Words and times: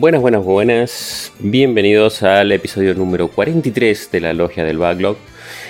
Buenas, 0.00 0.22
buenas, 0.22 0.42
buenas. 0.42 1.32
Bienvenidos 1.40 2.22
al 2.22 2.52
episodio 2.52 2.94
número 2.94 3.28
43 3.28 4.10
de 4.10 4.20
la 4.20 4.32
Logia 4.32 4.64
del 4.64 4.78
Backlog. 4.78 5.18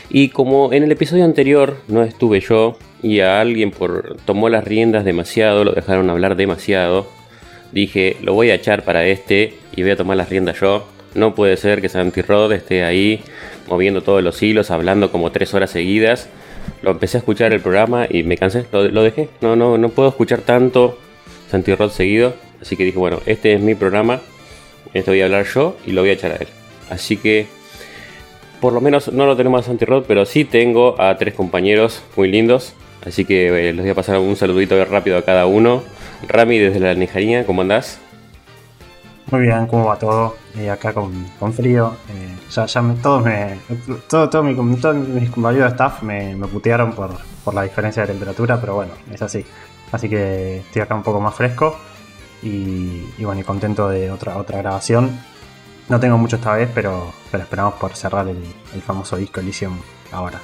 Y 0.09 0.29
como 0.29 0.73
en 0.73 0.85
el 0.85 0.93
episodio 0.93 1.25
anterior 1.25 1.79
no 1.89 2.05
estuve 2.05 2.39
yo 2.39 2.79
y 3.03 3.19
a 3.19 3.41
alguien 3.41 3.73
por 3.73 4.19
tomó 4.27 4.49
las 4.49 4.63
riendas 4.63 5.05
demasiado, 5.05 5.65
lo 5.65 5.73
dejaron 5.73 6.11
hablar 6.11 6.37
demasiado, 6.37 7.09
dije, 7.73 8.19
lo 8.23 8.33
voy 8.33 8.51
a 8.51 8.55
echar 8.55 8.85
para 8.85 9.05
este 9.05 9.55
y 9.75 9.83
voy 9.83 9.91
a 9.91 9.97
tomar 9.97 10.17
las 10.17 10.29
riendas 10.29 10.61
yo. 10.61 10.87
No 11.17 11.35
puede 11.35 11.57
ser 11.57 11.81
que 11.81 11.89
Santi 11.89 12.23
Rod 12.23 12.53
esté 12.53 12.85
ahí 12.85 13.25
moviendo 13.67 14.01
todos 14.01 14.23
los 14.23 14.41
hilos, 14.45 14.71
hablando 14.71 15.11
como 15.11 15.33
tres 15.33 15.55
horas 15.55 15.71
seguidas. 15.71 16.29
Lo 16.83 16.93
empecé 16.93 17.17
a 17.17 17.19
escuchar 17.19 17.53
el 17.53 17.61
programa 17.61 18.07
y 18.09 18.23
me 18.23 18.37
cansé, 18.37 18.65
lo, 18.71 18.87
lo 18.87 19.03
dejé. 19.03 19.29
No, 19.41 19.57
no, 19.57 19.77
no 19.77 19.89
puedo 19.89 20.09
escuchar 20.09 20.43
tanto 20.43 20.97
Santi 21.51 21.75
Rod 21.75 21.91
seguido. 21.91 22.33
Así 22.61 22.77
que 22.77 22.85
dije, 22.85 22.99
bueno, 22.99 23.21
este 23.27 23.55
es 23.55 23.61
mi 23.61 23.75
programa, 23.75 24.21
esto 24.95 25.11
voy 25.13 25.23
a 25.23 25.25
hablar 25.27 25.47
yo 25.47 25.77
y 25.87 25.93
lo 25.93 26.03
voy 26.03 26.11
a 26.11 26.13
echar 26.15 26.33
a 26.33 26.37
él. 26.37 26.49
Así 26.91 27.17
que, 27.17 27.47
por 28.61 28.73
lo 28.73 28.81
menos 28.81 29.13
no 29.13 29.27
lo 29.27 29.37
tenemos 29.37 29.61
a 29.63 29.65
Santi 29.67 29.85
Rod, 29.85 30.05
pero 30.07 30.27
sí 30.27 30.45
tengo 30.45 31.01
a 31.01 31.17
tres 31.17 31.35
compañeros 31.35 32.03
muy 32.17 32.31
lindos. 32.31 32.75
Así 33.07 33.25
que 33.25 33.69
eh, 33.69 33.73
les 33.73 33.83
voy 33.83 33.91
a 33.91 33.95
pasar 33.95 34.19
un 34.19 34.37
saludito 34.37 34.83
rápido 34.85 35.17
a 35.17 35.23
cada 35.23 35.47
uno. 35.47 35.83
Rami 36.29 36.59
desde 36.59 36.81
la 36.81 36.95
Nijarina, 36.95 37.45
¿cómo 37.45 37.63
andás? 37.63 37.99
Muy 39.31 39.43
bien, 39.43 39.67
¿cómo 39.69 39.87
va 39.87 39.97
todo? 39.99 40.37
Eh, 40.59 40.69
acá 40.69 40.93
con, 40.93 41.13
con 41.39 41.53
frío. 41.55 41.95
Eh, 42.11 42.37
ya, 42.51 42.67
ya 42.67 42.83
me- 42.83 42.95
todos 42.97 43.25
me, 43.25 43.57
todo, 44.09 44.29
todo 44.29 44.43
mi- 44.43 44.77
todos 44.77 44.97
mis 44.97 45.31
compañeros 45.31 45.69
de 45.69 45.73
staff 45.77 46.03
me, 46.03 46.35
me 46.35 46.47
putearon 46.49 46.93
por, 46.93 47.13
por 47.45 47.55
la 47.55 47.63
diferencia 47.63 48.03
de 48.03 48.09
temperatura, 48.09 48.61
pero 48.61 48.75
bueno, 48.75 48.93
es 49.11 49.23
así. 49.23 49.47
Así 49.93 50.09
que 50.09 50.59
estoy 50.59 50.83
acá 50.83 50.95
un 50.95 51.03
poco 51.03 51.21
más 51.21 51.35
fresco 51.35 51.79
y, 52.43 53.05
bueno, 53.19 53.41
y 53.41 53.45
contento 53.45 53.89
de 53.89 54.11
otra, 54.11 54.37
otra 54.37 54.59
grabación. 54.59 55.19
No 55.89 55.99
tengo 55.99 56.17
mucho 56.19 56.37
esta 56.37 56.55
vez, 56.55 56.69
pero, 56.75 57.13
pero 57.31 57.43
esperamos 57.43 57.75
por 57.75 57.97
cerrar 57.97 58.29
el, 58.29 58.43
el 58.75 58.83
famoso 58.83 59.17
disco 59.17 59.41
Elysium 59.41 59.79
ahora. 60.13 60.41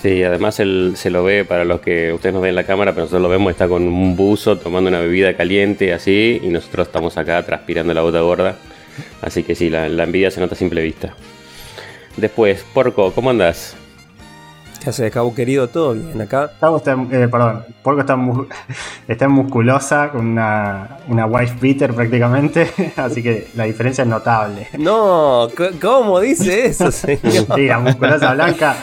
Sí, 0.00 0.22
además 0.22 0.58
él 0.60 0.94
se 0.96 1.10
lo 1.10 1.24
ve 1.24 1.44
para 1.44 1.64
los 1.64 1.80
que 1.80 2.12
ustedes 2.12 2.32
nos 2.32 2.40
ven 2.40 2.50
en 2.50 2.54
la 2.56 2.64
cámara, 2.64 2.92
pero 2.92 3.02
nosotros 3.02 3.22
lo 3.22 3.28
vemos, 3.28 3.50
está 3.50 3.68
con 3.68 3.82
un 3.82 4.16
buzo 4.16 4.56
tomando 4.56 4.88
una 4.88 5.00
bebida 5.00 5.36
caliente 5.36 5.92
así, 5.92 6.40
y 6.42 6.48
nosotros 6.48 6.86
estamos 6.86 7.18
acá 7.18 7.44
transpirando 7.44 7.92
la 7.92 8.00
bota 8.00 8.20
gorda. 8.20 8.56
Así 9.20 9.42
que 9.42 9.54
sí, 9.54 9.68
la, 9.68 9.88
la 9.88 10.04
envidia 10.04 10.30
se 10.30 10.40
nota 10.40 10.54
a 10.54 10.58
simple 10.58 10.82
vista. 10.82 11.14
Después, 12.16 12.64
Porco, 12.72 13.12
¿cómo 13.12 13.30
andás? 13.30 13.76
¿Qué 14.82 14.88
hace, 14.90 15.10
Cabo 15.10 15.34
querido? 15.34 15.68
¿Todo 15.68 15.92
bien 15.92 16.20
acá? 16.22 16.50
Cabo 16.58 16.78
está, 16.78 16.92
eh, 16.92 17.28
perdón, 17.30 17.64
Porco 17.82 18.00
está, 18.00 18.16
mu- 18.16 18.46
está 19.08 19.28
musculosa, 19.28 20.08
con 20.10 20.26
una, 20.26 20.98
una 21.08 21.26
wife 21.26 21.54
beater 21.60 21.92
prácticamente, 21.94 22.70
así 22.96 23.22
que 23.22 23.48
la 23.56 23.64
diferencia 23.64 24.02
es 24.02 24.08
notable. 24.08 24.68
No, 24.78 25.48
¿cómo 25.82 26.18
dice 26.20 26.66
eso, 26.66 26.90
señor? 26.92 27.46
Sí, 27.54 27.66
la 27.66 27.78
musculosa 27.78 28.32
blanca. 28.32 28.74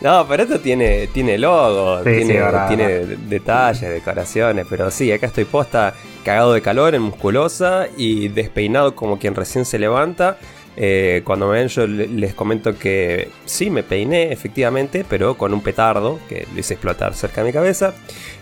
No, 0.00 0.26
pero 0.26 0.42
esto 0.44 0.58
tiene, 0.58 1.06
tiene 1.08 1.36
logo, 1.38 2.02
Sí, 2.02 2.10
sí, 2.10 2.16
tiene, 2.24 2.40
verdad, 2.40 2.68
tiene 2.68 2.88
de- 2.88 3.16
detalles, 3.28 3.90
decoraciones, 3.90 4.66
pero 4.68 4.90
sí, 4.90 5.12
acá 5.12 5.26
estoy 5.26 5.44
posta 5.44 5.92
cagado 6.24 6.54
de 6.54 6.62
calor 6.62 6.94
en 6.94 7.02
musculosa 7.02 7.86
y 7.96 8.28
despeinado 8.28 8.96
como 8.96 9.18
quien 9.18 9.34
recién 9.34 9.64
se 9.66 9.78
levanta. 9.78 10.38
Eh, 10.76 11.20
cuando 11.24 11.48
me 11.48 11.58
ven 11.58 11.68
yo 11.68 11.86
le- 11.86 12.08
les 12.08 12.34
comento 12.34 12.78
que 12.78 13.28
sí, 13.44 13.68
me 13.70 13.82
peiné 13.82 14.32
efectivamente, 14.32 15.04
pero 15.08 15.36
con 15.36 15.52
un 15.52 15.60
petardo 15.60 16.18
que 16.28 16.46
lo 16.52 16.60
hice 16.60 16.74
explotar 16.74 17.14
cerca 17.14 17.42
de 17.42 17.48
mi 17.48 17.52
cabeza. 17.52 17.94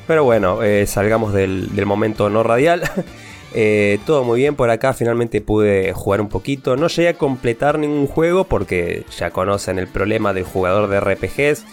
Pero 0.06 0.24
bueno, 0.24 0.62
eh, 0.62 0.86
salgamos 0.86 1.32
del, 1.32 1.68
momento 1.86 2.30
no 2.30 2.42
radial. 2.42 2.82
Eh, 3.52 3.98
todo 4.06 4.22
muy 4.22 4.38
bien 4.38 4.54
por 4.54 4.70
acá, 4.70 4.92
finalmente 4.92 5.40
pude 5.40 5.92
jugar 5.92 6.20
un 6.20 6.28
poquito. 6.28 6.76
No 6.76 6.86
llegué 6.86 7.08
a 7.08 7.14
completar 7.14 7.80
ningún 7.80 8.06
juego 8.06 8.44
porque 8.44 9.02
ya 9.18 9.32
conocen 9.32 9.80
el 9.80 9.88
problema 9.88 10.32
del 10.32 10.44
jugador 10.44 10.88
de 10.88 11.00
RPGs, 11.00 11.64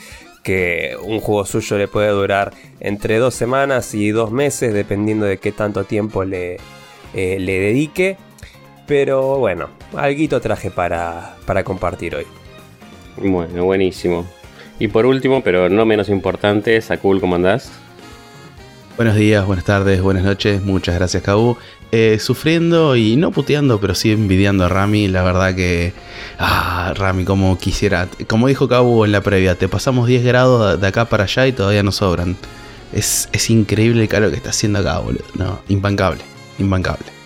que 0.41 0.97
un 1.03 1.19
juego 1.19 1.45
suyo 1.45 1.77
le 1.77 1.87
puede 1.87 2.09
durar 2.09 2.51
entre 2.79 3.19
dos 3.19 3.35
semanas 3.35 3.93
y 3.93 4.09
dos 4.09 4.31
meses, 4.31 4.73
dependiendo 4.73 5.27
de 5.27 5.37
qué 5.37 5.51
tanto 5.51 5.83
tiempo 5.83 6.23
le 6.23 6.57
dedique. 7.13 8.17
Pero 8.87 9.37
bueno, 9.37 9.69
alguito 9.95 10.39
traje 10.39 10.71
para, 10.71 11.35
para 11.45 11.63
compartir 11.63 12.15
hoy. 12.15 12.25
Bueno, 13.17 13.65
buenísimo. 13.65 14.25
Y 14.79 14.87
por 14.87 15.05
último, 15.05 15.41
pero 15.43 15.69
no 15.69 15.85
menos 15.85 16.09
importante, 16.09 16.79
Sakul, 16.81 17.19
¿cómo 17.19 17.35
andás? 17.35 17.71
Buenos 18.95 19.15
días, 19.15 19.45
buenas 19.45 19.65
tardes, 19.65 20.01
buenas 20.01 20.23
noches, 20.23 20.63
muchas 20.63 20.95
gracias 20.95 21.21
Cabu. 21.21 21.57
Eh, 21.91 22.17
sufriendo 22.19 22.95
y 22.95 23.15
no 23.15 23.31
puteando, 23.31 23.79
pero 23.79 23.93
sí 23.93 24.11
envidiando 24.11 24.65
a 24.65 24.69
Rami, 24.69 25.07
la 25.07 25.23
verdad 25.23 25.53
que... 25.53 25.93
Ah, 26.39 26.93
Rami, 26.95 27.23
como 27.23 27.57
quisiera. 27.57 28.07
Como 28.27 28.47
dijo 28.47 28.67
Cabu 28.67 29.05
en 29.05 29.11
la 29.11 29.21
previa, 29.21 29.55
te 29.55 29.67
pasamos 29.67 30.07
10 30.07 30.23
grados 30.23 30.81
de 30.81 30.87
acá 30.87 31.05
para 31.05 31.25
allá 31.25 31.47
y 31.47 31.51
todavía 31.51 31.83
nos 31.83 31.97
sobran. 31.97 32.35
Es, 32.91 33.29
es 33.33 33.49
increíble 33.49 34.01
el 34.01 34.09
calor 34.09 34.31
que 34.31 34.37
está 34.37 34.49
haciendo 34.49 34.79
acá, 34.79 34.99
boludo. 34.99 35.25
No, 35.35 35.59
imbancable, 35.67 36.23
imbancable. 36.57 37.16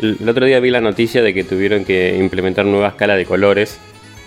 El, 0.00 0.18
el 0.20 0.28
otro 0.28 0.44
día 0.46 0.60
vi 0.60 0.70
la 0.70 0.80
noticia 0.80 1.22
de 1.22 1.32
que 1.32 1.44
tuvieron 1.44 1.84
que 1.84 2.16
implementar 2.18 2.64
nueva 2.66 2.88
escala 2.88 3.16
de 3.16 3.24
colores 3.24 3.78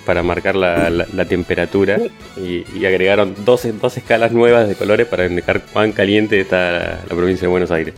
para 0.05 0.23
marcar 0.23 0.55
la, 0.55 0.89
la- 0.89 1.05
la 1.13 1.25
temperatura 1.25 1.99
y, 2.37 2.63
y 2.75 2.85
agregaron 2.85 3.35
dos, 3.45 3.67
dos 3.79 3.97
escalas 3.97 4.31
nuevas 4.31 4.67
de 4.67 4.75
colores 4.75 5.05
para 5.07 5.25
indicar 5.27 5.61
cuán 5.71 5.91
caliente 5.91 6.39
está 6.39 7.01
la, 7.07 7.15
provincia 7.15 7.41
de 7.43 7.47
Buenos 7.51 7.69
Aires. 7.71 7.93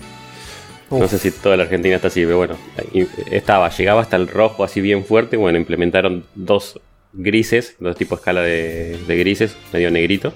No 0.90 1.08
sé 1.08 1.18
si 1.20 1.32
toda 1.32 1.56
la 1.56 1.64
Argentina 1.64 1.96
está 1.96 2.10
así, 2.10 2.26
pero 2.26 2.38
bueno, 2.38 2.58
y- 2.94 3.08
estaba, 3.34 3.70
llegaba 3.70 4.02
hasta 4.02 4.18
el 4.18 4.28
rojo 4.28 4.66
así 4.66 4.82
bien 4.82 5.06
fuerte. 5.06 5.38
Bueno, 5.38 5.58
implementaron 5.58 6.26
dos 6.36 6.82
grises, 7.14 7.78
dos 7.80 7.96
tipos 7.96 8.18
de 8.18 8.22
escala 8.22 8.42
de, 8.42 8.98
de 9.08 9.18
grises, 9.18 9.56
medio 9.72 9.90
negrito. 9.92 10.34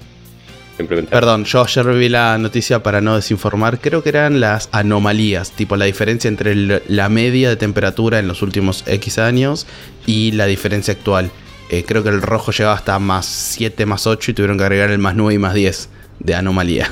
Perdón, 1.09 1.45
yo 1.45 1.63
ayer 1.63 1.85
vi 1.93 2.09
la 2.09 2.37
noticia 2.37 2.83
para 2.83 2.99
no 2.99 3.15
desinformar. 3.15 3.79
Creo 3.79 4.03
que 4.03 4.09
eran 4.09 4.39
las 4.41 4.67
anomalías, 4.73 5.51
tipo 5.51 5.75
la 5.77 5.85
diferencia 5.85 6.27
entre 6.27 6.51
el- 6.51 6.81
la 6.87 7.07
media 7.09 7.49
de 7.49 7.55
temperatura 7.55 8.19
en 8.19 8.27
los 8.27 8.41
últimos 8.41 8.83
X 8.85 9.17
años 9.19 9.67
y 10.05 10.31
la 10.33 10.45
diferencia 10.45 10.93
actual. 10.93 11.31
Eh, 11.69 11.83
creo 11.87 12.03
que 12.03 12.09
el 12.09 12.21
rojo 12.21 12.51
llegaba 12.51 12.75
hasta 12.75 12.99
más 12.99 13.25
7, 13.25 13.85
más 13.85 14.05
8 14.05 14.31
y 14.31 14.33
tuvieron 14.33 14.57
que 14.57 14.63
agregar 14.65 14.91
el 14.91 14.99
más 14.99 15.15
9 15.15 15.33
y 15.35 15.37
más 15.37 15.53
10 15.53 15.89
de 16.19 16.35
anomalía. 16.35 16.89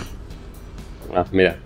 Ah, 1.15 1.25
mira, 1.31 1.57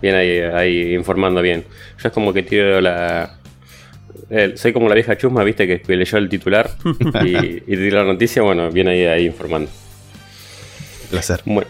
bien 0.00 0.14
ahí, 0.14 0.38
ahí 0.38 0.94
informando 0.94 1.40
bien. 1.42 1.64
Yo 2.00 2.08
es 2.08 2.12
como 2.14 2.32
que 2.32 2.42
tiro 2.42 2.80
la. 2.80 3.38
soy 4.56 4.72
como 4.72 4.88
la 4.88 4.94
vieja 4.94 5.16
chusma, 5.16 5.42
viste, 5.42 5.66
que, 5.66 5.96
leyó 5.96 6.18
el 6.18 6.28
titular 6.28 6.70
y, 7.24 7.36
y 7.36 7.76
tiro 7.76 7.98
la 7.98 8.12
noticia, 8.12 8.42
bueno, 8.42 8.70
bien 8.70 8.88
ahí, 8.88 9.04
ahí 9.06 9.26
informando. 9.26 9.70
Placer. 11.12 11.42
Bueno, 11.44 11.68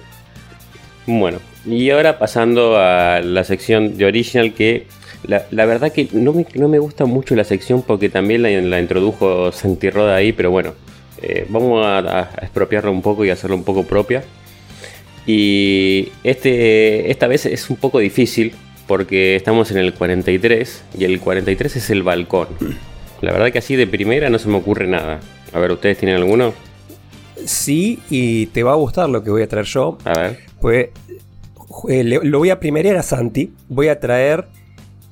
bueno, 1.07 1.41
y 1.67 1.91
ahora 1.91 2.19
pasando 2.19 2.79
a 2.79 3.21
la 3.21 3.43
sección 3.43 3.99
de 3.99 4.07
Original, 4.07 4.55
que 4.55 4.87
la, 5.27 5.67
verdad 5.67 5.93
que 5.93 6.09
no 6.13 6.33
me, 6.33 6.47
no 6.55 6.69
me 6.69 6.79
gusta 6.79 7.05
mucho 7.07 7.35
la 7.35 7.45
sección 7.45 7.83
porque 7.83 8.09
también 8.09 8.43
la, 8.43 8.51
la 8.51 8.81
introdujo 8.81 9.51
Santi 9.51 9.91
Roda 9.91 10.15
ahí, 10.15 10.33
pero 10.33 10.53
bueno, 10.53 10.75
eh, 11.21 11.45
vamos 11.49 11.85
a, 11.85 11.99
a 11.99 12.23
expropiarla 12.41 12.91
un 12.91 13.03
poco 13.03 13.25
y 13.25 13.31
hacerla 13.31 13.57
un 13.57 13.65
poco 13.65 13.83
propia. 13.85 14.23
Y 15.27 16.09
este, 16.23 17.11
esta 17.11 17.27
vez 17.27 17.47
es 17.47 17.69
un 17.69 17.77
poco 17.77 17.99
difícil 17.99 18.55
porque 18.87 19.35
estamos 19.37 19.71
en 19.73 19.79
el 19.79 19.93
43 19.93 20.85
y 20.99 21.05
el 21.05 21.21
43 21.21 21.77
es 21.77 21.91
el 21.91 22.05
balcón. 22.05 22.49
La 23.21 23.33
verdad 23.33 23.53
que 23.53 23.59
así 23.59 23.77
de 23.77 23.87
primera 23.87 24.31
no 24.31 24.39
se 24.39 24.49
me 24.49 24.57
ocurre 24.57 24.87
nada. 24.87 25.21
A 25.53 25.59
ver, 25.59 25.73
¿ustedes 25.73 25.99
tienen 25.99 26.17
alguno? 26.17 26.55
Sí, 27.47 27.99
y 28.11 28.47
te 28.47 28.63
va 28.63 28.73
a 28.73 28.77
gustar 28.77 29.09
lo 29.09 29.23
que 29.23 29.31
voy 29.31 29.43
a 29.43 29.49
traer 29.49 29.67
yo. 29.67 29.99
A 30.05 30.13
ver. 30.19 30.39
Pues 30.61 30.89
eh, 31.89 32.05
le- 32.05 32.21
lo 32.25 32.39
voy 32.39 32.51
a 32.51 32.61
primerear 32.61 32.97
a 32.97 33.03
Santi. 33.03 33.53
Voy 33.69 33.89
a 33.89 33.99
traer 34.01 34.47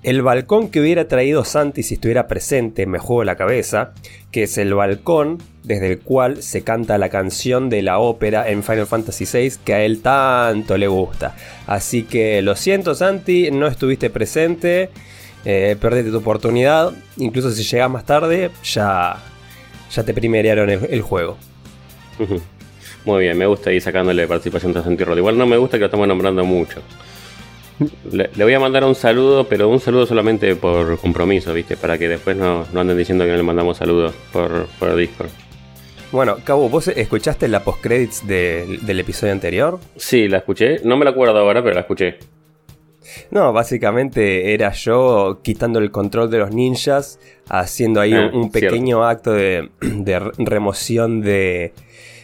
el 0.02 0.22
balcón 0.22 0.68
que 0.70 0.80
hubiera 0.80 1.08
traído 1.08 1.44
Santi 1.44 1.82
si 1.82 1.94
estuviera 1.94 2.26
presente, 2.26 2.86
me 2.86 2.98
juego 2.98 3.22
la 3.24 3.36
cabeza, 3.36 3.92
que 4.30 4.44
es 4.44 4.56
el 4.56 4.72
balcón 4.72 5.38
desde 5.62 5.92
el 5.92 5.98
cual 6.00 6.42
se 6.42 6.62
canta 6.62 6.96
la 6.96 7.10
canción 7.10 7.68
de 7.68 7.82
la 7.82 7.98
ópera 7.98 8.48
en 8.48 8.62
Final 8.62 8.86
Fantasy 8.86 9.26
VI 9.30 9.52
que 9.62 9.74
a 9.74 9.84
él 9.84 10.00
tanto 10.00 10.78
le 10.78 10.88
gusta. 10.88 11.36
Así 11.66 12.04
que 12.04 12.40
lo 12.40 12.56
siento 12.56 12.94
Santi, 12.94 13.50
no 13.50 13.66
estuviste 13.66 14.08
presente, 14.08 14.88
eh, 15.44 15.76
perdiste 15.78 16.10
tu 16.10 16.16
oportunidad, 16.18 16.92
incluso 17.18 17.50
si 17.50 17.62
llegas 17.62 17.90
más 17.90 18.06
tarde 18.06 18.50
ya, 18.64 19.16
ya 19.94 20.02
te 20.02 20.14
primerearon 20.14 20.70
el, 20.70 21.02
juego. 21.02 21.36
Muy 23.04 23.24
bien, 23.24 23.38
me 23.38 23.46
gusta 23.46 23.72
ir 23.72 23.80
sacándole 23.80 24.26
participación 24.26 24.76
a 24.76 24.82
Santi 24.82 25.04
Rod. 25.04 25.16
Igual 25.16 25.38
no 25.38 25.46
me 25.46 25.56
gusta 25.56 25.76
que 25.76 25.80
lo 25.80 25.86
estamos 25.86 26.06
nombrando 26.06 26.44
mucho. 26.44 26.82
Le, 28.12 28.28
voy 28.36 28.52
a 28.52 28.60
mandar 28.60 28.84
un 28.84 28.94
saludo, 28.94 29.44
pero 29.44 29.68
un 29.68 29.80
saludo 29.80 30.06
solamente 30.06 30.54
por 30.54 30.98
compromiso, 30.98 31.54
¿viste? 31.54 31.78
Para 31.78 31.96
que 31.96 32.08
después 32.08 32.36
no, 32.36 32.66
anden 32.74 32.96
diciendo 32.96 33.24
que 33.24 33.30
no 33.30 33.36
le 33.38 33.42
mandamos 33.42 33.78
saludos 33.78 34.14
por, 34.32 34.66
por 34.78 34.94
Discord. 34.96 35.30
Bueno, 36.12 36.36
Cabo, 36.44 36.68
¿vos 36.68 36.88
escuchaste 36.88 37.48
la 37.48 37.62
postcredits 37.62 38.26
del 38.26 39.00
episodio 39.00 39.32
anterior? 39.32 39.78
Sí, 39.96 40.28
la 40.28 40.38
escuché. 40.38 40.80
No 40.84 40.96
me 40.96 41.04
la 41.04 41.12
acuerdo 41.12 41.38
ahora, 41.38 41.62
pero 41.62 41.74
la 41.74 41.80
escuché. 41.80 42.18
No, 43.30 43.52
básicamente 43.52 44.52
era 44.52 44.72
yo 44.72 45.40
quitando 45.42 45.78
el 45.78 45.90
control 45.90 46.30
de 46.30 46.38
los 46.38 46.52
ninjas, 46.52 47.18
haciendo 47.48 48.00
ahí 48.00 48.12
ah, 48.12 48.30
un, 48.32 48.50
pequeño 48.50 49.04
acto 49.04 49.32
de 49.32 49.70
remoción 50.38 51.22
de, 51.22 51.72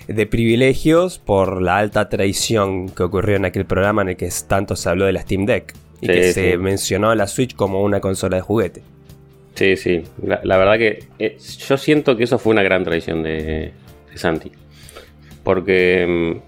de 0.09 0.27
privilegios 0.27 1.19
por 1.19 1.61
la 1.61 1.79
alta 1.79 2.09
traición 2.09 2.89
que 2.89 3.03
ocurrió 3.03 3.37
en 3.37 3.45
aquel 3.45 3.65
programa 3.67 4.03
en 4.03 4.11
el 4.11 4.17
que 4.17 4.29
tanto 4.47 4.77
se 4.77 4.89
habló 4.89 5.07
de 5.07 5.13
la 5.13 5.23
Steam 5.23 5.47
Deck 5.47 5.75
y 6.01 6.07
que 6.07 6.33
se 6.33 6.59
mencionó 6.59 7.11
a 7.11 7.15
la 7.15 7.27
Switch 7.27 7.55
como 7.55 7.83
una 7.83 8.01
consola 8.01 8.37
de 8.37 8.43
juguete. 8.43 8.83
Sí, 9.55 9.77
sí. 9.77 10.03
La, 10.23 10.57
verdad 10.59 10.77
que 10.77 11.05
eh, 11.19 11.39
yo 11.67 11.79
siento 11.79 12.17
que 12.17 12.25
eso 12.25 12.39
fue 12.39 12.53
una 12.53 12.63
gran 12.63 12.85
traición 12.85 13.23
de, 13.23 13.73
Santi. 14.15 14.53
Porque 15.43 16.41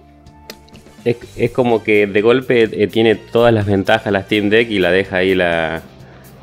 mm, 1.05 1.09
es, 1.37 1.51
como 1.51 1.83
que 1.83 2.07
de 2.07 2.21
golpe 2.21 2.69
eh, 2.71 2.87
tiene 2.87 3.15
todas 3.15 3.53
las 3.53 3.67
ventajas 3.67 4.13
la 4.13 4.23
Steam 4.23 4.51
Deck 4.51 4.71
y 4.71 4.79
la 4.79 4.91
deja 4.91 5.17
ahí 5.17 5.35
la, 5.35 5.83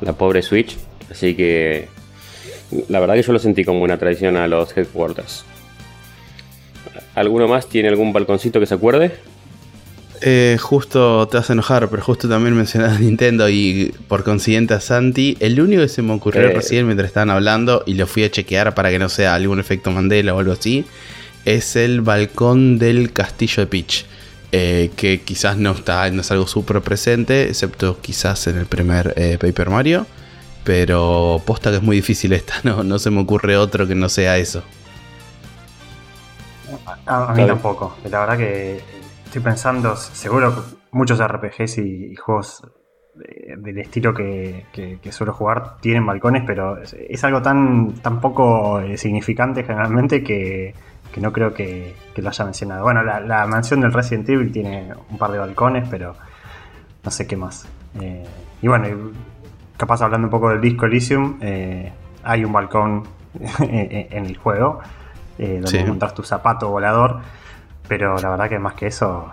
la 0.00 0.12
pobre 0.14 0.42
Switch. 0.42 0.76
Así 1.08 1.34
que 1.34 1.86
la 2.88 2.98
verdad 2.98 3.14
que 3.14 3.22
yo 3.22 3.32
lo 3.32 3.38
sentí 3.38 3.64
como 3.64 3.82
una 3.82 3.96
traición 3.96 4.36
a 4.36 4.48
los 4.48 4.76
headquarters. 4.76 5.44
¿Alguno 7.16 7.48
más 7.48 7.66
tiene 7.66 7.88
algún 7.88 8.12
balconcito 8.12 8.60
que 8.60 8.66
se 8.66 8.74
acuerde? 8.74 9.10
Eh, 10.20 10.58
justo 10.60 11.26
te 11.28 11.38
vas 11.38 11.48
a 11.48 11.54
enojar, 11.54 11.88
pero 11.88 12.02
justo 12.02 12.28
también 12.28 12.54
mencionas 12.54 12.92
a 12.96 12.98
Nintendo 13.00 13.48
y 13.48 13.94
por 14.06 14.22
consiguiente 14.22 14.74
a 14.74 14.80
Santi. 14.80 15.34
El 15.40 15.58
único 15.58 15.80
que 15.80 15.88
se 15.88 16.02
me 16.02 16.12
ocurrió 16.12 16.42
eh. 16.42 16.52
recién 16.52 16.84
mientras 16.84 17.08
estaban 17.08 17.30
hablando 17.30 17.82
y 17.86 17.94
lo 17.94 18.06
fui 18.06 18.22
a 18.24 18.30
chequear 18.30 18.74
para 18.74 18.90
que 18.90 18.98
no 18.98 19.08
sea 19.08 19.34
algún 19.34 19.58
efecto 19.58 19.90
Mandela 19.90 20.34
o 20.34 20.38
algo 20.38 20.52
así, 20.52 20.84
es 21.46 21.74
el 21.74 22.02
balcón 22.02 22.78
del 22.78 23.14
castillo 23.14 23.62
de 23.62 23.66
Peach. 23.66 24.04
Eh, 24.52 24.90
que 24.94 25.22
quizás 25.22 25.56
no 25.56 25.72
está, 25.72 26.08
no 26.10 26.20
es 26.20 26.30
algo 26.30 26.46
súper 26.46 26.82
presente, 26.82 27.48
excepto 27.48 27.98
quizás 28.00 28.46
en 28.46 28.58
el 28.58 28.66
primer 28.66 29.14
Paper 29.40 29.70
Mario. 29.70 30.06
Pero 30.64 31.42
posta 31.46 31.70
que 31.70 31.76
es 31.76 31.82
muy 31.82 31.96
difícil 31.96 32.34
esta, 32.34 32.56
no, 32.62 32.84
no 32.84 32.98
se 32.98 33.10
me 33.10 33.22
ocurre 33.22 33.56
otro 33.56 33.88
que 33.88 33.94
no 33.94 34.10
sea 34.10 34.36
eso. 34.36 34.62
A, 37.06 37.34
mí 37.34 37.46
tampoco. 37.46 37.96
La 38.10 38.20
verdad 38.20 38.36
que 38.36 38.80
estoy 39.24 39.42
pensando, 39.42 39.96
seguro 39.96 40.54
muchos 40.92 41.20
RPGs 41.20 41.78
y, 41.78 42.16
juegos 42.16 42.62
del 43.14 43.78
estilo 43.78 44.12
que, 44.14 44.64
suelo 45.10 45.32
jugar 45.32 45.78
tienen 45.80 46.06
balcones, 46.06 46.44
pero 46.46 46.78
es, 46.78 47.24
algo 47.24 47.42
tan, 47.42 47.94
tan 47.94 48.20
poco 48.20 48.80
eh, 48.80 48.96
significante 48.96 49.64
generalmente 49.64 50.22
que, 50.22 50.74
no 51.16 51.32
creo 51.32 51.52
que, 51.54 51.94
lo 52.16 52.28
haya 52.28 52.44
mencionado. 52.44 52.82
Bueno, 52.84 53.02
la, 53.02 53.46
mansión 53.46 53.80
del 53.80 53.92
Resident 53.92 54.28
Evil 54.28 54.52
tiene 54.52 54.92
un 55.10 55.18
par 55.18 55.32
de 55.32 55.38
balcones, 55.38 55.88
pero 55.90 56.14
no 57.02 57.10
sé 57.10 57.26
qué 57.26 57.36
más. 57.36 57.66
Eh, 58.00 58.24
y 58.62 58.68
bueno, 58.68 59.12
capaz 59.76 60.02
hablando 60.02 60.26
un 60.26 60.30
poco 60.30 60.50
del 60.50 60.60
disco 60.60 60.86
Elysium, 60.86 61.38
eh, 61.40 61.92
hay 62.22 62.44
un 62.44 62.52
balcón 62.52 63.04
en 63.60 64.26
el 64.26 64.36
juego 64.36 64.80
eh, 65.38 65.60
donde 65.60 65.80
encontrás 65.80 66.14
tu 66.14 66.22
zapato 66.22 66.70
volador. 66.70 67.20
Pero 67.88 68.16
la 68.18 68.30
verdad 68.30 68.48
que 68.48 68.58
más 68.58 68.74
que 68.74 68.86
eso, 68.86 69.30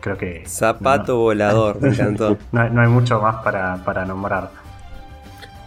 creo 0.00 0.16
que. 0.16 0.44
Zapato 0.46 1.16
volador, 1.18 1.80
me 1.80 1.88
encantó. 1.94 2.36
no, 2.52 2.60
hay 2.60 2.88
mucho 2.88 3.20
más 3.20 3.36
para, 3.36 4.04
nombrar. 4.06 4.50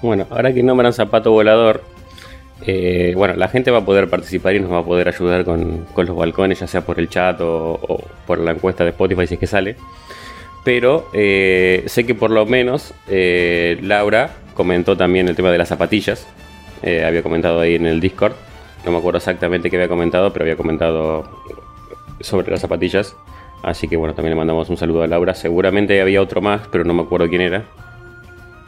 Bueno, 0.01 0.25
ahora 0.29 0.53
que 0.53 0.63
nombran 0.63 0.93
zapato 0.93 1.31
volador, 1.31 1.83
eh, 2.65 3.13
bueno, 3.17 3.33
la 3.35 3.49
gente 3.49 3.71
va 3.71 3.79
a 3.79 3.85
poder 3.85 4.09
participar 4.09 4.55
y 4.55 4.59
nos 4.59 4.71
va 4.71 4.79
a 4.79 4.83
poder 4.83 5.09
ayudar 5.09 5.43
con, 5.43 5.85
los 5.95 6.15
balcones, 6.15 6.59
ya 6.59 6.67
sea 6.67 6.81
por 6.81 6.99
el 6.99 7.09
chat 7.09 7.39
o, 7.41 8.01
por 8.25 8.39
la 8.39 8.51
encuesta 8.51 8.83
de 8.83 8.91
Spotify 8.91 9.27
si 9.27 9.33
es 9.33 9.39
que 9.39 9.47
sale. 9.47 9.75
Pero 10.63 11.09
eh, 11.13 11.83
sé 11.87 12.05
que 12.05 12.15
por 12.15 12.31
lo 12.31 12.45
menos 12.45 12.93
Laura 13.81 14.29
comentó 14.53 14.95
también 14.95 15.27
el 15.27 15.35
tema 15.35 15.51
de 15.51 15.57
las 15.57 15.67
zapatillas. 15.67 16.27
había 16.83 17.23
comentado 17.23 17.59
ahí 17.59 17.75
en 17.75 17.85
el 17.85 17.99
Discord. 17.99 18.33
No 18.85 18.91
me 18.91 18.97
acuerdo 18.97 19.17
exactamente 19.17 19.69
qué 19.69 19.75
había 19.75 19.89
comentado, 19.89 20.31
pero 20.31 20.43
había 20.43 20.55
comentado 20.55 21.23
sobre 22.21 22.51
las 22.51 22.61
zapatillas. 22.61 23.15
Así 23.61 23.87
que 23.87 23.97
bueno, 23.97 24.13
también 24.13 24.31
le 24.31 24.37
mandamos 24.37 24.69
un 24.69 24.77
saludo 24.77 25.03
a 25.03 25.07
Laura. 25.07 25.35
Seguramente 25.35 26.01
había 26.01 26.21
otro 26.21 26.41
más, 26.41 26.61
pero 26.71 26.83
no 26.83 26.93
me 26.93 27.03
acuerdo 27.03 27.27
quién 27.27 27.41
era. 27.41 27.65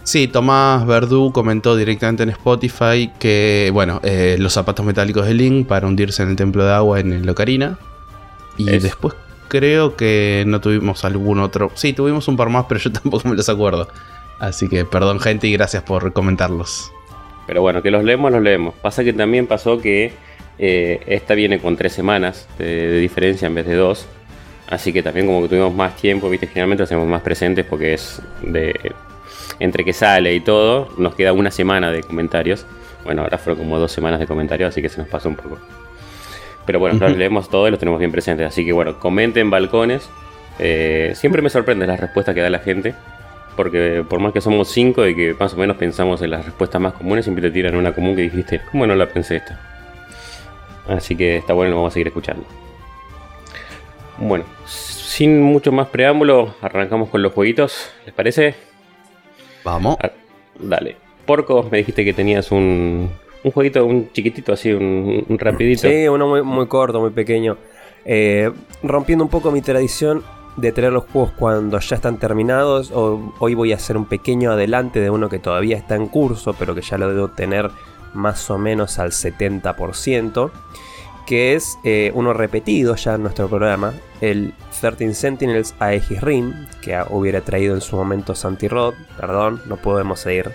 Sí, 0.03 0.27
Tomás 0.27 0.85
Verdú 0.85 1.31
comentó 1.31 1.75
directamente 1.75 2.23
en 2.23 2.29
Spotify 2.29 3.11
que, 3.19 3.69
bueno, 3.71 3.99
eh, 4.03 4.35
los 4.39 4.53
zapatos 4.53 4.85
metálicos 4.85 5.27
de 5.27 5.33
Link 5.35 5.67
para 5.67 5.87
hundirse 5.87 6.23
en 6.23 6.29
el 6.29 6.35
templo 6.35 6.65
de 6.65 6.73
agua 6.73 6.99
en 6.99 7.13
el 7.13 7.25
Locarina. 7.25 7.77
Y 8.57 8.65
después 8.65 9.13
creo 9.47 9.95
que 9.95 10.43
no 10.47 10.59
tuvimos 10.59 11.05
algún 11.05 11.39
otro. 11.39 11.71
Sí, 11.75 11.93
tuvimos 11.93 12.27
un 12.27 12.35
par 12.35 12.49
más, 12.49 12.65
pero 12.67 12.79
yo 12.79 12.91
tampoco 13.03 13.29
me 13.29 13.35
los 13.35 13.47
acuerdo. 13.47 13.87
Así 14.39 14.67
que 14.67 14.85
perdón, 14.85 15.19
gente, 15.19 15.47
y 15.47 15.53
gracias 15.53 15.83
por 15.83 16.13
comentarlos. 16.13 16.91
Pero 17.47 17.61
bueno, 17.61 17.81
que 17.81 17.91
los 17.91 18.03
leemos, 18.03 18.31
los 18.31 18.41
leemos. 18.41 18.75
Pasa 18.75 19.03
que 19.03 19.13
también 19.13 19.47
pasó 19.47 19.79
que 19.79 20.13
eh, 20.59 21.01
esta 21.07 21.33
viene 21.33 21.59
con 21.59 21.75
tres 21.75 21.93
semanas 21.93 22.47
de, 22.57 22.99
diferencia 22.99 23.47
en 23.47 23.55
vez 23.55 23.65
de 23.65 23.75
dos. 23.75 24.07
Así 24.69 24.93
que 24.93 25.03
también 25.03 25.25
como 25.25 25.41
que 25.41 25.49
tuvimos 25.49 25.73
más 25.73 25.97
tiempo, 25.97 26.29
viste, 26.29 26.47
generalmente 26.47 26.83
hacemos 26.83 27.07
más 27.07 27.21
presentes 27.21 27.65
porque 27.65 27.93
es 27.93 28.21
de... 28.41 28.93
Entre 29.59 29.83
que 29.83 29.93
sale 29.93 30.33
y 30.33 30.39
todo, 30.39 30.89
nos 30.97 31.13
queda 31.13 31.33
una 31.33 31.51
semana 31.51 31.91
de 31.91 32.01
comentarios. 32.01 32.65
Bueno, 33.03 33.23
ahora 33.23 33.37
fueron 33.37 33.63
como 33.63 33.77
dos 33.77 33.91
semanas 33.91 34.19
de 34.19 34.25
comentarios, 34.25 34.69
así 34.69 34.81
que 34.81 34.89
se 34.89 34.99
nos 34.99 35.07
pasó 35.07 35.29
un 35.29 35.35
poco. 35.35 35.59
Pero 36.65 36.79
bueno, 36.79 36.97
los 36.99 37.15
leemos 37.17 37.49
todos 37.49 37.67
y 37.67 37.71
los 37.71 37.79
tenemos 37.79 37.99
bien 37.99 38.11
presentes. 38.11 38.47
Así 38.47 38.65
que 38.65 38.71
bueno, 38.71 38.97
comenten 38.99 39.49
balcones. 39.49 40.09
Eh, 40.57 41.11
siempre 41.15 41.41
me 41.41 41.49
sorprende 41.49 41.85
las 41.85 41.99
respuestas 41.99 42.33
que 42.33 42.41
da 42.41 42.49
la 42.49 42.59
gente 42.59 42.95
porque 43.61 44.03
por 44.09 44.19
más 44.19 44.33
que 44.33 44.41
somos 44.41 44.69
cinco 44.69 45.05
y 45.05 45.15
que 45.15 45.35
más 45.39 45.53
o 45.53 45.57
menos 45.57 45.77
pensamos 45.77 46.19
en 46.23 46.31
las 46.31 46.43
respuestas 46.43 46.81
más 46.81 46.93
comunes, 46.93 47.25
siempre 47.25 47.43
te 47.43 47.51
tiran 47.51 47.75
una 47.75 47.93
común 47.93 48.15
que 48.15 48.23
dijiste, 48.23 48.59
¿cómo 48.71 48.87
no 48.87 48.95
la 48.95 49.05
pensé 49.07 49.35
esta? 49.35 49.59
Así 50.87 51.15
que 51.15 51.37
está 51.37 51.53
bueno, 51.53 51.69
lo 51.69 51.75
vamos 51.75 51.91
a 51.91 51.93
seguir 51.93 52.07
escuchando. 52.07 52.43
Bueno, 54.17 54.45
sin 54.65 55.43
mucho 55.43 55.71
más 55.71 55.89
preámbulo, 55.89 56.55
arrancamos 56.59 57.09
con 57.09 57.21
los 57.21 57.33
jueguitos, 57.33 57.91
¿les 58.03 58.15
parece? 58.15 58.55
Vamos. 59.63 59.95
Ah, 60.01 60.09
dale. 60.57 60.95
Porco, 61.27 61.67
me 61.71 61.77
dijiste 61.77 62.03
que 62.03 62.13
tenías 62.13 62.51
un, 62.51 63.11
un 63.43 63.51
jueguito, 63.51 63.85
un 63.85 64.11
chiquitito 64.11 64.53
así, 64.53 64.73
un, 64.73 65.37
rapidito. 65.37 65.87
Sí, 65.87 66.07
uno 66.07 66.43
muy, 66.43 66.65
corto, 66.65 66.99
muy 66.99 67.11
pequeño. 67.11 67.57
Eh, 68.05 68.51
rompiendo 68.81 69.23
un 69.23 69.29
poco 69.29 69.51
mi 69.51 69.61
tradición, 69.61 70.23
de 70.57 70.71
tener 70.71 70.91
los 70.91 71.05
juegos 71.05 71.31
cuando 71.37 71.79
ya 71.79 71.95
están 71.95 72.17
terminados. 72.17 72.91
hoy 72.93 73.53
voy 73.53 73.71
a 73.71 73.75
hacer 73.75 73.97
un 73.97 74.05
pequeño 74.05 74.51
adelante 74.51 74.99
de 74.99 75.09
uno 75.09 75.29
que 75.29 75.39
todavía 75.39 75.77
está 75.77 75.95
en 75.95 76.07
curso, 76.07 76.53
pero 76.53 76.75
que 76.75 76.81
ya 76.81 76.97
lo 76.97 77.13
debo 77.13 77.29
tener 77.29 77.71
más 78.13 78.49
o 78.49 78.57
menos 78.57 78.99
al 78.99 79.11
70%. 79.11 80.51
Que 81.25 81.53
es 81.53 81.77
eh, 81.83 82.11
uno 82.13 82.33
repetido 82.33 82.95
ya 82.95 83.13
en 83.13 83.21
nuestro 83.21 83.47
programa, 83.47 83.93
el 84.19 84.53
13 84.81 85.13
Sentinels 85.13 85.75
Aegis 85.79 86.19
Rim, 86.19 86.67
que 86.81 86.99
hubiera 87.09 87.41
traído 87.41 87.75
en 87.75 87.81
su 87.81 87.95
momento 87.95 88.35
Santi 88.35 88.67
Rod. 88.67 88.95
Perdón, 89.17 89.61
no 89.67 89.77
podemos 89.77 90.25
ir, 90.25 90.51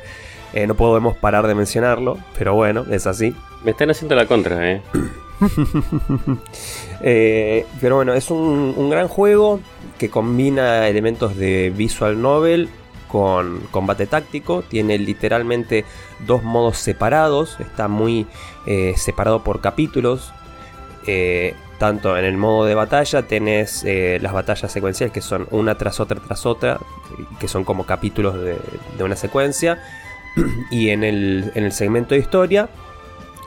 eh, 0.52 0.66
no 0.66 0.74
podemos 0.74 1.16
parar 1.16 1.46
de 1.46 1.54
mencionarlo, 1.54 2.18
pero 2.36 2.54
bueno, 2.54 2.84
es 2.90 3.06
así. 3.06 3.34
Me 3.64 3.70
están 3.70 3.90
haciendo 3.90 4.16
la 4.16 4.26
contra, 4.26 4.70
eh. 4.70 4.82
eh 7.00 7.66
pero 7.80 7.96
bueno, 7.96 8.12
es 8.12 8.30
un 8.30 8.90
gran 8.90 9.08
juego 9.08 9.60
que 9.98 10.10
combina 10.10 10.88
elementos 10.88 11.36
de 11.36 11.70
visual 11.70 12.20
novel 12.20 12.68
con 13.08 13.60
combate 13.70 14.06
táctico. 14.06 14.62
Tiene 14.62 14.98
literalmente 14.98 15.84
dos 16.26 16.42
modos 16.42 16.78
separados. 16.78 17.58
Está 17.60 17.88
muy 17.88 18.26
eh, 18.66 18.94
separado 18.96 19.42
por 19.42 19.60
capítulos. 19.60 20.32
Eh, 21.06 21.54
tanto 21.78 22.16
en 22.16 22.24
el 22.24 22.36
modo 22.36 22.64
de 22.64 22.74
batalla 22.74 23.22
tenés 23.22 23.84
eh, 23.84 24.18
las 24.22 24.32
batallas 24.32 24.72
secuenciales 24.72 25.12
que 25.12 25.20
son 25.20 25.46
una 25.50 25.76
tras 25.76 26.00
otra 26.00 26.18
tras 26.20 26.46
otra, 26.46 26.80
que 27.38 27.48
son 27.48 27.64
como 27.64 27.84
capítulos 27.84 28.34
de, 28.34 29.04
una 29.04 29.16
secuencia. 29.16 29.82
y 30.70 30.90
en 30.90 31.04
el, 31.04 31.52
en 31.54 31.64
el 31.64 31.72
segmento 31.72 32.14
de 32.14 32.20
historia 32.20 32.68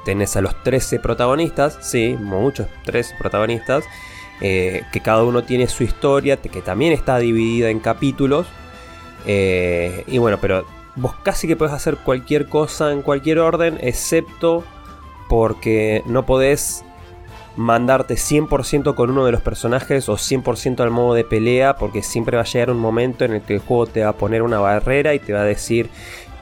tenés 0.06 0.36
a 0.38 0.42
los 0.42 0.64
13 0.64 1.00
protagonistas, 1.00 1.78
sí, 1.82 2.16
muchos, 2.20 2.68
13 2.86 3.16
protagonistas, 3.20 3.84
eh, 4.42 4.84
que 4.92 5.02
cada 5.02 5.24
uno 5.24 5.44
tiene 5.44 5.68
su 5.68 5.84
historia, 5.84 6.38
que 6.38 6.62
también 6.62 6.94
está 6.94 7.18
dividida 7.20 7.70
en 7.70 7.80
capítulos. 7.80 8.48
Eh, 9.26 10.04
y 10.08 10.18
bueno, 10.18 10.38
pero 10.40 10.66
vos 10.96 11.14
casi 11.24 11.48
que 11.48 11.56
podés 11.56 11.74
hacer 11.74 11.98
cualquier 11.98 12.48
cosa 12.48 12.92
en 12.92 13.02
cualquier 13.02 13.40
orden, 13.40 13.78
excepto 13.82 14.64
porque 15.28 16.04
no 16.06 16.26
podés 16.26 16.84
mandarte 17.56 18.16
100% 18.16 18.96
con 18.96 19.10
uno 19.10 19.26
de 19.26 19.34
los 19.34 19.42
personajes 19.42 20.08
o 20.08 20.14
100% 20.14 20.80
al 20.80 20.92
modo 20.92 21.14
de 21.14 21.26
pelea, 21.26 21.76
porque 21.76 22.02
siempre 22.02 22.38
va 22.38 22.44
a 22.44 22.46
llegar 22.46 22.72
un 22.72 22.80
momento 22.80 23.26
en 23.26 23.34
el 23.34 23.42
que 23.42 23.56
el 23.56 23.60
juego 23.60 23.86
te 23.86 24.04
va 24.04 24.10
a 24.10 24.14
poner 24.14 24.42
una 24.42 24.60
barrera 24.60 25.14
y 25.14 25.20
te 25.20 25.34
va 25.34 25.42
a 25.42 25.46
decir, 25.46 25.90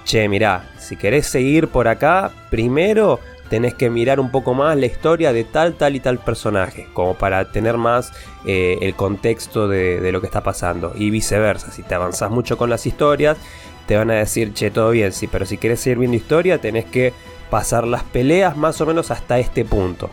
che, 0.05 0.29
mirá, 0.29 0.69
si 0.77 0.95
querés 0.95 1.25
seguir 1.27 1.69
por 1.69 1.87
acá, 1.87 2.31
primero 2.51 3.19
tenés 3.49 3.73
que 3.73 3.89
mirar 3.89 4.19
un 4.19 4.31
poco 4.31 4.53
más 4.53 4.77
la 4.77 4.85
historia 4.85 5.33
de 5.33 5.43
tal, 5.43 5.73
tal 5.73 5.95
y 5.95 5.99
tal 5.99 6.19
personaje, 6.19 6.87
como 6.93 7.15
para 7.15 7.51
tener 7.51 7.77
más 7.77 8.11
eh, 8.45 8.77
el 8.81 8.95
contexto 8.95 9.67
de, 9.67 10.11
lo 10.11 10.21
que 10.21 10.27
está 10.27 10.41
pasando. 10.41 10.93
Y 10.95 11.09
viceversa, 11.09 11.71
si 11.71 11.83
te 11.83 11.95
avanzás 11.95 12.31
mucho 12.31 12.57
con 12.57 12.69
las 12.69 12.85
historias, 12.85 13.37
te 13.87 13.97
van 13.97 14.11
a 14.11 14.15
decir, 14.15 14.53
che, 14.53 14.71
todo 14.71 14.91
bien, 14.91 15.11
sí, 15.11 15.27
pero 15.27 15.45
si 15.45 15.57
querés 15.57 15.79
seguir 15.79 15.99
viendo 15.99 16.17
historia, 16.17 16.59
tenés 16.59 16.85
que 16.85 17.13
pasar 17.49 17.87
las 17.87 18.03
peleas 18.03 18.57
más 18.57 18.81
o 18.81 18.85
menos 18.85 19.11
hasta 19.11 19.39
este 19.39 19.63
punto. 19.63 20.09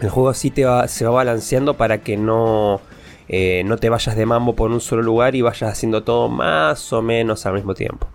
El 0.00 0.10
juego 0.10 0.28
así 0.28 0.50
te 0.50 0.64
va, 0.64 0.86
se 0.88 1.04
va 1.04 1.10
balanceando 1.10 1.74
para 1.74 2.02
que 2.02 2.16
no, 2.16 2.80
eh, 3.28 3.62
no 3.64 3.78
te 3.78 3.88
vayas 3.88 4.16
de 4.16 4.26
mambo 4.26 4.54
por 4.54 4.70
un 4.70 4.80
solo 4.80 5.02
lugar 5.02 5.34
y 5.34 5.42
vayas 5.42 5.72
haciendo 5.72 6.02
todo 6.02 6.28
más 6.28 6.92
o 6.92 7.02
menos 7.02 7.46
al 7.46 7.54
mismo 7.54 7.74
tiempo. 7.74 8.08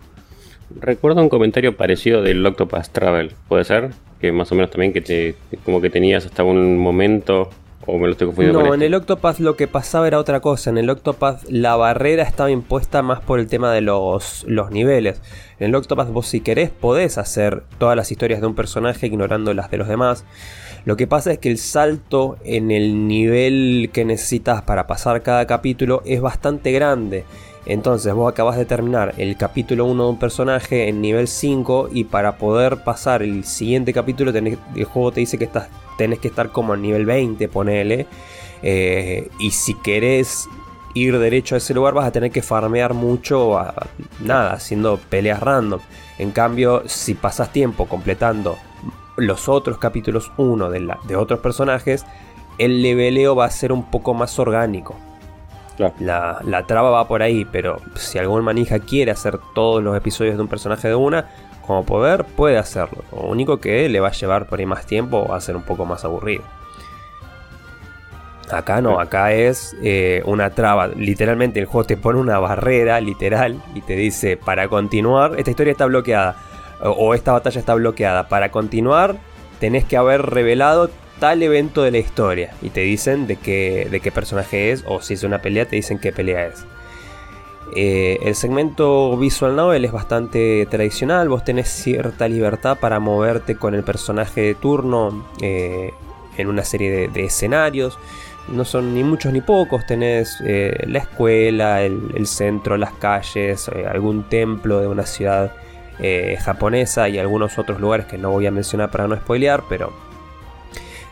Recuerdo 0.79 1.21
un 1.21 1.29
comentario 1.29 1.75
parecido 1.75 2.21
del 2.21 2.45
Octopath 2.45 2.89
Travel, 2.89 3.33
¿puede 3.47 3.63
ser? 3.63 3.91
Que 4.19 4.31
más 4.31 4.51
o 4.51 4.55
menos 4.55 4.71
también 4.71 4.93
que 4.93 5.01
te, 5.01 5.35
como 5.65 5.81
que 5.81 5.89
tenías 5.89 6.25
hasta 6.25 6.43
un 6.43 6.77
momento 6.77 7.49
¿O 7.85 7.97
me 7.97 8.05
lo 8.05 8.13
estoy 8.13 8.27
confundiendo 8.27 8.59
no, 8.59 8.67
en 8.67 8.73
este? 8.75 8.85
el 8.85 8.93
Octopath 8.93 9.39
lo 9.39 9.57
que 9.57 9.67
pasaba 9.67 10.07
era 10.07 10.17
otra 10.17 10.39
cosa. 10.39 10.69
En 10.69 10.77
el 10.77 10.89
Octopath 10.89 11.43
la 11.49 11.75
barrera 11.75 12.23
estaba 12.23 12.49
impuesta 12.49 13.01
más 13.01 13.19
por 13.19 13.39
el 13.39 13.47
tema 13.47 13.73
de 13.73 13.81
los, 13.81 14.45
los 14.47 14.71
niveles. 14.71 15.21
En 15.59 15.67
el 15.67 15.75
Octopath 15.75 16.09
vos 16.09 16.27
si 16.27 16.39
querés 16.39 16.69
podés 16.69 17.17
hacer 17.17 17.63
todas 17.79 17.97
las 17.97 18.11
historias 18.11 18.39
de 18.39 18.47
un 18.47 18.55
personaje 18.55 19.07
ignorando 19.07 19.53
las 19.53 19.69
de 19.69 19.77
los 19.77 19.87
demás. 19.87 20.23
Lo 20.85 20.95
que 20.95 21.07
pasa 21.07 21.33
es 21.33 21.39
que 21.39 21.49
el 21.49 21.57
salto 21.57 22.37
en 22.45 22.71
el 22.71 23.07
nivel 23.07 23.89
que 23.91 24.05
necesitas 24.05 24.61
para 24.61 24.87
pasar 24.87 25.21
cada 25.21 25.45
capítulo 25.45 26.03
es 26.05 26.21
bastante 26.21 26.71
grande. 26.71 27.25
Entonces 27.65 28.13
vos 28.13 28.31
acabas 28.31 28.57
de 28.57 28.65
terminar 28.65 29.13
el 29.17 29.37
capítulo 29.37 29.85
1 29.85 30.03
de 30.03 30.09
un 30.09 30.19
personaje 30.19 30.89
en 30.89 31.01
nivel 31.01 31.27
5 31.27 31.89
y 31.91 32.03
para 32.03 32.37
poder 32.37 32.83
pasar 32.83 33.23
el 33.23 33.45
siguiente 33.45 33.93
capítulo 33.93 34.31
el 34.31 34.83
juego 34.83 35.11
te 35.11 35.21
dice 35.21 35.37
que 35.37 35.45
estás, 35.45 35.69
tenés 35.97 36.19
que 36.19 36.27
estar 36.27 36.49
como 36.49 36.73
en 36.73 36.81
nivel 36.81 37.05
20, 37.05 37.47
ponele. 37.47 38.07
Eh, 38.61 39.29
y 39.39 39.51
si 39.51 39.75
querés 39.75 40.47
ir 40.93 41.17
derecho 41.17 41.55
a 41.55 41.57
ese 41.57 41.73
lugar 41.73 41.93
vas 41.93 42.05
a 42.05 42.11
tener 42.11 42.31
que 42.31 42.41
farmear 42.41 42.93
mucho, 42.93 43.57
nada, 44.19 44.53
haciendo 44.53 44.99
peleas 45.09 45.39
random. 45.39 45.79
En 46.17 46.31
cambio, 46.31 46.83
si 46.85 47.13
pasas 47.13 47.51
tiempo 47.51 47.87
completando 47.87 48.57
los 49.15 49.47
otros 49.47 49.77
capítulos 49.77 50.31
1 50.37 50.69
de, 50.69 50.95
de 51.07 51.15
otros 51.15 51.39
personajes, 51.39 52.05
el 52.57 52.81
leveleo 52.81 53.35
va 53.35 53.45
a 53.45 53.51
ser 53.51 53.71
un 53.71 53.89
poco 53.89 54.13
más 54.13 54.37
orgánico. 54.37 54.95
La, 55.77 56.39
la, 56.43 56.63
traba 56.67 56.91
va 56.91 57.07
por 57.07 57.23
ahí, 57.23 57.45
pero 57.45 57.77
si 57.95 58.19
algún 58.19 58.43
manija 58.43 58.79
quiere 58.79 59.11
hacer 59.11 59.39
todos 59.55 59.81
los 59.81 59.97
episodios 59.97 60.35
de 60.35 60.41
un 60.41 60.47
personaje 60.47 60.87
de 60.87 60.95
una, 60.95 61.25
como 61.65 61.83
poder, 61.83 62.25
puede 62.25 62.57
hacerlo. 62.57 63.03
Lo 63.11 63.21
único 63.21 63.59
que 63.59 63.89
le 63.89 63.99
va 63.99 64.09
a 64.09 64.11
llevar 64.11 64.45
por 64.47 64.59
ahí 64.59 64.65
más 64.65 64.85
tiempo 64.85 65.17
o 65.17 65.29
va 65.29 65.37
a 65.37 65.41
ser 65.41 65.55
un 65.55 65.63
poco 65.63 65.85
más 65.85 66.05
aburrido. 66.05 66.43
Acá 68.51 68.81
no, 68.81 68.99
acá 68.99 69.33
es 69.33 69.75
eh, 69.81 70.21
una 70.25 70.51
traba. 70.51 70.87
Literalmente 70.87 71.59
el 71.59 71.65
juego 71.65 71.87
te 71.87 71.97
pone 71.97 72.19
una 72.19 72.37
barrera, 72.39 72.99
literal, 72.99 73.61
y 73.73 73.81
te 73.81 73.95
dice, 73.95 74.37
para 74.37 74.67
continuar, 74.67 75.35
esta 75.39 75.49
historia 75.49 75.71
está 75.71 75.85
bloqueada. 75.85 76.35
o 76.81 77.13
esta 77.13 77.31
batalla 77.31 77.59
está 77.59 77.73
bloqueada. 77.73 78.27
Para 78.27 78.51
continuar, 78.51 79.15
tenés 79.59 79.85
que 79.85 79.97
haber 79.97 80.21
revelado 80.21 80.89
tal 81.19 81.43
evento 81.43 81.83
de 81.83 81.91
la 81.91 81.97
historia 81.99 82.53
y 82.61 82.69
te 82.69 82.81
dicen 82.81 83.27
de 83.27 83.37
qué, 83.37 83.87
de 83.89 83.99
qué 83.99 84.11
personaje 84.11 84.71
es 84.71 84.83
o 84.87 85.01
si 85.01 85.13
es 85.13 85.23
una 85.23 85.41
pelea 85.41 85.65
te 85.65 85.75
dicen 85.75 85.99
qué 85.99 86.11
pelea 86.11 86.47
es. 86.47 86.65
Eh, 87.75 88.19
el 88.21 88.35
segmento 88.35 89.17
visual 89.17 89.55
novel 89.55 89.85
es 89.85 89.91
bastante 89.91 90.67
tradicional, 90.69 91.29
vos 91.29 91.43
tenés 91.43 91.69
cierta 91.69 92.27
libertad 92.27 92.77
para 92.79 92.99
moverte 92.99 93.55
con 93.55 93.73
el 93.73 93.83
personaje 93.83 94.41
de 94.41 94.55
turno 94.55 95.25
eh, 95.41 95.91
en 96.37 96.47
una 96.47 96.63
serie 96.63 97.07
de, 97.07 97.23
escenarios. 97.25 97.97
No 98.47 98.65
son 98.65 98.93
ni 98.93 99.03
muchos 99.03 99.31
ni 99.31 99.41
pocos, 99.41 99.85
tenés 99.87 100.37
eh, 100.45 100.83
la 100.85 100.99
escuela, 100.99 101.81
el, 101.81 102.11
el, 102.15 102.27
centro, 102.27 102.77
las 102.77 102.91
calles, 102.91 103.69
algún 103.89 104.23
templo 104.23 104.79
de 104.79 104.87
una 104.87 105.05
ciudad 105.05 105.53
japonesa 106.39 107.07
y 107.07 107.19
algunos 107.19 107.57
otros 107.59 107.79
lugares 107.79 108.07
que 108.07 108.17
no 108.17 108.31
voy 108.31 108.47
a 108.47 108.51
mencionar 108.51 108.89
para 108.91 109.07
no 109.07 109.15
spoilear, 109.15 109.63
pero 109.69 109.93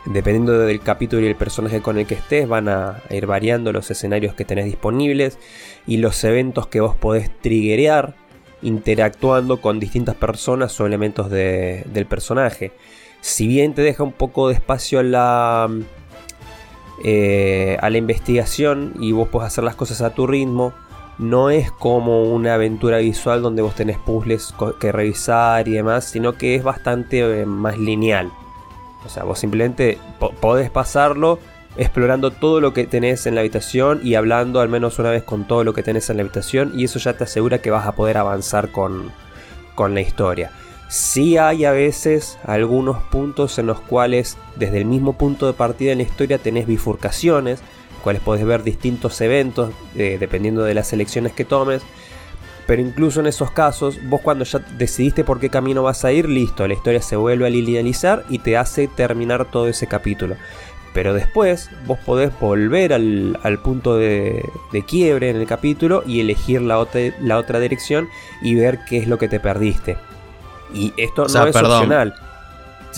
Dependiendo 0.04 0.58
del 0.58 0.80
capítulo 0.80 1.22
y 1.22 1.28
el 1.28 1.36
personaje 1.36 1.80
con 1.80 1.96
el 1.96 2.06
que 2.06 2.14
estés, 2.14 2.48
van 2.48 2.68
a 2.68 3.02
ir 3.10 3.26
variando 3.26 3.72
los 3.72 3.88
escenarios 3.90 4.34
que 4.34 4.44
tenés 4.44 4.64
disponibles 4.64 5.38
y 5.86 5.98
los 5.98 6.22
eventos 6.24 6.66
que 6.66 6.80
vos 6.80 6.96
podés 6.96 7.30
triggerear 7.40 8.16
interactuando 8.62 9.60
con 9.60 9.78
distintas 9.78 10.16
personas 10.16 10.80
o 10.80 10.86
elementos 10.86 11.30
del 11.30 12.06
personaje. 12.08 12.72
Si 13.20 13.46
bien 13.46 13.74
te 13.74 13.82
deja 13.82 14.02
un 14.02 14.12
poco 14.12 14.48
de 14.48 14.54
espacio 14.54 14.98
a 14.98 15.02
la, 15.04 15.70
eh, 17.04 17.76
a 17.80 17.90
la 17.90 17.98
investigación 17.98 18.94
y 18.98 19.12
vos 19.12 19.28
podés 19.28 19.48
hacer 19.48 19.62
las 19.62 19.76
cosas 19.76 20.00
a 20.02 20.14
tu 20.14 20.26
ritmo, 20.26 20.72
no 21.18 21.50
es 21.50 21.70
como 21.70 22.24
una 22.24 22.54
aventura 22.54 22.98
visual 22.98 23.42
donde 23.42 23.62
vos 23.62 23.76
tenés 23.76 23.98
puzzles 23.98 24.52
que 24.80 24.90
revisar 24.90 25.68
y 25.68 25.72
demás, 25.72 26.04
sino 26.04 26.32
que 26.32 26.56
es 26.56 26.64
bastante 26.64 27.42
eh, 27.42 27.46
más 27.46 27.78
lineal. 27.78 28.32
O 29.04 29.08
sea, 29.08 29.24
vos 29.24 29.38
simplemente 29.38 29.98
podés 30.40 30.70
pasarlo 30.70 31.38
explorando 31.76 32.30
todo 32.30 32.60
lo 32.60 32.72
que 32.72 32.86
tenés 32.86 33.26
en 33.26 33.34
la 33.34 33.40
habitación 33.40 34.00
y 34.02 34.14
hablando 34.14 34.60
al 34.60 34.68
menos 34.68 34.98
una 34.98 35.10
vez 35.10 35.22
con 35.22 35.46
todo 35.46 35.64
lo 35.64 35.72
que 35.72 35.82
tenés 35.82 36.10
en 36.10 36.18
la 36.18 36.22
habitación 36.22 36.72
y 36.74 36.84
eso 36.84 36.98
ya 36.98 37.16
te 37.16 37.24
asegura 37.24 37.62
que 37.62 37.70
vas 37.70 37.86
a 37.86 37.92
poder 37.92 38.18
avanzar 38.18 38.70
con, 38.70 39.10
con 39.74 39.94
la 39.94 40.00
historia. 40.00 40.50
Sí 40.88 41.38
hay 41.38 41.64
a 41.64 41.72
veces 41.72 42.38
algunos 42.44 43.02
puntos 43.04 43.58
en 43.58 43.66
los 43.66 43.80
cuales 43.80 44.36
desde 44.56 44.78
el 44.78 44.84
mismo 44.84 45.14
punto 45.14 45.46
de 45.46 45.54
partida 45.54 45.92
en 45.92 45.98
la 45.98 46.04
historia 46.04 46.36
tenés 46.36 46.66
bifurcaciones, 46.66 47.62
cuales 48.04 48.20
podés 48.20 48.44
ver 48.44 48.62
distintos 48.62 49.18
eventos 49.22 49.70
eh, 49.94 50.18
dependiendo 50.20 50.64
de 50.64 50.74
las 50.74 50.92
elecciones 50.92 51.32
que 51.32 51.46
tomes 51.46 51.82
pero 52.66 52.80
incluso 52.80 53.20
en 53.20 53.26
esos 53.26 53.50
casos, 53.50 53.98
vos 54.04 54.20
cuando 54.20 54.44
ya 54.44 54.60
decidiste 54.78 55.24
por 55.24 55.40
qué 55.40 55.50
camino 55.50 55.82
vas 55.82 56.04
a 56.04 56.12
ir, 56.12 56.28
listo, 56.28 56.66
la 56.66 56.74
historia 56.74 57.02
se 57.02 57.16
vuelve 57.16 57.46
a 57.46 57.50
linealizar 57.50 58.24
y 58.28 58.38
te 58.38 58.56
hace 58.56 58.88
terminar 58.88 59.50
todo 59.50 59.68
ese 59.68 59.86
capítulo. 59.86 60.36
Pero 60.94 61.14
después 61.14 61.70
vos 61.86 61.98
podés 62.04 62.38
volver 62.38 62.92
al, 62.92 63.58
punto 63.62 63.96
de, 63.96 64.44
quiebre 64.86 65.30
en 65.30 65.36
el 65.36 65.46
capítulo 65.46 66.02
y 66.06 66.20
elegir 66.20 66.60
la 66.60 66.78
otra, 66.78 67.00
la 67.20 67.38
otra 67.38 67.60
dirección 67.60 68.08
y 68.42 68.54
ver 68.54 68.80
qué 68.86 68.98
es 68.98 69.08
lo 69.08 69.18
que 69.18 69.28
te 69.28 69.40
perdiste. 69.40 69.96
Y 70.74 70.92
esto 70.96 71.26
no 71.26 71.46
es 71.46 71.56
opcional. 71.56 72.14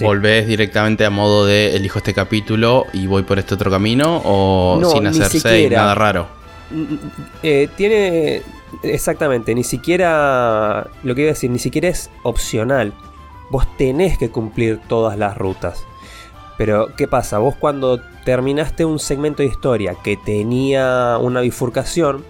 ¿Volvés 0.01 0.49
directamente 0.49 1.05
a 1.05 1.11
modo 1.11 1.47
de 1.47 1.77
elijo 1.77 1.99
este 1.99 2.13
capítulo 2.15 2.87
y 2.93 3.07
voy 3.07 3.23
por 3.23 3.39
este 3.39 3.55
otro 3.55 3.71
camino? 3.71 4.21
¿O 4.25 4.81
sin 4.93 5.07
hacerse 5.07 5.71
nada 5.71 5.95
raro? 5.95 6.27
Mm, 6.71 6.81
mm, 6.81 6.99
eh, 7.45 7.69
tiene 7.77 8.43
Exactamente, 8.83 9.55
ni 9.55 9.65
siquiera, 9.65 10.89
lo 11.03 11.15
que 11.15 11.23
iba 11.23 11.31
a 11.31 11.35
decir, 11.35 11.51
ni 11.51 11.59
siquiera 11.59 11.89
es 11.89 12.11
opcional. 12.23 12.93
Vos 13.51 13.67
tenés 13.77 14.19
que 14.19 14.31
cumplir 14.31 14.81
todas 14.89 15.19
las 15.19 15.37
rutas. 15.37 15.85
Pero, 16.57 16.89
¿qué 16.97 17.09
pasa? 17.09 17.39
Vos 17.39 17.57
cuando 17.57 18.01
terminaste 18.25 18.85
un 18.85 18.99
segmento 18.99 19.43
de 19.43 19.49
historia 19.49 19.97
que 20.03 20.17
tenía 20.17 21.19
una 21.21 21.41
bifurcación, 21.41 22.25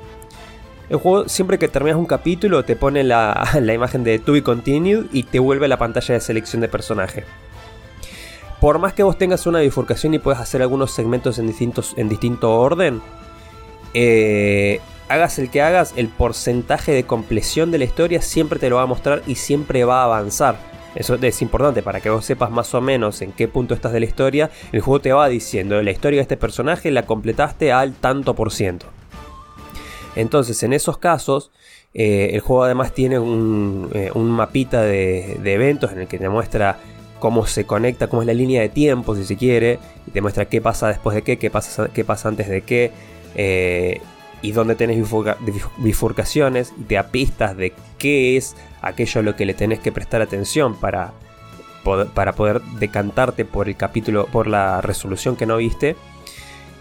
el 0.88 0.96
juego, 0.98 1.28
siempre 1.28 1.58
que 1.58 1.68
terminas 1.68 1.98
un 1.98 2.06
capítulo, 2.06 2.64
te 2.64 2.76
pone 2.76 3.04
la, 3.04 3.48
imagen 3.74 4.04
de 4.04 4.18
To 4.18 4.32
Be 4.32 4.42
Continued 4.42 5.06
y 5.12 5.24
te 5.24 5.38
vuelve 5.38 5.66
a 5.66 5.68
la 5.68 5.78
pantalla 5.78 6.14
de 6.14 6.20
selección 6.20 6.60
de 6.60 6.68
personaje. 6.68 7.24
Por 8.60 8.78
más 8.78 8.94
que 8.94 9.02
vos 9.02 9.18
tengas 9.18 9.46
una 9.46 9.60
bifurcación 9.60 10.14
y 10.14 10.18
puedas 10.18 10.40
hacer 10.40 10.62
algunos 10.62 10.90
segmentos 10.90 11.38
en, 11.38 11.46
distintos, 11.46 11.94
en 11.96 12.08
distinto 12.08 12.54
orden, 12.54 13.02
eh, 13.92 14.80
hagas 15.08 15.38
el 15.38 15.50
que 15.50 15.62
hagas, 15.62 15.94
el 15.96 16.08
porcentaje 16.08 16.92
de 16.92 17.04
compleción 17.04 17.70
de 17.70 17.78
la 17.78 17.84
historia 17.84 18.22
siempre 18.22 18.58
te 18.58 18.70
lo 18.70 18.76
va 18.76 18.82
a 18.82 18.86
mostrar 18.86 19.22
y 19.26 19.36
siempre 19.36 19.84
va 19.84 20.02
a 20.02 20.04
avanzar. 20.04 20.56
Eso 20.94 21.16
es 21.16 21.42
importante 21.42 21.82
para 21.82 22.00
que 22.00 22.10
vos 22.10 22.24
sepas 22.24 22.50
más 22.50 22.72
o 22.74 22.80
menos 22.80 23.20
en 23.20 23.32
qué 23.32 23.48
punto 23.48 23.74
estás 23.74 23.92
de 23.92 24.00
la 24.00 24.06
historia. 24.06 24.50
El 24.72 24.80
juego 24.80 25.00
te 25.00 25.12
va 25.12 25.28
diciendo, 25.28 25.82
la 25.82 25.90
historia 25.90 26.18
de 26.18 26.22
este 26.22 26.36
personaje 26.36 26.90
la 26.90 27.04
completaste 27.04 27.72
al 27.72 27.94
tanto 27.94 28.34
por 28.34 28.52
ciento. 28.52 28.86
Entonces, 30.14 30.62
en 30.62 30.72
esos 30.72 30.98
casos, 30.98 31.50
Eh, 31.94 32.30
el 32.34 32.40
juego 32.40 32.64
además 32.64 32.92
tiene 32.92 33.20
un, 33.20 33.88
eh, 33.94 34.10
mapita 34.14 34.82
de, 34.82 35.38
eventos 35.44 35.92
en 35.92 36.00
el 36.00 36.08
que 36.08 36.18
te 36.18 36.28
muestra 36.28 36.78
cómo 37.20 37.46
se 37.46 37.64
conecta, 37.66 38.08
cómo 38.08 38.22
es 38.22 38.26
la 38.26 38.34
línea 38.34 38.60
de 38.60 38.68
tiempo, 38.68 39.14
si 39.14 39.24
se 39.24 39.36
quiere, 39.36 39.78
y 40.06 40.10
te 40.10 40.20
muestra 40.20 40.46
qué 40.46 40.60
pasa 40.60 40.88
después 40.88 41.14
de 41.14 41.22
qué, 41.22 41.38
qué 41.38 41.50
pasa, 41.50 41.88
qué 41.94 42.04
pasa 42.04 42.28
antes 42.28 42.48
de 42.48 42.62
qué, 42.62 42.90
eh, 43.36 44.00
y 44.44 44.52
dónde 44.52 44.74
tenés 44.74 45.02
bifurcaciones, 45.78 46.74
y 46.78 46.82
te 46.82 46.96
da 46.96 47.04
pistas 47.04 47.56
de 47.56 47.72
qué 47.96 48.36
es 48.36 48.54
aquello 48.82 49.20
a 49.20 49.24
lo 49.24 49.36
que 49.36 49.46
le 49.46 49.54
tenés 49.54 49.78
que 49.78 49.90
prestar 49.90 50.20
atención 50.20 50.74
para, 50.74 51.14
para 52.12 52.34
poder 52.34 52.60
decantarte 52.78 53.46
por 53.46 53.68
el 53.68 53.76
capítulo, 53.76 54.26
por 54.26 54.46
la 54.46 54.82
resolución 54.82 55.36
que 55.36 55.46
no 55.46 55.56
viste. 55.56 55.96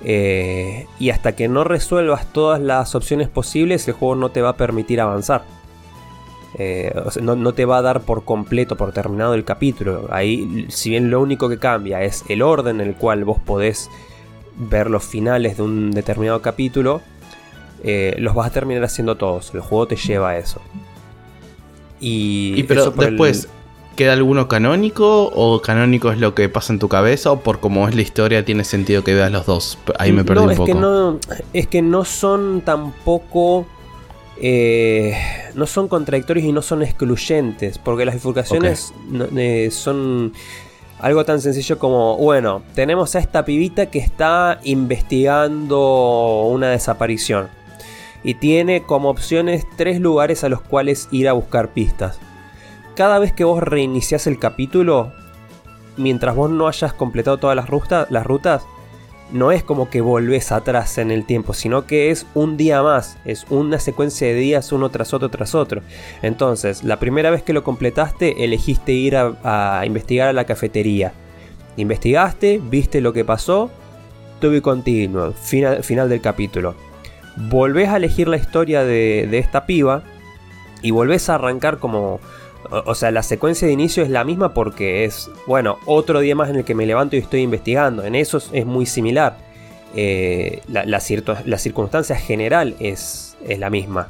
Eh, 0.03 0.87
y 0.99 1.11
hasta 1.11 1.37
que 1.37 1.47
no 1.47 1.63
resuelvas 1.63 2.33
todas 2.33 2.59
las 2.59 2.95
opciones 2.95 3.29
posibles, 3.29 3.87
el 3.87 3.93
juego 3.93 4.15
no 4.15 4.31
te 4.31 4.41
va 4.41 4.49
a 4.49 4.57
permitir 4.57 4.99
avanzar. 4.99 5.45
Eh, 6.55 6.93
no, 7.21 7.53
te 7.53 7.63
va 7.63 7.77
a 7.77 7.81
dar 7.81 8.01
por 8.01 8.25
completo, 8.25 8.75
por 8.75 8.91
terminado 8.91 9.35
el 9.35 9.45
capítulo. 9.45 10.09
Ahí, 10.11 10.65
si 10.67 10.89
bien 10.89 11.09
lo 11.09 11.21
único 11.21 11.47
que 11.47 11.59
cambia 11.59 12.03
es 12.03 12.25
el 12.27 12.41
orden 12.41 12.81
en 12.81 12.89
el 12.89 12.95
cual 12.95 13.23
vos 13.23 13.39
podés 13.39 13.89
ver 14.57 14.89
los 14.89 15.05
finales 15.05 15.55
de 15.55 15.63
un 15.63 15.91
determinado 15.91 16.41
capítulo, 16.41 17.01
eh, 17.83 18.15
los 18.17 18.33
vas 18.33 18.47
a 18.47 18.49
terminar 18.51 18.83
haciendo 18.83 19.15
todos. 19.15 19.53
El 19.53 19.61
juego 19.61 19.87
te 19.87 19.95
lleva 19.95 20.31
a 20.31 20.37
eso. 20.37 20.61
Y, 21.99 22.63
pero 22.63 22.91
después, 22.91 23.47
¿queda 23.95 24.13
alguno 24.13 24.47
canónico? 24.47 25.31
¿O 25.33 25.61
canónico 25.61 26.11
es 26.11 26.17
lo 26.17 26.33
que 26.33 26.49
pasa 26.49 26.73
en 26.73 26.79
tu 26.79 26.89
cabeza? 26.89 27.31
¿O 27.31 27.39
por 27.39 27.59
cómo 27.59 27.87
es 27.87 27.95
la 27.95 28.01
historia 28.01 28.43
tiene 28.43 28.63
sentido 28.63 29.03
que 29.03 29.13
veas 29.13 29.31
los 29.31 29.45
dos? 29.45 29.77
Ahí 29.99 30.11
me 30.11 30.23
perdí 30.23 30.43
un 30.43 30.55
poco. 30.55 30.65
Que 30.65 30.73
no, 30.73 31.19
es 31.53 31.67
que 31.67 31.81
no 31.81 32.03
son 32.03 32.61
tampoco 32.61 33.65
eh, 34.37 35.15
no 35.53 35.67
son 35.67 35.87
contradictorios 35.87 36.45
y 36.45 36.51
no 36.51 36.61
son 36.61 36.83
excluyentes, 36.83 37.77
porque 37.77 38.03
las 38.05 38.15
bifurcaciones 38.15 38.93
eh, 39.37 39.69
son 39.71 40.33
algo 40.99 41.23
tan 41.23 41.39
sencillo 41.39 41.77
como, 41.77 42.17
bueno, 42.17 42.63
tenemos 42.75 43.15
a 43.15 43.19
esta 43.19 43.45
pibita 43.45 43.87
que 43.87 43.99
está 43.99 44.59
investigando 44.63 46.47
una 46.49 46.69
desaparición 46.69 47.47
y 48.23 48.35
tiene 48.35 48.83
como 48.83 49.09
opciones 49.09 49.65
tres 49.75 49.99
lugares 49.99 50.43
a 50.43 50.49
los 50.49 50.61
cuales 50.61 51.07
ir 51.11 51.27
a 51.27 51.33
buscar 51.33 51.73
pistas. 51.73 52.19
Cada 52.95 53.19
vez 53.19 53.33
que 53.33 53.43
vos 53.43 53.61
reiniciás 53.61 54.27
el 54.27 54.39
capítulo, 54.39 55.11
mientras 55.97 56.35
vos 56.35 56.49
no 56.49 56.67
hayas 56.67 56.93
completado 56.93 57.37
todas 57.37 57.55
las, 57.55 57.67
las 58.11 58.25
rutas, 58.25 58.65
no 59.31 59.51
es 59.51 59.63
como 59.63 59.89
que 59.89 60.01
volvés 60.01 60.51
atrás 60.51 60.99
en 60.99 61.09
el 61.09 61.25
tiempo, 61.25 61.53
sino 61.53 61.87
que 61.87 62.11
es 62.11 62.27
un 62.35 62.55
día 62.55 62.83
más, 62.83 63.17
es 63.25 63.45
una 63.49 63.79
secuencia 63.79 64.27
de 64.27 64.35
días 64.35 64.71
uno 64.71 64.89
tras 64.89 65.13
otro 65.13 65.29
tras 65.29 65.55
otro. 65.55 65.81
Entonces, 66.21 66.83
la 66.83 66.99
primera 66.99 67.31
vez 67.31 67.41
que 67.41 67.53
lo 67.53 67.63
completaste, 67.63 68.43
elegiste 68.43 68.91
ir 68.91 69.17
a, 69.17 69.83
investigar 69.85 70.29
a 70.29 70.33
la 70.33 70.45
cafetería. 70.45 71.13
Investigaste, 71.77 72.61
viste 72.63 73.01
lo 73.01 73.11
que 73.11 73.25
pasó, 73.25 73.71
tuve 74.39 74.61
continuo, 74.61 75.31
final, 75.31 75.83
final 75.83 76.09
del 76.09 76.21
capítulo. 76.21 76.75
Volvés 77.35 77.89
a 77.89 77.97
elegir 77.97 78.27
la 78.27 78.37
historia 78.37 78.83
de, 78.83 79.27
de 79.29 79.39
esta 79.39 79.65
piba 79.65 80.03
y 80.81 80.91
volvés 80.91 81.29
a 81.29 81.35
arrancar 81.35 81.79
como 81.79 82.19
o, 82.69 82.95
sea, 82.95 83.11
la 83.11 83.23
secuencia 83.23 83.67
de 83.67 83.73
inicio 83.73 84.03
es 84.03 84.09
la 84.09 84.23
misma 84.23 84.53
porque 84.53 85.05
es, 85.05 85.29
bueno, 85.47 85.77
otro 85.85 86.19
día 86.19 86.35
más 86.35 86.49
en 86.49 86.57
el 86.57 86.63
que 86.63 86.75
me 86.75 86.85
levanto 86.85 87.15
y 87.15 87.19
estoy 87.19 87.41
investigando. 87.41 88.03
En 88.03 88.15
eso 88.15 88.41
es, 88.51 88.65
muy 88.65 88.85
similar. 88.85 89.37
Eh, 89.95 90.61
la, 90.67 90.99
circunstancia 90.99 92.15
general 92.15 92.75
es, 92.79 93.37
es 93.45 93.59
la 93.59 93.69
misma. 93.69 94.09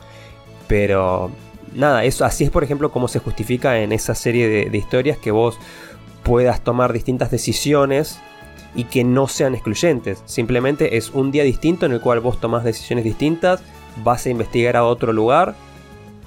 Pero 0.68 1.32
nada, 1.74 2.04
eso, 2.04 2.26
así 2.26 2.44
es 2.44 2.52
por 2.52 2.64
ejemplo 2.64 2.92
como 2.92 3.08
se 3.08 3.20
justifica 3.20 3.80
en 3.80 3.92
esa 3.92 4.16
serie 4.16 4.70
de, 4.70 4.78
historias 4.78 5.18
que 5.18 5.32
vos 5.32 5.58
puedas 6.24 6.62
tomar 6.62 6.94
distintas 6.94 7.32
decisiones 7.32 8.20
y 8.76 8.86
que 8.86 9.04
no 9.04 9.28
sean 9.28 9.54
excluyentes. 9.54 10.24
Simplemente 10.26 10.98
es 10.98 11.12
un 11.12 11.32
día 11.32 11.44
distinto 11.44 11.86
en 11.86 11.94
el 11.94 12.02
cual 12.02 12.20
vos 12.20 12.40
tomás 12.40 12.64
decisiones 12.64 13.06
distintas, 13.06 13.62
vas 14.04 14.26
a 14.26 14.30
investigar 14.30 14.76
a 14.76 14.86
otro 14.86 15.14
lugar 15.14 15.56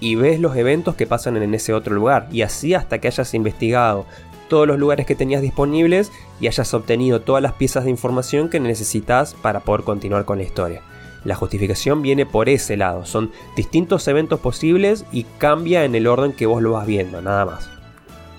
y 0.00 0.14
ves 0.14 0.40
los 0.40 0.56
eventos 0.56 0.94
que 0.94 1.06
pasan 1.06 1.36
en 1.36 1.54
ese 1.54 1.72
otro 1.72 1.94
lugar. 1.94 2.28
Y 2.30 2.42
así 2.42 2.74
hasta 2.74 2.98
que 2.98 3.08
hayas 3.08 3.34
investigado 3.34 4.06
todos 4.48 4.66
los 4.66 4.78
lugares 4.78 5.06
que 5.06 5.14
tenías 5.14 5.42
disponibles 5.42 6.12
y 6.40 6.46
hayas 6.46 6.72
obtenido 6.74 7.20
todas 7.20 7.42
las 7.42 7.54
piezas 7.54 7.84
de 7.84 7.90
información 7.90 8.48
que 8.48 8.60
necesitas 8.60 9.34
para 9.34 9.60
poder 9.60 9.82
continuar 9.82 10.24
con 10.24 10.38
la 10.38 10.44
historia. 10.44 10.82
La 11.24 11.34
justificación 11.34 12.02
viene 12.02 12.24
por 12.24 12.48
ese 12.48 12.76
lado, 12.76 13.04
son 13.04 13.32
distintos 13.56 14.06
eventos 14.06 14.38
posibles 14.38 15.04
y 15.10 15.24
cambia 15.38 15.84
en 15.84 15.96
el 15.96 16.06
orden 16.06 16.32
que 16.32 16.46
vos 16.46 16.62
lo 16.62 16.72
vas 16.72 16.86
viendo, 16.86 17.20
nada 17.20 17.44
más. 17.44 17.75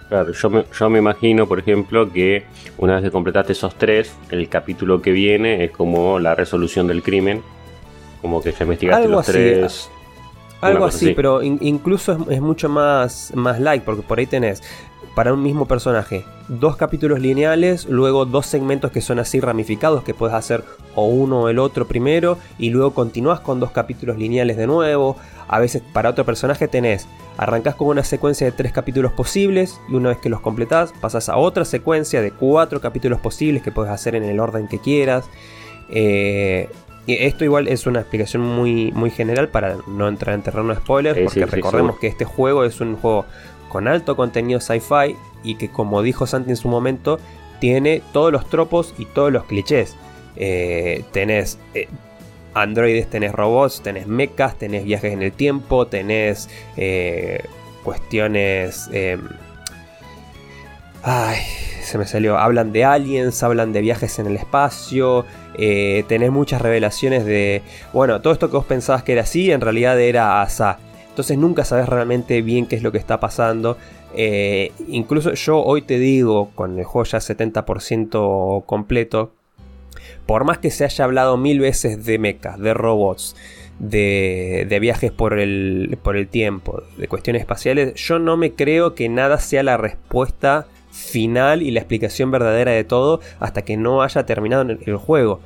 Claro, 0.09 0.31
yo 0.31 0.49
me, 0.49 0.63
yo 0.77 0.89
me 0.89 0.99
imagino, 0.99 1.47
por 1.47 1.59
ejemplo, 1.59 2.11
que 2.11 2.45
una 2.77 2.95
vez 2.95 3.03
que 3.03 3.11
completaste 3.11 3.51
esos 3.53 3.75
tres, 3.75 4.15
el 4.29 4.47
capítulo 4.47 5.01
que 5.01 5.11
viene 5.11 5.65
es 5.65 5.71
como 5.71 6.19
la 6.19 6.33
resolución 6.33 6.87
del 6.87 7.03
crimen, 7.03 7.41
como 8.21 8.41
que 8.41 8.51
ya 8.51 8.63
investigaste 8.63 9.07
los 9.07 9.25
tres 9.25 9.89
algo 10.61 10.85
así, 10.85 11.13
pero 11.13 11.43
incluso 11.43 12.17
es, 12.29 12.41
mucho 12.41 12.69
más, 12.69 13.31
más 13.35 13.59
light, 13.59 13.83
porque 13.83 14.01
por 14.01 14.19
ahí 14.19 14.25
tenés 14.25 14.63
para 15.15 15.33
un 15.33 15.41
mismo 15.41 15.67
personaje 15.67 16.25
dos 16.47 16.75
capítulos 16.77 17.19
lineales, 17.19 17.87
luego 17.89 18.25
dos 18.25 18.45
segmentos 18.45 18.91
que 18.91 19.01
son 19.01 19.19
así 19.19 19.39
ramificados, 19.39 20.03
que 20.03 20.13
puedes 20.13 20.35
hacer 20.35 20.63
o 20.95 21.05
uno 21.05 21.41
o 21.41 21.49
el 21.49 21.59
otro 21.59 21.87
primero, 21.87 22.37
y 22.57 22.69
luego 22.69 22.93
continúas 22.93 23.39
con 23.39 23.59
dos 23.59 23.71
capítulos 23.71 24.17
lineales 24.17 24.57
de 24.57 24.67
nuevo. 24.67 25.17
A 25.47 25.59
veces 25.59 25.81
para 25.93 26.09
otro 26.09 26.25
personaje 26.25 26.67
tenés, 26.67 27.07
arrancas 27.37 27.75
con 27.75 27.87
una 27.87 28.03
secuencia 28.03 28.45
de 28.45 28.51
tres 28.51 28.71
capítulos 28.71 29.13
posibles, 29.13 29.79
y 29.89 29.95
una 29.95 30.09
vez 30.09 30.17
que 30.17 30.29
los 30.29 30.41
completás, 30.41 30.93
pasas 30.99 31.29
a 31.29 31.37
otra 31.37 31.65
secuencia 31.65 32.21
de 32.21 32.31
cuatro 32.31 32.81
capítulos 32.81 33.19
posibles 33.19 33.63
que 33.63 33.71
puedes 33.71 33.91
hacer 33.91 34.15
en 34.15 34.23
el 34.23 34.39
orden 34.39 34.67
que 34.67 34.79
quieras. 34.79 35.25
Eh, 35.89 36.69
esto 37.07 37.45
igual 37.45 37.69
es 37.69 37.87
una 37.87 38.01
explicación 38.01 38.43
muy, 38.43 38.91
muy 38.91 39.09
general 39.09 39.47
para 39.47 39.77
no 39.87 40.09
entrar 40.09 40.35
en 40.35 40.41
terreno 40.41 40.69
de 40.69 40.75
spoilers, 40.75 41.19
porque 41.23 41.45
recordemos 41.45 41.97
que 41.99 42.07
este 42.07 42.25
juego 42.25 42.65
es 42.65 42.81
un 42.81 42.97
juego 42.97 43.25
con 43.69 43.87
alto 43.87 44.15
contenido 44.15 44.59
sci-fi 44.59 45.15
y 45.43 45.55
que 45.55 45.69
como 45.69 46.01
dijo 46.01 46.27
Santi 46.27 46.49
en 46.49 46.57
su 46.57 46.67
momento, 46.67 47.19
tiene 47.59 48.01
todos 48.11 48.31
los 48.31 48.49
tropos 48.49 48.93
y 48.97 49.05
todos 49.05 49.31
los 49.31 49.45
clichés. 49.45 49.95
Eh, 50.35 51.03
tenés 51.11 51.57
eh, 51.73 51.87
androides, 52.57 53.09
tenés 53.09 53.31
robots, 53.31 53.81
tenés 53.81 54.07
mechas, 54.07 54.57
tenés 54.57 54.83
viajes 54.83 55.13
en 55.13 55.21
el 55.21 55.31
tiempo, 55.31 55.87
tenés 55.87 56.49
eh, 56.75 57.43
cuestiones... 57.83 58.89
Em, 58.91 59.21
ay, 61.03 61.37
se 61.87 61.97
me 61.97 62.05
salió. 62.05 62.37
Hablan 62.37 62.71
de 62.71 62.83
aliens, 62.83 63.41
hablan 63.43 63.71
de 63.71 63.81
viajes 63.81 64.19
en 64.19 64.27
el 64.27 64.35
espacio. 64.35 65.25
Eh, 65.57 66.03
tenés 66.07 66.31
muchas 66.31 66.61
revelaciones 66.61 67.25
de. 67.25 67.61
Bueno, 67.93 68.21
todo 68.21 68.33
esto 68.33 68.49
que 68.49 68.57
vos 68.57 68.65
pensabas 68.65 69.03
que 69.03 69.13
era 69.13 69.21
así, 69.21 69.51
en 69.51 69.61
realidad 69.61 69.99
era 69.99 70.41
Asa. 70.41 70.79
Entonces 71.09 71.37
nunca 71.37 71.65
sabes 71.65 71.89
realmente 71.89 72.41
bien 72.41 72.67
qué 72.67 72.75
es 72.75 72.83
lo 72.83 72.91
que 72.91 72.97
está 72.97 73.19
pasando. 73.19 73.77
Eh, 74.13 74.71
incluso 74.87 75.33
yo 75.33 75.63
hoy 75.63 75.81
te 75.81 75.97
digo, 75.97 76.51
con 76.55 76.77
el 76.77 76.85
juego 76.85 77.05
ya 77.05 77.19
70% 77.19 78.65
completo, 78.65 79.31
por 80.27 80.43
más 80.43 80.59
que 80.59 80.69
se 80.69 80.83
haya 80.83 81.05
hablado 81.05 81.37
mil 81.37 81.59
veces 81.59 82.05
de 82.05 82.19
mechas, 82.19 82.59
de 82.59 82.73
robots, 82.73 83.35
de, 83.79 84.65
de, 84.69 84.79
viajes 84.79 85.11
por 85.11 85.39
el, 85.39 85.97
por 86.03 86.17
el 86.17 86.27
tiempo, 86.27 86.83
de 86.97 87.07
cuestiones 87.07 87.41
espaciales, 87.41 87.95
yo 87.95 88.19
no 88.19 88.37
me 88.37 88.53
creo 88.53 88.93
que 88.93 89.07
nada 89.09 89.39
sea 89.39 89.63
la 89.63 89.77
respuesta 89.77 90.67
final 90.91 91.61
y 91.61 91.71
la 91.71 91.79
explicación 91.79 92.31
verdadera 92.31 92.71
de 92.71 92.83
todo 92.83 93.21
hasta 93.39 93.61
que 93.61 93.77
no 93.77 94.01
haya 94.01 94.25
terminado 94.25 94.63
el, 94.63 94.95
juego. 94.97 95.39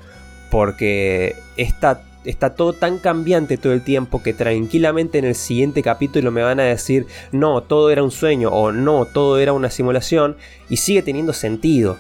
Porque 0.50 1.36
está, 1.58 2.04
está 2.26 2.56
todo 2.56 2.74
tan 2.74 2.98
cambiante 2.98 3.58
todo 3.58 3.74
el 3.74 3.84
tiempo 3.84 4.24
que 4.24 4.34
tranquilamente 4.34 5.20
en 5.20 5.26
el 5.26 5.36
siguiente 5.36 5.84
capítulo 5.84 6.32
me 6.32 6.41
van 6.41 6.60
a 6.60 6.63
decir 6.63 7.06
no, 7.32 7.62
todo 7.62 7.91
era 7.91 8.04
un 8.04 8.12
sueño 8.12 8.50
o 8.50 8.72
no, 8.72 9.06
todo 9.06 9.39
era 9.39 9.54
una 9.54 9.70
simulación 9.70 10.38
y 10.70 10.78
sigue 10.78 11.02
teniendo 11.04 11.34
sentido. 11.34 11.98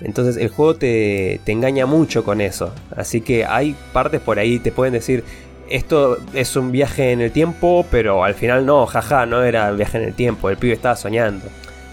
Entonces 0.00 0.36
el 0.36 0.48
juego 0.48 0.76
te, 0.76 1.40
te 1.44 1.52
engaña 1.52 1.86
mucho 1.86 2.24
con 2.24 2.40
eso. 2.40 2.72
Así 2.96 3.20
que 3.20 3.44
hay 3.44 3.74
partes 3.92 4.20
por 4.20 4.38
ahí 4.38 4.58
te 4.58 4.72
pueden 4.72 4.92
decir 4.92 5.24
esto 5.70 6.18
es 6.34 6.56
un 6.56 6.72
viaje 6.72 7.12
en 7.12 7.20
el 7.20 7.30
tiempo, 7.30 7.84
pero 7.90 8.24
al 8.24 8.34
final 8.34 8.66
no, 8.66 8.86
jaja, 8.86 9.26
no 9.26 9.42
era 9.42 9.70
un 9.70 9.76
viaje 9.76 9.98
en 9.98 10.04
el 10.04 10.14
tiempo, 10.14 10.50
el 10.50 10.56
pibe 10.56 10.72
estaba 10.72 10.96
soñando. 10.96 11.46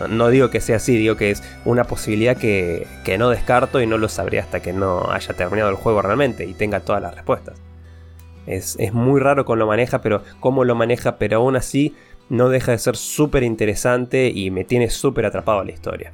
No 0.09 0.29
digo 0.29 0.49
que 0.49 0.59
sea 0.59 0.77
así, 0.77 0.97
digo 0.97 1.15
que 1.15 1.31
es 1.31 1.41
una 1.63 1.85
posibilidad 1.85 2.35
que, 2.35 2.85
no 3.17 3.29
descarto 3.29 3.81
y 3.81 3.87
no 3.87 3.97
lo 3.97 4.09
sabría 4.09 4.41
hasta 4.41 4.59
que 4.59 4.73
no 4.73 5.09
haya 5.09 5.33
terminado 5.33 5.69
el 5.69 5.75
juego 5.75 6.01
realmente 6.01 6.45
y 6.45 6.53
tenga 6.53 6.81
todas 6.81 7.01
las 7.01 7.15
respuestas. 7.15 7.55
Es, 8.45 8.77
muy 8.93 9.19
raro 9.19 9.45
cómo 9.45 9.55
lo 9.55 9.67
maneja, 9.67 10.01
pero 10.01 10.21
cómo 10.39 10.63
lo 10.65 10.75
maneja, 10.75 11.17
pero 11.17 11.37
aún 11.37 11.55
así 11.55 11.95
no 12.29 12.49
deja 12.49 12.71
de 12.71 12.77
ser 12.77 12.97
súper 12.97 13.43
interesante 13.43 14.31
y 14.33 14.51
me 14.51 14.63
tiene 14.65 14.89
súper 14.89 15.25
atrapado 15.25 15.63
la 15.63 15.71
historia. 15.71 16.11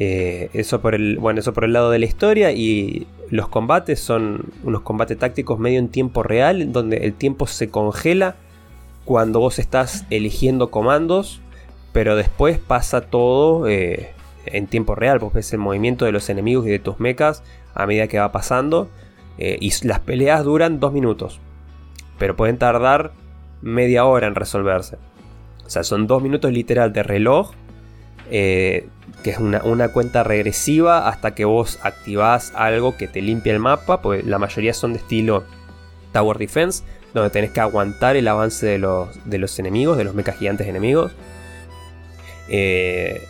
Eh, 0.00 0.50
eso, 0.52 0.80
por 0.80 0.94
el, 0.94 1.18
bueno, 1.18 1.40
eso 1.40 1.52
por 1.52 1.64
el 1.64 1.72
lado 1.72 1.90
de 1.90 1.98
la 1.98 2.06
historia 2.06 2.52
y 2.52 3.06
los 3.30 3.48
combates 3.48 3.98
son 3.98 4.44
unos 4.62 4.82
combates 4.82 5.18
tácticos 5.18 5.58
medio 5.58 5.80
en 5.80 5.88
tiempo 5.88 6.22
real, 6.22 6.72
donde 6.72 6.98
el 6.98 7.14
tiempo 7.14 7.46
se 7.46 7.68
congela 7.68 8.36
cuando 9.04 9.40
vos 9.40 9.58
estás 9.58 10.06
eligiendo 10.10 10.70
comandos, 10.70 11.40
pero 11.92 12.14
después 12.14 12.58
pasa 12.58 13.00
todo 13.00 13.66
eh, 13.66 14.10
en 14.46 14.66
tiempo 14.66 14.94
real. 14.94 15.18
Vos 15.18 15.32
ves 15.32 15.52
el 15.52 15.58
movimiento 15.58 16.04
de 16.04 16.12
los 16.12 16.28
enemigos 16.28 16.66
y 16.66 16.70
de 16.70 16.78
tus 16.78 17.00
mechas 17.00 17.42
a 17.74 17.86
medida 17.86 18.06
que 18.06 18.18
va 18.18 18.30
pasando. 18.30 18.88
Eh, 19.38 19.56
y 19.60 19.72
las 19.86 20.00
peleas 20.00 20.44
duran 20.44 20.78
dos 20.78 20.92
minutos, 20.92 21.40
pero 22.18 22.36
pueden 22.36 22.58
tardar 22.58 23.12
media 23.62 24.04
hora 24.04 24.26
en 24.26 24.34
resolverse. 24.34 24.96
O 25.64 25.70
sea, 25.70 25.84
son 25.84 26.06
dos 26.06 26.22
minutos 26.22 26.52
literal 26.52 26.92
de 26.92 27.02
reloj, 27.02 27.52
eh, 28.30 28.88
que 29.22 29.30
es 29.30 29.38
una, 29.38 29.88
cuenta 29.88 30.22
regresiva 30.22 31.08
hasta 31.08 31.34
que 31.34 31.44
vos 31.44 31.78
activás 31.82 32.52
algo 32.54 32.96
que 32.96 33.08
te 33.08 33.20
limpia 33.20 33.52
el 33.52 33.58
mapa, 33.58 34.00
pues 34.00 34.24
la 34.24 34.38
mayoría 34.38 34.74
son 34.74 34.92
de 34.92 34.98
estilo 34.98 35.44
Tower 36.12 36.38
Defense, 36.38 36.84
donde 37.14 37.30
tenés 37.30 37.50
que 37.50 37.60
aguantar 37.60 38.16
el 38.16 38.28
avance 38.28 38.66
de 38.66 38.78
los, 38.78 39.08
de 39.24 39.38
los 39.38 39.58
enemigos, 39.58 39.96
de 39.96 40.04
los 40.04 40.14
mechas 40.14 40.36
gigantes 40.36 40.66
enemigos. 40.66 41.12
Eh, 42.48 43.22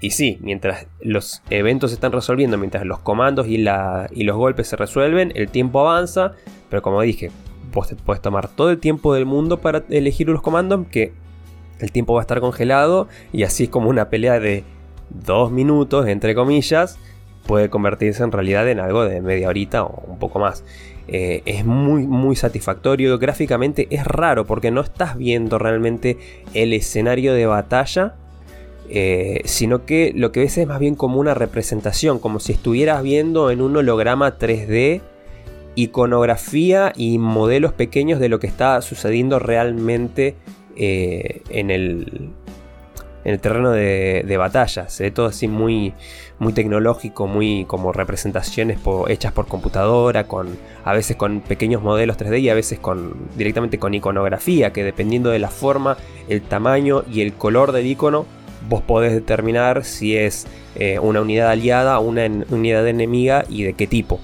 y 0.00 0.10
sí, 0.10 0.38
mientras 0.40 0.86
los 1.00 1.42
eventos 1.48 1.90
se 1.90 1.94
están 1.94 2.12
resolviendo, 2.12 2.58
mientras 2.58 2.84
los 2.84 2.98
comandos 2.98 3.46
y, 3.46 3.58
la, 3.58 4.08
y 4.12 4.24
los 4.24 4.36
golpes 4.36 4.68
se 4.68 4.76
resuelven, 4.76 5.32
el 5.34 5.48
tiempo 5.48 5.80
avanza, 5.80 6.32
pero 6.68 6.82
como 6.82 7.00
dije, 7.00 7.30
vos 7.72 7.94
puedes 8.04 8.20
tomar 8.20 8.48
todo 8.48 8.70
el 8.70 8.78
tiempo 8.78 9.14
del 9.14 9.26
mundo 9.26 9.58
para 9.58 9.84
elegir 9.88 10.28
los 10.28 10.42
comandos, 10.42 10.86
que 10.88 11.12
el 11.80 11.92
tiempo 11.92 12.14
va 12.14 12.20
a 12.20 12.22
estar 12.22 12.40
congelado 12.40 13.08
y 13.32 13.42
así 13.42 13.64
es 13.64 13.70
como 13.70 13.90
una 13.90 14.08
pelea 14.08 14.40
de 14.40 14.64
dos 15.10 15.50
minutos, 15.50 16.06
entre 16.08 16.34
comillas, 16.34 16.98
puede 17.46 17.70
convertirse 17.70 18.22
en 18.22 18.32
realidad 18.32 18.68
en 18.68 18.80
algo 18.80 19.04
de 19.04 19.20
media 19.20 19.48
horita 19.48 19.84
o 19.84 20.04
un 20.06 20.18
poco 20.18 20.38
más. 20.38 20.64
Eh, 21.08 21.42
es 21.46 21.64
muy, 21.64 22.06
muy 22.06 22.34
satisfactorio. 22.34 23.18
Gráficamente 23.18 23.86
es 23.90 24.04
raro 24.04 24.44
porque 24.44 24.70
no 24.70 24.80
estás 24.80 25.16
viendo 25.16 25.58
realmente 25.58 26.18
el 26.52 26.72
escenario 26.72 27.32
de 27.34 27.46
batalla. 27.46 28.14
Eh, 28.88 29.40
sino 29.46 29.84
que 29.84 30.12
lo 30.14 30.30
que 30.30 30.38
ves 30.38 30.58
es 30.58 30.66
más 30.68 30.78
bien 30.78 30.94
como 30.94 31.18
una 31.18 31.34
representación, 31.34 32.20
como 32.20 32.38
si 32.38 32.52
estuvieras 32.52 33.02
viendo 33.02 33.50
en 33.50 33.60
un 33.60 33.76
holograma 33.76 34.38
3D 34.38 35.00
iconografía 35.74 36.92
y 36.96 37.18
modelos 37.18 37.72
pequeños 37.72 38.20
de 38.20 38.28
lo 38.28 38.38
que 38.38 38.46
está 38.46 38.80
sucediendo 38.82 39.40
realmente 39.40 40.36
eh, 40.76 41.42
en, 41.48 41.70
el, 41.70 42.30
en 43.24 43.32
el 43.32 43.40
terreno 43.40 43.70
de, 43.70 44.36
batalla. 44.38 44.88
Se 44.88 45.04
ve 45.04 45.10
todo 45.10 45.26
así 45.26 45.48
muy, 45.48 45.94
muy 46.38 46.52
tecnológico, 46.52 47.26
muy 47.26 47.64
como 47.66 47.92
representaciones 47.92 48.78
hechas 49.08 49.32
por 49.32 49.46
computadora, 49.46 50.28
con, 50.28 50.56
a 50.84 50.92
veces 50.92 51.16
con 51.16 51.40
pequeños 51.40 51.82
modelos 51.82 52.18
3D 52.18 52.40
y 52.40 52.48
a 52.50 52.54
veces 52.54 52.78
con, 52.78 53.28
directamente 53.36 53.78
con 53.78 53.94
iconografía, 53.94 54.72
que 54.72 54.84
dependiendo 54.84 55.30
de 55.30 55.38
la 55.38 55.48
forma, 55.48 55.96
el 56.28 56.42
tamaño 56.42 57.04
y 57.10 57.22
el 57.22 57.34
color 57.34 57.72
del 57.72 57.86
icono, 57.86 58.26
vos 58.68 58.82
podés 58.82 59.12
determinar 59.12 59.84
si 59.84 60.16
es 60.16 60.46
eh, 60.74 60.98
una 60.98 61.20
unidad 61.20 61.50
aliada 61.50 61.98
una 61.98 62.26
unidad 62.50 62.86
enemiga 62.86 63.44
y 63.48 63.62
de 63.62 63.74
qué 63.74 63.86
tipo. 63.86 64.20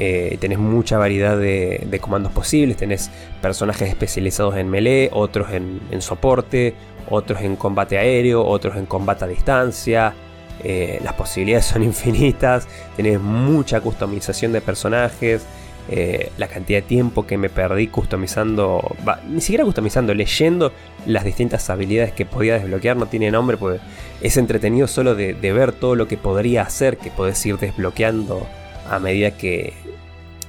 Eh, 0.00 0.38
tenés 0.40 0.60
mucha 0.60 0.96
variedad 0.96 1.36
de, 1.36 1.98
comandos 2.00 2.30
posibles, 2.30 2.76
tenés 2.76 3.10
personajes 3.42 3.88
especializados 3.88 4.56
en 4.56 4.70
melee, 4.70 5.10
otros 5.12 5.48
en, 5.50 5.80
soporte, 6.00 6.74
otros 7.10 7.40
en 7.40 7.56
combate 7.56 7.98
aéreo, 7.98 8.46
otros 8.46 8.76
en 8.76 8.86
combate 8.86 9.24
a 9.24 9.28
distancia. 9.28 10.14
Eh, 10.62 11.00
las 11.02 11.14
posibilidades 11.14 11.66
son 11.66 11.82
infinitas, 11.92 12.68
tenés 12.96 13.20
mucha 13.20 13.80
customización 13.80 14.52
de 14.52 14.60
personajes. 14.60 15.44
Eh, 15.90 16.30
la 16.36 16.48
cantidad 16.48 16.80
de 16.80 16.86
tiempo 16.86 17.26
que 17.26 17.38
me 17.38 17.48
perdí 17.48 17.86
customizando, 17.86 18.94
ni 19.26 19.40
siquiera 19.40 19.64
customizando, 19.64 20.12
leyendo 20.12 20.70
las 21.06 21.24
distintas 21.24 21.70
habilidades 21.70 22.12
que 22.12 22.26
podía 22.26 22.58
desbloquear, 22.58 22.98
no 22.98 23.06
tiene 23.06 23.30
nombre, 23.30 23.56
pues 23.56 23.80
es 24.20 24.36
entretenido 24.36 24.86
solo 24.86 25.14
de, 25.14 25.32
de 25.32 25.52
ver 25.52 25.72
todo 25.72 25.96
lo 25.96 26.06
que 26.06 26.18
podría 26.18 26.60
hacer, 26.62 26.98
que 26.98 27.10
podés 27.10 27.44
ir 27.46 27.56
desbloqueando 27.58 28.46
a 28.90 28.98
medida 28.98 29.36
que, 29.36 29.72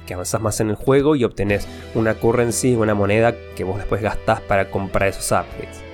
que 0.06 0.14
avanzás 0.14 0.40
más 0.40 0.60
en 0.60 0.70
el 0.70 0.76
juego 0.76 1.14
y 1.14 1.24
obtenés 1.24 1.68
una 1.94 2.14
currency, 2.14 2.74
una 2.74 2.94
moneda 2.94 3.34
que 3.54 3.64
vos 3.64 3.78
después 3.78 4.02
gastás 4.02 4.40
para 4.40 4.70
comprar 4.70 5.08
esos 5.08 5.30
upgrades. 5.30 5.90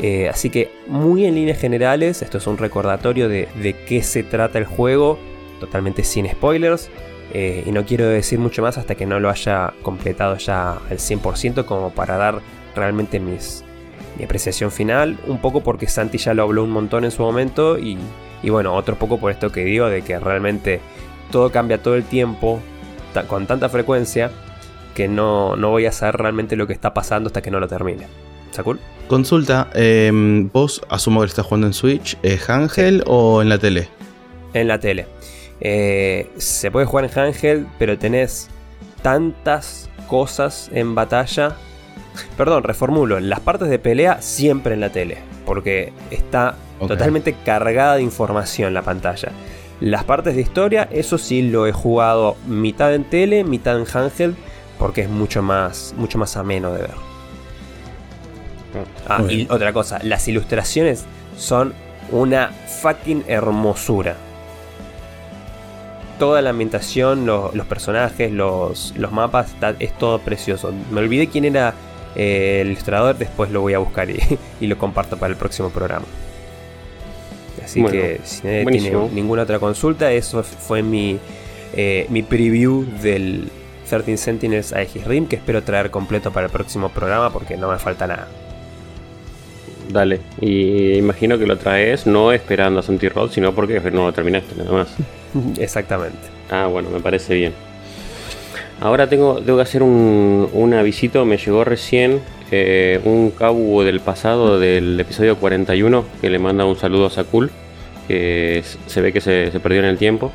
Eh, 0.00 0.28
así 0.28 0.48
que 0.48 0.70
muy 0.86 1.26
en 1.26 1.34
líneas 1.34 1.58
generales, 1.58 2.22
esto 2.22 2.38
es 2.38 2.46
un 2.46 2.56
recordatorio 2.56 3.28
de, 3.28 3.48
qué 3.86 4.02
se 4.02 4.22
trata 4.22 4.58
el 4.58 4.64
juego, 4.64 5.18
totalmente 5.60 6.04
sin 6.04 6.28
spoilers. 6.30 6.88
Eh, 7.34 7.64
y 7.66 7.72
no 7.72 7.84
quiero 7.84 8.06
decir 8.06 8.38
mucho 8.38 8.62
más 8.62 8.78
hasta 8.78 8.94
que 8.94 9.04
no 9.04 9.20
lo 9.20 9.28
haya 9.28 9.74
completado 9.82 10.36
ya 10.36 10.74
al 10.88 10.98
100% 10.98 11.66
como 11.66 11.90
para 11.90 12.16
dar 12.16 12.40
realmente 12.74 13.20
mis, 13.20 13.64
mi 14.16 14.24
apreciación 14.24 14.70
final. 14.70 15.18
Un 15.26 15.38
poco 15.38 15.62
porque 15.62 15.88
Santi 15.88 16.18
ya 16.18 16.32
lo 16.32 16.44
habló 16.44 16.62
un 16.62 16.70
montón 16.70 17.04
en 17.04 17.10
su 17.10 17.22
momento 17.22 17.76
y, 17.76 17.98
y 18.42 18.50
bueno, 18.50 18.72
otro 18.74 18.94
poco 18.94 19.18
por 19.18 19.32
esto 19.32 19.50
que 19.50 19.64
digo 19.64 19.88
de 19.88 20.02
que 20.02 20.18
realmente 20.18 20.80
todo 21.30 21.50
cambia 21.50 21.82
todo 21.82 21.94
el 21.94 22.04
tiempo, 22.04 22.60
con 23.28 23.46
tanta 23.46 23.68
frecuencia, 23.68 24.30
que 24.94 25.08
no, 25.08 25.56
voy 25.56 25.86
a 25.86 25.92
saber 25.92 26.16
realmente 26.16 26.56
lo 26.56 26.66
que 26.66 26.72
está 26.72 26.94
pasando 26.94 27.28
hasta 27.28 27.42
que 27.42 27.50
no 27.50 27.60
lo 27.60 27.68
termine. 27.68 28.06
¿Sacul? 28.50 28.80
Consulta, 29.06 29.68
em, 29.74 30.50
vos 30.50 30.82
asumo 30.88 31.20
que 31.20 31.26
estás 31.26 31.46
jugando 31.46 31.66
en 31.66 31.72
Switch, 31.72 32.18
¿es 32.22 32.50
Ángel 32.50 33.02
o 33.06 33.40
en 33.42 33.48
la 33.48 33.58
tele? 33.58 33.88
En 34.54 34.68
la 34.68 34.78
tele. 34.78 35.06
Eh, 35.60 36.30
se 36.36 36.70
puede 36.70 36.86
jugar 36.86 37.04
en 37.04 37.18
Ángel, 37.18 37.66
pero 37.78 37.98
tenés 37.98 38.48
tantas 39.02 39.88
cosas 40.08 40.70
en 40.72 40.94
batalla. 40.94 41.56
Perdón, 42.36 42.64
reformulo. 42.64 43.20
Las 43.20 43.40
partes 43.40 43.68
de 43.68 43.78
pelea 43.78 44.20
siempre 44.20 44.74
en 44.74 44.80
la 44.80 44.90
tele. 44.90 45.18
Porque 45.46 45.92
está 46.10 46.56
totalmente 46.78 47.34
cargada 47.44 47.96
de 47.96 48.02
información 48.02 48.74
la 48.74 48.82
pantalla. 48.82 49.30
Las 49.80 50.04
partes 50.04 50.34
de 50.34 50.40
historia, 50.40 50.88
eso 50.90 51.18
sí 51.18 51.42
lo 51.42 51.66
he 51.66 51.72
jugado 51.72 52.36
mitad 52.46 52.94
en 52.94 53.04
tele, 53.04 53.44
mitad 53.44 53.78
en 53.78 53.86
handheld, 53.92 54.36
porque 54.78 55.02
es 55.02 55.08
mucho 55.08 55.40
más, 55.40 55.94
mucho 55.96 56.18
más 56.18 56.36
ameno 56.36 56.72
de 56.72 56.82
ver. 56.82 57.08
Ah, 59.08 59.22
y 59.28 59.46
otra 59.50 59.72
cosa, 59.72 60.00
las 60.02 60.26
ilustraciones 60.28 61.04
son 61.36 61.74
una 62.10 62.50
fucking 62.82 63.24
hermosura. 63.28 64.16
Toda 66.18 66.42
la 66.42 66.50
ambientación, 66.50 67.26
los 67.26 67.66
personajes, 67.68 68.32
los, 68.32 68.94
mapas, 69.12 69.54
es 69.78 69.96
todo 69.96 70.18
precioso. 70.18 70.72
Me 70.90 71.00
olvidé 71.00 71.28
quién 71.28 71.44
era 71.44 71.74
eh, 72.16 72.62
el 72.62 72.72
ilustrador, 72.72 73.16
después 73.16 73.52
lo 73.52 73.60
voy 73.60 73.74
a 73.74 73.78
buscar 73.78 74.08
y 74.10 74.18
lo 74.66 74.76
comparto 74.76 75.16
para 75.16 75.30
el 75.30 75.38
próximo 75.38 75.70
programa. 75.70 76.06
Así 77.68 77.84
que 77.84 78.18
si 78.24 78.46
nadie 78.46 78.64
tiene 78.64 79.08
ninguna 79.12 79.42
otra 79.42 79.58
consulta, 79.58 80.10
eso 80.10 80.42
fue 80.42 80.82
mi, 80.82 81.18
eh, 81.76 82.06
mi 82.08 82.22
preview 82.22 82.86
del 83.02 83.50
13 83.86 84.16
Sentinels 84.16 84.72
Aegis 84.72 85.04
Rim, 85.04 85.26
que 85.26 85.36
espero 85.36 85.62
traer 85.62 85.90
completo 85.90 86.32
para 86.32 86.46
el 86.46 86.52
próximo 86.52 86.88
programa 86.88 87.30
porque 87.30 87.58
no 87.58 87.70
me 87.70 87.78
falta 87.78 88.06
nada. 88.06 88.26
Dale, 89.90 90.20
y 90.40 90.94
imagino 90.94 91.38
que 91.38 91.46
lo 91.46 91.58
traes 91.58 92.06
no 92.06 92.32
esperando 92.32 92.80
a 92.80 92.82
Santi 92.82 93.06
Road, 93.10 93.32
sino 93.32 93.54
porque 93.54 93.78
no 93.90 94.06
lo 94.06 94.12
terminaste 94.14 94.54
nada 94.56 94.72
más. 94.72 94.88
Exactamente. 95.58 96.16
Ah, 96.50 96.68
bueno, 96.68 96.88
me 96.88 97.00
parece 97.00 97.34
bien. 97.34 97.52
Ahora 98.80 99.10
tengo, 99.10 99.42
tengo 99.42 99.58
que 99.58 99.62
hacer 99.62 99.82
un, 99.82 100.48
un 100.54 100.72
avisito, 100.72 101.26
me 101.26 101.36
llegó 101.36 101.64
recién 101.64 102.22
eh, 102.50 103.00
un 103.04 103.30
cabo 103.30 103.84
del 103.84 104.00
pasado 104.00 104.58
del 104.58 104.98
episodio 104.98 105.36
41 105.36 106.04
que 106.20 106.30
le 106.30 106.38
manda 106.38 106.64
un 106.64 106.76
saludo 106.76 107.06
a 107.06 107.10
Sakul, 107.10 107.50
que 108.06 108.62
se 108.86 109.00
ve 109.02 109.12
que 109.12 109.20
se, 109.20 109.50
perdió 109.60 109.80
en 109.80 109.84
el 109.84 109.98
tiempo 109.98 110.32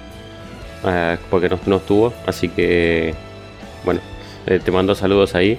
ah, 0.83 1.17
porque 1.31 1.49
no, 1.65 1.77
estuvo, 1.77 2.13
así 2.27 2.49
que 2.49 3.15
bueno, 3.83 4.01
eh, 4.45 4.59
te 4.63 4.71
mando 4.71 4.93
saludos 4.93 5.33
ahí. 5.33 5.57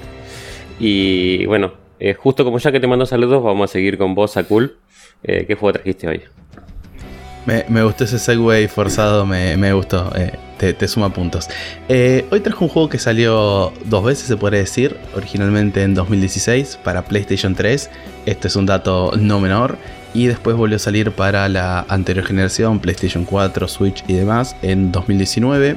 Y 0.78 1.46
bueno, 1.46 1.72
eh, 1.98 2.14
justo 2.14 2.44
como 2.44 2.58
ya 2.58 2.70
que 2.70 2.80
te 2.80 2.86
mando 2.86 3.06
saludos, 3.06 3.42
vamos 3.42 3.70
a 3.70 3.72
seguir 3.72 3.98
con 3.98 4.14
vos, 4.14 4.32
Sakul. 4.32 4.76
¿Qué 5.22 5.56
juego 5.58 5.72
trajiste 5.72 6.06
hoy? 6.06 6.22
Me, 7.46 7.82
gustó 7.82 8.04
ese 8.04 8.18
segue 8.18 8.68
forzado, 8.68 9.26
me, 9.26 9.72
gustó, 9.74 10.10
eh, 10.16 10.38
te, 10.56 10.88
suma 10.88 11.12
puntos. 11.12 11.48
Eh, 11.90 12.24
hoy 12.30 12.40
trajo 12.40 12.64
un 12.64 12.70
juego 12.70 12.88
que 12.88 12.98
salió 12.98 13.70
dos 13.84 14.04
veces, 14.04 14.26
se 14.26 14.36
puede 14.38 14.58
decir, 14.58 14.96
originalmente 15.14 15.82
en 15.82 15.94
2016 15.94 16.78
para 16.82 17.02
PlayStation 17.02 17.54
3, 17.54 17.90
este 18.24 18.48
es 18.48 18.56
un 18.56 18.64
dato 18.64 19.12
no 19.18 19.40
menor, 19.40 19.76
y 20.14 20.26
después 20.26 20.56
volvió 20.56 20.76
a 20.76 20.78
salir 20.78 21.10
para 21.10 21.48
la 21.50 21.84
anterior 21.88 22.24
generación, 22.24 22.78
PlayStation 22.78 23.26
4, 23.26 23.68
Switch 23.68 24.02
y 24.08 24.14
demás, 24.14 24.56
en 24.62 24.90
2019. 24.90 25.76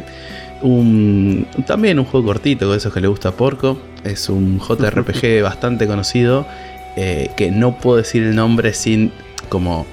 también 1.66 2.00
un 2.00 2.06
juego 2.06 2.28
cortito, 2.28 2.72
de 2.72 2.78
esos 2.78 2.94
que 2.94 3.02
le 3.02 3.08
gusta 3.10 3.30
a 3.30 3.32
Porco, 3.34 3.78
es 4.06 4.30
un 4.30 4.60
JRPG 4.66 5.42
bastante 5.44 5.86
conocido, 5.86 6.48
eh, 6.96 7.30
que 7.36 7.52
no 7.52 7.78
puedo 7.78 7.98
decir 7.98 8.24
el 8.24 8.36
nombre 8.36 8.74
sin 8.74 9.12
como 9.50 9.86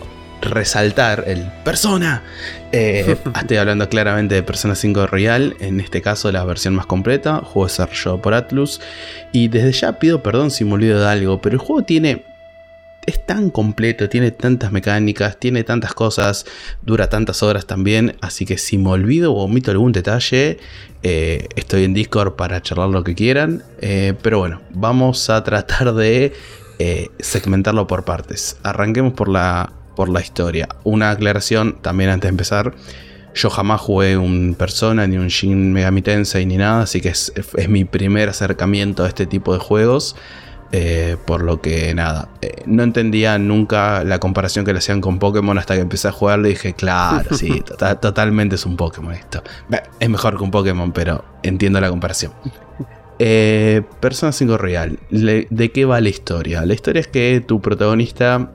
resaltar 0.45 1.25
el 1.27 1.51
persona. 1.65 2.23
Eh, 2.73 3.17
estoy 3.41 3.57
hablando 3.57 3.89
claramente 3.89 4.35
de 4.35 4.43
Persona 4.43 4.75
5 4.75 5.07
Royal, 5.07 5.57
en 5.61 5.81
este 5.81 6.03
caso 6.03 6.31
la 6.31 6.45
versión 6.45 6.75
más 6.75 6.87
completa, 6.87 7.39
juego 7.39 7.67
desarrollado 7.67 8.23
por 8.23 8.35
Atlus. 8.35 8.81
Y 9.33 9.49
desde 9.49 9.73
ya 9.73 9.99
pido 9.99 10.23
perdón 10.23 10.51
si 10.51 10.65
me 10.65 10.75
olvido 10.75 11.01
de 11.01 11.09
algo, 11.09 11.41
pero 11.41 11.55
el 11.55 11.59
juego 11.59 11.85
tiene 11.85 12.25
es 13.07 13.25
tan 13.27 13.51
completo, 13.51 14.09
tiene 14.09 14.31
tantas 14.31 14.73
mecánicas, 14.73 15.39
tiene 15.39 15.63
tantas 15.63 15.93
cosas, 15.93 16.47
dura 16.81 17.11
tantas 17.11 17.43
horas 17.43 17.67
también, 17.67 18.17
así 18.23 18.47
que 18.47 18.57
si 18.57 18.79
me 18.79 18.89
olvido 18.89 19.35
o 19.35 19.45
omito 19.45 19.71
algún 19.71 19.93
detalle, 19.93 20.57
eh, 21.03 21.49
estoy 21.55 21.85
en 21.85 21.93
Discord 21.93 22.37
para 22.37 22.63
charlar 22.63 22.89
lo 22.89 23.05
que 23.05 23.15
quieran, 23.15 23.63
eh, 23.83 24.15
pero 24.23 24.39
bueno, 24.39 24.63
vamos 24.71 25.29
a 25.29 25.45
tratar 25.45 25.93
de 25.93 26.33
segmentarlo 27.19 27.87
por 27.87 28.05
partes. 28.05 28.57
Arranquemos 28.63 29.15
por 29.15 29.29
la 29.29 29.73
por 29.95 30.09
la 30.09 30.21
historia. 30.21 30.69
Una 30.85 31.11
aclaración 31.11 31.79
también 31.81 32.11
antes 32.11 32.29
de 32.29 32.31
empezar. 32.31 32.75
Yo 33.35 33.51
jamás 33.51 33.81
jugué 33.81 34.17
un 34.17 34.55
Persona, 34.57 35.07
ni 35.07 35.17
un 35.17 35.29
Shin 35.29 35.73
Megami 35.73 36.03
Tensei, 36.03 36.47
ni 36.47 36.57
nada, 36.57 36.83
así 36.83 37.01
que 37.01 37.09
es, 37.09 37.33
mi 37.69 37.85
primer 37.85 38.29
acercamiento 38.29 39.05
a 39.05 39.09
este 39.09 39.27
tipo 39.27 39.53
de 39.53 39.59
juegos. 39.59 40.17
Eh, 40.77 41.17
por 41.25 41.43
lo 41.45 41.61
que 41.61 41.95
nada, 41.95 42.31
eh, 42.43 42.63
no 42.67 42.83
entendía 42.83 43.39
nunca 43.39 44.03
la 44.03 44.19
comparación 44.19 44.65
que 44.65 44.73
le 44.73 44.79
hacían 44.79 45.01
con 45.01 45.21
Pokémon 45.21 45.57
hasta 45.57 45.77
que 45.77 45.83
empecé 45.83 46.09
a 46.09 46.13
jugarlo 46.13 46.49
y 46.49 46.51
dije, 46.51 46.73
claro, 46.73 47.37
sí, 47.37 47.61
tota-, 47.67 48.01
totalmente 48.01 48.57
es 48.57 48.67
un 48.67 48.77
Pokémon 48.77 49.13
esto. 49.13 49.45
Es 50.01 50.11
mejor 50.11 50.37
que 50.37 50.43
un 50.43 50.51
Pokémon, 50.51 50.91
pero 50.91 51.25
entiendo 51.45 51.81
la 51.81 51.91
comparación. 51.91 52.33
Eh, 53.21 53.83
Persona 54.01 54.33
5 54.33 54.59
Real, 54.59 54.99
¿de 55.11 55.71
qué 55.73 55.85
va 55.85 56.01
la 56.01 56.09
historia? 56.09 56.67
La 56.67 56.75
historia 56.75 57.01
es 57.01 57.09
que 57.09 57.41
tu 57.47 57.61
protagonista 57.61 58.51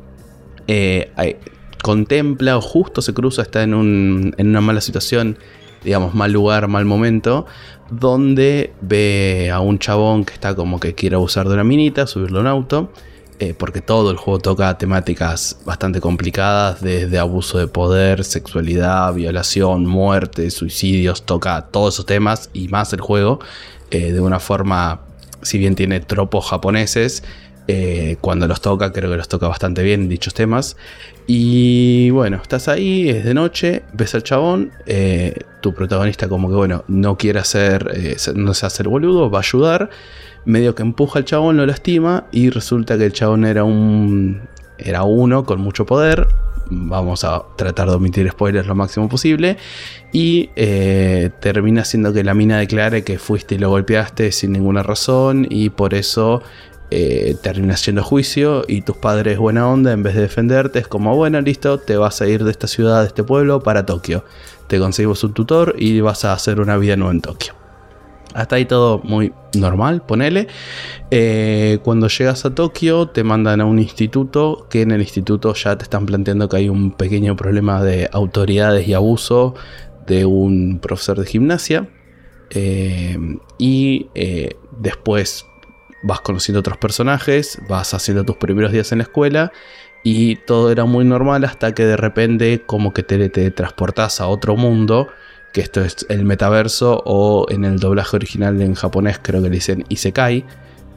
eh, 0.71 1.37
contempla 1.81 2.57
o 2.57 2.61
justo 2.61 3.01
se 3.01 3.13
cruza, 3.13 3.41
está 3.41 3.63
en, 3.63 3.73
una 3.73 4.61
mala 4.61 4.81
situación, 4.81 5.39
digamos, 5.83 6.13
mal 6.13 6.31
lugar, 6.31 6.67
mal 6.67 6.85
momento, 6.85 7.47
donde 7.89 8.71
ve 8.81 9.49
a 9.51 9.61
un 9.61 9.79
chabón 9.79 10.25
que 10.25 10.33
está 10.33 10.53
como 10.53 10.79
que 10.79 10.93
quiere 10.93 11.15
abusar 11.15 11.47
de 11.47 11.55
una 11.55 11.63
minita, 11.63 12.05
subirlo 12.05 12.37
a 12.37 12.41
un 12.41 12.47
auto. 12.47 12.91
Eh, 13.41 13.55
porque 13.57 13.79
todo 13.79 14.11
el 14.11 14.17
juego 14.17 14.39
toca 14.39 14.77
temáticas 14.77 15.61
bastante 15.65 16.01
complicadas, 16.01 16.81
desde 16.81 17.17
abuso 17.17 17.57
de 17.57 17.67
poder, 17.67 18.25
sexualidad, 18.25 19.13
violación, 19.13 19.85
muerte, 19.85 20.51
suicidios, 20.51 21.23
toca 21.23 21.67
todos 21.71 21.95
esos 21.95 22.05
temas 22.05 22.49
y 22.51 22.67
más 22.67 22.91
el 22.91 22.99
juego 22.99 23.39
eh, 23.91 24.11
de 24.11 24.19
una 24.19 24.41
forma, 24.41 24.99
si 25.41 25.57
bien 25.57 25.75
tiene 25.75 26.01
tropos 26.01 26.49
japoneses, 26.49 27.23
eh, 27.71 28.17
cuando 28.19 28.47
los 28.47 28.61
toca, 28.61 28.91
creo 28.91 29.11
que 29.11 29.17
los 29.17 29.27
toca 29.27 29.47
bastante 29.47 29.83
bien 29.83 30.09
dichos 30.09 30.33
temas. 30.33 30.75
Y 31.27 32.09
bueno, 32.09 32.39
estás 32.41 32.67
ahí, 32.67 33.07
es 33.09 33.23
de 33.23 33.35
noche, 33.35 33.83
ves 33.93 34.15
al 34.15 34.23
chabón, 34.23 34.71
eh, 34.87 35.35
tu 35.61 35.75
protagonista 35.75 36.27
como 36.27 36.49
que 36.49 36.55
bueno, 36.55 36.83
no 36.87 37.15
quiere 37.15 37.37
hacer, 37.37 37.91
eh, 37.93 38.17
no 38.33 38.55
se 38.55 38.65
hace 38.65 38.81
el 38.81 38.89
boludo, 38.89 39.29
va 39.29 39.37
a 39.37 39.41
ayudar, 39.41 39.91
medio 40.45 40.73
que 40.73 40.81
empuja 40.81 41.19
al 41.19 41.25
chabón, 41.25 41.57
lo 41.57 41.67
lastima 41.67 42.25
y 42.31 42.49
resulta 42.49 42.97
que 42.97 43.05
el 43.05 43.13
chabón 43.13 43.45
era 43.45 43.63
un, 43.63 44.41
era 44.79 45.03
uno 45.03 45.43
con 45.43 45.61
mucho 45.61 45.85
poder. 45.85 46.27
Vamos 46.71 47.23
a 47.23 47.43
tratar 47.55 47.87
de 47.89 47.95
omitir 47.95 48.29
spoilers 48.29 48.67
lo 48.67 48.73
máximo 48.73 49.09
posible. 49.09 49.57
Y 50.11 50.49
termina 51.39 51.83
siendo 51.83 52.13
que 52.13 52.23
la 52.23 52.35
mina 52.35 52.59
declare 52.59 53.03
que 53.03 53.17
fuiste 53.17 53.55
y 53.55 53.57
lo 53.57 53.71
golpeaste 53.71 54.31
sin 54.31 54.51
ninguna 54.51 54.83
razón. 54.83 55.47
Y 55.49 55.71
por 55.71 55.95
eso 55.95 56.43
eh, 56.91 57.35
terminas 57.43 57.85
yendo 57.85 58.01
a 58.01 58.03
juicio 58.03 58.63
y 58.67 58.81
tus 58.81 58.97
padres 58.97 59.37
buena 59.37 59.67
onda, 59.67 59.91
en 59.91 60.01
vez 60.01 60.15
de 60.15 60.21
defenderte, 60.21 60.79
es 60.79 60.87
como, 60.87 61.15
bueno, 61.15 61.39
listo, 61.39 61.77
te 61.77 61.97
vas 61.97 62.19
a 62.21 62.27
ir 62.27 62.43
de 62.43 62.49
esta 62.49 62.65
ciudad, 62.65 63.01
de 63.01 63.07
este 63.07 63.23
pueblo, 63.23 63.61
para 63.61 63.85
Tokio. 63.85 64.25
Te 64.67 64.79
conseguimos 64.79 65.23
un 65.23 65.33
tutor 65.33 65.75
y 65.77 66.01
vas 66.01 66.25
a 66.25 66.33
hacer 66.33 66.59
una 66.59 66.77
vida 66.77 66.95
nueva 66.95 67.13
en 67.13 67.21
Tokio. 67.21 67.53
Hasta 68.33 68.55
ahí 68.55 68.65
todo 68.65 69.01
muy 69.03 69.33
normal, 69.55 70.01
ponele. 70.03 70.47
Eh, 71.11 71.79
cuando 71.83 72.07
llegas 72.07 72.45
a 72.45 72.53
Tokio 72.53 73.07
te 73.07 73.23
mandan 73.23 73.61
a 73.61 73.65
un 73.65 73.79
instituto 73.79 74.67
que 74.69 74.81
en 74.81 74.91
el 74.91 75.01
instituto 75.01 75.53
ya 75.53 75.77
te 75.77 75.83
están 75.83 76.05
planteando 76.05 76.49
que 76.49 76.57
hay 76.57 76.69
un 76.69 76.91
pequeño 76.91 77.35
problema 77.35 77.83
de 77.83 78.09
autoridades 78.11 78.87
y 78.87 78.93
abuso 78.93 79.55
de 80.07 80.25
un 80.25 80.79
profesor 80.79 81.19
de 81.19 81.25
gimnasia. 81.25 81.87
Eh, 82.51 83.17
y 83.59 84.07
después 84.79 85.45
vas 86.01 86.21
conociendo 86.21 86.59
otros 86.59 86.77
personajes, 86.77 87.59
vas 87.67 87.93
haciendo 87.93 88.23
tus 88.23 88.37
primeros 88.37 88.71
días 88.71 88.91
en 88.91 88.99
la 88.99 89.03
escuela 89.03 89.51
y 90.03 90.37
todo 90.37 90.71
era 90.71 90.85
muy 90.85 91.05
normal 91.05 91.43
hasta 91.43 91.73
que 91.73 91.85
de 91.85 91.97
repente 91.97 92.61
como 92.65 92.93
que 92.93 93.03
te, 93.03 93.51
transportas 93.51 94.21
a 94.21 94.27
otro 94.27 94.55
mundo, 94.55 95.09
que 95.51 95.61
esto 95.61 95.81
es 95.81 96.05
el 96.09 96.23
metaverso 96.25 97.01
o 97.05 97.45
en 97.49 97.65
el 97.65 97.79
doblaje 97.79 98.15
original 98.15 98.61
en 98.61 98.75
japonés 98.75 99.19
creo 99.21 99.41
que 99.41 99.49
le 99.49 99.55
dicen 99.55 99.83
Isekai, 99.89 100.45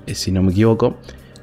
eh, 0.07 0.15
si 0.15 0.31
no 0.31 0.43
me 0.43 0.53
equivoco. 0.53 0.99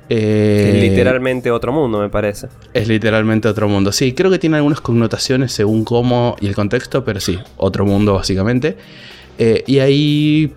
es 0.08 0.17
eh, 0.17 0.80
literalmente 0.89 1.52
otro 1.52 1.74
mundo, 1.74 2.00
me 2.00 2.10
parece. 2.10 2.48
Es 2.74 2.88
literalmente 2.88 3.48
otro 3.48 3.67
mundo. 3.67 3.91
Sí, 3.91 4.13
creo 4.13 4.32
que 4.32 4.39
tiene 4.39 4.58
algunas 4.58 4.82
connotaciones 4.82 5.52
según 5.52 5.84
cómo 5.84 6.38
y 6.39 6.48
el 6.48 6.56
contexto, 6.56 7.04
pero 7.04 7.19
sí, 7.19 7.39
otro 7.58 7.86
mundo 7.86 8.13
básicamente. 8.13 8.78
Eh, 9.38 9.63
y 9.67 9.80
ahí 9.80 10.54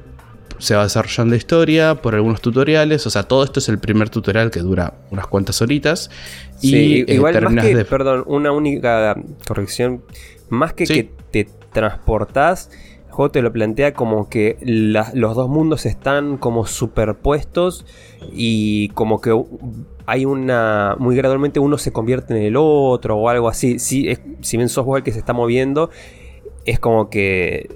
se 0.63 0.77
va 0.77 0.85
desarrollando 0.85 1.33
la 1.33 1.37
historia 1.37 1.97
por 1.97 2.15
algunos 2.15 2.41
tutoriales. 2.41 3.05
O 3.07 3.11
sea, 3.11 3.25
todo 3.25 3.43
esto 3.43 3.59
es 3.59 3.69
el 3.69 3.79
primer 3.79 4.11
tutorial 4.11 4.53
que 4.53 4.61
dura 4.61 4.95
unas 5.11 5.27
cuantas 5.27 5.61
horitas. 5.61 6.09
y 6.61 7.01
eh, 7.01 7.05
igual 7.09 7.43
más 7.43 7.65
que, 7.65 7.85
perdón, 7.85 8.23
una 8.27 8.53
única 8.53 9.17
corrección. 9.47 10.05
Más 10.49 10.73
que 10.73 10.85
que 10.85 11.11
te 11.33 11.49
transportás, 11.73 12.71
el 13.07 13.13
juego 13.13 13.31
te 13.33 13.43
lo 13.43 13.53
plantea 13.53 13.93
como 13.93 14.29
que 14.29 14.57
los 14.63 15.35
dos 15.35 15.49
mundos 15.49 15.85
están 15.85 16.37
como 16.37 16.67
superpuestos 16.67 17.85
y 18.33 18.91
como 18.91 19.21
que 19.21 19.37
hay 20.07 20.25
una. 20.27 20.95
Muy 21.01 21.17
gradualmente 21.17 21.59
uno 21.59 21.77
se 21.77 21.93
convierte 21.93 22.37
en 22.37 22.43
el 22.45 22.55
otro 22.57 23.17
o 23.17 23.29
algo 23.29 23.49
así. 23.49 23.81
si 23.81 24.17
bien 24.53 24.69
sos 24.69 24.87
el 24.97 25.03
que 25.03 25.11
se 25.11 25.19
está 25.19 25.33
moviendo, 25.33 25.91
es 26.65 26.79
como 26.79 27.11
que 27.11 27.69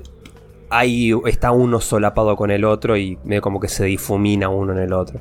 ahí 0.70 1.12
está 1.26 1.50
uno 1.50 1.80
solapado 1.80 2.36
con 2.36 2.50
el 2.50 2.64
otro 2.64 2.96
y 2.96 3.18
medio 3.24 3.42
como 3.42 3.60
que 3.60 3.68
se 3.68 3.84
difumina 3.84 4.48
uno 4.48 4.72
en 4.72 4.78
el 4.78 4.92
otro. 4.92 5.20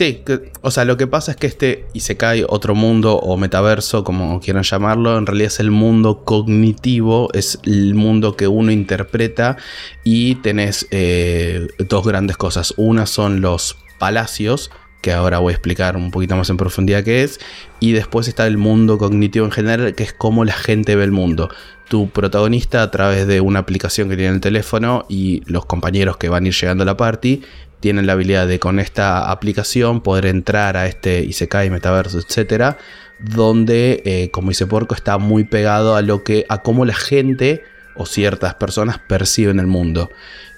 Sí, 0.00 0.24
o 0.62 0.70
sea, 0.70 0.86
lo 0.86 0.96
que 0.96 1.06
pasa 1.06 1.32
es 1.32 1.36
que 1.36 1.46
este 1.46 1.84
y 1.92 2.00
se 2.00 2.16
cae 2.16 2.46
otro 2.48 2.74
mundo 2.74 3.16
o 3.18 3.36
metaverso, 3.36 4.02
como 4.02 4.40
quieran 4.40 4.62
llamarlo, 4.62 5.18
en 5.18 5.26
realidad 5.26 5.48
es 5.48 5.60
el 5.60 5.70
mundo 5.70 6.24
cognitivo, 6.24 7.28
es 7.34 7.58
el 7.64 7.94
mundo 7.94 8.34
que 8.34 8.48
uno 8.48 8.72
interpreta 8.72 9.58
y 10.02 10.36
tenés 10.36 10.86
eh, 10.90 11.68
dos 11.78 12.06
grandes 12.06 12.38
cosas. 12.38 12.72
Una 12.78 13.04
son 13.04 13.42
los 13.42 13.76
palacios, 13.98 14.70
que 15.02 15.12
ahora 15.12 15.38
voy 15.38 15.52
a 15.52 15.56
explicar 15.56 15.98
un 15.98 16.10
poquito 16.10 16.34
más 16.34 16.48
en 16.48 16.56
profundidad 16.56 17.04
qué 17.04 17.22
es, 17.22 17.38
y 17.78 17.92
después 17.92 18.26
está 18.26 18.46
el 18.46 18.56
mundo 18.56 18.96
cognitivo 18.96 19.44
en 19.44 19.52
general, 19.52 19.94
que 19.94 20.04
es 20.04 20.14
cómo 20.14 20.46
la 20.46 20.54
gente 20.54 20.96
ve 20.96 21.04
el 21.04 21.12
mundo 21.12 21.50
tu 21.90 22.08
protagonista 22.08 22.84
a 22.84 22.90
través 22.92 23.26
de 23.26 23.40
una 23.40 23.58
aplicación 23.58 24.08
que 24.08 24.14
tiene 24.14 24.28
en 24.28 24.34
el 24.36 24.40
teléfono 24.40 25.06
y 25.08 25.42
los 25.46 25.66
compañeros 25.66 26.16
que 26.18 26.28
van 26.28 26.44
a 26.44 26.46
ir 26.46 26.54
llegando 26.54 26.84
a 26.84 26.86
la 26.86 26.96
party 26.96 27.42
tienen 27.80 28.06
la 28.06 28.12
habilidad 28.12 28.46
de 28.46 28.60
con 28.60 28.78
esta 28.78 29.28
aplicación 29.28 30.00
poder 30.00 30.26
entrar 30.26 30.76
a 30.76 30.86
este 30.86 31.24
Isekai, 31.24 31.68
metaverso, 31.68 32.20
etcétera, 32.20 32.78
donde, 33.18 34.02
eh, 34.04 34.30
como 34.30 34.50
dice 34.50 34.68
Porco, 34.68 34.94
está 34.94 35.18
muy 35.18 35.42
pegado 35.42 35.96
a 35.96 36.02
lo 36.02 36.22
que, 36.22 36.46
a 36.48 36.62
cómo 36.62 36.84
la 36.84 36.94
gente 36.94 37.64
o 37.96 38.06
ciertas 38.06 38.54
personas 38.54 39.00
perciben 39.08 39.58
el 39.58 39.66
mundo. 39.66 40.10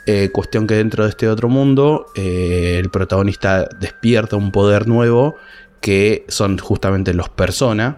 Eh, 0.04 0.28
cuestión 0.34 0.66
que 0.66 0.74
dentro 0.74 1.04
de 1.04 1.10
este 1.10 1.28
otro 1.30 1.48
mundo, 1.48 2.08
eh, 2.14 2.76
el 2.78 2.90
protagonista 2.90 3.70
despierta 3.80 4.36
un 4.36 4.52
poder 4.52 4.86
nuevo 4.86 5.36
que 5.80 6.26
son 6.28 6.58
justamente 6.58 7.14
los 7.14 7.30
personas 7.30 7.94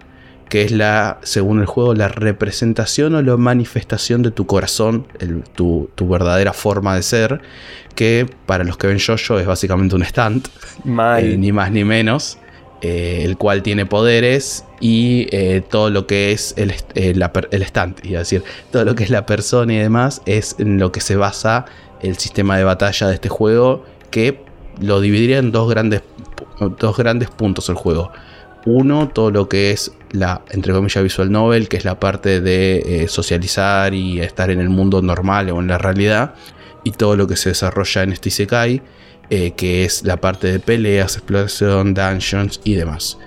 que 0.49 0.63
es 0.63 0.73
la, 0.73 1.19
según 1.23 1.61
el 1.61 1.67
juego, 1.67 1.95
la 1.95 2.09
representación 2.09 3.15
o 3.15 3.23
la 3.23 3.37
manifestación 3.37 4.23
de 4.23 4.31
tu 4.31 4.47
corazón, 4.47 5.07
tu, 5.55 5.89
verdadera 6.01 6.53
forma 6.53 6.95
de 6.97 7.03
ser, 7.03 7.41
que 7.95 8.27
para 8.47 8.65
los 8.65 8.77
que 8.77 8.87
ven 8.87 8.99
Jojo 8.99 9.39
es 9.39 9.47
básicamente 9.47 9.95
un 9.95 10.03
stand, 10.03 10.47
eh, 11.19 11.37
ni 11.39 11.53
más 11.53 11.71
ni 11.71 11.85
menos, 11.85 12.39
eh, 12.83 13.23
el 13.25 13.37
cual 13.37 13.63
tiene 13.63 13.87
poderes 13.87 14.65
y 14.81 15.27
eh, 15.31 15.63
todo 15.69 15.91
lo 15.91 16.07
que 16.07 16.33
es 16.33 16.55
el, 16.57 16.75
el 16.95 17.63
stand, 17.63 17.99
es 18.05 18.11
decir, 18.11 18.45
todo 18.71 18.85
lo 18.85 18.95
que 18.95 19.05
es 19.05 19.11
la 19.11 19.27
persona 19.27 19.73
y 19.73 19.79
demás, 19.79 20.23
es 20.27 20.57
en 20.59 20.79
lo 20.79 20.93
que 20.93 21.01
se 21.01 21.17
basa 21.17 21.65
el 22.03 22.19
sistema 22.19 22.59
de 22.59 22.65
batalla 22.65 23.09
de 23.09 23.15
este 23.15 23.29
juego, 23.29 23.85
que 24.11 24.41
lo 24.81 25.01
dividiría 25.01 25.39
en 25.39 25.53
dos 25.53 25.71
grandes, 25.71 26.03
dos 26.79 26.97
grandes 26.97 27.31
puntos 27.31 27.69
el 27.69 27.77
juego 27.77 28.13
uno, 28.67 29.09
todo 29.09 29.31
lo 29.31 29.49
que 29.49 29.71
es 29.71 29.93
la, 30.13 30.43
entre 30.51 30.73
comillas, 30.73 31.03
visual 31.03 31.31
novel, 31.31 31.69
que 31.69 31.77
es 31.77 31.85
la 31.85 32.01
parte 32.01 32.41
de 32.41 33.03
eh, 33.03 33.09
socializar 33.09 33.95
y 33.95 34.21
estar 34.21 34.51
en 34.51 34.61
el 34.61 34.69
mundo 34.69 35.03
normal 35.03 35.51
o 35.51 35.61
en 35.61 35.67
la 35.67 35.79
realidad, 35.79 36.35
y 36.83 36.93
todo 36.93 37.17
lo 37.17 37.27
que 37.27 37.37
se 37.37 37.51
desarrolla 37.51 38.03
en 38.03 38.13
este 38.13 38.29
Isekai, 38.29 38.83
eh, 39.31 39.53
que 39.53 39.85
es 39.85 40.05
la 40.05 40.19
parte 40.19 40.51
de 40.51 40.61
peleas, 40.61 41.17
exploración, 41.17 41.95
dungeons 41.95 42.61
y 42.65 42.75
demás. 42.75 43.19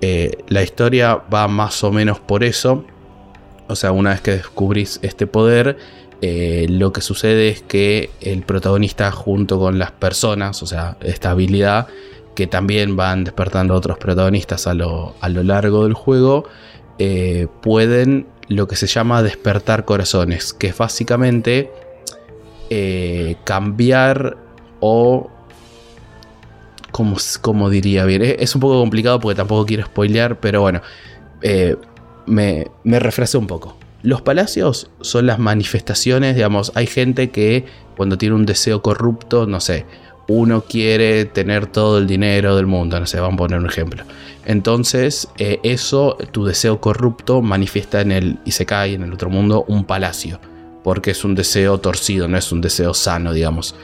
Eh, 0.00 0.38
la 0.48 0.62
historia 0.62 1.16
va 1.32 1.46
más 1.48 1.84
o 1.84 1.92
menos 1.92 2.20
por 2.20 2.42
eso. 2.42 2.84
O 3.68 3.76
sea, 3.76 3.92
una 3.92 4.10
vez 4.10 4.20
que 4.20 4.32
descubrís 4.32 4.98
este 5.02 5.26
poder, 5.26 5.76
lo 6.22 6.92
que 6.92 7.00
sucede 7.00 7.48
es 7.48 7.62
que 7.62 8.10
el 8.20 8.42
protagonista 8.42 9.10
junto 9.10 9.58
con 9.58 9.78
las 9.78 9.90
personas, 9.92 10.62
o 10.62 10.66
sea, 10.66 10.96
esta 11.00 11.30
habilidad, 11.30 11.88
que 12.40 12.46
también 12.46 12.96
van 12.96 13.24
despertando 13.24 13.74
otros 13.74 13.98
protagonistas 13.98 14.66
a 14.66 14.74
lo, 14.74 15.14
largo 15.20 15.84
del 15.84 15.94
juego, 15.94 16.44
eh, 16.98 17.46
pueden 17.62 18.26
lo 18.48 18.66
que 18.66 18.76
se 18.76 18.86
llama 18.86 19.22
despertar 19.22 19.84
corazones, 19.84 20.52
que 20.52 20.68
es 20.68 20.76
básicamente 20.78 21.70
cambiar 23.44 24.36
o 24.80 25.30
como, 27.40 27.70
diría 27.70 28.04
bien. 28.04 28.22
Es, 28.22 28.54
un 28.54 28.60
poco 28.60 28.80
complicado 28.80 29.20
porque 29.20 29.36
tampoco 29.36 29.66
quiero 29.66 29.86
spoilear, 29.86 30.40
pero 30.40 30.60
bueno, 30.60 30.82
eh, 31.42 31.76
me, 32.26 32.66
me 32.84 32.98
refresé 32.98 33.38
un 33.38 33.46
poco. 33.46 33.76
Los 34.02 34.22
palacios 34.22 34.90
son 35.00 35.26
las 35.26 35.38
manifestaciones, 35.38 36.34
digamos, 36.34 36.72
hay 36.74 36.86
gente 36.86 37.30
que 37.30 37.66
cuando 37.96 38.16
tiene 38.16 38.34
un 38.34 38.46
deseo 38.46 38.80
corrupto, 38.80 39.46
no 39.46 39.60
sé, 39.60 39.84
uno 40.30 40.62
quiere 40.62 41.24
tener 41.24 41.66
todo 41.66 41.98
el 41.98 42.06
dinero 42.06 42.54
del 42.54 42.66
mundo, 42.66 43.00
no 43.00 43.06
sé, 43.06 43.18
vamos 43.18 43.34
a 43.34 43.38
poner 43.38 43.58
un 43.58 43.66
ejemplo. 43.66 44.04
Entonces, 44.46 45.28
eh, 45.38 45.58
eso, 45.64 46.16
tu 46.30 46.44
deseo 46.44 46.80
corrupto, 46.80 47.42
manifiesta 47.42 48.00
en 48.00 48.12
el 48.12 48.38
y 48.44 48.52
se 48.52 48.64
cae 48.64 48.94
en 48.94 49.02
el 49.02 49.12
otro 49.12 49.28
mundo 49.28 49.64
un 49.66 49.84
palacio, 49.84 50.40
porque 50.84 51.10
es 51.10 51.24
un 51.24 51.34
deseo 51.34 51.78
torcido, 51.78 52.28
no 52.28 52.38
es 52.38 52.52
un 52.52 52.60
deseo 52.60 52.94
sano, 52.94 53.32
digamos. 53.32 53.74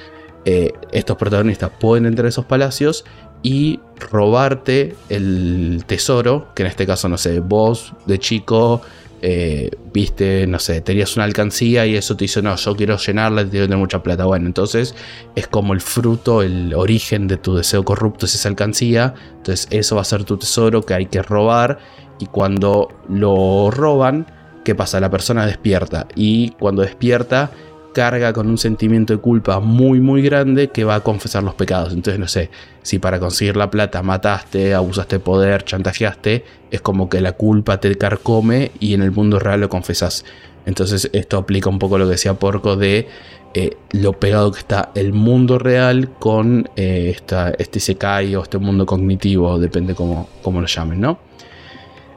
Eh, 0.44 0.72
estos 0.92 1.16
protagonistas 1.16 1.70
pueden 1.80 2.06
entrar 2.06 2.26
a 2.26 2.28
esos 2.28 2.44
palacios 2.44 3.04
y 3.42 3.80
robarte 4.11 4.94
el 5.09 5.82
tesoro, 5.87 6.48
que 6.54 6.62
en 6.62 6.68
este 6.68 6.87
caso, 6.87 7.09
no 7.09 7.18
sé, 7.18 7.40
vos 7.40 7.92
de 8.06 8.20
chico 8.20 8.82
eh, 9.28 9.70
viste, 9.92 10.46
no 10.46 10.60
sé, 10.60 10.80
tenías 10.82 11.16
una 11.16 11.24
alcancía 11.24 11.84
y 11.84 11.96
eso 11.96 12.16
te 12.16 12.26
dice, 12.26 12.42
no, 12.42 12.54
yo 12.54 12.76
quiero 12.76 12.96
llenarla 12.96 13.42
y 13.42 13.46
tener 13.46 13.76
mucha 13.76 14.00
plata. 14.00 14.24
Bueno, 14.24 14.46
entonces 14.46 14.94
es 15.34 15.48
como 15.48 15.72
el 15.72 15.80
fruto, 15.80 16.42
el 16.42 16.72
origen 16.74 17.26
de 17.26 17.36
tu 17.36 17.56
deseo 17.56 17.84
corrupto 17.84 18.26
es 18.26 18.36
esa 18.36 18.48
alcancía. 18.48 19.14
Entonces 19.38 19.66
eso 19.72 19.96
va 19.96 20.02
a 20.02 20.04
ser 20.04 20.22
tu 20.22 20.36
tesoro 20.36 20.82
que 20.82 20.94
hay 20.94 21.06
que 21.06 21.22
robar 21.22 21.80
y 22.20 22.26
cuando 22.26 22.88
lo 23.08 23.72
roban, 23.72 24.28
¿qué 24.64 24.76
pasa? 24.76 25.00
La 25.00 25.10
persona 25.10 25.44
despierta 25.44 26.06
y 26.14 26.50
cuando 26.50 26.82
despierta 26.82 27.50
carga 27.96 28.35
con 28.35 28.46
un 28.46 28.59
sentimiento 28.59 29.14
de 29.14 29.20
culpa 29.20 29.59
muy 29.59 30.00
muy 30.00 30.20
grande 30.20 30.68
que 30.68 30.85
va 30.85 30.96
a 30.96 31.00
confesar 31.00 31.42
los 31.42 31.54
pecados. 31.54 31.94
Entonces 31.94 32.20
no 32.20 32.28
sé, 32.28 32.50
si 32.82 32.98
para 32.98 33.18
conseguir 33.18 33.56
la 33.56 33.70
plata 33.70 34.02
mataste, 34.02 34.74
abusaste 34.74 35.16
de 35.16 35.20
poder, 35.20 35.64
chantajeaste, 35.64 36.44
es 36.70 36.82
como 36.82 37.09
que 37.09 37.22
la 37.22 37.32
culpa 37.32 37.80
te 37.80 37.96
carcome 37.96 38.70
y 38.80 38.92
en 38.92 39.00
el 39.00 39.12
mundo 39.12 39.38
real 39.38 39.62
lo 39.62 39.70
confesas. 39.70 40.26
Entonces 40.66 41.09
esto 41.14 41.38
aplica 41.38 41.70
un 41.70 41.78
poco 41.78 41.96
lo 41.96 42.04
que 42.04 42.11
decía 42.11 42.35
Porco 42.35 42.76
de 42.76 43.09
eh, 43.54 43.78
lo 43.92 44.12
pegado 44.12 44.52
que 44.52 44.59
está 44.59 44.90
el 44.94 45.14
mundo 45.14 45.59
real 45.59 46.11
con 46.18 46.68
eh, 46.76 47.14
esta, 47.16 47.54
este 47.59 47.80
Sekai 47.80 48.37
o 48.37 48.42
este 48.42 48.59
mundo 48.59 48.85
cognitivo, 48.85 49.59
depende 49.59 49.94
cómo, 49.94 50.28
cómo 50.42 50.61
lo 50.61 50.66
llamen, 50.66 51.00
¿no? 51.00 51.18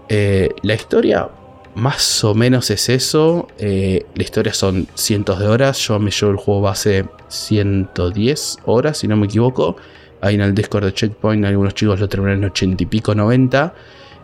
Eh, 0.10 0.50
la 0.64 0.74
historia 0.74 1.30
más 1.80 2.24
o 2.24 2.36
menos 2.36 2.70
es 2.70 2.90
eso. 2.90 3.48
Eh, 3.58 4.06
la 4.16 4.24
historia 4.24 4.54
son 4.54 4.88
cientos 4.96 5.40
de 5.40 5.48
horas. 5.48 5.80
Yo 5.80 6.00
me 6.00 6.12
llevo 6.12 6.32
el 6.32 6.38
juego 6.38 6.62
base 6.62 7.06
110 7.30 8.58
horas, 8.66 8.98
si 8.98 9.08
no 9.08 9.16
me 9.16 9.26
equivoco. 9.26 9.78
Ahí 10.22 10.36
en 10.36 10.42
el 10.42 10.54
Discord 10.54 10.86
de 10.86 10.94
Checkpoint 10.94 11.46
algunos 11.46 11.74
chicos 11.74 12.00
lo 12.00 12.10
terminan 12.10 12.40
en 12.40 12.46
80 12.46 12.84
y 12.84 12.86
pico, 12.86 13.16
90. 13.16 13.74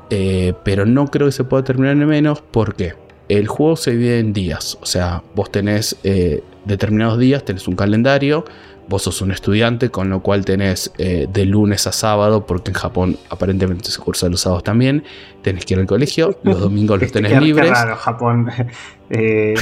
Eh, 0.09 0.53
pero 0.63 0.85
no 0.85 1.07
creo 1.07 1.27
que 1.27 1.31
se 1.31 1.43
pueda 1.43 1.63
terminar 1.63 1.93
en 1.93 2.05
menos. 2.05 2.41
porque 2.51 2.93
El 3.29 3.47
juego 3.47 3.75
se 3.75 3.91
divide 3.91 4.19
en 4.19 4.33
días. 4.33 4.77
O 4.81 4.85
sea, 4.85 5.23
vos 5.33 5.51
tenés 5.51 5.95
eh, 6.03 6.43
determinados 6.65 7.17
días, 7.17 7.45
tenés 7.45 7.67
un 7.67 7.75
calendario 7.75 8.45
vos 8.87 9.03
sos 9.03 9.21
un 9.21 9.31
estudiante, 9.31 9.89
con 9.89 10.09
lo 10.09 10.21
cual 10.21 10.45
tenés 10.45 10.91
eh, 10.97 11.27
de 11.31 11.45
lunes 11.45 11.87
a 11.87 11.91
sábado, 11.91 12.45
porque 12.45 12.71
en 12.71 12.75
Japón 12.75 13.17
aparentemente 13.29 13.89
se 13.91 13.99
cursa 13.99 14.29
los 14.29 14.41
sábados 14.41 14.63
también, 14.63 15.03
tenés 15.41 15.65
que 15.65 15.73
ir 15.73 15.79
al 15.79 15.87
colegio, 15.87 16.37
los 16.43 16.59
domingos 16.59 17.01
los 17.01 17.11
tenés 17.11 17.39
libres. 17.41 17.69
Qué 17.69 17.75
raro, 17.75 17.95
Japón 17.95 18.51
eh, 19.09 19.55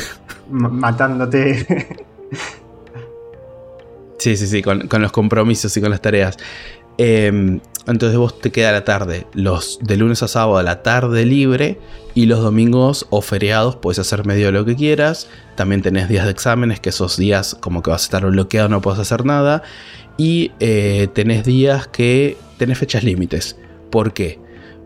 matándote. 0.50 1.66
sí, 4.18 4.36
sí, 4.38 4.48
sí, 4.48 4.62
con, 4.62 4.88
los 4.90 5.12
compromisos 5.12 5.76
y 5.78 5.82
con 5.82 5.92
las 5.92 6.02
tareas. 6.02 6.38
Em, 6.98 7.60
entonces 7.88 8.18
vos 8.18 8.40
te 8.40 8.52
queda 8.52 8.72
la 8.72 8.86
tarde, 8.86 9.28
los 9.34 9.80
de 9.82 9.98
lunes 9.98 10.24
a 10.24 10.28
sábado 10.28 10.62
la 10.64 10.84
tarde 10.84 11.26
libre 11.26 11.80
y 12.16 12.28
los 12.28 12.42
domingos 12.42 13.08
o 13.10 13.22
feriados 13.22 13.76
puedes 13.76 14.00
hacer 14.00 14.26
medio 14.26 14.52
lo 14.52 14.64
que 14.66 14.76
quieras. 14.76 15.28
También 15.56 15.82
tenés 15.82 16.08
días 16.08 16.26
de 16.26 16.32
exámenes, 16.32 16.80
que 16.80 16.90
esos 16.90 17.18
días 17.18 17.58
como 17.60 17.82
que 17.82 17.90
vas 17.90 18.04
a 18.04 18.06
estar 18.06 18.26
bloqueado, 18.26 18.70
no 18.70 18.82
puedes 18.82 19.00
hacer 19.00 19.26
nada. 19.26 19.64
Y 20.18 20.52
eh, 20.60 21.10
tenés 21.14 21.44
días 21.44 21.88
que 21.88 22.38
tenés 22.58 22.78
fechas 22.78 23.04
límites. 23.04 23.58
¿Por 23.90 24.14
qué? 24.14 24.40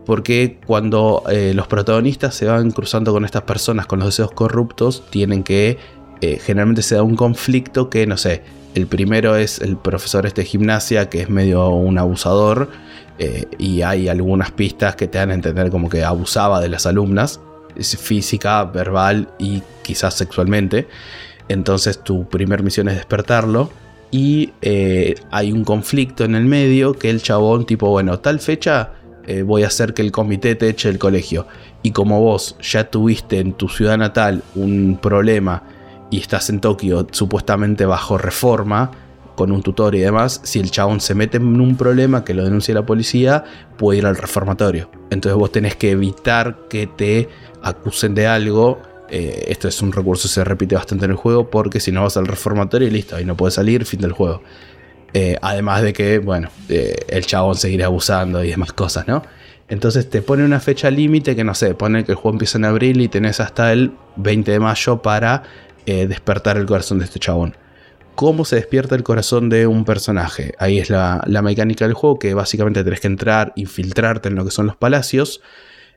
Porque 0.06 0.60
cuando 0.65 1.24
eh, 1.30 1.52
los 1.54 1.67
protagonistas 1.67 2.34
se 2.34 2.46
van 2.46 2.72
cruzando 2.72 3.12
con 3.12 3.26
estas 3.26 3.43
personas 3.43 3.88
con 3.88 4.00
los 4.00 4.08
deseos 4.08 4.32
corruptos, 4.32 5.04
tienen 5.10 5.43
que. 5.43 5.78
Eh, 6.22 6.39
generalmente 6.41 6.82
se 6.82 6.96
da 6.96 7.04
un 7.04 7.15
conflicto 7.15 7.89
que, 7.91 8.08
no 8.08 8.17
sé, 8.17 8.41
el 8.78 8.86
primero 8.86 9.36
es 9.36 9.60
el 9.60 9.76
profesor 9.76 10.28
este 10.28 10.42
de 10.42 10.48
gimnasia, 10.48 11.10
que 11.10 11.22
es 11.22 11.30
medio 11.30 11.68
un 11.70 11.98
abusador 11.98 12.70
eh, 13.18 13.46
y 13.58 13.82
hay 13.82 14.08
algunas 14.08 14.52
pistas 14.52 14.96
que 14.96 15.08
te 15.08 15.18
dan 15.18 15.32
a 15.32 15.34
entender 15.34 15.72
como 15.72 15.90
que 15.90 16.04
abusaba 16.04 16.62
de 16.62 16.70
las 16.70 16.86
alumnas, 16.86 17.40
física, 17.76 18.63
verbal 18.66 19.30
y 19.40 19.63
quizás 19.82 20.13
sexualmente. 20.13 20.88
Entonces 21.50 22.04
tu 22.04 22.30
primer 22.30 22.62
misión 22.62 22.88
es 22.88 22.96
despertarlo 22.96 23.72
y 24.12 24.52
eh, 24.62 25.16
hay 25.32 25.52
un 25.52 25.63
conflicto 25.63 26.24
en 26.24 26.36
el 26.36 26.46
medio 26.46 26.94
que 26.94 27.10
el 27.10 27.24
chabón 27.24 27.66
tipo, 27.66 27.90
bueno, 27.90 28.20
tal 28.20 28.40
fecha 28.40 28.92
eh, 29.26 29.42
voy 29.42 29.63
a 29.63 29.68
hacer 29.68 29.96
que 29.96 30.04
el 30.04 30.12
comité 30.12 30.54
te 30.54 30.70
eche 30.70 30.90
el 30.90 31.00
colegio. 31.00 31.48
Y 31.82 31.92
como 31.92 32.22
vos 32.22 32.56
ya 32.62 32.92
tuviste 32.92 33.40
en 33.40 33.54
tu 33.54 33.70
ciudad 33.70 33.98
natal 33.98 34.44
un 34.54 35.00
problema 35.02 35.63
y 36.10 36.20
estás 36.20 36.50
en 36.50 36.60
Tokio 36.60 37.08
supuestamente 37.12 37.86
bajo 37.86 38.17
reforma, 38.17 38.91
con 39.38 39.52
un 39.52 39.62
tutor 39.62 39.93
y 39.93 40.00
demás, 40.00 40.41
si 40.43 40.60
el 40.60 40.72
chabón 40.72 41.00
se 41.00 41.13
mete 41.13 41.38
en 41.38 41.62
un 41.62 41.78
problema 41.78 42.26
que 42.26 42.34
lo 42.34 42.43
denuncie 42.43 42.74
la 42.74 42.88
policía, 42.88 43.43
puede 43.78 44.00
ir 44.00 44.08
al 44.08 44.17
reformatorio. 44.17 44.89
Entonces 45.12 45.38
vos 45.38 45.52
tenés 45.52 45.76
que 45.76 45.91
evitar 45.91 46.58
que 46.70 46.88
te 46.88 47.30
acusen 47.62 48.15
de 48.15 48.26
algo. 48.26 48.82
Eh, 49.10 49.46
esto 49.50 49.67
es 49.67 49.80
un 49.84 49.91
recurso 49.91 50.24
que 50.28 50.34
se 50.34 50.43
repite 50.43 50.74
bastante 50.74 51.06
en 51.06 51.12
el 51.12 51.17
juego 51.17 51.52
porque 51.52 51.80
si 51.80 51.91
no 51.91 52.02
vas 52.02 52.17
al 52.17 52.26
reformatorio 52.26 52.88
y 52.88 52.91
listo, 52.91 53.15
ahí 53.15 53.26
no 53.26 53.38
puedes 53.38 53.54
salir, 53.54 53.86
fin 53.86 54.02
del 54.02 54.12
juego. 54.12 54.41
Eh, 55.13 55.38
además 55.39 55.84
de 55.84 55.93
que, 55.93 56.17
bueno, 56.17 56.50
eh, 56.67 56.96
el 57.08 57.26
chabón 57.26 57.56
seguirá 57.56 57.86
abusando 57.86 58.43
y 58.43 58.50
demás 58.50 58.74
cosas, 58.74 59.08
¿no? 59.08 59.22
Entonces 59.70 60.10
te 60.10 60.22
pone 60.22 60.46
una 60.46 60.60
fecha 60.60 60.89
límite 60.89 61.36
que 61.36 61.43
no 61.43 61.54
sé, 61.54 61.76
pone 61.76 62.04
que 62.06 62.13
el 62.13 62.15
juego 62.15 62.36
empieza 62.36 62.58
en 62.58 62.65
abril 62.65 63.02
y 63.02 63.08
tenés 63.08 63.39
hasta 63.39 63.72
el 63.72 63.91
20 64.15 64.52
de 64.52 64.60
mayo 64.60 65.02
para 65.02 65.43
despertar 65.88 66.58
el 66.58 66.65
corazón 66.65 67.00
de 67.00 67.06
este 67.06 67.19
chabón 67.19 67.56
cómo 68.17 68.45
se 68.45 68.56
despierta 68.56 68.95
el 68.95 69.04
corazón 69.04 69.47
de 69.47 69.67
un 69.67 69.86
personaje. 69.86 70.56
Ahí 70.58 70.80
es 70.80 70.89
la, 70.89 71.23
mecánica 71.43 71.86
del 71.86 71.93
juego, 71.93 72.17
que 72.17 72.34
básicamente 72.34 72.84
tenés 72.84 73.00
que 73.00 73.06
entrar, 73.06 73.54
infiltrarte 73.56 74.28
en 74.28 74.34
lo 74.34 74.43
que 74.43 74.50
son 74.50 74.65
los 74.65 74.76
palacios. 74.76 75.39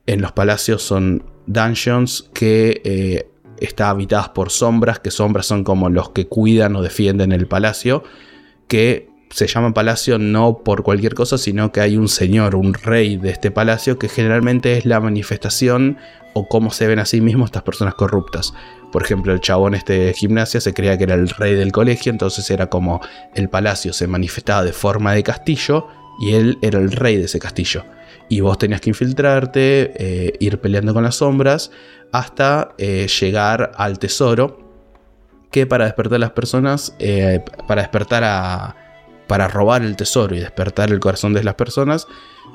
En 0.05 0.21
los 0.21 0.31
palacios 0.31 0.83
son 0.83 1.25
dungeons 1.47 2.29
que 2.35 2.83
eh, 2.85 3.31
están 3.57 3.89
habitadas 3.89 4.29
por 4.29 4.51
sombras, 4.51 5.01
que 5.01 5.11
sombras 5.11 5.47
son 5.47 5.65
como 5.65 5.89
los 5.89 6.11
que 6.11 6.27
cuidan 6.27 6.77
o 6.77 6.83
defienden 6.83 7.33
el 7.33 7.47
palacio, 7.47 8.05
que 8.69 9.09
se 9.31 9.47
llama 9.47 9.73
palacio 9.73 10.19
no 10.19 10.59
por 10.59 10.83
cualquier 10.83 11.15
cosa, 11.15 11.39
sino 11.39 11.73
que 11.73 11.81
hay 11.81 11.97
un 11.97 12.09
señor, 12.09 12.55
un 12.57 12.75
rey 12.75 13.17
de 13.17 13.31
este 13.31 13.51
palacio, 13.51 13.99
que 13.99 14.09
generalmente 14.09 14.77
es 14.77 14.85
la 14.85 15.01
manifestación 15.01 15.99
o 16.35 16.49
cómo 16.49 16.71
se 16.71 16.87
ven 16.87 16.99
a 16.99 17.07
sí 17.07 17.21
mismos 17.21 17.49
estas 17.49 17.63
personas 17.63 17.95
corruptas. 17.95 18.53
Por 18.93 19.03
ejemplo, 19.03 19.33
el 19.33 19.41
chabón 19.41 19.75
este 19.75 19.99
de 19.99 20.13
gimnasia 20.13 20.61
se 20.61 20.75
creía 20.75 20.99
que 20.99 21.05
era 21.05 21.15
el 21.15 21.29
rey 21.29 21.55
del 21.55 21.73
colegio, 21.73 22.11
entonces 22.11 22.51
era 22.51 22.67
como 22.67 23.01
el 23.35 23.49
palacio 23.49 23.93
se 23.93 24.07
manifestaba 24.07 24.65
de 24.65 24.73
forma 24.73 25.13
de 25.13 25.23
castillo 25.23 25.87
y 26.21 26.35
él 26.35 26.59
era 26.61 26.79
el 26.79 26.91
rey 26.91 27.17
de 27.17 27.25
ese 27.25 27.39
castillo. 27.39 27.85
Y 28.29 28.41
vos 28.41 28.59
tenías 28.59 28.81
que 28.81 28.91
infiltrarte, 28.91 29.93
eh, 29.97 30.33
ir 30.39 30.61
peleando 30.61 30.95
con 30.95 31.03
las 31.03 31.17
sombras, 31.17 31.71
hasta 32.13 32.75
eh, 32.79 33.07
llegar 33.21 33.73
al 33.77 33.99
tesoro, 33.99 34.71
que 35.51 35.67
para 35.67 35.85
despertar 35.85 36.17
a 36.17 36.21
las 36.21 36.31
personas, 36.33 36.95
eh, 36.99 37.45
para 37.67 37.83
despertar 37.83 38.25
a... 38.25 38.77
para 39.31 39.47
robar 39.47 39.83
el 39.83 39.95
tesoro 39.95 40.35
y 40.35 40.41
despertar 40.41 40.91
el 40.91 40.99
corazón 40.99 41.35
de 41.35 41.45
las 41.45 41.55
personas, 41.55 42.09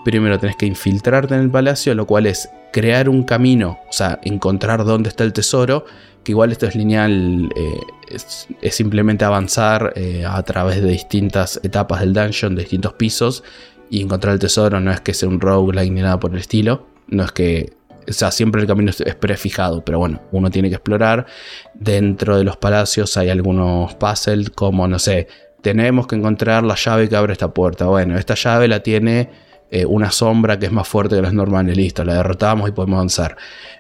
primero 0.04 0.38
tenés 0.38 0.58
que 0.58 0.66
infiltrarte 0.66 1.34
en 1.34 1.40
el 1.40 1.50
palacio, 1.50 1.96
lo 1.96 2.06
cual 2.06 2.26
es 2.26 2.50
crear 2.74 3.08
un 3.08 3.24
camino, 3.24 3.80
o 3.88 3.94
sea, 3.94 4.20
encontrar 4.24 4.84
dónde 4.84 5.08
está 5.08 5.24
el 5.24 5.32
tesoro 5.32 5.86
que 6.26 6.34
igual 6.34 6.52
esto 6.52 6.66
es 6.66 6.76
lineal, 6.76 7.50
eh, 7.56 7.80
es, 8.10 8.76
simplemente 8.76 9.24
avanzar 9.24 9.94
eh, 9.96 10.26
a 10.28 10.44
través 10.44 10.82
de 10.82 10.90
distintas 10.90 11.62
etapas 11.64 12.02
del 12.02 12.12
dungeon, 12.12 12.56
de 12.56 12.64
distintos 12.64 12.92
pisos, 12.96 13.46
y 13.90 14.02
encontrar 14.02 14.34
el 14.34 14.40
tesoro 14.40 14.82
no 14.82 14.92
es 14.92 15.00
que 15.00 15.14
sea 15.14 15.30
un 15.30 15.40
roguelike 15.40 15.94
ni 15.94 16.02
nada 16.02 16.20
por 16.20 16.34
el 16.34 16.40
estilo. 16.40 16.88
No 17.08 17.24
es 17.24 17.32
que. 17.32 17.74
O 18.08 18.14
sea, 18.14 18.32
siempre 18.32 18.62
el 18.62 18.68
camino 18.68 18.92
es 18.92 19.16
prefijado, 19.16 19.84
pero 19.86 20.00
bueno, 20.00 20.22
uno 20.32 20.52
tiene 20.52 20.70
que 20.70 20.76
explorar. 20.76 21.26
Dentro 21.74 22.38
de 22.38 22.44
los 22.44 22.58
palacios 22.58 23.16
hay 23.18 23.30
algunos 23.30 23.96
puzzles, 23.96 24.50
como 24.50 24.88
no 24.88 25.00
sé, 25.00 25.28
tenemos 25.66 26.06
que 26.06 26.16
encontrar 26.16 26.64
la 26.64 26.76
llave 26.76 27.10
que 27.10 27.16
abre 27.16 27.34
esta 27.34 27.52
puerta. 27.52 27.88
Bueno, 27.88 28.20
esta 28.20 28.36
llave 28.36 28.68
la 28.68 28.82
tiene 28.84 29.32
eh, 29.72 29.84
una 29.84 30.12
sombra 30.12 30.60
que 30.60 30.68
es 30.68 30.72
más 30.72 30.88
fuerte 30.88 31.16
que 31.16 31.24
las 31.24 31.34
normales. 31.34 31.76
Listo, 31.76 32.06
la 32.06 32.14
derrotamos 32.14 32.70
y 32.70 32.72
podemos 32.72 32.98
avanzar. 32.98 33.36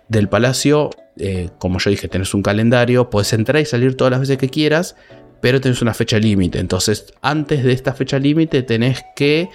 Del 0.07 0.27
palacio, 0.27 0.89
eh, 1.19 1.49
como 1.59 1.77
yo 1.77 1.91
dije, 1.91 2.07
tenés 2.07 2.33
un 2.33 2.41
calendario, 2.41 3.11
puedes 3.11 3.33
entrar 3.33 3.61
y 3.61 3.65
salir 3.65 3.95
todas 3.95 4.09
las 4.09 4.19
veces 4.21 4.39
que 4.39 4.49
quieras, 4.49 4.95
pero 5.41 5.61
tenés 5.61 5.83
una 5.83 5.93
fecha 5.93 6.17
límite. 6.17 6.57
Entonces, 6.57 7.13
antes 7.21 7.63
de 7.63 7.73
esta 7.73 7.93
fecha 7.93 8.17
límite, 8.17 8.63
tenés 8.63 9.03
que 9.15 9.49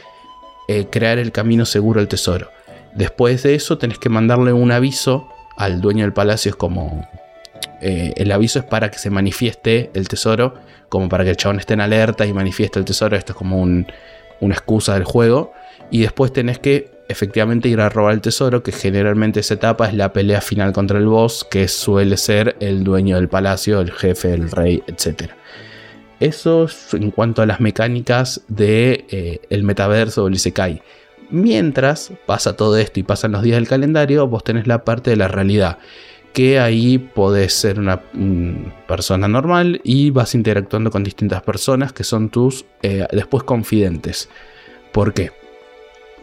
eh, 0.68 0.87
crear 0.89 1.18
el 1.18 1.33
camino 1.33 1.66
seguro 1.66 1.99
al 1.99 2.07
tesoro. 2.07 2.49
Después 2.95 3.43
de 3.43 3.57
eso, 3.57 3.76
tenés 3.76 3.99
que 3.99 4.09
mandarle 4.09 4.53
un 4.53 4.70
aviso 4.70 5.26
al 5.57 5.81
dueño 5.81 6.05
del 6.05 6.12
palacio. 6.12 6.51
Es 6.51 6.57
como. 6.57 7.09
El 7.81 8.31
aviso 8.31 8.59
es 8.59 8.66
para 8.66 8.91
que 8.91 8.99
se 8.99 9.09
manifieste 9.11 9.91
el 9.95 10.07
tesoro, 10.07 10.55
como 10.91 11.09
para 11.09 11.24
que 11.24 11.30
el 11.30 11.36
chabón 11.36 11.59
esté 11.59 11.72
en 11.72 11.80
alerta 11.80 12.26
y 12.26 12.34
manifieste 12.34 12.78
el 12.78 12.84
tesoro. 12.84 13.16
Esto 13.16 13.32
es 13.32 13.38
como 13.38 13.62
una 13.62 14.55
excusa 14.55 14.93
del 14.93 15.05
juego. 15.05 15.55
Y 15.91 16.03
después 16.03 16.32
tenés 16.32 16.59
que 16.59 16.91
efectivamente 17.09 17.68
ir 17.68 17.80
a 17.80 17.88
robar 17.88 18.12
el 18.14 18.20
tesoro, 18.20 18.62
que 18.62 18.72
generalmente 18.72 19.41
esa 19.41 19.55
etapa 19.55 19.88
es 19.88 19.95
la 19.95 20.12
pelea 20.12 20.41
final 20.41 20.72
contra 20.72 20.99
el 20.99 21.07
boss, 21.07 21.47
que 21.51 21.66
suele 21.66 22.16
ser 22.16 22.57
el 22.61 22.84
dueño 22.84 23.16
del 23.16 23.28
palacio, 23.28 23.80
el 23.80 23.91
jefe, 23.91 24.32
el 24.34 24.51
rey, 24.51 24.82
etc. 24.86 25.30
Eso 26.20 26.66
en 26.93 27.11
cuanto 27.11 27.43
a 27.43 27.47
las 27.47 27.61
mecánicas 27.61 28.43
del 28.49 29.07
de, 29.09 29.41
eh, 29.51 29.62
metaverso 29.62 30.24
o 30.24 30.28
el. 30.28 30.82
Mientras 31.30 32.12
pasa 32.26 32.57
todo 32.57 32.76
esto 32.76 33.01
y 33.01 33.05
pasan 33.05 33.32
los 33.32 33.43
días 33.43 33.57
del 33.57 33.68
calendario, 33.68 34.26
vos 34.26 34.45
tenés 34.45 34.66
la 34.66 34.84
parte 34.84 35.11
de 35.11 35.16
la 35.16 35.28
realidad. 35.28 35.78
Que 36.33 36.61
ahí 36.61 36.99
podés 36.99 37.53
ser 37.53 37.78
una 37.78 38.01
persona 38.87 39.26
normal 39.26 39.81
y 39.83 40.11
vas 40.11 40.35
interactuando 40.35 40.91
con 40.91 41.03
distintas 41.03 41.43
personas 41.43 41.93
que 41.93 42.05
son 42.05 42.31
tus 42.31 42.64
eh, 42.83 43.07
después 43.11 43.43
confidentes. 43.43 44.28
¿Por 44.93 45.12
qué? 45.12 45.33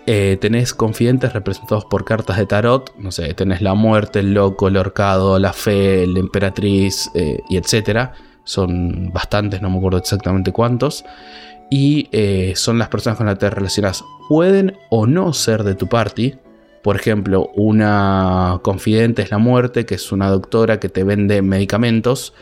Eh, 0.05 0.37
tenés 0.39 0.73
confidentes 0.73 1.33
representados 1.33 1.85
por 1.85 2.05
cartas 2.05 2.37
de 2.37 2.45
tarot. 2.45 2.95
No 2.97 3.11
sé, 3.11 3.33
tenés 3.33 3.61
la 3.61 3.73
muerte, 3.73 4.19
el 4.19 4.33
loco, 4.33 4.69
el 4.69 4.77
horcado, 4.77 5.37
la 5.39 5.51
fe, 5.51 6.07
la 6.07 6.19
emperatriz 6.19 7.11
y 7.49 7.57
etcétera 7.57 8.13
son 8.47 9.11
bastantes, 9.11 9.61
no 9.61 9.69
me 9.69 9.77
acuerdo 9.77 9.97
exactamente 9.99 10.53
cuántos, 10.53 11.03
y 11.69 12.07
eh, 12.13 12.53
son 12.55 12.79
las 12.79 12.87
personas 12.87 13.17
con 13.17 13.25
las 13.25 13.35
que 13.35 13.41
te 13.41 13.49
relacionas. 13.49 14.03
Pueden 14.29 14.77
o 14.89 15.05
no 15.05 15.33
ser 15.33 15.63
de 15.63 15.75
tu 15.75 15.87
party. 15.87 16.35
Por 16.83 16.95
ejemplo, 16.95 17.51
una 17.55 18.59
confidente 18.63 19.21
es 19.21 19.31
la 19.31 19.37
muerte, 19.37 19.85
que 19.85 19.95
es 19.95 20.11
una 20.11 20.29
doctora 20.29 20.79
que 20.79 20.89
te 20.89 21.03
vende 21.03 21.41
medicamentos, 21.41 22.33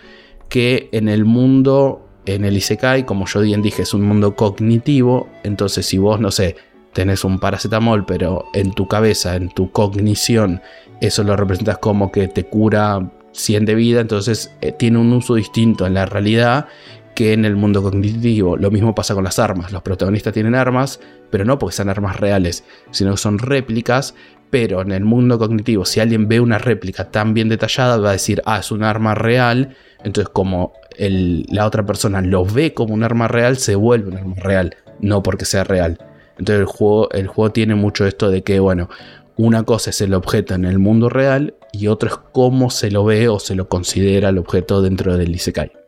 que 0.50 0.90
en 0.92 1.10
el 1.10 1.26
mundo, 1.26 2.08
en 2.26 2.46
el 2.46 2.58
Isekai, 2.58 3.06
como 3.06 3.26
yo 3.26 3.42
bien 3.42 3.62
dije, 3.62 3.82
es 3.82 3.94
un 3.94 4.04
mundo 4.04 4.36
cognitivo, 4.36 5.30
entonces 5.44 5.86
si 5.86 5.98
vos, 5.98 6.20
no 6.20 6.32
sé, 6.32 6.56
tenés 6.94 7.24
un 7.24 7.40
paracetamol, 7.40 8.06
pero 8.06 8.46
en 8.54 8.72
tu 8.72 8.88
cabeza, 8.88 9.36
en 9.36 9.50
tu 9.50 9.72
cognición, 9.72 10.62
eso 11.02 11.24
lo 11.24 11.36
representas 11.36 11.78
como 11.80 12.12
que 12.12 12.28
te 12.28 12.46
cura 12.46 13.12
100 13.34 13.66
de 13.66 13.76
vida, 13.76 14.02
entonces 14.02 14.56
eh, 14.62 14.72
tiene 14.72 14.98
un 15.00 15.12
uso 15.12 15.36
distinto 15.36 15.86
en 15.86 15.94
la 15.94 16.06
realidad 16.06 16.68
que 17.16 17.34
en 17.34 17.46
el 17.46 17.56
mundo 17.56 17.82
cognitivo. 17.82 18.58
Lo 18.58 18.70
mismo 18.70 18.94
pasa 18.94 19.16
con 19.16 19.24
las 19.24 19.40
armas. 19.40 19.72
Los 19.72 19.82
protagonistas 19.82 20.34
tienen 20.34 20.54
armas, 20.54 21.00
pero 21.32 21.46
no 21.46 21.58
porque 21.58 21.76
sean 21.76 21.90
armas 21.90 22.20
reales, 22.20 22.64
sino 22.92 23.12
que 23.12 23.18
son 23.18 23.40
réplicas. 23.40 24.14
Pero 24.52 24.82
en 24.82 24.92
el 24.92 25.04
mundo 25.04 25.40
cognitivo, 25.40 25.86
si 25.86 26.00
alguien 26.00 26.28
ve 26.28 26.40
una 26.40 26.60
réplica 26.60 27.10
tan 27.10 27.34
bien 27.34 27.50
detallada, 27.50 27.98
va 27.98 28.10
a 28.10 28.14
decir, 28.14 28.42
ah, 28.46 28.60
es 28.60 28.72
un 28.72 28.84
arma 28.84 29.16
real. 29.16 29.76
Entonces, 30.04 30.30
como 30.30 30.74
la 30.98 31.66
otra 31.66 31.86
persona 31.86 32.22
lo 32.22 32.46
ve 32.46 32.74
como 32.74 32.94
un 32.94 33.04
arma 33.04 33.28
real, 33.28 33.58
se 33.58 33.76
vuelve 33.76 34.10
un 34.10 34.18
arma 34.18 34.36
real, 34.36 34.76
no 35.00 35.24
porque 35.24 35.46
sea 35.46 35.64
real. 35.64 35.98
Entonces 36.38 36.60
el 36.60 36.66
juego, 36.66 37.10
el 37.12 37.28
juego 37.28 37.52
tiene 37.52 37.76
mucho 37.76 38.06
esto 38.06 38.30
de 38.30 38.44
que, 38.44 38.60
bueno, 38.60 38.90
una 39.38 39.64
cosa 39.64 39.90
es 39.90 40.02
el 40.02 40.14
objeto 40.14 40.54
en 40.54 40.66
el 40.66 40.80
mundo 40.80 41.10
real 41.10 41.56
y 41.72 41.88
otro 41.88 42.10
es 42.10 42.18
cómo 42.32 42.70
se 42.70 42.92
lo 42.92 43.04
ve 43.04 43.28
o 43.28 43.40
se 43.40 43.56
lo 43.56 43.68
considera 43.68 44.30
el 44.30 44.38
objeto 44.38 44.82
dentro 44.82 45.18
del 45.18 45.36
Isekai. 45.36 45.85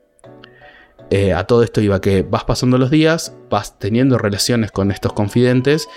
Eh, 1.10 1.34
a 1.34 1.46
todo 1.46 1.64
esto 1.64 1.80
iba 1.80 2.02
que 2.02 2.22
vas 2.22 2.44
pasando 2.44 2.78
los 2.78 2.92
días, 2.92 3.34
vas 3.50 3.80
teniendo 3.80 4.18
relaciones 4.18 4.72
con 4.72 4.92
estos 4.92 5.14
confidentes 5.14 5.88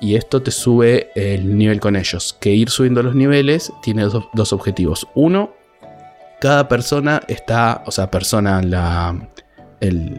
y 0.00 0.16
esto 0.16 0.42
te 0.42 0.50
sube 0.50 1.10
el 1.14 1.56
nivel 1.56 1.78
con 1.80 1.94
ellos. 1.94 2.36
Que 2.40 2.50
ir 2.50 2.70
subiendo 2.70 3.02
los 3.02 3.14
niveles 3.14 3.72
tiene 3.82 4.04
dos, 4.04 4.52
objetivos. 4.52 5.06
Uno, 5.14 5.52
cada 6.40 6.68
persona 6.68 7.22
está, 7.28 7.84
o 7.86 7.92
sea, 7.92 8.10
persona, 8.10 8.60
la, 8.60 9.30
el, 9.80 10.18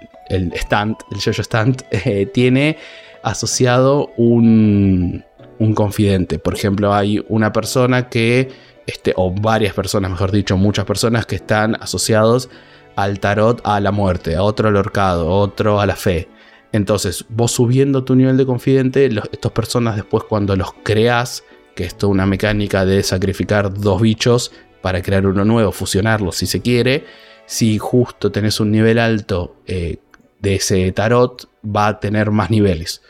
stand, 0.54 0.96
el 1.12 1.22
Jojo 1.22 1.42
stand, 1.42 1.84
eh, 1.92 2.26
tiene 2.28 2.78
asociado 3.24 4.14
un, 4.16 5.26
un 5.60 5.74
confidente. 5.74 6.40
Por 6.40 6.54
ejemplo, 6.54 6.94
hay 6.94 7.24
una 7.28 7.52
persona 7.52 8.08
que, 8.08 8.50
este, 8.86 9.14
o 9.18 9.32
varias 9.32 9.74
personas, 9.74 10.10
mejor 10.10 10.32
dicho, 10.32 10.56
muchas 10.56 10.86
personas 10.86 11.26
que 11.26 11.36
están 11.36 11.76
asociados 11.76 12.50
al 12.98 13.20
tarot 13.20 13.62
a 13.64 13.80
la 13.80 13.92
muerte, 13.92 14.36
a 14.36 14.44
otro 14.44 14.68
al 14.68 14.76
horcado, 14.76 15.30
otro 15.30 15.80
a 15.80 15.86
la 15.86 15.96
fe. 15.96 16.28
Entonces, 16.72 17.26
vos 17.30 17.52
subiendo 17.52 18.04
tu 18.04 18.16
nivel 18.16 18.38
de 18.38 18.46
confidente, 18.46 19.06
estas 19.32 19.52
personas 19.52 19.96
después 19.96 20.24
cuando 20.24 20.56
los 20.56 20.74
creas, 20.84 21.44
que 21.76 21.86
es 21.86 21.96
toda 21.96 22.12
una 22.12 22.26
mecánica 22.26 22.86
de 22.86 23.04
sacrificar 23.04 23.72
dos 23.72 24.02
bichos 24.02 24.52
para 24.82 25.04
crear 25.04 25.28
uno 25.28 25.46
nuevo, 25.46 25.72
fusionarlos 25.72 26.38
si 26.38 26.48
se 26.48 26.62
quiere, 26.62 27.06
si 27.46 27.78
justo 27.78 28.32
tenés 28.32 28.60
un 28.60 28.72
nivel 28.72 28.98
alto 28.98 29.58
eh, 29.68 29.98
de 30.40 30.56
ese 30.56 30.92
tarot, 30.92 31.48
va 31.64 31.88
a 31.88 32.00
tener 32.00 32.32
más 32.32 32.50
niveles. 32.50 33.04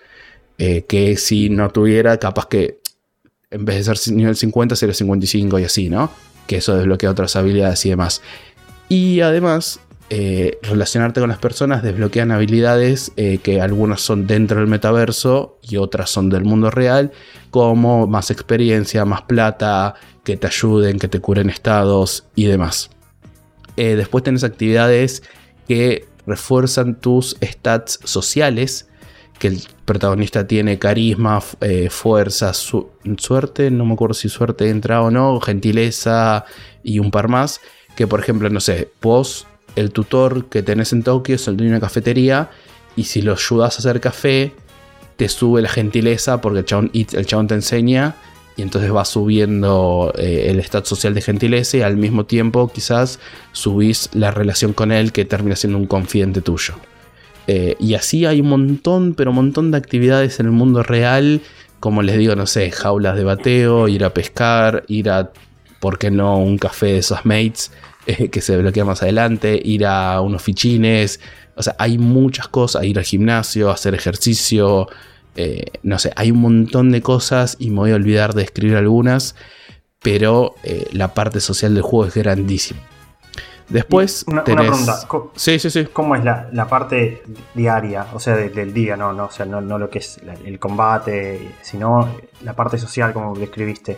Eh, 0.57 0.83
que 0.85 1.15
si 1.15 1.49
no 1.49 1.69
tuviera, 1.69 2.17
capaz 2.17 2.47
que 2.47 2.79
en 3.51 3.63
vez 3.63 3.77
de 3.85 3.95
ser 3.95 4.13
nivel 4.13 4.35
50 4.35 4.75
sería 4.75 4.93
55 4.93 5.59
y 5.59 5.63
así, 5.63 5.89
¿no? 5.89 6.11
Que 6.45 6.57
eso 6.57 6.75
desbloquea 6.75 7.09
otras 7.09 7.37
habilidades 7.37 7.85
y 7.85 7.89
demás. 7.89 8.21
Y 8.89 9.21
además, 9.21 9.79
eh, 10.09 10.57
relacionarte 10.61 11.19
con 11.19 11.29
las 11.29 11.39
personas 11.39 11.83
desbloquean 11.83 12.31
habilidades 12.31 13.11
eh, 13.17 13.39
que 13.39 13.61
algunas 13.61 14.01
son 14.01 14.27
dentro 14.27 14.59
del 14.59 14.67
metaverso 14.67 15.59
y 15.61 15.77
otras 15.77 16.09
son 16.09 16.29
del 16.29 16.45
mundo 16.45 16.71
real, 16.71 17.11
como 17.49 18.07
más 18.07 18.31
experiencia, 18.31 19.05
más 19.05 19.23
plata, 19.23 19.95
que 20.23 20.37
te 20.37 20.47
ayuden, 20.47 20.99
que 20.99 21.07
te 21.07 21.19
curen 21.19 21.49
estados 21.49 22.25
y 22.35 22.45
demás. 22.45 22.89
después 23.75 24.23
tenés 24.23 24.43
actividades 24.43 25.23
que 25.67 26.05
refuerzan 26.25 26.99
tus 26.99 27.37
stats 27.41 27.99
sociales 28.03 28.87
que 29.37 29.47
el 29.47 29.61
protagonista 29.85 30.47
tiene 30.47 30.79
carisma, 30.79 31.41
eh, 31.61 31.89
fuerza, 31.89 32.53
suerte, 32.53 33.71
no 33.71 33.85
me 33.85 33.93
acuerdo 33.93 34.13
si 34.13 34.29
suerte 34.29 34.69
entra 34.69 35.01
o 35.01 35.11
no, 35.11 35.39
gentileza 35.39 36.45
y 36.83 36.99
un 36.99 37.11
par 37.11 37.27
más, 37.27 37.61
que 37.97 38.07
por 38.07 38.19
ejemplo, 38.21 38.49
no 38.49 38.59
sé, 38.61 38.89
vos, 39.01 39.47
el 39.75 39.91
tutor 39.91 40.45
que 40.45 40.61
tenés 40.61 40.93
en 40.93 41.01
Tokio 41.01 41.35
es 41.35 41.47
el 41.47 41.57
de 41.57 41.67
una 41.67 41.79
cafetería 41.79 42.51
y 42.95 43.05
si 43.05 43.23
lo 43.23 43.33
ayudas 43.33 43.75
a 43.75 43.79
hacer 43.79 43.99
café, 43.99 44.53
te 45.17 45.27
sube 45.27 45.63
la 45.63 45.69
gentileza 45.69 46.39
porque 46.39 46.59
el 46.59 46.65
chabón, 46.65 46.91
el 46.93 47.25
te 47.25 47.55
enseña 47.55 48.15
y 48.55 48.61
entonces 48.61 48.93
va 48.93 49.03
subiendo 49.03 50.13
eh, 50.15 50.45
el 50.49 50.59
estado 50.59 50.85
social 50.85 51.15
de 51.15 51.21
gentileza 51.21 51.77
y 51.77 51.81
al 51.81 51.97
mismo 51.97 52.25
tiempo 52.25 52.71
quizás 52.71 53.19
subís 53.51 54.09
la 54.13 54.29
relación 54.29 54.73
con 54.73 54.91
él 54.91 55.11
que 55.11 55.25
termina 55.25 55.55
siendo 55.55 55.79
un 55.79 55.87
confidente 55.87 56.41
tuyo. 56.41 56.75
Eh, 57.47 57.75
y 57.79 57.95
así 57.95 58.27
hay 58.27 58.41
un 58.41 58.49
montón, 58.49 59.15
pero 59.15 59.31
un 59.31 59.37
montón 59.37 59.71
de 59.71 59.77
actividades 59.77 60.39
en 60.39 60.45
el 60.45 60.51
mundo 60.51 60.83
real. 60.83 61.41
Como 61.79 62.03
les 62.03 62.17
digo, 62.17 62.35
no 62.35 62.45
sé, 62.45 62.69
jaulas 62.69 63.15
de 63.15 63.23
bateo, 63.23 63.87
ir 63.87 64.03
a 64.03 64.13
pescar, 64.13 64.83
ir 64.87 65.09
a, 65.09 65.31
¿por 65.79 65.97
qué 65.97 66.11
no?, 66.11 66.37
un 66.37 66.57
café 66.57 66.87
de 66.87 66.97
esos 66.99 67.25
mates 67.25 67.71
eh, 68.07 68.29
que 68.29 68.41
se 68.41 68.57
bloquea 68.57 68.85
más 68.85 69.01
adelante, 69.01 69.59
ir 69.63 69.85
a 69.85 70.21
unos 70.21 70.41
fichines. 70.41 71.19
O 71.55 71.63
sea, 71.63 71.75
hay 71.79 71.97
muchas 71.97 72.47
cosas, 72.47 72.83
ir 72.83 72.97
al 72.97 73.05
gimnasio, 73.05 73.71
hacer 73.71 73.95
ejercicio. 73.95 74.87
Eh, 75.35 75.65
no 75.83 75.99
sé, 75.99 76.11
hay 76.15 76.31
un 76.31 76.41
montón 76.41 76.91
de 76.91 77.01
cosas 77.01 77.57
y 77.59 77.69
me 77.69 77.77
voy 77.77 77.91
a 77.91 77.95
olvidar 77.95 78.33
de 78.33 78.43
escribir 78.43 78.77
algunas. 78.77 79.35
Pero 79.99 80.55
la 80.91 81.15
parte 81.15 81.39
social 81.39 81.73
del 81.73 81.81
juego 81.81 82.05
es 82.05 82.13
grandísima. 82.13 82.79
Después. 83.69 84.23
Una, 84.27 84.43
pregunta. 84.43 84.99
Sí, 85.35 85.59
sí, 85.59 85.69
sí. 85.69 85.85
¿Cómo 85.91 86.15
es 86.15 86.23
la, 86.23 86.67
parte 86.69 87.21
diaria? 87.53 88.07
O 88.13 88.19
sea, 88.19 88.35
del 88.35 88.73
día, 88.73 88.95
no, 88.95 89.11
no, 89.11 89.25
o 89.25 89.31
sea, 89.31 89.45
no, 89.45 89.61
lo 89.61 89.89
que 89.89 89.99
es 89.99 90.19
el 90.45 90.57
combate, 90.59 91.55
sino 91.61 92.09
la 92.43 92.53
parte 92.53 92.77
social, 92.77 93.11
como 93.13 93.35
describiste. 93.35 93.97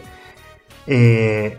Eh, 0.88 1.57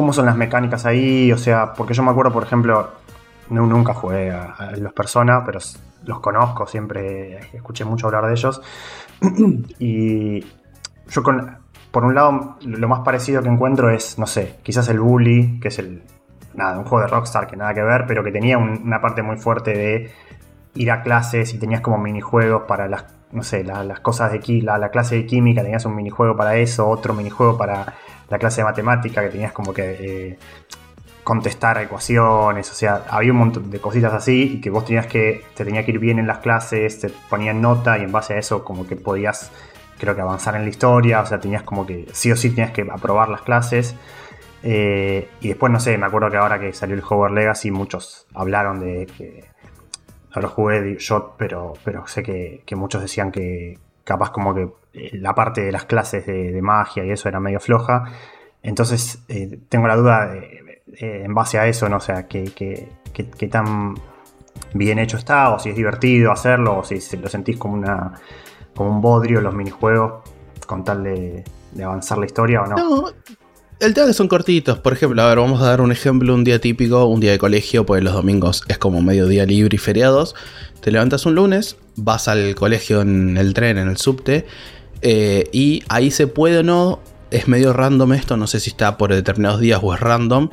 ¿Cómo 0.00 0.14
son 0.14 0.24
las 0.24 0.34
mecánicas 0.34 0.86
ahí? 0.86 1.30
O 1.30 1.36
sea, 1.36 1.74
porque 1.74 1.92
yo 1.92 2.02
me 2.02 2.10
acuerdo, 2.10 2.32
por 2.32 2.42
ejemplo, 2.42 2.88
nunca 3.50 3.92
jugué 3.92 4.30
a, 4.30 4.72
los 4.78 4.94
Persona, 4.94 5.44
pero 5.44 5.58
los 6.06 6.20
conozco, 6.20 6.66
siempre 6.66 7.38
escuché 7.52 7.84
mucho 7.84 8.06
hablar 8.06 8.24
de 8.24 8.32
ellos. 8.32 8.62
y 9.78 10.40
yo 11.06 11.22
con, 11.22 11.54
por 11.90 12.06
un 12.06 12.14
lado, 12.14 12.56
lo 12.62 12.88
más 12.88 13.00
parecido 13.00 13.42
que 13.42 13.50
encuentro 13.50 13.90
es, 13.90 14.18
no 14.18 14.26
sé, 14.26 14.56
quizás 14.62 14.88
el 14.88 15.00
Bully, 15.00 15.60
que 15.60 15.68
es 15.68 15.78
el, 15.78 16.02
nada, 16.54 16.78
un 16.78 16.86
juego 16.86 17.04
de 17.04 17.10
Rockstar 17.10 17.46
que 17.46 17.58
nada 17.58 17.74
que 17.74 17.82
ver, 17.82 18.06
pero 18.08 18.24
que 18.24 18.32
tenía 18.32 18.56
una 18.56 19.02
parte 19.02 19.22
muy 19.22 19.36
fuerte 19.36 19.74
de 19.74 20.10
ir 20.76 20.90
a 20.90 21.02
clases 21.02 21.52
y 21.52 21.58
tenías 21.58 21.82
como 21.82 21.98
minijuegos 21.98 22.62
para 22.62 22.88
las, 22.88 23.04
no 23.32 23.42
sé, 23.42 23.64
las 23.64 24.00
cosas 24.00 24.32
de 24.32 24.62
la, 24.62 24.78
la 24.78 24.88
clase 24.88 25.16
de 25.16 25.26
química, 25.26 25.60
tenías 25.60 25.84
un 25.84 25.94
minijuego 25.94 26.34
para 26.38 26.56
eso, 26.56 26.88
otro 26.88 27.12
minijuego 27.12 27.58
para 27.58 27.84
la 28.30 28.38
clase 28.38 28.60
de 28.60 28.64
matemática, 28.64 29.22
que 29.22 29.28
tenías 29.28 29.52
como 29.52 29.74
que 29.74 30.30
eh, 30.30 30.38
contestar 31.24 31.78
ecuaciones, 31.78 32.70
o 32.70 32.74
sea, 32.74 33.04
había 33.10 33.32
un 33.32 33.38
montón 33.38 33.70
de 33.70 33.80
cositas 33.80 34.12
así 34.14 34.54
y 34.54 34.60
que 34.60 34.70
vos 34.70 34.84
tenías 34.84 35.06
que, 35.06 35.44
te 35.54 35.64
tenía 35.64 35.84
que 35.84 35.92
ir 35.92 35.98
bien 35.98 36.18
en 36.18 36.26
las 36.26 36.38
clases, 36.38 37.00
te 37.00 37.10
ponían 37.28 37.60
nota 37.60 37.98
y 37.98 38.02
en 38.02 38.12
base 38.12 38.34
a 38.34 38.38
eso 38.38 38.64
como 38.64 38.86
que 38.86 38.96
podías, 38.96 39.50
creo 39.98 40.14
que 40.14 40.22
avanzar 40.22 40.56
en 40.56 40.62
la 40.62 40.70
historia, 40.70 41.20
o 41.20 41.26
sea, 41.26 41.38
tenías 41.40 41.62
como 41.62 41.86
que 41.86 42.06
sí 42.12 42.32
o 42.32 42.36
sí 42.36 42.50
tenías 42.50 42.70
que 42.70 42.86
aprobar 42.90 43.28
las 43.28 43.42
clases. 43.42 43.94
Eh, 44.62 45.28
y 45.40 45.48
después, 45.48 45.72
no 45.72 45.80
sé, 45.80 45.96
me 45.98 46.06
acuerdo 46.06 46.30
que 46.30 46.36
ahora 46.36 46.58
que 46.58 46.72
salió 46.72 46.94
el 46.94 47.02
Hogwarts 47.02 47.34
Legacy, 47.34 47.70
muchos 47.70 48.26
hablaron 48.34 48.80
de 48.80 49.06
que. 49.06 49.44
No 50.34 50.42
lo 50.42 50.48
jugué 50.48 50.96
yo, 50.98 51.34
pero, 51.36 51.72
pero 51.84 52.06
sé 52.06 52.22
que, 52.22 52.62
muchos 52.76 53.02
decían 53.02 53.32
que 53.32 53.78
capaz 54.04 54.30
como 54.30 54.54
que 54.54 54.68
la 54.92 55.34
parte 55.34 55.62
de 55.62 55.72
las 55.72 55.84
clases 55.84 56.26
de, 56.26 56.60
magia 56.62 57.04
y 57.04 57.10
eso 57.10 57.28
era 57.28 57.40
medio 57.40 57.60
floja. 57.60 58.04
Entonces, 58.62 59.22
eh, 59.28 59.58
tengo 59.68 59.86
la 59.86 59.96
duda 59.96 60.32
en 60.98 61.34
base 61.34 61.58
a 61.58 61.66
eso, 61.66 61.88
¿no? 61.88 61.96
O 61.96 62.00
sea, 62.00 62.26
que, 62.26 62.88
tan 63.50 63.94
bien 64.74 64.98
hecho 64.98 65.16
está, 65.16 65.50
o 65.50 65.58
si 65.58 65.70
es 65.70 65.76
divertido 65.76 66.32
hacerlo, 66.32 66.78
o 66.78 66.84
si 66.84 67.16
lo 67.16 67.28
sentís 67.28 67.56
como, 67.56 67.74
una, 67.74 68.12
como 68.74 68.90
un 68.90 69.00
bodrio 69.00 69.40
los 69.40 69.54
minijuegos, 69.54 70.22
con 70.66 70.84
tal 70.84 71.04
de, 71.04 71.44
avanzar 71.82 72.18
la 72.18 72.26
historia 72.26 72.62
o 72.62 72.66
no. 72.66 72.76
No, 72.76 73.08
el 73.80 73.94
tema 73.94 74.08
que 74.08 74.12
son 74.12 74.28
cortitos. 74.28 74.78
Por 74.78 74.92
ejemplo, 74.92 75.22
a 75.22 75.28
ver, 75.28 75.38
vamos 75.38 75.62
a 75.62 75.66
dar 75.66 75.80
un 75.80 75.90
ejemplo, 75.90 76.34
un 76.34 76.44
día 76.44 76.60
típico, 76.60 77.06
un 77.06 77.20
día 77.20 77.32
de 77.32 77.38
colegio, 77.38 77.86
pues 77.86 78.04
los 78.04 78.12
domingos 78.12 78.62
es 78.68 78.78
como 78.78 79.00
medio 79.00 79.26
día 79.26 79.46
libre 79.46 79.76
y 79.76 79.78
feriados. 79.78 80.34
Te 80.80 80.90
levantas 80.90 81.24
un 81.24 81.34
lunes, 81.34 81.76
vas 81.96 82.28
al 82.28 82.54
colegio 82.54 83.00
en 83.00 83.36
el 83.36 83.54
tren, 83.54 83.78
en 83.78 83.88
el 83.88 83.96
subte, 83.96 84.46
eh, 85.02 85.48
y 85.52 85.82
ahí 85.88 86.10
se 86.10 86.26
puede 86.26 86.58
o 86.58 86.62
no, 86.62 87.00
es 87.30 87.48
medio 87.48 87.72
random 87.72 88.12
esto, 88.12 88.36
no 88.36 88.46
sé 88.46 88.60
si 88.60 88.70
está 88.70 88.96
por 88.96 89.12
determinados 89.14 89.60
días 89.60 89.80
o 89.82 89.94
es 89.94 90.00
random, 90.00 90.50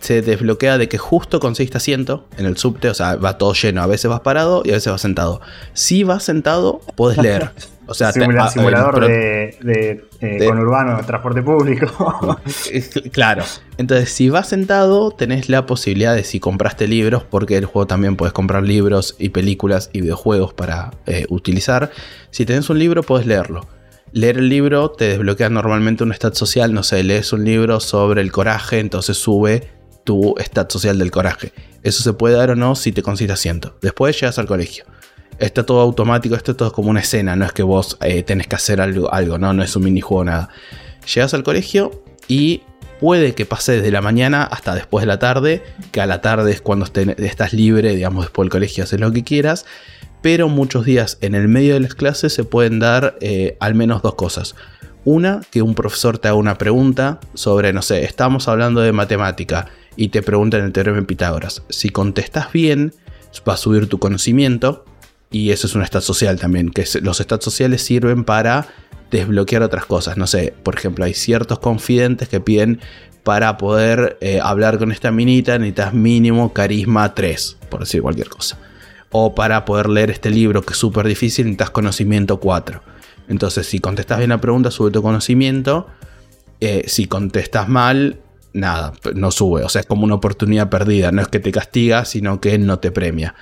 se 0.00 0.22
desbloquea 0.22 0.78
de 0.78 0.88
que 0.88 0.98
justo 0.98 1.40
conseguiste 1.40 1.76
asiento 1.76 2.26
en 2.36 2.46
el 2.46 2.56
subte, 2.56 2.88
o 2.88 2.94
sea, 2.94 3.16
va 3.16 3.38
todo 3.38 3.52
lleno, 3.52 3.82
a 3.82 3.86
veces 3.86 4.10
vas 4.10 4.20
parado 4.20 4.62
y 4.64 4.70
a 4.70 4.74
veces 4.74 4.92
vas 4.92 5.00
sentado. 5.00 5.40
Si 5.74 6.02
vas 6.02 6.24
sentado, 6.24 6.80
puedes 6.96 7.18
leer. 7.18 7.52
O 7.88 7.94
sea, 7.94 8.08
ah, 8.08 8.48
simulador 8.48 9.06
de, 9.06 9.56
de, 9.60 10.04
eh, 10.20 10.44
conurbano, 10.44 10.98
transporte 11.06 11.40
público. 11.40 12.36
claro. 13.12 13.44
Entonces, 13.78 14.10
si 14.10 14.28
vas 14.28 14.48
sentado, 14.48 15.12
tenés 15.12 15.48
la 15.48 15.66
posibilidad 15.66 16.16
de 16.16 16.24
si 16.24 16.40
compraste 16.40 16.88
libros, 16.88 17.22
porque 17.22 17.56
el 17.56 17.64
juego 17.64 17.86
también 17.86 18.16
puedes 18.16 18.32
comprar 18.32 18.64
libros 18.64 19.14
y 19.20 19.28
películas 19.28 19.90
y 19.92 20.00
videojuegos 20.00 20.52
para 20.52 20.90
eh, 21.06 21.26
utilizar. 21.28 21.92
Si 22.30 22.44
tenés 22.44 22.68
un 22.70 22.80
libro, 22.80 23.04
puedes 23.04 23.24
leerlo. 23.24 23.68
Leer 24.16 24.38
el 24.38 24.48
libro 24.48 24.92
te 24.92 25.08
desbloquea 25.08 25.50
normalmente 25.50 26.02
un 26.02 26.10
stat 26.14 26.34
social, 26.34 26.72
no 26.72 26.82
sé, 26.82 27.04
lees 27.04 27.34
un 27.34 27.44
libro 27.44 27.80
sobre 27.80 28.22
el 28.22 28.32
coraje, 28.32 28.78
entonces 28.78 29.18
sube 29.18 29.68
tu 30.04 30.34
stat 30.38 30.72
social 30.72 30.98
del 30.98 31.10
coraje. 31.10 31.52
Eso 31.82 32.02
se 32.02 32.14
puede 32.14 32.34
dar 32.34 32.52
o 32.52 32.56
no 32.56 32.76
si 32.76 32.92
te 32.92 33.02
consigues 33.02 33.34
asiento. 33.34 33.76
Después 33.82 34.18
llegas 34.18 34.38
al 34.38 34.46
colegio 34.46 34.86
está 35.38 35.66
todo 35.66 35.82
automático, 35.82 36.34
esto 36.34 36.52
es 36.52 36.56
todo 36.56 36.72
como 36.72 36.88
una 36.88 37.00
escena, 37.00 37.36
no 37.36 37.44
es 37.44 37.52
que 37.52 37.62
vos 37.62 37.98
eh, 38.00 38.22
tenés 38.22 38.46
que 38.46 38.56
hacer 38.56 38.80
algo, 38.80 39.12
algo, 39.12 39.36
¿no? 39.36 39.52
No 39.52 39.62
es 39.62 39.76
un 39.76 39.84
minijuego, 39.84 40.24
nada. 40.24 40.48
Llegas 41.14 41.34
al 41.34 41.42
colegio 41.42 42.02
y 42.26 42.62
puede 43.00 43.34
que 43.34 43.44
pase 43.44 43.72
desde 43.72 43.90
la 43.90 44.00
mañana 44.00 44.44
hasta 44.44 44.74
después 44.74 45.02
de 45.02 45.08
la 45.08 45.18
tarde, 45.18 45.62
que 45.92 46.00
a 46.00 46.06
la 46.06 46.22
tarde 46.22 46.52
es 46.52 46.62
cuando 46.62 46.86
estás 47.18 47.52
libre, 47.52 47.94
digamos, 47.94 48.24
después 48.24 48.46
del 48.46 48.50
colegio 48.50 48.84
haces 48.84 48.98
lo 48.98 49.12
que 49.12 49.24
quieras, 49.24 49.66
pero 50.26 50.48
muchos 50.48 50.84
días 50.84 51.18
en 51.20 51.36
el 51.36 51.46
medio 51.46 51.74
de 51.74 51.78
las 51.78 51.94
clases 51.94 52.32
se 52.32 52.42
pueden 52.42 52.80
dar 52.80 53.16
eh, 53.20 53.56
al 53.60 53.76
menos 53.76 54.02
dos 54.02 54.16
cosas. 54.16 54.56
Una, 55.04 55.40
que 55.52 55.62
un 55.62 55.76
profesor 55.76 56.18
te 56.18 56.26
haga 56.26 56.36
una 56.36 56.58
pregunta 56.58 57.20
sobre, 57.34 57.72
no 57.72 57.80
sé, 57.80 58.02
estamos 58.02 58.48
hablando 58.48 58.80
de 58.80 58.90
matemática 58.90 59.68
y 59.94 60.08
te 60.08 60.22
preguntan 60.22 60.62
el 60.64 60.72
teorema 60.72 60.96
de 60.96 61.04
Pitágoras. 61.04 61.62
Si 61.68 61.90
contestas 61.90 62.50
bien, 62.50 62.92
va 63.48 63.52
a 63.52 63.56
subir 63.56 63.88
tu 63.88 64.00
conocimiento 64.00 64.84
y 65.30 65.52
eso 65.52 65.68
es 65.68 65.76
un 65.76 65.86
stat 65.86 66.02
social 66.02 66.40
también, 66.40 66.70
que 66.70 66.84
los 67.02 67.18
stats 67.18 67.44
sociales 67.44 67.82
sirven 67.82 68.24
para 68.24 68.66
desbloquear 69.12 69.62
otras 69.62 69.86
cosas. 69.86 70.16
No 70.16 70.26
sé, 70.26 70.52
por 70.64 70.74
ejemplo, 70.74 71.04
hay 71.04 71.14
ciertos 71.14 71.60
confidentes 71.60 72.28
que 72.28 72.40
piden 72.40 72.80
para 73.22 73.58
poder 73.58 74.18
eh, 74.20 74.40
hablar 74.42 74.78
con 74.78 74.90
esta 74.90 75.12
minita 75.12 75.56
necesitas 75.56 75.94
mínimo 75.94 76.52
carisma 76.52 77.14
3, 77.14 77.58
por 77.70 77.78
decir 77.78 78.02
cualquier 78.02 78.28
cosa. 78.28 78.58
O 79.10 79.34
para 79.34 79.64
poder 79.64 79.88
leer 79.88 80.10
este 80.10 80.30
libro 80.30 80.62
que 80.62 80.72
es 80.72 80.78
súper 80.78 81.06
difícil 81.06 81.46
necesitas 81.46 81.70
conocimiento 81.70 82.40
4. 82.40 82.82
Entonces, 83.28 83.66
si 83.66 83.78
contestas 83.78 84.18
bien 84.18 84.30
la 84.30 84.40
pregunta, 84.40 84.70
sube 84.70 84.90
tu 84.90 85.02
conocimiento. 85.02 85.86
Eh, 86.60 86.84
si 86.86 87.06
contestas 87.06 87.68
mal, 87.68 88.20
nada, 88.52 88.92
no 89.14 89.30
sube. 89.30 89.62
O 89.62 89.68
sea, 89.68 89.80
es 89.80 89.86
como 89.86 90.04
una 90.04 90.14
oportunidad 90.14 90.68
perdida. 90.70 91.12
No 91.12 91.22
es 91.22 91.28
que 91.28 91.38
te 91.38 91.52
castiga, 91.52 92.04
sino 92.04 92.40
que 92.40 92.58
no 92.58 92.78
te 92.78 92.90
premia. 92.90 93.34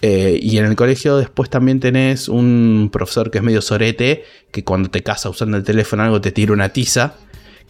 Eh, 0.00 0.38
y 0.42 0.58
en 0.58 0.64
el 0.64 0.74
colegio 0.74 1.16
después 1.16 1.48
también 1.48 1.78
tenés 1.78 2.28
un 2.28 2.90
profesor 2.92 3.30
que 3.30 3.38
es 3.38 3.44
medio 3.44 3.62
sorete, 3.62 4.24
que 4.50 4.64
cuando 4.64 4.90
te 4.90 5.02
casa 5.02 5.30
usando 5.30 5.56
el 5.56 5.62
teléfono 5.62 6.02
algo 6.02 6.20
te 6.20 6.32
tira 6.32 6.52
una 6.52 6.70
tiza, 6.70 7.14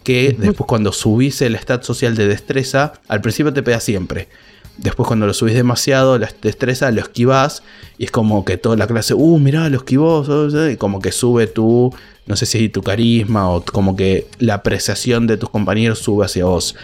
que 0.03 0.35
después 0.37 0.67
cuando 0.67 0.91
subís 0.91 1.41
el 1.43 1.55
stat 1.55 1.83
social 1.83 2.15
de 2.15 2.27
destreza, 2.27 2.93
al 3.07 3.21
principio 3.21 3.53
te 3.53 3.61
pega 3.61 3.79
siempre. 3.79 4.29
Después 4.77 5.07
cuando 5.07 5.27
lo 5.27 5.33
subís 5.33 5.53
demasiado, 5.53 6.17
la 6.17 6.29
destreza 6.41 6.89
lo 6.89 7.01
esquivás 7.01 7.61
y 7.97 8.05
es 8.05 8.11
como 8.11 8.43
que 8.43 8.57
toda 8.57 8.75
la 8.75 8.87
clase, 8.87 9.13
uh, 9.13 9.39
mirá, 9.39 9.69
lo 9.69 9.77
esquivó, 9.77 10.25
y 10.69 10.77
como 10.77 10.99
que 10.99 11.11
sube 11.11 11.45
tu, 11.45 11.93
no 12.25 12.35
sé 12.35 12.47
si 12.47 12.69
tu 12.69 12.81
carisma 12.81 13.49
o 13.49 13.63
como 13.63 13.95
que 13.95 14.27
la 14.39 14.55
apreciación 14.55 15.27
de 15.27 15.37
tus 15.37 15.49
compañeros 15.49 15.99
sube 15.99 16.25
hacia 16.25 16.45
vos. 16.45 16.75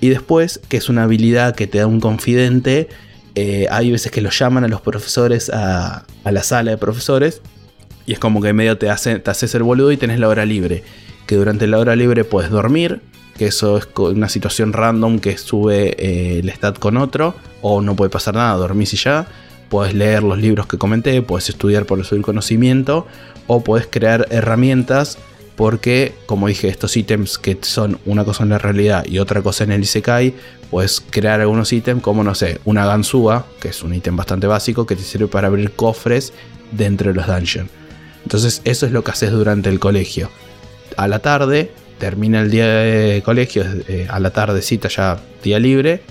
Y 0.00 0.10
después, 0.10 0.60
que 0.68 0.76
es 0.76 0.88
una 0.88 1.04
habilidad 1.04 1.54
que 1.54 1.66
te 1.66 1.78
da 1.78 1.86
un 1.86 2.00
confidente, 2.00 2.88
eh, 3.34 3.66
hay 3.70 3.90
veces 3.90 4.12
que 4.12 4.20
los 4.20 4.38
llaman 4.38 4.64
a 4.64 4.68
los 4.68 4.80
profesores 4.82 5.50
a, 5.50 6.04
la 6.24 6.42
sala 6.42 6.72
de 6.72 6.76
profesores 6.76 7.40
y 8.04 8.12
es 8.12 8.18
como 8.18 8.42
que 8.42 8.52
medio 8.52 8.76
te, 8.76 8.86
te 8.86 9.30
haces 9.30 9.54
el 9.54 9.62
boludo 9.62 9.92
y 9.92 9.96
tenés 9.96 10.20
la 10.20 10.28
hora 10.28 10.44
libre. 10.44 10.84
Que 11.26 11.36
durante 11.36 11.66
la 11.66 11.78
hora 11.78 11.96
libre 11.96 12.24
puedes 12.24 12.50
dormir, 12.50 13.00
que 13.38 13.46
eso 13.46 13.78
es 13.78 13.88
una 13.96 14.28
situación 14.28 14.72
random 14.72 15.20
que 15.20 15.38
sube 15.38 15.94
eh, 15.98 16.40
el 16.40 16.50
stat 16.50 16.78
con 16.78 16.96
otro, 16.96 17.34
o 17.62 17.80
no 17.80 17.96
puede 17.96 18.10
pasar 18.10 18.34
nada, 18.34 18.54
dormís 18.56 18.92
y 18.92 18.96
ya. 18.96 19.26
Puedes 19.70 19.94
leer 19.94 20.22
los 20.22 20.38
libros 20.38 20.66
que 20.66 20.78
comenté, 20.78 21.22
puedes 21.22 21.48
estudiar 21.48 21.86
por 21.86 22.04
subir 22.04 22.22
conocimiento, 22.22 23.06
o 23.46 23.62
puedes 23.62 23.86
crear 23.86 24.26
herramientas 24.30 25.18
porque, 25.56 26.14
como 26.26 26.46
dije, 26.46 26.68
estos 26.68 26.96
ítems 26.96 27.36
que 27.36 27.58
son 27.62 27.98
una 28.06 28.24
cosa 28.24 28.44
en 28.44 28.50
la 28.50 28.58
realidad 28.58 29.04
y 29.06 29.18
otra 29.18 29.42
cosa 29.42 29.64
en 29.64 29.72
el 29.72 29.82
Isekai, 29.82 30.32
puedes 30.70 31.00
crear 31.00 31.40
algunos 31.40 31.72
ítems 31.72 32.00
como, 32.00 32.22
no 32.22 32.36
sé, 32.36 32.60
una 32.64 32.86
ganzúa, 32.86 33.44
que 33.60 33.68
es 33.68 33.82
un 33.82 33.92
ítem 33.92 34.16
bastante 34.16 34.46
básico 34.46 34.86
que 34.86 34.94
te 34.94 35.02
sirve 35.02 35.26
para 35.26 35.48
abrir 35.48 35.72
cofres 35.72 36.32
dentro 36.70 37.08
de 37.08 37.14
los 37.14 37.26
dungeons. 37.26 37.70
Entonces, 38.22 38.62
eso 38.64 38.86
es 38.86 38.92
lo 38.92 39.02
que 39.02 39.10
haces 39.10 39.32
durante 39.32 39.68
el 39.68 39.80
colegio. 39.80 40.30
A 40.96 41.08
la 41.08 41.18
tarde, 41.18 41.72
termina 41.98 42.40
el 42.40 42.50
día 42.50 42.66
de 42.66 43.22
colegio, 43.22 43.64
eh, 43.88 44.06
a 44.08 44.20
la 44.20 44.30
tardecita 44.30 44.88
ya 44.88 45.20
día 45.42 45.58
libre, 45.58 46.02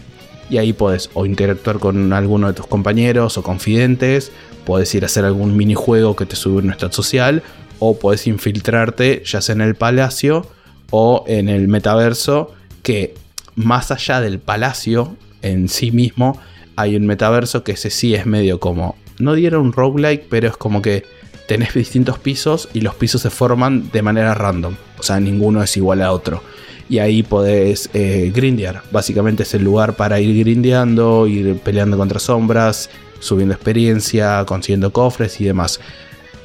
y 0.49 0.57
ahí 0.57 0.73
puedes 0.73 1.09
o 1.13 1.25
interactuar 1.25 1.79
con 1.79 2.13
alguno 2.13 2.47
de 2.47 2.53
tus 2.53 2.67
compañeros 2.67 3.37
o 3.37 3.43
confidentes, 3.43 4.31
puedes 4.65 4.93
ir 4.95 5.03
a 5.03 5.07
hacer 5.07 5.25
algún 5.25 5.57
minijuego 5.57 6.15
que 6.15 6.25
te 6.25 6.35
sube 6.35 6.57
un 6.59 6.71
estado 6.71 6.91
social, 6.93 7.43
o 7.79 7.99
puedes 7.99 8.27
infiltrarte 8.27 9.23
ya 9.25 9.41
sea 9.41 9.53
en 9.53 9.61
el 9.61 9.75
palacio 9.75 10.47
o 10.89 11.23
en 11.27 11.49
el 11.49 11.67
metaverso 11.67 12.53
que 12.81 13.13
más 13.55 13.91
allá 13.91 14.21
del 14.21 14.39
palacio 14.39 15.15
en 15.41 15.69
sí 15.69 15.91
mismo 15.91 16.39
hay 16.75 16.95
un 16.95 17.05
metaverso 17.05 17.63
que 17.63 17.73
ese 17.73 17.89
sí 17.89 18.15
es 18.15 18.25
medio 18.25 18.59
como 18.59 18.95
no 19.19 19.33
diera 19.33 19.59
un 19.59 19.73
roguelike 19.73 20.25
pero 20.29 20.47
es 20.47 20.57
como 20.57 20.81
que 20.81 21.03
tenés 21.47 21.73
distintos 21.73 22.19
pisos 22.19 22.69
y 22.73 22.81
los 22.81 22.95
pisos 22.95 23.21
se 23.21 23.29
forman 23.29 23.91
de 23.91 24.01
manera 24.01 24.33
random 24.33 24.75
o 24.97 25.03
sea 25.03 25.19
ninguno 25.19 25.63
es 25.63 25.75
igual 25.77 26.01
a 26.01 26.11
otro 26.11 26.41
y 26.89 26.99
ahí 26.99 27.23
podés 27.23 27.89
eh, 27.93 28.31
grindear 28.33 28.81
básicamente 28.91 29.43
es 29.43 29.53
el 29.53 29.63
lugar 29.63 29.95
para 29.95 30.19
ir 30.19 30.37
grindeando 30.43 31.27
ir 31.27 31.59
peleando 31.59 31.97
contra 31.97 32.19
sombras 32.19 32.89
subiendo 33.19 33.53
experiencia 33.53 34.43
consiguiendo 34.45 34.91
cofres 34.91 35.39
y 35.41 35.45
demás 35.45 35.79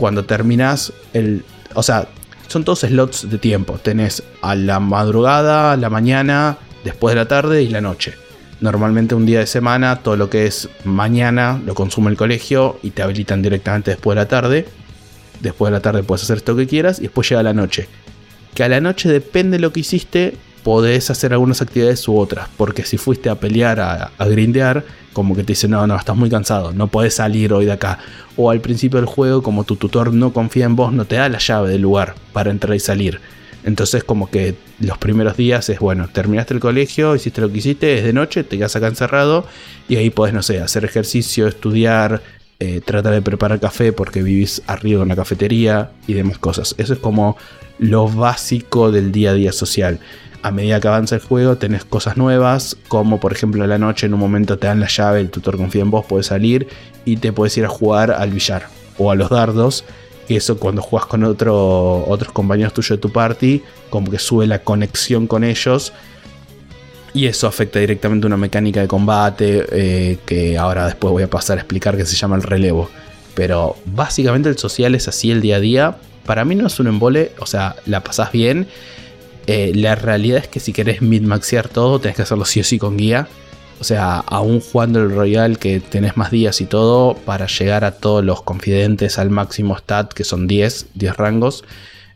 cuando 0.03 0.25
terminas 0.25 0.93
el. 1.13 1.45
O 1.75 1.83
sea, 1.85 2.09
son 2.49 2.65
todos 2.65 2.81
slots 2.81 3.31
de 3.31 3.39
tiempo. 3.39 3.79
Tenés 3.79 4.25
a 4.41 4.57
la 4.57 4.81
madrugada, 4.81 5.71
a 5.71 5.77
la 5.77 5.91
mañana, 5.91 6.59
después 6.83 7.15
de 7.15 7.21
la 7.21 7.29
tarde 7.29 7.63
y 7.63 7.69
la 7.69 7.81
noche. 7.81 8.15
Normalmente 8.61 9.15
un 9.15 9.27
día 9.27 9.39
de 9.39 9.47
semana, 9.47 10.01
todo 10.01 10.17
lo 10.17 10.29
que 10.29 10.47
es 10.47 10.69
mañana 10.85 11.61
lo 11.65 11.75
consume 11.75 12.11
el 12.11 12.17
colegio 12.17 12.81
y 12.83 12.91
te 12.91 13.03
habilitan 13.03 13.43
directamente 13.43 13.93
después 13.93 14.17
de 14.17 14.23
la 14.23 14.29
tarde. 14.29 14.67
Después 15.41 15.71
de 15.71 15.79
la 15.79 15.83
tarde 15.83 16.03
puedes 16.03 16.25
hacer 16.25 16.39
esto 16.39 16.57
que 16.57 16.67
quieras 16.67 16.99
y 16.99 17.03
después 17.03 17.29
llega 17.29 17.45
la 17.45 17.55
noche. 17.55 17.89
Que 18.55 18.65
a 18.65 18.69
la 18.69 18.81
noche 18.81 19.09
depende 19.09 19.57
de 19.57 19.61
lo 19.63 19.73
que 19.73 19.81
hiciste, 19.81 20.37
podés 20.63 21.11
hacer 21.11 21.33
algunas 21.33 21.63
actividades 21.63 22.07
u 22.09 22.17
otras. 22.17 22.49
Porque 22.57 22.85
si 22.85 22.99
fuiste 22.99 23.29
a 23.31 23.37
pelear, 23.37 23.81
a, 23.81 24.11
grindear, 24.19 24.85
como 25.13 25.35
que 25.35 25.43
te 25.43 25.53
dicen, 25.53 25.71
no, 25.71 25.87
no, 25.87 25.97
estás 25.97 26.17
muy 26.17 26.31
cansado, 26.31 26.73
no 26.73 26.89
podés 26.89 27.15
salir 27.15 27.53
hoy 27.53 27.67
de 27.67 27.73
acá. 27.73 27.99
O 28.37 28.51
al 28.51 28.61
principio 28.61 28.99
del 28.99 29.07
juego, 29.07 29.43
como 29.43 29.65
tu 29.65 29.77
tutor 29.77 30.13
no 30.13 30.33
confía 30.33 30.65
en 30.65 30.77
vos, 30.77 30.93
no 30.93 31.05
te 31.05 31.17
da 31.17 31.29
la 31.29 31.39
llave 31.39 31.71
del 31.71 31.83
lugar 31.83 32.15
para 32.33 32.51
entrar 32.51 32.75
y 32.75 32.81
salir. 32.81 33.21
Entonces 33.65 34.03
como 34.03 34.29
que 34.31 34.57
los 34.81 34.99
primeros 34.99 35.37
días 35.37 35.69
es, 35.69 35.79
bueno, 35.79 36.09
terminaste 36.13 36.55
el 36.55 36.61
colegio, 36.61 37.15
hiciste 37.15 37.41
lo 37.41 37.51
que 37.51 37.59
hiciste, 37.59 37.99
es 37.99 38.05
de 38.05 38.13
noche, 38.13 38.43
te 38.43 38.59
quedas 38.59 38.75
acá 38.75 38.89
encerrado 38.89 39.47
y 39.89 39.97
ahí 39.97 40.11
podés, 40.11 40.35
no 40.35 40.43
sé, 40.43 40.61
hacer 40.61 40.85
ejercicio, 40.85 41.47
estudiar, 41.47 42.23
eh, 42.63 42.81
tratar 42.81 43.13
de 43.13 43.23
preparar 43.23 43.59
café 43.59 43.93
porque 43.93 44.23
vivís 44.23 44.63
arriba 44.67 44.99
de 44.99 45.05
una 45.05 45.17
cafetería 45.17 45.91
y 46.07 46.15
demás 46.15 46.39
cosas. 46.39 46.75
Eso 46.79 46.93
es 46.93 46.99
como 46.99 47.37
lo 47.79 48.09
básico 48.09 48.93
del 48.93 49.11
día 49.11 49.31
a 49.31 49.35
día 49.35 49.53
social 49.53 49.99
a 50.43 50.51
medida 50.51 50.81
que 50.81 50.89
avanza 50.89 51.15
el 51.15 51.21
juego 51.21 51.57
tenés 51.57 51.85
cosas 51.85 52.17
nuevas, 52.17 52.77
como 52.89 53.21
por 53.21 53.33
ejemplo 53.33 53.63
a 53.63 53.67
la 53.67 53.79
noche 53.79 54.07
en 54.07 54.15
un 54.15 54.21
momento 54.21 54.59
te 54.59 54.67
dan 54.67 54.81
la 54.81 54.89
llave, 54.89 55.21
el 55.21 55.31
tutor 55.31 55.57
confía 55.57 55.83
en 55.83 55.91
vos, 55.91 56.05
puedes 56.05 56.27
salir 56.27 56.67
y 57.05 57.17
te 57.17 57.33
puedes 57.33 57.57
ir 57.57 57.65
a 57.65 57.69
jugar 57.69 58.11
al 58.11 58.31
billar 58.33 58.67
o 58.99 59.11
a 59.11 59.15
los 59.15 59.31
dardos. 59.31 59.85
Eso 60.29 60.59
cuando 60.59 60.83
juegas 60.83 61.09
con 61.09 61.25
otro, 61.25 62.05
otros 62.09 62.33
compañeros 62.33 62.73
tuyos 62.73 62.91
de 62.91 62.99
tu 62.99 63.11
party, 63.11 63.63
como 63.91 64.11
que 64.11 64.19
sube 64.19 64.47
la 64.47 64.61
conexión 64.61 65.27
con 65.27 65.45
ellos. 65.45 65.93
Y 67.15 67.27
eso 67.27 67.47
afecta 67.47 67.79
directamente 67.79 68.27
una 68.27 68.37
mecánica 68.37 68.81
de 68.81 68.89
combate 68.89 69.67
eh, 69.71 70.19
que 70.25 70.57
ahora 70.57 70.87
después 70.87 71.13
voy 71.13 71.23
a 71.23 71.31
pasar 71.31 71.59
a 71.59 71.61
explicar 71.61 71.97
que 71.97 72.07
se 72.07 72.17
llama 72.17 72.37
el 72.37 72.43
relevo. 72.43 72.89
Pero 73.35 73.77
básicamente 73.85 74.49
el 74.49 74.59
social 74.59 74.95
es 74.95 75.09
así 75.09 75.31
el 75.31 75.41
día 75.43 75.57
a 75.57 75.61
día. 75.61 75.97
Para 76.25 76.45
mí 76.45 76.55
no 76.55 76.67
es 76.67 76.81
un 76.81 76.87
embole, 76.87 77.33
o 77.39 77.47
sea, 77.47 77.77
la 77.87 78.03
pasás 78.03 78.33
bien 78.33 78.67
eh, 79.47 79.73
la 79.75 79.95
realidad 79.95 80.39
es 80.39 80.49
que 80.49 80.61
si 80.61 80.73
querés 80.73 81.03
mid-maxear 81.03 81.69
todo, 81.69 81.99
tenés 82.01 82.17
que 82.17 82.23
hacerlo 82.23 82.45
sí 82.45 82.61
o 82.61 82.65
sí 82.65 82.79
con 82.79 82.97
guía. 82.97 83.29
O 83.81 83.85
sea, 83.85 84.19
aún 84.19 84.61
jugando 84.61 85.01
el 85.01 85.11
Royal 85.11 85.59
que 85.59 85.81
tenés 85.81 86.17
más 86.17 86.31
días 86.31 86.61
y 86.61 86.67
todo, 86.67 87.15
para 87.15 87.47
llegar 87.47 87.85
a 87.85 87.93
todos 87.93 88.25
los 88.25 88.43
confidentes 88.43 89.19
al 89.19 89.31
máximo 89.31 89.77
stat, 89.77 90.13
que 90.13 90.23
son 90.23 90.47
10, 90.47 90.87
10 90.95 91.17
rangos, 91.17 91.65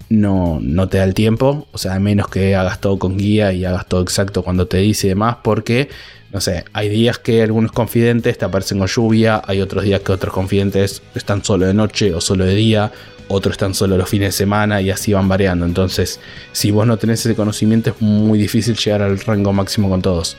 no, 0.08 0.58
no 0.60 0.88
te 0.88 0.98
da 0.98 1.04
el 1.04 1.14
tiempo. 1.14 1.66
O 1.72 1.78
sea, 1.78 1.94
a 1.94 2.00
menos 2.00 2.28
que 2.28 2.54
hagas 2.54 2.80
todo 2.80 2.98
con 2.98 3.16
guía 3.16 3.52
y 3.52 3.64
hagas 3.64 3.86
todo 3.86 4.02
exacto 4.02 4.42
cuando 4.42 4.66
te 4.66 4.78
dice 4.78 5.06
y 5.06 5.10
demás, 5.10 5.36
porque, 5.42 5.88
no 6.32 6.40
sé, 6.40 6.64
hay 6.72 6.88
días 6.88 7.18
que 7.18 7.42
algunos 7.42 7.72
confidentes 7.72 8.38
te 8.38 8.44
aparecen 8.44 8.78
con 8.78 8.88
lluvia, 8.88 9.42
hay 9.46 9.60
otros 9.60 9.84
días 9.84 10.00
que 10.00 10.12
otros 10.12 10.32
confidentes 10.32 11.02
están 11.14 11.44
solo 11.44 11.66
de 11.66 11.74
noche 11.74 12.14
o 12.14 12.20
solo 12.20 12.44
de 12.44 12.54
día, 12.54 12.92
otros 13.28 13.54
están 13.54 13.74
solo 13.74 13.96
los 13.96 14.08
fines 14.08 14.28
de 14.28 14.32
semana 14.32 14.80
y 14.80 14.90
así 14.90 15.12
van 15.12 15.28
variando. 15.28 15.66
Entonces, 15.66 16.20
si 16.52 16.70
vos 16.70 16.86
no 16.86 16.96
tenés 16.96 17.24
ese 17.26 17.34
conocimiento, 17.34 17.90
es 17.90 18.00
muy 18.00 18.38
difícil 18.38 18.76
llegar 18.76 19.02
al 19.02 19.18
rango 19.18 19.52
máximo 19.52 19.88
con 19.88 20.02
todos. 20.02 20.36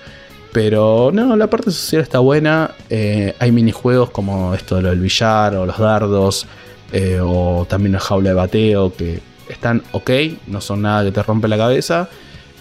Pero 0.53 1.11
no, 1.13 1.35
la 1.35 1.49
parte 1.49 1.71
social 1.71 2.01
está 2.01 2.19
buena. 2.19 2.71
Eh, 2.89 3.35
hay 3.37 3.51
minijuegos 3.51 4.09
como 4.09 4.53
esto 4.55 4.81
del 4.81 4.99
billar 4.99 5.55
o 5.55 5.65
los 5.65 5.77
dardos. 5.77 6.47
Eh, 6.93 7.19
o 7.21 7.67
también 7.69 7.91
la 7.91 7.99
jaula 7.99 8.29
de 8.29 8.35
bateo 8.35 8.93
que 8.95 9.19
están 9.49 9.83
ok, 9.91 10.11
no 10.47 10.61
son 10.61 10.81
nada 10.83 11.03
que 11.03 11.11
te 11.11 11.23
rompe 11.23 11.47
la 11.47 11.57
cabeza. 11.57 12.09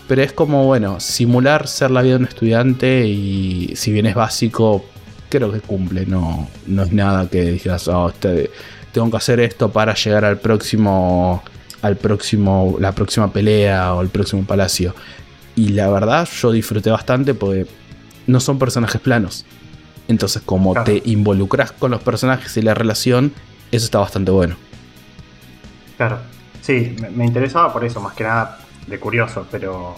Pero 0.09 0.23
es 0.23 0.33
como, 0.33 0.65
bueno, 0.67 1.01
simular 1.01 1.67
ser 1.67 1.91
la 1.91 2.03
vida 2.03 2.15
de 2.15 2.21
un 2.21 2.29
estudiante 2.29 3.07
y 3.07 3.73
si 3.75 3.91
bien 3.91 4.07
es 4.07 4.15
básico, 4.15 4.85
creo 5.29 5.51
que 5.51 5.61
cumple. 5.61 6.07
No, 6.07 6.49
no 6.67 6.83
es 6.85 6.93
nada 6.93 7.29
que 7.29 7.43
digas, 7.43 7.89
oh, 7.89 8.09
este, 8.09 8.51
tengo 8.93 9.11
que 9.11 9.17
hacer 9.17 9.41
esto 9.41 9.71
para 9.71 9.95
llegar 9.95 10.25
al 10.25 10.39
próximo, 10.39 11.43
al 11.83 11.97
próximo, 11.97 12.77
la 12.79 12.93
próxima 12.93 13.33
pelea 13.33 13.95
o 13.95 14.01
el 14.01 14.09
próximo 14.09 14.45
palacio. 14.45 14.95
Y 15.57 15.71
la 15.71 15.89
verdad, 15.89 16.29
yo 16.41 16.53
disfruté 16.53 16.91
bastante 16.91 17.35
porque 17.35 17.67
no 18.27 18.41
son 18.41 18.59
personajes 18.59 19.01
planos. 19.01 19.45
Entonces, 20.09 20.43
como 20.45 20.85
te 20.85 21.03
involucras 21.05 21.73
con 21.73 21.91
los 21.91 22.03
personajes 22.03 22.57
y 22.57 22.63
la 22.63 22.75
relación, 22.75 23.33
eso 23.73 23.85
está 23.85 23.99
bastante 23.99 24.31
bueno. 24.31 24.57
Claro, 25.97 26.19
sí, 26.67 26.97
me, 27.15 27.25
interesaba 27.25 27.73
por 27.73 27.85
eso, 27.85 28.01
más 28.01 28.15
que 28.15 28.25
nada 28.25 28.59
de 28.89 28.99
curioso, 28.99 29.47
pero 29.51 29.97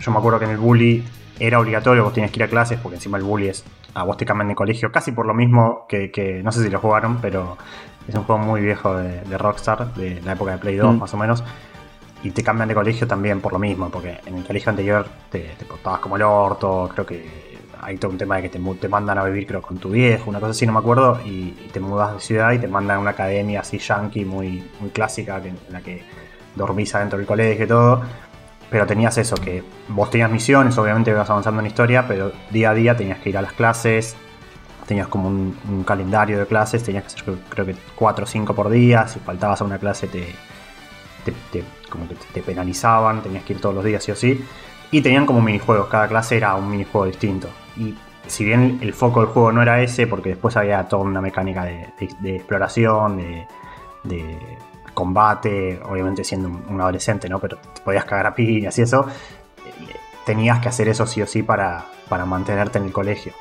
yo 0.00 0.10
me 0.10 0.18
acuerdo 0.18 0.40
que 0.40 0.46
en 0.46 0.50
el 0.50 0.58
bully 0.58 1.04
era 1.38 1.60
obligatorio, 1.60 2.02
vos 2.02 2.12
tienes 2.12 2.32
que 2.32 2.40
ir 2.40 2.42
a 2.42 2.48
clases, 2.48 2.78
porque 2.80 2.96
encima 2.96 3.18
el 3.18 3.24
bully 3.24 3.48
es 3.48 3.64
a 3.94 4.02
vos 4.04 4.16
te 4.16 4.24
cambian 4.24 4.48
de 4.48 4.54
colegio, 4.54 4.90
casi 4.90 5.12
por 5.12 5.26
lo 5.26 5.34
mismo 5.34 5.86
que, 5.88 6.10
que 6.10 6.42
no 6.42 6.50
sé 6.50 6.64
si 6.64 6.70
lo 6.70 6.80
jugaron, 6.80 7.18
pero 7.20 7.56
es 8.08 8.14
un 8.14 8.24
juego 8.24 8.42
muy 8.42 8.62
viejo 8.62 8.96
de, 8.96 9.38
Rockstar, 9.38 9.94
de 9.94 10.20
la 10.22 10.32
época 10.32 10.52
de 10.52 10.58
Play 10.58 10.76
2 10.76 10.94
mm. 10.94 10.98
más 10.98 11.14
o 11.14 11.16
menos. 11.16 11.44
Y 12.24 12.30
te 12.30 12.42
cambian 12.42 12.68
de 12.68 12.74
colegio 12.74 13.06
también 13.06 13.40
por 13.40 13.52
lo 13.52 13.58
mismo, 13.58 13.90
porque 13.90 14.18
en 14.26 14.38
el 14.38 14.44
colegio 14.44 14.70
anterior 14.70 15.06
te, 15.30 15.54
te 15.58 15.64
portabas 15.64 16.00
como 16.00 16.16
el 16.16 16.22
orto, 16.22 16.88
creo 16.92 17.04
que 17.06 17.51
hay 17.82 17.96
todo 17.96 18.12
un 18.12 18.18
tema 18.18 18.36
de 18.36 18.42
que 18.42 18.48
te, 18.48 18.60
te, 18.80 18.88
mandan 18.88 19.18
a 19.18 19.24
vivir 19.24 19.44
creo 19.44 19.60
con 19.60 19.76
tu 19.76 19.90
viejo, 19.90 20.30
una 20.30 20.38
cosa 20.38 20.52
así, 20.52 20.64
no 20.64 20.72
me 20.72 20.78
acuerdo, 20.78 21.20
y, 21.24 21.50
te 21.72 21.80
mudas 21.80 22.14
de 22.14 22.20
ciudad 22.20 22.52
y 22.52 22.58
te 22.58 22.68
mandan 22.68 22.98
a 22.98 23.00
una 23.00 23.10
academia 23.10 23.60
así 23.60 23.78
yankee, 23.78 24.24
muy, 24.24 24.64
muy 24.78 24.90
clásica, 24.90 25.42
en 25.44 25.58
la 25.68 25.80
que 25.80 26.04
dormís 26.54 26.94
adentro 26.94 27.18
del 27.18 27.26
colegio 27.26 27.64
y 27.64 27.68
todo. 27.68 28.02
Pero 28.70 28.86
tenías 28.86 29.18
eso, 29.18 29.34
que 29.34 29.64
vos 29.88 30.10
tenías 30.10 30.30
misiones, 30.30 30.78
obviamente 30.78 31.10
ibas 31.10 31.28
avanzando 31.28 31.60
en 31.60 31.66
historia, 31.66 32.06
pero 32.06 32.32
día 32.50 32.70
a 32.70 32.74
día 32.74 32.96
tenías 32.96 33.18
que 33.18 33.30
ir 33.30 33.36
a 33.36 33.42
las 33.42 33.52
clases, 33.52 34.16
tenías 34.86 35.08
como 35.08 35.28
un, 35.28 35.84
calendario 35.84 36.38
de 36.38 36.46
clases, 36.46 36.84
tenías 36.84 37.02
que 37.02 37.08
hacer 37.08 37.34
creo 37.48 37.66
que 37.66 37.74
4 37.96 38.24
o 38.24 38.26
5 38.26 38.54
por 38.54 38.70
día, 38.70 39.08
si 39.08 39.18
faltabas 39.18 39.60
a 39.60 39.64
una 39.64 39.78
clase 39.78 40.06
te, 40.06 40.24
como 41.90 42.08
que 42.08 42.14
te 42.32 42.42
penalizaban, 42.42 43.22
tenías 43.22 43.42
que 43.44 43.54
ir 43.54 43.60
todos 43.60 43.74
los 43.74 43.84
días 43.84 44.04
sí 44.04 44.12
o 44.12 44.16
sí, 44.16 44.42
y 44.92 45.00
tenían 45.02 45.26
como 45.26 45.42
minijuegos, 45.42 45.88
cada 45.88 46.06
clase 46.06 46.36
era 46.36 46.54
un 46.54 46.70
minijuego 46.70 47.06
distinto. 47.06 47.48
Y 47.76 47.94
si 48.26 48.44
bien 48.44 48.78
el 48.82 48.92
foco 48.94 49.20
del 49.20 49.28
juego 49.30 49.52
no 49.52 49.62
era 49.62 49.80
ese, 49.82 50.06
porque 50.06 50.30
después 50.30 50.56
había 50.56 50.86
toda 50.88 51.02
una 51.02 51.20
mecánica 51.20 51.64
de, 51.64 51.92
exploración, 52.24 53.18
de, 54.04 54.38
combate, 54.94 55.80
obviamente 55.84 56.22
siendo 56.22 56.48
un, 56.48 56.80
adolescente, 56.80 57.28
¿no? 57.28 57.38
Pero 57.38 57.56
te 57.56 57.80
podías 57.80 58.04
cagar 58.04 58.26
a 58.26 58.34
piñas 58.34 58.78
y 58.78 58.82
eso, 58.82 59.06
eh, 59.64 59.96
tenías 60.26 60.60
que 60.60 60.68
hacer 60.68 60.88
eso 60.88 61.06
sí 61.06 61.22
o 61.22 61.26
sí 61.26 61.42
para, 61.42 61.86
para 62.08 62.26
mantenerte 62.26 62.78
en 62.78 62.84
el 62.84 62.92
colegio. 62.92 63.32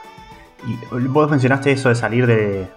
Y 0.66 1.08
vos 1.08 1.30
mencionaste 1.30 1.72
eso 1.72 1.90
de 1.90 1.96
salir 1.96 2.28
de, 2.28 2.70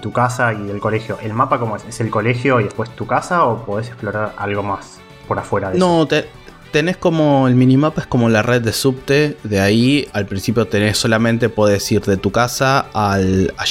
tu 0.00 0.12
casa 0.12 0.52
y 0.52 0.62
del 0.62 0.80
colegio. 0.80 1.18
¿El 1.20 1.32
mapa 1.32 1.58
cómo 1.58 1.76
es? 1.76 1.84
¿Es 1.84 2.00
el 2.00 2.10
colegio 2.10 2.60
y 2.60 2.64
después 2.64 2.90
tu 2.90 3.06
casa 3.06 3.44
o 3.44 3.64
podés 3.64 3.88
explorar 3.88 4.34
algo 4.36 4.62
más 4.62 5.00
por 5.26 5.38
afuera 5.38 5.70
de 5.70 5.78
no, 5.78 6.04
eso? 6.04 6.16
No, 6.16 6.22
tenés 6.70 6.96
como 6.96 7.48
el 7.48 7.54
minimapa 7.54 8.02
es 8.02 8.06
como 8.06 8.28
la 8.28 8.42
red 8.42 8.62
de 8.62 8.72
subte. 8.72 9.36
De 9.42 9.60
ahí 9.60 10.08
al 10.12 10.26
principio 10.26 10.66
tenés 10.66 10.98
solamente 10.98 11.48
podés 11.48 11.90
ir 11.92 12.02
de 12.02 12.16
tu 12.16 12.30
casa 12.30 12.86
al 12.92 13.54
a 13.56 13.64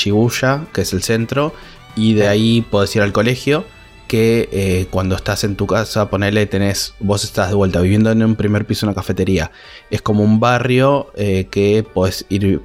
que 0.74 0.82
es 0.82 0.94
el 0.94 1.04
centro, 1.04 1.54
y 1.96 2.14
de 2.14 2.28
ahí 2.28 2.62
podés 2.62 2.96
ir 2.96 3.02
al 3.02 3.12
colegio. 3.12 3.66
Que 4.08 4.50
eh, 4.52 4.88
cuando 4.90 5.16
estás 5.16 5.44
en 5.44 5.56
tu 5.56 5.68
casa, 5.68 6.10
ponele, 6.10 6.48
tenés, 6.48 6.96
vos 7.00 7.24
estás 7.24 7.50
de 7.50 7.56
vuelta 7.56 7.80
viviendo 7.80 8.12
en 8.12 8.24
un 8.24 8.36
primer 8.36 8.66
piso 8.66 8.88
una 8.88 8.96
cafetería. 8.96 9.52
Es 9.92 10.02
como 10.02 10.24
un 10.24 10.40
barrio 10.40 11.12
eh, 11.16 11.48
que 11.52 11.86
podés 11.94 12.26
ir 12.28 12.60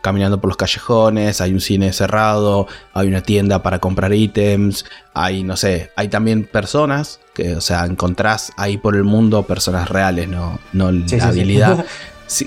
caminando 0.00 0.40
por 0.40 0.48
los 0.48 0.56
callejones, 0.56 1.40
hay 1.40 1.52
un 1.52 1.60
cine 1.60 1.92
cerrado, 1.92 2.66
hay 2.94 3.08
una 3.08 3.22
tienda 3.22 3.62
para 3.62 3.78
comprar 3.78 4.12
ítems, 4.12 4.84
hay, 5.14 5.42
no 5.42 5.56
sé, 5.56 5.90
hay 5.96 6.08
también 6.08 6.44
personas 6.44 7.20
que, 7.34 7.54
o 7.54 7.60
sea, 7.60 7.84
encontrás 7.84 8.52
ahí 8.56 8.76
por 8.76 8.96
el 8.96 9.04
mundo 9.04 9.42
personas 9.44 9.88
reales, 9.88 10.28
no, 10.28 10.58
no 10.72 10.90
la 10.90 11.26
habilidad. 11.26 11.84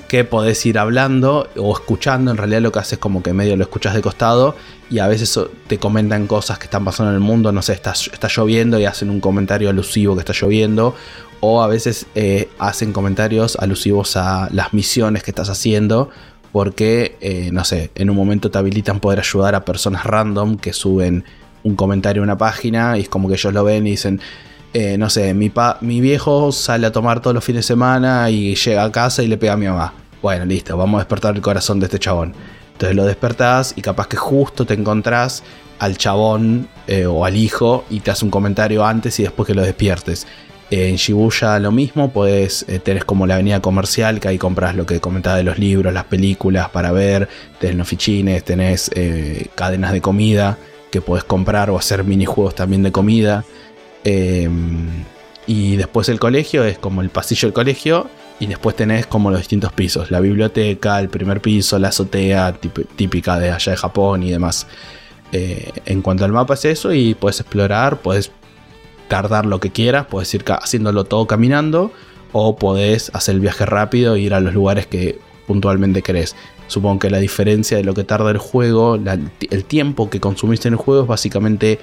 que 0.08 0.24
podés 0.24 0.64
ir 0.64 0.78
hablando 0.78 1.48
o 1.56 1.74
escuchando, 1.74 2.30
en 2.30 2.38
realidad 2.38 2.62
lo 2.62 2.72
que 2.72 2.78
haces 2.78 2.94
es 2.94 2.98
como 2.98 3.22
que 3.22 3.34
medio 3.34 3.54
lo 3.56 3.64
escuchas 3.64 3.94
de 3.94 4.00
costado 4.00 4.56
y 4.90 4.98
a 4.98 5.06
veces 5.06 5.38
te 5.66 5.78
comentan 5.78 6.26
cosas 6.26 6.58
que 6.58 6.64
están 6.64 6.84
pasando 6.84 7.10
en 7.10 7.16
el 7.16 7.20
mundo, 7.20 7.52
no 7.52 7.60
sé, 7.60 7.74
está, 7.74 7.92
está 7.92 8.28
lloviendo 8.28 8.78
y 8.78 8.86
hacen 8.86 9.10
un 9.10 9.20
comentario 9.20 9.68
alusivo 9.68 10.14
que 10.14 10.20
está 10.20 10.32
lloviendo, 10.32 10.94
o 11.40 11.62
a 11.62 11.66
veces 11.66 12.06
eh, 12.14 12.48
hacen 12.58 12.92
comentarios 12.92 13.56
alusivos 13.56 14.16
a 14.16 14.48
las 14.52 14.72
misiones 14.72 15.22
que 15.22 15.30
estás 15.30 15.50
haciendo 15.50 16.08
porque, 16.54 17.16
eh, 17.20 17.50
no 17.52 17.64
sé, 17.64 17.90
en 17.96 18.10
un 18.10 18.16
momento 18.16 18.48
te 18.48 18.58
habilitan 18.58 19.00
poder 19.00 19.18
ayudar 19.18 19.56
a 19.56 19.64
personas 19.64 20.04
random 20.04 20.56
que 20.56 20.72
suben 20.72 21.24
un 21.64 21.74
comentario 21.74 22.22
a 22.22 22.24
una 22.24 22.38
página 22.38 22.96
y 22.96 23.00
es 23.00 23.08
como 23.08 23.26
que 23.26 23.34
ellos 23.34 23.52
lo 23.52 23.64
ven 23.64 23.88
y 23.88 23.90
dicen, 23.90 24.20
eh, 24.72 24.96
no 24.96 25.10
sé, 25.10 25.34
mi, 25.34 25.50
mi 25.80 26.00
viejo 26.00 26.52
sale 26.52 26.86
a 26.86 26.92
tomar 26.92 27.20
todos 27.20 27.34
los 27.34 27.42
fines 27.42 27.64
de 27.64 27.74
semana 27.74 28.30
y 28.30 28.54
llega 28.54 28.84
a 28.84 28.92
casa 28.92 29.24
y 29.24 29.26
le 29.26 29.36
pega 29.36 29.54
a 29.54 29.56
mi 29.56 29.66
mamá. 29.66 29.94
Bueno, 30.22 30.44
listo, 30.44 30.76
vamos 30.76 30.98
a 30.98 31.02
despertar 31.02 31.34
el 31.34 31.42
corazón 31.42 31.80
de 31.80 31.86
este 31.86 31.98
chabón. 31.98 32.34
Entonces 32.70 32.94
lo 32.94 33.04
despertás 33.04 33.74
y 33.74 33.82
capaz 33.82 34.06
que 34.06 34.16
justo 34.16 34.64
te 34.64 34.74
encontrás 34.74 35.42
al 35.80 35.98
chabón 35.98 36.68
eh, 36.86 37.06
o 37.06 37.24
al 37.24 37.36
hijo 37.36 37.84
y 37.90 37.98
te 37.98 38.12
hace 38.12 38.24
un 38.24 38.30
comentario 38.30 38.86
antes 38.86 39.18
y 39.18 39.24
después 39.24 39.48
que 39.48 39.54
lo 39.54 39.62
despiertes. 39.62 40.28
En 40.70 40.96
Shibuya 40.96 41.58
lo 41.58 41.72
mismo, 41.72 42.10
pues 42.10 42.64
tenés 42.82 43.04
como 43.04 43.26
la 43.26 43.34
avenida 43.34 43.60
comercial, 43.60 44.18
que 44.18 44.28
ahí 44.28 44.38
compras 44.38 44.74
lo 44.74 44.86
que 44.86 44.98
comentaba 44.98 45.36
de 45.36 45.44
los 45.44 45.58
libros, 45.58 45.92
las 45.92 46.04
películas 46.04 46.70
para 46.70 46.90
ver, 46.90 47.28
tenés 47.60 47.76
los 47.76 47.86
fichines, 47.86 48.42
tenés 48.44 48.90
eh, 48.94 49.48
cadenas 49.54 49.92
de 49.92 50.00
comida 50.00 50.58
que 50.90 51.00
podés 51.00 51.24
comprar 51.24 51.70
o 51.70 51.76
hacer 51.76 52.04
minijuegos 52.04 52.54
también 52.54 52.82
de 52.82 52.92
comida. 52.92 53.44
Em, 54.04 55.04
y 55.46 55.76
después 55.76 56.08
el 56.08 56.18
colegio 56.18 56.64
es 56.64 56.78
como 56.78 57.02
el 57.02 57.10
pasillo 57.10 57.48
del 57.48 57.52
colegio 57.52 58.08
y 58.40 58.46
después 58.46 58.76
tenés 58.76 59.06
como 59.06 59.30
los 59.30 59.40
distintos 59.40 59.72
pisos, 59.72 60.10
la 60.10 60.20
biblioteca, 60.20 60.98
el 61.00 61.08
primer 61.08 61.40
piso, 61.40 61.78
la 61.78 61.88
azotea 61.88 62.54
típica 62.96 63.38
de 63.38 63.50
allá 63.50 63.72
de 63.72 63.76
Japón 63.76 64.22
y 64.22 64.30
demás. 64.30 64.66
Eh, 65.32 65.72
en 65.84 66.00
cuanto 66.00 66.24
al 66.24 66.32
mapa 66.32 66.54
es 66.54 66.64
eso 66.64 66.92
y 66.92 67.14
puedes 67.14 67.40
explorar, 67.40 67.98
puedes 67.98 68.30
tardar 69.08 69.46
lo 69.46 69.60
que 69.60 69.70
quieras, 69.70 70.06
puedes 70.06 70.32
ir 70.34 70.44
haciéndolo 70.48 71.04
todo 71.04 71.26
caminando 71.26 71.92
o 72.32 72.56
podés 72.56 73.10
hacer 73.14 73.36
el 73.36 73.40
viaje 73.40 73.64
rápido 73.64 74.14
e 74.16 74.20
ir 74.20 74.34
a 74.34 74.40
los 74.40 74.54
lugares 74.54 74.86
que 74.86 75.18
puntualmente 75.46 76.02
querés. 76.02 76.34
Supongo 76.66 76.98
que 76.98 77.10
la 77.10 77.18
diferencia 77.18 77.76
de 77.76 77.84
lo 77.84 77.94
que 77.94 78.04
tarda 78.04 78.30
el 78.30 78.38
juego, 78.38 78.96
el 78.96 79.64
tiempo 79.64 80.10
que 80.10 80.18
consumiste 80.18 80.68
en 80.68 80.74
el 80.74 80.78
juego 80.78 81.02
es 81.02 81.08
básicamente 81.08 81.78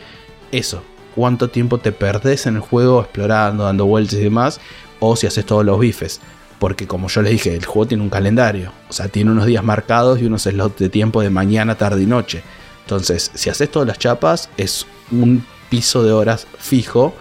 eso. 0.52 0.82
Cuánto 1.16 1.50
tiempo 1.50 1.78
te 1.78 1.92
perdés 1.92 2.48
en 2.48 2.56
el 2.56 2.62
juego 2.62 3.02
explorando, 3.02 3.64
dando 3.64 3.86
vueltas 3.86 4.16
y 4.16 4.24
demás, 4.24 4.60
o 5.00 5.16
si 5.16 5.28
haces 5.28 5.46
todos 5.46 5.64
los 5.64 5.80
bifes. 5.80 6.20
Porque 6.58 6.88
como 6.88 7.08
yo 7.08 7.22
les 7.22 7.34
dije, 7.34 7.56
el 7.56 7.66
juego 7.66 7.88
tiene 7.88 8.04
un 8.04 8.10
calendario. 8.10 8.72
O 8.90 8.94
sea, 8.94 9.08
tiene 9.08 9.32
unos 9.32 9.46
días 9.46 9.64
marcados 9.64 10.20
y 10.20 10.26
unos 10.26 10.44
slots 10.44 10.80
de 10.80 10.90
tiempo 10.90 11.22
de 11.22 11.30
mañana, 11.30 11.76
tarde 11.76 12.04
y 12.04 12.06
noche. 12.06 12.44
Entonces, 12.82 13.32
si 13.34 13.50
haces 13.50 13.72
todas 13.72 13.88
las 13.88 14.00
chapas, 14.00 14.50
es 14.58 14.86
un 15.12 15.46
piso 15.72 16.04
de 16.04 16.12
horas 16.12 16.46
fijo. 16.60 17.16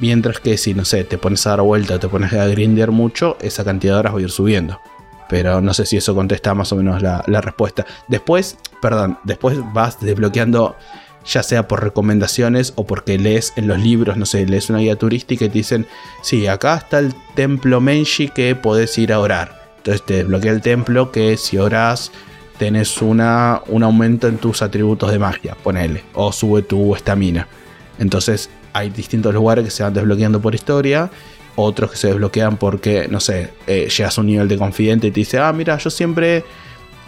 Mientras 0.00 0.40
que 0.40 0.58
si, 0.58 0.74
no 0.74 0.84
sé, 0.84 1.04
te 1.04 1.16
pones 1.16 1.46
a 1.46 1.50
dar 1.50 1.62
vuelta, 1.62 2.00
te 2.00 2.08
pones 2.08 2.32
a 2.32 2.44
grinder 2.46 2.90
mucho, 2.90 3.38
esa 3.40 3.64
cantidad 3.64 3.94
de 3.94 4.00
horas 4.00 4.14
va 4.14 4.18
a 4.18 4.22
ir 4.22 4.30
subiendo. 4.30 4.80
Pero 5.28 5.60
no 5.60 5.72
sé 5.72 5.86
si 5.86 5.96
eso 5.96 6.14
contesta 6.14 6.54
más 6.54 6.72
o 6.72 6.76
menos 6.76 7.00
la, 7.00 7.40
respuesta. 7.40 7.86
Después, 8.08 8.58
perdón, 8.82 9.18
después 9.22 9.58
vas 9.72 10.00
desbloqueando, 10.00 10.76
ya 11.24 11.44
sea 11.44 11.68
por 11.68 11.84
recomendaciones 11.84 12.72
o 12.74 12.84
porque 12.84 13.16
lees 13.16 13.52
en 13.54 13.68
los 13.68 13.78
libros, 13.78 14.16
no 14.16 14.26
sé, 14.26 14.44
lees 14.44 14.68
una 14.68 14.80
guía 14.80 14.96
turística 14.96 15.44
y 15.44 15.48
te 15.48 15.58
dicen, 15.58 15.86
sí, 16.20 16.48
acá 16.48 16.74
está 16.74 16.98
el 16.98 17.14
templo 17.36 17.80
Menshi 17.80 18.28
que 18.28 18.56
podés 18.56 18.98
ir 18.98 19.12
a 19.12 19.20
orar. 19.20 19.62
Entonces 19.76 20.04
te 20.04 20.14
desbloquea 20.14 20.52
el 20.52 20.60
templo 20.60 21.12
que 21.12 21.36
si 21.36 21.58
oras 21.58 22.10
tenés 22.58 23.00
una, 23.00 23.62
un 23.68 23.84
aumento 23.84 24.26
en 24.26 24.38
tus 24.38 24.62
atributos 24.62 25.12
de 25.12 25.20
magia, 25.20 25.56
ponele, 25.62 26.02
o 26.12 26.32
sube 26.32 26.62
tu 26.62 26.94
estamina. 26.96 27.46
Entonces 28.02 28.50
hay 28.72 28.90
distintos 28.90 29.32
lugares 29.32 29.64
que 29.64 29.70
se 29.70 29.84
van 29.84 29.94
desbloqueando 29.94 30.40
por 30.40 30.54
historia, 30.54 31.08
otros 31.54 31.92
que 31.92 31.96
se 31.96 32.08
desbloquean 32.08 32.56
porque, 32.56 33.06
no 33.08 33.20
sé, 33.20 33.50
eh, 33.66 33.88
llegas 33.88 34.18
a 34.18 34.20
un 34.20 34.26
nivel 34.26 34.48
de 34.48 34.58
confidente 34.58 35.06
y 35.06 35.10
te 35.12 35.20
dice, 35.20 35.38
ah, 35.38 35.52
mira, 35.52 35.78
yo 35.78 35.88
siempre 35.88 36.44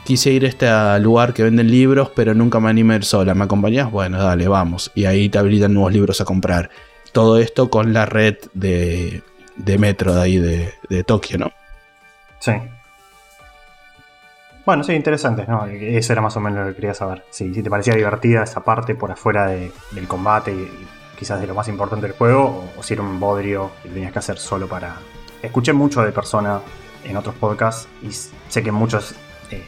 quise 0.04 0.30
ir 0.30 0.44
a 0.44 0.48
este 0.48 1.00
lugar 1.00 1.34
que 1.34 1.42
venden 1.42 1.68
libros, 1.68 2.10
pero 2.14 2.32
nunca 2.32 2.60
me 2.60 2.70
animé 2.70 2.94
a 2.94 2.96
ir 2.98 3.04
sola, 3.04 3.34
¿me 3.34 3.44
acompañás? 3.44 3.90
Bueno, 3.90 4.22
dale, 4.22 4.46
vamos. 4.46 4.92
Y 4.94 5.06
ahí 5.06 5.28
te 5.28 5.38
habilitan 5.38 5.74
nuevos 5.74 5.92
libros 5.92 6.20
a 6.20 6.24
comprar. 6.24 6.70
Todo 7.10 7.38
esto 7.38 7.70
con 7.70 7.92
la 7.92 8.06
red 8.06 8.36
de, 8.52 9.22
de 9.56 9.78
metro 9.78 10.14
de 10.14 10.22
ahí 10.22 10.36
de, 10.36 10.74
de 10.88 11.02
Tokio, 11.02 11.38
¿no? 11.38 11.52
Sí. 12.38 12.52
Bueno, 14.66 14.82
sí, 14.82 14.94
interesante, 14.94 15.44
¿no? 15.46 15.66
Eso 15.66 16.12
era 16.12 16.22
más 16.22 16.36
o 16.36 16.40
menos 16.40 16.60
lo 16.60 16.66
que 16.68 16.76
quería 16.76 16.94
saber. 16.94 17.24
Sí, 17.30 17.52
si 17.52 17.62
te 17.62 17.68
parecía 17.68 17.94
divertida 17.94 18.44
esa 18.44 18.64
parte 18.64 18.94
por 18.94 19.12
afuera 19.12 19.46
del 19.46 20.08
combate 20.08 20.52
y, 20.52 20.86
quizás 21.18 21.40
de 21.40 21.46
lo 21.46 21.54
más 21.54 21.68
importante 21.68 22.06
del 22.06 22.16
juego, 22.16 22.64
o, 22.76 22.82
si 22.82 22.94
era 22.94 23.02
un 23.02 23.20
bodrio 23.20 23.72
que 23.82 23.90
tenías 23.90 24.12
que 24.12 24.18
hacer 24.18 24.38
solo 24.38 24.66
para. 24.66 24.96
Escuché 25.42 25.72
mucho 25.74 26.02
de 26.02 26.12
Persona 26.12 26.60
en 27.04 27.16
otros 27.16 27.34
podcasts 27.34 27.88
y 28.02 28.10
sé 28.10 28.62
que 28.62 28.72
muchos. 28.72 29.14
Eh, 29.50 29.62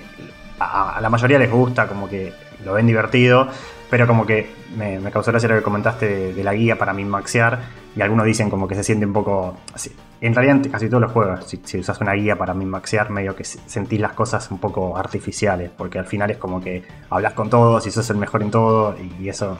a, 0.58 0.98
la 1.00 1.10
mayoría 1.10 1.38
les 1.38 1.50
gusta, 1.50 1.86
como 1.86 2.08
que 2.08 2.32
lo 2.64 2.72
ven 2.72 2.86
divertido, 2.86 3.48
pero 3.90 4.06
como 4.06 4.24
que 4.24 4.50
me, 4.76 4.98
causó 5.10 5.30
gracia 5.30 5.48
lo 5.50 5.56
que 5.56 5.62
comentaste 5.62 6.32
de, 6.32 6.44
la 6.44 6.54
guía 6.54 6.78
para 6.78 6.94
min-maxear 6.94 7.60
y 7.94 8.00
algunos 8.00 8.24
dicen 8.24 8.48
como 8.48 8.66
que 8.66 8.74
se 8.74 8.82
siente 8.82 9.04
un 9.04 9.12
poco. 9.12 9.58
Así, 9.74 9.94
en 10.20 10.34
realidad, 10.34 10.70
casi 10.70 10.88
todos 10.88 11.02
los 11.02 11.12
juegos, 11.12 11.40
si, 11.64 11.78
usas 11.78 12.00
una 12.00 12.12
guía 12.12 12.36
para 12.36 12.54
min-maxear, 12.54 13.10
medio 13.10 13.36
que 13.36 13.44
sentís 13.44 14.00
las 14.00 14.12
cosas 14.12 14.50
un 14.50 14.58
poco 14.58 14.96
artificiales, 14.96 15.70
porque 15.76 15.98
al 15.98 16.06
final 16.06 16.30
es 16.30 16.38
como 16.38 16.60
que 16.60 16.84
hablas 17.10 17.34
con 17.34 17.50
todos 17.50 17.86
y 17.86 17.90
sos 17.90 18.08
el 18.10 18.16
mejor 18.16 18.42
en 18.42 18.50
todo, 18.50 18.96
y 19.20 19.28
eso 19.28 19.58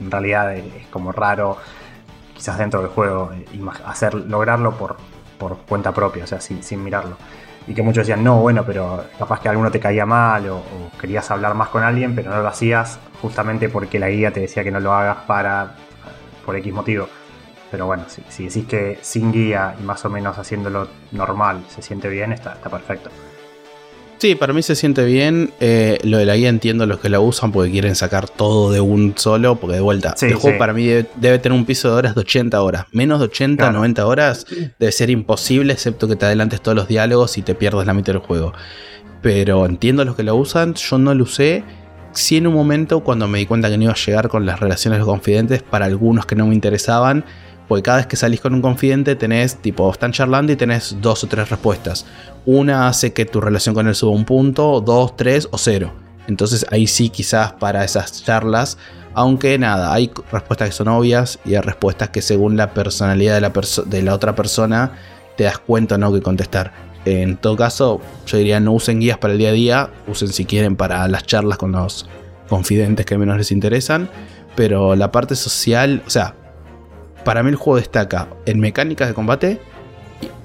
en 0.00 0.10
realidad 0.10 0.54
es 0.54 0.86
como 0.90 1.12
raro, 1.12 1.56
quizás 2.34 2.58
dentro 2.58 2.80
del 2.80 2.90
juego, 2.90 3.30
eh, 3.32 3.46
hacer, 3.84 4.14
lograrlo 4.14 4.76
por, 4.76 4.96
por 5.38 5.58
cuenta 5.58 5.92
propia, 5.92 6.24
o 6.24 6.26
sea, 6.26 6.40
sin, 6.40 6.84
mirarlo. 6.84 7.16
Y 7.66 7.74
que 7.74 7.82
muchos 7.82 8.06
decían, 8.06 8.24
no, 8.24 8.40
bueno, 8.40 8.64
pero 8.64 9.04
capaz 9.18 9.40
que 9.40 9.48
alguno 9.48 9.70
te 9.70 9.78
caía 9.78 10.04
mal 10.04 10.48
o, 10.48 10.62
querías 11.00 11.30
hablar 11.30 11.54
más 11.54 11.68
con 11.68 11.82
alguien, 11.82 12.14
pero 12.14 12.30
no 12.30 12.42
lo 12.42 12.48
hacías 12.48 12.98
justamente 13.20 13.68
porque 13.68 13.98
la 13.98 14.08
guía 14.08 14.32
te 14.32 14.40
decía 14.40 14.64
que 14.64 14.70
no 14.70 14.80
lo 14.80 14.92
hagas 14.92 15.18
para 15.26 15.76
por 16.44 16.56
X 16.56 16.72
motivo. 16.72 17.08
Pero 17.72 17.86
bueno, 17.86 18.04
si, 18.28 18.44
decís 18.44 18.66
que 18.66 18.98
sin 19.00 19.32
guía 19.32 19.74
y 19.80 19.82
más 19.82 20.04
o 20.04 20.10
menos 20.10 20.38
haciéndolo 20.38 20.88
normal 21.10 21.64
se 21.74 21.80
siente 21.80 22.08
bien, 22.10 22.30
está, 22.30 22.52
está 22.52 22.68
perfecto. 22.68 23.10
Sí, 24.18 24.34
para 24.36 24.52
mí 24.52 24.62
se 24.62 24.76
siente 24.76 25.04
bien. 25.06 25.50
Eh, 25.58 25.98
lo 26.04 26.18
de 26.18 26.26
la 26.26 26.36
guía 26.36 26.50
entiendo 26.50 26.86
los 26.86 27.00
que 27.00 27.08
la 27.08 27.18
usan 27.18 27.50
porque 27.50 27.72
quieren 27.72 27.96
sacar 27.96 28.28
todo 28.28 28.70
de 28.70 28.80
un 28.80 29.14
solo. 29.16 29.56
Porque 29.56 29.76
de 29.76 29.80
vuelta, 29.80 30.14
el 30.20 30.34
juego 30.34 30.58
para 30.58 30.74
mí 30.74 30.86
debe, 30.86 31.38
tener 31.38 31.58
un 31.58 31.64
piso 31.64 31.88
de 31.88 31.94
horas 31.94 32.14
de 32.14 32.20
80 32.20 32.62
horas. 32.62 32.84
Menos 32.92 33.18
de 33.18 33.24
80, 33.24 33.72
90 33.72 34.06
horas 34.06 34.46
debe 34.78 34.92
ser 34.92 35.10
imposible, 35.10 35.72
excepto 35.72 36.06
que 36.06 36.14
te 36.14 36.26
adelantes 36.26 36.60
todos 36.60 36.76
los 36.76 36.86
diálogos 36.86 37.36
y 37.38 37.42
te 37.42 37.56
pierdas 37.56 37.86
la 37.86 37.94
mitad 37.94 38.12
del 38.12 38.22
juego. 38.22 38.52
Pero 39.22 39.64
entiendo 39.66 40.04
los 40.04 40.14
que 40.14 40.22
lo 40.22 40.36
usan. 40.36 40.74
Yo 40.74 40.98
no 40.98 41.14
lo 41.14 41.24
usé. 41.24 41.64
Sí, 42.12 42.36
en 42.36 42.46
un 42.46 42.54
momento, 42.54 43.00
cuando 43.00 43.26
me 43.26 43.38
di 43.38 43.46
cuenta 43.46 43.70
que 43.70 43.78
no 43.78 43.84
iba 43.84 43.92
a 43.92 43.96
llegar 43.96 44.28
con 44.28 44.44
las 44.44 44.60
relaciones 44.60 45.02
confidentes, 45.02 45.62
para 45.62 45.86
algunos 45.86 46.26
que 46.26 46.36
no 46.36 46.46
me 46.46 46.54
interesaban 46.54 47.24
porque 47.68 47.82
cada 47.82 47.98
vez 47.98 48.06
que 48.06 48.16
salís 48.16 48.40
con 48.40 48.54
un 48.54 48.62
confidente 48.62 49.16
tenés, 49.16 49.56
tipo, 49.56 49.90
están 49.90 50.12
charlando 50.12 50.52
y 50.52 50.56
tenés 50.56 50.96
dos 51.00 51.24
o 51.24 51.26
tres 51.26 51.50
respuestas. 51.50 52.06
Una 52.44 52.88
hace 52.88 53.12
que 53.12 53.24
tu 53.24 53.40
relación 53.40 53.74
con 53.74 53.86
él 53.88 53.94
suba 53.94 54.12
un 54.12 54.24
punto, 54.24 54.80
dos, 54.80 55.16
tres 55.16 55.48
o 55.50 55.58
cero. 55.58 55.92
Entonces 56.28 56.66
ahí 56.70 56.86
sí 56.86 57.08
quizás 57.08 57.52
para 57.52 57.84
esas 57.84 58.22
charlas, 58.24 58.78
aunque 59.14 59.58
nada, 59.58 59.92
hay 59.92 60.10
respuestas 60.30 60.68
que 60.68 60.74
son 60.74 60.88
obvias 60.88 61.38
y 61.44 61.54
hay 61.54 61.60
respuestas 61.60 62.10
que 62.10 62.22
según 62.22 62.56
la 62.56 62.72
personalidad 62.72 63.34
de 63.34 63.40
la, 63.40 63.52
de 63.86 64.02
la 64.02 64.14
otra 64.14 64.34
persona 64.34 64.92
te 65.36 65.44
das 65.44 65.58
cuenta 65.58 65.98
no 65.98 66.12
que 66.12 66.22
contestar. 66.22 66.72
En 67.04 67.36
todo 67.36 67.56
caso, 67.56 68.00
yo 68.26 68.38
diría 68.38 68.60
no 68.60 68.72
usen 68.72 69.00
guías 69.00 69.18
para 69.18 69.32
el 69.32 69.38
día 69.38 69.48
a 69.48 69.52
día, 69.52 69.90
usen 70.06 70.28
si 70.28 70.44
quieren 70.44 70.76
para 70.76 71.06
las 71.08 71.24
charlas 71.24 71.58
con 71.58 71.72
los 71.72 72.08
confidentes 72.48 73.04
que 73.06 73.18
menos 73.18 73.36
les 73.36 73.50
interesan, 73.50 74.08
pero 74.54 74.94
la 74.94 75.10
parte 75.10 75.34
social, 75.34 76.02
o 76.06 76.10
sea, 76.10 76.36
para 77.24 77.42
mí 77.42 77.50
el 77.50 77.56
juego 77.56 77.78
destaca 77.78 78.28
en 78.46 78.60
mecánicas 78.60 79.08
de 79.08 79.14
combate 79.14 79.60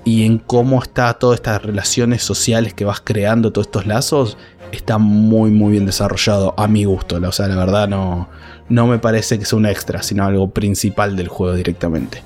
y, 0.03 0.25
en 0.25 0.37
cómo 0.37 0.81
está 0.81 1.13
todas 1.13 1.35
estas 1.35 1.61
relaciones 1.61 2.23
sociales 2.23 2.73
que 2.73 2.85
vas 2.85 3.01
creando, 3.01 3.51
todos 3.51 3.67
estos 3.67 3.85
lazos, 3.85 4.37
está 4.71 4.97
muy 4.97 5.51
muy 5.51 5.71
bien 5.73 5.85
desarrollado 5.85 6.53
a 6.57 6.67
mi 6.67 6.85
gusto. 6.85 7.17
O 7.17 7.31
sea, 7.31 7.47
la 7.47 7.55
verdad 7.55 7.87
no, 7.87 8.29
no 8.69 8.87
me 8.87 8.99
parece 8.99 9.37
que 9.37 9.45
sea 9.45 9.57
un 9.57 9.65
extra, 9.65 10.01
sino 10.01 10.25
algo 10.25 10.49
principal 10.49 11.15
del 11.15 11.27
juego 11.27 11.55
directamente. 11.55 12.21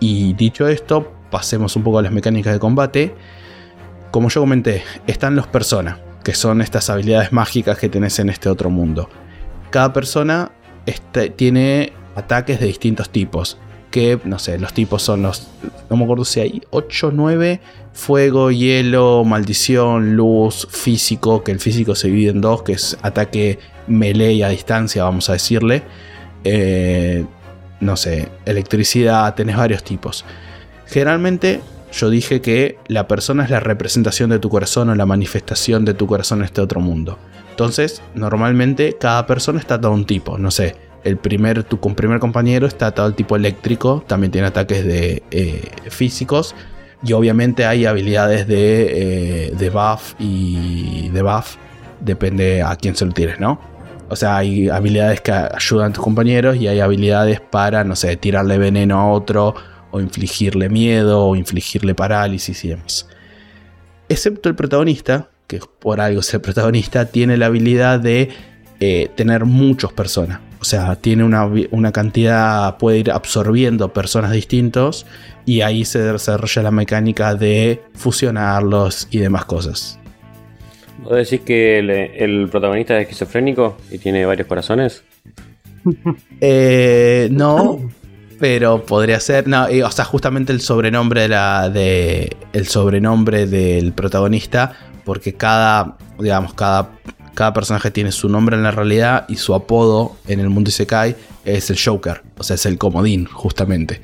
Y 0.00 0.34
dicho 0.34 0.68
esto, 0.68 1.12
pasemos 1.30 1.76
un 1.76 1.82
poco 1.82 1.98
a 1.98 2.02
las 2.02 2.12
mecánicas 2.12 2.52
de 2.52 2.58
combate. 2.58 3.14
Como 4.10 4.28
yo 4.28 4.40
comenté, 4.40 4.82
están 5.06 5.36
los 5.36 5.46
personas, 5.46 5.98
que 6.22 6.34
son 6.34 6.62
estas 6.62 6.90
habilidades 6.90 7.32
mágicas 7.32 7.78
que 7.78 7.88
tenés 7.88 8.18
en 8.18 8.28
este 8.28 8.48
otro 8.48 8.70
mundo. 8.70 9.08
Cada 9.70 9.92
persona 9.92 10.52
este, 10.86 11.30
tiene 11.30 11.92
ataques 12.14 12.60
de 12.60 12.66
distintos 12.66 13.10
tipos 13.10 13.58
que, 13.90 14.18
no 14.24 14.40
sé, 14.40 14.58
los 14.58 14.72
tipos 14.72 15.02
son 15.02 15.22
los, 15.22 15.46
no 15.88 15.96
me 15.96 16.02
acuerdo 16.02 16.24
si 16.24 16.40
hay 16.40 16.62
8 16.70 17.12
9, 17.12 17.60
fuego, 17.92 18.50
hielo, 18.50 19.22
maldición, 19.24 20.16
luz, 20.16 20.66
físico, 20.68 21.44
que 21.44 21.52
el 21.52 21.60
físico 21.60 21.94
se 21.94 22.08
divide 22.08 22.30
en 22.30 22.40
dos, 22.40 22.64
que 22.64 22.72
es 22.72 22.98
ataque 23.02 23.60
melee 23.86 24.42
a 24.42 24.48
distancia, 24.48 25.04
vamos 25.04 25.30
a 25.30 25.34
decirle. 25.34 25.84
Eh, 26.42 27.24
no 27.78 27.96
sé, 27.96 28.28
electricidad, 28.46 29.32
tenés 29.34 29.56
varios 29.56 29.84
tipos. 29.84 30.24
Generalmente 30.86 31.60
yo 31.92 32.10
dije 32.10 32.40
que 32.40 32.78
la 32.88 33.06
persona 33.06 33.44
es 33.44 33.50
la 33.50 33.60
representación 33.60 34.30
de 34.30 34.40
tu 34.40 34.48
corazón 34.48 34.88
o 34.88 34.94
la 34.96 35.06
manifestación 35.06 35.84
de 35.84 35.94
tu 35.94 36.08
corazón 36.08 36.40
en 36.40 36.46
este 36.46 36.60
otro 36.60 36.80
mundo. 36.80 37.18
Entonces, 37.50 38.02
normalmente 38.14 38.96
cada 38.98 39.26
persona 39.26 39.60
está 39.60 39.80
todo 39.80 39.92
un 39.92 40.04
tipo, 40.04 40.36
no 40.36 40.50
sé, 40.50 40.74
el 41.04 41.16
primer, 41.18 41.64
tu 41.64 41.78
primer 41.78 42.18
compañero 42.18 42.66
está 42.66 42.88
atado 42.88 43.06
al 43.06 43.14
tipo 43.14 43.36
eléctrico, 43.36 44.02
también 44.06 44.30
tiene 44.32 44.48
ataques 44.48 44.84
de 44.84 45.22
eh, 45.30 45.70
físicos. 45.88 46.54
Y 47.02 47.12
obviamente 47.12 47.66
hay 47.66 47.84
habilidades 47.84 48.46
de, 48.46 49.48
eh, 49.48 49.52
de 49.54 49.70
buff 49.70 50.14
y 50.18 51.10
de 51.10 51.22
buff, 51.22 51.56
depende 52.00 52.62
a 52.62 52.74
quién 52.76 52.96
se 52.96 53.04
lo 53.04 53.12
tires, 53.12 53.38
¿no? 53.38 53.60
O 54.08 54.16
sea, 54.16 54.38
hay 54.38 54.68
habilidades 54.68 55.20
que 55.20 55.32
ayudan 55.32 55.90
a 55.90 55.92
tus 55.92 56.02
compañeros 56.02 56.56
y 56.56 56.68
hay 56.68 56.80
habilidades 56.80 57.40
para, 57.40 57.84
no 57.84 57.94
sé, 57.96 58.16
tirarle 58.16 58.58
veneno 58.58 58.98
a 58.98 59.10
otro 59.10 59.54
o 59.90 60.00
infligirle 60.00 60.68
miedo, 60.68 61.24
o 61.24 61.36
infligirle 61.36 61.94
parálisis 61.94 62.64
y 62.64 62.68
demás. 62.68 63.06
Excepto 64.08 64.48
el 64.48 64.54
protagonista, 64.54 65.28
que 65.46 65.60
por 65.78 66.00
algo 66.00 66.20
es 66.20 66.34
el 66.34 66.40
protagonista, 66.40 67.06
tiene 67.06 67.36
la 67.36 67.46
habilidad 67.46 68.00
de 68.00 68.30
eh, 68.80 69.10
tener 69.14 69.44
muchas 69.44 69.92
personas. 69.92 70.40
O 70.64 70.66
sea, 70.66 70.96
tiene 70.96 71.24
una, 71.24 71.44
una, 71.72 71.92
cantidad, 71.92 72.78
puede 72.78 73.00
ir 73.00 73.10
absorbiendo 73.10 73.92
personas 73.92 74.32
distintos 74.32 75.04
y 75.44 75.60
ahí 75.60 75.84
se 75.84 75.98
desarrolla 75.98 76.62
la 76.62 76.70
mecánica 76.70 77.34
de 77.34 77.82
fusionarlos 77.92 79.06
y 79.10 79.18
demás 79.18 79.44
cosas. 79.44 80.00
¿Vos 81.02 81.16
decís 81.16 81.42
que 81.42 81.80
el, 81.80 82.48
protagonista 82.48 82.96
es 82.96 83.02
esquizofrénico 83.02 83.76
y 83.90 83.98
tiene 83.98 84.24
varios 84.24 84.48
corazones? 84.48 85.04
Eh, 86.40 87.28
no, 87.30 87.78
pero 88.40 88.86
podría 88.86 89.20
ser. 89.20 89.46
No, 89.46 89.66
o 89.66 89.90
sea, 89.90 90.06
justamente 90.06 90.50
el 90.50 90.62
sobrenombre 90.62 91.22
de 91.22 91.28
la. 91.28 91.68
De, 91.68 92.34
el 92.54 92.66
sobrenombre 92.66 93.46
del 93.46 93.92
protagonista. 93.92 94.72
Porque 95.04 95.34
cada. 95.34 95.98
Digamos, 96.18 96.54
cada. 96.54 96.90
Cada 97.34 97.52
personaje 97.52 97.90
tiene 97.90 98.12
su 98.12 98.28
nombre 98.28 98.56
en 98.56 98.62
la 98.62 98.70
realidad 98.70 99.26
y 99.28 99.36
su 99.36 99.54
apodo 99.54 100.16
en 100.26 100.40
el 100.40 100.50
mundo 100.50 100.70
Isekai 100.70 101.16
es 101.44 101.68
el 101.70 101.78
Joker, 101.82 102.22
o 102.38 102.42
sea, 102.42 102.54
es 102.54 102.66
el 102.66 102.78
comodín, 102.78 103.26
justamente. 103.26 104.00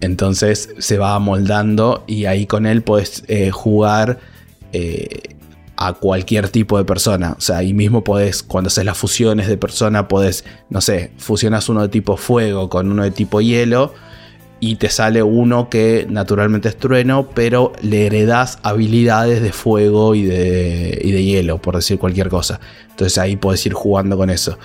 Entonces 0.00 0.70
se 0.78 0.98
va 0.98 1.18
moldando 1.18 2.04
y 2.06 2.26
ahí 2.26 2.46
con 2.46 2.66
él 2.66 2.82
puedes 2.82 3.24
eh, 3.26 3.50
jugar 3.50 4.20
eh, 4.72 5.34
a 5.76 5.94
cualquier 5.94 6.48
tipo 6.50 6.78
de 6.78 6.84
persona. 6.84 7.34
O 7.38 7.40
sea, 7.40 7.58
ahí 7.58 7.72
mismo 7.72 8.04
podés, 8.04 8.42
cuando 8.42 8.68
haces 8.68 8.84
las 8.84 8.98
fusiones 8.98 9.48
de 9.48 9.56
persona, 9.56 10.06
podés, 10.06 10.44
no 10.70 10.80
sé, 10.80 11.12
fusionas 11.18 11.68
uno 11.68 11.82
de 11.82 11.88
tipo 11.88 12.16
fuego 12.16 12.68
con 12.68 12.90
uno 12.90 13.02
de 13.02 13.10
tipo 13.10 13.40
hielo 13.40 13.94
y 14.60 14.76
te 14.76 14.88
sale 14.88 15.22
uno 15.22 15.68
que 15.68 16.06
naturalmente 16.08 16.68
es 16.68 16.76
trueno, 16.76 17.28
pero 17.34 17.72
le 17.80 18.06
heredas 18.06 18.58
habilidades 18.62 19.42
de 19.42 19.52
fuego 19.52 20.14
y 20.14 20.24
de, 20.24 21.00
y 21.02 21.12
de 21.12 21.24
hielo, 21.24 21.62
por 21.62 21.76
decir 21.76 21.98
cualquier 21.98 22.28
cosa. 22.28 22.60
Entonces 22.90 23.18
ahí 23.18 23.36
podés 23.36 23.64
ir 23.66 23.72
jugando 23.72 24.16
con 24.16 24.30
eso. 24.30 24.58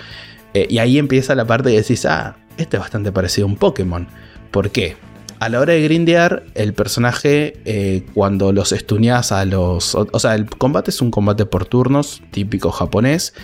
Eh, 0.52 0.66
y 0.68 0.78
ahí 0.78 0.98
empieza 0.98 1.34
la 1.34 1.46
parte 1.46 1.70
que 1.70 1.76
decís, 1.76 2.06
ah, 2.06 2.36
este 2.56 2.76
es 2.76 2.80
bastante 2.80 3.12
parecido 3.12 3.46
a 3.46 3.50
un 3.50 3.56
Pokémon. 3.56 4.08
¿Por 4.50 4.70
qué? 4.70 4.96
a 5.40 5.48
la 5.50 5.60
hora 5.60 5.74
de 5.74 5.82
grindear, 5.82 6.44
el 6.54 6.72
personaje, 6.72 7.60
eh, 7.66 8.06
cuando 8.14 8.52
los 8.52 8.72
estuneas 8.72 9.30
a 9.30 9.44
los. 9.44 9.94
O, 9.94 10.18
sea, 10.18 10.34
el 10.36 10.46
combate 10.48 10.90
es 10.90 11.02
un 11.02 11.10
combate 11.10 11.44
por 11.44 11.66
turnos, 11.66 12.22
típico 12.30 12.70
japonés, 12.70 13.34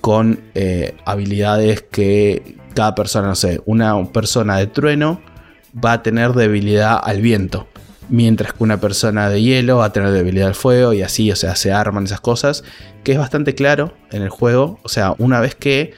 con 0.00 0.40
eh, 0.54 0.94
habilidades 1.04 1.82
que 1.82 2.56
cada 2.74 2.94
persona, 2.94 3.26
no 3.26 3.34
sé, 3.34 3.60
una 3.64 4.04
persona 4.12 4.56
de 4.56 4.68
trueno 4.68 5.20
va 5.72 5.92
a 5.92 6.02
tener 6.02 6.32
debilidad 6.32 7.00
al 7.02 7.20
viento. 7.20 7.68
Mientras 8.08 8.54
que 8.54 8.64
una 8.64 8.80
persona 8.80 9.28
de 9.28 9.42
hielo 9.42 9.78
va 9.78 9.86
a 9.86 9.92
tener 9.92 10.10
debilidad 10.10 10.48
al 10.48 10.54
fuego 10.54 10.94
y 10.94 11.02
así, 11.02 11.30
o 11.30 11.36
sea, 11.36 11.56
se 11.56 11.72
arman 11.72 12.04
esas 12.04 12.20
cosas. 12.20 12.64
Que 13.04 13.12
es 13.12 13.18
bastante 13.18 13.54
claro 13.54 13.92
en 14.10 14.22
el 14.22 14.30
juego. 14.30 14.78
O 14.82 14.88
sea, 14.88 15.14
una 15.18 15.40
vez 15.40 15.54
que. 15.54 15.92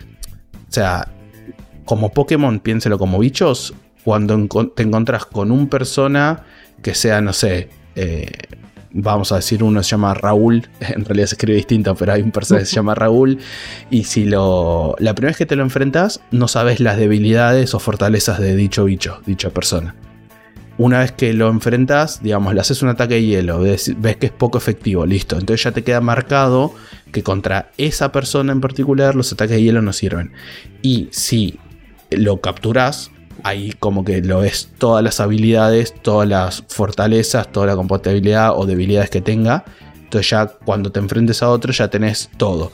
O 0.69 0.73
sea, 0.73 1.09
como 1.85 2.13
Pokémon, 2.13 2.61
piénselo 2.61 2.99
como 2.99 3.19
bichos, 3.19 3.75
cuando 4.05 4.49
te 4.75 4.83
encontrás 4.83 5.27
con 5.27 5.51
un 5.51 5.69
persona 5.69 6.45
que 6.83 6.95
sea, 6.95 7.21
no 7.21 7.33
sé, 7.33 7.69
eh, 7.97 8.31
vamos 8.93 9.33
a 9.33 9.37
decir, 9.37 9.63
uno 9.63 9.83
se 9.83 9.91
llama 9.91 10.15
Raúl, 10.15 10.69
en 10.81 11.05
realidad 11.05 11.27
se 11.27 11.35
escribe 11.35 11.57
distinto, 11.57 11.95
pero 11.95 12.13
hay 12.13 12.23
un 12.23 12.31
personaje 12.31 12.65
que 12.65 12.71
se 12.71 12.77
llama 12.77 12.95
Raúl, 12.95 13.39
y 13.91 14.05
si 14.05 14.25
lo, 14.25 14.97
la 14.99 15.15
primera 15.15 15.31
vez 15.31 15.37
que 15.39 15.47
te 15.47 15.57
lo 15.57 15.63
enfrentas, 15.63 16.21
no 16.31 16.49
sabes 16.49 16.81
las 16.81 16.97
debilidades 16.97 17.75
o 17.75 17.79
fortalezas 17.79 18.41
de 18.41 18.57
dicho 18.57 18.85
bicho, 18.85 19.21
dicha 19.27 19.51
persona. 19.51 19.95
Una 20.79 21.01
vez 21.01 21.13
que 21.13 21.35
lo 21.35 21.51
enfrentas, 21.51 22.23
digamos, 22.23 22.55
le 22.55 22.61
haces 22.63 22.83
un 22.83 22.89
ataque 22.89 23.15
de 23.15 23.25
hielo, 23.27 23.61
ves, 23.61 23.93
ves, 23.99 24.17
que 24.17 24.27
es 24.27 24.33
poco 24.33 24.57
efectivo, 24.57 25.05
listo. 25.05 25.37
Entonces 25.37 25.63
ya 25.63 25.73
te 25.73 25.85
queda 25.85 26.01
marcado 26.01 26.73
que 27.13 27.23
contra 27.23 27.71
esa 27.77 28.13
persona 28.13 28.53
en 28.53 28.63
particular 28.63 29.15
los 29.15 29.31
ataques 29.31 29.57
de 29.57 29.63
hielo 29.63 29.83
no 29.83 29.93
sirven. 29.93 30.33
Y 30.81 31.09
si 31.11 31.59
lo 32.11 32.41
capturas, 32.41 33.11
ahí 33.45 33.73
como 33.79 34.05
que 34.05 34.23
lo 34.23 34.41
ves 34.41 34.69
todas 34.79 35.03
las 35.03 35.21
habilidades, 35.21 35.95
todas 36.03 36.29
las 36.29 36.65
fortalezas, 36.69 37.51
toda 37.51 37.67
la 37.67 37.77
compatibilidad 37.77 38.57
o 38.57 38.67
debilidades 38.67 39.11
que 39.11 39.21
tenga. 39.21 39.65
Entonces 39.95 40.31
ya 40.31 40.47
cuando 40.47 40.91
te 40.91 41.01
enfrentes 41.01 41.43
a 41.43 41.49
otro 41.51 41.73
ya 41.73 41.89
tenés 41.89 42.31
todo. 42.37 42.73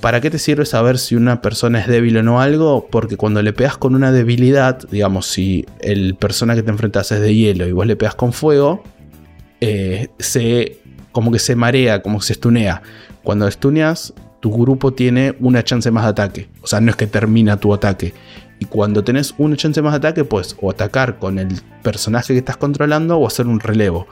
¿Para 0.00 0.20
qué 0.20 0.30
te 0.30 0.38
sirve 0.38 0.66
saber 0.66 0.98
si 0.98 1.16
una 1.16 1.40
persona 1.40 1.80
es 1.80 1.86
débil 1.86 2.18
o 2.18 2.22
no 2.22 2.40
algo? 2.40 2.88
Porque 2.90 3.16
cuando 3.16 3.40
le 3.40 3.54
pegas 3.54 3.78
con 3.78 3.94
una 3.94 4.12
debilidad, 4.12 4.78
digamos, 4.90 5.26
si 5.26 5.64
el 5.80 6.14
persona 6.14 6.54
que 6.54 6.62
te 6.62 6.70
enfrentas 6.70 7.10
es 7.10 7.20
de 7.20 7.34
hielo 7.34 7.66
y 7.66 7.72
vos 7.72 7.86
le 7.86 7.96
pegas 7.96 8.14
con 8.14 8.34
fuego, 8.34 8.82
eh, 9.62 10.08
se 10.18 10.78
como 11.10 11.32
que 11.32 11.38
se 11.38 11.56
marea, 11.56 12.02
como 12.02 12.18
que 12.18 12.26
se 12.26 12.34
estunea. 12.34 12.82
Cuando 13.22 13.48
estuneas, 13.48 14.12
tu 14.40 14.52
grupo 14.52 14.92
tiene 14.92 15.36
una 15.40 15.64
chance 15.64 15.90
más 15.90 16.04
de 16.04 16.10
ataque. 16.10 16.48
O 16.60 16.66
sea, 16.66 16.80
no 16.82 16.90
es 16.90 16.96
que 16.96 17.06
termina 17.06 17.56
tu 17.56 17.72
ataque, 17.72 18.12
y 18.58 18.66
cuando 18.66 19.04
tenés 19.04 19.34
una 19.38 19.56
chance 19.56 19.80
más 19.82 19.92
de 19.92 19.98
ataque, 19.98 20.24
puedes 20.24 20.56
o 20.60 20.70
atacar 20.70 21.18
con 21.18 21.38
el 21.38 21.60
personaje 21.82 22.32
que 22.32 22.38
estás 22.38 22.56
controlando 22.56 23.18
o 23.18 23.26
hacer 23.26 23.46
un 23.46 23.60
relevo. 23.60 24.06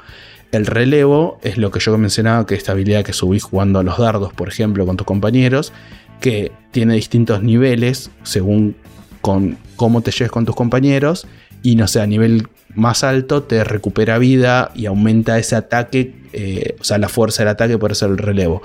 El 0.51 0.67
relevo 0.67 1.39
es 1.43 1.57
lo 1.57 1.71
que 1.71 1.81
yo 1.81 1.97
mencionaba, 1.97 2.45
que 2.47 2.55
esta 2.55 2.73
habilidad 2.73 3.05
que 3.05 3.13
subís 3.13 3.43
jugando 3.43 3.79
a 3.79 3.83
los 3.83 3.99
dardos, 3.99 4.35
por 4.35 4.49
ejemplo, 4.49 4.85
con 4.85 4.97
tus 4.97 5.07
compañeros, 5.07 5.73
que 6.21 6.53
tiene 6.71 6.95
distintos 6.95 7.43
niveles 7.43 8.11
según 8.23 8.77
con 9.23 9.57
cómo 9.77 10.03
te 10.03 10.11
lleves 10.11 10.31
con 10.31 10.45
tus 10.45 10.55
compañeros. 10.55 11.27
Y 11.63 11.77
no 11.77 11.87
sé, 11.87 12.01
a 12.01 12.07
nivel 12.07 12.49
más 12.75 13.05
alto 13.05 13.43
te 13.43 13.65
recupera 13.65 14.19
vida 14.19 14.73
y 14.75 14.87
aumenta 14.87 15.39
ese 15.39 15.57
ataque, 15.57 16.15
eh, 16.33 16.77
o 16.81 16.85
sea, 16.85 16.99
la 16.99 17.09
fuerza 17.09 17.43
del 17.43 17.51
ataque 17.51 17.79
por 17.79 17.93
hacer 17.93 18.11
el 18.11 18.19
relevo. 18.19 18.63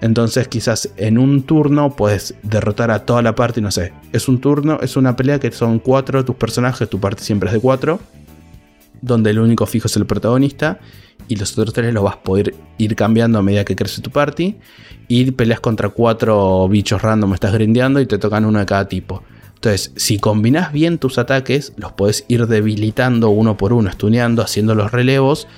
Entonces 0.00 0.48
quizás 0.48 0.90
en 0.96 1.18
un 1.18 1.42
turno 1.42 1.96
puedes 1.96 2.34
derrotar 2.42 2.90
a 2.90 3.04
toda 3.06 3.22
la 3.22 3.34
parte, 3.34 3.60
no 3.60 3.70
sé, 3.70 3.92
es 4.12 4.28
un 4.28 4.40
turno, 4.40 4.78
es 4.82 4.96
una 4.96 5.16
pelea 5.16 5.40
que 5.40 5.50
son 5.50 5.78
cuatro 5.78 6.24
tus 6.24 6.36
personajes, 6.36 6.88
tu 6.88 7.00
parte 7.00 7.22
siempre 7.22 7.48
es 7.48 7.54
de 7.54 7.60
cuatro, 7.60 7.98
donde 9.00 9.30
el 9.30 9.38
único 9.38 9.64
fijo 9.66 9.86
es 9.86 9.96
el 9.96 10.04
protagonista 10.04 10.78
y 11.28 11.36
los 11.36 11.56
otros 11.58 11.72
tres 11.72 11.94
los 11.94 12.04
vas 12.04 12.16
a 12.16 12.22
poder 12.22 12.54
ir 12.76 12.94
cambiando 12.94 13.38
a 13.38 13.42
medida 13.42 13.64
que 13.64 13.74
crece 13.74 14.02
tu 14.02 14.10
party 14.10 14.56
y 15.08 15.30
peleas 15.30 15.60
contra 15.60 15.88
cuatro 15.88 16.68
bichos 16.68 17.00
random, 17.00 17.32
estás 17.34 17.54
grindeando 17.54 18.00
y 18.00 18.06
te 18.06 18.18
tocan 18.18 18.44
uno 18.44 18.58
de 18.58 18.66
cada 18.66 18.86
tipo. 18.86 19.22
Entonces, 19.56 19.92
si 19.96 20.18
combinas 20.18 20.72
bien 20.72 20.98
tus 20.98 21.18
ataques, 21.18 21.72
los 21.76 21.92
puedes 21.92 22.24
ir 22.28 22.46
debilitando 22.46 23.30
uno 23.30 23.56
por 23.56 23.72
uno, 23.72 23.90
estuneando, 23.90 24.42
haciendo 24.42 24.74
los 24.74 24.92
relevos. 24.92 25.48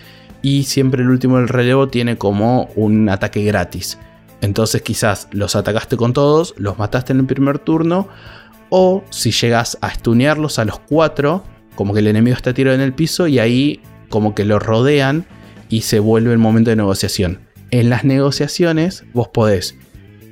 Y 0.41 0.65
siempre 0.65 1.03
el 1.03 1.11
último 1.11 1.39
del 1.39 1.49
relevo 1.49 1.89
tiene 1.89 2.17
como 2.17 2.71
un 2.77 3.09
ataque 3.09 3.43
gratis. 3.43 3.99
Entonces 4.41 4.83
quizás 4.83 5.29
los 5.33 5.57
atacaste 5.57 5.97
con 5.97 6.13
todos, 6.13 6.55
los 6.57 6.79
mataste 6.79 7.13
en 7.13 7.21
el 7.21 7.27
primer 7.27 7.59
turno, 7.59 8.09
o 8.71 9.03
si 9.11 9.33
llegas 9.33 9.79
a 9.81 9.93
stunearlos 9.93 10.59
a 10.59 10.65
los 10.65 10.79
cuatro, 10.79 11.43
como 11.75 11.93
que 11.93 12.01
el 12.01 12.07
enemigo 12.07 12.37
está 12.37 12.55
tirado 12.55 12.77
en 12.77 12.81
el 12.81 12.93
piso 12.93 13.27
y 13.27 13.39
ahí 13.39 13.81
como 14.09 14.35
que 14.35 14.45
lo 14.45 14.59
rodean 14.59 15.27
y 15.69 15.83
se 15.83 15.99
vuelve 15.99 16.33
el 16.33 16.39
momento 16.39 16.71
de 16.71 16.77
negociación. 16.77 17.41
En 17.71 17.91
las 17.91 18.05
negociaciones 18.05 19.05
vos 19.13 19.29
podés 19.29 19.77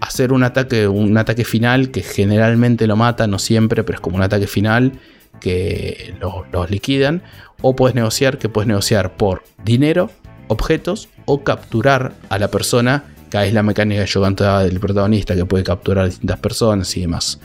hacer 0.00 0.32
un 0.32 0.42
ataque, 0.42 0.88
un 0.88 1.16
ataque 1.16 1.44
final 1.44 1.90
que 1.90 2.02
generalmente 2.02 2.86
lo 2.86 2.96
mata, 2.96 3.26
no 3.26 3.38
siempre, 3.38 3.84
pero 3.84 3.96
es 3.96 4.00
como 4.00 4.16
un 4.16 4.22
ataque 4.22 4.46
final 4.46 4.92
que 5.40 6.14
los 6.52 6.70
liquidan. 6.70 7.22
O 7.62 7.74
puedes 7.74 7.94
negociar, 7.94 8.38
que 8.38 8.48
puedes 8.48 8.68
negociar 8.68 9.16
por 9.16 9.42
dinero, 9.64 10.10
objetos 10.48 11.08
o 11.24 11.42
capturar 11.42 12.12
a 12.28 12.38
la 12.38 12.48
persona 12.48 13.04
es 13.44 13.52
la 13.52 13.62
mecánica 13.62 14.04
que 14.04 14.20
cantaba 14.20 14.64
del 14.64 14.80
protagonista 14.80 15.34
que 15.34 15.44
puede 15.44 15.64
capturar 15.64 16.04
a 16.04 16.08
distintas 16.08 16.38
personas 16.38 16.96
y 16.96 17.00
demás. 17.02 17.40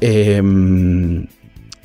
Em, 0.00 1.26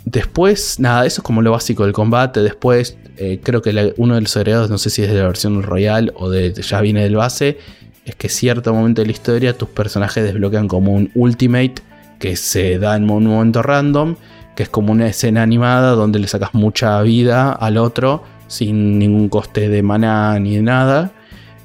después, 0.05 0.79
nada, 0.79 1.05
eso 1.05 1.21
es 1.21 1.23
como 1.23 1.41
lo 1.41 1.51
básico 1.51 1.83
del 1.83 1.93
combate. 1.93 2.41
Después, 2.41 2.97
eh, 3.17 3.39
creo 3.43 3.61
que 3.61 3.93
uno 3.97 4.15
de 4.15 4.21
los 4.21 4.35
agregados, 4.37 4.69
no 4.69 4.77
sé 4.77 4.89
si 4.89 5.03
es 5.03 5.09
de 5.09 5.15
la 5.15 5.27
versión 5.27 5.63
royal 5.63 6.13
o 6.15 6.29
de 6.29 6.53
ya 6.53 6.81
viene 6.81 7.03
del 7.03 7.15
base, 7.15 7.57
es 8.07 8.15
que 8.15 8.29
cierto 8.29 8.73
momento 8.73 9.01
de 9.01 9.07
la 9.07 9.11
historia 9.11 9.57
tus 9.57 9.67
personajes 9.69 10.23
desbloquean 10.23 10.69
como 10.69 10.93
un 10.93 11.11
ultimate 11.13 11.75
que 12.19 12.37
se 12.37 12.79
da 12.79 12.95
en 12.95 13.09
un 13.09 13.27
momento 13.27 13.61
random, 13.61 14.15
que 14.55 14.63
es 14.63 14.69
como 14.69 14.93
una 14.93 15.07
escena 15.07 15.43
animada 15.43 15.91
donde 15.91 16.19
le 16.19 16.27
sacas 16.27 16.53
mucha 16.53 17.01
vida 17.01 17.51
al 17.51 17.77
otro 17.77 18.23
sin 18.47 18.97
ningún 18.97 19.27
coste 19.27 19.67
de 19.67 19.83
maná 19.83 20.39
ni 20.39 20.55
de 20.55 20.61
nada. 20.61 21.11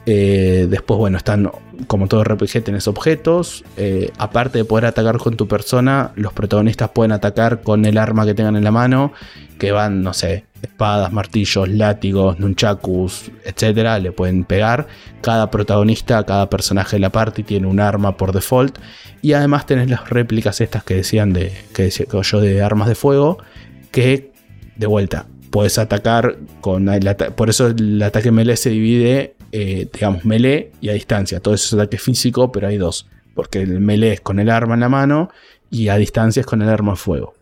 Eh, 0.04 0.66
después, 0.68 0.98
bueno, 0.98 1.16
están 1.16 1.48
como 1.86 2.08
todo 2.08 2.24
RPG, 2.24 2.64
tenés 2.64 2.88
objetos. 2.88 3.64
Eh, 3.76 4.10
aparte 4.18 4.58
de 4.58 4.64
poder 4.64 4.86
atacar 4.86 5.18
con 5.18 5.36
tu 5.36 5.46
persona, 5.46 6.10
los 6.16 6.32
protagonistas 6.32 6.90
pueden 6.90 7.12
atacar 7.12 7.62
con 7.62 7.84
el 7.84 7.98
arma 7.98 8.26
que 8.26 8.34
tengan 8.34 8.56
en 8.56 8.64
la 8.64 8.72
mano, 8.72 9.12
que 9.58 9.70
van, 9.70 10.02
no 10.02 10.12
sé, 10.12 10.44
espadas, 10.62 11.12
martillos, 11.12 11.68
látigos, 11.68 12.38
nunchakus, 12.38 13.30
etcétera, 13.44 13.98
le 13.98 14.12
pueden 14.12 14.44
pegar. 14.44 14.86
Cada 15.20 15.50
protagonista, 15.50 16.24
cada 16.24 16.48
personaje 16.48 16.96
de 16.96 17.00
la 17.00 17.10
party 17.10 17.42
tiene 17.42 17.66
un 17.66 17.80
arma 17.80 18.16
por 18.16 18.32
default. 18.32 18.78
Y 19.20 19.34
además 19.34 19.66
tenés 19.66 19.90
las 19.90 20.08
réplicas 20.08 20.60
estas 20.60 20.84
que 20.84 20.94
decían 20.94 21.32
de 21.32 21.52
que 21.74 21.84
decía 21.84 22.06
yo 22.22 22.40
de 22.40 22.62
armas 22.62 22.88
de 22.88 22.94
fuego, 22.94 23.38
que 23.90 24.32
de 24.76 24.86
vuelta 24.86 25.26
puedes 25.50 25.78
atacar 25.78 26.38
con 26.60 26.88
Por 27.36 27.50
eso 27.50 27.66
el 27.66 28.02
ataque 28.02 28.32
melee 28.32 28.56
se 28.56 28.70
divide, 28.70 29.34
eh, 29.52 29.88
digamos, 29.92 30.24
melee 30.24 30.72
y 30.80 30.88
a 30.88 30.94
distancia. 30.94 31.40
Todo 31.40 31.54
eso 31.54 31.76
es 31.76 31.80
ataque 31.80 31.98
físico, 31.98 32.50
pero 32.50 32.68
hay 32.68 32.78
dos. 32.78 33.06
Porque 33.34 33.60
el 33.60 33.80
melee 33.80 34.14
es 34.14 34.20
con 34.20 34.38
el 34.38 34.50
arma 34.50 34.74
en 34.74 34.80
la 34.80 34.88
mano 34.88 35.30
y 35.70 35.88
a 35.88 35.96
distancia 35.96 36.40
es 36.40 36.46
con 36.46 36.62
el 36.62 36.68
arma 36.68 36.92
de 36.92 36.96
fuego. 36.96 37.34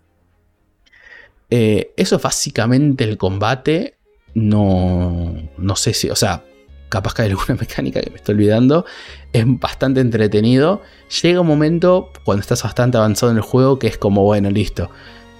Eh, 1.50 1.92
eso 1.96 2.16
es 2.16 2.22
básicamente 2.22 3.04
el 3.04 3.18
combate. 3.18 3.96
No, 4.34 5.34
no 5.58 5.76
sé 5.76 5.92
si, 5.92 6.08
o 6.08 6.16
sea, 6.16 6.44
capaz 6.88 7.14
que 7.14 7.22
hay 7.22 7.30
alguna 7.30 7.54
mecánica 7.60 8.00
que 8.00 8.10
me 8.10 8.16
estoy 8.16 8.34
olvidando. 8.34 8.84
Es 9.32 9.44
bastante 9.46 10.00
entretenido. 10.00 10.82
Llega 11.22 11.40
un 11.40 11.46
momento 11.46 12.10
cuando 12.24 12.42
estás 12.42 12.62
bastante 12.62 12.98
avanzado 12.98 13.32
en 13.32 13.38
el 13.38 13.42
juego 13.42 13.78
que 13.78 13.86
es 13.86 13.98
como, 13.98 14.22
bueno, 14.24 14.50
listo. 14.50 14.90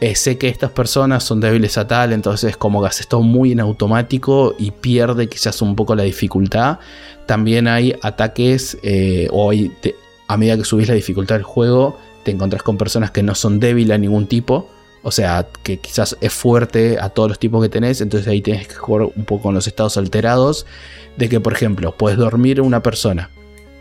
Eh, 0.00 0.14
sé 0.14 0.38
que 0.38 0.48
estas 0.48 0.70
personas 0.70 1.24
son 1.24 1.40
débiles 1.40 1.76
a 1.76 1.86
tal, 1.86 2.14
entonces 2.14 2.56
como 2.56 2.80
que 2.80 2.88
haces 2.88 3.06
todo 3.06 3.20
muy 3.20 3.52
en 3.52 3.60
automático 3.60 4.54
y 4.58 4.70
pierde 4.70 5.28
quizás 5.28 5.60
un 5.60 5.76
poco 5.76 5.94
la 5.94 6.04
dificultad. 6.04 6.78
También 7.26 7.68
hay 7.68 7.94
ataques, 8.00 8.78
eh, 8.82 9.28
o 9.30 9.52
a 10.26 10.36
medida 10.38 10.56
que 10.56 10.64
subís 10.64 10.88
la 10.88 10.94
dificultad 10.94 11.34
del 11.34 11.44
juego, 11.44 11.98
te 12.24 12.30
encontrás 12.30 12.62
con 12.62 12.78
personas 12.78 13.10
que 13.10 13.22
no 13.22 13.34
son 13.34 13.60
débiles 13.60 13.94
a 13.94 13.98
ningún 13.98 14.26
tipo. 14.26 14.70
O 15.02 15.10
sea, 15.10 15.46
que 15.62 15.78
quizás 15.78 16.16
es 16.20 16.32
fuerte 16.32 16.98
a 17.00 17.08
todos 17.08 17.28
los 17.28 17.38
tipos 17.38 17.62
que 17.62 17.68
tenés. 17.68 18.00
Entonces 18.00 18.28
ahí 18.28 18.42
tienes 18.42 18.68
que 18.68 18.74
jugar 18.74 19.08
un 19.14 19.24
poco 19.24 19.44
con 19.44 19.54
los 19.54 19.66
estados 19.66 19.96
alterados. 19.96 20.66
De 21.16 21.28
que, 21.28 21.40
por 21.40 21.52
ejemplo, 21.52 21.94
puedes 21.96 22.18
dormir 22.18 22.60
una 22.60 22.82
persona. 22.82 23.30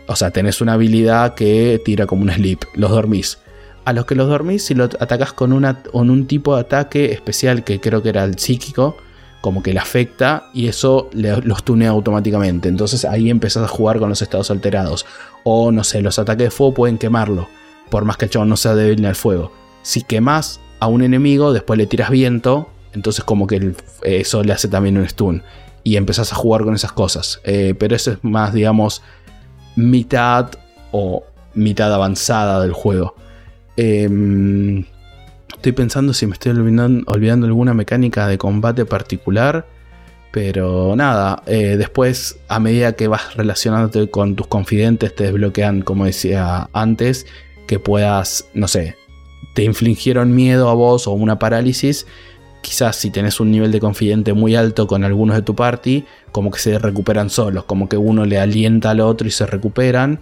O 0.06 0.16
sea, 0.16 0.30
tenés 0.30 0.60
una 0.60 0.72
habilidad 0.72 1.34
que 1.34 1.80
tira 1.84 2.06
como 2.06 2.22
un 2.22 2.32
sleep. 2.32 2.64
Los 2.74 2.90
dormís. 2.90 3.38
A 3.84 3.92
los 3.92 4.06
que 4.06 4.14
los 4.14 4.28
dormís, 4.28 4.64
si 4.64 4.74
lo 4.74 4.84
atacas 4.84 5.32
con, 5.32 5.52
una, 5.52 5.82
con 5.82 6.10
un 6.10 6.26
tipo 6.26 6.54
de 6.54 6.62
ataque 6.62 7.12
especial 7.12 7.64
que 7.64 7.80
creo 7.80 8.02
que 8.02 8.10
era 8.10 8.24
el 8.24 8.38
psíquico, 8.38 8.96
como 9.40 9.62
que 9.62 9.72
le 9.72 9.80
afecta 9.80 10.50
y 10.52 10.68
eso 10.68 11.08
los 11.12 11.64
tunea 11.64 11.90
automáticamente. 11.90 12.68
Entonces 12.68 13.04
ahí 13.04 13.30
empezás 13.30 13.64
a 13.64 13.68
jugar 13.68 13.98
con 13.98 14.08
los 14.08 14.20
estados 14.20 14.50
alterados. 14.50 15.06
O 15.44 15.72
no 15.72 15.84
sé, 15.84 16.02
los 16.02 16.18
ataques 16.18 16.46
de 16.46 16.50
fuego 16.50 16.74
pueden 16.74 16.98
quemarlo. 16.98 17.48
Por 17.88 18.04
más 18.04 18.16
que 18.16 18.26
el 18.26 18.30
chabón 18.30 18.48
no 18.48 18.56
sea 18.56 18.74
débil 18.74 19.04
el 19.04 19.14
fuego. 19.14 19.52
Si 19.82 20.02
quemas 20.02 20.60
a 20.80 20.86
un 20.86 21.02
enemigo, 21.02 21.52
después 21.52 21.78
le 21.78 21.86
tiras 21.86 22.10
viento, 22.10 22.68
entonces 22.92 23.24
como 23.24 23.46
que 23.46 23.74
eso 24.02 24.42
le 24.42 24.52
hace 24.52 24.68
también 24.68 24.98
un 24.98 25.08
stun. 25.08 25.42
Y 25.84 25.96
empezás 25.96 26.32
a 26.32 26.36
jugar 26.36 26.64
con 26.64 26.74
esas 26.74 26.92
cosas. 26.92 27.40
Eh, 27.44 27.74
pero 27.78 27.96
eso 27.96 28.12
es 28.12 28.18
más, 28.22 28.52
digamos, 28.52 29.02
mitad 29.76 30.50
o 30.92 31.24
mitad 31.54 31.92
avanzada 31.92 32.60
del 32.60 32.72
juego. 32.72 33.14
Em, 33.76 34.84
estoy 35.54 35.72
pensando 35.72 36.12
si 36.12 36.26
me 36.26 36.34
estoy 36.34 36.52
olvidando, 36.52 37.46
alguna 37.46 37.74
mecánica 37.74 38.26
de 38.26 38.38
combate 38.38 38.84
particular. 38.84 39.66
Pero 40.32 40.94
nada, 40.96 41.42
eh, 41.46 41.76
después 41.76 42.38
a 42.48 42.60
medida 42.60 42.92
que 42.92 43.08
vas 43.08 43.34
relacionándote 43.34 44.10
con 44.10 44.36
tus 44.36 44.46
confidentes 44.46 45.14
te 45.14 45.24
desbloquean, 45.24 45.82
como 45.82 46.04
decía 46.04 46.68
antes, 46.72 47.26
que 47.66 47.80
puedas, 47.80 48.46
no 48.54 48.68
sé, 48.68 48.96
te 49.54 49.64
infligieron 49.64 50.34
miedo 50.34 50.68
a 50.68 50.74
vos 50.74 51.06
o 51.06 51.12
una 51.12 51.38
parálisis, 51.38 52.06
quizás 52.62 52.96
si 52.96 53.10
tenés 53.10 53.40
un 53.40 53.50
nivel 53.50 53.72
de 53.72 53.80
confidente 53.80 54.32
muy 54.32 54.54
alto 54.54 54.86
con 54.86 55.04
algunos 55.04 55.36
de 55.36 55.42
tu 55.42 55.54
party, 55.54 56.04
como 56.32 56.50
que 56.50 56.58
se 56.58 56.78
recuperan 56.78 57.30
solos, 57.30 57.64
como 57.64 57.88
que 57.88 57.96
uno 57.96 58.24
le 58.24 58.38
alienta 58.38 58.90
al 58.90 59.00
otro 59.00 59.26
y 59.26 59.30
se 59.30 59.46
recuperan. 59.46 60.20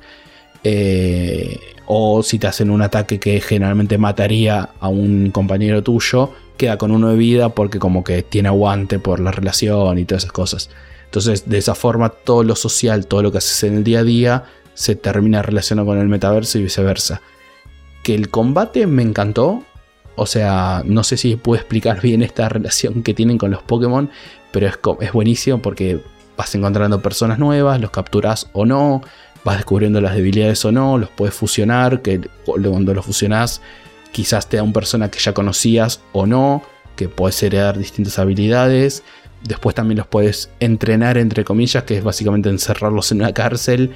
Eh, 0.64 1.58
o 1.86 2.22
si 2.22 2.38
te 2.38 2.46
hacen 2.46 2.70
un 2.70 2.82
ataque 2.82 3.18
que 3.18 3.40
generalmente 3.40 3.96
mataría 3.96 4.70
a 4.80 4.88
un 4.88 5.30
compañero 5.30 5.82
tuyo, 5.82 6.32
queda 6.56 6.76
con 6.76 6.90
uno 6.90 7.08
de 7.08 7.16
vida 7.16 7.50
porque 7.50 7.78
como 7.78 8.04
que 8.04 8.22
tiene 8.22 8.48
aguante 8.48 8.98
por 8.98 9.20
la 9.20 9.30
relación 9.30 9.98
y 9.98 10.04
todas 10.04 10.24
esas 10.24 10.32
cosas. 10.32 10.70
Entonces, 11.06 11.48
de 11.48 11.56
esa 11.56 11.74
forma, 11.74 12.10
todo 12.10 12.42
lo 12.42 12.56
social, 12.56 13.06
todo 13.06 13.22
lo 13.22 13.32
que 13.32 13.38
haces 13.38 13.62
en 13.64 13.78
el 13.78 13.84
día 13.84 14.00
a 14.00 14.04
día, 14.04 14.44
se 14.74 14.94
termina 14.94 15.40
relacionado 15.42 15.86
con 15.86 15.98
el 15.98 16.08
metaverso 16.08 16.58
y 16.58 16.62
viceversa 16.62 17.22
que 18.02 18.14
el 18.14 18.30
combate 18.30 18.86
me 18.86 19.02
encantó. 19.02 19.64
O 20.16 20.26
sea, 20.26 20.82
no 20.84 21.04
sé 21.04 21.16
si 21.16 21.36
puedo 21.36 21.60
explicar 21.60 22.00
bien 22.02 22.22
esta 22.22 22.48
relación 22.48 23.02
que 23.02 23.14
tienen 23.14 23.38
con 23.38 23.50
los 23.50 23.62
Pokémon, 23.62 24.10
pero 24.50 24.66
es, 24.66 24.78
es 25.00 25.12
buenísimo 25.12 25.60
porque 25.60 26.00
vas 26.36 26.54
encontrando 26.54 27.02
personas 27.02 27.38
nuevas, 27.38 27.80
los 27.80 27.90
capturas 27.90 28.48
o 28.52 28.64
no, 28.64 29.02
vas 29.44 29.56
descubriendo 29.56 30.00
las 30.00 30.14
debilidades 30.14 30.64
o 30.64 30.72
no, 30.72 30.98
los 30.98 31.10
puedes 31.10 31.34
fusionar, 31.34 32.02
que 32.02 32.20
cuando 32.44 32.94
los 32.94 33.04
fusionas 33.04 33.60
quizás 34.12 34.48
te 34.48 34.56
da 34.56 34.62
un 34.62 34.72
persona 34.72 35.10
que 35.10 35.18
ya 35.18 35.34
conocías 35.34 36.00
o 36.12 36.26
no, 36.26 36.62
que 36.96 37.08
puedes 37.08 37.42
heredar 37.42 37.78
distintas 37.78 38.18
habilidades. 38.18 39.02
Después 39.44 39.74
también 39.74 39.98
los 39.98 40.06
puedes 40.06 40.50
entrenar, 40.58 41.16
entre 41.16 41.44
comillas, 41.44 41.84
que 41.84 41.98
es 41.98 42.04
básicamente 42.04 42.48
encerrarlos 42.48 43.12
en 43.12 43.20
una 43.20 43.32
cárcel 43.32 43.92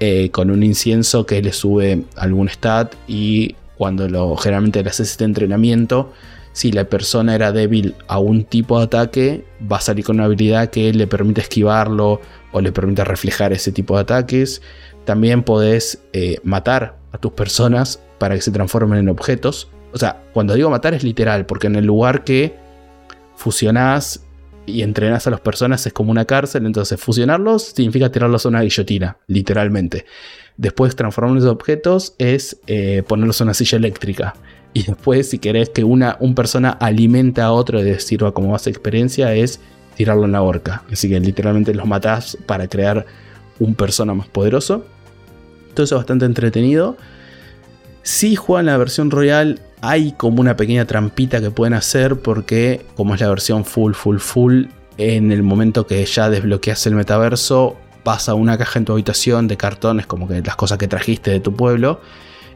eh, 0.00 0.30
con 0.30 0.50
un 0.50 0.62
incienso 0.62 1.26
que 1.26 1.40
le 1.40 1.52
sube 1.52 2.04
algún 2.16 2.48
stat 2.48 2.94
y 3.08 3.56
cuando 3.76 4.08
lo, 4.08 4.36
generalmente 4.36 4.82
le 4.82 4.90
haces 4.90 5.10
este 5.10 5.24
entrenamiento, 5.24 6.12
si 6.52 6.72
la 6.72 6.84
persona 6.84 7.34
era 7.34 7.52
débil 7.52 7.94
a 8.08 8.18
un 8.18 8.44
tipo 8.44 8.78
de 8.78 8.84
ataque, 8.84 9.44
va 9.70 9.76
a 9.76 9.80
salir 9.80 10.04
con 10.04 10.16
una 10.16 10.24
habilidad 10.24 10.70
que 10.70 10.92
le 10.92 11.06
permite 11.06 11.42
esquivarlo 11.42 12.20
o 12.52 12.60
le 12.60 12.72
permite 12.72 13.04
reflejar 13.04 13.52
ese 13.52 13.72
tipo 13.72 13.94
de 13.94 14.00
ataques. 14.00 14.62
También 15.04 15.42
podés 15.42 16.02
eh, 16.14 16.38
matar 16.42 16.96
a 17.12 17.18
tus 17.18 17.32
personas 17.32 18.00
para 18.18 18.34
que 18.34 18.40
se 18.40 18.50
transformen 18.50 18.98
en 18.98 19.08
objetos. 19.08 19.68
O 19.92 19.98
sea, 19.98 20.22
cuando 20.32 20.54
digo 20.54 20.70
matar 20.70 20.94
es 20.94 21.04
literal, 21.04 21.46
porque 21.46 21.66
en 21.66 21.76
el 21.76 21.84
lugar 21.84 22.24
que 22.24 22.54
fusionás 23.34 24.25
y 24.66 24.82
entrenas 24.82 25.26
a 25.26 25.30
las 25.30 25.40
personas 25.40 25.86
es 25.86 25.92
como 25.92 26.10
una 26.10 26.24
cárcel, 26.24 26.66
entonces 26.66 27.00
fusionarlos 27.00 27.62
significa 27.74 28.10
tirarlos 28.10 28.44
a 28.44 28.48
una 28.48 28.62
guillotina, 28.62 29.18
literalmente. 29.28 30.04
Después 30.56 30.96
transformar 30.96 31.34
los 31.34 31.44
objetos 31.44 32.14
es 32.18 32.58
eh, 32.66 33.02
ponerlos 33.06 33.40
en 33.40 33.46
una 33.46 33.54
silla 33.54 33.78
eléctrica. 33.78 34.34
Y 34.72 34.82
después, 34.82 35.30
si 35.30 35.38
querés 35.38 35.70
que 35.70 35.84
una 35.84 36.16
un 36.20 36.34
persona 36.34 36.70
alimente 36.70 37.40
a 37.40 37.52
otro 37.52 37.82
y 37.82 37.98
sirva 37.98 38.32
como 38.32 38.52
base 38.52 38.70
de 38.70 38.72
experiencia, 38.72 39.32
es 39.34 39.60
tirarlo 39.96 40.24
en 40.24 40.32
la 40.32 40.42
horca. 40.42 40.82
Así 40.92 41.08
que 41.08 41.18
literalmente 41.18 41.72
los 41.72 41.86
matás 41.86 42.36
para 42.46 42.68
crear 42.68 43.06
un 43.58 43.74
persona 43.74 44.12
más 44.12 44.28
poderoso. 44.28 44.84
Todo 45.74 45.84
eso 45.84 45.94
es 45.94 46.00
bastante 46.00 46.26
entretenido. 46.26 46.96
Si 48.02 48.36
juegan 48.36 48.66
la 48.66 48.76
versión 48.76 49.10
royal, 49.10 49.60
hay 49.80 50.12
como 50.12 50.40
una 50.40 50.56
pequeña 50.56 50.84
trampita 50.86 51.40
que 51.40 51.50
pueden 51.50 51.74
hacer 51.74 52.20
porque 52.20 52.84
como 52.96 53.14
es 53.14 53.20
la 53.20 53.28
versión 53.28 53.64
full, 53.64 53.92
full, 53.92 54.18
full, 54.18 54.64
en 54.98 55.32
el 55.32 55.42
momento 55.42 55.86
que 55.86 56.04
ya 56.04 56.30
desbloqueas 56.30 56.86
el 56.86 56.94
metaverso, 56.94 57.76
pasa 58.02 58.34
una 58.34 58.56
caja 58.56 58.78
en 58.78 58.84
tu 58.84 58.92
habitación 58.92 59.48
de 59.48 59.56
cartones 59.56 60.06
como 60.06 60.28
que 60.28 60.40
las 60.40 60.56
cosas 60.56 60.78
que 60.78 60.88
trajiste 60.88 61.30
de 61.30 61.40
tu 61.40 61.54
pueblo. 61.54 62.00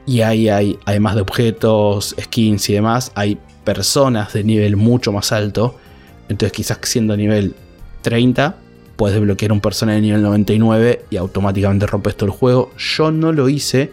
Y 0.07 0.23
ahí 0.23 0.49
hay, 0.49 0.79
además 0.87 1.15
de 1.15 1.21
objetos, 1.21 2.17
skins 2.19 2.71
y 2.71 2.75
demás, 2.75 3.13
hay 3.15 3.39
personas 3.65 4.33
de 4.33 4.45
nivel 4.45 4.77
mucho 4.77 5.13
más 5.13 5.33
alto. 5.33 5.77
Entonces 6.29 6.53
quizás 6.53 6.79
siendo 6.83 7.17
nivel 7.17 7.55
30, 8.03 8.57
puedes 8.97 9.15
desbloquear 9.15 9.53
un 9.53 9.61
personaje 9.61 9.97
de 9.97 10.03
nivel 10.03 10.23
99 10.23 11.05
y 11.11 11.17
automáticamente 11.17 11.87
rompes 11.87 12.17
todo 12.17 12.27
el 12.27 12.33
juego. 12.33 12.71
Yo 12.79 13.11
no 13.11 13.33
lo 13.33 13.49
hice 13.49 13.93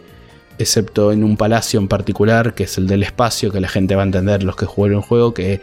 excepto 0.58 1.12
en 1.12 1.24
un 1.24 1.36
palacio 1.36 1.80
en 1.80 1.88
particular, 1.88 2.54
que 2.54 2.64
es 2.64 2.78
el 2.78 2.86
del 2.86 3.02
espacio, 3.02 3.50
que 3.52 3.60
la 3.60 3.68
gente 3.68 3.94
va 3.94 4.02
a 4.02 4.06
entender 4.06 4.42
los 4.42 4.56
que 4.56 4.66
jugaron 4.66 4.98
el 4.98 5.02
juego, 5.02 5.34
que 5.34 5.60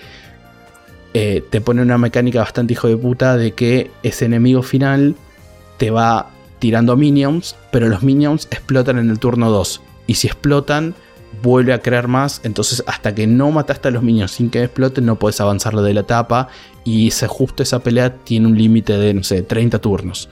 eh, 1.14 1.44
te 1.50 1.62
pone 1.62 1.82
una 1.82 1.98
mecánica 1.98 2.40
bastante 2.40 2.74
hijo 2.74 2.88
de 2.88 2.98
puta 2.98 3.38
de 3.38 3.54
que 3.54 3.92
ese 4.04 4.26
enemigo 4.26 4.64
final 4.64 5.16
te 5.78 5.92
va 5.92 6.30
tirando 6.60 6.98
minions, 6.98 7.56
pero 7.72 7.88
los 7.88 8.04
minions 8.04 8.48
explotan 8.52 8.98
en 8.98 9.10
el 9.10 9.20
turno 9.20 9.50
2. 9.50 9.82
Y 10.08 10.16
si 10.16 10.28
explotan, 10.28 10.96
vuelve 11.42 11.74
a 11.74 11.80
crear 11.80 12.08
más. 12.08 12.42
Entonces, 12.44 12.84
hasta 12.88 13.16
que 13.16 13.28
no 13.28 13.52
mataste 13.52 13.88
a 13.88 13.92
los 13.92 14.04
minions 14.04 14.32
sin 14.32 14.50
que 14.50 14.64
exploten, 14.64 15.06
no 15.06 15.18
puedes 15.18 15.40
avanzar 15.42 15.76
de 15.76 15.94
la 15.94 16.02
etapa. 16.02 16.50
Y 16.84 17.12
justo 17.12 17.64
esa 17.64 17.80
pelea 17.80 18.14
tiene 18.14 18.48
un 18.48 18.58
límite 18.58 18.98
de, 18.98 19.14
no 19.14 19.24
sé, 19.24 19.42
30 19.42 19.80
turnos. 19.80 20.30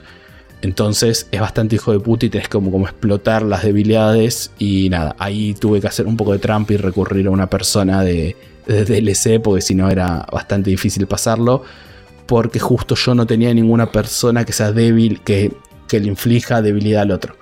Entonces 0.64 1.28
es 1.30 1.40
bastante 1.42 1.76
hijo 1.76 1.92
de 1.92 2.00
puta 2.00 2.24
y 2.24 2.30
tenés 2.30 2.48
como, 2.48 2.70
como 2.70 2.86
explotar 2.86 3.42
las 3.42 3.64
debilidades. 3.64 4.50
Y 4.58 4.88
nada, 4.88 5.14
ahí 5.18 5.52
tuve 5.52 5.78
que 5.78 5.88
hacer 5.88 6.06
un 6.06 6.16
poco 6.16 6.32
de 6.32 6.38
trampa 6.38 6.72
y 6.72 6.78
recurrir 6.78 7.26
a 7.26 7.30
una 7.30 7.50
persona 7.50 8.02
de, 8.02 8.34
DLC, 8.66 9.42
porque 9.42 9.60
si 9.60 9.74
no 9.74 9.90
era 9.90 10.26
bastante 10.32 10.70
difícil 10.70 11.06
pasarlo. 11.06 11.64
Porque 12.24 12.60
justo 12.60 12.94
yo 12.94 13.14
no 13.14 13.26
tenía 13.26 13.52
ninguna 13.52 13.92
persona 13.92 14.46
que 14.46 14.54
sea 14.54 14.72
débil, 14.72 15.20
que, 15.20 15.52
le 15.90 16.06
inflija 16.06 16.62
debilidad 16.62 17.02
al 17.02 17.10
otro. 17.10 17.36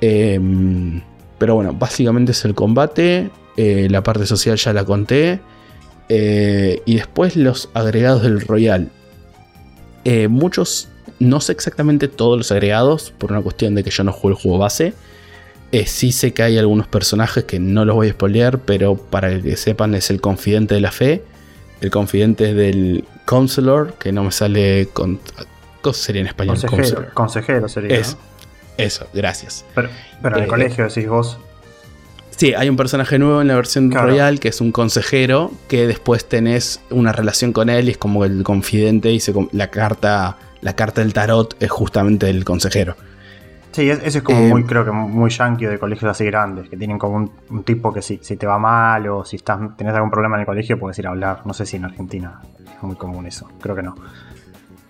Em, 0.00 1.02
pero 1.36 1.54
bueno, 1.54 1.74
básicamente 1.74 2.32
es 2.32 2.42
el 2.46 2.54
combate. 2.54 3.30
Eh, 3.58 3.88
la 3.90 4.02
parte 4.02 4.24
social 4.24 4.56
ya 4.56 4.72
la 4.72 4.86
conté. 4.86 5.40
Eh, 6.08 6.80
y 6.86 6.94
después 6.96 7.36
los 7.36 7.68
agregados 7.74 8.22
del 8.22 8.40
Royal. 8.40 8.90
Eh, 10.04 10.28
muchos 10.28 10.88
no 11.18 11.40
sé 11.40 11.52
exactamente 11.52 12.08
todos 12.08 12.36
los 12.38 12.52
agregados, 12.52 13.12
por 13.18 13.32
una 13.32 13.40
cuestión 13.42 13.74
de 13.74 13.82
que 13.84 13.90
yo 13.90 14.04
no 14.04 14.12
juego 14.12 14.36
el 14.36 14.42
juego 14.42 14.58
base. 14.58 14.94
Eh, 15.72 15.86
sí 15.86 16.12
sé 16.12 16.32
que 16.32 16.42
hay 16.42 16.56
algunos 16.58 16.86
personajes 16.86 17.44
que 17.44 17.58
no 17.58 17.84
los 17.84 17.94
voy 17.96 18.08
a 18.08 18.12
spoilear, 18.12 18.58
pero 18.60 18.96
para 18.96 19.40
que 19.40 19.56
sepan 19.56 19.94
es 19.94 20.10
el 20.10 20.20
confidente 20.20 20.74
de 20.74 20.80
la 20.80 20.90
fe, 20.92 21.22
el 21.80 21.90
confidente 21.90 22.54
del 22.54 23.04
counselor, 23.26 23.94
que 23.98 24.10
no 24.12 24.24
me 24.24 24.32
sale 24.32 24.88
con... 24.92 25.20
¿Cómo 25.82 25.94
sería 25.94 26.22
en 26.22 26.26
español? 26.28 26.54
Consejero, 26.56 26.76
Counselor. 26.82 27.12
consejero 27.14 27.68
sería. 27.68 27.96
Es, 27.98 28.14
¿no? 28.14 28.18
Eso, 28.78 29.06
gracias. 29.12 29.64
Pero, 29.74 29.88
pero 30.22 30.36
en 30.36 30.42
el 30.42 30.46
Eh, 30.46 30.50
colegio 30.50 30.84
decís 30.88 31.08
vos. 31.08 31.38
Sí, 32.36 32.54
hay 32.54 32.68
un 32.68 32.76
personaje 32.76 33.18
nuevo 33.18 33.40
en 33.42 33.48
la 33.48 33.56
versión 33.56 33.90
Claro. 33.90 34.08
royal 34.08 34.38
que 34.40 34.48
es 34.48 34.60
un 34.60 34.70
consejero 34.72 35.50
que 35.68 35.86
después 35.88 36.24
tenés 36.28 36.80
una 36.90 37.12
relación 37.12 37.52
con 37.52 37.68
él 37.68 37.88
y 37.88 37.92
es 37.92 37.98
como 37.98 38.24
el 38.24 38.42
confidente 38.44 39.12
y 39.12 39.18
se 39.20 39.34
la 39.52 39.70
carta 39.70 40.36
la 40.60 40.74
carta 40.74 41.00
del 41.00 41.12
tarot 41.12 41.56
es 41.60 41.70
justamente 41.70 42.28
el 42.30 42.44
consejero. 42.44 42.96
Sí, 43.72 43.88
es- 43.90 44.00
ese 44.02 44.18
es 44.18 44.24
como 44.24 44.38
Eh, 44.40 44.48
muy, 44.48 44.64
creo 44.64 44.84
que 44.84 44.90
muy 44.90 45.30
yankee 45.30 45.66
de 45.66 45.78
colegios 45.78 46.10
así 46.10 46.24
grandes, 46.24 46.68
que 46.68 46.76
tienen 46.76 46.98
como 46.98 47.16
un, 47.16 47.30
un 47.50 47.62
tipo 47.64 47.92
que 47.92 48.02
si, 48.02 48.18
si 48.22 48.36
te 48.36 48.46
va 48.46 48.58
mal 48.58 49.06
o 49.08 49.24
si 49.24 49.36
estás, 49.36 49.60
tenés 49.76 49.94
algún 49.94 50.10
problema 50.10 50.36
en 50.36 50.40
el 50.40 50.46
colegio 50.46 50.78
puedes 50.78 50.98
ir 50.98 51.06
a 51.06 51.10
hablar. 51.10 51.42
No 51.44 51.52
sé 51.54 51.66
si 51.66 51.76
en 51.76 51.84
Argentina 51.84 52.40
es 52.58 52.82
muy 52.82 52.96
común 52.96 53.26
eso, 53.26 53.48
creo 53.60 53.76
que 53.76 53.82
no. 53.82 53.94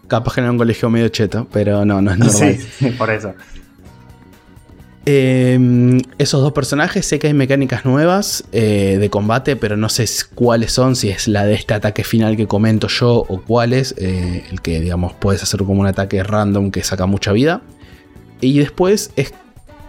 Capaz 0.06 0.34
que 0.34 0.40
era 0.40 0.50
un 0.50 0.56
colegio 0.58 0.88
medio 0.88 1.08
cheto, 1.08 1.46
pero 1.52 1.84
no, 1.84 2.00
no 2.00 2.12
es 2.12 2.18
normal. 2.18 2.56
Sí, 2.56 2.90
por 2.92 3.10
eso. 3.10 3.34
Eh, 5.10 6.02
esos 6.18 6.42
dos 6.42 6.52
personajes, 6.52 7.06
sé 7.06 7.18
que 7.18 7.28
hay 7.28 7.32
mecánicas 7.32 7.86
nuevas 7.86 8.44
eh, 8.52 8.98
de 9.00 9.08
combate, 9.08 9.56
pero 9.56 9.74
no 9.74 9.88
sé 9.88 10.04
cuáles 10.34 10.72
son, 10.72 10.96
si 10.96 11.08
es 11.08 11.28
la 11.28 11.46
de 11.46 11.54
este 11.54 11.72
ataque 11.72 12.04
final 12.04 12.36
que 12.36 12.46
comento 12.46 12.88
yo 12.88 13.24
o 13.26 13.40
cuáles, 13.40 13.94
eh, 13.96 14.44
el 14.50 14.60
que 14.60 14.80
digamos 14.80 15.14
puedes 15.14 15.42
hacer 15.42 15.60
como 15.60 15.80
un 15.80 15.86
ataque 15.86 16.22
random 16.22 16.70
que 16.70 16.84
saca 16.84 17.06
mucha 17.06 17.32
vida. 17.32 17.62
Y 18.42 18.58
después 18.58 19.10
es, 19.16 19.32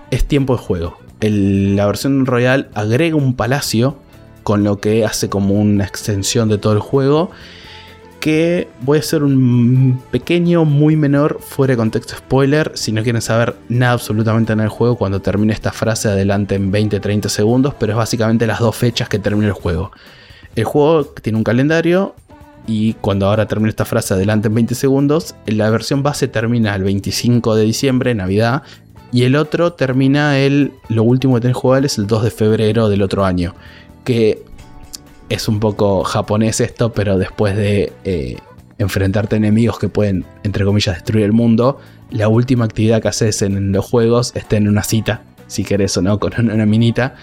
es 0.10 0.24
tiempo 0.24 0.56
de 0.56 0.64
juego. 0.64 0.98
La 1.20 1.86
versión 1.86 2.26
royal 2.26 2.70
agrega 2.74 3.18
un 3.18 3.36
palacio, 3.36 3.98
con 4.44 4.64
lo 4.64 4.80
que 4.80 5.04
hace 5.04 5.28
como 5.28 5.56
una 5.56 5.84
extensión 5.84 6.48
de 6.48 6.60
todo 6.60 6.72
el 6.72 6.80
juego. 6.80 7.30
Que 8.20 8.68
voy 8.82 8.98
a 8.98 9.00
hacer 9.00 9.24
un 9.24 10.02
pequeño, 10.12 10.66
muy 10.66 10.96
menor, 10.98 11.40
fuera 11.42 11.74
de 11.74 11.78
contexto 11.78 12.18
spoiler. 12.18 12.72
Si 12.76 12.92
no 12.92 13.02
quieren 13.04 13.22
saber 13.22 13.56
nada 13.70 13.94
absolutamente 13.94 14.52
en 14.52 14.60
el 14.60 14.68
juego, 14.70 14.98
cuando 14.98 15.22
termine 15.22 15.54
esta 15.54 15.72
frase, 15.72 16.10
adelante 16.10 16.56
en 16.56 16.72
20-30 16.72 17.30
segundos. 17.30 17.74
Pero 17.80 17.94
es 17.94 17.98
básicamente 17.98 18.46
las 18.46 18.60
dos 18.60 18.76
fechas 18.76 19.08
que 19.08 19.20
termina 19.20 19.48
el 19.48 19.54
juego. 19.54 19.92
El 20.56 20.66
juego 20.66 21.06
tiene 21.06 21.38
un 21.38 21.44
calendario. 21.44 22.16
Y 22.68 22.94
cuando 22.96 23.28
ahora 23.28 23.48
termine 23.48 23.70
esta 23.70 23.86
frase, 23.86 24.14
adelante 24.14 24.48
en 24.50 24.54
20 24.54 24.76
segundos, 24.76 25.34
la 25.48 25.70
versión 25.70 26.04
base 26.04 26.28
termina 26.28 26.76
el 26.76 26.84
25 26.84 27.56
de 27.56 27.64
diciembre, 27.64 28.14
Navidad. 28.14 28.64
Y 29.12 29.24
el 29.24 29.36
otro 29.36 29.74
termina 29.74 30.38
el. 30.38 30.74
Lo 30.90 31.04
último 31.04 31.36
que 31.36 31.42
tenés 31.42 31.58
jugable 31.58 31.88
es 31.88 31.98
el 31.98 32.06
2 32.06 32.24
de 32.24 32.32
febrero 32.32 32.90
del 32.90 33.02
otro 33.02 33.26
año. 33.26 33.56
Que 34.04 34.44
es 35.30 35.48
un 35.48 35.60
poco 35.60 36.04
japonés 36.04 36.60
esto, 36.60 36.92
pero 36.92 37.18
después 37.18 37.56
de 37.56 37.94
eh, 38.04 38.38
enfrentarte 38.78 39.36
a 39.36 39.38
enemigos 39.38 39.80
que 39.80 39.90
pueden, 39.90 40.26
entre 40.44 40.66
comillas, 40.66 40.96
destruir 40.96 41.26
el 41.26 41.34
mundo, 41.34 41.80
la 42.10 42.28
última 42.28 42.66
actividad 42.66 43.02
que 43.02 43.08
haces 43.08 43.42
en 43.42 43.72
los 43.72 43.86
juegos 43.86 44.32
es 44.36 44.48
tener 44.48 44.70
una 44.70 44.84
cita, 44.84 45.24
si 45.48 45.64
querés 45.64 45.96
o 45.98 46.02
no, 46.02 46.20
con 46.20 46.34
una, 46.40 46.66
minita. 46.66 47.16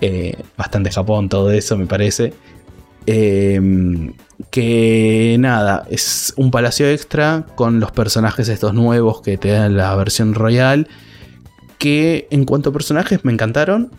Eh, 0.00 0.36
bastante 0.56 0.90
Japón 0.90 1.28
todo 1.28 1.50
eso, 1.50 1.76
me 1.76 1.86
parece. 1.86 2.34
Eh, 3.06 3.60
que 4.50 5.36
nada, 5.38 5.86
es 5.90 6.32
un 6.36 6.50
palacio 6.50 6.88
extra 6.88 7.46
con 7.54 7.78
los 7.78 7.92
personajes 7.92 8.48
estos 8.48 8.74
nuevos 8.74 9.20
que 9.20 9.36
te 9.36 9.50
dan 9.50 9.76
la 9.76 9.94
versión 9.94 10.34
royal. 10.34 10.88
Que 11.78 12.26
en 12.30 12.44
cuanto 12.44 12.70
a 12.70 12.72
personajes 12.72 13.24
me 13.24 13.32
encantaron. 13.32 13.90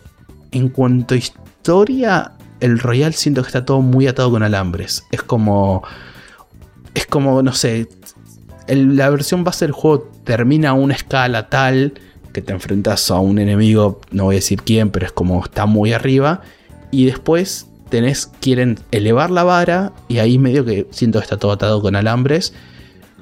En 0.52 0.68
cuanto 0.68 1.14
a 1.14 1.18
historia, 1.18 2.32
el 2.60 2.78
Royal 2.78 3.14
siento 3.14 3.42
que 3.42 3.48
está 3.48 3.64
todo 3.64 3.80
muy 3.80 4.06
atado 4.06 4.30
con 4.30 4.42
alambres. 4.42 5.04
Es 5.10 5.22
como. 5.22 5.82
Es 6.94 7.06
como, 7.06 7.42
no 7.42 7.52
sé. 7.52 7.88
la 8.68 9.10
versión 9.10 9.44
base 9.44 9.64
del 9.66 9.72
juego 9.72 10.10
termina 10.24 10.70
a 10.70 10.72
una 10.72 10.94
escala 10.94 11.48
tal 11.48 11.94
que 12.32 12.42
te 12.42 12.52
enfrentas 12.52 13.10
a 13.10 13.18
un 13.18 13.38
enemigo, 13.38 14.00
no 14.10 14.24
voy 14.24 14.34
a 14.34 14.38
decir 14.38 14.60
quién, 14.60 14.90
pero 14.90 15.06
es 15.06 15.12
como 15.12 15.42
está 15.42 15.64
muy 15.64 15.94
arriba. 15.94 16.42
Y 16.90 17.06
después 17.06 17.66
tenés, 17.88 18.30
quieren 18.40 18.78
elevar 18.90 19.30
la 19.30 19.42
vara 19.42 19.92
y 20.08 20.18
ahí 20.18 20.38
medio 20.38 20.64
que 20.64 20.86
siento 20.90 21.18
que 21.18 21.24
está 21.24 21.38
todo 21.38 21.52
atado 21.52 21.80
con 21.80 21.96
alambres. 21.96 22.52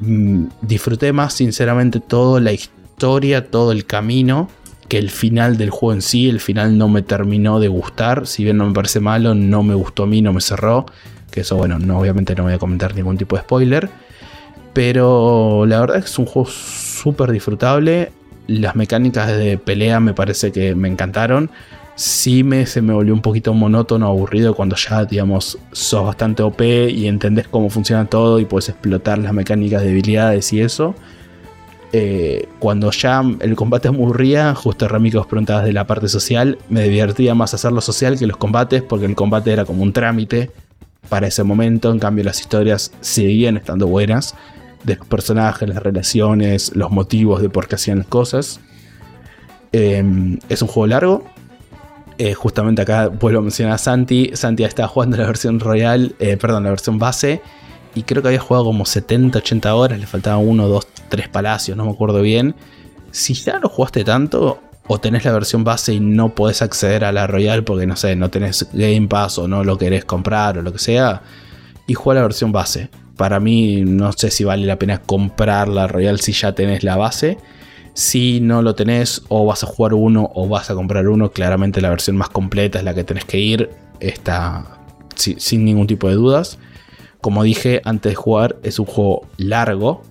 Mm, 0.00 0.46
disfruté 0.62 1.12
más 1.12 1.34
sinceramente 1.34 2.00
toda 2.00 2.40
la 2.40 2.52
historia, 2.52 3.50
todo 3.50 3.72
el 3.72 3.86
camino, 3.86 4.48
que 4.94 4.98
el 4.98 5.10
final 5.10 5.56
del 5.56 5.70
juego 5.70 5.92
en 5.92 6.02
sí. 6.02 6.28
El 6.28 6.38
final 6.38 6.78
no 6.78 6.88
me 6.88 7.02
terminó 7.02 7.58
de 7.58 7.66
gustar, 7.66 8.28
si 8.28 8.44
bien 8.44 8.58
no 8.58 8.68
me 8.68 8.72
parece 8.72 9.00
malo, 9.00 9.34
no 9.34 9.64
me 9.64 9.74
gustó 9.74 10.04
a 10.04 10.06
mí, 10.06 10.22
no 10.22 10.32
me 10.32 10.40
cerró. 10.40 10.86
Que 11.32 11.40
eso, 11.40 11.56
bueno, 11.56 11.80
no, 11.80 11.98
obviamente 11.98 12.36
no 12.36 12.44
voy 12.44 12.52
a 12.52 12.58
comentar 12.58 12.94
ningún 12.94 13.18
tipo 13.18 13.34
de 13.34 13.42
spoiler. 13.42 13.90
Pero 14.72 15.66
la 15.66 15.80
verdad 15.80 15.96
es 15.96 16.04
que 16.04 16.10
es 16.10 16.18
un 16.20 16.26
juego 16.26 16.48
súper 16.48 17.32
disfrutable. 17.32 18.12
Las 18.46 18.76
mecánicas 18.76 19.36
de 19.36 19.58
pelea 19.58 19.98
me 19.98 20.14
parece 20.14 20.52
que 20.52 20.76
me 20.76 20.86
encantaron. 20.86 21.50
Sí 21.96 22.44
me, 22.44 22.64
se 22.64 22.80
me 22.80 22.94
volvió 22.94 23.14
un 23.14 23.22
poquito 23.22 23.52
monótono, 23.52 24.06
aburrido 24.06 24.54
cuando 24.54 24.76
ya, 24.76 25.04
digamos, 25.04 25.58
sos 25.72 26.04
bastante 26.04 26.44
OP 26.44 26.60
y 26.62 27.08
entendés 27.08 27.48
cómo 27.48 27.68
funciona 27.68 28.06
todo 28.06 28.38
y 28.38 28.44
puedes 28.44 28.68
explotar 28.68 29.18
las 29.18 29.32
mecánicas 29.32 29.82
de 29.82 29.90
habilidades 29.90 30.52
y 30.52 30.60
eso. 30.60 30.94
Eh, 31.96 32.48
cuando 32.58 32.90
ya 32.90 33.22
el 33.38 33.54
combate 33.54 33.86
aburría, 33.86 34.56
justo 34.56 34.88
Rami 34.88 35.12
que 35.12 35.18
os 35.18 35.28
preguntabas 35.28 35.64
de 35.64 35.72
la 35.72 35.86
parte 35.86 36.08
social, 36.08 36.58
me 36.68 36.88
divertía 36.88 37.36
más 37.36 37.54
hacerlo 37.54 37.80
social 37.80 38.18
que 38.18 38.26
los 38.26 38.36
combates, 38.36 38.82
porque 38.82 39.06
el 39.06 39.14
combate 39.14 39.52
era 39.52 39.64
como 39.64 39.84
un 39.84 39.92
trámite 39.92 40.50
para 41.08 41.28
ese 41.28 41.44
momento. 41.44 41.92
En 41.92 42.00
cambio, 42.00 42.24
las 42.24 42.40
historias 42.40 42.90
seguían 43.00 43.56
estando 43.56 43.86
buenas 43.86 44.34
de 44.82 44.96
los 44.96 45.06
personajes, 45.06 45.68
las 45.68 45.80
relaciones, 45.80 46.74
los 46.74 46.90
motivos 46.90 47.40
de 47.40 47.48
por 47.48 47.68
qué 47.68 47.76
hacían 47.76 47.98
las 47.98 48.08
cosas. 48.08 48.58
Eh, 49.70 50.02
es 50.48 50.62
un 50.62 50.66
juego 50.66 50.88
largo. 50.88 51.24
Eh, 52.18 52.34
justamente 52.34 52.82
acá 52.82 53.06
vuelvo 53.06 53.38
a 53.38 53.42
mencionar 53.42 53.74
a 53.74 53.78
Santi. 53.78 54.32
Santi 54.34 54.64
estaba 54.64 54.88
jugando 54.88 55.16
la 55.16 55.26
versión 55.28 55.60
royal, 55.60 56.16
eh, 56.18 56.36
perdón, 56.38 56.64
la 56.64 56.70
versión 56.70 56.98
base. 56.98 57.40
Y 57.94 58.02
creo 58.02 58.22
que 58.22 58.28
había 58.28 58.40
jugado 58.40 58.64
como 58.64 58.84
70, 58.84 59.38
80 59.38 59.74
horas. 59.74 59.98
Le 59.98 60.06
faltaban 60.06 60.46
uno, 60.46 60.68
dos, 60.68 60.86
tres 61.08 61.28
palacios, 61.28 61.76
no 61.76 61.84
me 61.84 61.92
acuerdo 61.92 62.20
bien. 62.22 62.54
Si 63.12 63.34
ya 63.34 63.58
lo 63.60 63.68
jugaste 63.68 64.02
tanto, 64.04 64.60
o 64.86 64.98
tenés 64.98 65.24
la 65.24 65.32
versión 65.32 65.64
base 65.64 65.94
y 65.94 66.00
no 66.00 66.34
podés 66.34 66.60
acceder 66.60 67.04
a 67.04 67.12
la 67.12 67.26
royal 67.26 67.64
porque 67.64 67.86
no 67.86 67.96
sé, 67.96 68.16
no 68.16 68.28
tenés 68.30 68.68
Game 68.72 69.06
Pass 69.08 69.38
o 69.38 69.48
no 69.48 69.62
lo 69.64 69.78
querés 69.78 70.04
comprar 70.04 70.58
o 70.58 70.62
lo 70.62 70.72
que 70.72 70.78
sea, 70.78 71.22
y 71.86 71.94
juega 71.94 72.20
la 72.20 72.26
versión 72.26 72.52
base. 72.52 72.90
Para 73.16 73.38
mí 73.38 73.82
no 73.82 74.12
sé 74.12 74.30
si 74.30 74.42
vale 74.42 74.66
la 74.66 74.76
pena 74.78 74.98
comprar 75.00 75.68
la 75.68 75.86
Royal 75.86 76.18
si 76.18 76.32
ya 76.32 76.52
tenés 76.52 76.82
la 76.82 76.96
base. 76.96 77.38
Si 77.92 78.40
no 78.40 78.60
lo 78.60 78.74
tenés 78.74 79.22
o 79.28 79.46
vas 79.46 79.62
a 79.62 79.66
jugar 79.68 79.94
uno 79.94 80.32
o 80.34 80.48
vas 80.48 80.68
a 80.70 80.74
comprar 80.74 81.06
uno, 81.08 81.30
claramente 81.30 81.80
la 81.80 81.90
versión 81.90 82.16
más 82.16 82.28
completa 82.28 82.78
es 82.78 82.84
la 82.84 82.92
que 82.92 83.04
tenés 83.04 83.24
que 83.24 83.38
ir. 83.38 83.70
Está 84.00 84.64
si- 85.14 85.36
sin 85.38 85.64
ningún 85.64 85.86
tipo 85.86 86.08
de 86.08 86.14
dudas. 86.16 86.58
Como 87.24 87.42
dije 87.42 87.80
antes 87.86 88.12
de 88.12 88.16
jugar, 88.16 88.56
es 88.62 88.78
un 88.78 88.84
juego 88.84 89.26
largo. 89.38 90.02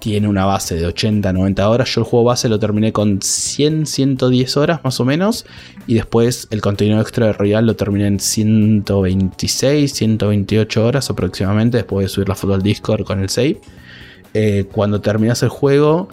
Tiene 0.00 0.28
una 0.28 0.44
base 0.44 0.74
de 0.74 0.86
80-90 0.86 1.66
horas. 1.66 1.88
Yo 1.94 2.02
el 2.02 2.06
juego 2.06 2.26
base 2.26 2.50
lo 2.50 2.58
terminé 2.58 2.92
con 2.92 3.20
100-110 3.20 4.54
horas 4.58 4.80
más 4.84 5.00
o 5.00 5.06
menos. 5.06 5.46
Y 5.86 5.94
después 5.94 6.46
el 6.50 6.60
contenido 6.60 7.00
extra 7.00 7.24
de 7.24 7.32
Royal 7.32 7.64
lo 7.64 7.74
terminé 7.74 8.06
en 8.06 8.20
126, 8.20 9.90
128 9.94 10.86
horas 10.86 11.08
aproximadamente. 11.08 11.78
Después 11.78 12.04
de 12.04 12.08
subir 12.10 12.28
la 12.28 12.34
foto 12.34 12.52
al 12.52 12.60
Discord 12.60 13.04
con 13.04 13.20
el 13.20 13.30
save. 13.30 13.62
Eh, 14.34 14.66
cuando 14.70 15.00
terminas 15.00 15.42
el 15.42 15.48
juego, 15.48 16.10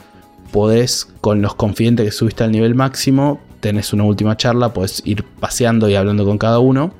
podés, 0.54 1.10
con 1.20 1.42
los 1.42 1.56
confidentes 1.56 2.06
que 2.06 2.12
subiste 2.14 2.46
al 2.46 2.54
nivel 2.54 2.76
máximo, 2.76 3.42
tenés 3.60 3.92
una 3.92 4.06
última 4.06 4.38
charla, 4.38 4.72
podés 4.72 5.02
ir 5.04 5.26
paseando 5.26 5.90
y 5.90 5.96
hablando 5.96 6.24
con 6.24 6.38
cada 6.38 6.60
uno. 6.60 6.94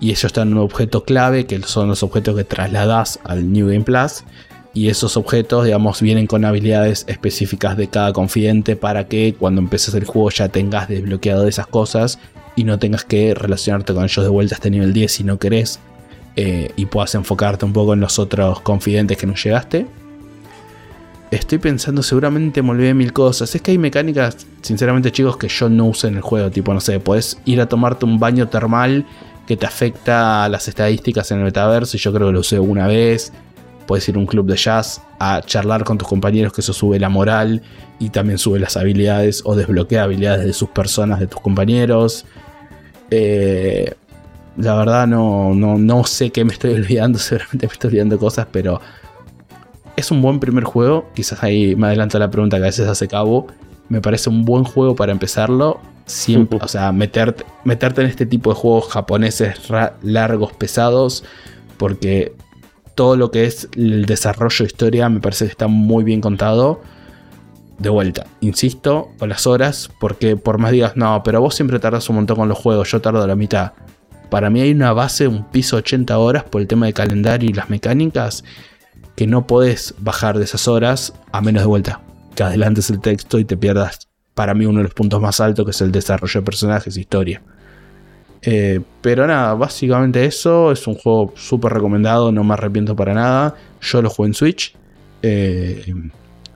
Y 0.00 0.10
ellos 0.10 0.24
están 0.24 0.48
en 0.48 0.54
un 0.58 0.64
objeto 0.64 1.04
clave, 1.04 1.46
que 1.46 1.60
son 1.62 1.88
los 1.88 2.02
objetos 2.02 2.36
que 2.36 2.44
trasladas 2.44 3.18
al 3.24 3.52
New 3.52 3.68
Game 3.68 3.82
Plus. 3.82 4.24
Y 4.74 4.88
esos 4.88 5.16
objetos, 5.16 5.64
digamos, 5.64 6.00
vienen 6.00 6.26
con 6.26 6.44
habilidades 6.44 7.04
específicas 7.08 7.76
de 7.76 7.88
cada 7.88 8.12
confidente 8.12 8.76
para 8.76 9.08
que 9.08 9.34
cuando 9.36 9.60
empieces 9.60 9.94
el 9.94 10.04
juego 10.04 10.30
ya 10.30 10.48
tengas 10.48 10.88
desbloqueado 10.88 11.48
esas 11.48 11.66
cosas 11.66 12.18
y 12.54 12.64
no 12.64 12.78
tengas 12.78 13.04
que 13.04 13.34
relacionarte 13.34 13.94
con 13.94 14.04
ellos 14.04 14.24
de 14.24 14.30
vuelta 14.30 14.54
hasta 14.54 14.68
nivel 14.68 14.92
10 14.92 15.10
si 15.10 15.24
no 15.24 15.38
querés. 15.38 15.80
eh, 16.40 16.70
y 16.76 16.86
puedas 16.86 17.16
enfocarte 17.16 17.64
un 17.64 17.72
poco 17.72 17.94
en 17.94 18.00
los 18.00 18.20
otros 18.20 18.60
confidentes 18.60 19.16
que 19.18 19.26
no 19.26 19.34
llegaste. 19.34 19.86
Estoy 21.32 21.58
pensando, 21.58 22.00
seguramente 22.04 22.62
me 22.62 22.70
olvidé 22.70 22.94
mil 22.94 23.12
cosas. 23.12 23.52
Es 23.56 23.60
que 23.60 23.72
hay 23.72 23.78
mecánicas, 23.78 24.46
sinceramente, 24.62 25.10
chicos, 25.10 25.36
que 25.36 25.48
yo 25.48 25.68
no 25.68 25.86
usé 25.86 26.06
en 26.06 26.14
el 26.14 26.22
juego. 26.22 26.48
Tipo, 26.50 26.72
no 26.72 26.80
sé, 26.80 27.00
podés 27.00 27.38
ir 27.44 27.60
a 27.60 27.68
tomarte 27.68 28.04
un 28.04 28.20
baño 28.20 28.48
termal 28.48 29.04
que 29.48 29.56
te 29.56 29.64
afecta 29.64 30.44
a 30.44 30.48
las 30.50 30.68
estadísticas 30.68 31.30
en 31.30 31.38
el 31.38 31.44
metaverso. 31.44 31.96
Y 31.96 32.00
yo 32.00 32.12
creo 32.12 32.26
que 32.26 32.34
lo 32.34 32.40
usé 32.40 32.60
una 32.60 32.86
vez. 32.86 33.32
Puedes 33.86 34.06
ir 34.06 34.16
a 34.16 34.18
un 34.18 34.26
club 34.26 34.46
de 34.46 34.56
jazz 34.58 35.00
a 35.18 35.40
charlar 35.40 35.84
con 35.84 35.96
tus 35.96 36.06
compañeros, 36.06 36.52
que 36.52 36.60
eso 36.60 36.74
sube 36.74 37.00
la 37.00 37.08
moral 37.08 37.62
y 37.98 38.10
también 38.10 38.36
sube 38.36 38.58
las 38.58 38.76
habilidades 38.76 39.40
o 39.46 39.56
desbloquea 39.56 40.02
habilidades 40.02 40.44
de 40.44 40.52
sus 40.52 40.68
personas, 40.68 41.18
de 41.18 41.28
tus 41.28 41.40
compañeros. 41.40 42.26
Eh, 43.10 43.94
la 44.58 44.74
verdad 44.74 45.06
no, 45.06 45.54
no, 45.54 45.78
no 45.78 46.04
sé 46.04 46.28
qué 46.28 46.44
me 46.44 46.52
estoy 46.52 46.74
olvidando, 46.74 47.18
seguramente 47.18 47.66
me 47.66 47.72
estoy 47.72 47.88
olvidando 47.88 48.18
cosas, 48.18 48.46
pero 48.52 48.82
es 49.96 50.10
un 50.10 50.20
buen 50.20 50.40
primer 50.40 50.64
juego. 50.64 51.08
Quizás 51.14 51.42
ahí 51.42 51.74
me 51.74 51.86
adelanto 51.86 52.18
la 52.18 52.30
pregunta 52.30 52.58
que 52.58 52.64
a 52.64 52.66
veces 52.66 52.86
hace 52.86 53.08
Cabo. 53.08 53.46
Me 53.88 54.02
parece 54.02 54.28
un 54.28 54.44
buen 54.44 54.64
juego 54.64 54.94
para 54.94 55.10
empezarlo. 55.10 55.80
Siempre, 56.08 56.58
o 56.62 56.68
sea, 56.68 56.90
meterte, 56.90 57.44
meterte 57.64 58.00
en 58.00 58.08
este 58.08 58.26
tipo 58.26 58.50
de 58.50 58.56
juegos 58.56 58.88
japoneses 58.88 59.54
largos, 60.02 60.52
pesados, 60.54 61.22
porque 61.76 62.34
todo 62.96 63.16
lo 63.16 63.30
que 63.30 63.44
es 63.44 63.68
el 63.76 64.06
desarrollo 64.06 64.56
de 64.58 64.64
historia 64.64 65.08
me 65.08 65.20
parece 65.20 65.44
que 65.44 65.52
está 65.52 65.68
muy 65.68 66.02
bien 66.02 66.20
contado. 66.20 66.80
De 67.78 67.90
vuelta, 67.90 68.26
insisto, 68.40 69.10
con 69.20 69.28
las 69.28 69.46
horas, 69.46 69.88
porque 70.00 70.36
por 70.36 70.58
más 70.58 70.72
digas, 70.72 70.96
no, 70.96 71.22
pero 71.22 71.40
vos 71.40 71.54
siempre 71.54 71.78
tardas 71.78 72.08
un 72.08 72.16
montón 72.16 72.36
con 72.36 72.48
los 72.48 72.58
juegos, 72.58 72.90
yo 72.90 73.00
tardo 73.00 73.24
la 73.24 73.36
mitad. 73.36 73.74
Para 74.30 74.50
mí 74.50 74.60
hay 74.60 74.72
una 74.72 74.92
base, 74.92 75.28
un 75.28 75.44
piso 75.44 75.76
80 75.76 76.18
horas 76.18 76.42
por 76.42 76.60
el 76.60 76.66
tema 76.66 76.86
de 76.86 76.92
calendario 76.92 77.48
y 77.48 77.52
las 77.52 77.70
mecánicas, 77.70 78.42
que 79.14 79.28
no 79.28 79.46
podés 79.46 79.94
bajar 79.98 80.38
de 80.38 80.44
esas 80.44 80.66
horas 80.66 81.14
a 81.30 81.40
menos 81.40 81.62
de 81.62 81.68
vuelta. 81.68 82.00
Que 82.34 82.42
adelantes 82.42 82.90
el 82.90 83.00
texto 83.00 83.38
y 83.38 83.44
te 83.44 83.56
pierdas, 83.56 84.08
para 84.38 84.54
mí, 84.54 84.66
uno 84.66 84.78
de 84.78 84.84
los 84.84 84.94
puntos 84.94 85.20
más 85.20 85.40
altos, 85.40 85.64
que 85.64 85.72
es 85.72 85.80
el 85.80 85.90
desarrollo 85.90 86.40
de 86.40 86.44
personajes 86.44 86.96
e 86.96 87.00
historia. 87.00 87.42
Eh, 88.40 88.80
pero 89.00 89.26
nada, 89.26 89.54
básicamente 89.54 90.24
eso. 90.24 90.70
Es 90.70 90.86
un 90.86 90.94
juego 90.94 91.32
súper 91.34 91.72
recomendado, 91.72 92.30
no 92.30 92.44
me 92.44 92.54
arrepiento 92.54 92.94
para 92.94 93.14
nada. 93.14 93.56
Yo 93.80 94.00
lo 94.00 94.08
jugué 94.08 94.28
en 94.28 94.34
Switch. 94.34 94.76
Eh, 95.22 95.92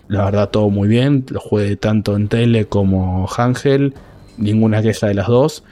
la 0.07 0.27
verdad, 0.27 0.49
todo 0.51 0.71
muy 0.71 0.87
bien. 0.87 1.27
Lo 1.29 1.41
jugué 1.41 1.75
tanto 1.75 2.15
en 2.15 2.29
tele 2.29 2.67
como 2.67 3.29
Ángel. 3.37 3.95
Ninguna 4.37 4.81
queja 4.81 5.09
de 5.09 5.15
las 5.15 5.27
dos. 5.27 5.65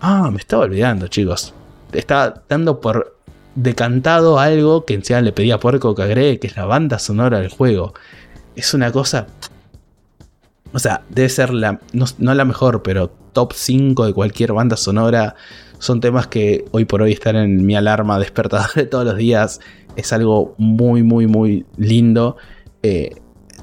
Ah, 0.00 0.30
me 0.30 0.38
estaba 0.38 0.62
olvidando, 0.62 1.08
chicos. 1.08 1.52
Estaba 1.92 2.42
dando 2.48 2.80
por 2.80 3.18
decantado 3.54 4.38
algo 4.38 4.86
que 4.86 4.94
encima 4.94 5.20
le 5.20 5.32
pedía 5.32 5.56
a 5.56 5.60
Puerco 5.60 5.94
que 5.94 6.04
agregue, 6.04 6.38
que 6.38 6.46
es 6.46 6.56
la 6.56 6.64
banda 6.64 6.98
sonora 6.98 7.38
del 7.38 7.50
juego. 7.50 7.92
Es 8.56 8.72
una 8.72 8.90
cosa. 8.90 9.26
O 10.72 10.78
sea, 10.78 11.02
debe 11.08 11.28
ser 11.28 11.52
la. 11.52 11.80
no 11.92 12.34
la 12.34 12.44
mejor, 12.44 12.82
pero 12.82 13.10
top 13.32 13.52
5 13.54 14.06
de 14.06 14.12
cualquier 14.12 14.52
banda 14.52 14.76
sonora. 14.76 15.34
Son 15.78 16.00
temas 16.00 16.26
que 16.26 16.66
hoy 16.72 16.84
por 16.84 17.02
hoy 17.02 17.12
están 17.12 17.36
en 17.36 17.64
mi 17.64 17.74
alarma 17.74 18.18
despertador 18.18 18.72
de 18.74 18.86
todos 18.86 19.04
los 19.04 19.16
días. 19.16 19.60
Es 19.96 20.12
algo 20.12 20.54
muy, 20.58 21.02
muy, 21.02 21.26
muy 21.26 21.66
lindo. 21.76 22.36
Eh, 22.82 23.16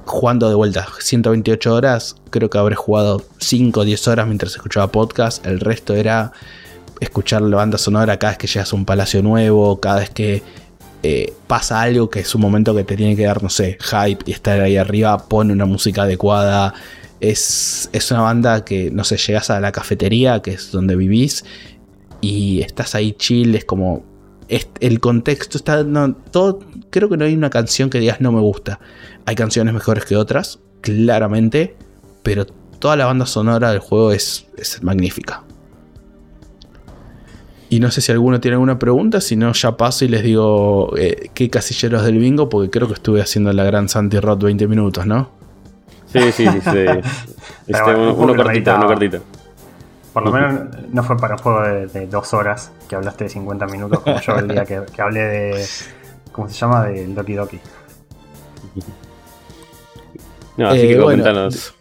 jugando 0.06 0.48
de 0.50 0.56
vuelta 0.56 0.88
128 1.00 1.74
horas, 1.74 2.16
creo 2.30 2.50
que 2.50 2.58
habré 2.58 2.76
jugado 2.76 3.24
5 3.40 3.82
o 3.82 3.84
10 3.84 4.08
horas 4.08 4.28
mientras 4.28 4.56
escuchaba 4.56 4.92
podcast. 4.92 5.46
El 5.46 5.60
resto 5.60 5.94
era 5.94 6.32
escuchar 7.00 7.42
la 7.42 7.58
banda 7.58 7.78
sonora 7.78 8.18
cada 8.18 8.32
vez 8.32 8.38
que 8.40 8.48
llegas 8.48 8.74
a 8.74 8.76
un 8.76 8.86
palacio 8.86 9.22
nuevo, 9.22 9.80
cada 9.80 10.00
vez 10.00 10.10
que 10.10 10.42
eh, 11.04 11.34
pasa 11.48 11.82
algo 11.82 12.10
que 12.10 12.20
es 12.20 12.36
un 12.36 12.42
momento 12.42 12.76
que 12.76 12.84
te 12.84 12.96
tiene 12.96 13.16
que 13.16 13.24
dar, 13.24 13.44
no 13.44 13.50
sé, 13.50 13.78
hype 13.80 14.24
y 14.26 14.32
estar 14.32 14.60
ahí 14.62 14.78
arriba, 14.78 15.28
pone 15.28 15.54
una 15.54 15.66
música 15.66 16.04
adecuada. 16.04 16.74
Es, 17.20 17.90
una 18.12 18.22
banda 18.22 18.64
que, 18.66 18.92
no 18.92 19.04
sé, 19.04 19.18
llegas 19.18 19.50
a 19.50 19.60
la 19.60 19.72
cafetería, 19.72 20.42
que 20.42 20.52
es 20.52 20.72
donde 20.72 20.96
vivís, 20.96 21.46
y 22.22 22.62
estás 22.62 22.96
ahí 22.96 23.14
chill, 23.14 23.56
es 23.56 23.66
como... 23.66 24.04
el 24.48 25.00
contexto 25.00 25.58
está... 25.58 25.86
todo, 26.32 26.60
creo 26.90 27.10
que 27.10 27.18
no 27.18 27.26
hay 27.26 27.34
una 27.36 27.50
canción 27.50 27.90
que 27.90 28.00
digas 28.00 28.22
no 28.22 28.32
me 28.32 28.42
gusta. 28.42 28.80
Hay 29.26 29.36
canciones 29.36 29.74
mejores 29.74 30.06
que 30.06 30.16
otras, 30.16 30.60
claramente, 30.82 31.76
pero 32.24 32.46
toda 32.80 32.96
la 32.96 33.06
banda 33.06 33.26
sonora 33.26 33.72
del 33.72 33.80
juego 33.80 34.12
es, 34.12 34.48
magnífica. 34.82 35.44
Y 37.70 37.80
no 37.80 37.92
sé 37.92 38.02
si 38.02 38.12
alguno 38.12 38.40
tiene 38.40 38.56
alguna 38.56 38.80
pregunta, 38.80 39.20
si 39.20 39.36
no 39.36 39.52
ya 39.52 39.76
paso 39.76 40.06
y 40.06 40.08
les 40.08 40.24
digo 40.24 40.94
eh, 40.98 41.30
qué 41.34 41.50
casilleros 41.50 42.04
del 42.04 42.18
bingo, 42.18 42.48
porque 42.48 42.70
creo 42.70 42.88
que 42.88 42.94
estuve 42.94 43.22
haciendo 43.22 43.52
la 43.52 43.66
gran 43.66 43.90
Santi 43.90 44.20
Rot 44.20 44.42
20 44.42 44.68
minutos, 44.68 45.06
¿no? 45.06 45.30
Sí, 46.06 46.32
sí, 46.32 46.48
sí. 46.48 46.62
sí. 46.62 46.86
Este, 47.68 47.94
uno, 47.94 48.34
cortito, 48.34 48.74
uno 48.78 48.88
cortito. 48.88 49.20
Por 50.14 50.24
lo 50.24 50.32
menos 50.32 50.62
no 50.90 51.04
fue 51.04 51.18
para 51.18 51.36
un 51.36 51.42
juego 51.42 51.62
de, 51.62 52.08
dos 52.08 52.34
horas 52.34 52.72
que 52.88 52.96
hablaste 52.96 53.26
de 53.26 53.30
50 53.32 53.68
minutos, 53.68 54.00
como 54.00 54.22
yo 54.22 54.36
el 54.38 54.48
día 54.48 54.64
que, 54.66 55.02
hablé 55.02 55.20
de. 55.20 55.66
¿Cómo 56.32 56.48
se 56.48 56.56
llama? 56.56 56.86
De 56.86 57.06
Doki 57.08 57.34
Doki. 57.34 57.60
No, 60.56 60.70
así 60.70 60.82
que 60.82 60.94
eh, 60.94 60.98
coméntanos. 60.98 61.76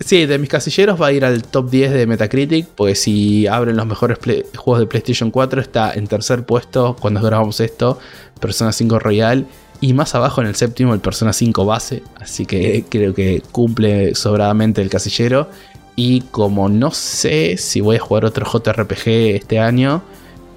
Sí, 0.00 0.26
de 0.26 0.38
mis 0.38 0.48
casilleros 0.48 1.00
va 1.00 1.08
a 1.08 1.12
ir 1.12 1.24
al 1.24 1.42
top 1.42 1.70
10 1.70 1.92
de 1.92 2.06
Metacritic, 2.06 2.66
pues 2.68 3.00
si 3.00 3.46
abren 3.46 3.76
los 3.76 3.86
mejores 3.86 4.18
juegos 4.56 4.80
de 4.80 4.86
PlayStation 4.86 5.30
4 5.30 5.60
está 5.60 5.92
en 5.92 6.06
tercer 6.06 6.44
puesto 6.44 6.96
cuando 7.00 7.20
grabamos 7.20 7.60
esto, 7.60 7.98
Persona 8.40 8.72
5 8.72 8.98
Royal 8.98 9.46
y 9.80 9.92
más 9.92 10.14
abajo 10.14 10.40
en 10.40 10.48
el 10.48 10.56
séptimo 10.56 10.94
el 10.94 11.00
Persona 11.00 11.32
5 11.32 11.64
base, 11.64 12.02
así 12.16 12.46
que 12.46 12.84
creo 12.88 13.14
que 13.14 13.42
cumple 13.52 14.14
sobradamente 14.14 14.82
el 14.82 14.90
casillero. 14.90 15.48
Y 15.96 16.22
como 16.30 16.68
no 16.68 16.92
sé 16.92 17.56
si 17.58 17.82
voy 17.82 17.96
a 17.96 18.00
jugar 18.00 18.24
otro 18.24 18.46
JRPG 18.46 19.34
este 19.36 19.58
año, 19.58 20.02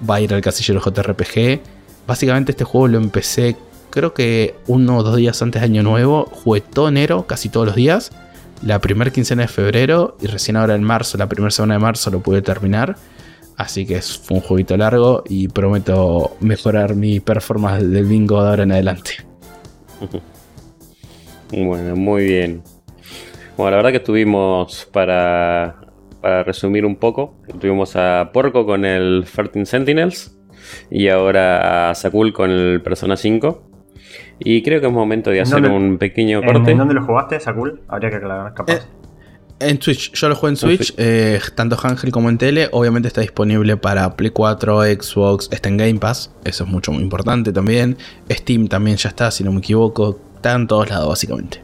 va 0.08 0.16
a 0.16 0.20
ir 0.22 0.32
al 0.32 0.40
casillero 0.40 0.80
JRPG. 0.80 1.60
Básicamente 2.06 2.52
este 2.52 2.64
juego 2.64 2.88
lo 2.88 2.98
empecé 2.98 3.56
creo 3.94 4.12
que 4.12 4.56
uno 4.66 4.98
o 4.98 5.02
dos 5.04 5.16
días 5.16 5.40
antes 5.40 5.62
de 5.62 5.66
Año 5.66 5.84
Nuevo. 5.84 6.28
Jugué 6.30 6.60
todo 6.60 6.88
enero, 6.88 7.26
casi 7.28 7.48
todos 7.48 7.66
los 7.66 7.76
días. 7.76 8.10
La 8.62 8.80
primera 8.80 9.10
quincena 9.10 9.42
de 9.42 9.48
febrero 9.48 10.16
y 10.20 10.26
recién 10.26 10.56
ahora 10.56 10.74
en 10.74 10.82
marzo, 10.82 11.18
la 11.18 11.28
primera 11.28 11.50
semana 11.50 11.74
de 11.74 11.80
marzo 11.80 12.10
lo 12.10 12.20
pude 12.20 12.42
terminar. 12.42 12.96
Así 13.56 13.86
que 13.86 14.00
fue 14.00 14.38
un 14.38 14.42
jueguito 14.42 14.76
largo 14.76 15.22
y 15.28 15.48
prometo 15.48 16.36
mejorar 16.40 16.94
mi 16.96 17.20
performance 17.20 17.84
del 17.84 18.04
bingo 18.04 18.42
de 18.42 18.48
ahora 18.48 18.62
en 18.62 18.72
adelante. 18.72 19.12
Bueno, 21.52 21.94
muy 21.94 22.24
bien. 22.24 22.62
Bueno, 23.56 23.70
la 23.70 23.76
verdad 23.76 23.90
que 23.90 23.98
estuvimos 23.98 24.88
para, 24.92 25.76
para 26.20 26.42
resumir 26.42 26.84
un 26.84 26.96
poco. 26.96 27.36
Tuvimos 27.60 27.94
a 27.94 28.30
Porco 28.32 28.66
con 28.66 28.84
el 28.84 29.24
13 29.32 29.64
Sentinels 29.64 30.36
y 30.90 31.08
ahora 31.08 31.90
a 31.90 31.94
Sakul 31.94 32.32
con 32.32 32.50
el 32.50 32.82
Persona 32.82 33.16
5. 33.16 33.73
Y 34.38 34.62
creo 34.62 34.80
que 34.80 34.86
es 34.86 34.92
momento 34.92 35.30
de 35.30 35.40
hacer 35.40 35.64
un 35.66 35.98
pequeño 35.98 36.42
corte. 36.42 36.72
¿En 36.72 36.78
dónde 36.78 36.94
lo 36.94 37.04
jugaste, 37.04 37.38
Sakul? 37.40 37.80
Habría 37.88 38.10
que 38.10 38.16
aclarar, 38.16 38.54
capaz. 38.54 38.74
Eh, 38.74 38.80
en 39.60 39.80
Switch, 39.80 40.12
yo 40.12 40.28
lo 40.28 40.34
juego 40.34 40.50
en 40.50 40.56
Switch, 40.56 40.94
eh, 40.96 41.40
tanto 41.54 41.76
Ángel 41.82 42.10
como 42.10 42.28
en 42.28 42.38
tele. 42.38 42.68
Obviamente 42.72 43.08
está 43.08 43.20
disponible 43.20 43.76
para 43.76 44.16
Play 44.16 44.30
4, 44.30 44.82
Xbox, 44.82 45.48
está 45.52 45.68
en 45.68 45.76
Game 45.76 45.94
Pass, 45.94 46.32
eso 46.44 46.64
es 46.64 46.70
mucho 46.70 46.92
muy 46.92 47.02
importante 47.02 47.52
también. 47.52 47.96
Steam 48.30 48.66
también 48.68 48.96
ya 48.96 49.10
está, 49.10 49.30
si 49.30 49.44
no 49.44 49.52
me 49.52 49.60
equivoco, 49.60 50.18
está 50.36 50.54
en 50.54 50.66
todos 50.66 50.90
lados 50.90 51.08
básicamente. 51.08 51.62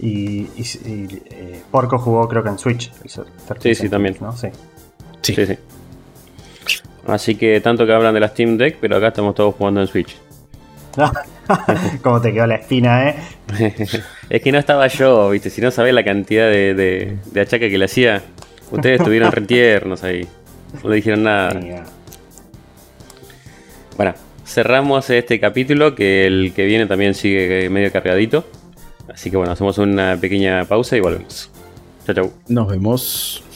Y, 0.00 0.46
eh, 0.84 1.62
Porco 1.70 1.98
jugó 1.98 2.28
creo 2.28 2.42
que 2.42 2.50
en 2.50 2.58
Switch. 2.58 2.92
Sí, 3.60 3.74
sí, 3.74 3.88
también. 3.88 4.16
Sí. 4.36 4.48
Sí. 5.22 5.34
sí. 5.34 5.58
Así 7.06 7.34
que 7.36 7.60
tanto 7.60 7.86
que 7.86 7.92
hablan 7.92 8.14
de 8.14 8.20
la 8.20 8.28
Steam 8.28 8.58
Deck, 8.58 8.78
pero 8.80 8.96
acá 8.96 9.08
estamos 9.08 9.34
todos 9.34 9.54
jugando 9.54 9.80
en 9.80 9.86
Switch. 9.86 10.16
¿Cómo 12.02 12.20
te 12.20 12.32
quedó 12.32 12.46
la 12.46 12.56
espina, 12.56 13.08
eh? 13.08 13.16
es 14.30 14.42
que 14.42 14.52
no 14.52 14.58
estaba 14.58 14.86
yo, 14.88 15.30
viste, 15.30 15.50
si 15.50 15.60
no 15.60 15.70
sabés 15.70 15.94
la 15.94 16.04
cantidad 16.04 16.48
de, 16.48 16.74
de, 17.32 17.40
achaque 17.40 17.70
que 17.70 17.78
le 17.78 17.84
hacía. 17.84 18.22
Ustedes 18.70 19.00
estuvieron 19.00 19.32
retiernos 19.32 20.04
ahí. 20.04 20.26
No 20.82 20.90
le 20.90 20.96
dijeron 20.96 21.22
nada. 21.22 21.58
Bueno, 23.96 24.14
cerramos 24.44 25.08
este 25.10 25.40
capítulo 25.40 25.94
que 25.94 26.26
el 26.26 26.52
que 26.54 26.66
viene 26.66 26.86
también 26.86 27.14
sigue 27.14 27.70
medio 27.70 27.90
cargadito. 27.90 28.46
Así 29.12 29.30
que 29.30 29.38
bueno, 29.38 29.52
hacemos 29.52 29.78
una 29.78 30.16
pequeña 30.20 30.64
pausa 30.66 30.96
y 30.96 31.00
volvemos. 31.00 31.50
Chau, 32.06 32.14
chau. 32.14 32.32
Nos 32.48 32.68
vemos. 32.68 33.47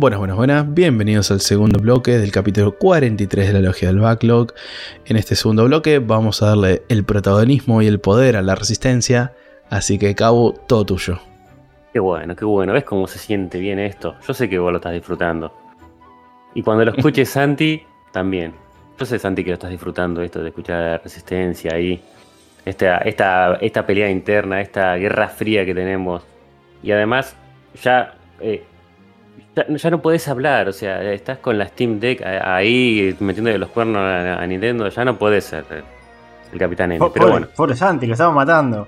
Buenas, 0.00 0.20
buenas, 0.20 0.36
buenas. 0.36 0.74
Bienvenidos 0.74 1.32
al 1.32 1.40
segundo 1.40 1.80
bloque 1.80 2.18
del 2.18 2.30
capítulo 2.30 2.78
43 2.78 3.48
de 3.48 3.52
la 3.52 3.58
Logia 3.58 3.88
del 3.88 3.98
Backlog. 3.98 4.54
En 5.06 5.16
este 5.16 5.34
segundo 5.34 5.64
bloque 5.64 5.98
vamos 5.98 6.40
a 6.40 6.50
darle 6.50 6.82
el 6.88 7.02
protagonismo 7.02 7.82
y 7.82 7.88
el 7.88 7.98
poder 7.98 8.36
a 8.36 8.42
la 8.42 8.54
resistencia. 8.54 9.32
Así 9.70 9.98
que, 9.98 10.14
Cabo, 10.14 10.54
todo 10.68 10.86
tuyo. 10.86 11.18
Qué 11.92 11.98
bueno, 11.98 12.36
qué 12.36 12.44
bueno. 12.44 12.74
¿Ves 12.74 12.84
cómo 12.84 13.08
se 13.08 13.18
siente 13.18 13.58
bien 13.58 13.80
esto? 13.80 14.14
Yo 14.24 14.34
sé 14.34 14.48
que 14.48 14.60
vos 14.60 14.70
lo 14.70 14.76
estás 14.78 14.92
disfrutando. 14.92 15.52
Y 16.54 16.62
cuando 16.62 16.84
lo 16.84 16.92
escuches, 16.92 17.28
Santi, 17.30 17.82
también. 18.12 18.54
Yo 19.00 19.04
sé, 19.04 19.18
Santi, 19.18 19.42
que 19.42 19.50
lo 19.50 19.54
estás 19.54 19.70
disfrutando 19.70 20.22
esto 20.22 20.40
de 20.40 20.50
escuchar 20.50 20.80
la 20.80 20.98
resistencia 20.98 21.74
ahí. 21.74 22.00
Esta, 22.64 22.98
esta, 22.98 23.56
esta 23.56 23.84
pelea 23.84 24.08
interna, 24.08 24.60
esta 24.60 24.94
guerra 24.94 25.26
fría 25.26 25.66
que 25.66 25.74
tenemos. 25.74 26.22
Y 26.84 26.92
además, 26.92 27.34
ya. 27.82 28.14
Eh, 28.40 28.62
ya, 29.66 29.90
no 29.90 30.02
puedes 30.02 30.28
hablar, 30.28 30.68
o 30.68 30.72
sea, 30.72 31.02
estás 31.12 31.38
con 31.38 31.58
la 31.58 31.66
Steam 31.66 32.00
Deck 32.00 32.22
ahí 32.24 33.16
metiendo 33.20 33.56
los 33.58 33.68
cuernos 33.70 34.02
a, 34.02 34.46
Nintendo, 34.46 34.88
ya 34.88 35.04
no 35.04 35.18
puedes 35.18 35.44
ser. 35.44 35.64
el 36.52 36.58
Capitán 36.58 36.92
N. 36.92 37.10
Pero 37.12 37.30
bueno, 37.30 37.48
pobre 37.54 37.76
Santi, 37.76 38.06
lo 38.06 38.12
estamos 38.12 38.34
matando. 38.34 38.86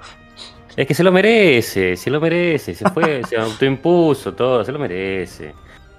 es 0.76 0.86
que 0.86 0.94
se 0.94 1.02
lo 1.02 1.12
merece, 1.12 1.96
se 1.96 2.10
lo 2.10 2.20
merece. 2.20 2.74
Se 2.74 2.88
fue, 2.90 3.22
se 3.28 3.36
autoimpuso 3.36 4.34
todo, 4.34 4.64
se 4.64 4.72
lo 4.72 4.78
merece. 4.78 5.54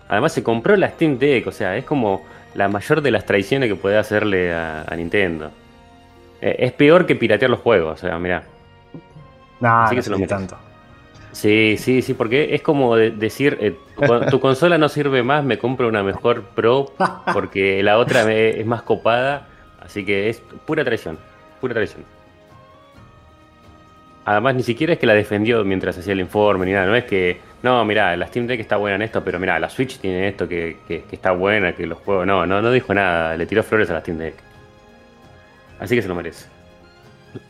Además, 0.09 0.33
se 0.33 0.43
compró 0.43 0.75
la 0.75 0.89
Steam 0.89 1.17
Deck, 1.17 1.47
o 1.47 1.51
sea, 1.51 1.77
es 1.77 1.85
como 1.85 2.25
la 2.53 2.67
mayor 2.67 3.01
de 3.01 3.11
las 3.11 3.25
traiciones 3.25 3.69
que 3.69 3.75
puede 3.75 3.97
hacerle 3.97 4.53
a, 4.53 4.83
a 4.87 4.95
Nintendo. 4.95 5.51
Eh, 6.41 6.55
es 6.59 6.71
peor 6.73 7.05
que 7.05 7.15
piratear 7.15 7.51
los 7.51 7.59
juegos, 7.59 8.03
o 8.03 8.07
sea, 8.07 8.17
mirá. 8.17 8.43
Nah, 9.59 9.85
Así 9.85 9.91
que 9.91 9.97
no 9.97 10.03
se 10.03 10.09
lo 10.09 10.17
merece. 10.17 10.35
tanto. 10.35 10.70
Sí, 11.31 11.75
sí, 11.79 12.01
sí, 12.01 12.13
porque 12.13 12.53
es 12.55 12.61
como 12.61 12.95
de- 12.95 13.11
decir, 13.11 13.57
eh, 13.61 13.75
tu, 13.95 14.01
con- 14.01 14.25
tu 14.29 14.39
consola 14.41 14.77
no 14.77 14.89
sirve 14.89 15.23
más, 15.23 15.43
me 15.45 15.57
compro 15.57 15.87
una 15.87 16.03
mejor 16.03 16.43
Pro 16.43 16.91
porque 17.33 17.81
la 17.83 17.97
otra 17.97 18.29
es 18.33 18.65
más 18.65 18.81
copada, 18.81 19.47
así 19.79 20.03
que 20.03 20.29
es 20.29 20.39
pura 20.65 20.83
traición, 20.83 21.17
pura 21.61 21.73
traición. 21.73 22.03
Además, 24.25 24.53
ni 24.55 24.63
siquiera 24.63 24.93
es 24.93 24.99
que 24.99 25.07
la 25.07 25.13
defendió 25.15 25.63
mientras 25.63 25.97
hacía 25.97 26.13
el 26.13 26.19
informe 26.19 26.65
ni 26.67 26.73
nada, 26.73 26.85
no 26.85 26.95
es 26.95 27.05
que, 27.05 27.39
no, 27.63 27.83
mirá, 27.85 28.15
la 28.15 28.27
Steam 28.27 28.45
Deck 28.45 28.59
está 28.59 28.77
buena 28.77 28.95
en 28.97 29.01
esto, 29.01 29.23
pero 29.23 29.39
mirá, 29.39 29.57
la 29.57 29.69
Switch 29.69 29.97
tiene 29.99 30.27
esto 30.27 30.47
que, 30.47 30.77
que- 30.87 31.03
que 31.03 31.15
está 31.15 31.31
buena, 31.31 31.73
que 31.73 31.87
los 31.87 31.97
juegos, 31.99 32.27
no, 32.27 32.45
no, 32.45 32.61
no 32.61 32.71
dijo 32.71 32.93
nada, 32.93 33.35
le 33.35 33.45
tiró 33.47 33.63
flores 33.63 33.89
a 33.89 33.93
la 33.93 34.01
Steam 34.01 34.17
Deck. 34.19 34.35
Así 35.79 35.95
que 35.95 36.01
se 36.03 36.07
lo 36.07 36.13
merece. 36.15 36.45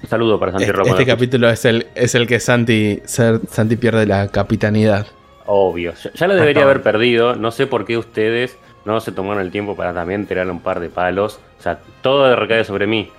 Un 0.03 0.10
saludo 0.10 0.40
para 0.40 0.52
Santi 0.52 0.66
Este, 0.66 0.74
Romo. 0.78 0.91
este 0.91 1.06
capítulo 1.06 1.49
es 1.49 1.66
el, 1.66 1.88
es 1.95 2.16
el 2.16 2.28
que 2.28 2.40
Santi, 2.40 3.02
Santi 3.06 3.76
pierde 3.78 4.06
la 4.06 4.28
capitanidad. 4.28 5.08
Obvio, 5.45 5.94
ya, 5.95 6.12
ya 6.14 6.28
lo 6.28 6.36
debería 6.36 6.64
haber 6.64 6.82
perdido. 6.82 7.36
No 7.36 7.52
sé 7.52 7.68
por 7.68 7.86
qué 7.86 7.98
ustedes 7.98 8.58
no 8.86 8.99
se 8.99 9.12
tomaron 9.12 9.41
el 9.44 9.52
tiempo 9.52 9.76
para 9.76 9.94
también 9.94 10.26
tirarle 10.28 10.52
un 10.52 10.60
par 10.62 10.80
de 10.80 10.90
palos. 10.90 11.40
O 11.60 11.62
sea, 11.62 11.80
todo 12.02 12.36
recae 12.36 12.64
sobre 12.64 12.88
mí. 12.88 13.10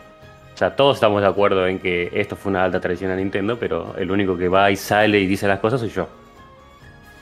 O 0.55 0.56
sea, 0.56 0.76
todos 0.76 0.97
estamos 0.97 1.20
de 1.22 1.26
acuerdo 1.28 1.66
en 1.66 1.78
que 1.78 2.10
esto 2.14 2.36
fue 2.36 2.51
una 2.51 2.62
alta 2.64 2.78
traición 2.80 3.10
a 3.10 3.16
Nintendo, 3.16 3.59
pero 3.59 3.94
el 3.98 4.10
único 4.10 4.36
que 4.36 4.48
va 4.48 4.70
y 4.70 4.76
sale 4.76 5.18
y 5.18 5.26
dice 5.26 5.48
las 5.48 5.59
cosas 5.60 5.80
soy 5.80 5.89
yo. 5.90 6.09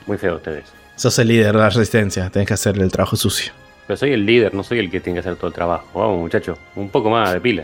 Muy 0.05 0.17
feo 0.17 0.35
ustedes. 0.35 0.71
Sos 0.95 1.17
el 1.19 1.29
líder 1.29 1.53
de 1.53 1.59
la 1.59 1.69
resistencia, 1.69 2.29
tenés 2.29 2.47
que 2.47 2.53
hacer 2.53 2.77
el 2.77 2.91
trabajo 2.91 3.15
sucio. 3.15 3.53
Pero 3.87 3.97
soy 3.97 4.11
el 4.11 4.25
líder, 4.25 4.53
no 4.53 4.61
soy 4.63 4.79
el 4.79 4.91
que 4.91 4.99
tiene 4.99 5.15
que 5.15 5.21
hacer 5.21 5.35
todo 5.35 5.47
el 5.47 5.53
trabajo. 5.53 5.99
Vamos, 5.99 6.19
muchacho, 6.19 6.57
un 6.75 6.89
poco 6.89 7.09
más 7.09 7.33
de 7.33 7.41
pila. 7.41 7.63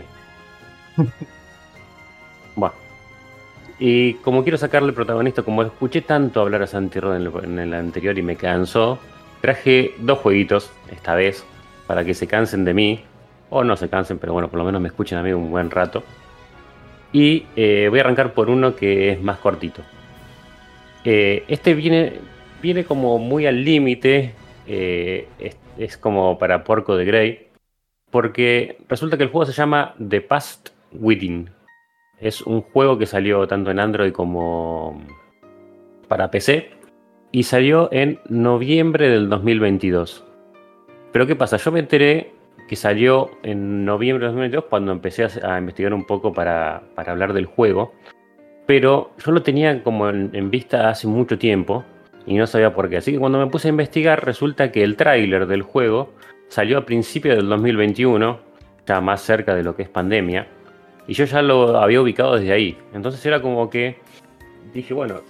Bueno. 2.58 2.74
Y 3.78 4.14
como 4.14 4.42
quiero 4.42 4.58
sacarle 4.58 4.92
protagonista, 4.92 5.42
como 5.44 5.62
escuché 5.62 6.02
tanto 6.02 6.40
hablar 6.40 6.62
a 6.62 6.66
Santi 6.66 6.98
Rod 6.98 7.14
en 7.14 7.22
el, 7.22 7.44
en 7.44 7.58
el 7.60 7.74
anterior 7.74 8.18
y 8.18 8.22
me 8.22 8.34
cansó, 8.34 8.98
traje 9.40 9.94
dos 9.98 10.18
jueguitos 10.18 10.72
esta 10.90 11.14
vez 11.14 11.44
para 11.86 12.04
que 12.04 12.14
se 12.14 12.26
cansen 12.26 12.64
de 12.64 12.74
mí. 12.74 13.04
O 13.50 13.62
no 13.62 13.76
se 13.76 13.88
cansen, 13.88 14.18
pero 14.18 14.32
bueno, 14.32 14.48
por 14.48 14.58
lo 14.58 14.64
menos 14.64 14.80
me 14.80 14.88
escuchen 14.88 15.16
a 15.16 15.22
mí 15.22 15.32
un 15.32 15.50
buen 15.50 15.70
rato. 15.70 16.02
Y 17.12 17.46
eh, 17.56 17.86
voy 17.88 18.00
a 18.00 18.02
arrancar 18.02 18.34
por 18.34 18.50
uno 18.50 18.74
que 18.74 19.12
es 19.12 19.22
más 19.22 19.38
cortito. 19.38 19.82
Eh, 21.04 21.44
este 21.46 21.74
viene, 21.74 22.14
viene 22.60 22.84
como 22.84 23.18
muy 23.18 23.46
al 23.46 23.64
límite. 23.64 24.34
eh, 24.66 25.28
es, 25.38 25.56
es 25.78 25.96
como 25.96 26.38
para 26.38 26.64
Porco 26.64 26.96
de 26.96 27.04
Grey. 27.04 27.48
Porque 28.10 28.78
resulta 28.88 29.16
que 29.16 29.22
el 29.22 29.30
juego 29.30 29.46
se 29.46 29.52
llama 29.52 29.94
The 30.06 30.20
Past 30.20 30.70
Within. 30.92 31.50
Es 32.20 32.42
un 32.42 32.62
juego 32.62 32.98
que 32.98 33.06
salió 33.06 33.46
tanto 33.46 33.70
en 33.70 33.78
Android 33.78 34.12
como 34.12 35.00
para 36.08 36.30
PC. 36.30 36.70
Y 37.30 37.42
salió 37.42 37.90
en 37.92 38.20
noviembre 38.28 39.10
del 39.10 39.28
2022. 39.28 40.24
Pero 41.12 41.26
¿qué 41.26 41.36
pasa? 41.36 41.58
Yo 41.58 41.70
me 41.70 41.80
enteré 41.80 42.32
que 42.68 42.76
salió 42.76 43.30
en 43.42 43.84
noviembre 43.84 44.26
del 44.26 44.34
2022 44.34 44.64
cuando 44.70 44.92
empecé 44.92 45.26
a, 45.42 45.58
investigar 45.58 45.92
un 45.92 46.04
poco 46.04 46.32
para, 46.32 46.82
para 46.94 47.12
hablar 47.12 47.34
del 47.34 47.46
juego. 47.46 47.92
Pero 48.66 49.12
yo 49.24 49.32
lo 49.32 49.42
tenía 49.42 49.82
como 49.82 50.08
en, 50.08 50.30
en 50.32 50.50
vista 50.50 50.88
hace 50.88 51.06
mucho 51.06 51.38
tiempo 51.38 51.84
y 52.26 52.36
no 52.36 52.46
sabía 52.46 52.74
por 52.74 52.88
qué. 52.88 52.98
Así 52.98 53.12
que 53.12 53.18
cuando 53.18 53.38
me 53.38 53.46
puse 53.46 53.68
a 53.68 53.70
investigar 53.70 54.24
resulta 54.24 54.70
que 54.72 54.82
el 54.82 54.96
tráiler 54.96 55.46
del 55.46 55.62
juego 55.62 56.12
salió 56.48 56.78
a 56.78 56.86
principios 56.86 57.36
del 57.36 57.48
2021, 57.48 58.38
ya 58.86 59.00
más 59.00 59.22
cerca 59.22 59.54
de 59.54 59.62
lo 59.62 59.76
que 59.76 59.82
es 59.82 59.88
pandemia. 59.88 60.46
Y 61.08 61.14
yo 61.14 61.24
ya 61.24 61.42
lo 61.42 61.78
había 61.78 62.00
ubicado 62.00 62.36
desde 62.36 62.52
ahí. 62.52 62.78
Entonces 62.92 63.24
era 63.26 63.40
como 63.42 63.68
que 63.70 63.96
dije, 64.74 64.94
bueno, 64.94 65.22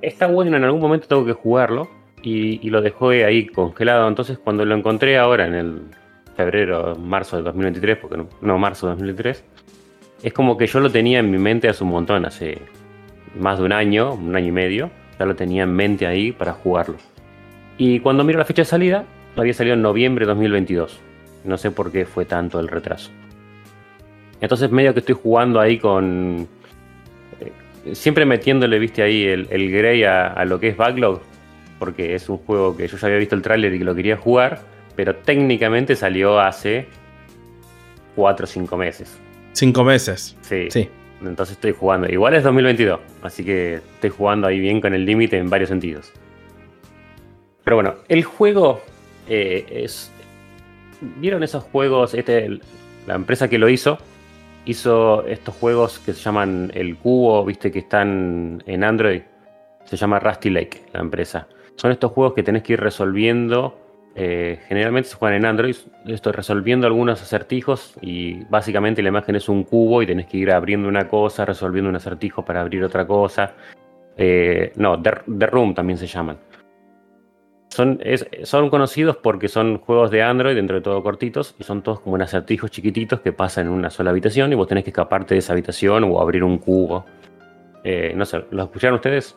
está 0.00 0.28
bueno, 0.28 0.56
en 0.56 0.64
algún 0.64 0.80
momento 0.80 1.08
tengo 1.08 1.26
que 1.26 1.32
jugarlo. 1.32 1.90
Y, 2.22 2.68
lo 2.70 2.80
dejé 2.80 3.24
ahí 3.24 3.46
congelado. 3.46 4.06
Entonces 4.06 4.38
cuando 4.38 4.64
lo 4.64 4.74
encontré 4.76 5.18
ahora 5.18 5.46
en 5.46 5.54
el 5.54 5.80
febrero, 6.36 6.94
marzo 6.96 7.36
del 7.36 7.44
2023, 7.46 7.98
porque 7.98 8.16
no, 8.16 8.28
no 8.40 8.58
marzo 8.58 8.86
del 8.86 8.96
2023, 8.96 9.44
es 10.22 10.32
como 10.32 10.56
que 10.56 10.66
yo 10.66 10.80
lo 10.80 10.90
tenía 10.90 11.18
en 11.18 11.30
mi 11.30 11.38
mente 11.38 11.68
hace 11.68 11.82
un 11.82 11.90
montón, 11.90 12.24
hace 12.24 12.58
más 13.38 13.58
de 13.58 13.64
un 13.64 13.72
año, 13.72 14.12
un 14.14 14.36
año 14.36 14.48
y 14.48 14.52
medio. 14.52 14.90
Ya 15.18 15.26
lo 15.26 15.34
tenía 15.34 15.64
en 15.64 15.74
mente 15.74 16.06
ahí 16.06 16.30
para 16.30 16.52
jugarlo. 16.52 16.96
Y 17.78 18.00
cuando 18.00 18.22
miro 18.22 18.38
la 18.38 18.44
fecha 18.44 18.62
de 18.62 18.66
salida, 18.66 19.04
había 19.36 19.54
salido 19.54 19.74
en 19.74 19.82
noviembre 19.82 20.24
de 20.24 20.28
2022. 20.28 21.00
No 21.44 21.56
sé 21.56 21.70
por 21.70 21.90
qué 21.90 22.04
fue 22.04 22.26
tanto 22.26 22.60
el 22.60 22.68
retraso. 22.68 23.10
Entonces 24.40 24.70
medio 24.70 24.94
que 24.94 25.00
estoy 25.00 25.16
jugando 25.20 25.60
ahí 25.60 25.78
con... 25.78 26.48
eh, 27.40 27.94
siempre 27.94 28.24
metiéndole, 28.24 28.78
viste, 28.78 29.02
ahí 29.02 29.24
el, 29.24 29.46
el 29.50 29.70
Grey 29.70 30.04
a, 30.04 30.28
a 30.28 30.44
lo 30.44 30.58
que 30.58 30.68
es 30.68 30.76
Backlog. 30.76 31.20
Porque 31.78 32.14
es 32.14 32.28
un 32.28 32.38
juego 32.38 32.76
que 32.76 32.86
yo 32.86 32.96
ya 32.98 33.06
había 33.06 33.18
visto 33.18 33.34
el 33.34 33.42
tráiler 33.42 33.74
y 33.74 33.78
que 33.78 33.84
lo 33.84 33.94
quería 33.94 34.16
jugar. 34.16 34.60
Pero 34.96 35.16
técnicamente 35.16 35.96
salió 35.96 36.38
hace 36.38 36.86
4 38.16 38.44
o 38.44 38.46
5 38.46 38.76
meses. 38.76 39.18
Cinco 39.52 39.82
meses. 39.84 40.36
Sí. 40.42 40.68
Sí. 40.70 40.88
Entonces 41.22 41.56
estoy 41.56 41.72
jugando. 41.72 42.08
Igual 42.08 42.34
es 42.34 42.44
2022. 42.44 43.00
Así 43.22 43.44
que 43.44 43.74
estoy 43.74 44.10
jugando 44.10 44.46
ahí 44.46 44.58
bien 44.58 44.80
con 44.80 44.94
el 44.94 45.04
límite 45.04 45.38
en 45.38 45.50
varios 45.50 45.68
sentidos. 45.68 46.12
Pero 47.64 47.76
bueno, 47.76 47.94
el 48.08 48.24
juego 48.24 48.80
eh, 49.28 49.64
es. 49.70 50.10
¿Vieron 51.16 51.42
esos 51.42 51.64
juegos? 51.64 52.14
Este, 52.14 52.60
la 53.06 53.14
empresa 53.14 53.48
que 53.48 53.58
lo 53.58 53.68
hizo 53.68 53.98
hizo 54.64 55.26
estos 55.26 55.54
juegos 55.56 55.98
que 55.98 56.12
se 56.12 56.20
llaman 56.20 56.70
El 56.74 56.96
Cubo, 56.96 57.44
viste, 57.44 57.70
que 57.70 57.80
están 57.80 58.62
en 58.66 58.84
Android. 58.84 59.22
Se 59.84 59.96
llama 59.96 60.20
Rusty 60.20 60.50
Lake, 60.50 60.82
la 60.92 61.00
empresa. 61.00 61.48
Son 61.76 61.90
estos 61.90 62.12
juegos 62.12 62.34
que 62.34 62.42
tenés 62.42 62.62
que 62.62 62.74
ir 62.74 62.80
resolviendo. 62.80 63.76
eh, 64.16 64.58
generalmente 64.68 65.08
se 65.08 65.16
juegan 65.16 65.36
en 65.38 65.46
Android. 65.46 65.76
Esto 66.06 66.32
resolviendo 66.32 66.86
algunos 66.86 67.22
acertijos. 67.22 67.94
Y 68.00 68.44
básicamente 68.44 69.02
la 69.02 69.08
imagen 69.08 69.36
es 69.36 69.48
un 69.48 69.64
cubo 69.64 70.02
y 70.02 70.06
tenés 70.06 70.26
que 70.26 70.36
ir 70.36 70.50
abriendo 70.50 70.88
una 70.88 71.08
cosa, 71.08 71.44
resolviendo 71.44 71.88
un 71.88 71.96
acertijo 71.96 72.44
para 72.44 72.60
abrir 72.60 72.84
otra 72.84 73.06
cosa. 73.06 73.54
Eh, 74.16 74.72
no, 74.76 75.00
The, 75.00 75.12
The 75.38 75.46
Room 75.46 75.74
también 75.74 75.98
se 75.98 76.06
llaman. 76.06 76.38
Son, 77.70 78.00
es- 78.02 78.26
son 78.44 78.68
conocidos 78.68 79.16
porque 79.16 79.48
son 79.48 79.78
juegos 79.78 80.10
de 80.10 80.22
Android, 80.22 80.54
dentro 80.56 80.76
de 80.76 80.82
todo 80.82 81.02
cortitos, 81.02 81.54
y 81.58 81.62
son 81.64 81.82
todos 81.82 82.00
como 82.00 82.16
en 82.16 82.22
acertijos 82.22 82.70
chiquititos 82.70 83.20
que 83.20 83.32
pasan 83.32 83.66
en 83.68 83.72
una 83.72 83.90
sola 83.90 84.10
habitación 84.10 84.52
y 84.52 84.56
vos 84.56 84.66
tenés 84.68 84.84
que 84.84 84.90
escaparte 84.90 85.34
de 85.34 85.38
esa 85.38 85.52
habitación 85.52 86.04
o 86.04 86.20
abrir 86.20 86.42
un 86.44 86.58
cubo. 86.58 87.06
Eh, 87.84 88.12
no 88.16 88.24
sé, 88.26 88.44
¿lo 88.50 88.64
escucharon 88.64 88.96
ustedes? 88.96 89.36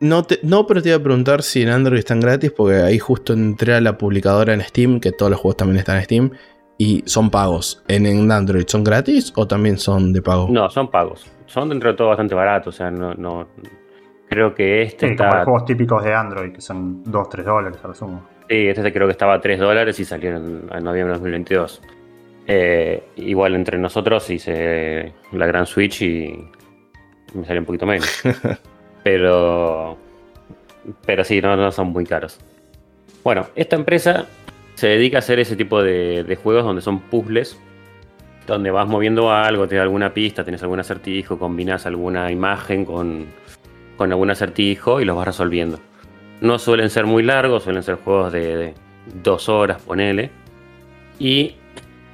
No, 0.00 0.22
te- 0.24 0.40
no, 0.42 0.66
pero 0.66 0.82
te 0.82 0.90
iba 0.90 0.98
a 0.98 1.02
preguntar 1.02 1.42
si 1.42 1.62
en 1.62 1.68
Android 1.70 1.98
están 1.98 2.20
gratis, 2.20 2.52
porque 2.52 2.76
ahí 2.76 2.98
justo 2.98 3.32
entré 3.32 3.74
a 3.74 3.80
la 3.80 3.96
publicadora 3.96 4.52
en 4.52 4.60
Steam, 4.60 5.00
que 5.00 5.12
todos 5.12 5.30
los 5.30 5.40
juegos 5.40 5.56
también 5.58 5.78
están 5.78 5.96
en 5.96 6.04
Steam, 6.04 6.30
y 6.78 7.02
son 7.06 7.30
pagos. 7.30 7.82
¿En, 7.88 8.04
en 8.04 8.30
Android 8.30 8.64
son 8.66 8.84
gratis 8.84 9.32
o 9.36 9.46
también 9.46 9.78
son 9.78 10.12
de 10.12 10.20
pago? 10.20 10.48
No, 10.50 10.68
son 10.68 10.90
pagos. 10.90 11.26
Son 11.46 11.68
dentro 11.68 11.90
de 11.90 11.96
todo 11.96 12.08
bastante 12.08 12.34
baratos, 12.34 12.74
o 12.74 12.76
sea, 12.76 12.90
no, 12.90 13.14
no 13.14 13.46
creo 14.28 14.54
que 14.54 14.82
este 14.82 15.08
Sí, 15.08 15.16
como 15.16 15.28
está 15.28 15.38
los 15.38 15.44
juegos 15.44 15.64
típicos 15.64 16.04
de 16.04 16.14
Android, 16.14 16.52
que 16.52 16.60
son 16.60 17.04
2-3 17.04 17.42
dólares 17.42 17.78
a 17.82 17.88
lo 17.88 17.94
sumo. 17.94 18.26
Sí, 18.48 18.68
este 18.68 18.92
creo 18.92 19.06
que 19.06 19.12
estaba 19.12 19.34
a 19.34 19.40
3 19.40 19.58
dólares 19.58 19.98
y 19.98 20.04
salió 20.04 20.36
en, 20.36 20.68
en 20.72 20.84
noviembre 20.84 21.14
de 21.14 21.18
2022. 21.18 21.82
Eh, 22.48 23.02
igual 23.16 23.56
entre 23.56 23.76
nosotros 23.76 24.30
hice 24.30 25.12
la 25.32 25.46
gran 25.46 25.66
Switch 25.66 26.02
y 26.02 26.48
me 27.34 27.44
salió 27.44 27.60
un 27.60 27.66
poquito 27.66 27.86
menos. 27.86 28.22
pero, 29.02 29.96
pero 31.04 31.24
sí, 31.24 31.40
no, 31.40 31.56
no 31.56 31.72
son 31.72 31.88
muy 31.88 32.04
caros. 32.04 32.38
Bueno, 33.24 33.46
esta 33.56 33.74
empresa 33.74 34.26
se 34.74 34.88
dedica 34.88 35.18
a 35.18 35.20
hacer 35.20 35.40
ese 35.40 35.56
tipo 35.56 35.82
de, 35.82 36.22
de 36.22 36.36
juegos 36.36 36.64
donde 36.64 36.82
son 36.82 37.00
puzzles, 37.00 37.58
donde 38.46 38.70
vas 38.70 38.86
moviendo 38.86 39.32
algo, 39.32 39.66
da 39.66 39.82
alguna 39.82 40.14
pista, 40.14 40.44
tienes 40.44 40.62
algún 40.62 40.78
acertijo, 40.78 41.38
combinas 41.38 41.86
alguna 41.86 42.30
imagen 42.30 42.84
con, 42.84 43.26
con 43.96 44.10
algún 44.12 44.30
acertijo 44.30 45.00
y 45.00 45.04
los 45.04 45.16
vas 45.16 45.26
resolviendo. 45.26 45.78
No 46.40 46.58
suelen 46.58 46.90
ser 46.90 47.06
muy 47.06 47.22
largos, 47.22 47.64
suelen 47.64 47.82
ser 47.82 47.96
juegos 47.96 48.32
de, 48.32 48.74
dos 49.22 49.48
horas, 49.48 49.80
ponele. 49.82 50.30
Y 51.18 51.54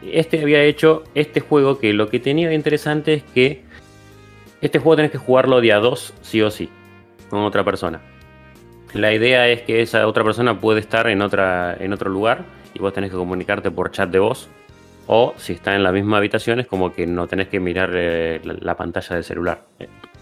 este 0.02 0.40
había 0.40 0.62
hecho 0.62 1.04
este 1.14 1.40
juego 1.40 1.78
que 1.78 1.92
lo 1.92 2.08
que 2.08 2.20
tenía 2.20 2.52
interesante 2.52 3.14
es 3.14 3.22
que 3.22 3.62
este 4.60 4.78
juego 4.78 4.96
tenés 4.96 5.10
que 5.10 5.18
jugarlo 5.18 5.60
de 5.60 5.72
a 5.72 5.78
dos, 5.78 6.14
sí 6.22 6.40
o 6.42 6.50
sí, 6.50 6.68
con 7.28 7.40
otra 7.40 7.64
persona. 7.64 8.00
La 8.94 9.12
idea 9.12 9.48
es 9.48 9.62
que 9.62 9.80
esa 9.80 10.06
otra 10.06 10.22
persona 10.22 10.60
puede 10.60 10.80
estar 10.80 11.08
en, 11.08 11.22
otra, 11.22 11.76
en 11.78 11.92
otro 11.92 12.10
lugar 12.10 12.44
y 12.74 12.78
vos 12.78 12.92
tenés 12.92 13.10
que 13.10 13.16
comunicarte 13.16 13.70
por 13.70 13.90
chat 13.90 14.10
de 14.10 14.18
voz 14.18 14.48
O 15.06 15.34
si 15.36 15.54
está 15.54 15.74
en 15.74 15.82
la 15.82 15.92
misma 15.92 16.18
habitación 16.18 16.60
es 16.60 16.66
como 16.66 16.92
que 16.92 17.06
no 17.06 17.26
tenés 17.26 17.48
que 17.48 17.58
mirar 17.58 17.90
eh, 17.94 18.40
la, 18.44 18.54
la 18.60 18.76
pantalla 18.76 19.16
del 19.16 19.24
celular. 19.24 19.64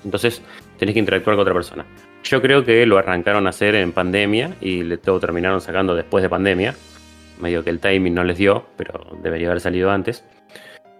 Entonces 0.04 0.42
tenés 0.78 0.94
que 0.94 0.98
interactuar 0.98 1.36
con 1.36 1.42
otra 1.42 1.54
persona. 1.54 1.84
Yo 2.24 2.40
creo 2.42 2.64
que 2.64 2.84
lo 2.86 2.98
arrancaron 2.98 3.46
a 3.46 3.50
hacer 3.50 3.74
en 3.74 3.92
pandemia 3.92 4.54
y 4.60 4.96
todo 4.98 5.20
terminaron 5.20 5.60
sacando 5.60 5.94
después 5.94 6.22
de 6.22 6.28
pandemia. 6.28 6.74
Medio 7.40 7.64
que 7.64 7.70
el 7.70 7.80
timing 7.80 8.14
no 8.14 8.24
les 8.24 8.38
dio, 8.38 8.66
pero 8.76 9.16
debería 9.22 9.48
haber 9.48 9.60
salido 9.60 9.90
antes. 9.90 10.24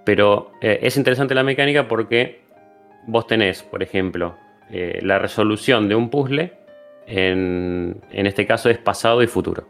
Pero 0.05 0.53
eh, 0.63 0.81
es 0.83 0.97
interesante 0.97 1.35
la 1.35 1.43
mecánica 1.43 1.87
porque 1.87 2.43
vos 3.07 3.27
tenés, 3.27 3.63
por 3.63 3.83
ejemplo, 3.83 4.37
eh, 4.71 5.01
la 5.03 5.19
resolución 5.19 5.89
de 5.89 5.95
un 5.95 6.11
puzzle. 6.11 6.55
En, 7.07 8.01
en 8.13 8.27
este 8.27 8.47
caso 8.47 8.71
es 8.71 8.79
pasado 8.79 9.23
y 9.23 9.27
futuro. 9.27 9.67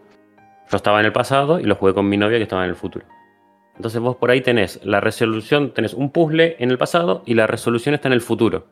Yo 0.70 0.76
estaba 0.76 1.00
en 1.00 1.06
el 1.06 1.12
pasado 1.12 1.58
y 1.58 1.64
lo 1.64 1.74
jugué 1.74 1.94
con 1.94 2.08
mi 2.08 2.16
novia 2.16 2.36
que 2.36 2.44
estaba 2.44 2.64
en 2.64 2.70
el 2.70 2.76
futuro. 2.76 3.06
Entonces 3.76 4.00
vos 4.00 4.16
por 4.16 4.30
ahí 4.30 4.42
tenés 4.42 4.78
la 4.84 5.00
resolución, 5.00 5.72
tenés 5.72 5.94
un 5.94 6.10
puzzle 6.10 6.56
en 6.58 6.70
el 6.70 6.76
pasado 6.76 7.22
y 7.24 7.34
la 7.34 7.46
resolución 7.46 7.94
está 7.94 8.08
en 8.08 8.12
el 8.12 8.20
futuro. 8.20 8.66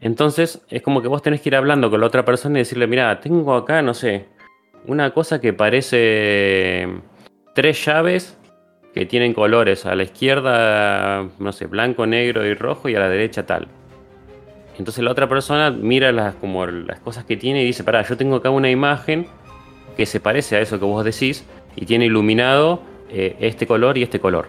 Entonces 0.00 0.62
es 0.70 0.82
como 0.82 1.02
que 1.02 1.08
vos 1.08 1.22
tenés 1.22 1.40
que 1.40 1.50
ir 1.50 1.56
hablando 1.56 1.90
con 1.90 2.00
la 2.00 2.06
otra 2.06 2.24
persona 2.24 2.58
y 2.58 2.62
decirle, 2.62 2.86
mira, 2.86 3.20
tengo 3.20 3.54
acá, 3.54 3.82
no 3.82 3.94
sé, 3.94 4.26
una 4.86 5.10
cosa 5.12 5.40
que 5.40 5.52
parece 5.52 6.88
tres 7.54 7.84
llaves 7.84 8.38
que 8.94 9.06
tienen 9.06 9.34
colores. 9.34 9.86
A 9.86 9.94
la 9.94 10.02
izquierda, 10.02 11.28
no 11.38 11.52
sé, 11.52 11.66
blanco, 11.66 12.06
negro 12.06 12.46
y 12.46 12.54
rojo 12.54 12.88
y 12.88 12.94
a 12.94 13.00
la 13.00 13.08
derecha 13.08 13.46
tal. 13.46 13.68
Entonces 14.78 15.04
la 15.04 15.10
otra 15.10 15.28
persona 15.28 15.70
mira 15.70 16.10
las, 16.12 16.34
como 16.36 16.66
las 16.66 17.00
cosas 17.00 17.24
que 17.24 17.36
tiene 17.36 17.62
y 17.62 17.66
dice, 17.66 17.84
pará, 17.84 18.02
yo 18.02 18.16
tengo 18.16 18.36
acá 18.36 18.48
una 18.50 18.70
imagen 18.70 19.26
que 19.96 20.06
se 20.06 20.20
parece 20.20 20.56
a 20.56 20.60
eso 20.60 20.78
que 20.78 20.86
vos 20.86 21.04
decís 21.04 21.44
y 21.76 21.84
tiene 21.84 22.06
iluminado 22.06 22.80
eh, 23.10 23.36
este 23.40 23.66
color 23.66 23.98
y 23.98 24.02
este 24.02 24.20
color. 24.20 24.48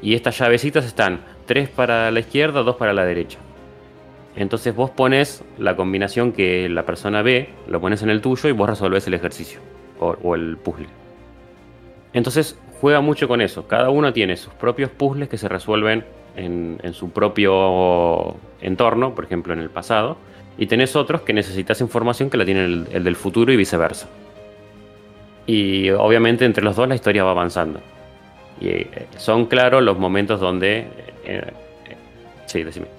Y 0.00 0.14
estas 0.14 0.38
llavecitas 0.38 0.86
están 0.86 1.20
tres 1.44 1.68
para 1.68 2.10
la 2.10 2.20
izquierda, 2.20 2.62
dos 2.62 2.76
para 2.76 2.94
la 2.94 3.04
derecha. 3.04 3.38
Entonces 4.38 4.72
vos 4.72 4.90
pones 4.90 5.42
la 5.58 5.74
combinación 5.74 6.30
que 6.30 6.68
la 6.68 6.86
persona 6.86 7.22
ve, 7.22 7.48
lo 7.66 7.80
pones 7.80 8.04
en 8.04 8.10
el 8.10 8.20
tuyo 8.20 8.48
y 8.48 8.52
vos 8.52 8.70
resolvés 8.70 9.04
el 9.08 9.14
ejercicio 9.14 9.58
o, 9.98 10.36
el 10.36 10.56
puzzle. 10.56 10.86
Entonces 12.12 12.56
juega 12.80 13.00
mucho 13.00 13.26
con 13.26 13.40
eso. 13.40 13.66
Cada 13.66 13.90
uno 13.90 14.12
tiene 14.12 14.36
sus 14.36 14.54
propios 14.54 14.90
puzzles 14.90 15.28
que 15.28 15.38
se 15.38 15.48
resuelven 15.48 16.04
en, 16.36 16.78
su 16.92 17.10
propio 17.10 18.36
entorno, 18.60 19.12
por 19.12 19.24
ejemplo 19.24 19.54
en 19.54 19.58
el 19.58 19.70
pasado, 19.70 20.16
y 20.56 20.66
tenés 20.66 20.94
otros 20.94 21.22
que 21.22 21.32
necesitas 21.32 21.80
información 21.80 22.30
que 22.30 22.36
la 22.36 22.44
tiene 22.44 22.64
el, 22.64 23.02
del 23.02 23.16
futuro 23.16 23.52
y 23.52 23.56
viceversa. 23.56 24.08
Y 25.48 25.90
obviamente 25.90 26.44
entre 26.44 26.62
los 26.62 26.76
dos 26.76 26.86
la 26.86 26.94
historia 26.94 27.24
va 27.24 27.32
avanzando. 27.32 27.80
Y 28.60 28.68
eh, 28.68 29.08
son 29.16 29.46
claros 29.46 29.82
los 29.82 29.98
momentos 29.98 30.38
donde... 30.38 30.86
Eh, 31.24 31.42
eh, 31.42 31.96
sí, 32.46 32.62
decime. 32.62 32.97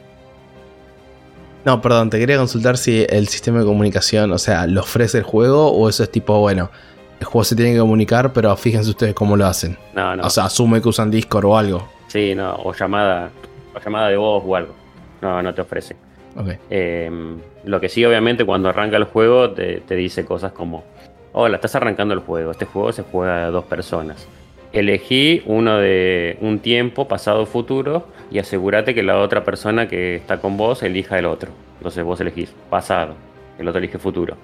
No, 1.66 1.82
perdón, 1.82 2.10
te 2.10 2.20
quería 2.20 2.38
consultar 2.38 2.78
si 2.78 3.06
el 3.10 3.28
sistema 3.28 3.60
de 3.60 3.66
comunicación, 3.66 4.32
o 4.32 4.38
sea, 4.38 4.66
¿lo 4.66 4.82
ofrece 4.82 5.18
el 5.18 5.24
juego 5.24 5.72
o 5.72 5.90
eso 5.90 6.04
es 6.04 6.12
tipo, 6.12 6.40
bueno, 6.40 6.72
el 7.20 7.26
juego 7.26 7.44
se 7.44 7.56
tiene 7.56 7.74
que 7.74 7.80
comunicar, 7.80 8.32
pero 8.32 8.56
fíjense 8.56 8.90
ustedes 8.90 9.14
cómo 9.14 9.36
lo 9.36 9.46
hacen? 9.46 9.78
No, 9.94 10.16
no. 10.16 10.24
O 10.24 10.30
sea, 10.30 10.46
asume 10.46 10.82
que 10.82 10.88
usan 10.88 11.12
Discord 11.12 11.46
o 11.46 11.58
algo. 11.58 11.90
Sí, 12.08 12.34
no, 12.34 12.56
o 12.56 12.74
llamada, 12.74 13.30
o 13.76 13.80
llamada 13.80 14.08
de 14.08 14.18
voz 14.18 14.44
o 14.46 14.56
algo. 14.56 14.74
No, 15.22 15.42
no 15.44 15.54
te 15.54 15.62
ofrece. 15.62 15.96
Ok. 16.38 16.48
Em, 16.70 17.38
lo 17.66 17.82
que 17.82 17.90
sí, 17.90 18.06
obviamente, 18.06 18.46
cuando 18.46 18.70
arranca 18.70 18.96
el 18.96 19.04
juego, 19.04 19.52
te, 19.52 19.82
te 19.82 19.96
dice 19.96 20.24
cosas 20.24 20.54
como: 20.54 20.86
Hola, 21.34 21.58
estás 21.58 21.76
arrancando 21.76 22.14
el 22.14 22.22
juego. 22.22 22.52
Este 22.52 22.66
juego 22.66 22.94
se 22.94 23.04
juega 23.04 23.48
a 23.48 23.52
dos 23.52 23.66
personas. 23.66 24.26
Elegí 24.72 25.42
uno 25.46 25.78
de 25.78 26.38
un 26.42 26.60
tiempo, 26.60 27.08
pasado 27.08 27.46
futuro, 27.48 28.08
y 28.32 28.38
asegúrate 28.38 28.94
que 28.94 29.02
la 29.02 29.20
otra 29.20 29.44
persona 29.44 29.88
que 29.88 30.16
está 30.16 30.40
con 30.40 30.58
vos 30.58 30.84
elija 30.84 31.18
el 31.18 31.26
otro. 31.26 31.52
Entonces 31.78 32.04
vos 32.04 32.22
elegís 32.22 32.54
pasado, 32.70 33.16
el 33.58 33.68
otro 33.68 33.80
elige 33.80 33.98
futuro. 33.98 34.38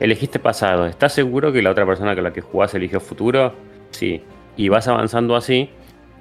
Elegiste 0.00 0.40
pasado, 0.40 0.86
¿estás 0.86 1.12
seguro 1.12 1.52
que 1.52 1.62
la 1.62 1.70
otra 1.70 1.86
persona 1.86 2.14
con 2.14 2.24
la 2.24 2.32
que 2.32 2.40
jugás 2.40 2.74
eligió 2.74 2.98
futuro? 2.98 3.52
Sí. 3.90 4.22
Y 4.56 4.68
vas 4.68 4.88
avanzando 4.88 5.36
así, 5.36 5.70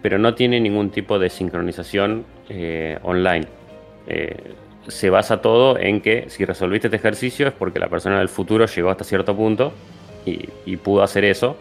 pero 0.04 0.20
no 0.20 0.36
tiene 0.36 0.60
ningún 0.60 0.92
tipo 0.92 1.18
de 1.18 1.30
sincronización 1.32 2.26
eh, 2.50 3.00
online. 3.02 3.48
Eh, 4.06 4.54
se 4.88 5.10
basa 5.10 5.42
todo 5.42 5.80
en 5.80 6.02
que 6.02 6.26
si 6.30 6.46
resolviste 6.46 6.88
este 6.88 6.98
ejercicio 6.98 7.48
es 7.48 7.54
porque 7.54 7.80
la 7.80 7.88
persona 7.88 8.20
del 8.20 8.30
futuro 8.30 8.68
llegó 8.68 8.90
hasta 8.92 9.04
cierto 9.04 9.36
punto 9.36 9.74
y 10.26 10.78
pudo 10.78 11.02
hacer 11.02 11.26
eso. 11.26 11.58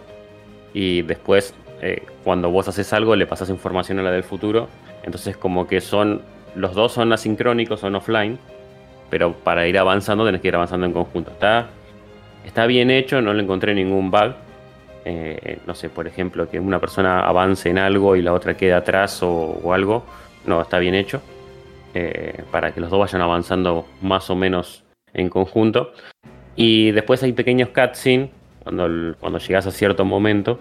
Y 0.72 1.02
después 1.02 1.54
eh, 1.82 2.02
cuando 2.24 2.50
vos 2.50 2.68
haces 2.68 2.92
algo 2.92 3.16
le 3.16 3.26
pasas 3.26 3.48
información 3.48 3.98
a 3.98 4.02
la 4.02 4.10
del 4.10 4.22
futuro. 4.22 4.68
Entonces 5.02 5.36
como 5.36 5.66
que 5.66 5.80
son, 5.80 6.22
los 6.54 6.74
dos 6.74 6.92
son 6.92 7.12
asincrónicos, 7.12 7.80
son 7.80 7.94
offline, 7.94 8.38
pero 9.08 9.32
para 9.32 9.66
ir 9.66 9.78
avanzando 9.78 10.24
tenés 10.24 10.40
que 10.40 10.48
ir 10.48 10.54
avanzando 10.54 10.86
en 10.86 10.92
conjunto. 10.92 11.30
Está, 11.30 11.68
está 12.44 12.66
bien 12.66 12.90
hecho, 12.90 13.20
no 13.22 13.32
le 13.32 13.42
encontré 13.42 13.74
ningún 13.74 14.10
bug. 14.10 14.34
Eh, 15.06 15.58
no 15.66 15.74
sé, 15.74 15.88
por 15.88 16.06
ejemplo, 16.06 16.50
que 16.50 16.60
una 16.60 16.78
persona 16.78 17.20
avance 17.20 17.70
en 17.70 17.78
algo 17.78 18.16
y 18.16 18.22
la 18.22 18.34
otra 18.34 18.56
quede 18.56 18.74
atrás 18.74 19.22
o, 19.22 19.72
algo. 19.72 20.04
No, 20.44 20.60
está 20.60 20.78
bien 20.78 20.94
hecho. 20.94 21.22
Eh, 21.94 22.44
para 22.50 22.72
que 22.72 22.80
los 22.80 22.90
dos 22.90 23.00
vayan 23.00 23.22
avanzando 23.22 23.86
más 24.02 24.28
o 24.28 24.36
menos 24.36 24.84
en 25.14 25.30
conjunto. 25.30 25.92
Y 26.54 26.90
después 26.90 27.22
hay 27.22 27.32
pequeños 27.32 27.70
cutscenes 27.70 28.30
cuando, 28.62 29.16
cuando 29.18 29.38
llegas 29.38 29.66
a 29.66 29.70
cierto 29.70 30.04
momento 30.04 30.60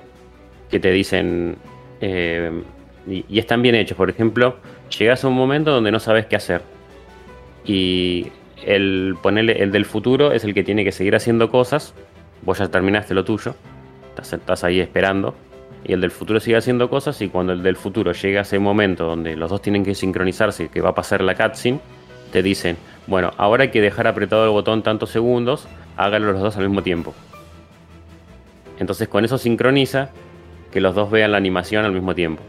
que 0.70 0.80
te 0.80 0.91
dicen 0.91 1.58
eh, 2.02 2.64
y, 3.08 3.40
están 3.40 3.62
bien 3.62 3.76
hechos. 3.76 3.98
Por 3.98 4.10
ejemplo, 4.10 4.58
llegas 4.98 5.24
a 5.24 5.28
un 5.28 5.36
momento 5.36 5.72
donde 5.72 5.91
no 5.91 6.00
sabes 6.00 6.26
qué 6.26 6.36
hacer. 6.36 6.62
Y 7.66 8.28
el 8.66 9.16
ponerle 9.22 9.64
el 9.64 9.72
del 9.72 9.86
futuro 9.86 10.32
es 10.32 10.44
el 10.44 10.54
que 10.54 10.64
tiene 10.64 10.84
que 10.84 10.91
seguir 10.91 11.16
haciendo 11.16 11.50
cosas. 11.50 11.94
Vos 12.41 12.60
ya 12.60 12.68
terminaste 12.68 13.14
lo 13.14 13.26
tuyo. 13.26 13.56
Estás, 14.18 14.64
ahí 14.64 14.80
esperando. 14.80 15.36
Y 15.86 15.94
el 15.94 16.02
del 16.02 16.12
futuro 16.12 16.40
sigue 16.40 16.58
haciendo 16.58 16.90
cosas. 16.90 17.22
Y 17.22 17.30
cuando 17.30 17.54
el 17.54 17.64
del 17.64 17.76
futuro 17.76 18.12
llega 18.12 18.40
a 18.40 18.41
ese 18.44 18.60
momento 18.60 19.06
donde 19.06 19.36
los 19.36 19.50
dos 19.50 19.62
tienen 19.62 19.84
que 19.84 19.96
sincronizarse, 19.96 20.70
que 20.70 20.82
va 20.82 20.90
a 20.90 20.96
pasar 20.96 21.22
la 21.22 21.36
cutscene, 21.36 21.80
te 22.32 22.44
dicen, 22.44 22.78
bueno, 23.08 23.32
ahora 23.38 23.64
hay 23.64 23.70
que 23.72 23.82
dejar 23.82 24.08
apretado 24.08 24.44
el 24.44 24.52
botón 24.52 24.84
tantos 24.84 25.10
segundos, 25.10 25.68
háganlo 25.98 26.32
los 26.34 26.41
dos 26.41 26.58
al 26.58 26.68
mismo 26.68 26.84
tiempo. 26.84 27.14
Entonces 28.80 29.08
con 29.08 29.26
eso 29.26 29.38
sincroniza 29.38 30.12
que 30.72 30.82
los 30.82 30.96
dos 30.96 31.10
vean 31.10 31.32
la 31.32 31.38
animación 31.38 31.86
al 31.86 31.91
mismo 31.91 32.14
tiempo. 32.16 32.41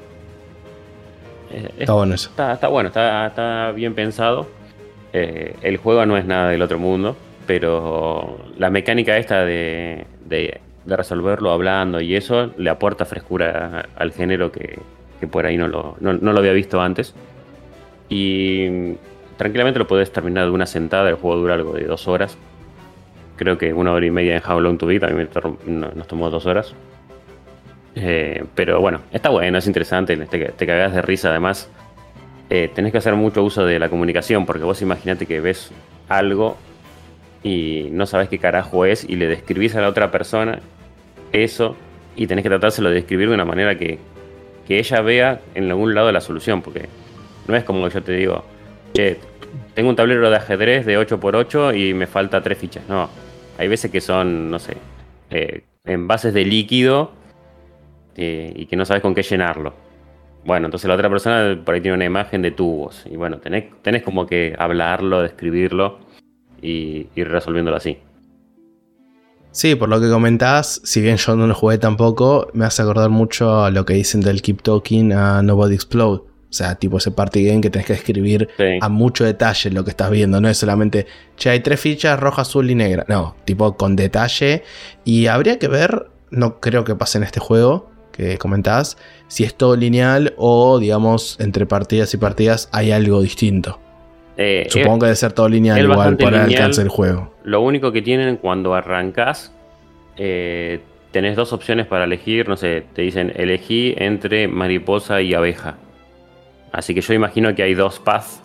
Eh, 1.53 1.71
está 1.79 1.93
bueno 1.93 2.15
eso. 2.15 2.31
Está, 2.31 2.69
bueno, 2.69 2.89
está, 2.89 3.73
bien 3.75 3.95
pensado. 3.95 4.47
Eh, 5.13 5.57
el 5.63 5.77
juego 5.79 6.07
no 6.07 6.17
es 6.17 6.25
nada 6.25 6.51
del 6.51 6.63
otro 6.63 6.79
mundo, 6.79 7.17
pero 7.47 8.39
la 8.59 8.71
mecánica 8.71 9.17
esta 9.17 9.45
de, 9.45 10.07
resolverlo 10.87 11.53
hablando 11.53 12.01
y 12.01 12.17
eso 12.17 12.53
le 12.57 12.71
aporta 12.71 13.05
frescura 13.05 13.87
al 13.97 14.13
género 14.13 14.51
que, 14.51 14.79
por 15.31 15.47
ahí 15.47 15.57
no 15.57 15.69
lo, 15.69 15.97
no, 16.01 16.13
lo, 16.13 16.39
había 16.39 16.53
visto 16.53 16.81
antes. 16.81 17.15
Y 18.09 18.95
tranquilamente 19.37 19.79
lo 19.79 19.87
puedes 19.87 20.13
terminar 20.13 20.45
de 20.45 20.51
una 20.51 20.67
sentada, 20.67 21.09
el 21.09 21.17
juego 21.17 21.41
dura 21.41 21.55
algo 21.55 21.73
de 21.73 21.85
dos 21.85 22.07
horas. 22.09 22.37
Creo 23.37 23.57
que 23.57 23.73
una 23.73 23.93
hora 23.93 24.05
y 24.05 24.11
media 24.11 24.37
en 24.37 24.43
How 24.47 24.61
Long 24.61 24.79
to 24.79 24.87
Beat, 24.87 25.05
a 25.05 25.09
mí 25.09 25.27
nos 25.67 26.07
tomó 26.07 26.29
dos 26.29 26.47
horas. 26.47 26.75
Eh, 27.95 28.45
pero 28.55 28.81
bueno, 28.81 29.01
está 29.13 29.31
bueno, 29.31 29.59
es 29.59 29.67
interesante, 29.67 30.17
te, 30.17 30.39
te 30.51 30.67
cagás 30.67 30.95
de 30.95 31.03
risa 31.03 31.31
además. 31.31 31.69
Eh, 32.49 32.69
tenés 32.75 32.93
que 32.93 32.99
hacer 32.99 33.15
mucho 33.15 33.45
uso 33.45 33.65
de 33.65 33.79
la 33.79 33.89
comunicación, 33.89 34.45
porque 34.45 34.65
vos 34.65 34.83
imaginate 34.83 35.27
que 35.27 35.41
ves 35.41 35.71
algo 36.09 36.57
y 37.43 37.89
no 37.93 38.07
sabes 38.07 38.29
qué 38.29 38.39
carajo 38.39 38.85
es 38.85 39.09
y 39.09 39.17
le 39.17 39.27
describís 39.27 39.77
a 39.77 39.81
la 39.81 39.89
otra 39.89 40.11
persona 40.11 40.59
eso 41.33 41.77
y 42.17 42.27
tenés 42.27 42.43
que 42.43 42.49
tratárselo 42.49 42.89
de 42.89 42.97
describir 42.97 43.29
de 43.29 43.35
una 43.35 43.45
manera 43.45 43.79
que, 43.79 43.99
que 44.67 44.79
ella 44.79 45.01
vea 45.01 45.41
en 45.55 45.71
algún 45.71 45.95
lado 45.95 46.11
la 46.11 46.21
solución, 46.21 46.61
porque 46.61 46.89
no 47.47 47.57
es 47.57 47.65
como 47.65 47.89
yo 47.89 48.03
te 48.03 48.13
digo, 48.13 48.45
che, 48.95 49.19
tengo 49.75 49.89
un 49.89 49.97
tablero 49.97 50.29
de 50.29 50.37
ajedrez 50.37 50.85
de 50.87 50.99
8x8 50.99 51.79
y 51.79 51.95
me 51.95 52.07
falta 52.07 52.43
tres 52.43 52.59
fichas. 52.59 52.83
No, 52.89 53.09
hay 53.59 53.69
veces 53.69 53.91
que 53.91 54.01
son, 54.01 54.51
no 54.51 54.59
sé, 54.59 54.77
eh, 55.31 55.63
envases 55.85 56.35
de 56.35 56.45
líquido 56.45 57.13
eh, 58.17 58.53
y 58.55 58.67
que 58.67 58.77
no 58.77 58.85
sabes 58.85 59.03
con 59.03 59.15
qué 59.15 59.23
llenarlo. 59.23 59.75
Bueno, 60.45 60.67
entonces 60.67 60.89
la 60.89 60.95
otra 60.95 61.11
persona 61.11 61.61
por 61.65 61.75
ahí 61.75 61.81
tiene 61.81 61.97
una 61.97 62.05
imagen 62.07 62.43
de 62.43 62.51
tubos. 62.51 63.05
Y 63.11 63.17
bueno, 63.17 63.39
tenés, 63.39 63.65
tenés 63.83 64.03
como 64.03 64.27
que 64.27 64.55
hablarlo, 64.59 65.23
describirlo 65.23 65.99
y 66.63 67.09
ir 67.15 67.29
resolviéndolo 67.29 67.77
así. 67.77 67.99
Sí, 69.53 69.75
por 69.75 69.89
lo 69.89 70.01
que 70.01 70.09
comentás, 70.09 70.81
si 70.85 71.01
bien 71.01 71.17
yo 71.17 71.35
no 71.35 71.47
lo 71.47 71.55
jugué 71.55 71.79
tampoco, 71.79 72.49
me 72.55 72.65
hace 72.65 72.83
acordar 72.83 73.11
mucho 73.11 73.65
a 73.65 73.71
lo 73.71 73.85
que 73.85 73.95
dicen 73.95 74.21
del 74.21 74.43
Keep 74.43 74.63
Talking 74.63 75.13
a 75.13 75.43
Nobody 75.43 75.75
Explode. 75.75 76.23
O 76.51 76.53
sea, 76.53 76.75
tipo 76.77 76.99
ese 76.99 77.11
party 77.13 77.45
game 77.45 77.61
que 77.61 77.71
tenés 77.71 77.87
que 77.87 77.93
escribir 77.93 78.49
a 78.81 78.89
mucho 78.89 79.25
detalle 79.25 79.71
lo 79.71 79.85
que 79.85 79.91
estás 79.91 80.11
viendo. 80.11 80.41
No 80.41 80.49
es 80.49 80.59
solamente, 80.59 81.07
che, 81.37 81.51
hay 81.51 81.61
tres 81.61 81.81
fichas 81.81 82.19
roja, 82.19 82.43
azul 82.43 82.71
y 82.71 82.75
negra. 82.75 83.05
No, 83.09 83.37
tipo 83.45 83.77
con 83.77 83.95
detalle. 83.95 84.65
Y 85.05 85.27
habría 85.27 85.59
que 85.59 85.69
ver, 85.69 86.11
no 86.31 86.59
creo 86.61 86.85
que 86.85 86.97
pase 86.97 87.19
en 87.19 87.25
este 87.25 87.39
juego, 87.39 87.90
que 88.21 88.39
comentás, 88.39 88.97
si 89.29 89.45
es 89.45 89.55
todo 89.55 89.77
lineal 89.77 90.35
o, 90.37 90.79
digamos, 90.79 91.39
entre 91.41 91.67
partidas 91.67 92.13
y 92.15 92.17
partidas 92.19 92.69
hay 92.73 92.93
algo 92.93 93.23
distinto. 93.23 93.79
Eh, 94.37 94.67
Supongo 94.71 95.01
que 95.01 95.07
debe 95.07 95.17
ser 95.17 95.33
todo 95.33 95.49
lineal 95.49 95.81
igual 95.81 96.17
para 96.17 96.39
el 96.39 96.43
lineal. 96.45 96.63
alcance 96.63 96.81
del 96.81 96.89
juego. 96.89 97.35
Lo 97.45 97.61
único 97.61 97.93
que 97.93 98.03
tienen 98.03 98.37
cuando 98.37 98.75
arrancas, 98.75 99.53
eh, 100.17 100.81
tenés 101.11 101.37
dos 101.37 101.53
opciones 101.53 101.87
para 101.87 102.05
elegir. 102.05 102.49
No 102.49 102.57
sé, 102.57 102.85
te 102.95 103.03
dicen 103.03 103.33
elegí 103.37 103.95
entre 103.99 104.49
mariposa 104.49 105.21
y 105.21 105.35
abeja. 105.35 105.77
Así 106.73 106.95
que 106.95 107.01
yo 107.01 107.13
imagino 107.15 107.55
que 107.55 107.63
hay 107.63 107.75
dos 107.75 107.99
paths. 107.99 108.43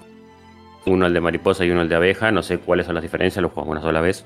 Uno 0.86 1.06
el 1.06 1.14
de 1.14 1.22
mariposa 1.22 1.66
y 1.66 1.72
uno 1.72 1.82
el 1.82 1.90
de 1.90 1.96
abeja. 1.96 2.32
No 2.32 2.44
sé 2.44 2.58
cuáles 2.58 2.86
son 2.86 2.96
las 2.96 3.02
diferencias, 3.02 3.42
lo 3.42 3.50
jugamos 3.50 3.74
una 3.74 3.82
sola 3.82 4.02
vez. 4.02 4.26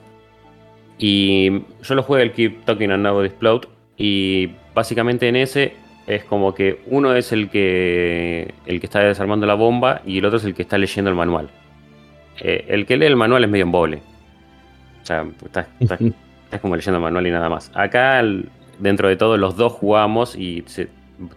Y 0.98 1.62
yo 1.84 1.96
lo 1.96 2.04
jugué 2.04 2.24
el 2.24 2.34
Keep 2.34 2.66
Talking 2.66 2.92
and 2.92 3.04
Now 3.04 3.22
Explode. 3.22 3.68
Y 4.00 4.50
básicamente 4.74 5.28
en 5.28 5.36
ese 5.36 5.74
es 6.08 6.24
como 6.24 6.56
que 6.56 6.82
uno 6.88 7.14
es 7.16 7.32
el 7.34 7.50
que, 7.50 8.52
el 8.66 8.80
que 8.80 8.86
está 8.88 9.02
desarmando 9.02 9.46
la 9.46 9.54
bomba 9.56 10.02
y 10.06 10.18
el 10.18 10.26
otro 10.26 10.38
es 10.40 10.46
el 10.46 10.56
que 10.56 10.62
está 10.64 10.78
leyendo 10.78 11.12
el 11.12 11.16
manual. 11.18 11.50
Eh, 12.40 12.66
el 12.70 12.86
que 12.86 12.96
lee 12.98 13.06
el 13.06 13.18
manual 13.18 13.44
es 13.44 13.50
medio 13.50 13.66
embole. 13.66 14.00
O 15.04 15.06
sea, 15.06 15.26
estás, 15.46 15.68
estás- 15.80 16.00
estás 16.46 16.62
como 16.62 16.76
leyendo 16.78 16.98
el 16.98 17.04
manual 17.04 17.28
y 17.28 17.32
nada 17.32 17.50
más. 17.50 17.70
Acá, 17.76 18.24
dentro 18.80 19.10
de 19.10 19.18
todo, 19.18 19.36
los 19.38 19.58
dos 19.58 19.74
jugamos 19.74 20.36
y 20.36 20.64
se- 20.66 20.88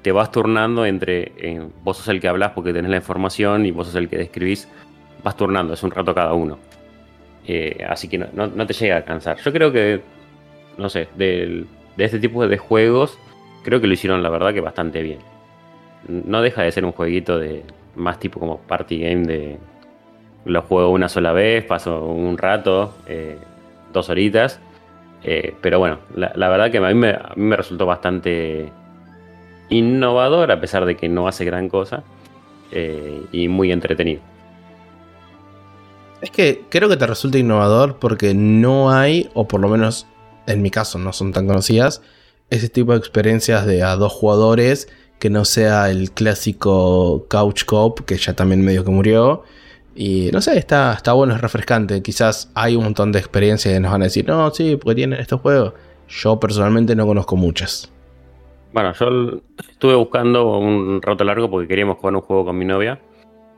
te 0.02 0.12
vas 0.12 0.30
turnando 0.30 0.86
entre. 0.86 1.32
eh, 1.36 1.60
vos 1.82 1.97
sos 1.97 2.06
el 2.09 2.20
que 2.20 2.28
hablas 2.28 2.52
porque 2.52 2.72
tenés 2.72 2.90
la 2.93 2.98
información 2.98 3.66
y 3.66 3.72
vos 3.72 3.89
sos 3.89 3.97
el 3.97 4.09
que 4.09 4.16
describís. 4.18 4.68
Vas 5.24 5.36
turnando, 5.36 5.74
es 5.74 5.82
un 5.82 5.90
rato 5.90 6.14
cada 6.14 6.32
uno. 6.32 6.59
Eh, 7.47 7.84
así 7.89 8.06
que 8.09 8.18
no, 8.18 8.26
no- 8.32 8.47
no 8.47 8.64
te 8.66 8.72
llega 8.72 8.98
a 8.98 9.05
cansar. 9.05 9.36
Yo 9.39 9.52
creo 9.52 9.72
que, 9.72 10.01
no 10.78 10.89
sé, 10.89 11.09
del- 11.16 11.66
de 11.97 12.05
este 12.05 12.19
tipo 12.19 12.47
de 12.47 12.59
juegos, 12.59 13.19
creo 13.62 13.81
que 13.81 13.86
lo 13.86 13.94
hicieron 13.94 14.23
la 14.23 14.31
verdad 14.31 14.52
que 14.52 14.60
bastante 14.60 15.02
bien. 15.02 15.19
No 16.09 16.43
deja 16.43 16.62
de 16.62 16.73
ser 16.73 16.85
un 16.85 16.93
jueguito 16.93 17.39
de 17.39 17.62
más 17.94 18.19
tipo 18.19 18.40
como 18.40 18.59
party 18.59 19.01
game 19.01 19.27
de 19.27 19.59
lo 20.44 20.62
juego 20.62 20.90
una 20.90 21.09
sola 21.09 21.32
vez, 21.32 21.64
paso 21.64 22.05
un 22.05 22.36
rato, 22.36 22.94
eh, 23.06 23.39
dos 23.93 24.09
horitas. 24.10 24.60
eh, 25.24 25.55
pero 25.60 25.78
bueno, 25.78 25.98
la, 26.16 26.48
verdad 26.48 26.70
que 26.70 26.78
a 26.78 26.81
mí, 26.81 26.94
me, 26.94 27.10
a 27.10 27.32
mí 27.36 27.44
me 27.44 27.56
resultó 27.56 27.86
bastante 27.86 28.73
innovador, 29.69 30.51
a 30.51 30.60
pesar 30.60 30.85
de 30.85 30.97
que 30.97 31.09
no 31.09 31.28
hace 31.28 31.44
gran 31.44 31.69
cosa. 31.69 32.02
eh, 32.73 33.23
y 33.32 33.48
muy 33.48 33.70
entretenido. 33.70 34.23
Es 36.23 36.31
que 36.31 36.64
creo 36.70 36.89
que 36.89 36.97
te 36.97 37.06
resulta 37.06 37.36
innovador 37.39 37.97
porque 37.98 38.32
no 38.32 38.90
hay, 38.90 39.28
o 39.35 39.47
por 39.47 39.60
lo 39.60 39.69
menos 39.69 40.06
en 40.47 40.62
mi 40.62 40.70
caso 40.70 40.98
no 40.98 41.12
son 41.12 41.32
tan 41.32 41.47
conocidas, 41.47 42.02
ese 42.51 42.69
tipo 42.69 42.93
de 42.93 42.98
experiencias 42.98 43.66
de 43.66 43.82
a 43.82 43.97
dos 43.97 44.12
jugadores 44.12 44.89
que 45.19 45.31
no 45.31 45.44
sea 45.44 45.89
el 45.90 46.10
clásico 46.10 47.27
couch 47.28 47.64
cop 47.64 48.01
que 48.01 48.16
ya 48.16 48.35
también 48.35 48.62
medio 48.64 48.85
que 48.85 48.90
murió. 48.90 49.44
Y 49.94 50.31
no 50.32 50.40
sé, 50.40 50.59
está, 50.59 50.93
está 50.94 51.12
bueno, 51.12 51.35
es 51.35 51.40
refrescante. 51.40 52.02
Quizás 52.02 52.51
hay 52.55 52.77
un 52.77 52.85
montón 52.85 53.12
de 53.12 53.19
experiencias 53.19 53.73
que 53.74 53.78
nos 53.81 53.93
van 53.93 54.02
a 54.02 54.06
decir, 54.06 54.27
no, 54.27 54.51
sí, 54.51 54.77
porque 54.77 54.97
tienen 54.97 55.20
estos 55.20 55.40
juegos. 55.40 55.74
Yo 56.09 56.40
personalmente 56.40 56.97
no 56.97 57.06
conozco 57.06 57.36
muchas. 57.36 57.90
Bueno, 58.73 58.93
yo 58.94 59.40
estuve 59.70 59.94
buscando 59.94 60.59
un 60.59 61.01
rato 61.02 61.24
largo 61.24 61.51
porque 61.51 61.69
queríamos 61.69 61.98
jugar 61.98 62.14
un 62.16 62.23
juego 62.23 62.47
con 62.47 62.59
mi 62.59 62.64
novia. 62.64 63.01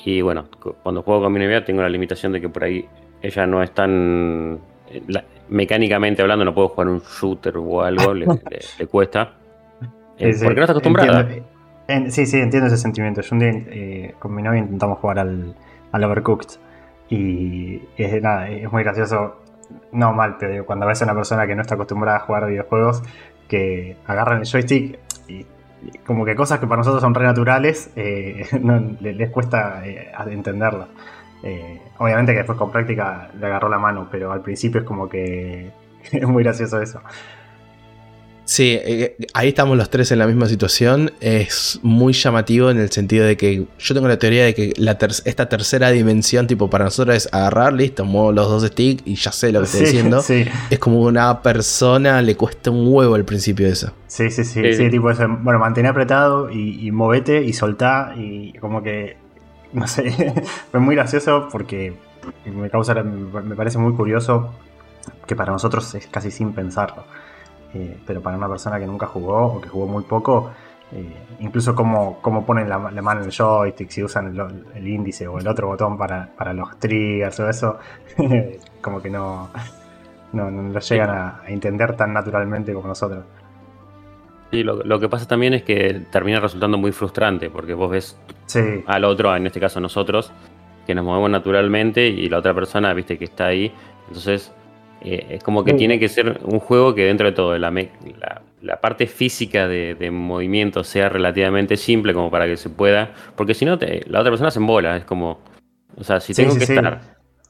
Y 0.05 0.21
bueno, 0.23 0.47
cu- 0.61 0.75
cuando 0.83 1.03
juego 1.03 1.23
con 1.23 1.33
mi 1.33 1.39
novia 1.41 1.65
tengo 1.65 1.83
la 1.83 1.89
limitación 1.89 2.33
de 2.33 2.41
que 2.41 2.49
por 2.49 2.65
ahí 2.65 2.85
ella 3.23 3.47
no 3.47 3.63
es 3.63 3.73
tan. 3.73 4.59
eh, 4.91 5.03
mecánicamente 5.49 6.23
hablando, 6.23 6.45
no 6.45 6.55
puedo 6.55 6.69
jugar 6.69 6.89
un 6.89 7.01
shooter 7.01 7.57
o 7.59 7.83
algo, 7.83 8.15
le, 8.15 8.27
le- 8.51 8.61
le 8.79 8.87
cuesta. 8.87 9.33
Eh, 10.19 10.33
Sí, 10.33 10.39
sí, 10.41 10.45
porque 10.45 10.61
no 10.61 10.65
está 10.65 10.73
acostumbrada. 10.73 11.21
entiendo. 11.21 11.47
En- 11.87 12.11
sí, 12.13 12.25
sí, 12.27 12.39
entiendo 12.39 12.67
ese 12.69 12.77
sentimiento. 12.79 13.21
Yo 13.21 13.29
un 13.33 13.39
día 13.41 13.51
eh, 13.53 14.15
con 14.19 14.35
mi 14.35 14.43
novia 14.43 14.61
intentamos 14.61 14.99
jugar 14.99 15.19
al, 15.19 15.55
al 15.93 16.05
Overcooked 16.05 16.49
y 17.11 17.83
es, 17.97 18.23
nada, 18.23 18.49
es 18.49 18.71
muy 18.73 18.83
gracioso, 18.83 19.37
no 19.93 20.13
mal, 20.13 20.37
pero 20.39 20.53
digo, 20.53 20.65
cuando 20.67 20.87
ves 20.87 21.03
a 21.03 21.05
una 21.05 21.15
persona 21.15 21.47
que 21.47 21.55
no 21.55 21.63
está 21.63 21.75
acostumbrada 21.75 22.19
a 22.19 22.21
jugar 22.21 22.47
videojuegos, 22.47 23.03
que 23.49 23.97
agarran 24.07 24.41
el 24.41 24.47
joystick 24.47 24.99
y, 25.29 25.33
y 25.35 25.47
como 26.07 26.25
que 26.25 26.35
cosas 26.35 26.59
que 26.59 26.67
para 26.67 26.79
nosotros 26.79 27.03
son 27.03 27.15
re 27.15 27.25
naturales, 27.25 27.91
eh, 27.97 28.47
no- 28.63 28.97
le- 29.01 29.13
les 29.13 29.31
cuesta 29.31 29.87
eh, 29.87 30.11
entenderlas. 30.31 30.89
Eh, 31.45 31.79
obviamente 31.99 32.33
que 32.33 32.39
después 32.39 32.59
con 32.59 32.73
práctica 32.73 33.31
le 33.39 33.47
agarró 33.47 33.69
la 33.69 33.79
mano, 33.79 34.09
pero 34.11 34.33
al 34.33 34.41
principio 34.41 34.81
es 34.81 34.87
como 34.87 35.09
que 35.09 35.71
es 36.13 36.27
muy 36.27 36.43
gracioso 36.43 36.81
eso. 36.81 37.01
Sí, 38.47 38.79
eh, 38.79 39.17
ahí 39.33 39.49
estamos 39.49 39.75
los 39.79 39.89
tres 39.89 40.13
en 40.13 40.19
la 40.19 40.27
misma 40.27 40.47
situación. 40.47 41.13
Es 41.23 41.81
muy 41.83 42.13
llamativo 42.13 42.71
en 42.71 42.79
el 42.79 42.91
sentido 42.91 43.25
de 43.25 43.39
que 43.39 43.65
yo 43.79 43.95
tengo 43.95 44.07
la 44.07 44.19
teoría 44.19 44.45
de 44.45 44.55
que 44.55 44.75
la 44.77 44.99
ter- 44.99 45.13
esta 45.25 45.49
tercera 45.49 45.91
dimensión, 45.91 46.47
tipo, 46.47 46.69
para 46.69 46.85
nosotros 46.85 47.17
es 47.17 47.29
agarrar, 47.33 47.73
listo, 47.73 48.05
muevo 48.05 48.33
los 48.33 48.47
dos 48.51 48.65
sticks 48.67 49.03
y 49.07 49.15
ya 49.15 49.33
sé 49.33 49.51
lo 49.51 49.61
que 49.61 49.65
estoy 49.65 49.81
Sí, 49.81 49.87
diciendo. 49.87 50.21
sí. 50.21 50.45
Es 50.69 50.79
como 50.79 51.01
una 51.01 51.41
persona 51.41 52.21
le 52.21 52.37
cuesta 52.37 52.71
un 52.71 52.87
huevo 52.93 53.15
al 53.15 53.25
principio 53.25 53.67
eso. 53.67 53.95
Sí, 54.09 54.31
sí, 54.31 54.45
sí, 54.45 54.61
Sí. 54.63 54.75
sí, 54.75 54.91
tipo 54.91 55.11
eso. 55.11 55.27
Bueno, 55.41 55.59
mantén 55.59 55.87
apretado 55.87 56.51
y, 56.51 56.87
y 56.87 56.91
movete 56.91 57.43
y 57.43 57.55
soltá 57.55 58.13
y 58.15 58.53
como 58.59 58.83
que, 58.83 59.17
no 59.81 59.87
sé, 59.89 60.35
fue 60.71 60.81
muy 60.81 60.95
gracioso 60.95 61.49
porque 61.51 61.95
me 62.47 62.71
causa, 62.71 62.95
me 62.95 63.57
parece 63.57 63.77
muy 63.79 63.93
curioso 63.95 64.51
que 65.27 65.35
para 65.35 65.53
nosotros 65.53 65.93
es 65.97 66.07
casi 66.07 66.31
sin 66.31 66.53
pensarlo. 66.53 67.05
Eh, 67.75 67.99
pero 68.07 68.23
para 68.23 68.37
una 68.37 68.49
persona 68.49 68.79
que 68.79 68.87
nunca 68.87 69.07
jugó 69.07 69.55
o 69.55 69.61
que 69.61 69.69
jugó 69.69 69.87
muy 69.87 70.05
poco, 70.05 70.53
eh, 70.93 71.13
incluso 71.41 71.75
cómo, 71.75 72.21
cómo 72.23 72.47
ponen 72.47 72.69
la, 72.69 72.79
la 72.79 73.03
mano 73.03 73.21
en 73.21 73.27
el 73.27 73.33
joystick, 73.33 73.91
si 73.91 74.05
usan 74.05 74.29
el, 74.29 74.65
el 74.77 74.87
índice 74.87 75.27
o 75.27 75.41
el 75.41 75.49
otro 75.49 75.67
botón 75.67 75.99
para, 75.99 76.31
para 76.37 76.53
los 76.53 76.79
triggers 76.79 77.41
o 77.41 77.49
eso, 77.49 77.79
como 78.81 79.03
que 79.03 79.11
no, 79.11 79.49
no, 80.33 80.51
no 80.53 80.73
lo 80.73 80.79
llegan 80.79 81.11
a, 81.11 81.41
a 81.41 81.49
entender 81.49 81.97
tan 81.97 82.13
naturalmente 82.13 82.73
como 82.73 82.87
nosotros. 82.87 83.25
Sí, 84.51 84.63
lo, 84.63 84.83
lo 84.85 85.01
que 85.01 85.09
pasa 85.09 85.27
también 85.27 85.55
es 85.55 85.63
que 85.63 86.03
termina 86.13 86.39
resultando 86.41 86.79
muy 86.79 86.93
frustrante 86.93 87.51
porque 87.51 87.75
vos 87.75 87.91
ves 87.91 88.19
Sí, 88.47 88.61
al 88.87 89.05
otro, 89.05 89.35
en 89.35 89.47
este 89.47 89.59
caso 89.59 89.81
nosotros, 89.81 90.31
que 90.87 90.95
nos 90.95 91.05
movemos 91.05 91.31
naturalmente 91.31 92.07
y 92.07 92.29
la 92.29 92.39
otra 92.39 92.55
persona, 92.55 92.93
viste, 92.95 93.19
que 93.19 93.25
está 93.25 93.47
ahí. 93.47 93.73
Entonces, 94.07 94.53
eh, 95.01 95.27
es 95.31 95.43
como 95.43 95.65
que 95.65 95.73
tiene 95.75 95.99
que 95.99 96.09
ser 96.09 96.41
un 96.45 96.61
juego 96.61 96.95
que 96.95 97.05
dentro 97.07 97.27
de 97.27 97.33
todo, 97.33 97.59
la, 97.59 97.71
la, 97.71 98.43
la 98.63 98.81
parte 98.81 99.07
física 99.07 99.67
de, 99.67 99.95
de 99.95 100.11
movimiento 100.11 100.85
sea 100.85 101.09
relativamente 101.09 101.77
simple 101.77 102.13
como 102.15 102.31
para 102.31 102.47
que 102.47 102.57
se 102.57 102.69
pueda. 102.71 103.11
Porque 103.35 103.55
si 103.55 103.65
no, 103.65 103.77
te- 103.79 104.03
la 104.09 104.21
otra 104.21 104.31
persona 104.31 104.51
se 104.51 104.59
embola. 104.61 104.97
Es 104.99 105.05
como, 105.05 105.41
o 105.97 106.05
sea, 106.05 106.21
si 106.21 106.33
Sí, 106.35 106.43
tengo 106.43 106.57
que 106.57 106.65
estar 106.65 107.01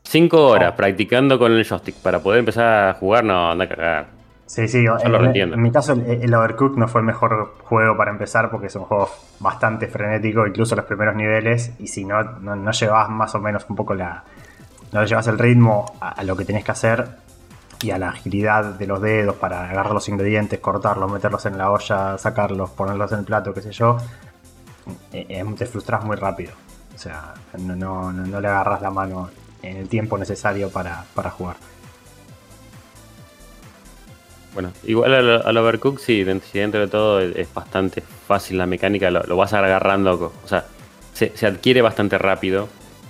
cinco 0.04 0.46
horas 0.48 0.72
Oh. 0.72 0.76
practicando 0.76 1.38
con 1.38 1.52
el 1.52 1.64
joystick 1.64 1.96
para 1.96 2.20
poder 2.22 2.38
empezar 2.38 2.88
a 2.88 2.94
jugar, 2.94 3.24
no, 3.24 3.50
anda 3.50 3.64
a 3.64 3.68
cagar. 3.68 4.06
Sí, 4.46 4.68
sí, 4.68 4.84
Yo 4.84 4.98
en, 5.00 5.10
lo 5.12 5.18
en- 5.20 5.26
entiendo. 5.26 5.56
en 5.56 5.62
mi 5.62 5.70
caso 5.72 5.92
el, 5.94 6.02
el 6.22 6.34
Overcooked 6.34 6.76
no 6.78 6.86
fue 6.86 7.00
el 7.00 7.06
mejor 7.06 7.54
juego 7.64 7.96
para 7.96 8.10
empezar 8.10 8.50
porque 8.50 8.66
es 8.66 8.76
un 8.76 8.84
juego 8.84 9.08
bastante 9.40 9.88
frenético, 9.88 10.46
incluso 10.46 10.76
los 10.76 10.84
primeros 10.84 11.16
niveles, 11.16 11.72
y 11.78 11.86
si 11.88 12.04
no, 12.04 12.22
no, 12.22 12.54
no 12.54 12.70
llevas 12.70 13.08
más 13.08 13.34
o 13.34 13.40
menos 13.40 13.64
un 13.68 13.76
poco 13.76 13.94
la... 13.94 14.22
No 14.92 15.00
le 15.00 15.06
llevas 15.06 15.26
el 15.28 15.38
ritmo 15.38 15.86
a, 16.00 16.10
a 16.10 16.22
lo 16.24 16.36
que 16.36 16.44
tenés 16.44 16.62
que 16.64 16.70
hacer 16.72 17.08
y 17.82 17.90
a 17.90 17.98
la 17.98 18.10
agilidad 18.10 18.64
de 18.78 18.86
los 18.86 19.00
dedos 19.00 19.36
para 19.36 19.64
agarrar 19.64 19.92
los 19.92 20.08
ingredientes, 20.08 20.60
cortarlos, 20.60 21.10
meterlos 21.10 21.44
en 21.46 21.58
la 21.58 21.70
olla, 21.70 22.16
sacarlos, 22.18 22.70
ponerlos 22.70 23.10
en 23.12 23.20
el 23.20 23.24
plato, 23.24 23.52
qué 23.52 23.62
sé 23.62 23.72
yo, 23.72 23.96
eh, 25.12 25.26
eh, 25.28 25.44
te 25.56 25.66
frustras 25.66 26.04
muy 26.04 26.16
rápido. 26.16 26.52
O 26.94 26.98
sea, 26.98 27.34
no, 27.58 27.74
no, 27.74 28.12
no- 28.12 28.26
no 28.26 28.40
le 28.40 28.48
agarras 28.48 28.80
la 28.82 28.90
mano 28.90 29.30
en 29.62 29.78
el 29.78 29.88
tiempo 29.88 30.16
necesario 30.18 30.70
para, 30.70 31.04
para 31.14 31.30
jugar. 31.30 31.56
Bueno, 34.54 34.72
igual 34.84 35.14
al, 35.14 35.42
al 35.44 35.56
Overcooked, 35.56 36.00
sí, 36.00 36.22
dentro, 36.22 36.48
si 36.50 36.60
dentro 36.60 36.80
de 36.80 36.86
todo 36.86 37.20
es, 37.20 37.52
bastante 37.52 38.00
fácil 38.00 38.56
la 38.56 38.66
mecánica, 38.66 39.10
lo, 39.10 39.22
lo 39.24 39.36
vas 39.36 39.52
agarrando, 39.52 40.32
o 40.42 40.48
sea, 40.48 40.64
se, 41.12 41.36
se 41.36 41.46
adquiere 41.46 41.82
bastante 41.82 42.18
rápido, 42.18 42.68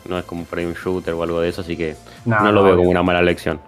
no 0.08 0.18
es 0.18 0.24
como 0.24 0.44
por 0.44 0.58
ahí 0.58 0.64
un 0.64 0.74
shooter 0.74 1.14
o 1.14 1.22
algo 1.22 1.40
de 1.40 1.50
eso, 1.50 1.60
así 1.60 1.76
que 1.76 1.96
No, 2.24 2.40
no, 2.40 2.52
lo 2.52 2.62
veo 2.62 2.76
como 2.76 2.90
una 2.90 3.02
mala 3.02 3.22
lección. 3.22 3.60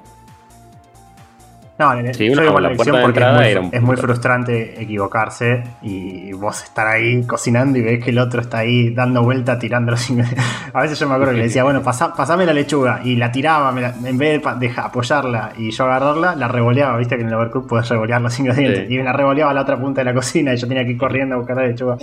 No, 1.79 1.93
en- 1.93 2.15
Sí, 2.15 2.25
yo 2.27 2.33
una- 2.33 2.41
digo 2.43 2.55
por 2.55 2.63
la 2.63 2.71
la 2.71 2.75
puerta 2.77 2.91
elección 2.91 2.97
de 2.97 3.03
porque 3.03 3.77
es 3.77 3.83
muy, 3.83 3.95
es 3.97 4.01
frustrante 4.01 4.83
equivocarse 4.83 5.63
y 5.83 6.33
vos 6.33 6.63
estar 6.65 6.87
ahí 6.87 7.23
cocinando 7.27 7.79
y 7.79 7.83
ves 7.83 8.03
que 8.03 8.11
el 8.11 8.19
otro 8.19 8.41
está 8.41 8.59
ahí 8.61 8.95
dando 8.95 9.23
vuelta, 9.23 9.59
tirando 9.59 9.91
los 9.91 10.09
ingredientes. 10.09 10.43
A 10.73 10.81
veces 10.81 10.99
yo 10.99 11.07
me 11.07 11.15
acuerdo 11.15 11.33
que 11.35 11.39
le 11.39 11.45
decía, 11.45 11.65
bueno, 11.65 11.83
pasá- 11.83 12.15
pasame 12.15 12.47
la 12.47 12.55
lechuga 12.55 13.01
y 13.05 13.17
la 13.17 13.31
tiraba, 13.31 13.73
me 13.73 13.83
la- 13.83 13.95
en 14.05 14.17
vez 14.17 14.43
de 14.43 14.51
deja- 14.59 14.87
apoyarla 14.87 15.53
y 15.59 15.71
yo 15.71 15.85
agarrarla, 15.85 16.35
la 16.35 16.49
revoleaba, 16.49 16.97
viste 16.97 17.17
que 17.17 17.23
en 17.23 17.29
el 17.29 17.35
Overcooked 17.35 17.69
puedes 17.69 17.89
revolear 17.91 18.23
los 18.23 18.39
ingredientes 18.39 18.89
Sí. 18.89 18.95
y 18.95 18.97
me 18.97 19.05
la 19.05 19.13
revoleaba 19.13 19.51
a 19.51 19.55
la 19.55 19.61
otra 19.61 19.79
punta 19.79 20.01
de 20.01 20.07
la 20.07 20.15
cocina 20.15 20.55
y 20.55 20.57
yo 20.57 20.67
tenía 20.67 20.83
que 20.85 20.93
ir 20.93 20.97
corriendo 20.99 21.35
a 21.35 21.39
buscar 21.39 21.57
la 21.59 21.67
lechuga. 21.67 21.99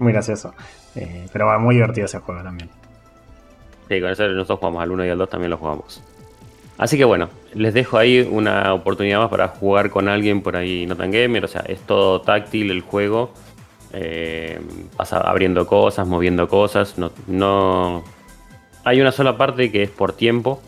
Muy 0.00 0.12
gracioso. 0.12 0.52
Eh, 0.96 1.26
pero 1.32 1.46
va, 1.46 1.58
muy 1.58 1.76
divertido 1.76 2.04
ese 2.04 2.18
juego 2.18 2.42
también. 2.42 2.68
Sí, 3.88 4.00
con 4.02 4.10
eso 4.10 4.28
nosotros 4.28 4.58
jugamos 4.58 4.82
al 4.82 4.90
1 4.90 5.06
y 5.06 5.08
al 5.08 5.16
2 5.18 5.28
también 5.30 5.50
lo 5.50 5.56
jugamos. 5.56 6.02
Así 6.76 6.96
que 6.98 7.04
bueno, 7.04 7.28
les 7.54 7.72
dejo 7.72 7.98
ahí 7.98 8.20
una 8.28 8.74
oportunidad 8.74 9.20
más 9.20 9.30
para 9.30 9.48
jugar 9.48 9.90
con 9.90 10.08
alguien 10.08 10.42
por 10.42 10.56
ahí 10.56 10.86
no 10.86 10.96
tan 10.96 11.10
gamer, 11.12 11.44
o 11.44 11.48
sea, 11.48 11.62
es 11.68 11.80
todo 11.80 12.20
táctil 12.20 12.70
el 12.70 12.80
juego. 12.80 13.32
eh, 13.92 14.60
abriendo 14.98 15.66
cosas, 15.66 16.06
moviendo 16.06 16.48
cosas. 16.48 16.98
No, 16.98 17.12
no, 17.28 18.02
Hay 18.84 19.00
una 19.00 19.12
sola 19.12 19.36
parte 19.36 19.70
que 19.70 19.84
es 19.84 19.90
por 19.90 20.12
tiempo, 20.14 20.60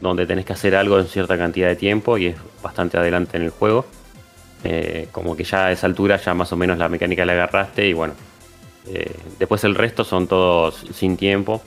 donde 0.00 0.26
tenés 0.26 0.44
que 0.44 0.52
hacer 0.54 0.74
algo 0.74 0.98
en 0.98 1.06
cierta 1.06 1.38
cantidad 1.38 1.68
de 1.68 1.76
tiempo 1.76 2.18
y 2.18 2.26
es 2.26 2.36
bastante 2.62 2.98
adelante 2.98 3.36
en 3.36 3.44
el 3.44 3.50
juego. 3.50 3.86
Eh, 4.64 5.08
como 5.12 5.36
que 5.36 5.44
ya 5.44 5.66
a 5.66 5.72
esa 5.72 5.86
altura 5.86 6.16
ya 6.16 6.34
más 6.34 6.52
o 6.52 6.56
menos 6.56 6.78
la 6.78 6.88
mecánica 6.88 7.24
la 7.24 7.32
agarraste 7.32 7.86
y 7.86 7.92
bueno. 7.92 8.14
Eh, 8.88 9.14
después 9.38 9.62
el 9.64 9.76
resto 9.76 10.02
son 10.04 10.26
todos 10.26 10.84
sin 10.92 11.16
tiempo, 11.16 11.62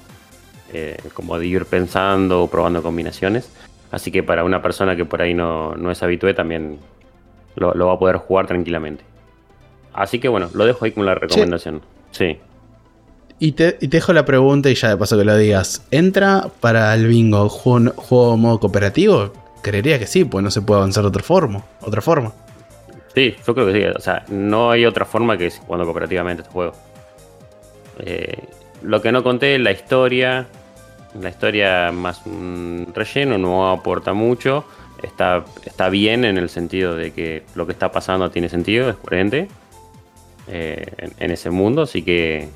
como 1.13 1.37
de 1.39 1.47
ir 1.47 1.65
pensando 1.65 2.43
o 2.43 2.49
probando 2.49 2.81
combinaciones. 2.81 3.49
Así 3.91 4.11
que 4.11 4.23
para 4.23 4.43
una 4.43 4.61
persona 4.61 4.95
que 4.95 5.05
por 5.05 5.21
ahí 5.21 5.33
no, 5.33 5.75
es 5.89 6.03
habitué 6.03 6.33
también 6.33 6.79
lo, 7.55 7.87
va 7.87 7.93
a 7.93 7.99
poder 7.99 8.17
jugar 8.17 8.47
tranquilamente. 8.47 9.03
Así 9.93 10.19
que 10.19 10.27
bueno, 10.27 10.49
lo 10.53 10.65
dejo 10.65 10.85
ahí 10.85 10.91
como 10.91 11.05
la 11.05 11.15
recomendación. 11.15 11.81
Sí. 12.11 12.37
Y 13.39 13.53
te, 13.53 13.77
dejo 13.81 14.13
la 14.13 14.25
pregunta 14.25 14.69
y 14.69 14.75
ya 14.75 14.89
de 14.89 14.97
paso 14.97 15.17
que 15.17 15.25
lo 15.25 15.37
digas. 15.37 15.85
¿Entra 15.91 16.49
para 16.59 16.93
el 16.93 17.07
bingo 17.07 17.49
juego, 17.49 17.91
juego 17.95 18.37
modo 18.37 18.59
cooperativo? 18.59 19.31
Creería 19.61 19.99
que 19.99 20.07
sí, 20.07 20.25
pues 20.25 20.43
no 20.43 20.51
se 20.51 20.61
puede 20.61 20.79
avanzar 20.79 21.03
de 21.03 21.09
otra 21.09 21.23
forma. 21.23 21.63
Otra 21.81 22.01
forma. 22.01 22.33
Sí, 23.13 23.35
yo 23.45 23.53
creo 23.53 23.67
que 23.67 23.73
sí. 23.73 23.85
O 23.95 23.99
sea, 23.99 24.25
no 24.29 24.71
hay 24.71 24.85
otra 24.85 25.05
forma 25.05 25.37
que 25.37 25.49
jugando 25.49 25.85
cooperativamente 25.85 26.41
este 26.41 26.53
juego. 26.53 26.73
Eh, 27.99 28.43
lo 28.81 29.01
que 29.01 29.11
no 29.11 29.23
conté 29.23 29.55
es 29.55 29.61
la 29.61 29.71
historia 29.71 30.47
la 31.19 31.29
historia 31.29 31.91
más 31.91 32.21
relleno, 32.93 33.37
no 33.37 33.71
aporta 33.71 34.13
mucho. 34.13 34.65
Está, 35.01 35.45
está 35.65 35.89
bien 35.89 36.25
en 36.25 36.37
el 36.37 36.49
sentido 36.49 36.95
de 36.95 37.11
que 37.11 37.43
lo 37.53 37.65
que 37.65 37.73
está 37.73 37.91
pasando 37.91 38.31
tiene 38.31 38.49
sentido, 38.49 38.89
es 38.89 38.95
coherente 38.95 39.49
eh, 40.47 41.11
en, 41.17 41.31
ese 41.31 41.49
mundo, 41.49 41.83
así 41.83 42.01
que 42.01 42.49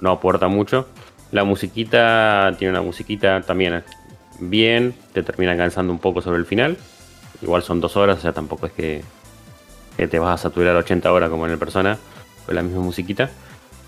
no 0.00 0.10
aporta 0.10 0.48
mucho. 0.48 0.88
La 1.30 1.44
musiquita 1.44 2.54
tiene 2.58 2.72
una 2.72 2.82
musiquita 2.82 3.40
también 3.42 3.82
bien, 4.38 4.94
te 5.12 5.22
termina 5.22 5.56
cansando 5.56 5.92
un 5.92 5.98
poco 5.98 6.20
sobre 6.20 6.38
el 6.38 6.46
final. 6.46 6.76
Igual 7.42 7.62
son 7.62 7.80
dos 7.80 7.96
horas, 7.96 8.18
o 8.18 8.20
sea, 8.20 8.32
tampoco 8.32 8.66
es 8.66 8.72
que, 8.72 9.02
que 9.96 10.08
te 10.08 10.18
vas 10.18 10.40
a 10.40 10.42
saturar 10.42 10.76
80 10.76 11.12
horas 11.12 11.30
como 11.30 11.46
en 11.46 11.52
el 11.52 11.58
Persona, 11.58 11.98
con 12.46 12.54
la 12.54 12.62
misma 12.62 12.80
musiquita. 12.80 13.30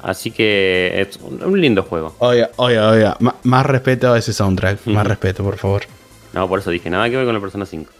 Así 0.06 0.30
que 0.30 1.00
es 1.00 1.16
un, 1.16 1.60
lindo 1.60 1.82
juego. 1.82 2.14
Oiga, 2.20 2.50
oiga, 2.58 2.90
oiga. 2.90 3.16
más 3.42 3.66
respeto 3.66 4.12
a 4.12 4.18
ese 4.18 4.32
soundtrack. 4.32 4.86
Más 4.86 5.04
respeto, 5.04 5.42
por 5.42 5.56
favor. 5.56 5.82
No, 6.32 6.48
por 6.48 6.60
eso 6.60 6.70
dije, 6.70 6.88
nada 6.88 7.10
que 7.10 7.16
ver 7.16 7.24
con 7.24 7.34
la 7.34 7.40
Persona 7.40 7.66
5. 7.66 7.90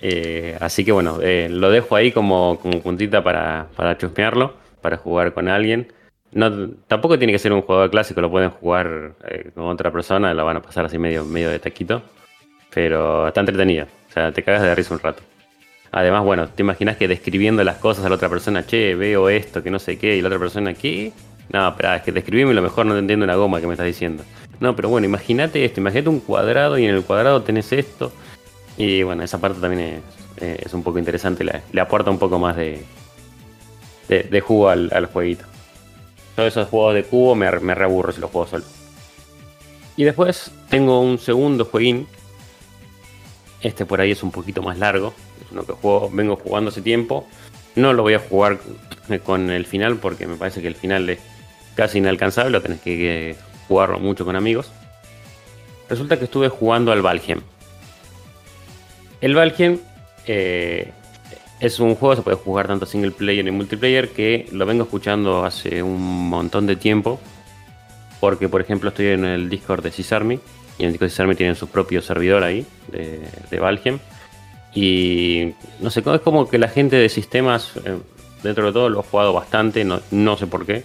Eh, 0.00 0.56
así 0.60 0.84
que 0.84 0.92
bueno, 0.92 1.18
eh, 1.20 1.48
lo 1.50 1.72
dejo 1.72 1.96
ahí 1.96 2.12
como, 2.12 2.60
como 2.62 2.80
puntita 2.80 3.24
para, 3.24 3.66
para 3.74 3.98
chusmearlo, 3.98 4.54
para 4.80 4.96
jugar 4.96 5.34
con 5.34 5.48
alguien. 5.48 5.92
No, 6.30 6.68
tampoco 6.86 7.18
tiene 7.18 7.32
que 7.32 7.40
ser 7.40 7.52
un 7.52 7.62
jugador 7.62 7.90
clásico, 7.90 8.20
lo 8.20 8.30
pueden 8.30 8.50
jugar 8.50 9.14
eh, 9.28 9.50
con 9.56 9.64
otra 9.64 9.90
persona, 9.90 10.32
lo 10.34 10.44
van 10.44 10.58
a 10.58 10.62
pasar 10.62 10.84
así 10.84 10.98
medio, 10.98 11.24
medio 11.24 11.50
de 11.50 11.58
taquito. 11.58 12.00
Pero 12.72 13.26
está 13.26 13.40
entretenido, 13.40 13.86
o 14.08 14.12
sea, 14.12 14.30
te 14.30 14.44
cagas 14.44 14.62
de 14.62 14.72
risa 14.76 14.94
un 14.94 15.00
rato. 15.00 15.20
Además, 15.90 16.24
bueno, 16.24 16.48
te 16.48 16.62
imaginas 16.62 16.96
que 16.96 17.08
describiendo 17.08 17.64
las 17.64 17.76
cosas 17.76 18.04
a 18.04 18.08
la 18.08 18.16
otra 18.16 18.28
persona, 18.28 18.66
che, 18.66 18.94
veo 18.94 19.28
esto, 19.28 19.62
que 19.62 19.70
no 19.70 19.78
sé 19.78 19.98
qué, 19.98 20.16
y 20.16 20.20
la 20.20 20.28
otra 20.28 20.38
persona, 20.38 20.74
¿qué? 20.74 21.12
No, 21.50 21.74
pero 21.76 21.94
es 21.94 22.02
que 22.02 22.12
describime 22.12 22.52
lo 22.52 22.62
mejor 22.62 22.84
no 22.86 22.92
te 22.92 23.00
entiendo 23.00 23.24
una 23.24 23.36
goma 23.36 23.60
que 23.60 23.66
me 23.66 23.72
estás 23.72 23.86
diciendo. 23.86 24.22
No, 24.60 24.76
pero 24.76 24.88
bueno, 24.88 25.06
imagínate 25.06 25.64
esto, 25.64 25.80
imagínate 25.80 26.08
un 26.10 26.20
cuadrado 26.20 26.78
y 26.78 26.84
en 26.84 26.94
el 26.94 27.04
cuadrado 27.04 27.42
tenés 27.42 27.72
esto. 27.72 28.12
Y 28.76 29.02
bueno, 29.02 29.22
esa 29.22 29.40
parte 29.40 29.60
también 29.60 30.02
es, 30.40 30.66
es 30.66 30.74
un 30.74 30.82
poco 30.82 30.98
interesante, 30.98 31.44
le, 31.44 31.80
aporta 31.80 32.10
un 32.10 32.18
poco 32.18 32.38
más 32.38 32.56
de, 32.56 32.84
de, 34.08 34.40
jugo 34.40 34.68
al, 34.68 34.90
al, 34.92 35.06
jueguito. 35.06 35.44
Todos 36.36 36.48
esos 36.48 36.68
juegos 36.68 36.94
de 36.94 37.04
cubo 37.04 37.34
me, 37.34 37.50
me 37.60 37.74
reaburro 37.74 38.12
si 38.12 38.20
los 38.20 38.30
juego 38.30 38.46
solo. 38.46 38.64
Y 39.96 40.04
después 40.04 40.52
tengo 40.68 41.00
un 41.00 41.18
segundo 41.18 41.64
jueguín. 41.64 42.06
Este 43.62 43.84
por 43.84 44.00
ahí 44.00 44.12
es 44.12 44.22
un 44.22 44.30
poquito 44.30 44.62
más 44.62 44.78
largo 44.78 45.14
uno 45.50 45.64
que 45.64 45.72
juego, 45.72 46.10
vengo 46.12 46.36
jugando 46.36 46.70
hace 46.70 46.82
tiempo. 46.82 47.26
No 47.74 47.92
lo 47.92 48.02
voy 48.02 48.14
a 48.14 48.18
jugar 48.18 48.58
con 49.24 49.50
el 49.50 49.66
final 49.66 49.96
porque 49.96 50.26
me 50.26 50.36
parece 50.36 50.60
que 50.60 50.68
el 50.68 50.74
final 50.74 51.08
es 51.08 51.18
casi 51.74 51.98
inalcanzable, 51.98 52.50
lo 52.50 52.62
tenés 52.62 52.80
que 52.80 53.36
jugarlo 53.66 53.98
mucho 53.98 54.24
con 54.24 54.36
amigos. 54.36 54.70
Resulta 55.88 56.18
que 56.18 56.24
estuve 56.24 56.48
jugando 56.48 56.92
al 56.92 57.02
Valheim. 57.02 57.40
El 59.20 59.34
Valheim 59.34 59.78
eh, 60.26 60.92
es 61.60 61.80
un 61.80 61.94
juego, 61.94 62.16
se 62.16 62.22
puede 62.22 62.36
jugar 62.36 62.66
tanto 62.66 62.84
single 62.84 63.12
player 63.12 63.46
y 63.46 63.50
multiplayer, 63.50 64.10
que 64.10 64.46
lo 64.52 64.66
vengo 64.66 64.84
escuchando 64.84 65.44
hace 65.44 65.82
un 65.82 66.28
montón 66.28 66.66
de 66.66 66.76
tiempo. 66.76 67.18
Porque, 68.20 68.48
por 68.48 68.60
ejemplo, 68.60 68.88
estoy 68.88 69.08
en 69.08 69.24
el 69.24 69.48
Discord 69.48 69.82
de 69.84 69.92
Cisarmy. 69.92 70.40
Y 70.78 70.84
el 70.84 70.98
Cisarmy 70.98 71.34
tienen 71.34 71.56
su 71.56 71.68
propio 71.68 72.00
servidor 72.00 72.44
ahí, 72.44 72.64
de, 72.90 73.20
de 73.50 73.58
Valheim. 73.58 73.98
Y 74.74 75.54
no 75.80 75.90
sé, 75.90 76.00
es 76.00 76.20
como 76.20 76.48
que 76.48 76.58
la 76.58 76.68
gente 76.68 76.96
de 76.96 77.08
sistemas, 77.08 77.72
eh, 77.84 77.98
dentro 78.42 78.66
de 78.66 78.72
todo, 78.72 78.88
lo 78.88 79.00
ha 79.00 79.02
jugado 79.02 79.32
bastante, 79.32 79.84
no, 79.84 80.36
sé 80.36 80.46
por 80.46 80.66
qué, 80.66 80.84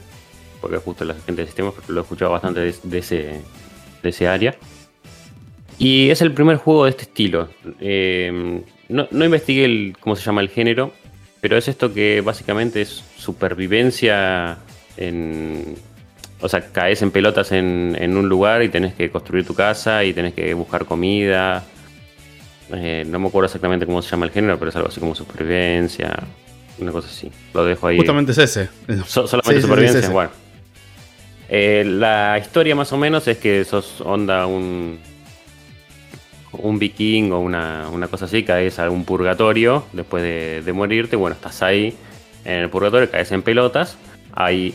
porque 0.62 0.78
justo 0.78 1.06
la 1.06 1.14
gente 1.14 1.44
de 1.44 1.46
sistemas 1.48 1.74
lo 1.88 2.00
he 2.00 2.04
escuchado 2.04 2.32
bastante 2.32 2.60
de, 2.62 2.98
ese, 2.98 3.42
de 4.02 4.10
ese 4.10 4.28
área. 4.28 4.56
Y 5.78 6.10
es 6.10 6.22
el 6.22 6.32
primer 6.32 6.58
juego 6.58 6.86
de 6.86 6.92
este 6.92 7.04
estilo. 7.04 7.50
Eh, 7.80 8.64
no, 8.90 9.08
no, 9.12 9.26
investigué 9.26 9.66
el, 9.66 9.96
cómo 10.00 10.16
se 10.16 10.24
llama 10.24 10.42
el 10.42 10.50
género, 10.50 10.94
pero 11.42 11.58
es 11.58 11.68
esto 11.68 11.94
que 11.94 12.22
básicamente 12.22 12.82
es 12.82 13.04
supervivencia 13.18 14.58
en... 14.98 15.76
O 16.44 16.50
sea, 16.50 16.62
caes 16.72 17.02
en 17.02 17.12
pelotas 17.12 17.52
en, 17.52 17.96
en 18.00 18.18
un 18.18 18.28
lugar 18.28 18.64
y 18.64 18.70
tenés 18.70 18.94
que 18.94 19.10
construir 19.10 19.46
tu 19.46 19.56
casa 19.56 20.04
y 20.04 20.14
tenés 20.14 20.34
que 20.34 20.54
buscar 20.54 20.86
comida 20.86 21.64
eh, 22.72 23.04
no 23.08 23.20
me 23.20 23.28
acuerdo 23.28 23.46
exactamente 23.46 23.86
cómo 23.86 24.02
se 24.02 24.10
llama 24.10 24.26
el 24.26 24.32
género, 24.32 24.58
pero 24.58 24.70
es 24.70 24.76
algo 24.76 24.88
así 24.88 25.00
como 25.00 25.16
supervivencia, 25.16 26.18
una 26.80 26.92
cosa 26.92 27.08
así. 27.08 27.32
Lo 27.54 27.66
dejo 27.66 27.88
ahí. 27.88 27.98
Justamente 27.98 28.32
es 28.32 28.38
ese. 28.38 28.70
solamente 29.06 29.62
supervivencia, 29.62 30.10
bueno. 30.10 30.32
Eh, 31.50 31.84
la 31.86 32.38
historia 32.40 32.76
más 32.76 32.92
o 32.94 32.98
menos 32.98 33.28
es 33.28 33.38
que 33.38 33.64
sos 33.64 34.02
onda 34.02 34.48
un, 34.48 34.98
un 36.54 36.80
viking 36.80 37.32
o 37.32 37.42
una, 37.42 38.08
cosa 38.10 38.26
así, 38.26 38.44
caes 38.44 38.80
a 38.80 38.90
un 38.90 39.06
purgatorio 39.06 39.86
después 39.94 40.24
de, 40.24 40.74
morirte. 40.74 41.16
Bueno, 41.16 41.36
estás 41.36 41.62
ahí 41.62 41.96
en 42.46 42.62
el 42.62 42.70
purgatorio, 42.70 43.12
caes 43.12 43.32
en 43.32 43.44
pelotas. 43.44 43.98
Ahí 44.32 44.74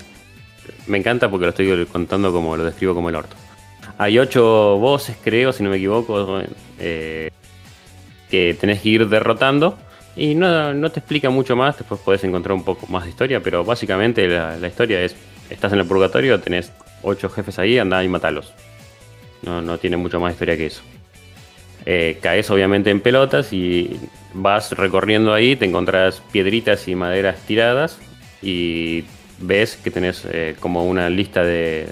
me 0.87 0.99
encanta 0.99 1.31
porque 1.31 1.47
lo 1.47 1.51
estoy 1.51 1.87
contando 1.87 2.33
como 2.33 2.57
lo 2.57 2.65
describo 2.65 2.95
como 2.95 3.09
el 3.09 3.17
orto. 3.17 3.37
Hay 3.99 4.19
ocho 4.19 4.79
voces, 4.79 5.17
creo, 5.23 5.53
si 5.53 5.63
no 5.63 5.71
me 5.71 5.77
equivoco. 5.77 6.41
Eh, 6.79 7.31
que 8.31 8.55
tenés 8.55 8.81
que 8.81 8.89
ir 8.91 9.09
derrotando. 9.09 9.79
Y 10.17 10.35
no, 10.35 10.75
no, 10.75 10.91
te 10.91 11.01
explica 11.01 11.31
mucho 11.31 11.55
más, 11.55 11.79
después 11.79 12.01
podés 12.01 12.25
encontrar 12.25 12.53
un 12.55 12.65
poco 12.65 12.87
más 12.89 13.05
de 13.05 13.11
historia, 13.11 13.41
pero 13.41 13.65
básicamente 13.65 14.27
la, 14.27 14.67
historia 14.67 15.01
es, 15.03 15.15
estás 15.49 15.73
en 15.73 15.79
el 15.79 15.87
purgatorio, 15.87 16.41
tenés 16.41 16.73
ocho 17.03 17.29
jefes 17.29 17.59
ahí, 17.61 17.79
anda 17.79 18.03
y 18.03 18.09
matalos. 18.09 18.53
No, 19.43 19.63
no 19.63 19.79
tiene 19.79 19.97
mucho 19.97 20.19
más 20.19 20.33
historia 20.33 20.57
que 20.57 20.67
eso. 20.67 20.83
Eh, 21.87 22.19
caes 22.21 22.51
obviamente 22.51 22.91
en 22.91 23.01
pelotas 23.01 23.53
y 23.53 23.97
vas 24.35 24.73
recorriendo 24.73 25.33
ahí, 25.33 25.55
te 25.55 25.67
encontrás 25.67 26.21
piedritas 26.33 26.89
y 26.89 26.97
maderas 26.97 27.39
tiradas 27.47 27.99
y 28.43 29.05
ves 29.41 29.77
que 29.77 29.91
tenés 29.91 30.25
eh, 30.31 30.57
como 30.61 30.87
una 30.87 31.09
lista 31.11 31.43
de, 31.43 31.89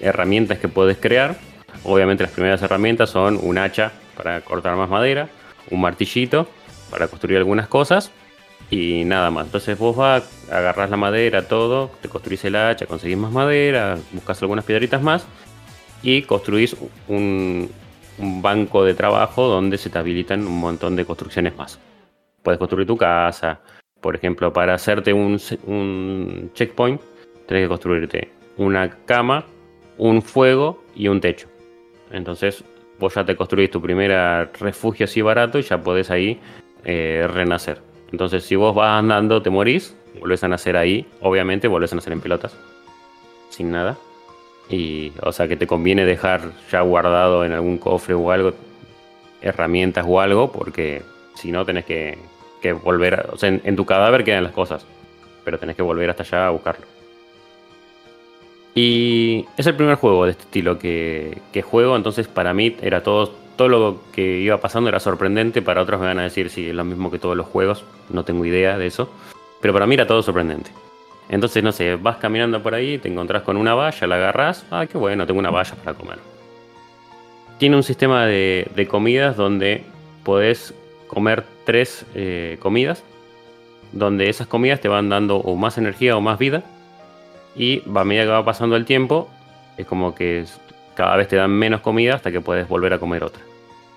herramientas 0.00 0.58
que 0.58 0.68
puedes 0.68 0.96
crear. 0.96 1.36
Obviamente 1.84 2.24
las 2.24 2.32
primeras 2.32 2.62
herramientas 2.62 3.10
son 3.10 3.38
un 3.42 3.58
hacha 3.58 3.92
para 4.16 4.40
cortar 4.40 4.76
más 4.76 4.88
madera, 4.88 5.28
un 5.70 5.80
martillito 5.80 6.48
para 6.90 7.08
construir 7.08 7.38
algunas 7.38 7.68
cosas 7.68 8.10
y 8.70 9.04
nada 9.04 9.30
más. 9.30 9.46
Entonces 9.46 9.78
vos 9.78 9.96
vas, 9.96 10.24
agarrás 10.50 10.90
la 10.90 10.96
madera, 10.96 11.46
todo, 11.46 11.90
te 12.00 12.08
construís 12.08 12.44
el 12.44 12.56
hacha, 12.56 12.86
conseguís 12.86 13.16
más 13.16 13.32
madera, 13.32 13.98
buscas 14.12 14.40
algunas 14.42 14.64
piedritas 14.64 15.02
más 15.02 15.26
y 16.02 16.22
construís 16.22 16.76
un, 17.08 17.70
banco 18.18 18.82
de 18.82 18.94
trabajo 18.94 19.46
donde 19.46 19.76
se 19.76 19.90
te 19.90 19.98
habilitan 19.98 20.46
un 20.46 20.58
montón 20.58 20.96
de 20.96 21.04
construcciones 21.04 21.54
más. 21.54 21.78
Puedes 22.42 22.58
construir 22.58 22.86
tu 22.86 22.96
casa, 22.96 23.60
por 24.06 24.14
ejemplo, 24.14 24.52
para 24.52 24.72
hacerte 24.72 25.12
un, 25.12 25.36
checkpoint, 26.54 27.00
tenés 27.48 27.64
que 27.64 27.68
construirte 27.68 28.30
una 28.56 28.88
cama, 29.04 29.44
un 29.98 30.22
fuego 30.22 30.80
y 30.94 31.08
un 31.08 31.20
techo. 31.20 31.48
Entonces 32.12 32.62
vos 33.00 33.12
ya 33.16 33.24
te 33.24 33.34
construís 33.34 33.68
tu 33.68 33.82
primer 33.82 34.48
refugio 34.60 35.06
así 35.06 35.22
barato 35.22 35.58
y 35.58 35.62
ya 35.62 35.82
podés 35.82 36.12
ahí 36.12 36.38
eh, 36.84 37.26
renacer. 37.28 37.82
Entonces, 38.12 38.44
si 38.44 38.54
vos 38.54 38.76
vas 38.76 38.96
andando, 38.96 39.42
te 39.42 39.50
morís, 39.50 39.96
volvés 40.20 40.44
a 40.44 40.46
nacer 40.46 40.76
ahí. 40.76 41.04
Obviamente, 41.20 41.66
volvés 41.66 41.92
a 41.92 41.96
nacer 41.96 42.12
en 42.12 42.20
pelotas, 42.20 42.56
sin 43.48 43.72
nada. 43.72 43.98
Y, 44.70 45.14
o 45.20 45.32
sea, 45.32 45.48
que 45.48 45.56
te 45.56 45.66
conviene 45.66 46.04
dejar 46.04 46.52
ya 46.70 46.80
guardado 46.82 47.44
en 47.44 47.50
algún 47.50 47.78
cofre 47.78 48.14
o 48.14 48.30
algo, 48.30 48.52
herramientas 49.42 50.06
o 50.06 50.20
algo, 50.20 50.52
porque 50.52 51.02
si 51.34 51.50
no 51.50 51.64
tenés 51.64 51.86
que, 51.86 52.35
volver, 52.72 53.28
o 53.32 53.36
sea, 53.36 53.48
en, 53.48 53.76
tu 53.76 53.84
cadáver 53.86 54.24
quedan 54.24 54.44
las 54.44 54.52
cosas. 54.52 54.84
pero 55.44 55.58
tenés 55.58 55.76
que 55.76 55.82
volver 55.82 56.10
hasta 56.10 56.24
allá 56.24 56.48
a 56.48 56.50
buscarlo. 56.50 56.84
Y 58.74 59.46
es 59.56 59.66
el 59.66 59.74
primer 59.74 59.94
juego 59.94 60.24
de 60.24 60.32
este 60.32 60.42
estilo 60.42 60.78
que, 60.78 61.38
que 61.52 61.62
juego, 61.62 61.96
entonces 61.96 62.28
para 62.28 62.52
mí 62.52 62.76
era 62.82 63.02
todo, 63.02 63.32
todo 63.56 63.68
lo 63.68 64.00
que 64.12 64.38
iba 64.40 64.58
pasando 64.60 64.88
era 64.90 65.00
sorprendente, 65.00 65.62
para 65.62 65.80
otros 65.82 66.00
me 66.00 66.06
van 66.06 66.18
a 66.18 66.24
decir 66.24 66.50
si 66.50 66.68
es 66.68 66.74
lo 66.74 66.84
mismo 66.84 67.10
que 67.10 67.18
todos 67.18 67.36
los 67.36 67.46
juegos, 67.46 67.84
no 68.10 68.24
tengo 68.24 68.44
idea 68.44 68.76
de 68.76 68.86
eso, 68.86 69.08
pero 69.60 69.72
para 69.72 69.86
mí 69.86 69.94
era 69.94 70.06
todo 70.06 70.22
sorprendente. 70.22 70.70
Entonces, 71.28 71.62
no 71.62 71.72
sé, 71.72 71.96
vas 71.96 72.18
caminando 72.18 72.62
por 72.62 72.74
ahí, 72.74 72.98
te 72.98 73.08
encontrás 73.08 73.42
con 73.42 73.56
una 73.56 73.74
valla, 73.74 74.06
la 74.06 74.16
agarrás, 74.16 74.66
ah, 74.70 74.86
qué 74.86 74.98
bueno, 74.98 75.26
tengo 75.26 75.40
una 75.40 75.50
valla 75.50 75.74
para 75.82 75.96
comer. 75.96 76.18
Tiene 77.58 77.76
un 77.76 77.82
sistema 77.82 78.26
de, 78.26 78.68
de 78.76 78.86
comidas 78.86 79.36
donde 79.36 79.84
podés 80.22 80.74
comer 81.06 81.44
tres 81.66 82.06
eh, 82.14 82.56
comidas, 82.60 83.02
donde 83.92 84.30
esas 84.30 84.46
comidas 84.46 84.80
te 84.80 84.88
van 84.88 85.10
dando 85.10 85.36
o 85.36 85.54
más 85.56 85.76
energía 85.76 86.16
o 86.16 86.22
más 86.22 86.38
vida, 86.38 86.62
y 87.54 87.82
a 87.94 88.04
medida 88.04 88.24
que 88.24 88.30
va 88.30 88.44
pasando 88.44 88.76
el 88.76 88.86
tiempo, 88.86 89.28
es 89.76 89.84
como 89.86 90.14
que 90.14 90.44
cada 90.94 91.16
vez 91.16 91.28
te 91.28 91.36
dan 91.36 91.50
menos 91.50 91.82
comida 91.82 92.14
hasta 92.14 92.32
que 92.32 92.40
puedes 92.40 92.66
volver 92.68 92.94
a 92.94 92.98
comer 92.98 93.24
otra. 93.24 93.42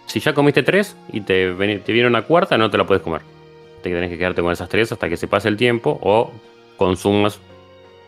Si 0.06 0.20
ya 0.20 0.34
comiste 0.34 0.64
tres 0.64 0.98
y 1.14 1.22
te, 1.22 1.54
te 1.54 1.94
viene 1.94 2.08
una 2.08 2.24
cuarta, 2.24 2.58
no 2.58 2.70
te 2.70 2.78
la 2.78 2.86
puedes 2.86 3.04
comer. 3.04 3.22
Te 3.84 3.90
tenés 3.90 4.10
que 4.10 4.18
quedarte 4.18 4.42
con 4.42 4.52
esas 4.52 4.68
tres 4.68 4.92
hasta 4.92 5.08
que 5.08 5.16
se 5.16 5.28
pase 5.28 5.48
el 5.48 5.56
tiempo 5.56 6.00
o 6.02 6.32
consumas 6.78 7.40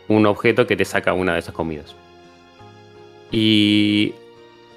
un 0.08 0.26
objeto 0.26 0.68
que 0.68 0.76
te 0.76 0.84
saca 0.84 1.14
una 1.14 1.34
de 1.34 1.40
esas 1.40 1.54
comidas. 1.54 1.96
Y 3.32 4.14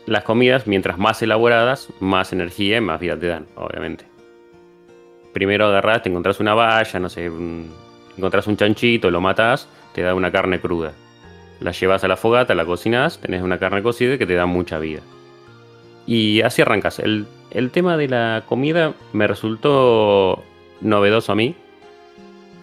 las 0.07 0.23
comidas, 0.23 0.67
mientras 0.67 0.99
más 0.99 1.23
elaboradas, 1.23 1.89
más 1.99 2.33
energía 2.33 2.77
y 2.77 2.81
más 2.81 3.01
vida 3.01 3.19
te 3.19 3.27
dan, 3.27 3.47
obviamente. 3.57 4.14
Primero 5.35 5.67
agarras, 5.67 6.03
te 6.03 6.09
encontrás 6.09 6.41
una 6.41 6.55
valla, 6.55 6.99
no 6.99 7.11
sé, 7.11 7.31
encontrás 8.17 8.47
un 8.47 8.57
chanchito, 8.57 9.11
lo 9.11 9.21
matas, 9.21 9.69
te 9.93 10.01
da 10.01 10.15
una 10.15 10.33
carne 10.33 10.61
cruda. 10.61 10.93
La 11.61 11.73
llevas 11.73 12.03
a 12.05 12.09
la 12.09 12.17
fogata, 12.17 12.55
la 12.55 12.65
cocinas, 12.65 13.19
tenés 13.19 13.43
una 13.43 13.59
carne 13.59 13.83
cocida 13.83 14.17
que 14.17 14.27
te 14.27 14.35
da 14.35 14.47
mucha 14.47 14.79
vida. 14.79 15.01
Y 16.07 16.41
así 16.41 16.63
arrancas. 16.63 16.99
El, 16.99 17.27
el 17.51 17.71
tema 17.71 17.99
de 17.99 18.09
la 18.09 18.45
comida 18.47 18.95
me 19.13 19.27
resultó 19.27 20.43
novedoso 20.81 21.33
a 21.33 21.35
mí, 21.35 21.55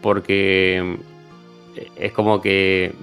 porque 0.01 0.97
es 1.95 2.11
como 2.11 2.41
que, 2.41 2.93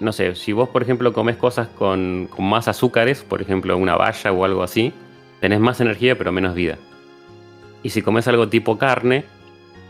no 0.00 0.12
sé, 0.12 0.34
si 0.34 0.52
vos 0.52 0.68
por 0.68 0.82
ejemplo 0.82 1.12
comes 1.12 1.36
cosas 1.36 1.68
con, 1.68 2.28
más 2.38 2.68
azúcares, 2.68 3.22
por 3.22 3.42
ejemplo 3.42 3.76
una 3.76 3.96
valla 3.96 4.32
o 4.32 4.44
algo 4.44 4.62
así, 4.62 4.92
tenés 5.40 5.60
más 5.60 5.80
energía 5.80 6.16
pero 6.16 6.32
menos 6.32 6.54
vida. 6.54 6.78
Y 7.84 7.90
si 7.90 8.02
comes 8.02 8.26
algo 8.26 8.48
tipo 8.48 8.78
carne, 8.78 9.24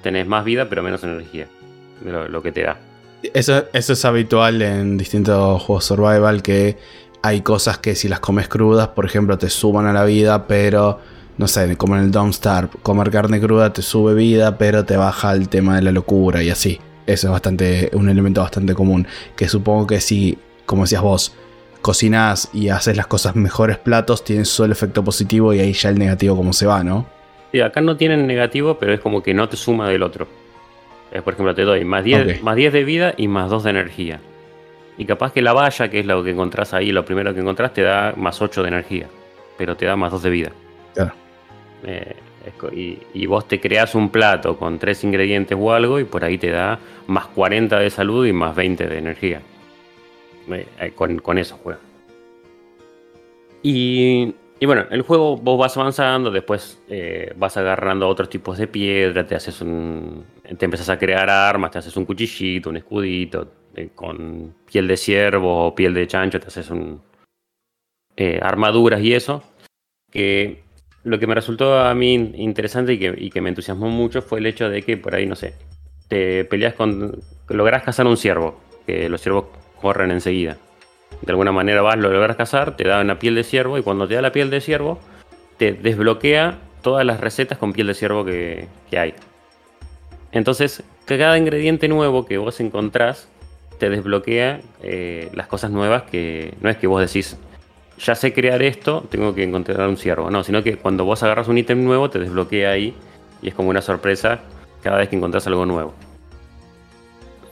tenés 0.03 0.27
más 0.27 0.45
vida 0.45 0.69
pero 0.69 0.83
menos 0.83 1.03
energía, 1.03 1.49
lo, 2.05 2.29
lo 2.29 2.43
que 2.43 2.53
te 2.53 2.63
da. 2.65 2.79
Eso, 3.33 3.65
es 3.73 4.05
habitual 4.05 4.61
en 4.61 4.99
distintos 4.99 5.63
juegos 5.63 5.87
survival 5.87 6.43
que 6.43 6.77
hay 7.23 7.41
cosas 7.41 7.79
que 7.79 7.95
si 7.95 8.09
las 8.09 8.21
comes 8.21 8.49
crudas, 8.49 8.89
por 8.89 9.07
ejemplo, 9.07 9.39
te 9.39 9.49
suban 9.49 9.87
a 9.87 9.95
la 9.95 10.05
vida, 10.05 10.47
pero 10.47 11.01
no 11.39 11.49
sé, 11.49 11.75
como 11.77 11.97
en 11.97 12.03
el 12.03 12.11
Don't 12.11 12.35
Starve, 12.35 12.69
comer 12.83 13.11
carne 13.11 13.41
cruda 13.41 13.73
te 13.73 13.81
sube 13.81 14.13
vida, 14.15 14.59
pero 14.59 14.85
te 14.85 14.99
baja 14.99 15.33
el 15.33 15.49
tema 15.49 15.77
de 15.77 15.83
la 15.83 15.93
locura 15.93 16.43
y 16.43 16.51
así. 16.51 16.79
Eso 17.07 17.29
es 17.29 17.33
bastante, 17.33 17.91
un 17.95 18.09
elemento 18.09 18.43
bastante 18.43 18.75
común. 18.75 19.07
Que 19.37 19.49
supongo 19.49 19.87
que 19.87 20.01
si, 20.01 20.39
como 20.67 20.83
decías 20.83 21.03
vos, 21.03 21.35
cocinas 21.81 22.51
y 22.53 22.69
haces 22.69 22.97
las 22.97 23.07
cosas 23.07 23.37
mejores 23.37 23.79
platos, 23.79 24.23
tienes 24.23 24.49
solo 24.49 24.73
efecto 24.73 25.03
positivo 25.03 25.55
y 25.55 25.61
ahí 25.61 25.73
ya 25.73 25.89
el 25.89 25.99
negativo 25.99 26.37
como 26.37 26.53
se 26.53 26.67
va, 26.67 26.85
¿no? 26.85 27.07
Sí, 27.55 27.61
acá 27.61 27.81
no 27.81 27.97
tienen 27.97 28.27
negativo, 28.27 28.79
pero 28.81 28.93
es 28.93 28.99
como 28.99 29.23
que 29.23 29.33
no 29.33 29.49
te 29.49 29.57
suma 29.57 29.89
del 29.89 30.03
otro. 30.03 30.27
por 31.23 31.35
ejemplo, 31.35 31.55
te 31.55 31.63
doy 31.63 31.85
más 31.85 32.03
10, 32.03 32.43
más 32.43 32.57
10 32.57 32.73
de 32.73 32.83
vida 32.83 33.15
y 33.17 33.29
más 33.29 33.49
2 33.49 33.63
de 33.63 33.71
energía. 33.71 34.19
Y 34.99 35.05
capaz 35.05 35.33
que 35.33 35.41
la 35.41 35.53
valla, 35.53 35.89
que 35.89 36.01
es 36.01 36.07
lo 36.07 36.25
que 36.25 36.31
encontrás 36.31 36.75
ahí, 36.75 36.91
lo 36.91 37.05
primero 37.05 37.33
que 37.33 37.39
encontrás, 37.39 37.73
te 37.73 37.83
da 37.83 38.13
más 38.17 38.43
8 38.43 38.61
de 38.63 38.69
energía. 38.69 39.07
Pero 39.57 39.77
te 39.77 39.87
da 39.87 39.95
más 39.95 40.11
2 40.11 40.23
de 40.25 40.31
vida. 40.31 40.51
Claro. 40.95 41.13
Eh, 41.85 42.17
y, 43.15 43.27
vos 43.27 43.47
te 43.47 43.61
creas 43.61 43.95
un 43.95 44.11
plato 44.11 44.57
con 44.57 44.81
tres 44.81 45.05
ingredientes 45.05 45.57
o 45.61 45.73
algo 45.73 46.01
y 46.01 46.05
por 46.05 46.25
ahí 46.25 46.39
te 46.39 46.51
da 46.51 46.81
más 47.07 47.27
40 47.29 47.79
de 47.79 47.89
salud 47.89 48.27
y 48.27 48.33
más 48.33 48.57
20 48.57 48.89
de 48.89 48.99
energía. 48.99 49.43
Eh, 50.49 50.67
eh, 50.81 50.93
con, 50.93 51.39
eso 51.39 51.57
juega. 51.63 51.79
Y, 53.63 54.35
bueno, 54.63 54.87
el 54.91 55.03
juego 55.03 55.37
vos 55.37 55.59
vas 55.59 55.77
avanzando, 55.77 56.31
después 56.31 56.81
eh, 56.89 57.33
vas 57.37 57.57
agarrando 57.57 58.09
otros 58.09 58.29
tipos 58.29 58.57
de 58.57 58.67
piedra, 58.67 59.27
te 59.27 59.35
haces 59.35 59.61
un. 59.61 60.25
te 60.59 60.65
empezás 60.65 60.89
a 60.89 60.99
crear 60.99 61.29
armas, 61.29 61.71
te 61.71 61.79
haces 61.79 61.97
un 61.97 62.07
cuchillito, 62.07 62.71
un 62.71 62.77
escudito, 62.77 63.53
con 63.95 64.55
piel 64.71 64.89
de 64.89 64.97
ciervo 64.97 65.67
o 65.67 65.75
piel 65.75 65.93
de 65.93 66.07
chancho, 66.07 66.41
te 66.41 66.47
haces 66.47 66.71
un. 66.71 67.03
armaduras 68.41 69.01
y 69.03 69.13
eso. 69.13 69.43
Que 70.11 70.65
lo 71.05 71.19
que 71.19 71.27
me 71.27 71.35
resultó 71.35 71.79
a 71.79 71.95
mí 71.95 72.15
interesante 72.15 72.95
y 72.95 73.31
que, 73.31 73.41
me 73.41 73.51
entusiasmó 73.51 73.89
mucho 73.91 74.23
fue 74.23 74.39
el 74.39 74.47
hecho 74.47 74.69
de 74.69 74.83
que 74.83 74.97
por 74.97 75.15
ahí, 75.15 75.27
no 75.27 75.37
sé, 75.37 75.55
te 76.09 76.45
peleas 76.47 76.75
con. 76.75 77.21
logras 77.49 77.83
cazar 77.83 78.07
un 78.07 78.17
ciervo, 78.17 78.61
que 78.87 79.09
los 79.09 79.21
ciervos 79.21 79.47
corren 79.81 80.11
enseguida. 80.11 80.57
De 81.25 81.33
alguna 81.33 81.53
manera 81.53 81.81
vas, 81.81 81.97
lo 81.97 82.11
logras 82.11 82.37
cazar, 82.37 82.77
te 82.77 82.87
da 82.87 83.01
una 83.01 83.19
piel 83.19 83.35
de 83.35 83.45
ciervo 83.45 83.79
y 83.79 83.83
cuando 83.83 84.07
te 84.07 84.15
da 84.15 84.23
la 84.23 84.33
piel 84.33 84.51
de 84.51 84.61
ciervo, 84.61 84.99
te 85.57 85.73
desbloquea 85.73 86.59
todas 86.83 87.07
las 87.07 87.21
recetas 87.21 87.57
con 87.57 87.73
piel 87.73 87.87
de 87.87 87.95
ciervo 87.95 88.25
que, 88.27 88.69
hay. 88.93 89.15
Entonces, 90.33 90.83
cada 91.07 91.39
ingrediente 91.39 91.89
nuevo 91.89 92.27
que 92.27 92.37
vos 92.37 92.61
encontrás 92.61 93.29
te 93.79 93.89
desbloquea 93.89 94.61
eh, 94.83 95.31
las 95.33 95.47
cosas 95.47 95.71
nuevas 95.71 96.03
que 96.03 96.55
no 96.61 96.69
es 96.69 96.77
que 96.77 96.87
vos 96.87 97.01
decís, 97.01 97.39
ya 97.99 98.15
sé 98.15 98.35
crear 98.35 98.63
esto, 98.63 99.07
tengo 99.09 99.35
que 99.35 99.45
encontrar 99.45 99.89
un 99.89 99.97
ciervo. 99.97 100.31
No, 100.31 100.45
sino 100.45 100.63
que 100.63 100.77
cuando 100.77 101.07
vos 101.07 101.23
agarras 101.23 101.49
un 101.49 101.57
ítem 101.57 101.83
nuevo, 101.83 102.11
te 102.11 102.19
desbloquea 102.19 102.71
ahí 102.71 102.95
y 103.41 103.49
es 103.49 103.55
como 103.55 103.71
una 103.71 103.81
sorpresa 103.81 104.41
cada 104.83 104.99
vez 104.99 105.09
que 105.09 105.17
encontrás 105.17 105.47
algo 105.47 105.65
nuevo. 105.65 105.95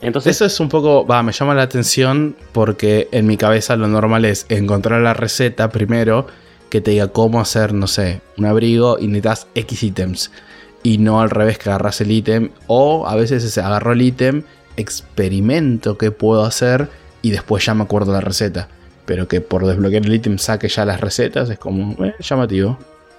Entonces, 0.03 0.35
Eso 0.35 0.45
es 0.45 0.59
un 0.59 0.69
poco, 0.69 1.05
va, 1.05 1.23
me 1.23 1.31
llama 1.31 1.55
la 1.55 1.63
atención 1.63 2.35
porque 2.51 3.07
en 3.11 3.25
mi 3.25 3.37
cabeza 3.37 3.75
lo 3.75 3.87
normal 3.87 4.25
es 4.25 4.45
encontrar 4.49 5.01
la 5.01 5.13
receta 5.13 5.69
primero 5.69 6.27
que 6.69 6.81
te 6.81 6.91
diga 6.91 7.07
cómo 7.07 7.39
hacer, 7.39 7.73
no 7.73 7.87
sé, 7.87 8.21
un 8.37 8.45
abrigo 8.45 8.99
y 8.99 9.07
necesitas 9.07 9.47
X 9.55 9.83
ítems. 9.83 10.31
Y 10.83 10.97
no 10.97 11.21
al 11.21 11.29
revés 11.29 11.57
que 11.57 11.69
agarras 11.69 12.01
el 12.01 12.11
ítem. 12.11 12.49
O 12.67 13.07
a 13.07 13.15
veces 13.15 13.49
se 13.49 13.61
agarro 13.61 13.93
el 13.93 14.01
ítem, 14.01 14.43
experimento 14.75 15.97
qué 15.97 16.11
puedo 16.11 16.43
hacer 16.43 16.89
y 17.21 17.31
después 17.31 17.65
ya 17.65 17.73
me 17.73 17.83
acuerdo 17.83 18.11
la 18.11 18.21
receta 18.21 18.67
pero 19.05 19.27
que 19.27 19.41
por 19.41 19.65
desbloquear 19.65 20.05
el 20.05 20.13
ítem 20.13 20.37
saque 20.37 20.67
ya 20.67 20.85
las 20.85 21.01
recetas 21.01 21.49
es 21.49 21.59
como 21.59 22.03
eh, 22.03 22.15
llamativo. 22.19 22.77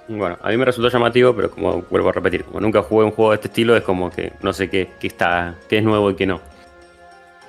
Bueno, 0.08 0.38
a 0.42 0.50
mí 0.50 0.56
me 0.56 0.66
resultó 0.66 0.90
llamativo, 0.90 1.34
pero 1.34 1.50
como 1.50 1.82
vuelvo 1.90 2.10
a 2.10 2.12
repetir, 2.12 2.44
como 2.44 2.60
nunca 2.60 2.82
jugué 2.82 3.04
un 3.04 3.10
juego 3.10 3.30
de 3.30 3.36
este 3.36 3.48
estilo, 3.48 3.74
es 3.74 3.82
como 3.82 4.10
que 4.10 4.32
no 4.42 4.52
sé 4.52 4.68
qué, 4.68 4.90
está, 5.02 5.54
qué 5.68 5.78
es 5.78 5.84
nuevo 5.84 6.10
y 6.10 6.14
qué 6.14 6.26
no. 6.26 6.40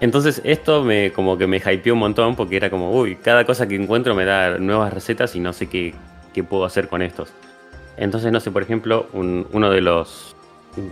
Entonces 0.01 0.41
esto 0.43 0.84
me 0.84 1.11
como 1.11 1.38
que 1.38 1.47
me 1.47 1.57
hypeó 1.57 1.93
un 1.93 1.99
montón 1.99 2.35
porque 2.35 2.57
era 2.57 2.69
como, 2.69 2.91
uy, 2.91 3.15
cada 3.15 3.45
cosa 3.45 3.67
que 3.67 3.76
encuentro 3.76 4.13
me 4.13 4.26
da 4.26 4.57
nuevas 4.57 4.93
recetas 4.93 5.35
y 5.35 5.39
no 5.39 5.53
sé 5.53 5.67
qué, 5.67 5.93
qué 6.34 6.43
puedo 6.43 6.65
hacer 6.65 6.89
con 6.89 7.01
estos. 7.01 7.31
Entonces, 7.97 8.31
no 8.31 8.39
sé, 8.39 8.51
por 8.51 8.61
ejemplo, 8.61 9.07
uno 9.13 9.69
de 9.69 9.81
los 9.81 10.35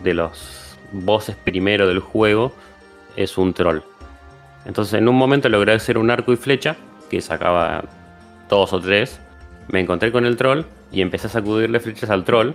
de 0.03 0.13
los 0.13 0.77
bosses 0.93 1.35
primero 1.35 1.87
del 1.87 1.99
juego 1.99 2.53
es 3.15 3.37
un 3.37 3.53
troll. 3.53 3.79
Entonces, 4.65 4.93
en 4.93 5.09
un 5.09 5.15
momento 5.15 5.49
logré 5.49 5.73
hacer 5.73 5.97
un 5.97 6.09
arco 6.09 6.31
y 6.31 6.37
flecha 6.37 6.77
que 7.09 7.19
sacaba 7.19 7.83
dos 8.49 8.71
o 8.71 8.79
tres, 8.79 9.19
me 9.67 9.81
encontré 9.81 10.11
con 10.11 10.25
el 10.25 10.37
troll 10.37 10.63
y 10.91 11.01
empecé 11.01 11.27
a 11.27 11.29
sacudirle 11.31 11.79
flechas 11.79 12.09
al 12.09 12.23
troll 12.23 12.53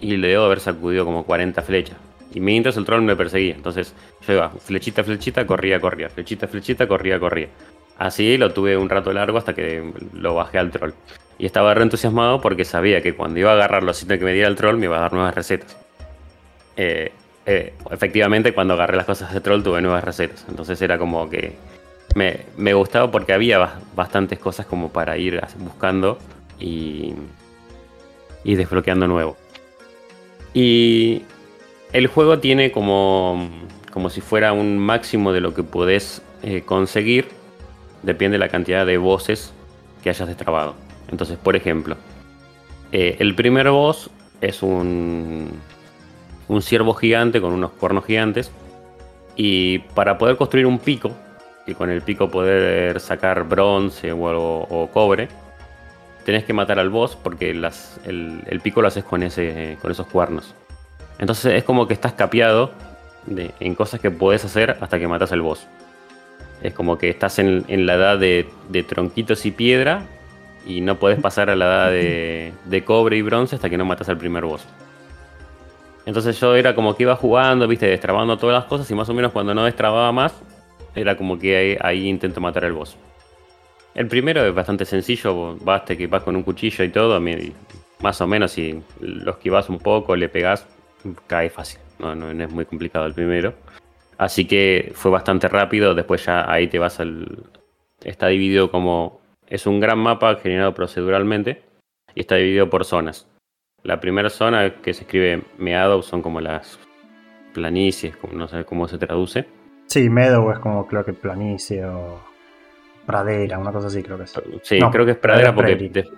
y 0.00 0.16
le 0.16 0.28
debo 0.28 0.44
haber 0.44 0.60
sacudido 0.60 1.04
como 1.04 1.24
40 1.24 1.62
flechas. 1.62 1.96
Y 2.34 2.40
mientras 2.40 2.76
el 2.76 2.84
troll 2.84 3.02
me 3.02 3.16
perseguía. 3.16 3.54
Entonces 3.54 3.94
yo 4.26 4.34
iba 4.34 4.50
flechita, 4.50 5.04
flechita, 5.04 5.46
corría, 5.46 5.80
corría. 5.80 6.08
Flechita, 6.08 6.46
flechita, 6.48 6.86
corría, 6.86 7.18
corría. 7.18 7.48
Así 7.98 8.36
lo 8.38 8.52
tuve 8.52 8.76
un 8.76 8.88
rato 8.88 9.12
largo 9.12 9.38
hasta 9.38 9.54
que 9.54 9.92
lo 10.14 10.34
bajé 10.34 10.58
al 10.58 10.70
troll. 10.70 10.92
Y 11.38 11.46
estaba 11.46 11.74
re 11.74 11.82
entusiasmado 11.82 12.40
porque 12.40 12.64
sabía 12.64 13.02
que 13.02 13.14
cuando 13.14 13.40
iba 13.40 13.50
a 13.50 13.54
agarrar 13.54 13.82
los 13.82 14.02
ítems 14.02 14.18
que 14.18 14.24
me 14.24 14.32
diera 14.32 14.48
el 14.48 14.56
troll 14.56 14.76
me 14.76 14.86
iba 14.86 14.96
a 14.96 15.00
dar 15.00 15.12
nuevas 15.12 15.34
recetas. 15.34 15.76
Eh, 16.76 17.12
eh, 17.44 17.74
efectivamente, 17.90 18.54
cuando 18.54 18.74
agarré 18.74 18.96
las 18.96 19.06
cosas 19.06 19.32
de 19.32 19.40
troll 19.40 19.62
tuve 19.62 19.82
nuevas 19.82 20.04
recetas. 20.04 20.44
Entonces 20.48 20.80
era 20.80 20.98
como 20.98 21.28
que 21.28 21.56
me, 22.14 22.74
gustaba 22.74 23.10
porque 23.10 23.32
había 23.32 23.78
bastantes 23.94 24.38
cosas 24.38 24.66
como 24.66 24.92
para 24.92 25.16
ir 25.16 25.40
buscando 25.58 26.18
y, 26.58 27.14
y 28.44 28.54
desbloqueando 28.54 29.06
nuevo. 29.06 29.36
Y 30.54 31.22
el 31.92 32.06
juego 32.06 32.38
tiene 32.38 32.72
como, 32.72 33.50
como 33.92 34.10
si 34.10 34.20
fuera 34.20 34.52
un 34.52 34.78
máximo 34.78 35.32
de 35.32 35.40
lo 35.40 35.54
que 35.54 35.62
podés 35.62 36.22
eh, 36.42 36.62
conseguir. 36.62 37.28
Depende 38.02 38.34
de 38.34 38.38
la 38.38 38.48
cantidad 38.48 38.84
de 38.86 38.98
voces 38.98 39.52
que 40.02 40.10
hayas 40.10 40.26
destrabado. 40.26 40.74
Entonces, 41.10 41.38
por 41.38 41.54
ejemplo, 41.54 41.96
eh, 42.90 43.16
el 43.20 43.34
primer 43.34 43.70
boss 43.70 44.10
es 44.40 44.62
un, 44.62 45.50
un 46.48 46.62
ciervo 46.62 46.94
gigante 46.94 47.40
con 47.40 47.52
unos 47.52 47.70
cuernos 47.72 48.04
gigantes 48.04 48.50
Y 49.36 49.80
para 49.94 50.18
poder 50.18 50.36
construir 50.36 50.66
un 50.66 50.78
pico, 50.78 51.12
y 51.66 51.74
con 51.74 51.90
el 51.90 52.02
pico 52.02 52.28
poder 52.28 52.98
sacar 53.00 53.44
bronce 53.44 54.12
o, 54.12 54.18
o 54.18 54.88
cobre, 54.88 55.28
tenés 56.24 56.44
que 56.44 56.52
matar 56.52 56.78
al 56.78 56.90
boss 56.90 57.16
porque 57.16 57.54
las, 57.54 58.00
el, 58.04 58.42
el, 58.46 58.60
pico 58.60 58.82
lo 58.82 58.88
haces 58.88 59.04
con, 59.04 59.22
ese, 59.22 59.78
con 59.80 59.90
esos 59.90 60.06
cuernos. 60.06 60.54
Entonces 61.18 61.54
es 61.54 61.64
como 61.64 61.86
que 61.86 61.94
estás 61.94 62.12
capeado 62.12 62.72
en 63.60 63.74
cosas 63.74 64.00
que 64.00 64.10
puedes 64.10 64.44
hacer 64.44 64.76
hasta 64.80 64.98
que 64.98 65.06
matas 65.08 65.32
al 65.32 65.42
boss. 65.42 65.66
Es 66.62 66.74
como 66.74 66.98
que 66.98 67.10
estás 67.10 67.38
en, 67.38 67.86
la 67.86 67.94
edad 67.94 68.18
de, 68.18 68.46
tronquitos 68.88 69.44
y 69.46 69.50
piedra 69.50 70.04
y 70.64 70.80
no 70.80 70.96
puedes 70.96 71.20
pasar 71.20 71.50
a 71.50 71.56
la 71.56 71.64
edad 71.64 71.90
de, 71.90 72.84
cobre 72.84 73.16
y 73.16 73.22
bronce 73.22 73.56
hasta 73.56 73.68
que 73.68 73.76
no 73.76 73.84
matas 73.84 74.08
al 74.08 74.18
primer 74.18 74.44
boss. 74.44 74.64
Entonces 76.04 76.38
yo 76.40 76.56
era 76.56 76.74
como 76.74 76.96
que 76.96 77.04
iba 77.04 77.14
jugando, 77.16 77.68
viste, 77.68 77.86
destrabando 77.86 78.36
todas 78.36 78.54
las 78.54 78.64
cosas 78.64 78.90
y 78.90 78.94
más 78.94 79.08
o 79.08 79.14
menos 79.14 79.32
cuando 79.32 79.54
no 79.54 79.64
destrababa 79.64 80.10
más, 80.10 80.34
era 80.94 81.16
como 81.16 81.38
que 81.38 81.78
ahí, 81.80 82.08
intento 82.08 82.40
matar 82.40 82.64
al 82.64 82.72
boss. 82.72 82.96
El 83.94 84.08
primero 84.08 84.44
es 84.44 84.54
bastante 84.54 84.84
sencillo, 84.84 85.56
basta 85.60 85.94
que 85.96 86.06
vas 86.06 86.22
con 86.22 86.34
un 86.34 86.42
cuchillo 86.42 86.84
y 86.84 86.88
todo, 86.88 87.20
más 88.00 88.20
o 88.20 88.26
menos 88.26 88.52
si 88.52 88.82
lo 89.00 89.32
esquivas 89.32 89.68
un 89.68 89.78
poco, 89.78 90.16
le 90.16 90.28
pegas, 90.28 90.66
cae 91.26 91.50
fácil, 91.50 91.80
no, 91.98 92.14
no, 92.14 92.30
es 92.30 92.50
muy 92.50 92.64
complicado 92.64 93.06
el 93.06 93.14
primero. 93.14 93.54
Así 94.18 94.46
que 94.46 94.92
fue 94.94 95.10
bastante 95.10 95.48
rápido, 95.48 95.94
después 95.94 96.24
ya 96.24 96.50
ahí 96.50 96.68
te 96.68 96.78
vas 96.78 97.00
al... 97.00 97.44
Está 98.04 98.28
dividido 98.28 98.70
como... 98.70 99.20
Es 99.48 99.66
un 99.66 99.80
gran 99.80 99.98
mapa 99.98 100.36
generado 100.36 100.74
proceduralmente 100.74 101.62
y 102.14 102.20
está 102.20 102.36
dividido 102.36 102.70
por 102.70 102.84
zonas. 102.84 103.26
La 103.82 104.00
primera 104.00 104.30
zona 104.30 104.76
que 104.80 104.94
se 104.94 105.02
escribe 105.02 105.42
Meadow 105.58 106.02
son 106.02 106.22
como 106.22 106.40
las 106.40 106.78
planicies, 107.52 108.16
como 108.16 108.34
no 108.34 108.48
sé 108.48 108.64
cómo 108.64 108.88
se 108.88 108.98
traduce. 108.98 109.46
Sí, 109.86 110.08
Meadow 110.08 110.50
es 110.52 110.58
como 110.58 110.86
creo 110.86 111.04
que 111.04 111.12
planicie 111.12 111.84
o 111.84 112.20
pradera, 113.04 113.58
una 113.58 113.72
cosa 113.72 113.88
así 113.88 114.02
creo 114.02 114.16
que 114.16 114.24
es. 114.24 114.34
Sí, 114.62 114.78
creo 114.90 115.04
que 115.04 115.12
es 115.12 115.18
pradera, 115.18 115.54
porque 115.54 115.74
de, 115.74 116.08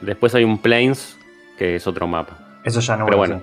después 0.00 0.34
hay 0.34 0.44
un 0.44 0.58
Plains 0.58 1.18
que 1.58 1.74
es 1.74 1.86
otro 1.86 2.06
mapa. 2.06 2.60
Eso 2.64 2.80
ya 2.80 2.96
no 2.96 3.04
Pero 3.04 3.18
bueno, 3.18 3.42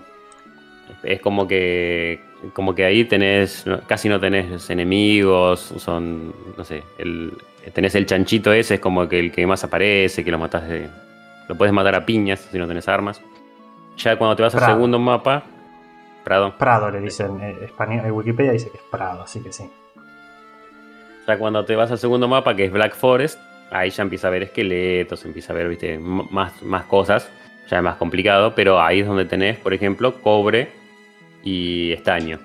es 1.06 1.22
como 1.22 1.48
que 1.48 2.20
como 2.54 2.76
que 2.76 2.86
ahí 2.86 3.06
tenés 3.06 3.66
casi 3.88 4.10
no 4.10 4.20
tenés 4.20 4.70
enemigos, 4.70 5.74
son 5.78 6.34
no 6.58 6.64
sé, 6.64 6.84
el, 6.98 7.34
tenés 7.74 7.96
el 7.96 8.06
chanchito 8.06 8.52
ese 8.54 8.76
es 8.76 8.80
como 8.80 9.08
que 9.08 9.20
el 9.20 9.32
que 9.32 9.46
más 9.48 9.64
aparece, 9.64 10.24
que 10.24 10.32
lo 10.32 10.38
matas 10.38 10.68
de, 10.68 10.90
lo 11.48 11.56
puedes 11.56 11.74
matar 11.74 11.96
a 11.96 12.06
piñas 12.06 12.48
si 12.52 12.58
no 12.58 12.68
tenés 12.68 12.88
armas. 12.88 13.22
Ya 13.98 14.18
cuando 14.18 14.36
te 14.36 14.44
vas 14.44 14.56
al 14.56 14.66
segundo 14.66 15.00
mapa, 15.00 15.44
Prado. 16.24 16.58
Prado 16.58 16.90
le 16.90 17.00
dicen 17.00 17.40
en 17.40 17.64
español, 17.64 18.06
en 18.06 18.12
Wikipedia 18.12 18.52
dice 18.52 18.70
que 18.70 18.78
es 18.78 18.84
Prado, 18.84 19.22
así 19.22 19.42
que 19.42 19.54
sí. 19.54 19.70
Ya 21.28 21.38
cuando 21.38 21.64
te 21.66 21.76
vas 21.76 21.92
al 21.92 22.00
segundo 22.00 22.28
mapa, 22.28 22.56
que 22.56 22.66
es 22.66 22.72
Black 22.72 22.96
Forest, 22.96 23.40
ahí 23.72 23.90
ya 23.90 24.04
empieza 24.04 24.28
a 24.28 24.32
ver 24.32 24.44
esqueletos, 24.44 25.24
empieza 25.24 25.54
a 25.54 25.56
ver, 25.56 25.70
viste, 25.70 25.98
más, 25.98 26.62
más 26.64 26.86
cosas, 26.86 27.32
ya 27.70 27.78
es 27.78 27.84
más 27.84 27.96
complicado, 27.96 28.54
pero 28.54 28.82
ahí 28.82 29.00
es 29.02 29.08
donde 29.08 29.26
tenés, 29.26 29.58
por 29.58 29.74
ejemplo, 29.74 30.20
cobre 30.22 30.85
y 31.46 31.94
estaño. 31.94 32.40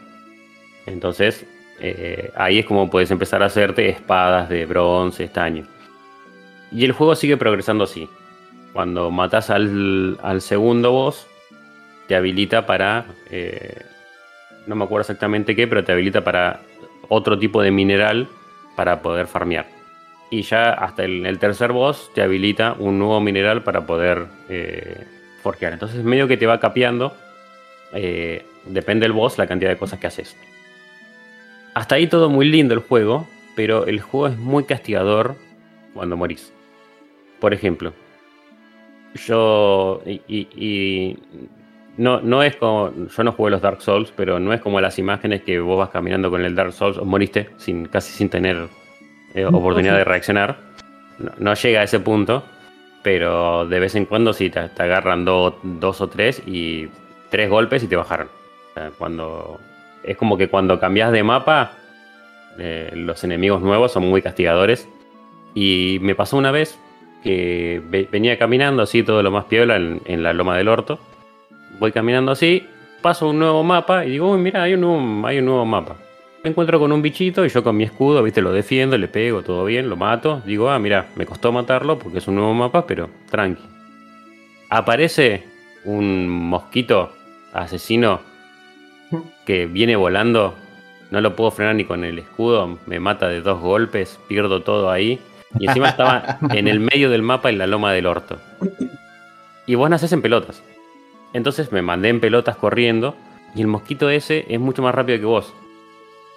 Entonces, 0.86 1.44
eh, 1.80 2.30
ahí 2.36 2.60
es 2.60 2.66
como 2.66 2.88
puedes 2.88 3.10
empezar 3.10 3.42
a 3.42 3.46
hacerte 3.46 3.88
espadas 3.88 4.48
de 4.48 4.66
bronce, 4.66 5.24
estaño. 5.24 5.66
Y 6.70 6.84
el 6.84 6.92
juego 6.92 7.16
sigue 7.16 7.36
progresando 7.36 7.82
así. 7.82 8.08
Cuando 8.72 9.10
matas 9.10 9.50
al, 9.50 10.16
al 10.22 10.40
segundo 10.40 10.92
boss, 10.92 11.26
te 12.06 12.16
habilita 12.16 12.66
para... 12.66 13.06
Eh, 13.30 13.82
no 14.66 14.74
me 14.74 14.84
acuerdo 14.84 15.02
exactamente 15.02 15.56
qué, 15.56 15.66
pero 15.66 15.82
te 15.84 15.92
habilita 15.92 16.22
para 16.22 16.60
otro 17.08 17.38
tipo 17.38 17.62
de 17.62 17.70
mineral 17.70 18.28
para 18.76 19.00
poder 19.02 19.26
farmear. 19.26 19.66
Y 20.30 20.42
ya 20.42 20.72
hasta 20.72 21.04
el, 21.04 21.38
tercer 21.38 21.72
boss 21.72 22.10
te 22.14 22.22
habilita 22.22 22.74
un 22.78 22.98
nuevo 22.98 23.20
mineral 23.20 23.62
para 23.62 23.86
poder 23.86 24.26
eh, 24.48 25.04
forjear. 25.42 25.72
Entonces 25.72 26.02
medio 26.02 26.26
que 26.26 26.36
te 26.36 26.46
va 26.46 26.58
capeando. 26.58 27.14
Eh, 27.92 28.44
depende 28.66 29.04
del 29.04 29.12
boss 29.12 29.38
la 29.38 29.46
cantidad 29.46 29.70
de 29.70 29.76
cosas 29.76 29.98
que 29.98 30.06
haces. 30.06 30.36
Hasta 31.74 31.94
ahí 31.94 32.06
todo 32.06 32.28
muy 32.28 32.48
lindo 32.48 32.74
el 32.74 32.80
juego, 32.80 33.26
pero 33.54 33.86
el 33.86 34.00
juego 34.00 34.28
es 34.28 34.36
muy 34.36 34.64
castigador 34.64 35.36
cuando 35.94 36.16
morís. 36.16 36.52
Por 37.38 37.54
ejemplo, 37.54 37.92
yo 39.14 40.02
y, 40.06 41.16
no, 41.96 42.20
no 42.20 42.42
es 42.42 42.56
como. 42.56 42.92
Yo 43.06 43.24
no 43.24 43.32
jugué 43.32 43.50
los 43.50 43.62
Dark 43.62 43.82
Souls, 43.82 44.12
pero 44.16 44.38
no 44.40 44.52
es 44.52 44.60
como 44.60 44.80
las 44.80 44.98
imágenes 44.98 45.42
que 45.42 45.58
vos 45.60 45.78
vas 45.78 45.90
caminando 45.90 46.30
con 46.30 46.44
el 46.44 46.54
Dark 46.54 46.72
Souls, 46.72 46.98
o 46.98 47.04
moriste 47.04 47.50
sin, 47.56 47.86
casi 47.86 48.12
sin 48.12 48.28
tener 48.28 48.68
eh, 49.34 49.44
oportunidad 49.44 49.96
de 49.96 50.04
reaccionar. 50.04 50.58
No, 51.38 51.54
llega 51.54 51.80
a 51.80 51.84
ese 51.84 52.00
punto, 52.00 52.44
pero 53.02 53.66
de 53.66 53.78
vez 53.78 53.94
en 53.94 54.06
cuando 54.06 54.32
sí 54.32 54.48
te, 54.48 54.60
agarran 54.60 55.24
dos 55.24 56.00
o 56.00 56.08
tres 56.08 56.42
y 56.46 56.88
tres 57.30 57.50
golpes 57.50 57.82
y 57.82 57.88
te 57.88 57.96
bajaron. 57.96 58.39
Cuando. 58.98 59.60
Es 60.02 60.16
como 60.16 60.38
que 60.38 60.48
cuando 60.48 60.80
cambias 60.80 61.12
de 61.12 61.22
mapa, 61.22 61.72
eh, 62.58 62.90
los 62.94 63.22
enemigos 63.24 63.62
nuevos 63.62 63.92
son 63.92 64.04
muy 64.08 64.22
castigadores. 64.22 64.88
Y 65.54 65.98
me 66.00 66.14
pasó 66.14 66.36
una 66.36 66.50
vez 66.52 66.78
que 67.22 67.82
venía 68.10 68.38
caminando 68.38 68.82
así 68.82 69.02
todo 69.02 69.22
lo 69.22 69.30
más 69.30 69.44
piola 69.44 69.76
en 69.76 70.22
la 70.22 70.32
loma 70.32 70.56
del 70.56 70.68
orto 70.68 70.98
voy 71.80 71.92
caminando 71.92 72.32
así, 72.32 72.66
paso 73.00 73.28
un 73.28 73.38
nuevo 73.38 73.62
mapa 73.62 74.04
y 74.04 74.10
digo, 74.10 74.30
uy, 74.30 74.38
mira, 74.38 74.62
hay 74.62 74.74
un 74.74 74.82
nuevo, 74.82 75.26
hay 75.26 75.38
un 75.38 75.46
nuevo 75.46 75.64
mapa. 75.64 75.96
Me 76.44 76.50
encuentro 76.50 76.78
con 76.78 76.92
un 76.92 77.02
bichito 77.02 77.44
y 77.44 77.48
yo 77.48 77.62
con 77.62 77.76
mi 77.76 77.84
escudo, 77.84 78.22
viste, 78.22 78.40
lo 78.40 78.52
defiendo, 78.52 78.96
le 78.96 79.08
pego, 79.08 79.42
todo 79.42 79.64
bien, 79.64 79.88
lo 79.88 79.96
mato. 79.96 80.42
Digo, 80.46 80.70
ah, 80.70 80.78
mira, 80.78 81.08
me 81.16 81.26
costó 81.26 81.52
matarlo 81.52 81.98
porque 81.98 82.18
es 82.18 82.28
un 82.28 82.36
nuevo 82.36 82.54
mapa, 82.54 82.86
pero 82.86 83.10
tranqui. 83.30 83.62
Aparece 84.70 85.44
un 85.84 86.28
mosquito 86.28 87.12
asesino 87.52 88.20
que 89.46 89.66
viene 89.66 89.96
volando. 89.96 90.54
No 91.10 91.20
lo 91.20 91.34
puedo 91.34 91.50
frenar 91.50 91.74
ni 91.74 91.84
con 91.84 92.04
el 92.04 92.18
escudo, 92.18 92.78
me 92.86 93.00
mata 93.00 93.28
de 93.28 93.40
dos 93.40 93.60
golpes, 93.60 94.18
pierdo 94.28 94.62
todo 94.62 94.90
ahí. 94.90 95.18
Y 95.58 95.66
encima 95.66 95.88
estaba 95.88 96.38
en 96.52 96.68
el 96.68 96.80
medio 96.80 97.10
del 97.10 97.22
mapa 97.22 97.50
en 97.50 97.58
la 97.58 97.66
loma 97.66 97.92
del 97.92 98.06
orto. 98.06 98.38
Y 99.66 99.74
vos 99.74 99.90
nacés 99.90 100.12
en 100.12 100.22
pelotas. 100.22 100.62
Entonces 101.32 101.72
me 101.72 101.82
mandé 101.82 102.08
en 102.08 102.20
pelotas 102.20 102.56
corriendo 102.56 103.16
y 103.54 103.60
el 103.60 103.66
mosquito 103.66 104.10
ese 104.10 104.46
es 104.48 104.60
mucho 104.60 104.82
más 104.82 104.94
rápido 104.94 105.18
que 105.18 105.26
vos. 105.26 105.52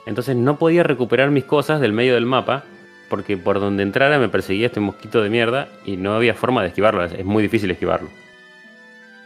Entonces 0.05 0.35
no 0.35 0.57
podía 0.57 0.83
recuperar 0.83 1.31
mis 1.31 1.45
cosas 1.45 1.79
del 1.79 1.93
medio 1.93 2.15
del 2.15 2.25
mapa 2.25 2.63
porque 3.09 3.37
por 3.37 3.59
donde 3.59 3.83
entrara 3.83 4.17
me 4.17 4.29
perseguía 4.29 4.67
este 4.67 4.79
mosquito 4.79 5.21
de 5.21 5.29
mierda 5.29 5.67
y 5.85 5.97
no 5.97 6.15
había 6.15 6.33
forma 6.33 6.61
de 6.61 6.69
esquivarlo, 6.69 7.03
es 7.03 7.23
muy 7.23 7.43
difícil 7.43 7.69
esquivarlo. 7.69 8.09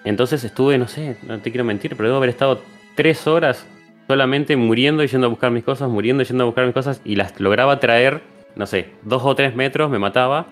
Entonces 0.04 0.44
estuve, 0.44 0.78
no 0.78 0.88
sé, 0.88 1.18
no 1.24 1.40
te 1.40 1.52
quiero 1.52 1.64
mentir, 1.64 1.96
pero 1.96 2.10
debo 2.10 2.18
haber 2.18 2.30
estado 2.30 2.62
tres 2.98 3.26
horas 3.28 3.66
solamente 4.08 4.58
muriendo 4.58 5.04
y 5.04 5.08
yendo 5.08 5.28
a 5.28 5.30
buscar 5.30 5.52
mis 5.52 5.64
cosas, 5.64 5.90
muriendo 5.90 6.24
y 6.24 6.26
yendo 6.26 6.44
a 6.44 6.48
buscar 6.48 6.66
mis 6.66 6.74
cosas 6.74 7.02
y 7.06 7.16
las 7.16 7.40
lograba 7.40 7.80
traer, 7.80 8.22
no 8.58 8.66
sé, 8.66 8.90
dos 9.04 9.24
o 9.24 9.34
tres 9.36 9.56
metros, 9.56 9.90
me 9.90 10.00
mataba 10.00 10.48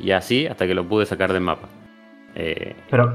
y 0.00 0.10
así 0.10 0.48
hasta 0.48 0.66
que 0.66 0.74
lo 0.74 0.84
pude 0.88 1.06
sacar 1.06 1.32
del 1.32 1.42
mapa. 1.42 1.68
Eh, 2.34 2.74
pero 2.90 3.14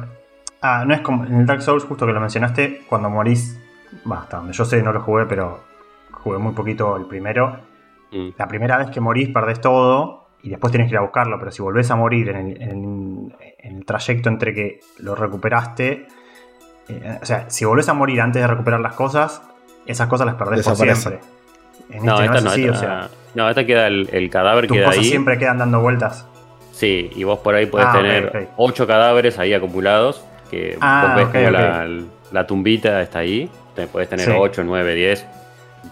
Ah, 0.62 0.84
no 0.86 0.94
es 0.94 1.02
como 1.02 1.26
en 1.26 1.36
el 1.36 1.46
Dark 1.46 1.62
Souls, 1.62 1.86
justo 1.86 2.06
que 2.06 2.12
lo 2.12 2.20
mencionaste, 2.20 2.82
cuando 2.90 3.10
morís. 3.10 3.60
Basta, 4.04 4.38
donde 4.38 4.54
yo 4.54 4.66
sé, 4.66 4.84
no 4.84 4.92
lo 4.92 5.02
jugué, 5.02 5.26
pero 5.26 5.64
jugué 6.12 6.38
muy 6.38 6.54
poquito 6.54 6.98
el 6.98 7.06
primero. 7.06 7.60
Mm. 8.12 8.30
La 8.38 8.48
primera 8.48 8.78
vez 8.78 8.90
que 8.90 9.00
morís, 9.00 9.30
perdés 9.30 9.62
todo 9.62 10.28
y 10.44 10.50
después 10.50 10.72
tienes 10.72 10.90
que 10.90 10.96
ir 10.96 10.98
a 10.98 11.02
buscarlo. 11.02 11.40
Pero 11.40 11.52
si 11.52 11.62
volvés 11.62 11.90
a 11.92 11.96
morir 11.96 12.30
en 12.30 13.34
el, 13.58 13.86
trayecto 13.86 14.30
entre 14.30 14.54
que 14.54 14.80
lo 15.00 15.16
recuperaste. 15.16 16.08
Eh, 16.90 17.20
o 17.22 17.26
sea, 17.26 17.50
si 17.50 17.66
volvés 17.66 17.88
a 17.90 17.94
morir 17.94 18.20
antes 18.22 18.42
de 18.42 18.48
recuperar 18.48 18.80
las 18.80 18.94
cosas, 18.94 19.42
esas 19.86 20.08
cosas 20.08 20.26
las 20.26 20.36
perdés 20.36 20.66
por 20.66 20.76
siempre. 20.76 21.20
no, 22.02 22.22
este 22.22 22.26
esta 22.26 22.42
no, 22.42 22.54
esta, 22.54 22.72
o 22.72 22.76
sea, 22.76 23.10
no, 23.36 23.50
esta 23.50 23.66
queda 23.66 23.88
el, 23.88 24.30
cadáver 24.32 24.68
tus 24.68 24.78
cosas 24.78 25.06
siempre 25.06 25.38
quedan 25.38 25.60
dando 25.60 25.82
vueltas. 25.82 26.26
Sí, 26.72 27.10
y 27.16 27.24
vos 27.24 27.40
por 27.40 27.56
ahí 27.56 27.66
puedes 27.66 27.88
ah, 27.90 27.94
tener 27.94 28.50
8 28.56 28.88
cadáveres 28.88 29.38
ahí 29.38 29.54
acumulados 29.54 30.24
que 30.50 30.78
ah, 30.82 31.16
vos 31.18 31.32
ves 31.32 31.52
la, 32.32 32.48
tumbita 32.48 33.02
está 33.02 33.20
ahí, 33.20 33.50
te 33.76 33.86
puedes 33.88 34.10
tener 34.10 34.30
8, 34.30 34.64
9, 34.64 34.96
10, 34.96 35.28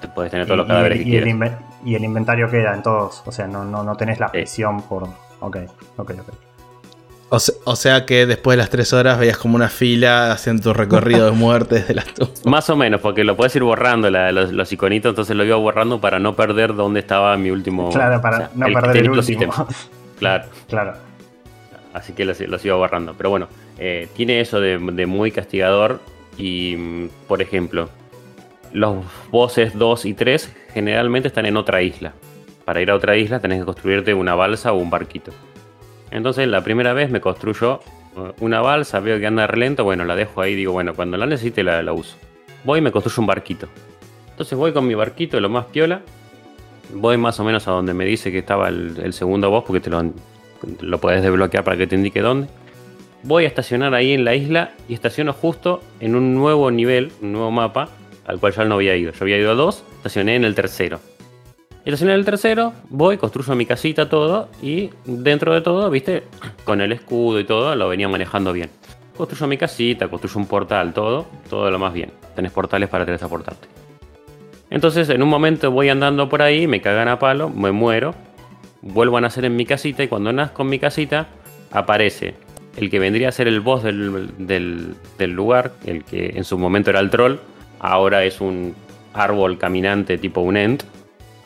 te 0.02 0.08
puedes 0.08 0.32
tener 0.32 0.46
todos 0.46 0.58
los 0.58 0.68
cadáveres 0.68 1.00
que 1.00 1.04
quieras. 1.04 1.52
y 1.84 1.96
el 1.96 2.04
inventario 2.04 2.50
queda 2.50 2.74
en 2.74 2.82
todos, 2.82 3.22
o 3.26 3.32
sea, 3.32 3.48
no, 3.48 3.64
no, 3.66 3.84
no 3.84 3.96
tenés 3.96 4.20
la 4.20 4.32
presión 4.32 4.82
por... 4.82 5.04
Ok, 5.40 5.58
ok, 5.98 6.12
ok. 6.20 6.47
O 7.30 7.76
sea, 7.76 8.06
que 8.06 8.26
después 8.26 8.56
de 8.56 8.64
las 8.64 8.70
3 8.70 8.94
horas 8.94 9.20
veías 9.20 9.38
como 9.38 9.58
una 9.58 9.68
fila 9.68 10.32
haciendo 10.32 10.64
tu 10.64 10.74
recorrido 10.74 11.26
de 11.26 11.32
muertes 11.32 11.88
de 11.88 11.96
las 11.96 12.06
tumbas. 12.14 12.42
Más 12.46 12.70
o 12.70 12.78
menos, 12.78 13.02
porque 13.02 13.26
lo 13.26 13.36
puedes 13.36 13.54
ir 13.58 13.64
borrando 13.64 14.10
los, 14.10 14.72
iconitos, 14.72 15.10
entonces 15.10 15.36
lo 15.36 15.44
iba 15.44 15.58
borrando 15.58 16.00
para 16.00 16.20
no 16.20 16.36
perder 16.36 16.74
dónde 16.74 17.02
estaba 17.02 17.36
mi 17.36 17.52
último. 17.52 17.90
Claro, 17.90 18.22
para 18.22 18.50
no 18.56 18.68
perder 18.68 18.98
el 18.98 19.12
último. 19.12 19.54
Claro. 20.18 20.46
claro. 20.68 20.94
Así 21.94 22.14
que 22.14 22.26
los, 22.26 22.40
los 22.40 22.66
iba 22.66 22.76
borrando. 22.76 23.14
Pero 23.16 23.30
bueno, 23.30 23.50
eh, 23.78 24.08
tiene 24.16 24.40
eso 24.42 24.60
de, 24.60 24.78
muy 24.80 25.32
castigador 25.32 26.00
y, 26.38 26.76
mm, 26.76 27.10
por 27.28 27.42
ejemplo, 27.42 27.90
los 28.74 29.06
bosses 29.30 29.78
2 29.78 30.06
y 30.06 30.14
3 30.14 30.52
generalmente 30.74 31.28
están 31.28 31.46
en 31.46 31.58
otra 31.58 31.82
isla. 31.84 32.14
Para 32.66 32.82
ir 32.82 32.90
a 32.90 32.96
otra 32.96 33.16
isla 33.16 33.40
tenés 33.40 33.60
que 33.60 33.66
construirte 33.66 34.14
una 34.14 34.36
balsa 34.36 34.74
o 34.74 34.78
un 34.78 34.90
barquito. 34.90 35.32
Entonces 36.12 36.48
la 36.48 36.64
primera 36.64 36.94
vez 36.94 37.10
me 37.10 37.22
construyo 37.22 37.80
eh, 38.18 38.32
una 38.40 38.62
balsa, 38.62 39.00
veo 39.00 39.20
que 39.20 39.28
anda 39.28 39.48
lento, 39.48 39.84
bueno, 39.84 40.06
la 40.06 40.16
dejo 40.16 40.42
ahí, 40.42 40.56
digo, 40.56 40.74
bueno, 40.74 40.94
cuando 40.94 41.18
la 41.18 41.26
necesite 41.26 41.64
la, 41.64 41.82
la 41.82 41.94
uso. 41.94 42.18
Voy 42.64 42.80
y 42.80 42.82
me 42.82 42.92
construyo 42.92 43.22
un 43.22 43.28
barquito. 43.28 43.68
Entonces 44.30 44.58
voy 44.58 44.72
con 44.72 44.86
mi 44.88 44.94
barquito, 44.94 45.40
lo 45.40 45.50
más 45.50 45.66
piola. 45.66 46.02
Voy 46.94 47.18
más 47.18 47.40
o 47.40 47.44
menos 47.44 47.68
a 47.68 47.72
donde 47.72 47.94
me 47.94 48.06
dice 48.06 48.32
que 48.32 48.40
estaba 48.40 48.70
el, 48.70 49.12
segundo 49.14 49.50
boss, 49.50 49.64
porque 49.66 49.82
te 49.82 49.90
lo, 49.90 50.14
lo 50.82 50.98
puedes 51.00 51.22
desbloquear 51.22 51.64
para 51.64 51.76
que 51.76 51.88
te 51.88 51.96
indique 51.96 52.22
dónde. 52.22 52.48
Voy 53.24 53.46
a 53.46 53.48
estacionar 53.48 53.94
ahí 53.94 54.14
en 54.14 54.24
la 54.24 54.36
isla 54.36 54.72
y 54.88 54.94
estaciono 54.94 55.34
justo 55.34 55.82
en 56.00 56.16
un 56.16 56.36
nuevo 56.36 56.72
nivel, 56.72 57.12
un 57.22 57.34
nuevo 57.34 57.52
mapa, 57.52 57.90
al 58.26 58.40
cual 58.40 58.54
ya 58.54 58.64
no 58.64 58.76
había 58.76 58.96
ido. 58.96 59.12
Yo 59.12 59.20
había 59.22 59.38
ido 59.38 59.52
a 59.52 59.56
dos, 59.56 59.84
estacioné 59.98 60.36
en 60.36 60.46
el 60.46 60.56
tercero. 60.56 61.00
Estacioné 61.88 62.16
en 62.16 62.20
el 62.20 62.26
tercero, 62.26 62.74
voy, 62.90 63.16
construyo 63.16 63.56
mi 63.56 63.66
casita, 63.66 64.10
todo, 64.10 64.50
y 64.62 64.90
dentro 65.06 65.54
de 65.54 65.62
todo, 65.62 65.90
viste, 65.90 66.24
con 66.66 66.82
el 66.82 66.92
escudo 66.92 67.40
y 67.40 67.46
todo, 67.46 67.74
lo 67.78 67.88
venía 67.88 68.10
manejando 68.10 68.52
bien. 68.52 68.70
Construyo 69.16 69.48
mi 69.48 69.58
casita, 69.58 70.10
construyo 70.10 70.38
un 70.38 70.48
portal, 70.48 70.94
todo, 70.94 71.28
todo 71.50 71.72
lo 71.72 71.80
más 71.80 71.94
bien. 71.94 72.12
Tenés 72.36 72.52
portales 72.52 72.90
para 72.90 73.06
teletransportarte. 73.06 73.70
Entonces, 74.70 75.08
en 75.08 75.24
un 75.24 75.30
momento 75.30 75.72
voy 75.72 75.88
andando 75.88 76.28
por 76.28 76.42
ahí, 76.42 76.68
me 76.68 76.82
cagan 76.82 77.08
a 77.08 77.20
palo, 77.20 77.50
me 77.50 77.72
muero, 77.72 78.14
vuelvo 78.82 79.16
a 79.16 79.22
nacer 79.22 79.46
en 79.46 79.56
mi 79.56 79.66
casita, 79.66 80.04
y 80.04 80.10
cuando 80.10 80.34
nazco 80.34 80.64
en 80.64 80.70
mi 80.70 80.80
casita, 80.80 81.28
aparece 81.72 82.36
el 82.76 82.90
que 82.90 83.00
vendría 83.00 83.30
a 83.30 83.32
ser 83.32 83.48
el 83.48 83.62
boss 83.62 83.84
del, 83.84 84.34
del, 84.40 84.94
del 85.18 85.32
lugar, 85.32 85.72
el 85.86 86.04
que 86.04 86.34
en 86.36 86.44
su 86.44 86.58
momento 86.58 86.90
era 86.90 87.00
el 87.00 87.10
troll, 87.10 87.38
ahora 87.80 88.26
es 88.26 88.42
un 88.42 88.76
árbol 89.14 89.58
caminante 89.58 90.18
tipo 90.18 90.42
un 90.42 90.58
Ent. 90.58 90.84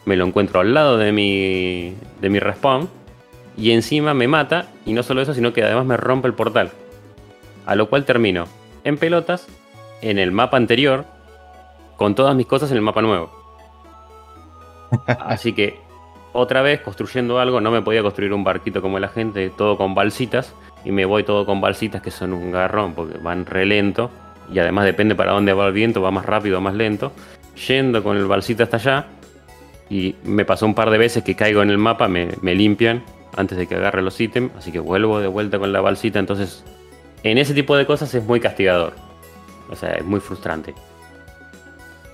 Me 0.06 0.15
lo 0.15 0.26
encuentro 0.26 0.60
al 0.60 0.73
lado 0.73 0.98
de 0.98 1.11
mi, 1.11 1.95
de 2.22 2.30
mi 2.30 2.40
respawn. 2.40 2.90
Y 3.57 3.72
encima 3.72 4.14
me 4.14 4.28
mata. 4.28 4.68
Y 4.86 4.94
no 4.94 5.03
solo 5.03 5.22
eso, 5.22 5.34
sino 5.34 5.53
que 5.53 5.64
además 5.64 5.86
me 5.86 5.98
rompe 5.98 6.28
el 6.28 6.34
portal. 6.34 6.72
A 7.65 7.76
lo 7.76 7.90
cual 7.90 8.06
termino 8.06 8.48
en 8.84 8.98
pelotas 8.98 9.48
en 10.02 10.18
el 10.18 10.32
mapa 10.32 10.57
anterior. 10.57 11.06
Con 11.98 12.15
todas 12.15 12.36
mis 12.36 12.48
cosas 12.48 12.72
en 12.72 12.78
el 12.78 12.84
mapa 12.84 13.02
nuevo. 13.02 13.32
Así 15.07 15.53
que 15.53 15.80
otra 16.34 16.61
vez 16.61 16.82
construyendo 16.82 17.40
algo. 17.40 17.61
No 17.61 17.72
me 17.72 17.82
podía 17.82 18.02
construir 18.02 18.34
un 18.34 18.44
barquito 18.44 18.82
como 18.82 18.99
la 18.99 19.10
gente. 19.10 19.49
Todo 19.49 19.78
con 19.78 19.94
balsitas. 19.94 20.53
Y 20.84 20.91
me 20.91 21.06
voy 21.06 21.23
todo 21.23 21.45
con 21.45 21.61
balsitas 21.61 22.02
que 22.02 22.10
son 22.10 22.34
un 22.34 22.52
garrón 22.52 22.94
porque 22.94 23.18
van 23.19 23.45
re 23.45 23.65
lento 23.65 24.10
y 24.52 24.60
además 24.60 24.86
depende 24.86 25.15
para 25.15 25.32
dónde 25.32 25.53
va 25.53 25.68
el 25.68 25.73
viento, 25.73 26.02
va 26.02 26.11
más 26.11 26.26
rápido 26.26 26.57
o 26.57 26.61
más 26.61 26.76
lento, 26.76 27.11
yendo 27.68 28.03
con 28.03 28.18
el 28.18 28.26
balsito 28.26 28.64
hasta 28.64 28.78
allá, 28.78 29.06
y 29.91 30.15
me 30.23 30.45
pasó 30.45 30.65
un 30.65 30.73
par 30.73 30.89
de 30.89 30.97
veces 30.97 31.22
que 31.22 31.35
caigo 31.35 31.61
en 31.61 31.69
el 31.69 31.77
mapa, 31.77 32.07
me, 32.07 32.30
me 32.41 32.55
limpian 32.55 33.03
antes 33.35 33.57
de 33.57 33.68
que 33.68 33.76
agarre 33.76 34.01
los 34.01 34.19
ítems, 34.22 34.53
así 34.57 34.72
que 34.72 34.80
vuelvo 34.80 35.19
de 35.19 35.27
vuelta 35.27 35.59
con 35.59 35.73
la 35.73 35.81
balsita, 35.81 36.18
entonces 36.18 36.63
en 37.23 37.38
ese 37.38 37.53
tipo 37.53 37.76
de 37.76 37.85
cosas 37.85 38.13
es 38.15 38.23
muy 38.23 38.39
castigador, 38.39 38.93
o 39.69 39.76
sea, 39.76 39.91
es 39.95 40.05
muy 40.05 40.22
frustrante. 40.22 40.73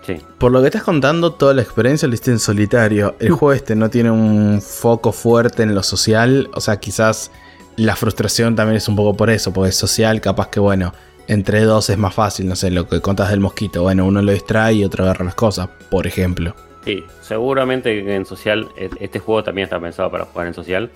Sí. 0.08 0.18
Por 0.40 0.52
lo 0.52 0.62
que 0.62 0.68
estás 0.68 0.84
contando, 0.84 1.34
toda 1.34 1.54
la 1.54 1.62
experiencia 1.62 2.08
la 2.08 2.16
hiciste 2.16 2.32
en 2.32 2.40
solitario. 2.40 3.16
El 3.20 3.32
juego 3.32 3.52
este 3.52 3.76
no 3.76 3.90
tiene 3.90 4.10
un 4.10 4.62
foco 4.62 5.12
fuerte 5.12 5.64
en 5.64 5.76
lo 5.76 5.84
social. 5.84 6.50
O 6.54 6.62
sea, 6.62 6.78
quizás 6.78 7.30
la 7.76 7.94
frustración 7.98 8.56
también 8.56 8.78
es 8.78 8.88
un 8.88 8.96
poco 8.96 9.18
por 9.18 9.30
eso, 9.30 9.52
porque 9.52 9.72
es 9.72 9.76
social, 9.76 10.22
capaz 10.22 10.48
que 10.48 10.62
bueno, 10.62 10.94
entre 11.28 11.60
dos 11.66 11.90
es 11.90 11.98
más 11.98 12.14
fácil, 12.14 12.48
no 12.48 12.56
sé, 12.56 12.72
lo 12.72 12.88
que 12.88 13.02
contas 13.02 13.32
del 13.32 13.42
mosquito. 13.42 13.82
Bueno, 13.84 14.06
uno 14.06 14.22
lo 14.22 14.32
distrae 14.32 14.76
y 14.76 14.86
otro 14.86 15.04
agarra 15.04 15.26
las 15.26 15.36
cosas, 15.36 15.68
por 15.92 16.08
ejemplo. 16.08 16.56
Sí, 16.88 17.04
seguramente 17.20 18.16
en 18.16 18.26
social, 18.26 18.70
e- 18.78 18.90
este 19.02 19.20
juego 19.20 19.44
también 19.44 19.66
está 19.66 19.78
pensado 19.78 20.10
para 20.10 20.24
jugar 20.24 20.48
en 20.48 20.54
social. 20.54 20.90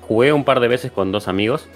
Jugué 0.00 0.32
un 0.32 0.44
par 0.44 0.60
de 0.60 0.68
veces 0.68 0.90
con 0.90 1.12
dos 1.12 1.28
amigos, 1.28 1.68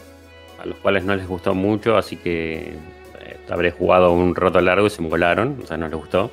a 0.62 0.64
los 0.64 0.78
cuales 0.78 1.04
no 1.04 1.14
les 1.14 1.28
gustó 1.28 1.54
mucho, 1.54 1.98
así 1.98 2.16
que 2.16 2.72
eh, 3.20 3.36
habré 3.50 3.70
jugado 3.70 4.12
un 4.12 4.34
rato 4.34 4.62
largo 4.62 4.86
y 4.86 4.90
se 4.90 5.02
me 5.02 5.10
volaron, 5.10 5.58
o 5.62 5.66
sea, 5.66 5.76
no 5.76 5.88
les 5.88 5.94
gustó. 5.94 6.30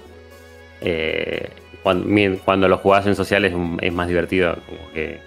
Eh, 0.80 1.49
cuando, 1.84 2.70
lo 2.70 2.78
jugás 2.78 3.06
en 3.08 3.16
social 3.16 3.44
es, 3.44 3.91
más 3.91 4.08
divertido, 4.08 4.56
como 4.66 4.90
que, 4.94 5.20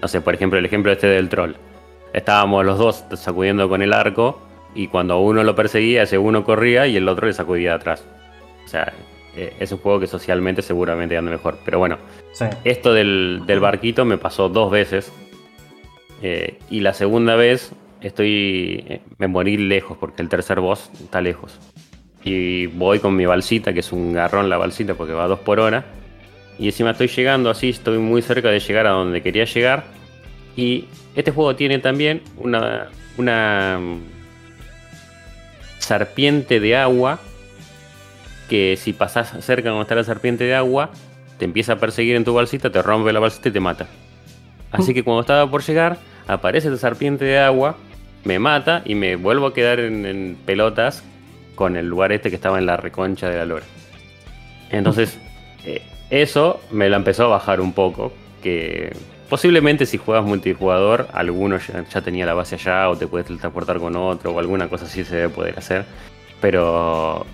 no 0.00 0.08
sé, 0.08 0.22
por 0.22 0.32
ejemplo, 0.32 0.58
el 0.58 0.64
ejemplo 0.64 0.90
este 0.90 1.06
del 1.06 1.28
troll. 1.28 1.52
Estábamos 2.14 2.64
los 2.64 2.78
dos 2.78 3.04
sacudiendo 3.14 3.68
con 3.68 3.82
el 3.82 3.92
arco 3.92 4.40
y 4.74 4.88
cuando 4.88 5.20
uno 5.20 5.44
lo 5.44 5.54
perseguía, 5.54 6.04
ese 6.04 6.16
uno 6.16 6.44
corría 6.44 6.86
y 6.86 6.96
el 6.96 7.06
otro 7.08 7.26
le 7.26 7.34
sacudía 7.34 7.74
atrás. 7.74 8.06
O 8.64 8.68
sea, 8.68 8.90
eh, 9.36 9.54
es 9.60 9.72
un 9.72 9.78
juego 9.78 10.00
que 10.00 10.06
socialmente 10.06 10.62
seguramente 10.62 11.16
anda 11.16 11.30
mejor. 11.30 11.58
Pero 11.64 11.78
bueno, 11.78 11.98
Sí. 12.32 12.46
esto 12.64 12.92
del, 12.92 13.42
del 13.46 13.60
barquito 13.60 14.04
me 14.04 14.18
pasó 14.18 14.48
dos 14.48 14.70
veces. 14.70 15.12
Eh, 16.22 16.58
y 16.70 16.80
la 16.80 16.92
segunda 16.94 17.34
vez 17.36 17.72
estoy. 18.00 18.84
eh, 18.88 19.00
me 19.18 19.26
morí 19.28 19.56
lejos 19.56 19.96
porque 19.98 20.22
el 20.22 20.28
tercer 20.28 20.60
boss 20.60 20.90
está 21.02 21.20
lejos. 21.20 21.58
Y 22.24 22.66
voy 22.66 23.00
con 23.00 23.16
mi 23.16 23.26
balsita, 23.26 23.72
que 23.72 23.80
es 23.80 23.90
un 23.92 24.12
garrón 24.12 24.48
la 24.48 24.56
balsita 24.56 24.94
porque 24.94 25.12
va 25.12 25.24
a 25.24 25.28
dos 25.28 25.40
por 25.40 25.58
hora. 25.60 25.84
Y 26.58 26.66
encima 26.66 26.90
estoy 26.92 27.08
llegando 27.08 27.50
así, 27.50 27.70
estoy 27.70 27.98
muy 27.98 28.22
cerca 28.22 28.50
de 28.50 28.60
llegar 28.60 28.86
a 28.86 28.90
donde 28.90 29.22
quería 29.22 29.44
llegar. 29.44 29.84
Y 30.54 30.84
este 31.16 31.30
juego 31.32 31.56
tiene 31.56 31.78
también 31.78 32.22
una. 32.36 32.88
una 33.18 33.78
mm, 33.80 33.98
serpiente 35.78 36.60
de 36.60 36.76
agua. 36.76 37.18
Que 38.48 38.76
si 38.76 38.92
pasas 38.92 39.44
cerca 39.44 39.70
donde 39.70 39.82
está 39.82 39.94
la 39.94 40.04
serpiente 40.04 40.44
de 40.44 40.54
agua, 40.54 40.90
te 41.38 41.44
empieza 41.44 41.74
a 41.74 41.76
perseguir 41.76 42.16
en 42.16 42.24
tu 42.24 42.34
balsita, 42.34 42.70
te 42.70 42.82
rompe 42.82 43.12
la 43.12 43.20
balsita 43.20 43.48
y 43.48 43.52
te 43.52 43.60
mata. 43.60 43.86
Así 44.70 44.94
que 44.94 45.02
cuando 45.02 45.20
estaba 45.20 45.50
por 45.50 45.62
llegar, 45.62 45.98
aparece 46.26 46.68
esa 46.68 46.78
serpiente 46.78 47.24
de 47.24 47.38
agua, 47.38 47.76
me 48.24 48.38
mata 48.38 48.82
y 48.84 48.94
me 48.94 49.16
vuelvo 49.16 49.46
a 49.46 49.54
quedar 49.54 49.80
en, 49.80 50.06
en 50.06 50.36
pelotas 50.46 51.02
con 51.54 51.76
el 51.76 51.86
lugar 51.86 52.12
este 52.12 52.30
que 52.30 52.36
estaba 52.36 52.58
en 52.58 52.66
la 52.66 52.76
reconcha 52.76 53.28
de 53.28 53.36
la 53.36 53.44
lora. 53.44 53.64
Entonces, 54.70 55.18
eh, 55.64 55.82
eso 56.10 56.60
me 56.70 56.88
la 56.88 56.96
empezó 56.96 57.24
a 57.24 57.28
bajar 57.28 57.60
un 57.60 57.72
poco. 57.72 58.12
Que 58.42 58.94
posiblemente 59.28 59.86
si 59.86 59.98
juegas 59.98 60.24
multijugador, 60.24 61.08
alguno 61.12 61.58
ya, 61.58 61.84
ya 61.88 62.00
tenía 62.00 62.26
la 62.26 62.34
base 62.34 62.56
allá 62.56 62.88
o 62.88 62.96
te 62.96 63.06
puedes 63.06 63.26
transportar 63.26 63.78
con 63.78 63.94
otro 63.96 64.32
o 64.32 64.38
alguna 64.38 64.68
cosa 64.68 64.86
así 64.86 65.04
se 65.04 65.16
debe 65.16 65.28
poder 65.28 65.58
hacer. 65.58 65.84
Pero 66.40 67.26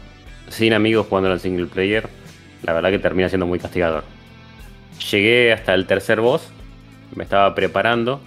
sin 0.51 0.73
amigos 0.73 1.07
jugando 1.09 1.33
en 1.33 1.39
single 1.41 1.67
player, 1.67 2.09
la 2.63 2.73
verdad 2.73 2.91
que 2.91 2.99
termina 2.99 3.29
siendo 3.29 3.47
muy 3.47 3.59
castigador. 3.59 4.05
Llegué 5.11 5.53
hasta 5.53 5.75
el 5.75 5.87
tercer 5.87 6.21
boss, 6.21 6.51
me 7.15 7.25
estaba 7.25 7.55
preparando 7.55 8.21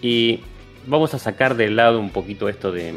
y 0.00 0.40
vamos 0.86 1.14
a 1.14 1.18
sacar 1.18 1.56
de 1.56 1.70
lado 1.70 2.00
un 2.00 2.10
poquito 2.10 2.48
esto 2.48 2.72
de, 2.72 2.94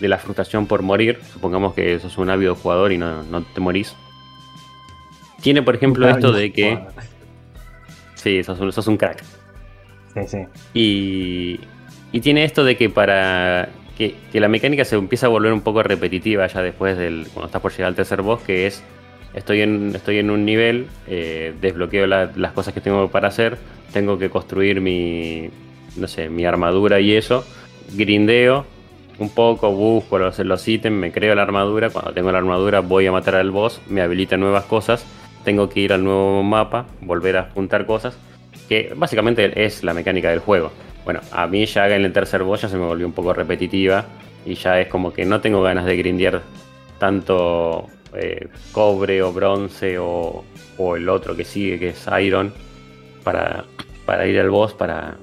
de 0.00 0.08
la 0.08 0.18
frustración 0.18 0.66
por 0.66 0.82
morir. 0.82 1.20
Supongamos 1.32 1.74
que 1.74 1.98
sos 2.00 2.18
un 2.18 2.30
ávido 2.30 2.54
jugador 2.54 2.92
y 2.92 2.98
no, 2.98 3.22
no 3.22 3.42
te 3.42 3.60
morís. 3.60 3.94
Tiene, 5.40 5.62
por 5.62 5.74
ejemplo, 5.74 6.08
esto 6.08 6.32
de 6.32 6.52
que. 6.52 6.80
Sí, 8.14 8.42
sos 8.42 8.58
un, 8.60 8.72
sos 8.72 8.86
un 8.86 8.96
crack. 8.96 9.22
Sí, 10.14 10.20
sí. 10.26 10.38
Y, 10.72 11.60
y 12.12 12.20
tiene 12.20 12.44
esto 12.44 12.64
de 12.64 12.76
que 12.76 12.88
para 12.88 13.68
que, 13.96 14.14
la 14.32 14.48
mecánica 14.48 14.84
se 14.84 14.96
empieza 14.96 15.26
a 15.26 15.28
volver 15.28 15.52
un 15.52 15.60
poco 15.60 15.82
repetitiva 15.82 16.46
ya 16.46 16.62
después 16.62 16.96
del 16.96 17.26
cuando 17.32 17.46
estás 17.46 17.62
por 17.62 17.72
llegar 17.72 17.88
al 17.88 17.94
tercer 17.94 18.22
boss, 18.22 18.42
que 18.42 18.66
es 18.66 18.82
estoy 19.34 19.60
en, 19.62 19.92
estoy 19.94 20.18
en 20.18 20.30
un 20.30 20.44
nivel, 20.44 20.86
eh, 21.06 21.54
desbloqueo 21.60 22.06
la- 22.06 22.30
las 22.36 22.52
cosas 22.52 22.74
que 22.74 22.80
tengo 22.80 23.08
para 23.10 23.28
hacer, 23.28 23.58
tengo 23.92 24.18
que 24.18 24.30
construir 24.30 24.80
mi, 24.80 25.50
no 25.96 26.08
sé, 26.08 26.28
mi 26.28 26.44
armadura 26.44 27.00
y 27.00 27.14
eso, 27.14 27.44
grindeo 27.94 28.66
un 29.18 29.30
poco, 29.30 29.70
busco 29.70 30.18
los, 30.18 30.38
los 30.40 30.66
ítems, 30.66 30.96
me 30.96 31.12
creo 31.12 31.34
la 31.36 31.42
armadura, 31.42 31.90
cuando 31.90 32.12
tengo 32.12 32.32
la 32.32 32.38
armadura 32.38 32.80
voy 32.80 33.06
a 33.06 33.12
matar 33.12 33.36
al 33.36 33.50
boss, 33.50 33.80
me 33.88 34.02
habilita 34.02 34.36
nuevas 34.36 34.64
cosas, 34.64 35.06
tengo 35.44 35.68
que 35.68 35.80
ir 35.80 35.92
al 35.92 36.02
nuevo 36.02 36.42
mapa, 36.42 36.86
volver 37.00 37.36
a 37.36 37.50
juntar 37.54 37.86
cosas, 37.86 38.16
que 38.68 38.92
básicamente 38.96 39.64
es 39.64 39.84
la 39.84 39.94
mecánica 39.94 40.30
del 40.30 40.40
juego. 40.40 40.72
Bueno, 41.04 41.20
a 41.32 41.46
mí 41.46 41.66
ya 41.66 41.88
en 41.88 42.04
el 42.04 42.12
tercer 42.12 42.42
boss 42.42 42.62
ya 42.62 42.68
se 42.68 42.76
me 42.76 42.86
volvió 42.86 43.06
un 43.06 43.12
poco 43.12 43.32
repetitiva 43.34 44.06
y 44.46 44.54
ya 44.54 44.80
es 44.80 44.88
como 44.88 45.12
que 45.12 45.24
no 45.24 45.40
tengo 45.40 45.62
ganas 45.62 45.84
de 45.84 45.96
grindear 45.96 46.42
tanto 46.98 47.88
eh, 48.14 48.48
cobre 48.72 49.22
o 49.22 49.32
bronce 49.32 49.98
o, 49.98 50.44
o 50.78 50.96
el 50.96 51.08
otro 51.08 51.36
que 51.36 51.44
sigue 51.44 51.78
que 51.78 51.88
es 51.90 52.06
iron 52.20 52.52
para, 53.22 53.64
para 54.06 54.26
ir 54.26 54.38
al 54.38 54.50
boss 54.50 54.72
para, 54.72 55.16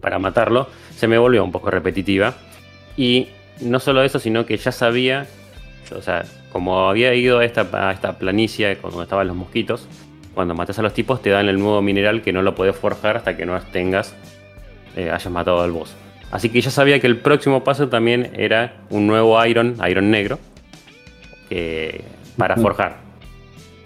para 0.00 0.18
matarlo. 0.18 0.68
Se 0.96 1.06
me 1.08 1.18
volvió 1.18 1.44
un 1.44 1.52
poco 1.52 1.70
repetitiva 1.70 2.34
y 2.96 3.28
no 3.60 3.80
solo 3.80 4.02
eso, 4.02 4.18
sino 4.18 4.46
que 4.46 4.56
ya 4.56 4.72
sabía, 4.72 5.26
o 5.94 6.00
sea, 6.00 6.24
como 6.50 6.88
había 6.88 7.14
ido 7.14 7.38
a 7.38 7.44
esta, 7.44 7.68
a 7.72 7.92
esta 7.92 8.18
planicie 8.18 8.76
cuando 8.76 9.02
estaban 9.02 9.26
los 9.26 9.36
mosquitos, 9.36 9.88
cuando 10.34 10.54
matas 10.54 10.78
a 10.78 10.82
los 10.82 10.94
tipos 10.94 11.20
te 11.22 11.30
dan 11.30 11.48
el 11.48 11.58
nuevo 11.58 11.82
mineral 11.82 12.22
que 12.22 12.32
no 12.32 12.42
lo 12.42 12.54
puedes 12.54 12.76
forjar 12.76 13.16
hasta 13.16 13.36
que 13.36 13.46
no 13.46 13.60
tengas, 13.72 14.14
eh, 14.96 15.10
hayas 15.10 15.30
matado 15.30 15.62
al 15.62 15.70
boss. 15.70 15.94
Así 16.30 16.48
que 16.48 16.60
ya 16.60 16.70
sabía 16.70 16.98
que 17.00 17.06
el 17.06 17.18
próximo 17.18 17.62
paso 17.62 17.88
también 17.88 18.30
era 18.34 18.74
un 18.88 19.06
nuevo 19.06 19.44
Iron, 19.44 19.76
Iron 19.88 20.10
negro, 20.10 20.38
que 21.48 22.02
para 22.36 22.56
forjar. 22.56 22.96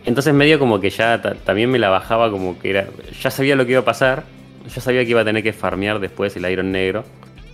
Entonces 0.05 0.33
medio 0.33 0.61
como 0.61 0.81
que 0.81 0.91
ya 0.91 1.21
también 1.21 1.71
me 1.71 1.81
la 1.81 1.89
bajaba 1.89 2.31
como 2.31 2.59
que 2.59 2.71
era... 2.71 2.87
Ya 3.21 3.31
sabía 3.31 3.57
lo 3.57 3.67
que 3.67 3.73
iba 3.73 3.81
a 3.81 3.85
pasar, 3.85 4.23
ya 4.73 4.81
sabía 4.81 5.05
que 5.05 5.11
iba 5.11 5.23
a 5.23 5.25
tener 5.25 5.43
que 5.43 5.53
farmear 5.53 5.99
después 5.99 6.37
el 6.37 6.49
Iron 6.49 6.71
Negro 6.71 7.05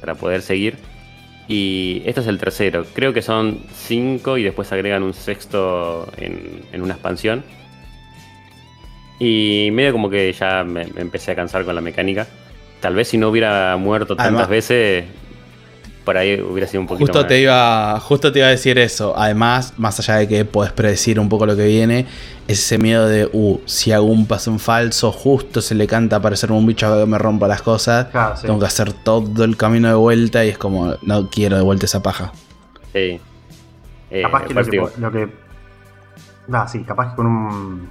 para 0.01 0.15
poder 0.15 0.43
seguir. 0.43 0.77
Y 1.49 2.03
este 2.05 2.21
es 2.21 2.27
el 2.27 2.39
tercero. 2.39 2.85
Creo 2.95 3.13
que 3.13 3.23
son 3.23 3.61
cinco 3.75 4.39
y 4.39 4.43
después 4.43 4.71
agregan 4.73 5.03
un 5.03 5.15
sexto 5.15 6.11
en, 6.17 6.81
una 6.81 6.95
expansión. 6.95 7.43
Y 9.19 9.71
medio 9.73 9.93
como 9.93 10.11
que 10.11 10.33
ya 10.33 10.65
me, 10.65 10.83
empecé 10.83 11.33
a 11.33 11.35
cansar 11.35 11.65
con 11.65 11.75
la 11.75 11.81
mecánica. 11.81 12.27
Tal 12.83 12.97
vez 12.97 13.07
si 13.07 13.17
no 13.17 13.29
hubiera 13.29 13.77
muerto 13.77 14.17
tantas 14.17 14.49
veces, 14.49 15.05
por 16.05 16.17
ahí 16.17 16.41
hubiera 16.41 16.67
sido 16.67 16.81
un 16.81 16.89
poquito 16.89 17.13
justo 17.13 17.27
Te 17.29 17.41
iba, 17.41 18.01
justo 18.01 18.33
te 18.33 18.41
iba 18.41 18.49
a 18.49 18.51
decir 18.51 18.77
eso. 18.77 19.15
Además, 19.17 19.75
más 19.77 20.01
allá 20.01 20.17
de 20.17 20.27
que 20.27 20.45
puedes 20.45 20.73
predecir 20.73 21.21
un 21.21 21.29
poco 21.29 21.47
lo 21.47 21.55
que 21.55 21.65
viene, 21.65 22.07
es 22.49 22.59
ese 22.59 22.79
miedo 22.79 23.07
de, 23.07 23.31
uh, 23.33 23.61
si 23.67 23.93
hago 23.93 24.07
un 24.07 24.27
paso 24.27 24.51
en 24.51 24.59
falso, 24.59 25.13
justo 25.13 25.61
se 25.61 25.77
le 25.77 25.87
canta 25.87 26.17
aparecerme 26.17 26.57
un 26.57 26.67
bicho 26.67 26.93
que 26.99 27.07
me 27.07 27.19
rompa 27.19 27.47
las 27.47 27.63
cosas. 27.63 28.09
Tengo 28.43 28.59
que 28.59 28.67
hacer 28.67 28.93
todo 28.93 29.45
el 29.45 29.57
camino 29.57 29.87
de 29.87 29.95
vuelta 29.95 30.45
y 30.45 30.49
es 30.49 30.59
como, 30.59 30.97
no 31.03 31.31
quiero 31.31 31.57
de 31.57 31.63
vuelta 31.63 31.87
esa 31.87 32.03
paja. 32.03 32.33
Sí. 32.93 33.21
Eh, 34.11 34.23
capaz 34.23 34.47
que 34.47 34.55
lo, 34.55 35.13
que 35.13 35.29
sí, 36.67 36.83
capaz 36.83 37.11
que 37.11 37.15
con 37.15 37.27
un, 37.27 37.91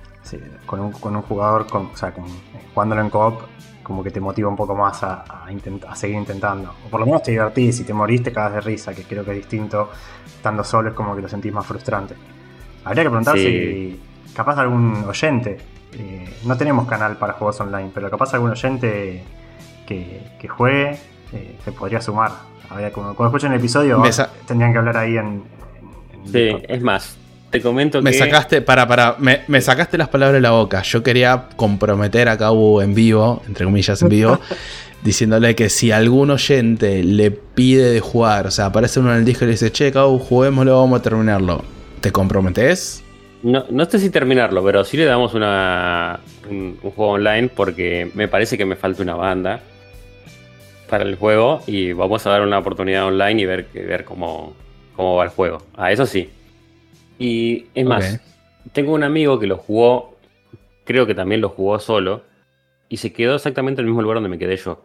con 0.65 0.79
un, 0.81 0.91
con 0.91 1.15
un 1.15 1.21
jugador, 1.21 1.65
con, 1.67 1.85
o 1.93 1.95
sea, 1.95 2.13
con, 2.13 2.25
jugándolo 2.73 3.01
en 3.01 3.09
coop, 3.09 3.43
como 3.83 4.03
que 4.03 4.11
te 4.11 4.19
motiva 4.19 4.49
un 4.49 4.55
poco 4.55 4.75
más 4.75 5.03
a, 5.03 5.23
a, 5.23 5.95
seguir 5.95 6.17
intentando. 6.17 6.73
O 6.85 6.89
por 6.89 6.99
lo 6.99 7.05
menos 7.05 7.23
te 7.23 7.31
divertís, 7.31 7.77
si 7.77 7.83
te 7.83 7.93
morís 7.93 8.23
te 8.23 8.31
cagas 8.31 8.53
de 8.53 8.61
risa, 8.61 8.93
que 8.93 9.03
creo 9.03 9.23
que 9.25 9.31
es 9.31 9.37
distinto. 9.37 9.89
Estando 10.25 10.63
solo 10.63 10.89
es 10.89 10.95
como 10.95 11.15
que 11.15 11.21
lo 11.21 11.29
sentís 11.29 11.51
más 11.53 11.65
frustrante. 11.65 12.15
Habría 12.83 13.03
que 13.03 13.09
preguntar 13.09 13.37
si 13.37 13.99
capaz 14.35 14.57
algún 14.57 15.03
oyente, 15.07 15.57
eh, 15.93 16.37
no 16.45 16.57
tenemos 16.57 16.87
canal 16.87 17.17
para 17.17 17.33
juegos 17.33 17.59
online, 17.59 17.91
pero 17.93 18.09
capaz 18.09 18.33
algún 18.33 18.51
oyente 18.51 19.23
que, 19.85 20.47
juegue 20.47 20.97
eh, 21.33 21.57
se 21.63 21.71
podría 21.71 22.01
sumar. 22.01 22.31
cuando 22.93 23.25
escuchen 23.25 23.51
el 23.51 23.59
episodio 23.59 24.01
tendrían 24.47 24.71
que 24.71 24.77
hablar 24.77 24.97
ahí 24.97 25.17
en... 25.17 25.43
sí, 26.25 26.55
es 26.67 26.81
más, 26.81 27.17
te 27.51 27.61
comento 27.61 28.01
me 28.01 28.13
Sacaste, 28.13 28.61
para, 28.61 28.87
para, 28.87 29.17
me, 29.19 29.61
sacaste 29.61 29.97
las 29.97 30.07
palabras 30.07 30.35
de 30.35 30.41
la 30.41 30.51
boca. 30.51 30.81
Yo 30.83 31.03
quería 31.03 31.49
comprometer 31.57 32.29
a 32.29 32.37
Cabo 32.37 32.81
en 32.81 32.95
vivo, 32.95 33.43
entre 33.45 33.65
comillas 33.65 34.01
en 34.01 34.09
vivo, 34.09 34.39
diciéndole 35.03 35.53
que 35.53 35.69
si 35.69 35.91
algún 35.91 36.31
oyente 36.31 37.03
le 37.03 37.29
pide 37.31 37.91
de 37.91 37.99
jugar, 37.99 38.47
o 38.47 38.51
sea, 38.51 38.67
aparece 38.67 39.01
uno 39.01 39.11
en 39.11 39.19
el 39.19 39.25
disco 39.25 39.43
y 39.43 39.47
le 39.47 39.51
dice, 39.51 39.71
che, 39.71 39.91
Cabo, 39.91 40.17
juguémoslo, 40.17 40.79
vamos 40.79 41.01
a 41.01 41.03
terminarlo. 41.03 41.63
¿Te 41.99 42.11
comprometes? 42.11 43.03
No, 43.43 43.65
no 43.69 43.85
sé 43.85 43.99
si 43.99 44.09
terminarlo, 44.09 44.63
pero 44.63 44.85
sí 44.85 44.95
le 44.95 45.05
damos 45.05 45.33
una, 45.33 46.21
un, 46.49 46.77
juego 46.77 47.11
online 47.11 47.49
porque 47.49 48.09
me 48.13 48.29
parece 48.29 48.57
que 48.57 48.65
me 48.65 48.77
falta 48.77 49.03
una 49.03 49.15
banda 49.15 49.59
para 50.89 51.03
el 51.03 51.15
juego 51.15 51.61
y 51.67 51.91
vamos 51.91 52.25
a 52.25 52.29
dar 52.29 52.43
una 52.43 52.59
oportunidad 52.59 53.05
online 53.05 53.41
y 53.41 53.45
ver, 53.45 53.67
ver 53.73 54.05
cómo, 54.05 54.53
cómo 54.95 55.15
va 55.15 55.25
el 55.25 55.31
juego. 55.31 55.57
A 55.75 55.85
ah, 55.85 55.91
eso 55.91 56.05
sí, 56.05 56.29
y 57.21 57.67
es 57.75 57.85
más, 57.85 58.19
tengo 58.73 58.93
un 58.93 59.03
amigo 59.03 59.37
que 59.37 59.45
lo 59.45 59.57
jugó, 59.57 60.17
creo 60.85 61.05
que 61.05 61.13
también 61.13 61.39
lo 61.39 61.49
jugó 61.49 61.77
solo, 61.77 62.23
y 62.89 62.97
se 62.97 63.13
quedó 63.13 63.35
exactamente 63.35 63.79
en 63.79 63.85
el 63.85 63.91
mismo 63.91 64.01
lugar 64.01 64.15
donde 64.15 64.29
me 64.29 64.39
quedé 64.39 64.57
yo. 64.57 64.83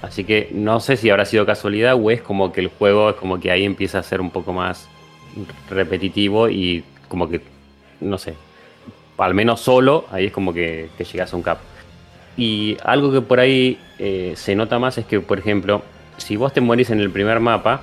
Así 0.00 0.22
que 0.22 0.48
no 0.52 0.78
sé 0.78 0.96
si 0.96 1.10
habrá 1.10 1.24
sido 1.24 1.44
casualidad 1.44 1.96
o 1.96 2.12
es 2.12 2.22
como 2.22 2.52
que 2.52 2.60
el 2.60 2.68
juego 2.68 3.10
es 3.10 3.16
como 3.16 3.40
que 3.40 3.50
ahí 3.50 3.64
empieza 3.64 3.98
a 3.98 4.04
ser 4.04 4.20
un 4.20 4.30
poco 4.30 4.52
más 4.52 4.88
repetitivo 5.68 6.48
y 6.48 6.84
como 7.08 7.28
que, 7.28 7.40
no 8.00 8.16
sé, 8.16 8.34
al 9.16 9.34
menos 9.34 9.60
solo, 9.60 10.06
ahí 10.12 10.26
es 10.26 10.32
como 10.32 10.54
que, 10.54 10.88
llegas 10.98 11.32
a 11.32 11.36
un 11.36 11.42
cap. 11.42 11.58
Y 12.36 12.76
algo 12.84 13.10
que 13.10 13.22
por 13.22 13.40
ahí 13.40 13.76
eh, 13.98 14.34
se 14.36 14.54
nota 14.54 14.78
más 14.78 14.98
es 14.98 15.04
que, 15.04 15.18
por 15.18 15.40
ejemplo, 15.40 15.82
si 16.16 16.36
vos 16.36 16.52
te 16.52 16.60
morís 16.60 16.90
en 16.90 17.00
el 17.00 17.10
primer 17.10 17.40
mapa, 17.40 17.82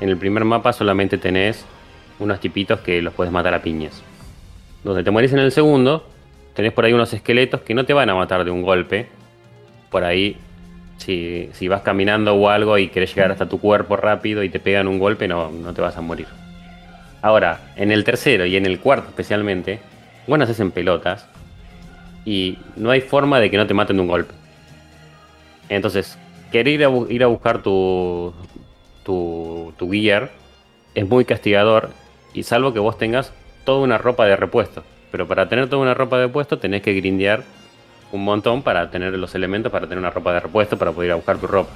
en 0.00 0.10
el 0.10 0.16
primer 0.16 0.44
mapa 0.44 0.72
solamente 0.72 1.18
tenés 1.18 1.66
unos 2.18 2.40
tipitos 2.40 2.80
que 2.80 3.02
los 3.02 3.14
puedes 3.14 3.32
matar 3.32 3.54
a 3.54 3.62
piñas. 3.62 4.02
Donde 4.84 5.04
te 5.04 5.10
mueres 5.10 5.32
en 5.32 5.38
el 5.40 5.52
segundo, 5.52 6.06
tenés 6.54 6.72
por 6.72 6.84
ahí 6.84 6.92
unos 6.92 7.12
esqueletos 7.12 7.60
que 7.62 7.74
no 7.74 7.84
te 7.84 7.92
van 7.92 8.10
a 8.10 8.14
matar 8.14 8.44
de 8.44 8.50
un 8.50 8.62
golpe. 8.62 9.08
Por 9.90 10.04
ahí, 10.04 10.36
si, 10.98 11.68
vas 11.68 11.82
caminando 11.82 12.34
o 12.34 12.48
algo 12.48 12.78
y 12.78 12.88
querés 12.88 13.14
llegar 13.14 13.30
hasta 13.30 13.48
tu 13.48 13.60
cuerpo 13.60 13.96
rápido 13.96 14.42
y 14.42 14.48
te 14.48 14.60
pegan 14.60 14.88
un 14.88 14.98
golpe, 14.98 15.28
no, 15.28 15.50
no 15.50 15.72
te 15.72 15.80
vas 15.80 15.96
a 15.96 16.00
morir. 16.00 16.26
Ahora, 17.22 17.72
en 17.76 17.90
el 17.90 18.04
tercero 18.04 18.46
y 18.46 18.56
en 18.56 18.66
el 18.66 18.78
cuarto 18.80 19.08
especialmente, 19.08 19.80
vos 20.26 20.40
haces 20.40 20.60
en 20.60 20.70
pelotas 20.70 21.26
y 22.24 22.58
no 22.76 22.90
hay 22.90 23.00
forma 23.00 23.40
de 23.40 23.50
que 23.50 23.56
no 23.56 23.66
te 23.66 23.74
maten 23.74 23.96
de 23.96 24.02
un 24.02 24.08
golpe. 24.08 24.34
Entonces, 25.68 26.18
querer 26.52 26.74
ir 26.74 26.84
a, 26.84 26.90
ir 27.08 27.24
a 27.24 27.26
buscar 27.26 27.62
tu, 27.62 28.32
tu, 29.04 29.72
tu 29.76 29.90
gear 29.90 30.30
es 30.94 31.08
muy 31.08 31.24
castigador 31.24 31.90
y 32.38 32.44
salvo 32.44 32.72
que 32.72 32.78
vos 32.78 32.96
tengas 32.96 33.32
toda 33.64 33.80
una 33.80 33.98
ropa 33.98 34.24
de 34.24 34.36
repuesto. 34.36 34.84
Pero 35.10 35.26
para 35.26 35.48
tener 35.48 35.68
toda 35.68 35.82
una 35.82 35.94
ropa 35.94 36.18
de 36.18 36.26
repuesto 36.26 36.58
tenés 36.58 36.82
que 36.82 36.94
grindear 36.94 37.42
un 38.12 38.22
montón 38.22 38.62
para 38.62 38.90
tener 38.90 39.12
los 39.14 39.34
elementos, 39.34 39.72
para 39.72 39.86
tener 39.86 39.98
una 39.98 40.10
ropa 40.10 40.32
de 40.32 40.40
repuesto, 40.40 40.78
para 40.78 40.92
poder 40.92 41.08
ir 41.08 41.12
a 41.12 41.16
buscar 41.16 41.38
tu 41.38 41.48
ropa. 41.48 41.70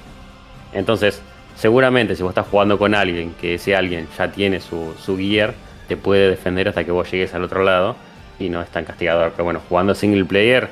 Entonces, 0.72 1.20
seguramente 1.56 2.14
si 2.14 2.22
vos 2.22 2.30
estás 2.30 2.46
jugando 2.46 2.78
con 2.78 2.94
alguien, 2.94 3.34
que 3.40 3.54
ese 3.54 3.74
alguien 3.74 4.06
ya 4.16 4.30
tiene 4.30 4.60
su, 4.60 4.94
su 4.98 5.18
gear, 5.18 5.52
te 5.88 5.96
puede 5.96 6.30
defender 6.30 6.68
hasta 6.68 6.84
que 6.84 6.92
vos 6.92 7.10
llegues 7.10 7.34
al 7.34 7.42
otro 7.42 7.64
lado 7.64 7.96
y 8.38 8.48
no 8.48 8.62
es 8.62 8.68
tan 8.68 8.84
castigador. 8.84 9.32
Pero 9.32 9.42
bueno, 9.42 9.60
jugando 9.68 9.96
single 9.96 10.24
player, 10.26 10.68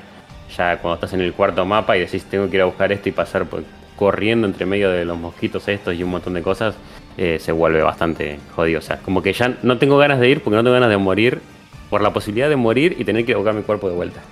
ya 0.56 0.76
cuando 0.78 0.94
estás 0.94 1.12
en 1.14 1.20
el 1.20 1.32
cuarto 1.32 1.66
mapa 1.66 1.96
y 1.96 2.00
decís 2.00 2.24
tengo 2.26 2.48
que 2.48 2.56
ir 2.56 2.62
a 2.62 2.66
buscar 2.66 2.92
esto 2.92 3.08
y 3.08 3.12
pasar 3.12 3.44
corriendo 3.96 4.46
entre 4.46 4.66
medio 4.66 4.88
de 4.88 5.04
los 5.04 5.18
mosquitos 5.18 5.66
estos 5.66 5.96
y 5.96 6.04
un 6.04 6.10
montón 6.10 6.34
de 6.34 6.42
cosas, 6.42 6.76
eh, 7.22 7.38
se 7.38 7.52
vuelve 7.52 7.82
bastante 7.82 8.40
jodido. 8.56 8.78
O 8.78 8.82
sea, 8.82 8.96
como 8.96 9.22
que 9.22 9.34
ya 9.34 9.54
no 9.62 9.76
tengo 9.76 9.98
ganas 9.98 10.20
de 10.20 10.30
ir 10.30 10.42
porque 10.42 10.56
no 10.56 10.62
tengo 10.62 10.72
ganas 10.72 10.88
de 10.88 10.96
morir 10.96 11.42
por 11.90 12.00
la 12.00 12.14
posibilidad 12.14 12.48
de 12.48 12.56
morir 12.56 12.96
y 12.98 13.04
tener 13.04 13.26
que 13.26 13.34
buscar 13.34 13.52
mi 13.52 13.60
cuerpo 13.60 13.90
de 13.90 13.94
vuelta. 13.94 14.22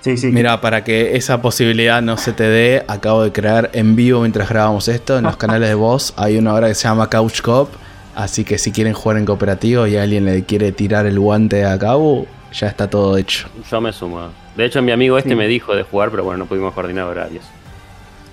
Sí, 0.00 0.16
sí. 0.16 0.32
Mira, 0.32 0.60
para 0.60 0.82
que 0.82 1.14
esa 1.14 1.40
posibilidad 1.40 2.02
no 2.02 2.16
se 2.16 2.32
te 2.32 2.42
dé, 2.42 2.82
acabo 2.88 3.22
de 3.22 3.30
crear 3.30 3.70
en 3.72 3.94
vivo 3.94 4.22
mientras 4.22 4.48
grabamos 4.48 4.88
esto 4.88 5.16
en 5.16 5.22
los 5.22 5.36
canales 5.38 5.68
de 5.68 5.76
voz. 5.76 6.12
Hay 6.16 6.38
una 6.38 6.54
hora 6.54 6.66
que 6.66 6.74
se 6.74 6.88
llama 6.88 7.08
Couch 7.08 7.40
Cop. 7.40 7.68
Así 8.16 8.42
que 8.42 8.58
si 8.58 8.72
quieren 8.72 8.92
jugar 8.92 9.18
en 9.18 9.24
cooperativo 9.24 9.86
y 9.86 9.96
alguien 9.96 10.24
le 10.24 10.42
quiere 10.42 10.72
tirar 10.72 11.06
el 11.06 11.20
guante 11.20 11.64
a 11.64 11.78
cabo, 11.78 12.26
ya 12.52 12.66
está 12.66 12.90
todo 12.90 13.16
hecho. 13.16 13.48
Yo 13.70 13.80
me 13.80 13.92
sumo. 13.92 14.30
De 14.56 14.64
hecho, 14.64 14.82
mi 14.82 14.90
amigo 14.90 15.16
este 15.18 15.36
me 15.36 15.46
dijo 15.46 15.76
de 15.76 15.84
jugar, 15.84 16.10
pero 16.10 16.24
bueno, 16.24 16.38
no 16.38 16.46
pudimos 16.46 16.74
coordinar 16.74 17.04
horarios. 17.04 17.44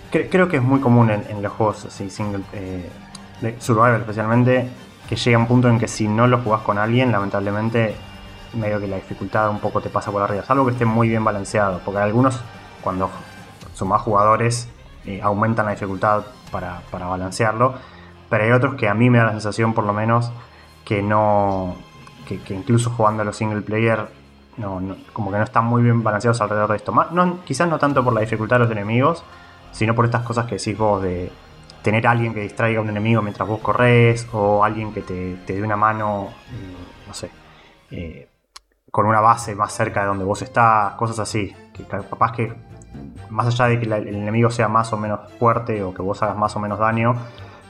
Creo 0.10 0.50
que 0.50 0.58
es 0.58 0.64
muy 0.64 0.80
común 0.80 1.12
en, 1.12 1.44
los 1.44 1.52
juegos 1.52 1.86
así, 1.86 2.10
single, 2.10 2.42
eh, 2.54 2.90
de 3.42 3.60
Survival 3.60 4.02
especialmente, 4.02 4.70
que 5.08 5.16
llega 5.16 5.38
un 5.38 5.48
punto 5.48 5.70
en 5.70 5.80
que 5.80 5.88
si 5.88 6.08
no 6.08 6.28
lo 6.28 6.40
jugás 6.40 6.62
con 6.62 6.78
alguien, 6.78 7.12
lamentablemente, 7.12 7.96
medio 8.54 8.80
que 8.80 8.88
la 8.88 8.98
dificultad 8.98 9.50
un 9.50 9.60
poco 9.60 9.82
te 9.82 9.90
pasa 9.90 10.12
por 10.12 10.22
arriba. 10.22 10.44
algo 10.48 10.66
que 10.66 10.72
esté 10.72 10.86
muy 10.86 11.10
bien 11.10 11.24
balanceado, 11.24 11.80
porque 11.84 12.00
algunos, 12.00 12.40
cuando 12.82 13.10
son 13.74 13.90
más 13.90 14.02
jugadores, 14.02 14.70
eh, 15.06 15.22
aumentan 15.22 15.66
la 15.66 15.72
dificultad 15.72 16.24
para, 16.52 16.82
balancearlo, 16.92 17.76
pero 18.30 18.44
hay 18.44 18.52
otros 18.52 18.76
que 18.76 18.90
a 18.90 18.94
mí 18.94 19.10
me 19.10 19.20
da 19.20 19.26
la 19.26 19.32
sensación, 19.32 19.74
por 19.74 19.86
lo 19.86 19.94
menos, 19.94 20.32
que 20.84 21.02
no. 21.02 21.76
que, 22.28 22.54
incluso 22.54 22.90
jugando 22.90 23.22
a 23.22 23.26
los 23.26 23.38
single 23.38 23.62
player, 23.62 24.10
no, 24.58 24.82
como 25.14 25.32
que 25.32 25.38
no 25.38 25.44
están 25.44 25.66
muy 25.66 25.84
bien 25.84 26.04
balanceados 26.04 26.42
alrededor 26.42 26.72
de 26.72 26.78
esto. 26.78 26.94
quizás 27.46 27.70
no 27.70 27.78
tanto 27.78 28.04
por 28.04 28.14
la 28.14 28.22
dificultad 28.22 28.58
de 28.58 28.64
los 28.64 28.72
enemigos, 28.72 29.24
sino 29.72 29.94
por 29.94 30.06
estas 30.06 30.24
cosas 30.24 30.46
que 30.46 30.56
decís 30.56 30.78
vos 30.78 31.02
de 31.02 31.32
tener 31.88 32.06
a 32.06 32.12
alguien 32.12 32.34
que 32.34 32.42
distraiga 32.42 32.80
a 32.80 32.82
un 32.82 32.90
enemigo 32.90 33.22
mientras 33.22 33.48
vos 33.48 33.62
corres 33.62 34.28
o 34.34 34.62
alguien 34.62 34.92
que 34.92 35.04
te, 35.04 35.38
dé 35.48 35.64
una 35.64 35.78
mano, 35.78 36.28
mm, 36.52 37.08
no 37.08 37.14
sé, 37.14 37.32
eh, 37.92 38.28
con 38.92 39.06
una 39.06 39.22
base 39.22 39.56
más 39.56 39.72
cerca 39.72 40.02
de 40.02 40.08
donde 40.08 40.26
vos 40.26 40.42
estás, 40.42 40.96
cosas 40.96 41.20
así. 41.20 41.56
Que 41.74 41.86
capaz 41.86 42.34
que, 42.34 42.54
más 43.30 43.48
allá 43.48 43.68
de 43.68 43.80
que 43.80 43.86
el 43.86 44.16
enemigo 44.16 44.50
sea 44.50 44.68
más 44.68 44.92
o 44.92 44.98
menos 44.98 45.32
fuerte 45.40 45.82
o 45.82 45.94
que 45.94 46.02
vos 46.02 46.22
hagas 46.22 46.36
más 46.36 46.54
o 46.58 46.60
menos 46.60 46.78
daño, 46.78 47.16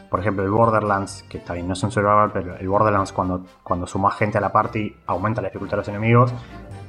por 0.10 0.20
ejemplo, 0.20 0.44
el 0.44 0.50
Borderlands, 0.50 1.24
que 1.30 1.38
está 1.38 1.54
bien, 1.54 1.68
no 1.68 1.74
es 1.74 1.84
un 1.84 1.92
survival, 1.92 2.32
pero 2.34 2.56
el 2.56 2.68
Borderlands 2.68 3.14
cuando, 3.14 3.46
cuando 3.62 3.86
sumas 3.86 4.16
gente 4.16 4.40
a 4.40 4.42
la 4.42 4.52
party 4.52 4.96
aumenta 5.06 5.44
la 5.44 5.50
dificultad 5.50 5.78
de 5.78 5.82
los 5.82 5.90
enemigos. 5.90 6.34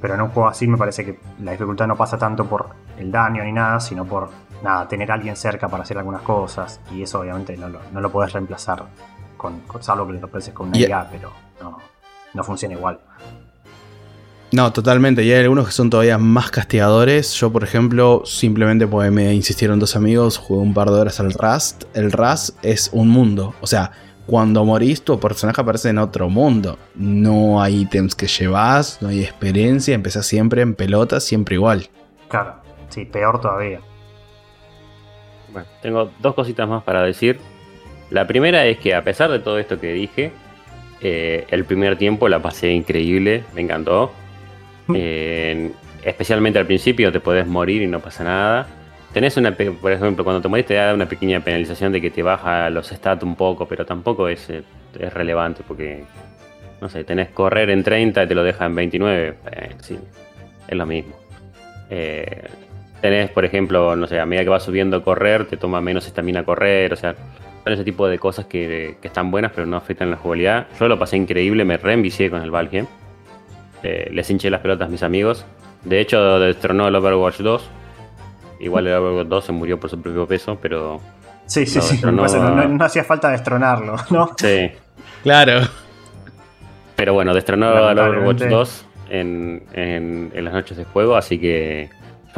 Pero 0.00 0.14
en 0.14 0.22
un 0.22 0.28
juego 0.28 0.48
así 0.48 0.66
me 0.66 0.78
parece 0.78 1.04
que 1.04 1.20
la 1.40 1.50
dificultad 1.50 1.86
no 1.86 1.96
pasa 1.96 2.16
tanto 2.16 2.46
por 2.46 2.70
el 2.96 3.12
daño 3.12 3.44
ni 3.44 3.52
nada, 3.52 3.80
sino 3.80 4.06
por 4.06 4.30
nada, 4.62 4.88
tener 4.88 5.10
a 5.10 5.14
alguien 5.14 5.36
cerca 5.36 5.68
para 5.68 5.82
hacer 5.82 5.98
algunas 5.98 6.22
cosas. 6.22 6.80
Y 6.92 7.02
eso 7.02 7.20
obviamente 7.20 7.56
no 7.56 7.68
lo, 7.68 7.80
no 7.92 8.00
lo 8.00 8.10
puedes 8.10 8.32
reemplazar 8.32 8.84
con, 9.36 9.60
con 9.60 9.82
salvo 9.82 10.06
que 10.06 10.14
lo 10.14 10.20
reemplaces 10.20 10.54
con 10.54 10.68
una 10.68 10.78
IA, 10.78 11.08
pero 11.10 11.32
no, 11.60 11.78
no 12.34 12.44
funciona 12.44 12.74
igual. 12.74 12.98
No, 14.50 14.72
totalmente. 14.72 15.22
Y 15.24 15.32
hay 15.32 15.42
algunos 15.42 15.66
que 15.66 15.72
son 15.72 15.90
todavía 15.90 16.16
más 16.16 16.50
castigadores. 16.50 17.34
Yo, 17.34 17.52
por 17.52 17.64
ejemplo, 17.64 18.22
simplemente 18.24 18.86
porque 18.86 19.10
me 19.10 19.34
insistieron 19.34 19.78
dos 19.78 19.94
amigos, 19.94 20.38
jugué 20.38 20.62
un 20.62 20.72
par 20.72 20.90
de 20.90 20.98
horas 20.98 21.20
al 21.20 21.32
Rust. 21.32 21.84
El 21.94 22.10
Rust 22.12 22.56
es 22.62 22.88
un 22.92 23.10
mundo. 23.10 23.54
O 23.60 23.66
sea, 23.66 23.92
cuando 24.26 24.64
morís 24.64 25.02
tu 25.02 25.20
personaje 25.20 25.60
aparece 25.60 25.90
en 25.90 25.98
otro 25.98 26.30
mundo. 26.30 26.78
No 26.94 27.60
hay 27.62 27.82
ítems 27.82 28.14
que 28.14 28.26
llevas, 28.26 29.02
no 29.02 29.08
hay 29.08 29.22
experiencia, 29.22 29.94
empezás 29.94 30.26
siempre 30.26 30.62
en 30.62 30.74
pelota, 30.74 31.20
siempre 31.20 31.56
igual. 31.56 31.88
Claro, 32.28 32.56
sí, 32.88 33.04
peor 33.04 33.40
todavía. 33.40 33.80
Bueno, 35.52 35.68
tengo 35.82 36.10
dos 36.20 36.34
cositas 36.34 36.68
más 36.68 36.82
para 36.82 37.02
decir. 37.02 37.38
La 38.10 38.26
primera 38.26 38.64
es 38.66 38.78
que 38.78 38.94
a 38.94 39.02
pesar 39.02 39.30
de 39.30 39.38
todo 39.38 39.58
esto 39.58 39.78
que 39.80 39.92
dije, 39.92 40.32
eh, 41.00 41.46
el 41.50 41.64
primer 41.64 41.96
tiempo 41.96 42.28
la 42.28 42.40
pasé 42.40 42.72
increíble, 42.72 43.44
me 43.54 43.60
encantó. 43.60 44.12
Eh, 44.94 45.70
especialmente 46.02 46.58
al 46.58 46.66
principio 46.66 47.12
te 47.12 47.20
podés 47.20 47.46
morir 47.46 47.82
y 47.82 47.86
no 47.86 48.00
pasa 48.00 48.24
nada. 48.24 48.66
Tenés 49.12 49.36
una, 49.36 49.54
por 49.54 49.92
ejemplo, 49.92 50.22
cuando 50.22 50.40
te 50.42 50.48
morís 50.48 50.66
te 50.66 50.74
da 50.74 50.94
una 50.94 51.06
pequeña 51.06 51.40
penalización 51.40 51.92
de 51.92 52.00
que 52.00 52.10
te 52.10 52.22
baja 52.22 52.68
los 52.70 52.88
stats 52.88 53.22
un 53.22 53.36
poco, 53.36 53.66
pero 53.66 53.86
tampoco 53.86 54.28
es, 54.28 54.48
eh, 54.50 54.62
es 54.98 55.12
relevante 55.12 55.62
porque, 55.66 56.04
no 56.80 56.88
sé, 56.88 57.04
tenés 57.04 57.30
correr 57.30 57.70
en 57.70 57.82
30 57.82 58.22
y 58.24 58.26
te 58.26 58.34
lo 58.34 58.42
deja 58.42 58.66
en 58.66 58.74
29. 58.74 59.34
eh, 59.52 59.70
sí, 59.80 59.98
es 60.66 60.76
lo 60.76 60.86
mismo. 60.86 61.16
Eh, 61.90 62.44
tenés, 63.00 63.30
por 63.30 63.44
ejemplo, 63.44 63.94
no 63.96 64.06
sé, 64.06 64.18
a 64.20 64.26
medida 64.26 64.44
que 64.44 64.50
vas 64.50 64.62
subiendo 64.62 65.02
correr, 65.02 65.46
te 65.46 65.56
toma 65.56 65.80
menos 65.80 66.06
estamina 66.06 66.44
correr, 66.44 66.92
o 66.92 66.96
sea, 66.96 67.14
son 67.64 67.72
ese 67.72 67.84
tipo 67.84 68.06
de 68.08 68.18
cosas 68.18 68.46
que, 68.46 68.96
que 69.00 69.08
están 69.08 69.30
buenas 69.30 69.52
pero 69.54 69.66
no 69.66 69.76
afectan 69.76 70.10
la 70.10 70.16
jugabilidad. 70.16 70.66
Yo 70.78 70.88
lo 70.88 70.98
pasé 70.98 71.16
increíble, 71.16 71.64
me 71.64 71.76
reenvicié 71.76 72.30
con 72.30 72.42
el 72.42 72.50
Valheim. 72.50 72.86
Eh, 73.82 74.08
les 74.12 74.28
hinché 74.30 74.50
las 74.50 74.60
pelotas 74.60 74.88
a 74.88 74.90
mis 74.90 75.02
amigos. 75.02 75.44
De 75.84 76.00
hecho, 76.00 76.40
destronó 76.40 76.88
el 76.88 76.94
Overwatch 76.96 77.38
2. 77.38 77.70
Igual 78.60 78.86
el 78.88 78.94
Overwatch 78.94 79.28
2 79.28 79.44
se 79.44 79.52
murió 79.52 79.78
por 79.78 79.88
su 79.90 80.00
propio 80.00 80.26
peso, 80.26 80.58
pero 80.60 81.00
Sí, 81.46 81.64
sí, 81.66 81.80
sí. 81.80 82.00
que 82.00 82.10
no- 82.10 82.24
hacía 82.84 83.04
falta 83.04 83.30
destronarlo, 83.30 83.96
¿no? 84.10 84.30
sí. 84.36 84.70
Claro. 85.22 85.60
Pero 86.96 87.14
bueno, 87.14 87.32
destronó 87.34 87.68
al 87.68 87.98
Overwatch 87.98 88.40
Lamentablemente. 88.40 88.48
2 88.48 88.86
en, 89.10 89.62
en- 89.72 90.32
en 90.34 90.44
las 90.44 90.52
noches 90.54 90.76
de 90.76 90.84
juego, 90.84 91.16
así 91.16 91.38
que 91.38 91.88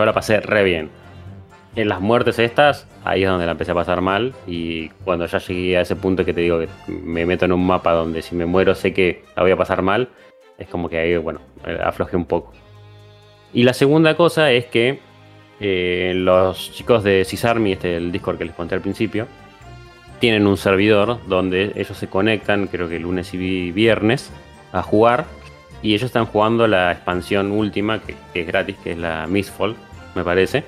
yo 0.01 0.07
la 0.07 0.13
pasé 0.13 0.41
re 0.41 0.65
bien. 0.65 0.91
En 1.77 1.89
las 1.89 2.01
muertes 2.01 2.39
estas, 2.39 2.89
ahí 3.05 3.23
es 3.23 3.29
donde 3.29 3.47
la 3.47 3.53
empecé 3.53 3.71
a 3.71 3.75
pasar 3.75 4.01
mal. 4.01 4.35
Y 4.47 4.89
cuando 5.05 5.27
ya 5.27 5.39
llegué 5.39 5.77
a 5.77 5.83
ese 5.83 5.95
punto 5.95 6.25
que 6.25 6.33
te 6.33 6.41
digo 6.41 6.59
que 6.59 6.69
me 6.91 7.25
meto 7.27 7.45
en 7.45 7.53
un 7.53 7.65
mapa 7.65 7.93
donde 7.93 8.23
si 8.23 8.35
me 8.35 8.47
muero 8.47 8.75
sé 8.75 8.93
que 8.93 9.23
la 9.37 9.43
voy 9.43 9.53
a 9.53 9.57
pasar 9.57 9.83
mal, 9.83 10.09
es 10.59 10.67
como 10.69 10.89
que 10.89 10.99
ahí, 10.99 11.17
bueno, 11.17 11.41
eh, 11.65 11.79
aflojé 11.83 12.17
un 12.17 12.25
poco. 12.25 12.53
Y 13.53 13.63
la 13.63 13.73
segunda 13.73 14.17
cosa 14.17 14.51
es 14.51 14.67
que 14.67 15.01
eh, 15.61 16.13
los 16.17 16.73
chicos 16.73 17.05
de 17.05 17.25
Cisarmi, 17.25 17.73
este 17.73 17.97
el 17.97 18.11
Discord 18.11 18.39
que 18.39 18.47
les 18.47 18.55
conté 18.55 18.75
al 18.75 18.81
principio, 18.81 19.27
tienen 20.19 20.47
un 20.47 20.57
servidor 20.57 21.19
donde 21.29 21.73
ellos 21.77 21.97
se 21.97 22.09
conectan, 22.09 22.67
creo 22.67 22.89
que 22.89 22.99
lunes 22.99 23.33
y 23.33 23.39
vi- 23.39 23.71
viernes, 23.71 24.33
a 24.73 24.83
jugar. 24.83 25.25
Y 25.83 25.95
ellos 25.95 26.05
están 26.07 26.27
jugando 26.27 26.67
la 26.67 26.93
expansión 26.93 27.53
última, 27.53 28.01
que, 28.01 28.15
que 28.35 28.43
es 28.43 28.47
gratis, 28.47 28.77
que 28.83 28.93
es 28.93 28.99
la 28.99 29.27
Mistfall, 29.27 29.77
me 30.15 30.25
parece. 30.25 30.65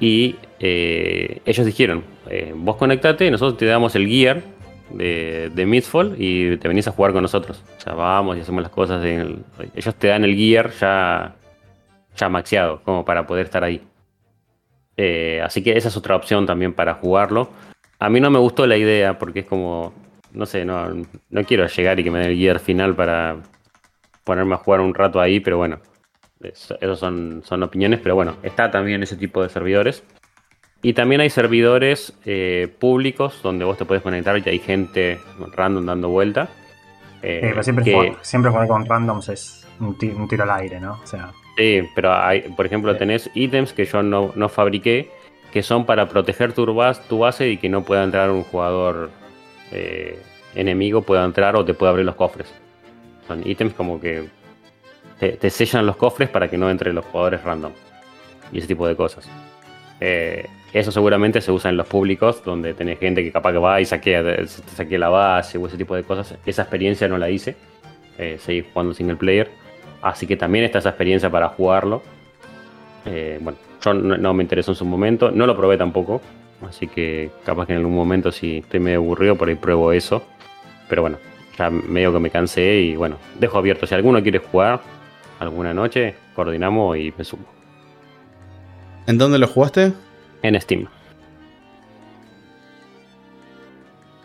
Y 0.00 0.36
eh, 0.60 1.40
ellos 1.44 1.66
dijeron, 1.66 2.04
eh, 2.28 2.52
vos 2.54 2.76
conectate 2.76 3.30
nosotros 3.30 3.58
te 3.58 3.66
damos 3.66 3.94
el 3.96 4.06
gear 4.06 4.42
de, 4.90 5.50
de 5.54 5.66
Mistfall 5.66 6.14
y 6.18 6.56
te 6.56 6.68
venís 6.68 6.88
a 6.88 6.92
jugar 6.92 7.12
con 7.12 7.22
nosotros. 7.22 7.62
O 7.78 7.80
sea, 7.80 7.94
vamos 7.94 8.36
y 8.36 8.40
hacemos 8.40 8.62
las 8.62 8.72
cosas. 8.72 9.04
ellos 9.04 9.94
te 9.96 10.08
dan 10.08 10.24
el 10.24 10.36
gear 10.36 10.70
ya, 10.80 11.34
ya 12.16 12.28
maxeado, 12.28 12.80
como 12.82 13.04
para 13.04 13.26
poder 13.26 13.46
estar 13.46 13.64
ahí. 13.64 13.82
Eh, 14.96 15.40
así 15.44 15.62
que 15.62 15.76
esa 15.76 15.88
es 15.88 15.96
otra 15.96 16.16
opción 16.16 16.46
también 16.46 16.72
para 16.72 16.94
jugarlo. 16.94 17.50
A 18.00 18.08
mí 18.08 18.20
no 18.20 18.30
me 18.30 18.38
gustó 18.38 18.66
la 18.66 18.76
idea 18.76 19.18
porque 19.18 19.40
es 19.40 19.46
como, 19.46 19.92
no 20.32 20.46
sé, 20.46 20.64
no, 20.64 20.88
no 21.30 21.44
quiero 21.44 21.66
llegar 21.66 21.98
y 22.00 22.04
que 22.04 22.10
me 22.10 22.18
den 22.18 22.30
el 22.30 22.36
gear 22.36 22.58
final 22.58 22.94
para 22.94 23.36
ponerme 24.24 24.54
a 24.54 24.58
jugar 24.58 24.80
un 24.80 24.94
rato 24.94 25.20
ahí, 25.20 25.40
pero 25.40 25.56
bueno, 25.56 25.78
es- 26.42 26.74
esos 26.80 26.98
son, 26.98 27.42
son 27.44 27.62
opiniones, 27.62 28.00
pero 28.02 28.14
bueno, 28.14 28.36
está 28.42 28.70
también 28.70 29.02
ese 29.02 29.16
tipo 29.16 29.42
de 29.42 29.48
servidores. 29.48 30.02
Y 30.80 30.92
también 30.92 31.20
hay 31.20 31.30
servidores 31.30 32.12
eh, 32.24 32.72
públicos 32.78 33.40
donde 33.42 33.64
vos 33.64 33.76
te 33.76 33.84
puedes 33.84 34.02
conectar 34.02 34.38
y 34.38 34.48
hay 34.48 34.58
gente 34.60 35.18
random 35.56 35.86
dando 35.86 36.08
vuelta. 36.08 36.48
Eh, 37.22 37.38
pero 37.42 37.62
siempre, 37.64 37.84
que- 37.84 37.92
jugar, 37.94 38.12
siempre 38.22 38.50
jugar 38.52 38.68
con 38.68 38.86
randoms 38.86 39.28
es 39.28 39.66
un, 39.80 39.98
ti- 39.98 40.10
un 40.16 40.28
tiro 40.28 40.44
al 40.44 40.50
aire, 40.52 40.78
¿no? 40.80 40.92
O 41.02 41.06
sea, 41.06 41.32
Sí, 41.56 41.82
pero 41.96 42.12
hay, 42.14 42.42
por 42.56 42.64
ejemplo, 42.66 42.96
tenés 42.96 43.28
ítems 43.34 43.72
que 43.72 43.84
yo 43.84 44.00
no, 44.04 44.30
no 44.36 44.48
fabriqué 44.48 45.10
que 45.52 45.64
son 45.64 45.84
para 45.86 46.08
proteger 46.08 46.52
tu, 46.52 46.64
bas- 46.66 47.02
tu 47.08 47.18
base 47.18 47.48
y 47.50 47.56
que 47.56 47.68
no 47.68 47.82
pueda 47.82 48.04
entrar 48.04 48.30
un 48.30 48.44
jugador 48.44 49.10
eh, 49.72 50.20
enemigo, 50.54 51.02
pueda 51.02 51.24
entrar 51.24 51.56
o 51.56 51.64
te 51.64 51.74
pueda 51.74 51.90
abrir 51.90 52.06
los 52.06 52.14
cofres. 52.14 52.46
Son 53.26 53.44
ítems 53.44 53.74
como 53.74 54.00
que 54.00 54.28
te, 55.18 55.50
sellan 55.50 55.86
los 55.86 55.96
cofres 55.96 56.28
para 56.28 56.48
que 56.48 56.56
no 56.56 56.70
entren 56.70 56.94
los 56.94 57.04
jugadores 57.06 57.42
random 57.42 57.72
y 58.52 58.58
ese 58.58 58.68
tipo 58.68 58.86
de 58.86 58.96
cosas. 58.96 59.28
Eh, 60.00 60.46
eso 60.72 60.92
seguramente 60.92 61.40
se 61.40 61.50
usa 61.50 61.70
en 61.70 61.76
los 61.76 61.86
públicos, 61.86 62.42
donde 62.44 62.74
tenés 62.74 62.98
gente 62.98 63.24
que 63.24 63.32
capaz 63.32 63.52
que 63.52 63.58
va 63.58 63.80
y 63.80 63.84
saquea, 63.84 64.22
saquea 64.46 64.98
la 64.98 65.08
base 65.08 65.58
o 65.58 65.66
ese 65.66 65.76
tipo 65.76 65.94
de 65.94 66.02
cosas. 66.04 66.36
Esa 66.46 66.62
experiencia 66.62 67.08
no 67.08 67.18
la 67.18 67.30
hice. 67.30 67.56
Eh, 68.18 68.64
jugando 68.72 68.94
single 68.94 69.16
player. 69.16 69.50
Así 70.02 70.26
que 70.26 70.36
también 70.36 70.64
está 70.64 70.78
esa 70.78 70.90
experiencia 70.90 71.30
para 71.30 71.48
jugarlo. 71.48 72.02
Eh, 73.06 73.38
bueno, 73.40 73.58
yo 73.82 73.94
no, 73.94 74.16
no 74.16 74.34
me 74.34 74.42
interesó 74.42 74.72
en 74.72 74.76
su 74.76 74.84
momento, 74.84 75.30
no 75.30 75.46
lo 75.46 75.56
probé 75.56 75.76
tampoco. 75.76 76.20
Así 76.68 76.86
que 76.88 77.30
capaz 77.44 77.66
que 77.66 77.72
en 77.72 77.78
algún 77.78 77.94
momento 77.94 78.32
si 78.32 78.58
estoy 78.58 78.80
medio 78.80 78.98
aburrido 78.98 79.36
por 79.36 79.48
ahí 79.48 79.54
pruebo 79.54 79.92
eso. 79.92 80.22
Pero 80.88 81.02
bueno, 81.02 81.18
ya 81.56 81.70
medio 81.70 82.12
que 82.12 82.18
me 82.18 82.30
cansé 82.30 82.80
y 82.80 82.96
bueno, 82.96 83.16
dejo 83.38 83.58
abierto. 83.58 83.86
Si 83.86 83.94
alguno 83.94 84.22
quiere 84.22 84.38
jugar 84.38 84.80
alguna 85.38 85.72
noche, 85.74 86.14
coordinamos 86.34 86.96
y 86.98 87.12
me 87.16 87.24
sumo. 87.24 87.44
¿En 89.06 89.18
dónde 89.18 89.38
lo 89.38 89.46
jugaste? 89.46 89.92
En 90.42 90.60
Steam. 90.60 90.86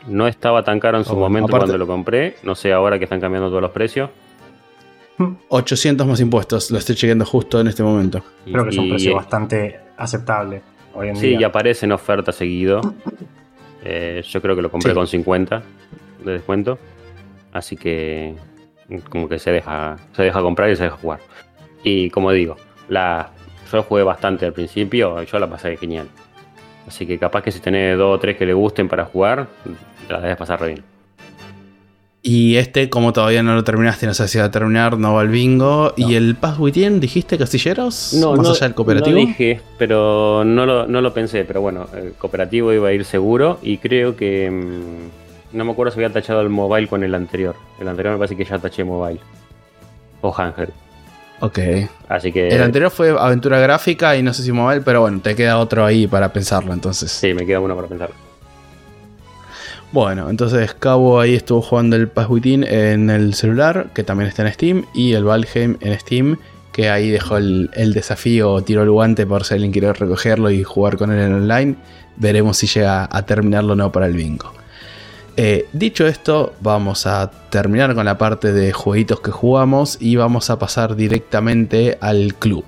No 0.07 0.27
estaba 0.27 0.63
tan 0.63 0.79
caro 0.79 0.97
en 0.97 1.05
su 1.05 1.13
Oh, 1.13 1.19
momento 1.19 1.47
aparte- 1.47 1.65
cuando 1.67 1.77
lo 1.77 1.87
compré. 1.87 2.35
No 2.43 2.55
sé 2.55 2.73
ahora 2.73 2.97
que 2.97 3.05
están 3.05 3.21
cambiando 3.21 3.49
todos 3.49 3.61
los 3.61 3.71
precios. 3.71 4.09
800 5.49 6.05
más 6.05 6.19
impuestos, 6.19 6.71
lo 6.71 6.77
estoy 6.77 6.95
chequeando 6.95 7.25
justo 7.25 7.61
en 7.61 7.67
este 7.67 7.83
momento. 7.83 8.21
Y- 8.45 8.51
creo 8.51 8.63
que 8.65 8.69
es 8.71 8.77
un 8.77 8.85
y- 8.85 8.89
precio 8.89 9.15
bastante 9.15 9.79
aceptable 9.97 10.61
hoy 10.93 11.09
en 11.09 11.15
Sí, 11.15 11.27
día. 11.29 11.41
y 11.41 11.43
aparece 11.43 11.85
en 11.85 11.91
oferta 11.93 12.31
seguido. 12.31 12.81
Eh, 13.85 14.23
yo 14.25 14.41
creo 14.41 14.55
que 14.55 14.61
lo 14.61 14.71
compré 14.71 14.91
Sí. 14.91 14.95
con 14.95 15.07
50 15.07 15.61
de 16.23 16.31
descuento. 16.31 16.79
Así 17.51 17.75
que 17.75 18.33
como 19.09 19.29
que 19.29 19.39
se 19.39 19.51
deja, 19.51 19.97
se 20.15 20.23
deja 20.23 20.41
comprar 20.41 20.69
y 20.69 20.75
se 20.75 20.83
deja 20.83 20.97
jugar. 20.97 21.19
Y 21.83 22.09
como 22.09 22.31
digo, 22.31 22.55
la, 22.89 23.31
yo 23.71 23.83
jugué 23.83 24.03
bastante 24.03 24.45
al 24.45 24.53
principio 24.53 25.21
y 25.21 25.25
yo 25.25 25.39
la 25.39 25.49
pasé 25.49 25.77
genial. 25.77 26.07
Así 26.87 27.05
que 27.05 27.17
capaz 27.17 27.43
que 27.43 27.51
si 27.51 27.59
tenés 27.59 27.97
dos 27.97 28.17
o 28.17 28.19
tres 28.19 28.37
que 28.37 28.45
le 28.45 28.53
gusten 28.53 28.87
para 28.87 29.05
jugar, 29.05 29.47
la 30.09 30.19
debes 30.19 30.37
pasar 30.37 30.59
re 30.59 30.67
bien. 30.67 30.83
Y 32.25 32.55
este, 32.55 32.89
como 32.89 33.11
todavía 33.11 33.43
no 33.43 33.53
lo 33.53 33.65
terminaste, 33.65 34.05
no 34.05 34.13
sé 34.13 34.29
si 34.29 34.37
va 34.37 34.45
a 34.45 34.51
terminar, 34.51 34.97
no 34.97 35.15
va 35.15 35.21
al 35.21 35.27
bingo. 35.27 35.93
¿Y 35.97 36.15
el 36.15 36.35
Pass 36.35 36.57
Within, 36.57 37.01
dijiste, 37.01 37.37
Castilleros? 37.37 38.13
Más 38.37 38.49
allá 38.49 38.67
del 38.67 38.75
cooperativo. 38.75 39.19
No 39.19 39.25
dije, 39.25 39.59
pero 39.77 40.45
no 40.45 40.65
lo, 40.65 40.87
no 40.87 41.01
lo 41.01 41.13
pensé. 41.13 41.43
Pero 41.43 41.59
bueno, 41.59 41.87
el 41.93 42.13
cooperativo 42.13 42.71
iba 42.71 42.87
a 42.87 42.93
ir 42.93 43.03
seguro 43.03 43.59
y 43.61 43.77
creo 43.77 44.15
que. 44.15 44.49
mm, 44.49 45.22
no 45.53 45.65
me 45.65 45.71
acuerdo 45.71 45.91
si 45.91 45.99
había 45.99 46.11
tachado 46.11 46.41
el 46.41 46.49
mobile 46.49 46.87
con 46.87 47.03
el 47.03 47.15
anterior. 47.15 47.55
El 47.79 47.87
anterior 47.87 48.13
me 48.13 48.19
parece 48.19 48.35
que 48.35 48.45
ya 48.45 48.59
taché 48.59 48.83
mobile. 48.83 49.19
O 50.21 50.33
handheld. 50.35 50.73
Ok. 51.39 51.59
Así 52.07 52.31
que. 52.31 52.47
El 52.47 52.61
anterior 52.61 52.89
fue 52.89 53.09
aventura 53.09 53.59
gráfica 53.59 54.15
y 54.15 54.23
no 54.23 54.33
sé 54.33 54.43
si 54.43 54.51
mobile, 54.51 54.81
pero 54.81 55.01
bueno, 55.01 55.19
te 55.21 55.35
queda 55.35 55.57
otro 55.57 55.85
ahí 55.85 56.07
para 56.07 56.31
pensarlo 56.31 56.73
entonces. 56.73 57.11
Sí, 57.11 57.33
me 57.33 57.45
queda 57.45 57.59
uno 57.59 57.75
para 57.75 57.87
pensar. 57.87 58.09
Bueno, 59.91 60.29
entonces 60.29 60.73
Cabo 60.73 61.19
ahí 61.19 61.35
estuvo 61.35 61.61
jugando 61.61 61.95
el 61.95 62.07
Pass 62.07 62.27
Within 62.27 62.63
en 62.63 63.11
el 63.11 63.35
celular, 63.35 63.89
que 63.93 64.03
también 64.03 64.27
está 64.27 64.41
en 64.41 64.51
Steam, 64.51 64.85
y 64.95 65.13
el 65.13 65.23
Valheim 65.23 65.77
en 65.81 65.99
Steam, 65.99 66.37
que 66.71 66.89
ahí 66.89 67.11
dejó 67.11 67.37
el, 67.37 67.69
el 67.73 67.93
desafío, 67.93 68.61
tiró 68.63 68.81
el 68.81 68.89
guante 68.89 69.27
por 69.27 69.43
si 69.43 69.53
alguien 69.53 69.71
quiere 69.71 69.93
recogerlo 69.93 70.49
y 70.49 70.63
jugar 70.63 70.97
con 70.97 71.11
él 71.11 71.19
en 71.19 71.33
online. 71.33 71.75
Veremos 72.15 72.57
si 72.57 72.67
llega 72.67 73.07
a 73.11 73.25
terminarlo 73.25 73.73
o 73.73 73.75
no 73.75 73.91
para 73.91 74.07
el 74.07 74.13
bingo. 74.13 74.51
Eh, 75.35 75.67
dicho 75.73 76.05
esto, 76.05 76.53
vamos 76.61 77.07
a 77.07 77.31
terminar 77.49 77.95
con 77.95 78.05
la 78.05 78.17
parte 78.17 78.53
de 78.53 78.71
jueguitos 78.71 79.19
que 79.19 79.31
jugamos 79.31 79.97
y 79.99 80.15
vamos 80.15 80.49
a 80.49 80.59
pasar 80.59 80.95
directamente 80.95 81.97
al 82.01 82.35
club. 82.35 82.65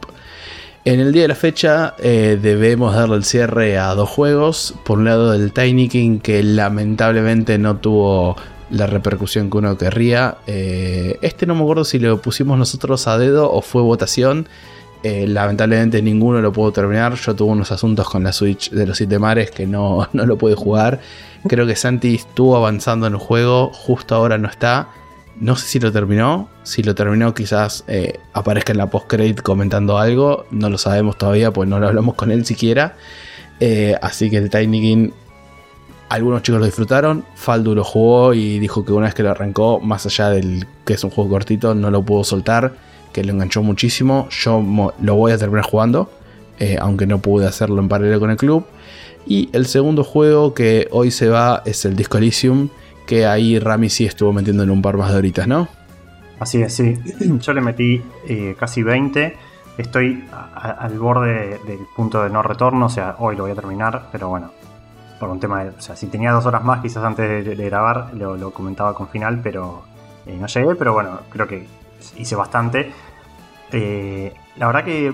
En 0.83 0.99
el 0.99 1.11
día 1.11 1.23
de 1.23 1.27
la 1.29 1.35
fecha 1.35 1.95
eh, 1.99 2.37
debemos 2.41 2.93
darle 2.95 3.15
el 3.15 3.23
cierre 3.23 3.77
a 3.77 3.93
dos 3.95 4.09
juegos. 4.09 4.75
Por 4.83 4.99
un 4.99 5.05
lado 5.05 5.33
el 5.33 5.51
Tiny 5.51 5.89
King 5.89 6.19
que 6.19 6.43
lamentablemente 6.43 7.57
no 7.57 7.77
tuvo 7.77 8.35
la 8.69 8.87
repercusión 8.87 9.49
que 9.49 9.57
uno 9.57 9.77
querría. 9.77 10.37
Eh, 10.45 11.17
este 11.21 11.45
no 11.45 11.55
me 11.55 11.61
acuerdo 11.61 11.85
si 11.85 11.99
lo 11.99 12.21
pusimos 12.21 12.57
nosotros 12.57 13.07
a 13.07 13.17
dedo 13.17 13.51
o 13.51 13.61
fue 13.61 13.81
votación. 13.81 14.47
Eh, 15.07 15.27
lamentablemente 15.27 16.01
ninguno 16.01 16.41
lo 16.41 16.51
puedo 16.51 16.71
terminar. 16.71 17.13
Yo 17.13 17.35
tuve 17.35 17.51
unos 17.51 17.71
asuntos 17.71 18.09
con 18.09 18.23
la 18.23 18.33
Switch 18.33 18.71
de 18.71 18.87
los 18.87 18.97
siete 18.97 19.19
mares 19.19 19.51
que 19.51 19.67
no, 19.67 20.09
no 20.13 20.25
lo 20.25 20.35
pude 20.35 20.55
jugar. 20.55 20.99
Creo 21.47 21.67
que 21.67 21.75
Santi 21.75 22.15
estuvo 22.15 22.57
avanzando 22.57 23.05
en 23.05 23.13
el 23.13 23.19
juego, 23.19 23.71
justo 23.71 24.15
ahora 24.15 24.39
no 24.39 24.49
está. 24.49 24.87
No 25.39 25.55
sé 25.57 25.67
si 25.67 25.79
lo 25.79 25.91
terminó. 25.91 26.49
Si 26.63 26.81
lo 26.81 26.95
terminó, 26.95 27.35
quizás 27.35 27.83
eh, 27.87 28.19
aparezca 28.33 28.71
en 28.71 28.79
la 28.79 28.89
post-credit 28.89 29.41
comentando 29.43 29.99
algo. 29.99 30.47
No 30.49 30.71
lo 30.71 30.79
sabemos 30.79 31.19
todavía, 31.19 31.51
pues 31.51 31.69
no 31.69 31.79
lo 31.79 31.87
hablamos 31.87 32.15
con 32.15 32.31
él 32.31 32.43
siquiera. 32.43 32.95
Eh, 33.59 33.95
así 34.01 34.31
que 34.31 34.37
el 34.37 34.49
Tiny 34.49 34.81
King, 34.81 35.09
algunos 36.09 36.41
chicos 36.41 36.61
lo 36.61 36.65
disfrutaron. 36.65 37.23
Faldu 37.35 37.75
lo 37.75 37.83
jugó 37.83 38.33
y 38.33 38.57
dijo 38.57 38.83
que 38.83 38.91
una 38.91 39.05
vez 39.05 39.13
que 39.13 39.21
lo 39.21 39.29
arrancó, 39.29 39.79
más 39.79 40.07
allá 40.07 40.31
del 40.31 40.65
que 40.83 40.93
es 40.93 41.03
un 41.03 41.11
juego 41.11 41.29
cortito, 41.29 41.75
no 41.75 41.91
lo 41.91 42.01
pudo 42.01 42.23
soltar. 42.23 42.94
Que 43.15 43.23
lo 43.23 43.31
enganchó 43.31 43.63
muchísimo. 43.63 44.27
Yo 44.29 44.61
lo 44.99 45.15
voy 45.15 45.31
a 45.31 45.37
terminar 45.37 45.63
jugando. 45.63 46.11
Eh, 46.59 46.75
aunque 46.81 47.07
no 47.07 47.19
pude 47.19 47.47
hacerlo 47.47 47.81
en 47.81 47.87
paralelo 47.87 48.19
con 48.19 48.29
el 48.29 48.35
club. 48.35 48.65
Y 49.25 49.47
el 49.53 49.67
segundo 49.67 50.03
juego 50.03 50.53
que 50.53 50.89
hoy 50.91 51.11
se 51.11 51.29
va 51.29 51.61
es 51.63 51.85
el 51.85 51.95
Disco 51.95 52.17
Elysium 52.17 52.67
que 53.05 53.25
ahí 53.25 53.57
Rami 53.57 53.89
sí 53.89 54.05
estuvo 54.05 54.33
metiéndole 54.33 54.69
un 54.69 54.81
par 54.81 54.97
más 54.97 55.11
de 55.11 55.17
horitas, 55.17 55.47
¿no? 55.47 55.69
Así 56.39 56.61
es, 56.61 56.73
sí. 56.73 56.97
Yo 57.39 57.53
le 57.53 57.61
metí 57.61 58.03
eh, 58.27 58.53
casi 58.59 58.83
20. 58.83 59.37
Estoy 59.77 60.25
al 60.53 60.99
borde 60.99 61.59
del 61.65 61.79
punto 61.95 62.21
de 62.21 62.29
no 62.29 62.41
retorno, 62.41 62.85
o 62.85 62.89
sea, 62.89 63.15
hoy 63.19 63.35
lo 63.35 63.43
voy 63.43 63.51
a 63.51 63.55
terminar, 63.55 64.07
pero 64.11 64.29
bueno, 64.29 64.51
por 65.19 65.29
un 65.29 65.39
tema 65.39 65.63
de. 65.63 65.69
O 65.69 65.81
sea, 65.81 65.95
si 65.95 66.07
tenía 66.07 66.31
dos 66.31 66.45
horas 66.45 66.63
más, 66.63 66.81
quizás 66.81 67.03
antes 67.03 67.45
de, 67.45 67.55
grabar, 67.65 68.13
lo, 68.13 68.51
comentaba 68.51 68.93
con 68.93 69.09
final, 69.09 69.41
pero 69.41 69.83
eh, 70.25 70.37
no 70.39 70.47
llegué, 70.47 70.75
pero 70.75 70.93
bueno, 70.93 71.19
creo 71.29 71.47
que 71.47 71.67
hice 72.17 72.35
bastante. 72.35 72.91
Eh, 73.71 74.33
la 74.57 74.67
verdad 74.67 74.83
que 74.83 75.13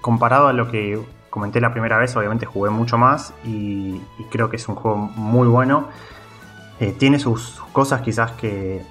comparado 0.00 0.48
a 0.48 0.52
lo 0.52 0.70
que 0.70 1.00
comenté 1.30 1.60
la 1.60 1.72
primera 1.72 1.98
vez, 1.98 2.14
obviamente 2.16 2.46
jugué 2.46 2.70
mucho 2.70 2.98
más 2.98 3.34
y 3.44 4.00
creo 4.30 4.50
que 4.50 4.56
es 4.56 4.68
un 4.68 4.74
juego 4.74 4.96
muy 4.96 5.48
bueno. 5.48 5.88
Eh, 6.80 6.94
tiene 6.98 7.18
sus, 7.18 7.60
cosas 7.72 8.02
quizás 8.02 8.32
que 8.32 8.82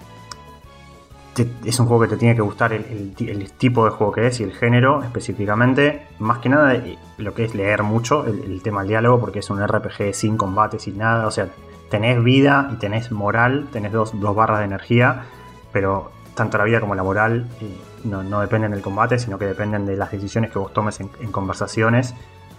es 1.66 1.80
un 1.80 1.88
juego 1.88 2.04
que 2.04 2.10
te 2.10 2.18
tiene 2.18 2.36
que 2.36 2.42
gustar 2.42 2.74
el, 2.74 3.52
tipo 3.58 3.86
de 3.86 3.92
juego 3.92 4.12
que 4.12 4.28
es 4.28 4.40
y 4.40 4.44
el 4.44 4.54
género 4.54 5.04
específicamente. 5.04 6.08
Más 6.20 6.40
que 6.40 6.50
nada 6.50 6.76
eh, 6.76 6.98
lo 7.18 7.34
que 7.34 7.46
es 7.46 7.56
leer 7.56 7.84
mucho 7.84 8.26
el, 8.26 8.62
tema 8.62 8.82
del 8.82 8.90
diálogo 8.90 9.20
porque 9.20 9.40
es 9.40 9.50
un 9.50 9.66
RPG 9.66 10.14
sin 10.14 10.38
combate, 10.38 10.80
sin 10.80 10.98
nada. 10.98 11.28
O 11.28 11.32
sea, 11.32 11.50
tenés 11.90 12.24
vida 12.24 12.70
y 12.74 12.76
tenés 12.76 13.12
moral, 13.12 13.68
tenés 13.72 13.92
dos, 13.92 14.14
barras 14.36 14.60
de 14.60 14.66
energía, 14.66 15.24
pero 15.72 16.12
tanto 16.36 16.58
la 16.58 16.64
vida 16.64 16.80
como 16.80 16.96
la 16.96 17.04
moral 17.04 17.48
eh, 17.62 17.78
no, 18.04 18.42
dependen 18.42 18.72
del 18.72 18.82
combate, 18.82 19.20
sino 19.20 19.38
que 19.38 19.46
dependen 19.46 19.86
de 19.86 19.96
las 19.96 20.12
decisiones 20.12 20.52
que 20.52 20.60
vos 20.60 20.74
tomes 20.74 21.00
en, 21.00 21.08
conversaciones 21.32 22.14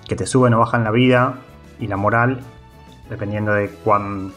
que 0.07 0.17
te 0.17 0.27
suben 0.27 0.55
o 0.55 0.59
bajan 0.59 0.85
la 0.85 0.91
vida 0.91 1.39
y 1.79 1.87
la 1.87 1.97
moral, 1.97 2.41
dependiendo 3.09 3.53
de 3.53 3.69
cuán 3.69 4.33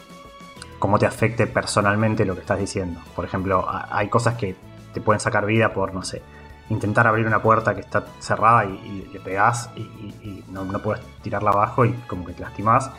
cómo 0.78 0.98
te 0.98 1.06
afecte 1.06 1.46
personalmente 1.46 2.24
lo 2.24 2.34
que 2.34 2.40
estás 2.40 2.58
diciendo. 2.58 3.00
Por 3.14 3.24
ejemplo, 3.24 3.66
hay 3.68 4.08
cosas 4.08 4.36
que 4.36 4.56
te 4.94 5.00
pueden 5.00 5.20
sacar 5.20 5.44
vida 5.44 5.72
por, 5.72 5.92
no 5.92 6.02
sé, 6.02 6.22
intentar 6.70 7.06
abrir 7.06 7.26
una 7.26 7.42
puerta 7.42 7.74
que 7.74 7.80
está 7.80 8.04
cerrada 8.20 8.64
y, 8.64 9.08
le 9.12 9.20
pegás 9.20 9.70
y, 9.76 10.44
no, 10.48 10.64
puedes 10.82 11.02
tirarla 11.22 11.50
abajo 11.50 11.84
y 11.84 11.92
como 12.06 12.24
que 12.24 12.32
te 12.32 12.42
lastimás. 12.42 12.90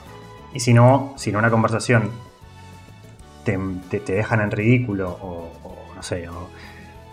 Y 0.53 0.59
si 0.59 0.73
no, 0.73 1.13
si 1.15 1.29
en 1.29 1.37
una 1.37 1.49
conversación 1.49 2.09
te, 3.43 3.99
dejan 3.99 4.41
en 4.41 4.51
ridículo 4.51 5.09
o, 5.09 5.51
no 5.99 6.03
sé, 6.03 6.29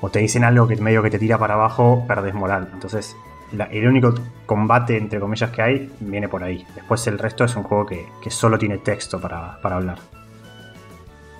o, 0.01 0.09
te 0.11 0.21
dicen 0.21 0.45
algo 0.45 0.69
que 0.69 0.77
medio 0.77 1.03
que 1.03 1.11
te 1.11 1.19
tira 1.19 1.37
para 1.37 1.55
abajo, 1.55 2.05
perdes 2.07 2.33
moral. 2.33 2.69
Entonces, 2.73 3.17
el 3.73 3.89
único 3.89 4.15
combate, 4.47 4.97
entre 4.97 5.19
comillas, 5.19 5.51
que 5.51 5.63
hay 5.63 5.91
viene 5.99 6.29
por 6.29 6.45
ahí. 6.45 6.65
Después 6.77 7.05
el 7.09 7.19
resto 7.19 7.43
es 7.43 7.57
un 7.57 7.65
juego 7.65 7.87
que, 7.87 8.31
solo 8.31 8.57
tiene 8.57 8.79
texto 8.79 9.21
para 9.21 9.59
hablar. 9.63 9.99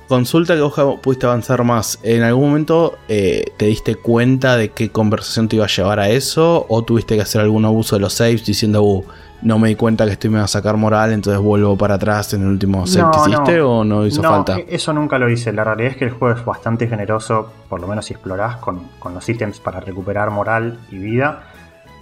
Consulta 0.09 0.55
que 0.55 0.61
vos 0.61 1.01
pudiste 1.03 1.27
avanzar 1.27 1.65
más. 1.65 1.99
¿En 2.05 2.23
algún 2.23 2.51
momento 2.51 2.97
eh, 3.09 3.45
te 3.57 3.67
diste 3.67 3.97
cuenta 3.97 4.57
de 4.57 4.71
qué 4.71 4.91
conversación 4.91 5.49
te 5.49 5.57
iba 5.57 5.65
a 5.65 5.69
llevar 5.69 5.99
a 5.99 6.09
eso? 6.09 6.65
¿O 6.69 6.83
tuviste 6.85 7.17
que 7.17 7.23
hacer 7.23 7.41
algún 7.41 7.65
abuso 7.65 7.97
de 7.97 8.03
los 8.03 8.13
saves 8.13 8.45
diciendo, 8.47 8.83
uh, 8.83 9.05
no 9.43 9.59
me 9.59 9.69
di 9.69 9.75
cuenta 9.75 10.05
que 10.07 10.13
esto 10.13 10.31
me 10.31 10.39
va 10.39 10.45
a 10.45 10.49
sacar 10.49 10.77
moral, 10.77 11.13
entonces 11.13 11.41
vuelvo 11.41 11.77
para 11.77 11.95
atrás 11.95 12.33
en 12.35 12.43
el 12.43 12.49
último 12.49 12.87
save 12.87 13.11
que 13.13 13.31
hiciste? 13.31 13.61
¿O 13.61 13.85
no 13.85 14.07
hizo 14.07 14.23
falta? 14.23 14.59
E-, 14.59 14.67
eso 14.71 14.93
nunca 14.93 15.19
lo 15.19 15.29
hice. 15.29 15.53
La 15.53 15.65
realidad 15.65 15.93
es 15.93 15.97
que 15.97 16.05
el 16.05 16.11
juego 16.11 16.39
es 16.39 16.45
bastante 16.45 16.89
generoso, 16.89 17.53
por 17.69 17.81
lo 17.81 17.87
menos 17.87 18.07
si 18.07 18.15
explorás 18.15 18.57
con, 18.57 18.89
los 19.13 19.29
ítems 19.29 19.61
para 19.61 19.81
recuperar 19.81 20.31
moral 20.31 20.81
y 20.91 20.99
vida. 20.99 21.43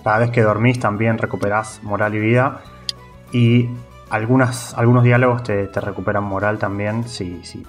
Cada 0.02 0.18
vez 0.18 0.30
que 0.30 0.42
dormís 0.42 0.78
también 0.78 1.18
recuperás 1.18 1.80
moral 1.82 2.14
y 2.14 2.18
vida. 2.20 2.60
Y 3.32 3.68
algunas, 4.10 4.74
algunos 4.74 5.02
diálogos 5.02 5.42
te, 5.42 5.66
recuperan 5.66 6.24
moral 6.24 6.58
también 6.58 7.08
si, 7.08 7.42
si 7.44 7.64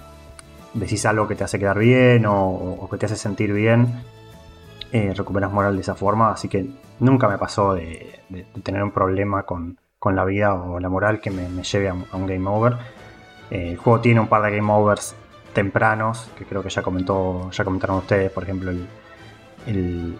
decís 0.74 1.04
algo 1.06 1.26
que 1.26 1.34
te 1.34 1.44
hace 1.44 1.58
quedar 1.58 1.78
bien 1.78 2.24
o, 2.26 2.86
que 2.90 2.98
te 2.98 3.06
hace 3.06 3.16
sentir 3.16 3.52
bien, 3.52 4.02
eh, 4.92 5.12
recuperas 5.16 5.50
moral 5.50 5.74
de 5.74 5.82
esa 5.82 5.94
forma. 5.94 6.30
Así 6.30 6.48
que 6.48 6.66
nunca 7.00 7.28
me 7.28 7.38
pasó 7.38 7.74
de, 7.74 8.20
tener 8.62 8.82
un 8.82 8.90
problema 8.90 9.44
con, 9.44 9.78
la 10.04 10.24
vida 10.24 10.54
o 10.54 10.78
la 10.78 10.88
moral 10.88 11.20
que 11.20 11.32
me, 11.32 11.48
lleve 11.64 11.88
a 11.88 11.94
un, 11.94 12.26
game 12.26 12.48
over. 12.48 12.74
Eh, 13.50 13.72
el 13.72 13.76
juego 13.76 14.00
tiene 14.00 14.20
un 14.20 14.28
par 14.28 14.40
de 14.42 14.56
game 14.56 14.72
overs 14.72 15.16
tempranos, 15.52 16.30
que 16.38 16.44
creo 16.44 16.62
que 16.62 16.68
ya 16.68 16.82
comentó, 16.82 17.50
ya 17.50 17.64
comentaron 17.64 17.96
ustedes, 17.96 18.30
por 18.30 18.44
ejemplo, 18.44 18.70
el, 18.70 18.86
el, 19.66 20.18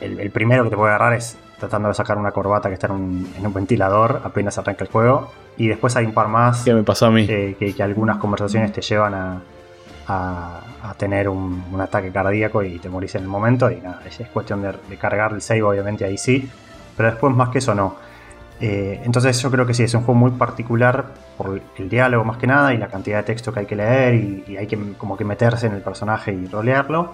eh, 0.00 0.30
primero 0.30 0.64
que 0.64 0.70
te 0.70 0.76
puede 0.76 0.90
agarrar 0.90 1.14
es 1.14 1.38
tratando 1.58 1.88
de 1.88 1.94
sacar 1.94 2.18
una 2.18 2.32
corbata 2.32 2.68
que 2.68 2.74
está 2.74 2.88
en 2.88 2.92
un, 2.92 3.54
ventilador 3.54 4.20
apenas 4.24 4.58
arranca 4.58 4.84
el 4.84 4.90
juego. 4.90 5.32
Y 5.56 5.68
después 5.68 5.96
hay 5.96 6.04
un 6.04 6.12
par 6.12 6.28
más. 6.28 6.64
¿Qué 6.64 6.74
me 6.74 6.82
pasó 6.82 7.06
a 7.06 7.10
mí? 7.10 7.26
que, 7.26 7.74
algunas 7.80 8.18
conversaciones 8.18 8.72
te 8.72 8.82
llevan 8.82 9.14
a, 9.14 9.40
a, 10.08 10.94
tener 10.96 11.28
un, 11.28 11.64
ataque 11.80 12.10
cardíaco 12.10 12.62
y 12.62 12.78
te 12.78 12.88
morís 12.88 13.14
en 13.14 13.22
el 13.22 13.28
momento. 13.28 13.70
Y 13.70 13.76
nada, 13.80 14.02
es, 14.06 14.18
cuestión 14.28 14.62
de, 14.62 14.96
cargar 14.96 15.32
el 15.32 15.42
save, 15.42 15.62
obviamente 15.62 16.04
ahí 16.04 16.18
sí. 16.18 16.48
Pero 16.96 17.10
después 17.10 17.34
más 17.34 17.50
que 17.50 17.58
eso 17.58 17.74
no. 17.74 17.96
Eh, 18.60 19.02
entonces 19.04 19.40
yo 19.40 19.50
creo 19.50 19.66
que 19.66 19.74
sí, 19.74 19.82
es 19.82 19.92
un 19.92 20.02
juego 20.02 20.18
muy 20.18 20.30
particular 20.30 21.04
por 21.36 21.60
el 21.76 21.88
diálogo 21.90 22.24
más 22.24 22.38
que 22.38 22.46
nada 22.46 22.72
y 22.72 22.78
la 22.78 22.88
cantidad 22.88 23.18
de 23.18 23.24
texto 23.24 23.52
que 23.52 23.60
hay 23.60 23.66
que 23.66 23.76
leer 23.76 24.14
y, 24.14 24.56
hay 24.56 24.66
que 24.66 24.78
como 24.96 25.14
que 25.14 25.24
meterse 25.24 25.66
en 25.66 25.74
el 25.74 25.82
personaje 25.82 26.32
y 26.32 26.46
rolearlo. 26.46 27.12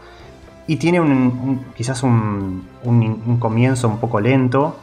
Y 0.67 0.77
tiene 0.77 1.01
un, 1.01 1.67
quizás 1.75 2.03
un, 2.05 2.69
comienzo 3.41 3.89
un 3.89 3.99
poco 3.99 4.21
lento. 4.21 4.77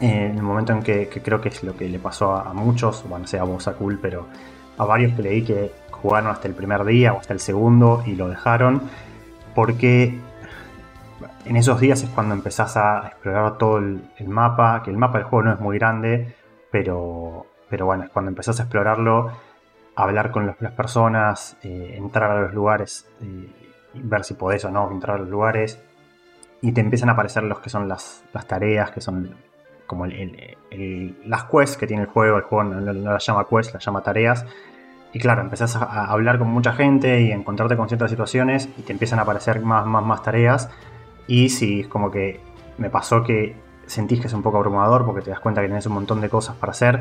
Eh, 0.00 0.28
en 0.30 0.36
el 0.36 0.42
momento 0.42 0.72
en 0.72 0.82
que, 0.82 1.08
creo 1.08 1.40
que 1.40 1.48
es 1.48 1.62
lo 1.62 1.76
que 1.76 1.88
le 1.88 1.98
pasó 1.98 2.34
a, 2.34 2.52
muchos, 2.52 3.04
bueno, 3.08 3.26
sea 3.26 3.42
a 3.42 3.44
vos 3.44 3.68
a 3.68 3.74
cool, 3.74 3.98
pero 4.02 4.26
a 4.76 4.84
varios 4.84 5.14
que 5.14 5.22
leí 5.22 5.42
que 5.42 5.72
jugaron 6.02 6.30
hasta 6.30 6.48
el 6.48 6.54
primer 6.54 6.84
día 6.84 7.12
o 7.12 7.18
hasta 7.18 7.32
el 7.32 7.40
segundo 7.40 8.02
y 8.06 8.14
lo 8.14 8.28
dejaron. 8.28 8.82
Porque 9.54 10.18
en 11.44 11.56
esos 11.56 11.80
días 11.80 12.02
es 12.02 12.10
cuando 12.10 12.34
empezás 12.34 12.76
a 12.76 13.08
explorar 13.08 13.58
todo 13.58 13.78
el, 13.78 14.02
mapa, 14.26 14.82
que 14.82 14.90
el 14.90 14.96
mapa 14.96 15.18
del 15.18 15.26
juego 15.26 15.44
no 15.44 15.52
es 15.52 15.60
muy 15.60 15.78
grande, 15.78 16.34
pero, 16.70 17.46
pero 17.68 17.86
bueno, 17.86 18.04
es 18.04 18.10
cuando 18.10 18.30
empezás 18.30 18.60
a 18.60 18.64
explorarlo, 18.64 19.30
hablar 19.94 20.30
con 20.30 20.46
las 20.46 20.72
personas, 20.72 21.56
eh, 21.62 21.94
entrar 21.96 22.30
a 22.30 22.40
los 22.42 22.52
lugares. 22.52 23.08
Eh, 23.22 23.66
ver 24.02 24.24
si 24.24 24.34
podés 24.34 24.64
o 24.64 24.70
no 24.70 24.90
entrar 24.90 25.16
a 25.16 25.20
los 25.20 25.28
lugares. 25.28 25.80
Y 26.62 26.72
te 26.72 26.80
empiezan 26.80 27.08
a 27.08 27.12
aparecer 27.12 27.42
los 27.42 27.60
que 27.60 27.70
son 27.70 27.88
las, 27.88 28.24
tareas, 28.46 28.90
que 28.90 29.00
son 29.00 29.34
como 29.86 30.06
las 30.06 31.44
quests 31.44 31.76
que 31.76 31.86
tiene 31.86 32.04
el 32.04 32.08
juego. 32.08 32.38
El 32.38 32.42
juego 32.44 32.64
no, 32.64 32.92
las 32.92 33.26
llama 33.26 33.46
quests, 33.48 33.74
las 33.74 33.84
llama 33.84 34.02
tareas. 34.02 34.44
Y 35.16 35.18
claro, 35.18 35.40
empezás 35.40 35.74
a, 35.76 36.04
hablar 36.12 36.38
con 36.38 36.48
mucha 36.48 36.74
gente 36.74 37.22
y 37.22 37.32
encontrarte 37.32 37.74
con 37.74 37.88
ciertas 37.88 38.10
situaciones 38.10 38.68
y 38.76 38.82
te 38.82 38.92
empiezan 38.92 39.18
a 39.18 39.22
aparecer 39.22 39.62
más, 39.62 39.86
más, 39.86 40.04
más 40.04 40.22
tareas. 40.22 40.68
Y 41.26 41.48
si 41.48 41.80
es 41.80 41.88
como 41.88 42.10
que 42.10 42.42
me 42.76 42.90
pasó 42.90 43.22
que 43.22 43.56
sentís 43.86 44.20
que 44.20 44.26
es 44.26 44.34
un 44.34 44.42
poco 44.42 44.58
abrumador 44.58 45.06
porque 45.06 45.22
te 45.22 45.30
das 45.30 45.40
cuenta 45.40 45.62
que 45.62 45.68
tenés 45.68 45.86
un 45.86 45.94
montón 45.94 46.20
de 46.20 46.28
cosas 46.28 46.54
para 46.56 46.72
hacer. 46.72 47.00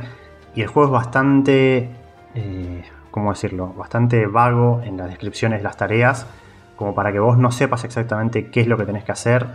Y 0.56 0.62
el 0.62 0.68
juego 0.68 0.88
es 0.88 0.94
bastante, 0.94 1.90
eh, 2.36 2.84
¿cómo 3.12 3.32
decirlo? 3.32 3.74
Bastante 3.74 4.28
vago 4.28 4.80
en 4.82 4.96
las 4.96 5.10
descripciones 5.10 5.60
de 5.60 5.64
las 5.64 5.76
tareas 5.76 6.26
como 6.78 6.96
para 6.96 7.12
que 7.12 7.20
vos 7.20 7.38
no 7.38 7.52
sepas 7.52 7.84
exactamente 7.84 8.50
qué 8.50 8.62
es 8.62 8.68
lo 8.68 8.78
que 8.78 8.86
tenés 8.86 9.04
que 9.04 9.12
hacer 9.12 9.46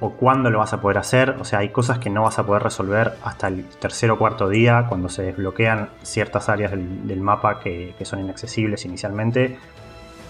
o 0.00 0.10
cuándo 0.10 0.50
lo 0.50 0.58
vas 0.58 0.72
a 0.72 0.80
poder 0.80 0.98
hacer. 0.98 1.36
O 1.40 1.44
sea, 1.44 1.60
hay 1.60 1.70
cosas 1.70 1.98
que 1.98 2.10
no 2.10 2.22
vas 2.22 2.38
a 2.38 2.46
poder 2.46 2.62
resolver 2.62 3.14
hasta 3.24 3.48
el 3.48 3.64
tercer 3.64 4.10
o 4.10 4.18
cuarto 4.18 4.48
día, 4.48 4.86
cuando 4.88 5.08
se 5.08 5.22
desbloquean 5.22 5.90
ciertas 6.02 6.48
áreas 6.48 6.72
del, 6.72 7.20
mapa 7.20 7.60
que, 7.60 7.94
son 8.02 8.20
inaccesibles 8.20 8.84
inicialmente. 8.84 9.58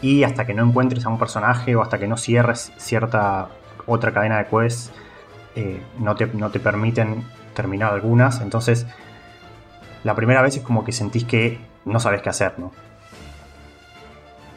Y 0.00 0.22
hasta 0.22 0.46
que 0.46 0.54
no 0.54 0.64
encuentres 0.64 1.04
a 1.04 1.08
un 1.08 1.18
personaje 1.18 1.74
o 1.76 1.82
hasta 1.82 1.98
que 1.98 2.06
no 2.06 2.16
cierres 2.16 2.72
cierta 2.76 3.48
otra 3.86 4.12
cadena 4.12 4.38
de 4.38 4.46
quests, 4.46 4.92
eh, 5.56 5.82
no, 5.98 6.14
te, 6.14 6.26
no 6.26 6.50
te 6.50 6.60
permiten 6.60 7.24
terminar 7.54 7.92
algunas. 7.92 8.40
Entonces, 8.40 8.86
la 10.04 10.14
primera 10.14 10.40
vez 10.40 10.56
es 10.56 10.62
como 10.62 10.84
que 10.84 10.92
sentís 10.92 11.24
que 11.24 11.58
no 11.84 12.00
sabes 12.00 12.22
qué 12.22 12.28
hacer, 12.28 12.54
¿no? 12.58 12.72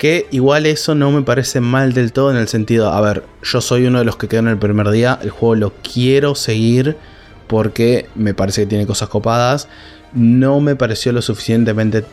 Que 0.01 0.25
igual 0.31 0.65
eso 0.65 0.95
no 0.95 1.11
me 1.11 1.21
parece 1.21 1.61
mal 1.61 1.93
del 1.93 2.11
todo 2.11 2.31
en 2.31 2.37
el 2.37 2.47
sentido, 2.47 2.91
a 2.91 2.99
ver, 3.01 3.23
yo 3.43 3.61
soy 3.61 3.85
uno 3.85 3.99
de 3.99 4.05
los 4.05 4.15
que 4.15 4.27
quedó 4.27 4.39
en 4.39 4.47
el 4.47 4.57
primer 4.57 4.89
día, 4.89 5.19
el 5.21 5.29
juego 5.29 5.53
lo 5.53 5.73
quiero 5.83 6.33
seguir 6.33 6.97
porque 7.45 8.09
me 8.15 8.33
parece 8.33 8.61
que 8.63 8.65
tiene 8.65 8.87
cosas 8.87 9.09
copadas. 9.09 9.67
No 10.11 10.59
me 10.59 10.75
pareció 10.75 11.11
lo 11.11 11.21
suficientemente 11.21 12.03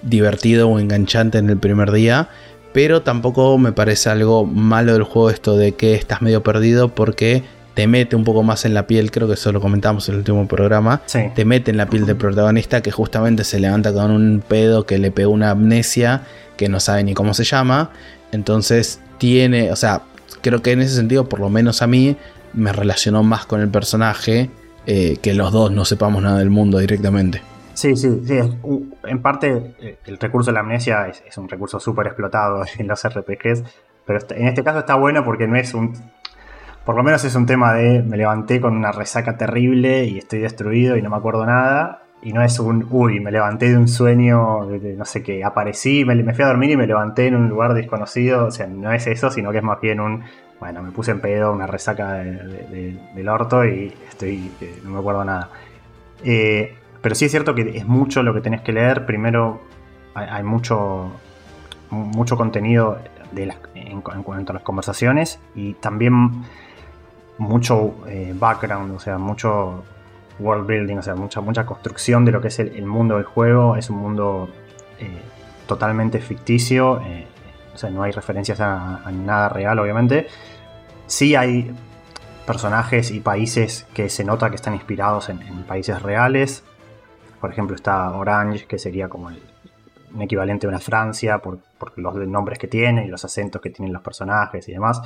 divertido 0.00 0.70
o 0.70 0.78
enganchante 0.78 1.36
en 1.36 1.50
el 1.50 1.58
primer 1.58 1.92
día, 1.92 2.30
pero 2.72 3.02
tampoco 3.02 3.58
me 3.58 3.72
parece 3.72 4.08
algo 4.08 4.46
malo 4.46 4.94
del 4.94 5.02
juego 5.02 5.28
esto 5.28 5.58
de 5.58 5.72
que 5.72 5.92
estás 5.92 6.22
medio 6.22 6.42
perdido 6.42 6.88
porque 6.88 7.44
te 7.76 7.86
mete 7.86 8.16
un 8.16 8.24
poco 8.24 8.42
más 8.42 8.64
en 8.64 8.72
la 8.72 8.86
piel, 8.86 9.10
creo 9.10 9.28
que 9.28 9.34
eso 9.34 9.52
lo 9.52 9.60
comentamos 9.60 10.08
en 10.08 10.14
el 10.14 10.20
último 10.20 10.48
programa, 10.48 11.02
te 11.34 11.44
mete 11.44 11.70
en 11.70 11.76
la 11.76 11.84
piel 11.84 12.06
del 12.06 12.16
protagonista 12.16 12.80
que 12.80 12.90
justamente 12.90 13.44
se 13.44 13.60
levanta 13.60 13.92
con 13.92 14.10
un 14.12 14.42
pedo 14.46 14.86
que 14.86 14.96
le 14.96 15.10
pegó 15.10 15.30
una 15.30 15.50
amnesia 15.50 16.22
que 16.56 16.70
no 16.70 16.80
sabe 16.80 17.04
ni 17.04 17.12
cómo 17.12 17.34
se 17.34 17.44
llama, 17.44 17.90
entonces 18.32 18.98
tiene, 19.18 19.72
o 19.72 19.76
sea, 19.76 20.00
creo 20.40 20.62
que 20.62 20.72
en 20.72 20.80
ese 20.80 20.96
sentido, 20.96 21.28
por 21.28 21.38
lo 21.38 21.50
menos 21.50 21.82
a 21.82 21.86
mí, 21.86 22.16
me 22.54 22.72
relacionó 22.72 23.22
más 23.22 23.44
con 23.44 23.60
el 23.60 23.68
personaje 23.68 24.48
eh, 24.86 25.18
que 25.20 25.34
los 25.34 25.52
dos 25.52 25.70
no 25.70 25.84
sepamos 25.84 26.22
nada 26.22 26.38
del 26.38 26.48
mundo 26.48 26.78
directamente. 26.78 27.42
Sí, 27.74 27.94
sí, 27.94 28.22
sí. 28.24 28.38
En 29.04 29.20
parte, 29.20 29.74
eh, 29.80 29.98
el 30.06 30.16
recurso 30.16 30.50
de 30.50 30.54
la 30.54 30.60
amnesia 30.60 31.08
es, 31.08 31.22
es 31.28 31.36
un 31.36 31.46
recurso 31.46 31.78
súper 31.78 32.06
explotado 32.06 32.64
en 32.78 32.88
los 32.88 33.06
RPGs, 33.06 33.64
pero 34.06 34.20
en 34.30 34.48
este 34.48 34.64
caso 34.64 34.78
está 34.78 34.94
bueno 34.94 35.26
porque 35.26 35.46
no 35.46 35.56
es 35.56 35.74
un 35.74 35.92
por 36.86 36.94
lo 36.94 37.02
menos 37.02 37.24
es 37.24 37.34
un 37.34 37.46
tema 37.46 37.74
de 37.74 38.00
me 38.00 38.16
levanté 38.16 38.60
con 38.60 38.76
una 38.76 38.92
resaca 38.92 39.36
terrible 39.36 40.04
y 40.04 40.18
estoy 40.18 40.38
destruido 40.38 40.96
y 40.96 41.02
no 41.02 41.10
me 41.10 41.16
acuerdo 41.16 41.44
nada. 41.44 42.04
Y 42.22 42.32
no 42.32 42.42
es 42.42 42.60
un, 42.60 42.86
uy, 42.90 43.18
me 43.18 43.32
levanté 43.32 43.70
de 43.70 43.76
un 43.76 43.88
sueño, 43.88 44.66
de, 44.66 44.94
no 44.94 45.04
sé 45.04 45.22
qué, 45.22 45.44
aparecí, 45.44 46.04
me, 46.04 46.32
fui 46.32 46.44
a 46.44 46.46
dormir 46.46 46.70
y 46.70 46.76
me 46.76 46.86
levanté 46.86 47.26
en 47.26 47.34
un 47.34 47.48
lugar 47.48 47.74
desconocido. 47.74 48.46
O 48.46 48.50
sea, 48.52 48.68
no 48.68 48.92
es 48.92 49.06
eso, 49.08 49.32
sino 49.32 49.50
que 49.50 49.58
es 49.58 49.64
más 49.64 49.80
bien 49.80 49.98
un, 49.98 50.22
bueno, 50.60 50.80
me 50.80 50.92
puse 50.92 51.10
en 51.10 51.20
pedo, 51.20 51.52
una 51.52 51.66
resaca 51.66 52.12
del 52.12 53.28
orto 53.28 53.64
y 53.64 53.92
estoy, 54.08 54.52
eh, 54.60 54.80
no 54.84 54.90
me 54.90 55.00
acuerdo 55.00 55.24
nada. 55.24 55.50
Eh, 56.22 56.72
pero 57.02 57.16
sí 57.16 57.24
es 57.24 57.32
cierto 57.32 57.54
que 57.56 57.76
es 57.76 57.86
mucho 57.86 58.22
lo 58.22 58.32
que 58.32 58.40
tenés 58.40 58.60
que 58.60 58.72
leer. 58.72 59.06
Primero, 59.06 59.60
hay, 60.14 60.44
mucho, 60.44 61.10
mucho 61.90 62.36
contenido 62.36 62.98
de 63.32 63.42
en, 63.42 63.52
en 63.74 64.22
cuanto 64.22 64.52
a 64.52 64.54
las 64.54 64.62
conversaciones 64.62 65.40
y 65.56 65.74
también 65.74 66.44
mucho 67.38 67.96
eh, 68.06 68.32
background, 68.34 68.94
o 68.94 68.98
sea, 68.98 69.18
mucho 69.18 69.84
world 70.38 70.66
building, 70.66 70.98
o 70.98 71.02
sea, 71.02 71.14
mucha, 71.14 71.40
mucha 71.40 71.64
construcción 71.64 72.24
de 72.24 72.32
lo 72.32 72.40
que 72.40 72.48
es 72.48 72.58
el, 72.58 72.86
mundo 72.86 73.16
del 73.16 73.24
juego. 73.24 73.76
Es 73.76 73.90
un 73.90 73.98
mundo 73.98 74.48
eh, 74.98 75.22
totalmente 75.66 76.20
ficticio, 76.20 77.00
eh, 77.02 77.26
o 77.74 77.78
sea, 77.78 77.90
no 77.90 78.02
hay 78.02 78.12
referencias 78.12 78.60
a, 78.60 79.02
nada 79.12 79.48
real, 79.48 79.78
obviamente. 79.78 80.26
Sí 81.06 81.34
hay 81.34 81.74
personajes 82.46 83.10
y 83.10 83.20
países 83.20 83.86
que 83.92 84.08
se 84.08 84.24
nota 84.24 84.50
que 84.50 84.56
están 84.56 84.74
inspirados 84.74 85.28
en, 85.28 85.38
países 85.64 86.00
reales. 86.02 86.64
Por 87.40 87.50
ejemplo, 87.50 87.76
está 87.76 88.10
Orange, 88.12 88.66
que 88.66 88.78
sería 88.78 89.08
como 89.08 89.30
el, 89.30 89.42
un 90.14 90.22
equivalente 90.22 90.66
a 90.66 90.70
una 90.70 90.78
Francia 90.78 91.38
por, 91.38 91.58
por 91.78 91.98
los 91.98 92.14
nombres 92.14 92.58
que 92.58 92.66
tiene 92.66 93.04
y 93.04 93.08
los 93.08 93.24
acentos 93.24 93.60
que 93.60 93.70
tienen 93.70 93.92
los 93.92 94.02
personajes 94.02 94.68
y 94.68 94.72
demás. 94.72 95.02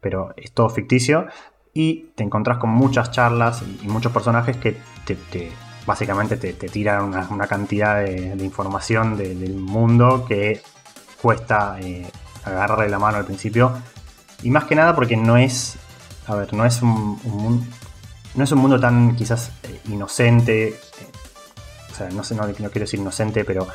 Pero 0.00 0.32
es 0.36 0.52
todo 0.52 0.68
ficticio 0.70 1.26
y 1.78 2.10
te 2.16 2.24
encontrás 2.24 2.58
con 2.58 2.70
muchas 2.70 3.12
charlas 3.12 3.62
y, 3.62 3.86
muchos 3.86 4.10
personajes 4.10 4.56
que 4.56 4.80
te, 5.06 5.52
básicamente 5.86 6.36
te, 6.36 6.52
tiran 6.52 7.04
una, 7.30 7.46
cantidad 7.46 8.02
de, 8.02 8.34
información 8.44 9.16
del 9.16 9.54
mundo 9.54 10.24
que 10.26 10.60
cuesta 11.22 11.76
eh, 11.78 12.10
agarrarle 12.44 12.88
la 12.88 12.98
mano 12.98 13.18
al 13.18 13.24
principio. 13.24 13.74
Y 14.42 14.50
más 14.50 14.64
que 14.64 14.74
nada 14.74 14.96
porque 14.96 15.16
no 15.16 15.36
es, 15.36 15.76
a 16.26 16.34
ver, 16.34 16.52
no 16.52 16.64
es 16.64 16.82
un, 16.82 17.64
no 18.34 18.42
es 18.42 18.50
un 18.50 18.58
mundo 18.58 18.80
tan 18.80 19.14
quizás 19.14 19.52
eh, 19.62 19.80
inocente, 19.88 20.70
eh, 20.70 20.74
o 21.92 21.94
sea, 21.94 22.08
no 22.08 22.24
sé, 22.24 22.34
no 22.34 22.42
quiero 22.52 22.70
decir 22.72 22.98
inocente, 22.98 23.44
pero 23.44 23.68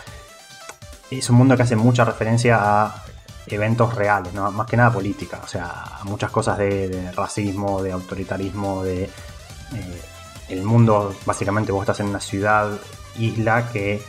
es 1.10 1.30
un 1.30 1.38
mundo 1.38 1.56
que 1.56 1.64
hace 1.64 1.78
mucha 1.78 2.04
referencia 2.04 2.60
a 2.60 3.06
eventos 3.48 3.94
reales, 3.96 4.34
más 4.34 4.68
que 4.68 4.78
nada 4.78 4.92
política, 4.92 5.42
o 5.44 5.48
sea, 5.48 6.00
muchas 6.04 6.32
cosas 6.32 6.58
de, 6.58 7.12
racismo, 7.16 7.82
de 7.84 7.92
autoritarismo, 7.92 8.84
de 8.84 9.04
eh, 9.04 10.02
el 10.50 10.64
mundo, 10.64 11.14
básicamente 11.26 11.72
vos 11.72 11.82
estás 11.82 12.00
en 12.00 12.08
una 12.08 12.20
ciudad, 12.20 12.72
isla 13.18 13.70
que, 13.72 14.02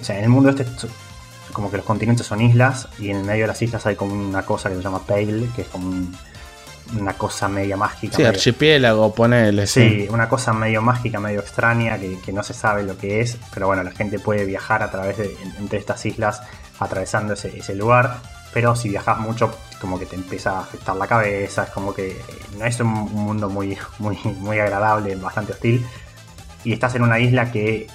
o 0.00 0.04
sea, 0.04 0.18
en 0.18 0.24
el 0.24 0.30
mundo 0.30 0.50
este 0.50 0.66
como 1.52 1.68
que 1.68 1.78
los 1.78 1.86
continentes 1.86 2.26
son 2.26 2.40
islas 2.40 2.88
y 3.00 3.10
en 3.10 3.16
el 3.16 3.24
medio 3.24 3.42
de 3.42 3.48
las 3.48 3.60
islas 3.60 3.84
hay 3.84 3.96
como 3.96 4.14
una 4.14 4.42
cosa 4.42 4.68
que 4.68 4.76
se 4.76 4.82
llama 4.82 5.00
Pale, 5.00 5.48
que 5.56 5.62
es 5.62 5.68
como 5.68 6.06
una 6.96 7.12
cosa 7.14 7.48
media 7.48 7.76
mágica. 7.76 8.16
Sí, 8.16 8.22
archipiélago, 8.22 9.12
ponele. 9.12 9.66
Sí, 9.66 10.06
una 10.10 10.28
cosa 10.28 10.52
medio 10.52 10.80
mágica, 10.80 11.18
medio 11.18 11.40
extraña, 11.40 11.98
que, 11.98 12.32
no 12.32 12.44
se 12.44 12.54
sabe 12.54 12.84
lo 12.84 12.96
que 12.96 13.20
es, 13.20 13.36
pero 13.52 13.66
bueno, 13.66 13.82
la 13.82 13.90
gente 13.90 14.20
puede 14.20 14.44
viajar 14.44 14.84
a 14.84 14.92
través 14.92 15.18
de, 15.18 15.36
entre 15.58 15.80
estas 15.80 16.06
islas 16.06 16.40
atravesando 16.78 17.34
ese, 17.34 17.58
ese 17.58 17.74
lugar 17.74 18.20
pero 18.52 18.74
si 18.74 18.88
viajas 18.88 19.18
mucho, 19.18 19.50
como 19.80 19.98
que 19.98 20.06
te 20.06 20.16
empieza 20.16 20.58
a 20.58 20.60
afectar 20.60 20.96
la 20.96 21.06
cabeza, 21.06 21.64
es 21.64 21.70
como 21.70 21.94
que 21.94 22.20
no 22.58 22.64
es 22.64 22.80
un 22.80 22.88
mundo 22.88 23.48
muy, 23.48 23.76
muy, 23.98 24.18
muy 24.38 24.58
agradable, 24.58 25.14
bastante 25.16 25.52
hostil. 25.52 25.86
Y 26.64 26.72
estás 26.72 26.94
en 26.94 27.02
una 27.02 27.18
isla 27.18 27.50
que 27.50 27.86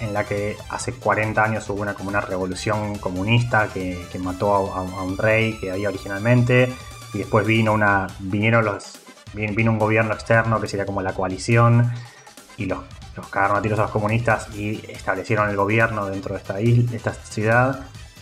en 0.00 0.12
la 0.12 0.24
que 0.24 0.56
hace 0.70 0.92
40 0.92 1.42
años 1.42 1.68
hubo 1.70 1.82
una, 1.82 1.94
como 1.94 2.08
una 2.08 2.20
revolución 2.20 2.98
comunista 2.98 3.68
que, 3.68 4.06
mató 4.20 4.54
a, 4.54 4.82
un 4.82 5.16
rey 5.16 5.58
que 5.58 5.72
había 5.72 5.88
originalmente 5.88 6.72
y 7.12 7.18
después 7.18 7.46
vino 7.46 7.72
una 7.72 8.06
vinieron 8.20 8.64
los 8.64 8.98
vino 9.34 9.72
un 9.72 9.78
gobierno 9.78 10.14
externo 10.14 10.60
que 10.60 10.68
sería 10.68 10.86
como 10.86 11.02
la 11.02 11.14
coalición 11.14 11.90
y 12.56 12.66
los, 12.66 12.80
los 13.16 13.28
cagaron 13.28 13.56
a 13.56 13.62
tiros 13.62 13.78
a 13.78 13.82
los 13.82 13.90
comunistas 13.90 14.54
y 14.54 14.80
establecieron 14.88 15.48
el 15.48 15.56
gobierno 15.56 16.06
dentro 16.06 16.34
de 16.34 16.40
esta 16.40 16.60
isla, 16.60 16.90
de 16.90 16.96
esta 16.96 17.14
ciudad 17.14 17.80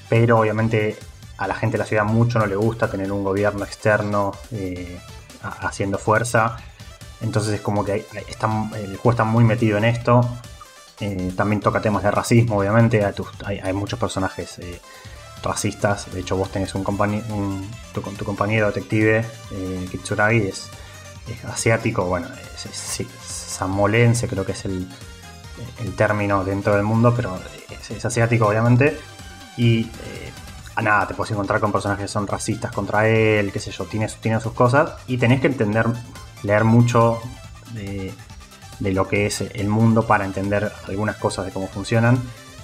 pero 0.08 0.38
obviamente 0.38 0.96
a 1.40 1.46
la 1.46 1.54
gente 1.54 1.72
de 1.72 1.78
la 1.78 1.86
ciudad 1.86 2.04
mucho 2.04 2.38
no 2.38 2.46
le 2.46 2.54
gusta 2.54 2.90
tener 2.90 3.10
un 3.10 3.24
gobierno 3.24 3.64
externo 3.64 4.32
eh, 4.52 5.00
haciendo 5.42 5.96
fuerza. 5.96 6.58
Entonces 7.22 7.54
es 7.54 7.60
como 7.62 7.82
que 7.82 8.04
el 8.14 8.96
juego 8.96 9.10
está 9.10 9.24
muy 9.24 9.42
metido 9.42 9.78
en 9.78 9.84
esto. 9.84 10.20
Eh, 11.00 11.32
también 11.34 11.62
toca 11.62 11.80
temas 11.80 12.02
de 12.02 12.10
racismo, 12.10 12.58
obviamente. 12.58 13.02
Hay, 13.46 13.72
muchos 13.72 13.98
personajes 13.98 14.58
eh, 14.58 14.80
racistas. 15.42 16.12
De 16.12 16.20
hecho, 16.20 16.36
vos 16.36 16.50
tenés 16.52 16.74
un, 16.74 16.84
tu, 17.94 18.02
compañero 18.02 18.66
detective, 18.66 19.24
Kitsuragi, 19.90 20.46
es, 20.46 20.68
asiático. 21.48 22.04
Bueno, 22.04 22.28
es, 22.54 23.06
samolense, 23.26 24.28
creo 24.28 24.44
que 24.44 24.52
es 24.52 24.66
el, 24.66 24.86
término 25.96 26.44
dentro 26.44 26.74
del 26.74 26.82
mundo, 26.82 27.14
pero 27.16 27.38
es, 27.88 28.04
asiático, 28.04 28.46
obviamente. 28.46 28.98
Y 29.56 29.88
nada, 30.82 31.06
te 31.08 31.14
puedes 31.14 31.32
encontrar 31.32 31.60
con 31.60 31.72
personajes 31.72 32.04
que 32.04 32.08
son 32.08 32.26
racistas 32.26 32.72
contra 32.72 33.08
él, 33.08 33.52
qué 33.52 33.58
sé 33.58 33.70
yo, 33.70 33.84
tiene, 33.84 34.08
tiene 34.20 34.40
sus 34.40 34.52
cosas 34.52 34.94
y 35.06 35.18
tenés 35.18 35.40
que 35.40 35.46
entender, 35.48 35.86
leer 36.42 36.64
mucho 36.64 37.20
de, 37.72 38.12
lo 38.80 39.06
que 39.08 39.26
es 39.26 39.40
el 39.40 39.68
mundo 39.68 40.06
para 40.06 40.24
entender 40.24 40.72
algunas 40.88 41.16
cosas 41.16 41.46
de 41.46 41.52
cómo 41.52 41.68
funcionan. 41.68 42.18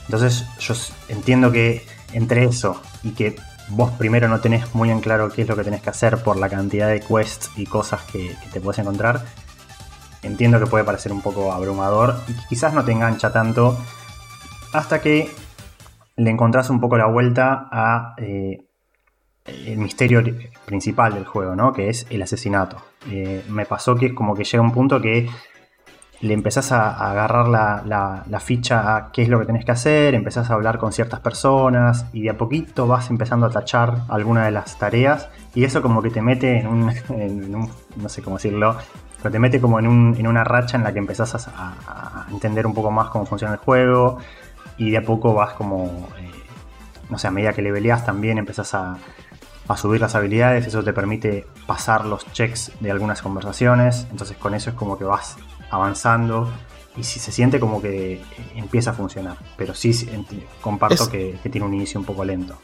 Entonces 0.07 0.45
yo 0.59 0.75
entiendo 1.09 1.53
que 1.53 1.87
entre 2.13 2.45
eso 2.45 2.81
y 3.03 3.11
que 3.11 3.37
vos 3.69 3.91
primero 3.93 4.29
no 4.29 4.41
tenés 4.41 4.75
muy 4.75 4.91
en 4.91 5.01
claro 5.01 5.31
qué 5.31 5.43
es 5.43 5.49
lo 5.49 5.57
que 5.57 5.65
tenés 5.65 5.83
que 5.83 5.91
hacer 5.91 6.23
por 6.23 6.37
la 6.37 6.49
cantidad 6.49 6.89
de 6.89 7.01
quests 7.01 7.51
y 7.57 7.67
cosas 7.67 8.03
que 8.03 8.37
te 8.53 8.61
puedes 8.61 8.79
encontrar, 8.79 9.25
entiendo 10.23 10.59
que 10.59 10.67
puede 10.67 10.85
parecer 10.85 11.13
un 11.13 11.23
poco 11.23 11.53
abrumador 11.53 12.21
y 12.29 12.35
quizás 12.49 12.73
no 12.73 12.85
te 12.85 12.93
engancha 12.93 13.33
tanto 13.33 13.79
hasta 14.73 15.01
que 15.01 15.35
le 16.17 16.31
encontrás 16.31 16.71
un 16.71 16.81
poco 16.81 16.97
la 16.97 17.07
vuelta 17.07 17.69
a 17.71 18.15
eh, 18.19 18.67
el 19.45 19.79
misterio 19.79 20.23
principal 20.65 21.15
del 21.15 21.25
juego, 21.25 21.55
¿no? 21.55 21.73
Que 21.73 21.89
es 21.89 22.07
el 22.11 22.23
asesinato. 22.23 22.79
Eh, 23.11 23.45
me 23.49 23.67
pasó 23.67 23.95
que 23.95 24.15
como 24.15 24.35
que 24.35 24.45
llega 24.45 24.63
un 24.63 24.73
punto 24.73 25.01
que 25.01 25.29
le 26.23 26.33
empezás 26.33 26.73
a, 26.73 27.11
agarrar 27.11 27.49
la, 27.49 28.41
ficha 28.41 28.97
a 28.97 29.13
qué 29.13 29.23
es 29.23 29.29
lo 29.29 29.39
que 29.39 29.45
tenés 29.45 29.65
que 29.65 29.73
hacer, 29.73 30.15
empezás 30.15 30.51
a 30.51 30.55
hablar 30.55 30.79
con 30.79 30.93
ciertas 30.93 31.21
personas 31.21 32.07
y 32.13 32.23
de 32.23 32.31
a 32.31 32.39
poquito 32.39 32.87
vas 32.87 33.11
empezando 33.11 33.47
a 33.47 33.51
tachar 33.51 34.03
alguna 34.09 34.47
de 34.47 34.51
las 34.51 34.79
tareas 34.79 35.29
y 35.55 35.65
eso 35.65 35.83
como 35.83 36.01
que 36.01 36.11
te 36.11 36.23
mete 36.23 36.61
en 36.61 36.67
un, 36.69 36.91
no 37.97 38.09
sé 38.09 38.23
cómo 38.23 38.37
decirlo, 38.37 38.77
pero 39.19 39.31
te 39.31 39.39
mete 39.39 39.61
como 39.61 39.79
en, 39.79 40.27
una 40.27 40.43
racha 40.43 40.79
en 40.79 40.85
la 40.85 40.93
que 40.93 40.99
empezás 40.99 41.49
a, 41.49 41.75
a 41.87 42.27
entender 42.31 42.67
un 42.67 42.73
poco 42.73 42.91
más 42.91 43.09
cómo 43.11 43.27
funciona 43.27 43.53
el 43.55 43.61
juego, 43.61 44.19
y 44.79 44.91
de 44.91 44.99
a 44.99 45.03
poco 45.03 45.35
vas 45.35 45.55
como, 45.55 46.09
eh, 46.19 46.31
no 47.09 47.19
sé, 47.19 47.29
a 47.29 47.31
medida 47.31 47.53
que 47.53 47.63
le 47.63 47.71
leveleas 47.71 48.05
también 48.05 48.39
empezás 48.39 48.75
a, 48.75 48.99
subir 49.77 50.01
las 50.01 50.15
habilidades, 50.15 50.65
eso 50.67 50.85
te 50.85 50.93
permite 50.93 51.45
pasar 51.67 52.05
los 52.05 52.25
checks 52.33 52.71
de 52.79 52.93
algunas 52.93 53.21
conversaciones, 53.21 54.07
entonces 54.13 54.37
con 54.37 54.55
eso 54.55 54.71
es 54.71 54.77
como 54.77 54.97
que 54.97 55.03
vas 55.03 55.37
avanzando 55.71 56.53
y 56.97 57.03
si 57.03 57.19
se 57.19 57.33
siente 57.33 57.59
como 57.59 57.83
que 57.83 58.23
empieza 58.55 58.91
a 58.91 58.93
funcionar, 58.93 59.37
pero 59.57 59.75
sí 59.75 59.93
comparto 60.61 61.09
que, 61.11 61.37
tiene 61.51 61.67
un 61.67 61.75
inicio 61.75 61.99
un 61.99 62.07
poco 62.07 62.25
lento. 62.25 62.57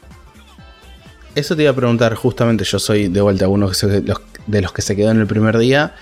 Eso 1.35 1.57
te 1.57 1.63
iba 1.63 1.71
a 1.71 1.75
preguntar, 1.75 2.15
justamente 2.15 2.63
yo 2.63 2.79
soy 2.79 3.09
de 3.09 3.19
vuelta 3.19 3.49
uno 3.49 3.69
de 4.47 4.61
los 4.61 4.71
que 4.71 4.81
se 4.81 4.95
quedó 4.95 5.11
en 5.11 5.19
el 5.19 5.27
primer 5.27 5.57
día. 5.57 5.95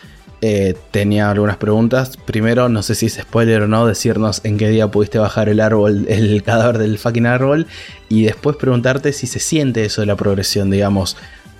Eh, 0.43 0.75
tenía 0.89 1.29
algunas 1.29 1.57
preguntas. 1.57 2.17
Primero, 2.17 2.67
no 2.67 2.81
sé 2.81 2.95
si 2.95 3.05
es 3.05 3.13
spoiler 3.13 3.61
o 3.61 3.67
no, 3.67 3.85
decirnos 3.85 4.41
en 4.43 4.57
qué 4.57 4.69
día 4.69 4.87
pudiste 4.87 5.19
bajar 5.19 5.49
el 5.49 5.59
árbol, 5.59 6.05
el 6.09 6.41
cadáver 6.41 6.79
del 6.79 6.97
fucking 6.97 7.27
árbol. 7.27 7.67
Y 8.09 8.23
después 8.23 8.57
preguntarte 8.57 9.13
si 9.13 9.27
se 9.27 9.39
siente 9.39 9.85
eso 9.85 10.01
de 10.01 10.07
la 10.07 10.15
progresión, 10.15 10.69
digamos. 10.71 11.15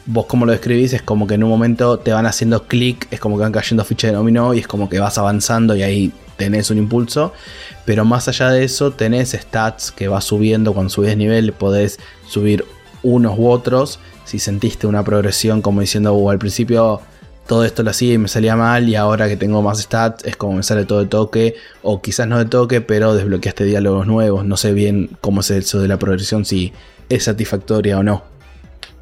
Vos 0.08 0.26
como 0.26 0.48
lo 0.48 0.52
describís, 0.52 0.94
es 0.94 1.03
como 1.03 1.28
que 1.28 1.36
en 1.36 1.44
un 1.44 1.49
momento 1.52 1.99
te 1.99 2.12
van 2.12 2.26
haciendo 2.26 2.64
clic, 2.64 3.08
es 3.12 3.20
como 3.20 3.38
que 3.38 3.44
van 3.44 3.52
cayendo 3.52 3.86
fichas 3.86 4.10
de 4.10 4.18
dominó 4.18 4.56
y 4.56 4.60
es 4.60 4.68
como 4.68 4.90
que 4.90 4.99
vas 4.99 5.20
avanzando 5.20 5.76
y 5.76 5.84
ahí 5.84 6.12
tenés 6.38 6.72
un 6.72 6.80
impulso. 6.80 7.34
Pero 7.86 8.03
más 8.03 8.28
allá 8.28 8.49
de 8.49 8.64
eso, 8.64 8.90
tenés 8.91 9.32
stats 9.32 9.91
que 9.91 10.08
vas 10.08 10.26
subiendo. 10.26 10.74
Cuando 10.74 10.90
subís 10.90 11.16
nivel, 11.16 11.53
podés 11.53 11.99
subir 12.28 12.66
unos 13.03 13.38
u 13.38 13.48
otros. 13.48 13.99
Si 14.26 14.40
sentiste 14.40 14.88
una 14.88 15.03
progresión, 15.03 15.62
como 15.62 15.82
diciendo, 15.82 16.14
uh, 16.14 16.32
al 16.32 16.40
principio 16.40 17.02
todo 17.47 17.65
esto 17.65 17.84
lo 17.84 17.89
hacía 17.89 18.13
y 18.13 18.18
me 18.18 18.27
salía 18.27 18.55
mal 18.55 18.88
y 18.88 18.95
ahora 18.95 19.27
que 19.27 19.35
tengo 19.35 19.61
más 19.61 19.81
stats 19.81 20.23
es 20.26 20.35
como 20.35 20.53
me 20.53 20.63
sale 20.63 20.85
todo 20.85 20.99
de 20.99 21.07
toque 21.07 21.55
o 21.84 22.01
quizás 22.01 22.27
no 22.27 22.38
de 22.38 22.45
toque 22.45 22.81
pero 22.81 23.13
desbloqueaste 23.13 23.65
diálogos 23.65 24.07
nuevos. 24.07 24.45
No 24.45 24.57
sé 24.57 24.73
bien 24.73 25.09
cómo 25.22 25.41
es 25.41 25.51
eso 25.51 25.80
de 25.81 25.88
la 25.88 25.97
progresión 25.97 26.45
si 26.45 26.73
es 27.09 27.23
satisfactoria 27.26 27.99
o 27.99 28.03
no. 28.03 28.23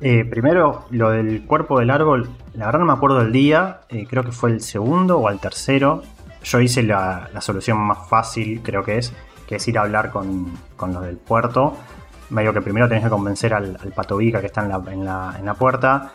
Eh, 0.02 0.26
primero 0.26 0.86
lo 0.91 1.11
del 1.11 1.44
cuerpo 1.45 1.80
del 1.80 1.90
árbol 1.90 2.30
la 2.53 2.66
verdad 2.68 2.80
no 2.80 2.86
me 2.86 2.94
acuerdo 2.94 3.20
del 3.20 3.34
día 3.34 3.82
eh, 3.90 4.07
creo 4.10 4.24
que 4.24 4.32
fue 4.32 4.52
el 4.52 4.61
segundo 4.61 5.20
o 5.20 5.30
el 5.30 5.40
tercero. 5.40 6.03
Yo 6.44 6.61
hice 6.61 6.84
la, 6.84 7.30
solución 7.41 7.78
más 7.78 8.10
fácil 8.10 8.61
creo 8.64 8.84
que 8.84 8.98
es 8.98 9.14
que 9.48 9.56
es 9.56 9.68
ir 9.68 9.78
a 9.78 9.82
hablar 9.82 10.11
con, 10.11 10.53
con 10.76 10.94
los 10.94 11.03
del 11.03 11.18
puerto. 11.18 11.76
Medio 12.30 12.53
que 12.53 12.61
primero 12.61 12.88
tenés 12.88 13.03
que 13.03 13.10
convencer 13.10 13.53
al, 13.53 13.78
al 13.82 14.40
que 14.40 14.45
está 14.45 14.68
la, 14.68 14.82
en 14.91 15.03
la, 15.03 15.36
en 15.38 15.45
la 15.45 15.56
puerta 15.56 16.14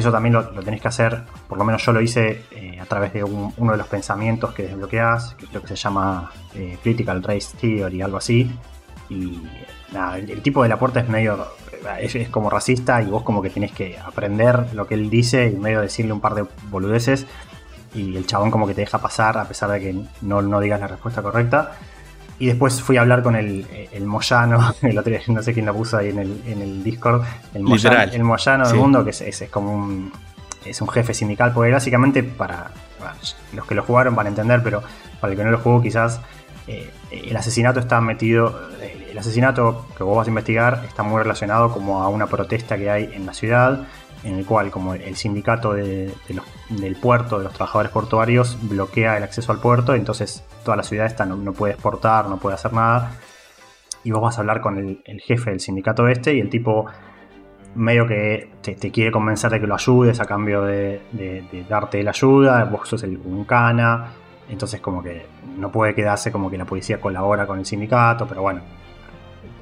eso 0.00 0.12
también 0.12 0.34
lo, 0.34 0.44
tenéis 0.44 0.82
que 0.82 0.88
hacer, 0.88 1.22
por 1.48 1.58
lo 1.58 1.64
menos 1.64 1.84
yo 1.84 1.92
lo 1.92 2.00
hice 2.00 2.44
eh, 2.50 2.78
a 2.80 2.84
través 2.86 3.12
de 3.12 3.24
uno 3.24 3.72
de 3.72 3.76
los 3.76 3.86
pensamientos 3.86 4.52
que 4.54 4.64
desbloqueas, 4.64 5.34
que 5.34 5.46
creo 5.46 5.62
que 5.62 5.68
se 5.68 5.76
llama 5.76 6.30
eh, 6.54 6.78
Critical 6.82 7.22
Race 7.22 7.56
Theory, 7.60 8.02
algo 8.02 8.18
así. 8.18 8.50
Y 9.08 9.42
nada, 9.92 10.18
el, 10.18 10.42
tipo 10.42 10.62
de 10.62 10.68
la 10.68 10.78
puerta 10.78 11.00
es 11.00 11.08
medio. 11.08 11.46
Es, 12.00 12.28
como 12.28 12.50
racista 12.50 13.00
y 13.00 13.06
vos 13.06 13.22
como 13.22 13.40
que 13.40 13.50
tenés 13.50 13.72
que 13.72 13.98
aprender 13.98 14.74
lo 14.74 14.86
que 14.86 14.94
él 14.94 15.08
dice 15.10 15.46
y 15.46 15.56
medio 15.56 15.80
decirle 15.80 16.12
un 16.12 16.20
par 16.20 16.34
de 16.34 16.44
boludeces. 16.70 17.26
Y 17.94 18.16
el 18.16 18.26
chabón 18.26 18.50
como 18.50 18.66
que 18.66 18.74
te 18.74 18.82
deja 18.82 18.98
pasar 18.98 19.38
a 19.38 19.46
pesar 19.46 19.70
de 19.70 19.80
que 19.80 20.00
no, 20.20 20.42
no 20.42 20.60
digas 20.60 20.80
la 20.80 20.88
respuesta 20.88 21.22
correcta. 21.22 21.72
Y 22.38 22.46
después 22.46 22.80
fui 22.80 22.96
a 22.96 23.00
hablar 23.00 23.22
con 23.22 23.34
el, 23.34 23.66
el 23.92 24.04
Moyano, 24.06 24.74
el 24.82 24.98
otro 24.98 25.12
no 25.28 25.42
sé 25.42 25.52
quién 25.52 25.66
lo 25.66 25.74
puso 25.74 25.96
ahí 25.96 26.10
en 26.10 26.18
el, 26.18 26.42
en 26.46 26.62
el 26.62 26.84
Discord, 26.84 27.22
el 27.54 27.62
Moyano, 27.62 28.12
el 28.12 28.24
Moyano 28.24 28.68
del 28.68 28.76
mundo, 28.76 29.04
que 29.04 29.10
es, 29.10 29.20
es, 29.20 29.44
como 29.50 29.74
un, 29.74 30.12
es 30.64 30.80
un 30.80 30.88
jefe 30.88 31.14
sindical, 31.14 31.52
porque 31.52 31.72
básicamente 31.72 32.22
para 32.22 32.70
los 33.52 33.66
que 33.66 33.74
lo 33.74 33.82
jugaron 33.82 34.14
van 34.14 34.26
a 34.26 34.28
entender, 34.28 34.62
pero 34.62 34.82
para 35.20 35.32
el 35.32 35.38
que 35.38 35.44
no 35.44 35.50
lo 35.50 35.58
jugó 35.58 35.82
quizás 35.82 36.20
eh, 36.66 36.90
el 37.10 37.36
asesinato 37.36 37.80
está 37.80 38.00
metido, 38.00 38.68
el 39.10 39.16
asesinato 39.16 39.86
que 39.96 40.04
vos 40.04 40.16
vas 40.16 40.26
a 40.26 40.30
investigar 40.30 40.84
está 40.86 41.02
muy 41.02 41.22
relacionado 41.22 41.72
como 41.72 42.02
a 42.02 42.08
una 42.08 42.26
protesta 42.26 42.76
que 42.76 42.90
hay 42.90 43.10
en 43.14 43.26
la 43.26 43.32
ciudad 43.32 43.86
en 44.24 44.36
el 44.36 44.46
cual 44.46 44.70
como 44.70 44.94
el 44.94 45.16
sindicato 45.16 45.72
del 45.72 46.96
puerto, 47.00 47.38
de 47.38 47.44
los 47.44 47.52
trabajadores 47.52 47.92
portuarios, 47.92 48.58
bloquea 48.62 49.16
el 49.16 49.22
acceso 49.22 49.52
al 49.52 49.60
puerto, 49.60 49.94
entonces 49.94 50.44
toda 50.64 50.76
la 50.76 50.82
ciudad 50.82 51.06
está, 51.06 51.24
no, 51.24 51.52
puede 51.52 51.74
exportar, 51.74 52.28
no 52.28 52.38
puede 52.38 52.54
hacer 52.54 52.72
nada. 52.72 53.12
Y 54.04 54.10
vos 54.10 54.22
vas 54.22 54.38
a 54.38 54.40
hablar 54.40 54.60
con 54.60 54.78
el, 54.78 55.20
jefe 55.20 55.50
del 55.50 55.60
sindicato 55.60 56.08
este 56.08 56.34
y 56.34 56.40
el 56.40 56.48
tipo 56.50 56.86
medio 57.74 58.06
que 58.06 58.50
te, 58.62 58.90
quiere 58.90 59.12
convencer 59.12 59.50
de 59.50 59.60
que 59.60 59.66
lo 59.66 59.74
ayudes 59.74 60.20
a 60.20 60.24
cambio 60.24 60.62
de, 60.62 61.66
darte 61.68 62.02
la 62.02 62.10
ayuda, 62.10 62.64
vos 62.64 62.88
sos 62.88 63.02
el, 63.02 63.18
un 63.18 63.44
cana, 63.44 64.06
entonces 64.48 64.80
como 64.80 65.02
que 65.02 65.26
no 65.56 65.70
puede 65.70 65.94
quedarse 65.94 66.32
como 66.32 66.50
que 66.50 66.58
la 66.58 66.64
policía 66.64 67.00
colabora 67.00 67.46
con 67.46 67.58
el 67.58 67.66
sindicato, 67.66 68.26
pero 68.26 68.42
bueno, 68.42 68.62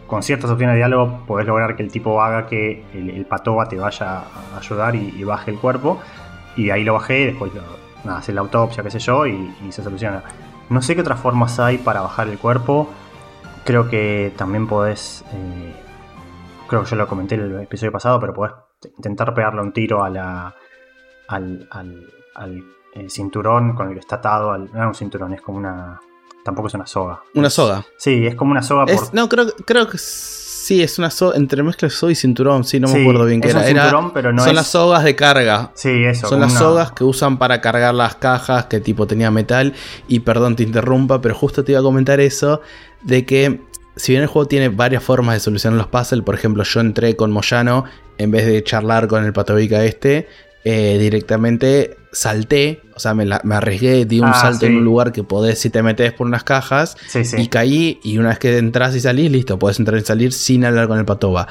con 0.06 0.22
ciertas 0.22 0.50
opciones 0.50 0.74
de 0.74 0.78
diálogo 0.78 1.24
podés 1.26 1.46
lograr 1.46 1.76
que 1.76 1.82
el 1.82 1.90
tipo 1.90 2.22
haga 2.22 2.46
que 2.46 2.84
el, 2.94 3.26
patoba 3.26 3.66
te 3.68 3.76
vaya 3.76 4.18
a 4.18 4.58
ayudar 4.58 4.94
y, 4.94 5.24
baje 5.24 5.50
el 5.50 5.58
cuerpo. 5.58 6.00
Y 6.56 6.70
ahí 6.70 6.84
lo 6.84 6.94
bajé, 6.94 7.26
después 7.26 7.52
nada, 8.04 8.18
hace 8.18 8.32
la 8.32 8.40
autopsia, 8.40 8.82
qué 8.82 8.90
sé 8.90 8.98
yo, 8.98 9.26
y, 9.26 9.52
se 9.70 9.82
soluciona. 9.82 10.22
No 10.70 10.82
sé 10.82 10.94
qué 10.94 11.00
otras 11.00 11.20
formas 11.20 11.58
hay 11.60 11.78
para 11.78 12.00
bajar 12.00 12.28
el 12.28 12.38
cuerpo. 12.38 12.88
Creo 13.64 13.88
que 13.88 14.32
también 14.36 14.66
podés. 14.66 15.24
Eh, 15.32 15.74
creo 16.68 16.82
que 16.82 16.90
yo 16.90 16.96
lo 16.96 17.06
comenté 17.08 17.34
en 17.34 17.42
el 17.42 17.60
episodio 17.60 17.92
pasado, 17.92 18.20
pero 18.20 18.32
podés 18.32 18.52
intentar 18.96 19.34
pegarle 19.34 19.60
un 19.60 19.72
tiro 19.72 20.04
a 20.04 20.10
la, 20.10 20.54
al, 21.28 21.68
al, 21.70 22.64
eh, 22.94 23.08
cinturón 23.08 23.74
con 23.74 23.88
el 23.88 23.94
que 23.94 24.00
está 24.00 24.16
atado. 24.16 24.52
Al, 24.52 24.72
no 24.72 24.80
es 24.80 24.86
un 24.86 24.94
cinturón, 24.94 25.34
es 25.34 25.40
como 25.40 25.58
una 25.58 26.00
Tampoco 26.46 26.68
es 26.68 26.74
una 26.74 26.86
soga. 26.86 27.22
Una 27.34 27.50
soga. 27.50 27.84
Sí, 27.96 28.24
es 28.24 28.36
como 28.36 28.52
una 28.52 28.62
soga. 28.62 28.86
por... 28.86 29.12
No, 29.12 29.28
creo, 29.28 29.46
creo 29.64 29.88
que 29.88 29.98
sí, 29.98 30.80
es 30.80 30.96
una 30.96 31.10
soga. 31.10 31.36
Entre 31.36 31.60
mezcla 31.64 31.90
soga 31.90 32.12
y 32.12 32.14
cinturón, 32.14 32.62
sí, 32.62 32.78
no 32.78 32.86
me 32.86 33.00
acuerdo 33.02 33.24
bien 33.24 33.40
qué 33.40 33.50
era. 33.50 33.64
Cinturón, 33.64 34.12
pero 34.12 34.32
no 34.32 34.44
son 34.44 34.54
las 34.54 34.68
sogas 34.68 35.02
de 35.02 35.16
carga. 35.16 35.72
Sí, 35.74 36.04
eso. 36.04 36.28
Son 36.28 36.38
las 36.38 36.52
sogas 36.52 36.92
que 36.92 37.02
usan 37.02 37.38
para 37.38 37.60
cargar 37.60 37.94
las 37.94 38.14
cajas, 38.14 38.66
que 38.66 38.78
tipo 38.78 39.08
tenía 39.08 39.32
metal. 39.32 39.74
Y 40.06 40.20
perdón, 40.20 40.54
te 40.54 40.62
interrumpa, 40.62 41.20
pero 41.20 41.34
justo 41.34 41.64
te 41.64 41.72
iba 41.72 41.80
a 41.80 41.82
comentar 41.82 42.20
eso. 42.20 42.60
De 43.02 43.26
que 43.26 43.62
si 43.96 44.12
bien 44.12 44.22
el 44.22 44.28
juego 44.28 44.46
tiene 44.46 44.68
varias 44.68 45.02
formas 45.02 45.34
de 45.34 45.40
solucionar 45.40 45.76
los 45.76 45.88
puzzles, 45.88 46.24
por 46.24 46.36
ejemplo, 46.36 46.62
yo 46.62 46.78
entré 46.78 47.16
con 47.16 47.32
Moyano 47.32 47.86
en 48.18 48.30
vez 48.30 48.46
de 48.46 48.62
charlar 48.62 49.08
con 49.08 49.24
el 49.24 49.32
patovica 49.32 49.82
este, 49.82 50.28
eh, 50.68 50.98
directamente 50.98 51.96
salté, 52.10 52.82
o 52.96 52.98
sea, 52.98 53.14
me, 53.14 53.32
arriesgué, 53.54 54.04
di 54.04 54.18
un 54.18 54.26
ah, 54.26 54.34
salto 54.34 54.66
en 54.66 54.74
un 54.74 54.84
lugar 54.84 55.12
que 55.12 55.22
podés, 55.22 55.60
si 55.60 55.70
te 55.70 55.80
metes 55.80 56.12
por 56.12 56.26
unas 56.26 56.42
cajas, 56.42 56.96
y 57.38 57.46
caí, 57.46 58.00
y 58.02 58.18
una 58.18 58.30
vez 58.30 58.40
que 58.40 58.58
entras 58.58 58.96
y 58.96 59.00
salís, 59.00 59.30
listo, 59.30 59.60
podés 59.60 59.78
entrar 59.78 60.00
y 60.00 60.04
salir 60.04 60.32
sin 60.32 60.64
hablar 60.64 60.88
con 60.88 60.98
el 60.98 61.04
patoba. 61.04 61.46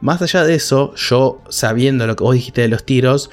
Más 0.00 0.22
allá 0.22 0.44
de 0.44 0.54
eso, 0.54 0.94
yo 0.94 1.42
sabiendo 1.50 2.06
lo 2.06 2.16
que 2.16 2.24
vos 2.24 2.34
dijiste 2.34 2.62
de 2.62 2.68
los 2.68 2.86
tiros, 2.86 3.28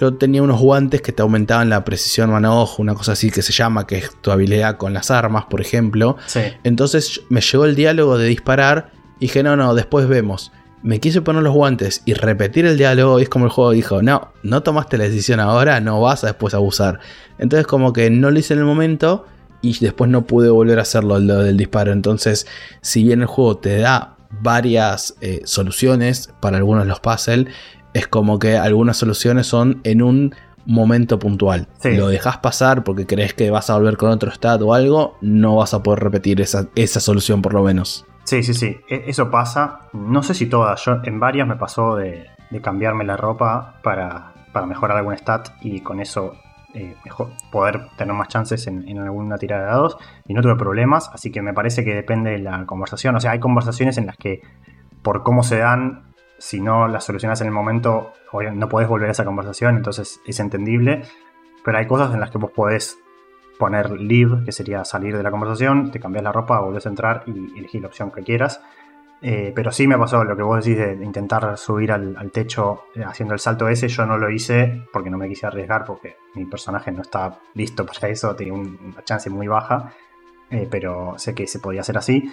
yo 0.00 0.14
tenía 0.14 0.40
unos 0.40 0.60
guantes 0.60 1.02
que 1.02 1.10
te 1.10 1.20
aumentaban 1.20 1.68
la 1.68 1.84
precisión 1.84 2.30
mano-ojo, 2.30 2.80
una 2.80 2.94
cosa 2.94 3.12
así 3.12 3.32
que 3.32 3.42
se 3.42 3.52
llama, 3.52 3.88
que 3.88 3.98
es 3.98 4.10
tu 4.20 4.30
habilidad 4.30 4.76
con 4.76 4.94
las 4.94 5.10
armas, 5.10 5.46
por 5.46 5.60
ejemplo. 5.60 6.16
Entonces 6.62 7.22
me 7.28 7.40
llegó 7.40 7.64
el 7.64 7.74
diálogo 7.74 8.18
de 8.18 8.28
disparar 8.28 8.92
y 9.16 9.26
dije, 9.26 9.42
no, 9.42 9.56
no, 9.56 9.74
después 9.74 10.06
vemos 10.06 10.52
me 10.86 11.00
quise 11.00 11.20
poner 11.20 11.42
los 11.42 11.52
guantes 11.52 12.02
y 12.04 12.14
repetir 12.14 12.64
el 12.64 12.78
diálogo 12.78 13.18
y 13.18 13.24
es 13.24 13.28
como 13.28 13.46
el 13.46 13.50
juego 13.50 13.72
dijo, 13.72 14.02
no, 14.02 14.30
no 14.44 14.62
tomaste 14.62 14.96
la 14.96 15.04
decisión 15.04 15.40
ahora, 15.40 15.80
no 15.80 16.00
vas 16.00 16.22
a 16.22 16.28
después 16.28 16.54
abusar. 16.54 17.00
Entonces 17.38 17.66
como 17.66 17.92
que 17.92 18.08
no 18.08 18.30
lo 18.30 18.38
hice 18.38 18.54
en 18.54 18.60
el 18.60 18.66
momento 18.66 19.26
y 19.62 19.76
después 19.80 20.08
no 20.08 20.26
pude 20.26 20.48
volver 20.48 20.78
a 20.78 20.82
hacerlo 20.82 21.18
lo 21.18 21.42
del 21.42 21.56
disparo. 21.56 21.90
Entonces, 21.90 22.46
si 22.82 23.02
bien 23.02 23.20
el 23.20 23.26
juego 23.26 23.56
te 23.56 23.78
da 23.78 24.14
varias 24.40 25.16
eh, 25.22 25.40
soluciones 25.44 26.30
para 26.40 26.58
algunos 26.58 26.84
de 26.84 26.88
los 26.88 27.00
puzzles, 27.00 27.48
es 27.92 28.06
como 28.06 28.38
que 28.38 28.56
algunas 28.56 28.96
soluciones 28.96 29.48
son 29.48 29.80
en 29.82 30.02
un 30.02 30.36
momento 30.66 31.18
puntual. 31.18 31.66
Si 31.80 31.96
Lo 31.96 32.06
dejas 32.06 32.38
pasar 32.38 32.84
porque 32.84 33.06
crees 33.06 33.34
que 33.34 33.50
vas 33.50 33.70
a 33.70 33.76
volver 33.76 33.96
con 33.96 34.10
otro 34.10 34.30
stat 34.30 34.62
o 34.62 34.72
algo, 34.72 35.18
no 35.20 35.56
vas 35.56 35.74
a 35.74 35.82
poder 35.82 35.98
repetir 35.98 36.40
esa, 36.40 36.68
esa 36.76 37.00
solución 37.00 37.42
por 37.42 37.54
lo 37.54 37.64
menos. 37.64 38.06
Sí, 38.26 38.42
sí, 38.42 38.54
sí, 38.54 38.80
e, 38.88 39.04
eso 39.06 39.30
pasa. 39.30 39.88
No 39.92 40.22
sé 40.22 40.34
si 40.34 40.46
todas, 40.46 40.84
yo 40.84 40.98
en 41.04 41.20
varias 41.20 41.46
me 41.46 41.54
pasó 41.54 41.94
de, 41.94 42.26
cambiarme 42.60 43.04
la 43.04 43.16
ropa 43.16 43.80
para, 43.82 44.32
mejorar 44.66 44.96
algún 44.96 45.16
stat 45.16 45.50
y 45.60 45.80
con 45.80 46.00
eso 46.00 46.34
eh, 46.74 46.96
poder 47.52 47.88
tener 47.96 48.14
más 48.14 48.28
chances 48.28 48.66
en, 48.66 48.98
alguna 48.98 49.36
tirada 49.38 49.62
de 49.62 49.68
dados 49.68 49.98
y 50.26 50.34
no 50.34 50.42
tuve 50.42 50.56
problemas, 50.56 51.10
así 51.12 51.30
que 51.30 51.40
me 51.40 51.52
parece 51.52 51.84
que 51.84 51.94
depende 51.94 52.32
de 52.32 52.38
la 52.38 52.66
conversación. 52.66 53.14
O 53.14 53.20
sea, 53.20 53.30
hay 53.30 53.38
conversaciones 53.38 53.96
en 53.96 54.06
las 54.06 54.16
que 54.16 54.42
por 55.02 55.22
cómo 55.22 55.44
se 55.44 55.58
dan, 55.58 56.12
si 56.38 56.60
no 56.60 56.88
las 56.88 57.04
solucionas 57.04 57.40
en 57.42 57.46
el 57.46 57.52
momento, 57.52 58.12
no 58.54 58.68
podés 58.68 58.88
volver 58.88 59.08
a 59.08 59.12
esa 59.12 59.24
conversación, 59.24 59.76
entonces 59.76 60.20
es 60.26 60.40
entendible. 60.40 61.02
Pero 61.64 61.78
hay 61.78 61.86
cosas 61.86 62.12
en 62.12 62.20
las 62.20 62.30
que 62.30 62.38
vos 62.38 62.50
podés 62.50 62.98
poner 63.58 63.90
leave, 63.92 64.44
que 64.44 64.52
sería 64.52 64.84
salir 64.84 65.16
de 65.16 65.22
la 65.22 65.30
conversación, 65.30 65.90
te 65.90 66.00
cambias 66.00 66.24
la 66.24 66.32
ropa, 66.32 66.60
volvés 66.60 66.86
a 66.86 66.88
entrar 66.88 67.24
y 67.26 67.58
elegís 67.58 67.80
la 67.80 67.88
opción 67.88 68.10
que 68.10 68.22
quieras. 68.22 68.60
Eh, 69.22 69.52
pero 69.54 69.72
sí 69.72 69.86
me 69.86 69.96
pasó 69.96 70.22
lo 70.24 70.36
que 70.36 70.42
vos 70.42 70.62
decís 70.62 70.78
de, 70.78 71.04
intentar 71.04 71.56
subir 71.56 71.90
al, 71.90 72.30
techo 72.30 72.84
eh, 72.94 73.02
haciendo 73.02 73.34
el 73.34 73.40
salto 73.40 73.68
ese. 73.68 73.88
Yo 73.88 74.04
no 74.06 74.18
lo 74.18 74.30
hice 74.30 74.84
porque 74.92 75.10
no 75.10 75.18
me 75.18 75.28
quise 75.28 75.46
arriesgar, 75.46 75.84
porque 75.84 76.16
mi 76.34 76.44
personaje 76.44 76.92
no 76.92 77.02
está 77.02 77.38
listo 77.54 77.86
para 77.86 78.08
eso, 78.08 78.34
tenía 78.36 78.54
una 78.54 79.02
chance 79.04 79.30
muy 79.30 79.48
baja. 79.48 79.92
Eh, 80.50 80.68
pero 80.70 81.14
sé 81.18 81.34
que 81.34 81.46
se 81.46 81.58
podía 81.58 81.80
hacer 81.80 81.98
así. 81.98 82.30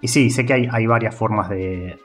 Y 0.00 0.08
sí, 0.08 0.30
sé 0.30 0.44
que 0.44 0.68
hay, 0.68 0.86
varias 0.86 1.14
formas 1.14 1.48
de, 1.48 1.96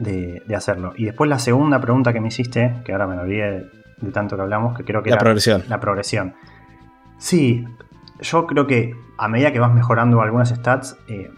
de, 0.00 0.56
hacerlo. 0.56 0.92
Y 0.96 1.04
después 1.04 1.30
la 1.30 1.38
segunda 1.38 1.80
pregunta 1.80 2.12
que 2.12 2.20
me 2.20 2.28
hiciste, 2.28 2.80
que 2.84 2.90
ahora 2.90 3.06
me 3.06 3.16
olvidé 3.16 3.70
de 3.98 4.10
tanto 4.10 4.34
que 4.34 4.42
hablamos, 4.42 4.76
que 4.76 4.84
creo 4.84 5.04
que 5.04 5.10
la 5.10 5.18
progresión. 5.18 5.62
La 5.68 5.78
progresión. 5.78 6.34
Sí, 7.18 7.64
yo 8.22 8.46
creo 8.46 8.66
que 8.66 8.96
a 9.18 9.28
medida 9.28 9.52
que 9.52 9.60
vas 9.60 9.72
mejorando 9.72 10.20
algunas 10.20 10.48
stats, 10.50 10.96
eh, 11.08 11.30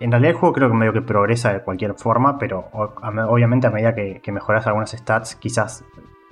en 0.00 0.10
realidad 0.10 0.32
el 0.32 0.36
juego 0.36 0.54
creo 0.54 0.68
que 0.68 0.74
medio 0.74 0.92
que 0.92 1.02
progresa 1.02 1.52
de 1.52 1.60
cualquier 1.62 1.94
forma, 1.94 2.38
pero 2.38 2.68
obviamente 2.72 3.66
a 3.66 3.70
medida 3.70 3.94
que, 3.94 4.32
mejoras 4.32 4.66
algunas 4.66 4.90
stats, 4.90 5.36
quizás 5.36 5.84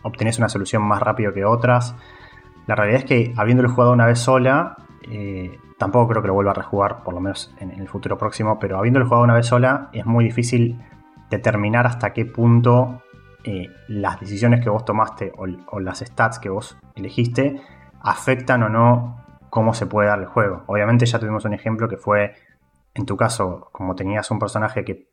obtenés 0.03 0.39
una 0.39 0.49
solución 0.49 0.83
más 0.83 1.01
rápido 1.01 1.33
que 1.33 1.45
otras. 1.45 1.95
La 2.67 2.75
realidad 2.75 3.01
es 3.01 3.05
que 3.07 3.35
habiéndolo 3.37 3.71
jugado 3.71 3.93
una 3.93 4.07
vez 4.07 4.19
sola, 4.19 4.77
eh, 5.11 5.59
tampoco 5.79 6.09
creo 6.09 6.23
que 6.23 6.29
lo 6.29 6.35
vuelva 6.35 6.53
a 6.53 6.55
rejugar, 6.55 7.03
por 7.03 7.15
lo 7.15 7.21
menos 7.21 7.55
en, 7.59 7.71
el 7.71 7.89
futuro 7.89 8.19
próximo, 8.19 8.59
pero 8.59 8.79
habiéndolo 8.79 9.07
jugado 9.07 9.25
una 9.25 9.35
vez 9.35 9.47
sola, 9.47 9.89
es 9.93 10.05
muy 10.05 10.25
difícil 10.25 10.79
determinar 11.31 11.87
hasta 11.87 12.13
qué 12.13 12.27
punto 12.27 13.03
eh, 13.45 13.69
las 13.89 14.21
decisiones 14.21 14.63
que 14.63 14.71
vos 14.71 14.85
tomaste 14.85 15.33
o, 15.37 15.81
las 15.81 15.99
stats 15.99 16.39
que 16.39 16.49
vos 16.49 16.79
elegiste 16.95 17.61
afectan 18.01 18.63
o 18.63 18.69
no 18.69 19.24
cómo 19.55 19.73
se 19.73 19.87
puede 19.87 20.09
dar 20.09 20.19
el 20.19 20.27
juego. 20.27 20.65
Obviamente 20.67 21.07
ya 21.07 21.21
tuvimos 21.21 21.45
un 21.45 21.55
ejemplo 21.55 21.89
que 21.89 21.97
fue, 21.97 22.35
en 22.93 23.07
tu 23.07 23.17
caso, 23.17 23.69
como 23.71 23.95
tenías 23.95 24.29
un 24.33 24.41
personaje 24.41 24.85
que, 24.85 25.07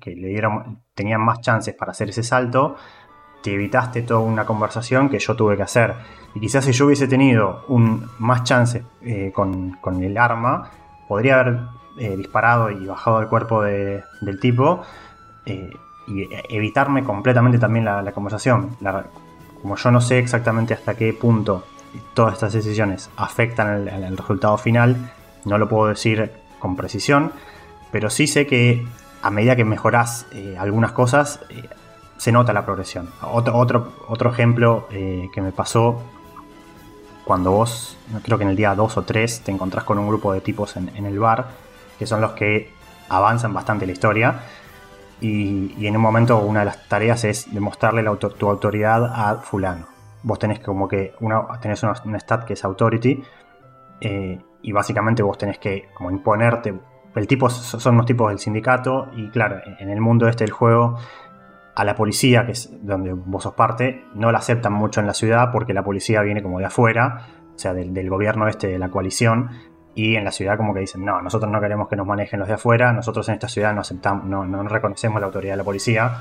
que 0.00 0.16
le 0.16 0.26
dieron, 0.26 0.82
tenían 0.92 1.20
más 1.20 1.40
chances 1.40 1.72
para 1.76 1.92
hacer 1.92 2.08
ese 2.08 2.24
salto, 2.24 2.74
te 3.44 3.54
evitaste 3.54 4.02
toda 4.02 4.18
una 4.18 4.44
conversación 4.44 5.08
que 5.08 5.20
yo 5.20 5.36
tuve 5.36 5.56
que 5.56 5.62
hacer. 5.62 5.94
Y 6.34 6.40
quizás 6.40 6.64
si 6.64 6.72
yo 6.72 6.86
hubiese 6.86 7.06
tenido 7.06 7.64
un, 7.68 8.10
más 8.18 8.42
chances 8.42 8.82
eh, 9.02 9.30
con, 9.32 9.78
el 10.02 10.18
arma, 10.18 10.68
podría 11.06 11.38
haber 11.38 11.60
eh, 11.96 12.16
disparado 12.16 12.72
y 12.72 12.84
bajado 12.84 13.20
el 13.20 13.28
cuerpo 13.28 13.62
del 13.62 14.40
tipo 14.40 14.82
eh, 15.46 15.70
y 16.08 16.28
evitarme 16.48 17.04
completamente 17.04 17.60
también 17.60 17.84
la, 17.84 18.10
conversación. 18.10 18.76
como 19.62 19.76
yo 19.76 19.90
no 19.92 20.00
sé 20.00 20.18
exactamente 20.18 20.74
hasta 20.74 20.96
qué 20.96 21.12
punto 21.12 21.62
todas 22.14 22.34
estas 22.34 22.52
decisiones 22.52 23.10
afectan 23.16 23.88
el, 23.88 24.16
resultado 24.16 24.56
final, 24.58 25.12
no 25.44 25.58
lo 25.58 25.68
puedo 25.68 25.88
decir 25.88 26.32
con 26.58 26.76
precisión, 26.76 27.32
pero 27.90 28.10
sí 28.10 28.26
sé 28.26 28.46
que 28.46 28.86
a 29.22 29.30
medida 29.30 29.56
que 29.56 29.64
mejoras 29.64 30.26
algunas 30.58 30.92
cosas, 30.92 31.40
se 32.20 32.32
nota 32.32 32.52
la 32.52 32.66
progresión. 32.66 33.08
Otro, 33.22 33.56
otro, 33.56 33.92
otro 34.06 34.30
ejemplo 34.30 34.86
eh, 34.90 35.30
que 35.32 35.40
me 35.40 35.52
pasó 35.52 36.02
cuando 37.24 37.52
vos, 37.52 37.96
creo 38.22 38.36
que 38.36 38.44
en 38.44 38.50
el 38.50 38.56
día 38.56 38.74
2 38.74 38.96
o 38.98 39.02
3, 39.02 39.40
te 39.40 39.52
encontrás 39.52 39.84
con 39.84 39.98
un 39.98 40.06
grupo 40.06 40.32
de 40.32 40.42
tipos 40.42 40.76
en, 40.76 41.06
el 41.06 41.18
bar, 41.18 41.48
que 41.98 42.06
son 42.06 42.20
los 42.20 42.32
que 42.32 42.74
avanzan 43.08 43.54
bastante 43.54 43.86
la 43.86 43.92
historia. 43.92 44.40
Y, 45.20 45.86
en 45.86 45.96
un 45.96 46.02
momento 46.02 46.38
una 46.38 46.60
de 46.60 46.66
las 46.66 46.88
tareas 46.88 47.24
es 47.24 47.54
demostrarle 47.54 48.04
tu 48.18 48.48
autoridad 48.50 49.04
a 49.14 49.36
fulano. 49.36 49.86
Vos 50.22 50.38
tenés 50.38 50.60
como 50.60 50.86
que 50.86 51.14
una, 51.20 51.46
tenés 51.60 51.82
una, 51.82 52.18
stat 52.18 52.44
que 52.44 52.52
es 52.52 52.64
authority 52.64 53.22
eh, 54.00 54.38
y 54.62 54.72
básicamente 54.72 55.22
vos 55.22 55.38
tenés 55.38 55.58
que 55.58 55.88
como 55.94 56.10
imponerte. 56.10 56.74
El 57.14 57.26
tipo 57.26 57.50
son 57.50 57.94
unos 57.94 58.06
tipos 58.06 58.28
del 58.28 58.38
sindicato 58.38 59.08
y 59.16 59.28
claro, 59.30 59.60
en 59.78 59.90
el 59.90 60.00
mundo 60.00 60.28
este 60.28 60.44
del 60.44 60.52
juego 60.52 60.96
a 61.74 61.84
la 61.84 61.94
policía, 61.94 62.44
que 62.44 62.52
es 62.52 62.70
donde 62.82 63.12
vos 63.12 63.42
sos 63.42 63.54
parte, 63.54 64.04
no 64.14 64.30
la 64.32 64.38
aceptan 64.38 64.72
mucho 64.72 65.00
en 65.00 65.06
la 65.06 65.14
ciudad 65.14 65.50
porque 65.52 65.72
la 65.72 65.82
policía 65.82 66.20
viene 66.22 66.42
como 66.42 66.58
de 66.58 66.66
afuera, 66.66 67.26
o 67.54 67.58
sea, 67.58 67.72
del, 67.74 68.10
gobierno 68.10 68.48
este 68.48 68.68
de 68.68 68.78
la 68.78 68.90
coalición, 68.90 69.50
y 69.94 70.16
en 70.16 70.24
la 70.24 70.30
ciudad 70.30 70.56
como 70.56 70.74
que 70.74 70.80
dicen, 70.80 71.04
no, 71.04 71.20
nosotros 71.22 71.50
no 71.50 71.60
queremos 71.60 71.88
que 71.88 71.96
nos 71.96 72.06
manejen 72.06 72.38
los 72.38 72.48
de 72.48 72.54
afuera, 72.54 72.92
nosotros 72.92 73.28
en 73.28 73.34
esta 73.34 73.48
ciudad 73.48 73.74
no 73.74 73.80
aceptamos, 73.80 74.24
no, 74.24 74.44
no 74.44 74.62
reconocemos 74.64 75.20
la 75.20 75.26
autoridad 75.26 75.54
de 75.54 75.58
la 75.58 75.64
policía, 75.64 76.18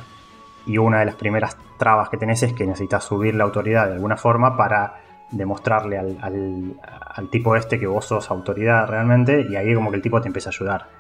y 0.65 0.77
una 0.77 0.99
de 0.99 1.06
las 1.06 1.15
primeras 1.15 1.57
trabas 1.77 2.10
que 2.10 2.18
tenés 2.18 2.44
es 2.44 2.53
que 2.53 2.65
necesitas 2.65 3.03
subir 3.03 3.36
la 3.36 3.44
autoridad 3.44 3.88
de 3.88 3.94
alguna 3.94 4.18
forma 4.18 4.56
para 4.57 5.02
demostrarle 5.31 5.98
al, 5.98 6.76
al 6.81 7.30
tipo 7.30 7.56
este 7.56 7.80
que 7.80 7.88
vos 7.88 8.06
sos 8.06 8.30
autoridad 8.31 8.88
realmente, 8.88 9.45
y 9.49 9.56
ahí 9.56 9.73
como 9.73 9.91
que 9.91 9.98
el 9.98 10.02
tipo 10.02 10.19
te 10.22 10.27
empieza 10.27 10.49
a 10.49 10.53
ayudar. 10.53 10.99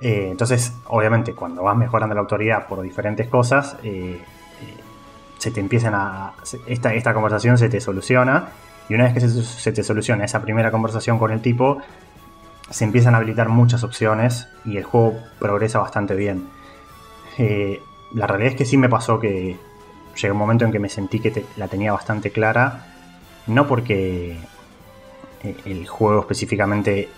Eh, 0.00 0.28
entonces, 0.30 0.74
obviamente, 0.88 1.34
cuando 1.34 1.62
vas 1.62 1.76
mejorando 1.76 2.14
la 2.14 2.20
autoridad 2.20 2.66
por 2.66 2.82
diferentes 2.82 3.28
cosas, 3.28 3.76
eh, 3.82 4.20
eh, 4.20 4.76
se 5.38 5.50
te 5.50 5.60
empiezan 5.60 5.94
a. 5.94 6.34
Esta, 6.66 6.94
esta 6.94 7.14
conversación 7.14 7.58
se 7.58 7.68
te 7.68 7.80
soluciona. 7.80 8.48
Y 8.88 8.94
una 8.94 9.04
vez 9.04 9.14
que 9.14 9.20
se, 9.20 9.72
te 9.72 9.82
soluciona 9.82 10.26
esa 10.26 10.42
primera 10.42 10.70
conversación 10.70 11.18
con 11.18 11.30
el 11.30 11.40
tipo, 11.40 11.78
se 12.68 12.84
empiezan 12.84 13.14
a 13.14 13.16
habilitar 13.16 13.48
muchas 13.48 13.82
opciones 13.82 14.46
y 14.66 14.76
el 14.76 14.84
juego 14.84 15.14
progresa 15.38 15.78
bastante 15.78 16.14
bien. 16.14 16.48
La 18.14 18.26
realidad 18.26 18.52
es 18.52 18.58
que 18.58 18.64
sí 18.64 18.76
me 18.76 18.88
pasó 18.88 19.18
que 19.18 19.56
llegó 20.16 20.34
un 20.34 20.38
momento 20.38 20.64
en 20.64 20.72
que 20.72 20.78
me 20.78 20.88
sentí 20.88 21.20
que 21.20 21.44
la 21.56 21.68
tenía 21.68 21.92
bastante 21.92 22.30
clara. 22.30 22.86
No 23.46 23.66
porque 23.66 24.38
el 25.64 25.86
juego 25.86 26.20
específicamente 26.20 27.08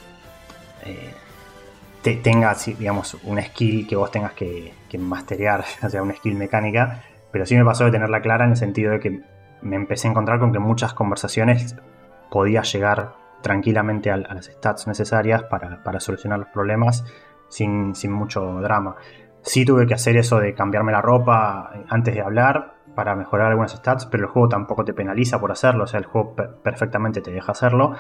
tenga, 2.02 2.55
digamos, 2.78 3.16
una 3.24 3.43
skill 3.43 3.86
que 3.86 3.97
vos 3.97 4.10
tengas 4.10 4.32
que, 4.32 4.73
que 4.89 4.98
masterear, 4.98 5.64
o 5.82 5.89
sea, 5.89 6.02
una 6.02 6.14
skill 6.14 6.35
mecánica, 6.35 7.02
pero 7.32 7.47
sí 7.47 7.56
me 7.56 7.64
pasó 7.64 7.85
de 7.85 7.90
tenerla 7.90 8.20
clara 8.20 8.44
en 8.44 8.52
el 8.52 8.56
sentido 8.56 8.93
de 8.93 9.01
que 9.01 9.20
me 9.62 9.77
empecé 9.77 10.09
a 10.09 10.10
encontrar 10.10 10.39
con 10.39 10.52
que 10.52 10.59
muchas 10.59 10.94
conversaciones 10.94 11.77
podía 12.30 12.62
llegar 12.62 13.14
tranquilamente 13.43 14.11
a, 14.11 14.16
las 14.16 14.46
stats 14.46 14.87
necesarias 14.87 15.45
para, 15.45 16.01
solucionar 16.01 16.38
los 16.38 16.48
problemas 16.48 17.04
sin, 17.48 17.95
mucho 18.11 18.61
drama. 18.61 18.96
Sí 19.46 19.64
tuve 19.64 19.86
que 19.86 19.94
hacer 19.94 20.16
eso 20.16 20.40
de 20.40 20.54
cambiarme 20.54 20.90
la 20.90 21.00
ropa 21.00 21.70
antes 21.88 22.12
de 22.12 22.20
hablar 22.20 22.74
para 22.96 23.14
mejorar 23.14 23.50
algunas 23.50 23.70
stats, 23.70 24.04
pero 24.06 24.24
el 24.24 24.30
juego 24.30 24.48
tampoco 24.48 24.84
te 24.84 24.92
penaliza 24.92 25.38
por 25.38 25.52
hacerlo, 25.52 25.84
o 25.84 25.86
sea, 25.86 26.00
el 26.00 26.06
juego 26.06 26.34
perfectamente 26.34 27.20
te 27.20 27.30
deja 27.30 27.52
hacerlo. 27.52 27.94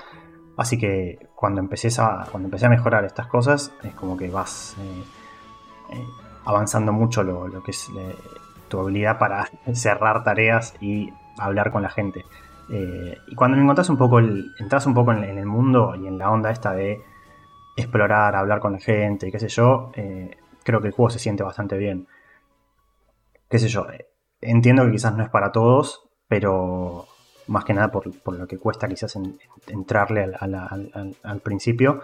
Así 0.56 0.76
que 0.76 1.28
cuando 1.36 1.60
empecé 1.60 1.88
a, 2.00 2.26
cuando 2.32 2.48
empecé 2.48 2.66
a 2.66 2.68
mejorar 2.68 3.04
estas 3.04 3.28
cosas, 3.28 3.72
es 3.84 3.94
como 3.94 4.16
que 4.16 4.28
vas 4.28 4.74
eh, 4.80 5.04
eh, 5.94 6.04
avanzando 6.46 6.92
mucho 6.92 7.22
lo, 7.22 7.62
que 7.62 7.70
es 7.70 7.90
eh, 7.96 8.16
tu 8.66 8.80
habilidad 8.80 9.16
para 9.16 9.48
cerrar 9.72 10.24
tareas 10.24 10.74
y 10.80 11.12
hablar 11.38 11.70
con 11.70 11.82
la 11.82 11.90
gente. 11.90 12.24
y 12.68 13.34
cuando 13.36 13.56
encontrás 13.56 13.88
un 13.88 13.98
poco, 13.98 14.18
el, 14.18 14.50
entras 14.58 14.84
un 14.86 14.94
poco 14.94 15.12
en, 15.12 15.22
el 15.22 15.46
mundo 15.46 15.94
y 15.94 16.08
en 16.08 16.18
la 16.18 16.28
onda 16.28 16.50
esta 16.50 16.72
de 16.72 17.04
explorar, 17.76 18.34
hablar 18.34 18.58
con 18.58 18.72
la 18.72 18.80
gente 18.80 19.28
y 19.28 19.30
qué 19.30 19.38
sé 19.38 19.48
yo, 19.48 19.92
creo 20.66 20.80
que 20.80 20.88
el 20.88 20.92
juego 20.92 21.10
se 21.10 21.20
siente 21.20 21.44
bastante 21.44 21.78
bien. 21.78 22.08
Qué 23.48 23.60
sé 23.60 23.68
yo, 23.68 23.86
entiendo 24.40 24.84
que 24.84 24.90
quizás 24.90 25.14
no 25.14 25.22
es 25.22 25.30
para 25.30 25.52
todos, 25.52 26.08
pero 26.26 27.06
más 27.46 27.64
que 27.64 27.72
nada 27.72 27.92
por, 27.92 28.08
lo 28.36 28.46
que 28.48 28.58
cuesta 28.58 28.88
quizás 28.88 29.16
entrarle 29.68 30.32
al, 30.40 31.40
principio, 31.40 32.00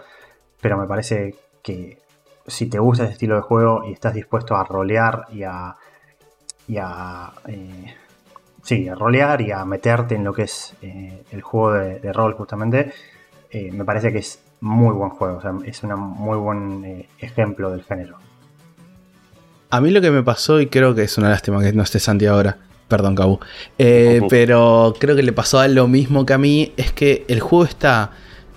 pero 0.61 0.77
me 0.77 0.87
parece 0.87 1.35
que 1.61 2.01
si 2.47 2.69
te 2.69 2.79
gusta 2.79 3.03
ese 3.03 3.13
estilo 3.13 3.35
de 3.35 3.41
juego 3.41 3.83
y 3.85 3.91
estás 3.91 4.13
dispuesto 4.13 4.55
a 4.55 4.63
rolear 4.63 5.25
y 5.29 5.43
a, 5.43 5.75
y 6.65 6.77
a 6.77 7.33
eh, 7.47 7.93
sí, 8.61 8.87
a 8.87 8.95
rolear 8.95 9.41
y 9.41 9.51
a 9.51 9.65
meterte 9.65 10.15
en 10.15 10.23
lo 10.23 10.33
que 10.33 10.43
es 10.43 10.73
eh, 10.81 11.25
el 11.31 11.41
juego 11.41 11.73
de, 11.73 12.13
rol 12.13 12.33
justamente, 12.35 12.93
eh, 13.51 13.73
me 13.73 13.83
parece 13.83 14.13
que 14.13 14.19
es 14.19 14.41
muy 14.61 14.93
buen 14.95 15.09
juego, 15.09 15.41
es 15.65 15.83
un 15.83 15.99
muy 15.99 16.37
buen 16.37 17.05
ejemplo 17.19 17.69
del 17.69 17.83
género. 17.83 18.17
A 19.73 19.81
mí 19.81 19.89
lo 19.89 20.01
que 20.01 20.11
me 20.11 20.21
pasó, 20.21 20.61
y 20.61 20.67
creo 20.67 20.93
que 20.93 21.01
es 21.01 21.17
una 21.17 21.29
lástima 21.29 21.59
que 21.63 21.73
no 21.73 21.81
esté 21.81 21.99
Santi 21.99 22.27
ahora, 22.27 22.59
Perdón, 22.87 23.15
Cabu. 23.15 23.39
Eh, 23.79 24.21
pero 24.29 24.93
creo 24.99 25.15
que 25.15 25.23
le 25.23 25.33
pasó 25.33 25.57
a 25.57 25.67
lo 25.67 25.87
mismo 25.87 26.27
que 26.27 26.33
a 26.33 26.37
mí. 26.37 26.73
Es 26.77 26.91
que 26.91 27.25
el 27.27 27.39
juego 27.39 27.65
está 27.65 28.11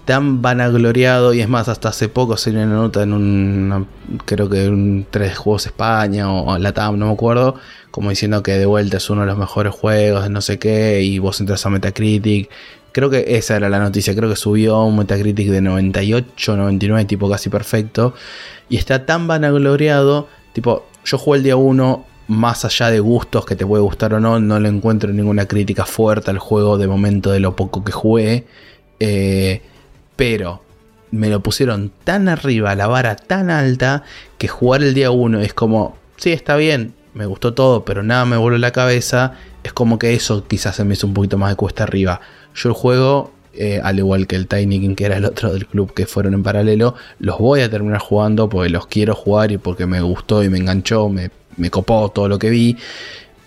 tan 0.04 0.42
vanagloriado. 0.42 1.32
Y 1.32 1.40
es 1.40 1.48
más, 1.48 1.70
hasta 1.70 1.88
hace 1.88 2.10
poco 2.10 2.36
se 2.36 2.50
una 2.50 2.66
nota 2.66 3.02
en 3.02 3.14
un. 3.14 3.86
Creo 4.26 4.50
que 4.50 4.68
un 4.68 5.06
tres 5.10 5.38
Juegos 5.38 5.64
España 5.64 6.30
o 6.30 6.58
la 6.58 6.74
TAM, 6.74 6.98
no 6.98 7.06
me 7.06 7.12
acuerdo. 7.14 7.54
Como 7.90 8.10
diciendo 8.10 8.42
que 8.42 8.58
de 8.58 8.66
vuelta 8.66 8.98
es 8.98 9.08
uno 9.08 9.22
de 9.22 9.28
los 9.28 9.38
mejores 9.38 9.72
juegos 9.72 10.28
no 10.28 10.42
sé 10.42 10.58
qué. 10.58 11.00
Y 11.02 11.18
vos 11.18 11.40
entras 11.40 11.64
a 11.64 11.70
Metacritic. 11.70 12.50
Creo 12.92 13.08
que 13.08 13.24
esa 13.38 13.56
era 13.56 13.70
la 13.70 13.78
noticia. 13.78 14.14
Creo 14.14 14.28
que 14.28 14.36
subió 14.36 14.82
un 14.82 14.98
Metacritic 14.98 15.48
de 15.48 15.62
98, 15.62 16.58
99, 16.58 17.06
tipo 17.06 17.30
casi 17.30 17.48
perfecto. 17.48 18.12
Y 18.68 18.76
está 18.76 19.06
tan 19.06 19.26
vanagloriado. 19.26 20.28
Tipo, 20.52 20.86
yo 21.06 21.18
jugué 21.18 21.38
el 21.38 21.44
día 21.44 21.56
1 21.56 22.04
más 22.28 22.64
allá 22.64 22.90
de 22.90 22.98
gustos 22.98 23.46
que 23.46 23.54
te 23.54 23.64
puede 23.64 23.82
gustar 23.82 24.12
o 24.14 24.20
no, 24.20 24.40
no 24.40 24.58
le 24.58 24.68
encuentro 24.68 25.12
ninguna 25.12 25.46
crítica 25.46 25.86
fuerte 25.86 26.30
al 26.30 26.38
juego 26.38 26.76
de 26.76 26.88
momento 26.88 27.30
de 27.30 27.40
lo 27.40 27.54
poco 27.54 27.84
que 27.84 27.92
jugué. 27.92 28.44
Eh, 28.98 29.62
pero 30.16 30.62
me 31.12 31.30
lo 31.30 31.40
pusieron 31.40 31.92
tan 32.04 32.28
arriba, 32.28 32.74
la 32.74 32.88
vara 32.88 33.14
tan 33.14 33.50
alta, 33.50 34.02
que 34.38 34.48
jugar 34.48 34.82
el 34.82 34.94
día 34.94 35.12
1 35.12 35.40
es 35.40 35.54
como, 35.54 35.96
sí, 36.16 36.32
está 36.32 36.56
bien, 36.56 36.94
me 37.14 37.26
gustó 37.26 37.54
todo, 37.54 37.84
pero 37.84 38.02
nada 38.02 38.24
me 38.24 38.36
voló 38.36 38.58
la 38.58 38.72
cabeza. 38.72 39.34
Es 39.62 39.72
como 39.72 39.98
que 39.98 40.14
eso 40.14 40.46
quizás 40.46 40.76
se 40.76 40.84
me 40.84 40.94
hizo 40.94 41.06
un 41.06 41.14
poquito 41.14 41.38
más 41.38 41.50
de 41.50 41.56
cuesta 41.56 41.84
arriba. 41.84 42.20
Yo 42.54 42.68
el 42.68 42.74
juego, 42.74 43.32
eh, 43.58 43.80
al 43.82 43.98
igual 43.98 44.26
que 44.26 44.36
el 44.36 44.46
Tiny 44.46 44.94
que 44.94 45.04
era 45.04 45.16
el 45.16 45.24
otro 45.24 45.52
del 45.52 45.66
club 45.66 45.92
que 45.94 46.06
fueron 46.06 46.34
en 46.34 46.42
paralelo, 46.42 46.94
los 47.18 47.38
voy 47.38 47.60
a 47.60 47.70
terminar 47.70 48.00
jugando 48.00 48.48
porque 48.48 48.70
los 48.70 48.86
quiero 48.86 49.14
jugar 49.14 49.52
y 49.52 49.58
porque 49.58 49.86
me 49.86 50.00
gustó 50.00 50.42
y 50.42 50.48
me 50.48 50.58
enganchó, 50.58 51.08
me 51.08 51.70
copó 51.70 52.10
todo 52.10 52.28
lo 52.28 52.38
que 52.38 52.50
vi, 52.50 52.76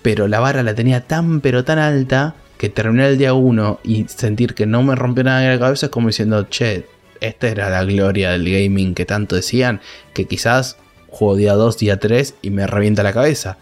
pero 0.01 0.27
la 0.27 0.39
vara 0.39 0.63
la 0.63 0.75
tenía 0.75 1.01
tan 1.01 1.41
pero 1.41 1.63
tan 1.63 1.79
alta 1.79 2.35
que 2.59 2.69
terminé 2.69 3.07
el 3.07 3.17
día 3.17 3.33
1 3.33 3.79
y 3.83 4.05
sentir 4.09 4.53
que 4.53 4.65
no 4.65 4.83
me 4.83 4.93
rompió 4.93 5.23
nada 5.23 5.45
en 5.45 5.51
la 5.51 5.59
cabeza 5.59 5.85
es 5.85 5.91
como 5.91 6.07
diciendo, 6.09 6.45
che, 6.49 6.85
esta 7.21 7.47
era 7.47 7.69
la 7.69 7.85
gloria 7.85 8.31
del 8.31 8.43
gaming 8.51 8.93
que 8.95 9.05
tanto 9.05 9.37
decían, 9.37 9.79
que 10.13 10.25
quizás 10.25 10.77
juego 11.07 11.37
día 11.37 11.53
2, 11.53 11.77
día 11.77 11.99
3 11.99 12.35
y 12.41 12.49
me 12.49 12.67
revienta 12.67 13.01
la 13.01 13.13
cabeza. 13.13 13.57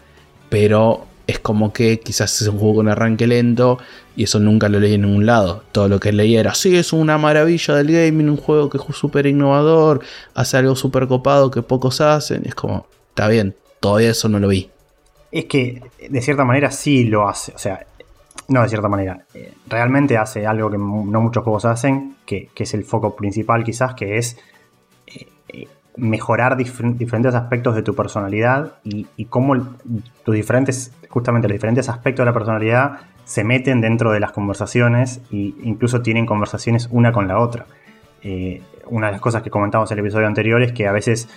Pero 0.48 1.06
es 1.28 1.38
como 1.38 1.72
que 1.72 2.00
quizás 2.00 2.40
es 2.42 2.48
un 2.48 2.58
juego 2.58 2.76
con 2.76 2.88
arranque 2.88 3.28
lento 3.28 3.78
y 4.18 4.24
eso 4.24 4.40
nunca 4.40 4.68
lo 4.68 4.80
leí 4.80 4.94
en 4.94 5.02
ningún 5.02 5.26
lado. 5.26 5.62
Todo 5.70 5.88
lo 5.88 6.00
que 6.00 6.12
leí 6.12 6.36
era, 6.36 6.52
sí, 6.52 6.76
es 6.76 6.92
una 6.92 7.18
maravilla 7.18 7.76
del 7.76 7.92
gaming, 7.92 8.28
un 8.28 8.36
juego 8.36 8.68
que 8.68 8.76
es 8.76 8.96
súper 8.96 9.26
innovador, 9.26 10.00
hace 10.34 10.56
algo 10.56 10.74
súper 10.74 11.06
copado 11.06 11.52
que 11.52 11.62
pocos 11.62 12.00
hacen. 12.00 12.42
es 12.44 12.56
como, 12.56 12.88
está 13.10 13.28
bien, 13.28 13.54
todavía 13.78 14.10
eso 14.10 14.28
no 14.28 14.40
lo 14.40 14.48
vi. 14.48 14.70
Es 15.30 15.44
que 15.44 15.84
de 16.10 16.20
cierta 16.20 16.44
manera 16.44 16.72
sí 16.72 17.04
lo 17.04 17.28
hace, 17.28 17.52
o 17.54 17.58
sea, 17.58 17.86
no 18.48 18.60
de 18.62 18.68
cierta 18.68 18.88
manera, 18.88 19.20
eh, 19.34 19.54
realmente 19.68 20.16
hace 20.16 20.48
algo 20.48 20.68
que 20.68 20.78
no 20.78 21.20
muchos 21.20 21.44
juegos 21.44 21.64
hacen, 21.64 22.16
que, 22.26 22.50
es 22.56 22.74
el 22.74 22.82
foco 22.82 23.14
principal 23.14 23.62
quizás, 23.62 23.94
que 23.94 24.18
es 24.18 24.36
eh, 25.06 25.28
eh, 25.46 25.68
mejorar 25.96 26.56
diferentes 26.56 27.36
aspectos 27.36 27.76
de 27.76 27.82
tu 27.82 27.94
personalidad 27.94 28.78
y, 28.82 29.26
cómo 29.26 29.76
tus 30.24 30.34
diferentes, 30.34 30.92
justamente 31.08 31.46
los 31.46 31.54
diferentes 31.54 31.88
aspectos 31.88 32.24
de 32.24 32.26
la 32.26 32.34
personalidad 32.34 32.98
se 33.28 33.44
meten 33.44 33.82
dentro 33.82 34.10
de 34.10 34.20
las 34.20 34.32
conversaciones 34.32 35.20
e 35.30 35.52
incluso 35.62 36.00
tienen 36.00 36.24
conversaciones 36.24 36.88
una 36.90 37.12
con 37.12 37.28
la 37.28 37.38
otra. 37.38 37.66
Eh, 38.22 38.62
una 38.86 39.08
de 39.08 39.12
las 39.12 39.20
cosas 39.20 39.42
que 39.42 39.50
comentamos 39.50 39.90
en 39.90 39.98
el 39.98 40.04
episodio 40.06 40.26
anterior 40.26 40.62
es 40.62 40.72
que 40.72 40.88
a 40.88 40.92
veces 40.92 41.28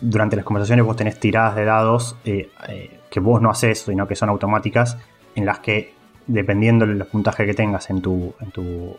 durante 0.00 0.34
las 0.34 0.44
conversaciones 0.44 0.84
vos 0.84 0.96
tenés 0.96 1.20
tiradas 1.20 1.54
de 1.54 1.64
dados 1.64 2.16
eh, 2.24 2.50
eh, 2.68 2.98
que 3.08 3.20
vos 3.20 3.40
no 3.40 3.50
haces, 3.50 3.82
sino 3.82 4.08
que 4.08 4.16
son 4.16 4.30
automáticas, 4.30 4.98
en 5.36 5.46
las 5.46 5.60
que 5.60 5.94
dependiendo 6.26 6.84
de 6.84 6.96
los 6.96 7.06
puntajes 7.06 7.46
que 7.46 7.54
tengas 7.54 7.88
en 7.88 8.02
tu, 8.02 8.34
en, 8.40 8.50
tu, 8.50 8.96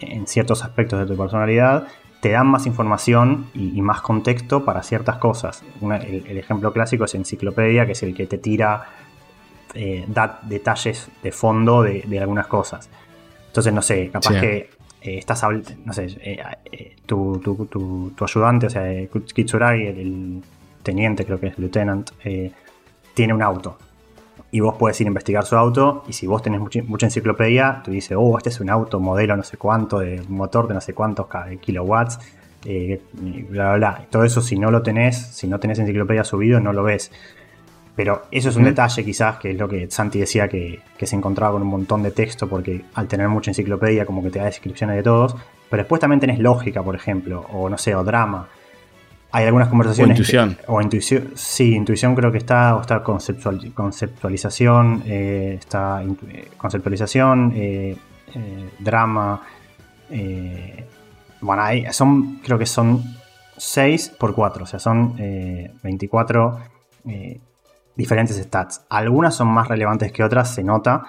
en 0.00 0.26
ciertos 0.26 0.64
aspectos 0.64 0.98
de 0.98 1.04
tu 1.04 1.14
personalidad, 1.14 1.88
te 2.22 2.30
dan 2.30 2.46
más 2.46 2.64
información 2.64 3.50
y, 3.52 3.82
más 3.82 4.00
contexto 4.00 4.64
para 4.64 4.82
ciertas 4.82 5.18
cosas. 5.18 5.62
el, 5.82 6.38
ejemplo 6.38 6.72
clásico 6.72 7.04
es 7.04 7.14
Enciclopedia, 7.14 7.84
que 7.84 7.92
es 7.92 8.02
el 8.02 8.14
que 8.14 8.26
te 8.26 8.38
tira, 8.38 9.09
eh, 9.74 10.04
da 10.06 10.40
detalles 10.42 11.08
de 11.22 11.32
fondo 11.32 11.82
de, 11.82 12.18
algunas 12.20 12.46
cosas. 12.46 12.88
Entonces, 13.46 13.72
no 13.72 13.82
sé, 13.82 14.10
capaz 14.10 14.40
que 14.40 14.70
eh, 15.02 15.18
estás 15.18 15.44
no 15.84 15.92
sé, 15.92 16.06
eh, 16.20 16.96
tu, 17.06 17.38
tu, 17.38 18.24
ayudante, 18.24 18.66
o 18.66 18.70
sea, 18.70 18.84
Kitsuragi, 19.34 19.86
el, 19.86 20.42
teniente, 20.82 21.26
creo 21.26 21.38
que 21.38 21.48
es 21.48 21.58
lieutenant, 21.58 22.10
tiene 23.14 23.34
un 23.34 23.42
auto 23.42 23.76
y 24.52 24.60
vos 24.60 24.76
puedes 24.78 25.00
ir 25.00 25.06
a 25.06 25.08
investigar 25.08 25.44
su 25.44 25.56
auto 25.56 26.04
y 26.08 26.12
si 26.12 26.26
vos 26.26 26.42
tenés 26.42 26.60
mucha, 26.60 27.06
enciclopedia, 27.06 27.82
tú 27.84 27.90
dices, 27.90 28.16
oh, 28.18 28.36
este 28.36 28.48
es 28.48 28.60
un 28.60 28.70
auto 28.70 28.98
modelo 28.98 29.36
no 29.36 29.42
sé 29.42 29.56
cuánto, 29.56 29.98
de 29.98 30.22
motor 30.28 30.68
de 30.68 30.74
no 30.74 30.80
sé 30.80 30.94
cuántos 30.94 31.26
kilowatts, 31.60 32.18
eh, 32.64 33.00
bla, 33.12 33.74
bla, 33.74 33.76
bla. 33.76 34.06
Todo 34.10 34.24
eso 34.24 34.40
si 34.40 34.58
no 34.58 34.70
lo 34.70 34.82
tenés, 34.82 35.16
si 35.16 35.46
no 35.46 35.58
tenés 35.58 35.78
enciclopedia 35.78 36.24
subido, 36.24 36.60
no 36.60 36.72
lo 36.72 36.82
ves. 36.82 37.10
Pero 38.00 38.22
eso 38.30 38.48
es 38.48 38.56
un 38.56 38.64
detalle 38.64 39.04
quizás, 39.04 39.36
que 39.36 39.50
es 39.50 39.58
lo 39.58 39.68
que 39.68 39.90
Santi 39.90 40.20
decía 40.20 40.48
que, 40.48 40.80
que, 40.96 41.06
se 41.06 41.16
encontraba 41.16 41.52
con 41.52 41.60
un 41.60 41.68
montón 41.68 42.02
de 42.02 42.10
texto, 42.10 42.48
porque 42.48 42.82
al 42.94 43.06
tener 43.06 43.28
mucha 43.28 43.50
enciclopedia 43.50 44.06
como 44.06 44.22
que 44.22 44.30
te 44.30 44.38
da 44.38 44.46
descripciones 44.46 44.96
de 44.96 45.02
todos. 45.02 45.36
Pero 45.68 45.82
después 45.82 46.00
también 46.00 46.18
tenés 46.18 46.38
lógica, 46.38 46.82
por 46.82 46.96
ejemplo, 46.96 47.44
o 47.52 47.68
no 47.68 47.76
sé, 47.76 47.94
o 47.94 48.02
drama 48.02 48.48
hay 49.32 49.44
algunas 49.44 49.68
conversaciones. 49.68 50.16
O 50.16 50.18
intuición. 50.18 50.56
o 50.66 50.80
intuición. 50.80 51.32
Sí, 51.34 51.74
intuición 51.74 52.14
creo 52.14 52.32
que 52.32 52.38
está, 52.38 52.74
o 52.74 52.80
está 52.80 53.02
conceptual, 53.02 53.60
conceptualización, 53.74 55.02
eh, 55.04 55.56
está 55.58 56.02
eh, 56.02 56.48
conceptualización, 56.56 57.52
eh, 57.54 57.98
drama. 58.78 59.42
bueno, 61.42 61.62
hay, 61.62 61.84
son, 61.92 62.38
creo 62.38 62.58
que 62.58 62.64
son 62.64 63.04
6 63.58 64.14
por 64.18 64.34
4, 64.34 64.64
o 64.64 64.66
sea, 64.66 64.78
son 64.78 65.16
24 65.82 66.60
diferentes 68.00 68.36
stats. 68.36 68.86
Algunas 68.88 69.34
son 69.34 69.48
más 69.48 69.68
relevantes 69.68 70.10
que 70.10 70.24
otras, 70.24 70.54
se 70.54 70.64
nota. 70.64 71.04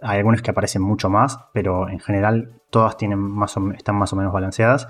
Hay 0.00 0.18
algunas 0.18 0.42
que 0.42 0.52
aparecen 0.52 0.80
mucho 0.80 1.10
más, 1.10 1.40
pero 1.52 1.88
en 1.88 1.98
general 1.98 2.60
todas 2.70 2.96
tienen 2.96 3.18
más 3.18 3.56
están 3.76 3.96
más 3.96 4.12
o 4.12 4.16
menos 4.16 4.32
balanceadas. 4.32 4.86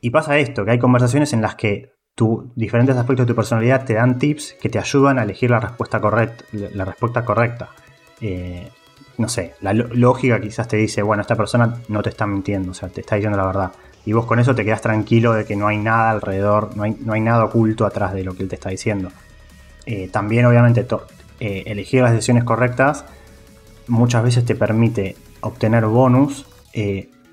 Y 0.00 0.10
pasa 0.10 0.36
esto, 0.38 0.64
que 0.64 0.72
hay 0.72 0.78
conversaciones 0.80 1.32
en 1.32 1.42
las 1.42 1.54
que 1.54 1.92
diferentes 2.54 2.96
aspectos 2.96 3.24
de 3.24 3.32
tu 3.32 3.36
personalidad 3.36 3.84
te 3.84 3.94
dan 3.94 4.18
tips 4.18 4.56
que 4.60 4.68
te 4.68 4.78
ayudan 4.78 5.18
a 5.18 5.22
elegir 5.22 5.50
la 5.50 5.60
respuesta 5.60 6.00
correcta. 6.00 6.44
La 6.52 6.84
respuesta 6.84 7.24
correcta. 7.24 7.68
Eh, 8.20 8.68
no 9.16 9.28
sé, 9.28 9.54
la 9.60 9.72
lógica 9.72 10.40
quizás 10.40 10.66
te 10.66 10.76
dice, 10.76 11.02
bueno, 11.02 11.20
esta 11.20 11.36
persona 11.36 11.80
no 11.88 12.02
te 12.02 12.10
está 12.10 12.26
mintiendo, 12.26 12.72
o 12.72 12.74
sea, 12.74 12.88
te 12.88 13.02
está 13.02 13.14
diciendo 13.14 13.38
la 13.38 13.46
verdad. 13.46 13.72
Y 14.04 14.12
vos 14.12 14.26
con 14.26 14.40
eso 14.40 14.54
te 14.54 14.64
quedas 14.64 14.80
tranquilo 14.80 15.34
de 15.34 15.44
que 15.44 15.54
no 15.56 15.68
hay 15.68 15.78
nada 15.78 16.10
alrededor, 16.10 16.76
no 16.76 16.82
hay, 16.82 16.96
no 17.00 17.12
hay 17.12 17.20
nada 17.20 17.44
oculto 17.44 17.86
atrás 17.86 18.12
de 18.12 18.24
lo 18.24 18.34
que 18.34 18.42
él 18.42 18.48
te 18.48 18.56
está 18.56 18.70
diciendo. 18.70 19.10
Eh, 19.86 20.08
también, 20.08 20.46
obviamente, 20.46 20.86
eh, 21.40 21.64
elegir 21.66 22.02
las 22.02 22.12
decisiones 22.12 22.44
correctas 22.44 23.04
muchas 23.88 24.22
veces 24.22 24.44
te 24.44 24.54
permite 24.54 25.16
obtener 25.40 25.86
bonus, 25.86 26.46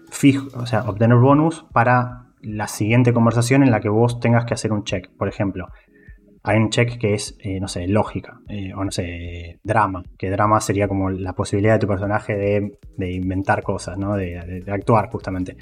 fijo, 0.09 0.48
o 0.58 0.66
sea, 0.66 0.84
obtener 0.90 1.17
bonus 1.17 1.66
para 1.72 2.27
la 2.42 2.67
siguiente 2.67 3.14
conversación 3.14 3.64
en 3.64 3.72
la 3.72 3.80
que 3.80 3.90
vos 3.90 4.19
tengas 4.19 4.45
que 4.45 4.53
hacer 4.53 4.72
un 4.72 4.84
check. 4.84 5.09
Por 5.17 5.27
ejemplo, 5.27 5.67
hay 6.48 6.58
un 6.59 6.69
check 6.69 6.98
que 6.98 7.14
es, 7.14 7.35
eh, 7.40 7.59
no 7.59 7.67
sé, 7.67 7.88
lógica, 7.88 8.40
eh, 8.48 8.74
o 8.74 8.85
no 8.85 8.92
sé, 8.92 9.59
drama, 9.64 10.03
que 10.17 10.30
drama 10.30 10.61
sería 10.61 10.88
como 10.88 11.09
la 11.09 11.34
posibilidad 11.34 11.74
de 11.74 11.80
tu 11.80 11.88
personaje 11.88 12.35
de, 12.98 13.11
inventar 13.11 13.64
cosas, 13.64 13.98
¿no? 13.98 14.16
De, 14.16 14.64
actuar 14.67 15.09
justamente. 15.09 15.58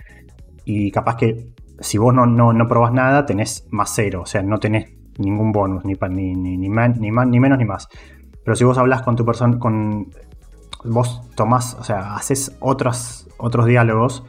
Y 0.64 0.91
capaz 0.91 1.17
que 1.17 1.47
si 1.80 1.97
vos 1.97 2.14
no, 2.14 2.25
no, 2.27 2.67
probás 2.67 2.93
nada, 2.93 3.25
tenés 3.25 3.67
más 3.72 3.93
cero, 3.95 4.22
o 4.22 4.25
sea, 4.27 4.43
no 4.43 4.59
tenés 4.59 4.93
ningún 5.18 5.52
bonus, 5.52 5.85
ni, 5.85 5.94
ni, 6.10 6.35
ni, 6.35 6.58
ni, 6.58 6.69
más, 6.69 6.98
ni 6.98 7.40
menos 7.40 7.58
ni 7.58 7.66
más. 7.66 7.88
Pero 8.44 8.56
si 8.56 8.64
vos 8.64 8.77
hablas 8.77 9.02
con 9.02 9.16
tu 9.16 9.26
persona, 9.26 9.58
con 9.58 10.08
vos 10.84 11.22
tomás, 11.35 11.76
o 11.80 11.84
sea, 11.84 12.16
haces 12.16 12.56
otros, 12.60 13.27
otros 13.38 13.66
diálogos 13.66 14.24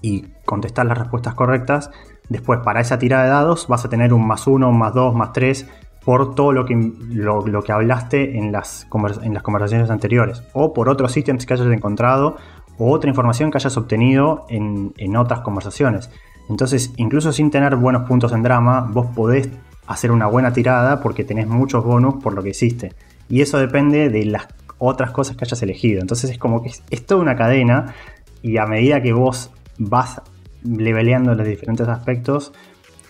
y 0.00 0.26
contestar 0.44 0.86
las 0.86 0.98
respuestas 0.98 1.34
correctas, 1.34 1.90
después 2.28 2.60
para 2.64 2.80
esa 2.80 2.98
tirada 2.98 3.24
de 3.24 3.30
dados 3.30 3.68
vas 3.68 3.84
a 3.84 3.88
tener 3.88 4.12
un 4.12 4.26
más 4.26 4.46
uno, 4.46 4.72
más 4.72 4.92
dos, 4.94 5.14
más 5.14 5.32
tres 5.32 5.68
por 6.04 6.34
todo 6.34 6.52
lo 6.52 6.64
que, 6.64 6.74
lo, 7.10 7.62
que 7.62 7.72
hablaste 7.72 8.38
en 8.38 8.50
las, 8.50 8.88
en 9.22 9.34
las 9.34 9.42
conversaciones 9.44 9.88
anteriores 9.90 10.42
o 10.52 10.72
por 10.72 10.88
otros 10.88 11.16
ítems 11.16 11.46
que 11.46 11.54
hayas 11.54 11.68
encontrado 11.68 12.36
o 12.78 12.90
otra 12.90 13.08
información 13.08 13.52
que 13.52 13.58
hayas 13.58 13.76
obtenido 13.76 14.46
en, 14.48 14.92
en 14.96 15.16
otras 15.16 15.40
conversaciones. 15.40 16.10
Entonces, 16.48 16.92
incluso 16.96 17.32
sin 17.32 17.52
tener 17.52 17.76
buenos 17.76 18.08
puntos 18.08 18.32
en 18.32 18.42
drama, 18.42 18.88
vos 18.90 19.06
podés 19.14 19.48
hacer 19.86 20.10
una 20.10 20.26
buena 20.26 20.52
tirada 20.52 21.00
porque 21.00 21.24
tenés 21.24 21.46
muchos 21.46 21.84
bonus 21.84 22.22
por 22.22 22.34
lo 22.34 22.42
que 22.42 22.50
hiciste. 22.50 22.92
Y 23.28 23.40
eso 23.40 23.58
depende 23.58 24.08
de 24.08 24.24
las 24.26 24.46
otras 24.78 25.10
cosas 25.10 25.36
que 25.36 25.44
hayas 25.44 25.62
elegido. 25.62 26.00
Entonces 26.00 26.30
es 26.30 26.38
como 26.38 26.62
que 26.62 26.70
es, 26.70 26.82
es 26.90 27.06
toda 27.06 27.20
una 27.20 27.36
cadena 27.36 27.94
y 28.42 28.56
a 28.56 28.66
medida 28.66 29.00
que 29.00 29.12
vos 29.12 29.50
vas 29.78 30.20
leveleando 30.64 31.34
los 31.34 31.46
diferentes 31.46 31.88
aspectos, 31.88 32.52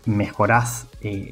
mejorás. 0.07 0.87
Eh, 1.01 1.31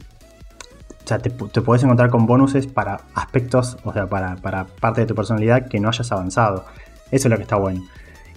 o 1.04 1.08
sea, 1.10 1.18
te, 1.18 1.30
te, 1.30 1.60
podés 1.60 1.82
encontrar 1.82 2.10
con 2.10 2.26
bonuses 2.26 2.66
para 2.66 3.00
aspectos, 3.14 3.78
o 3.84 3.92
sea, 3.92 4.06
para, 4.06 4.36
parte 4.80 5.02
de 5.02 5.06
tu 5.06 5.14
personalidad 5.14 5.68
que 5.68 5.80
no 5.80 5.88
hayas 5.88 6.10
avanzado. 6.12 6.64
Eso 7.10 7.28
es 7.28 7.30
lo 7.30 7.36
que 7.36 7.42
está 7.42 7.56
bueno. 7.56 7.82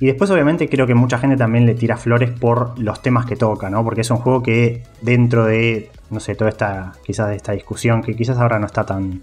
Y 0.03 0.07
después, 0.07 0.30
obviamente, 0.32 0.67
creo 0.67 0.85
que 0.85 0.95
mucha 0.95 1.17
gente 1.17 1.38
también 1.38 1.65
le 1.65 1.75
tira 1.75 1.95
flores 1.95 2.30
por 2.30 2.77
los 2.77 3.01
temas 3.01 3.25
que 3.25 3.38
toca, 3.38 3.69
¿no? 3.69 3.85
Porque 3.85 4.01
es 4.01 4.11
un 4.11 4.17
juego 4.17 4.43
que 4.43 4.83
dentro 4.99 5.45
de, 5.45 5.91
no 6.09 6.19
sé, 6.19 6.35
toda 6.35 6.49
esta, 6.49 6.91
quizás 7.06 7.30
de 7.30 7.38
esta 7.38 7.53
discusión, 7.53 8.01
que 8.01 8.14
quizás 8.14 8.38
ahora 8.38 8.59
no 8.59 8.65
está 8.65 8.85
tan, 8.85 9.22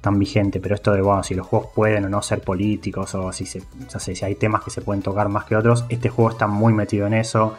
tan 0.00 0.18
vigente, 0.18 0.58
pero 0.58 0.74
esto 0.74 0.92
de, 0.92 1.02
bueno, 1.02 1.22
si 1.22 1.34
los 1.34 1.46
juegos 1.46 1.68
pueden 1.74 2.06
o 2.06 2.08
no 2.08 2.22
ser 2.22 2.40
políticos, 2.40 3.14
o 3.14 3.30
si, 3.30 3.44
si 3.44 4.24
hay 4.24 4.36
temas 4.36 4.64
que 4.64 4.70
se 4.70 4.80
pueden 4.80 5.02
tocar 5.02 5.28
más 5.28 5.44
que 5.44 5.54
otros, 5.54 5.84
este 5.90 6.08
juego 6.08 6.30
está 6.30 6.46
muy 6.46 6.72
metido 6.72 7.06
en 7.06 7.12
eso, 7.12 7.54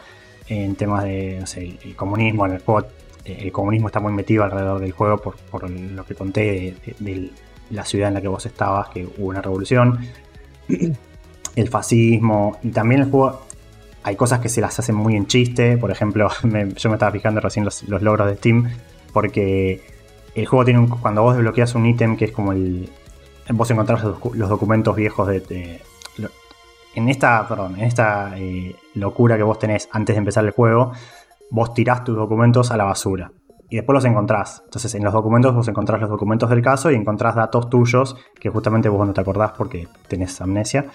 en 0.48 0.74
temas 0.74 1.04
de, 1.04 1.38
el 1.38 1.94
comunismo, 1.94 2.44
en 2.46 2.54
el 2.54 2.58
juego, 2.58 2.88
el 3.24 3.52
comunismo 3.52 3.86
está 3.86 4.00
muy 4.00 4.12
metido 4.12 4.42
alrededor 4.42 4.80
del 4.80 4.90
juego 4.90 5.18
por, 5.18 5.70
lo 5.70 6.04
que 6.04 6.16
conté 6.16 6.74
de, 6.98 7.30
la 7.70 7.84
ciudad 7.84 8.08
en 8.08 8.14
la 8.14 8.20
que 8.20 8.26
vos 8.26 8.44
estabas, 8.46 8.88
que 8.88 9.06
hubo 9.06 9.28
una 9.28 9.42
revolución, 9.42 10.00
el 11.60 11.68
fascismo, 11.68 12.58
y 12.62 12.70
también 12.70 13.02
el 13.02 13.10
juego 13.10 13.40
hay 14.02 14.16
cosas 14.16 14.40
que 14.40 14.48
se 14.48 14.60
las 14.60 14.78
hacen 14.78 14.94
muy 14.94 15.16
en 15.16 15.26
chiste, 15.26 15.76
por 15.76 15.90
ejemplo, 15.90 16.28
yo 16.42 16.88
me 16.90 16.94
estaba 16.94 17.10
fijando 17.10 17.40
recién 17.40 17.64
los, 17.64 17.82
los 17.84 18.02
logros 18.02 18.28
de 18.28 18.36
Steam, 18.36 18.70
porque 19.12 19.82
el 20.34 20.46
juego 20.46 20.64
tiene 20.64 20.80
un, 20.80 20.88
cuando 20.88 21.22
vos 21.22 21.34
desbloqueas 21.34 21.74
un 21.74 21.86
ítem 21.86 22.16
que 22.16 22.26
es 22.26 22.32
como 22.32 22.52
el. 22.52 22.88
Vos 23.50 23.70
encontrás 23.70 24.04
los, 24.04 24.48
documentos 24.48 24.94
viejos 24.94 25.26
de. 25.26 25.80
en 26.94 27.08
esta, 27.08 27.46
perdón, 27.48 27.76
en 27.76 27.84
esta 27.84 28.38
eh, 28.38 28.76
locura 28.94 29.36
que 29.36 29.42
vos 29.42 29.58
tenés 29.58 29.88
antes 29.90 30.14
de 30.14 30.18
empezar 30.18 30.44
el 30.44 30.50
juego, 30.50 30.92
vos 31.50 31.72
tirás 31.72 32.04
tus 32.04 32.14
documentos 32.14 32.70
a 32.70 32.76
la 32.76 32.84
basura. 32.84 33.32
Y 33.70 33.76
después 33.76 33.94
los 33.94 34.04
encontrás. 34.04 34.62
Entonces, 34.64 34.94
en 34.94 35.04
los 35.04 35.12
documentos 35.12 35.54
vos 35.54 35.68
encontrás 35.68 36.00
los 36.00 36.08
documentos 36.08 36.48
del 36.48 36.62
caso 36.62 36.90
y 36.90 36.94
encontrás 36.94 37.34
datos 37.34 37.68
tuyos 37.68 38.16
que 38.38 38.48
justamente 38.48 38.88
vos 38.88 39.06
no 39.06 39.12
te 39.12 39.20
acordás 39.20 39.52
porque 39.52 39.88
tenés 40.08 40.40
amnesia. 40.40 40.86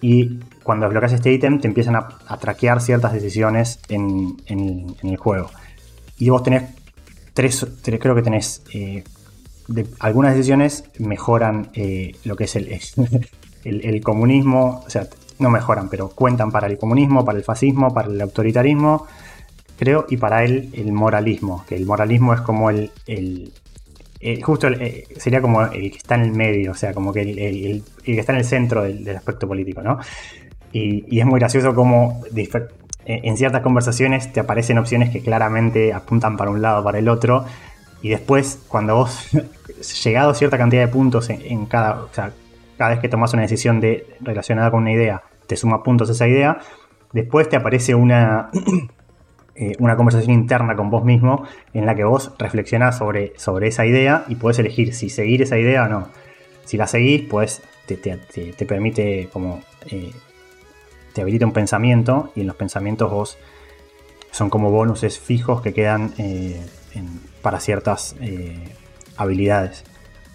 Y 0.00 0.38
cuando 0.62 0.86
desbloqueas 0.86 1.12
este 1.12 1.32
ítem 1.32 1.60
te 1.60 1.68
empiezan 1.68 1.96
a, 1.96 2.08
traquear 2.38 2.80
ciertas 2.80 3.12
decisiones 3.12 3.80
en, 3.88 4.36
el 4.46 5.16
juego. 5.16 5.50
Y 6.18 6.30
vos 6.30 6.42
tenés 6.42 6.64
tres, 7.34 7.66
creo 7.82 8.14
que 8.14 8.22
tenés, 8.22 8.62
eh, 8.72 9.04
algunas 10.00 10.34
decisiones 10.34 10.84
mejoran 10.98 11.70
eh, 11.74 12.16
lo 12.24 12.36
que 12.36 12.44
es 12.44 12.56
el, 12.56 12.68
el, 13.64 14.02
comunismo, 14.02 14.82
o 14.86 14.90
sea, 14.90 15.08
no 15.38 15.50
mejoran, 15.50 15.88
pero 15.88 16.08
cuentan 16.08 16.50
para 16.50 16.66
el 16.66 16.78
comunismo, 16.78 17.24
para 17.24 17.38
el 17.38 17.44
fascismo, 17.44 17.92
para 17.92 18.08
el 18.08 18.20
autoritarismo, 18.20 19.06
creo, 19.78 20.06
y 20.08 20.16
para 20.16 20.44
él 20.44 20.70
el 20.72 20.92
moralismo, 20.92 21.64
que 21.68 21.76
el 21.76 21.86
moralismo 21.86 22.34
es 22.34 22.40
como 22.40 22.70
el, 22.70 22.90
justo 24.42 24.68
sería 25.16 25.40
como 25.40 25.62
el 25.62 25.90
que 25.90 25.98
está 25.98 26.14
en 26.14 26.22
el 26.22 26.32
medio, 26.32 26.72
o 26.72 26.74
sea, 26.74 26.92
como 26.94 27.12
que 27.12 27.22
el, 27.22 27.82
que 28.04 28.18
está 28.18 28.32
en 28.32 28.38
el 28.38 28.44
centro 28.44 28.82
del, 28.82 29.16
aspecto 29.16 29.46
político, 29.46 29.82
¿no? 29.82 29.98
Y, 30.72 31.18
es 31.18 31.26
muy 31.26 31.38
gracioso 31.40 31.74
como 31.74 32.22
en 33.04 33.36
ciertas 33.36 33.62
conversaciones 33.62 34.32
te 34.32 34.40
aparecen 34.40 34.78
opciones 34.78 35.10
que 35.10 35.20
claramente 35.20 35.92
apuntan 35.92 36.36
para 36.36 36.50
un 36.50 36.60
lado 36.60 36.80
o 36.80 36.84
para 36.84 36.98
el 36.98 37.08
otro, 37.08 37.44
y 38.02 38.10
después, 38.10 38.62
cuando 38.68 38.94
vos, 38.94 39.30
llegado 40.04 40.30
a 40.30 40.34
cierta 40.34 40.58
cantidad 40.58 40.82
de 40.82 40.88
puntos 40.88 41.28
en, 41.30 41.66
cada, 41.66 42.04
o 42.04 42.08
sea, 42.12 42.32
cada 42.76 42.90
vez 42.90 43.00
que 43.00 43.08
tomas 43.08 43.32
una 43.32 43.42
decisión 43.42 43.80
de, 43.80 44.06
relacionada 44.20 44.70
con 44.70 44.82
una 44.82 44.92
idea, 44.92 45.22
te 45.46 45.56
suma 45.56 45.82
puntos 45.82 46.10
esa 46.10 46.28
idea, 46.28 46.58
después 47.12 47.48
te 47.48 47.56
aparece 47.56 47.94
una, 47.94 48.50
eh, 49.58 49.72
una 49.78 49.96
conversación 49.96 50.32
interna 50.32 50.76
con 50.76 50.90
vos 50.90 51.04
mismo 51.04 51.44
en 51.72 51.86
la 51.86 51.94
que 51.94 52.04
vos 52.04 52.32
reflexionás 52.38 52.98
sobre, 52.98 53.32
sobre 53.36 53.68
esa 53.68 53.86
idea 53.86 54.24
y 54.28 54.34
podés 54.34 54.58
elegir 54.58 54.94
si 54.94 55.08
seguir 55.08 55.40
esa 55.42 55.58
idea 55.58 55.84
o 55.84 55.88
no. 55.88 56.08
Si 56.64 56.76
la 56.76 56.86
seguís, 56.86 57.22
pues 57.22 57.62
te, 57.86 57.96
te, 57.96 58.66
permite 58.66 59.28
como... 59.32 59.62
Eh, 59.90 60.12
te 61.14 61.22
habilita 61.22 61.46
un 61.46 61.52
pensamiento 61.52 62.32
y 62.34 62.42
en 62.42 62.48
los 62.48 62.56
pensamientos 62.56 63.10
vos 63.10 63.38
son 64.30 64.50
como 64.50 64.70
bonuses 64.70 65.18
fijos 65.18 65.62
que 65.62 65.72
quedan 65.72 66.12
eh, 66.18 66.60
para 67.40 67.58
ciertas 67.58 68.14
habilidades. 69.16 69.84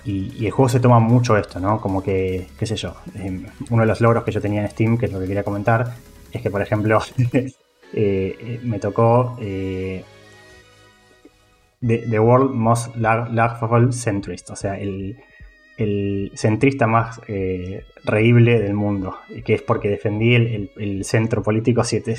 Y, 0.03 0.43
el 0.43 0.51
juego 0.51 0.69
se 0.69 0.79
toma 0.79 0.99
mucho 0.99 1.37
esto, 1.37 1.59
¿no? 1.59 1.79
Como 1.79 2.01
que, 2.01 2.47
qué 2.57 2.65
sé 2.65 2.75
yo, 2.75 2.95
uno 3.69 3.81
de 3.81 3.87
los 3.87 4.01
logros 4.01 4.23
que 4.23 4.31
yo 4.31 4.41
tenía 4.41 4.61
en 4.61 4.69
Steam, 4.69 4.97
que 4.97 5.05
es 5.05 5.11
lo 5.11 5.19
que 5.19 5.27
quería 5.27 5.43
comentar, 5.43 5.93
es 6.31 6.41
que, 6.41 6.49
por 6.49 6.63
ejemplo, 6.63 6.99
Eh, 7.93 8.59
me 8.63 8.79
tocó 8.79 9.37
eh, 9.41 10.03
the, 11.85 12.19
World 12.19 12.51
Most 12.53 12.95
Laughable 12.95 13.91
Centrist, 13.91 14.49
o 14.49 14.55
sea, 14.55 14.77
el, 14.77 15.17
centrista 16.35 16.85
más 16.85 17.19
eh, 17.27 17.83
reíble 18.03 18.59
del 18.59 18.75
mundo, 18.75 19.17
que 19.43 19.55
es 19.55 19.63
porque 19.63 19.89
defendí 19.89 20.35
el, 20.35 21.03
centro 21.05 21.41
político 21.41 21.83
siete, 21.83 22.15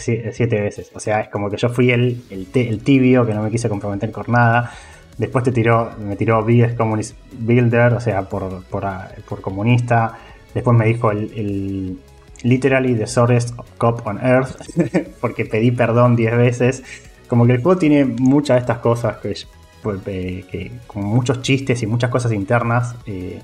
veces. 0.50 0.90
O 0.94 1.00
sea, 1.00 1.20
es 1.20 1.28
como 1.28 1.48
que 1.48 1.56
yo 1.56 1.68
fui 1.68 1.92
el, 1.92 2.22
el, 2.30 2.82
tibio, 2.82 3.24
que 3.24 3.34
no 3.34 3.42
me 3.42 3.50
quise 3.50 3.68
comprometer 3.68 4.10
con 4.10 4.24
nada. 4.28 4.72
Después 5.16 5.44
te 5.44 5.52
tiró, 5.52 5.92
me 5.98 6.16
tiró 6.16 6.44
BS 6.44 6.74
Communist 6.74 7.16
Builder, 7.38 7.92
o 7.94 8.00
sea, 8.00 8.22
por, 8.28 8.64
por 8.64 9.40
comunista. 9.40 10.18
Después 10.54 10.76
me 10.76 10.86
dijo 10.86 11.10
el, 11.10 11.98
literally 12.42 12.94
the 12.94 13.06
sorest 13.06 13.54
cop 13.78 14.06
on 14.06 14.18
earth, 14.18 14.56
porque 15.20 15.44
pedí 15.44 15.70
perdón 15.70 16.16
10 16.16 16.36
veces. 16.36 16.82
Como 17.28 17.46
que 17.46 17.52
el 17.52 17.62
juego 17.62 17.78
tiene 17.78 18.04
muchas 18.04 18.56
de 18.56 18.60
estas 18.60 18.78
cosas, 18.78 19.16
que, 19.18 19.34
pues, 19.82 20.00
eh, 20.06 20.70
con 20.86 21.04
muchos 21.04 21.40
chistes 21.42 21.82
y 21.82 21.86
muchas 21.86 22.10
cosas 22.10 22.32
internas 22.32 22.94
eh, 23.06 23.40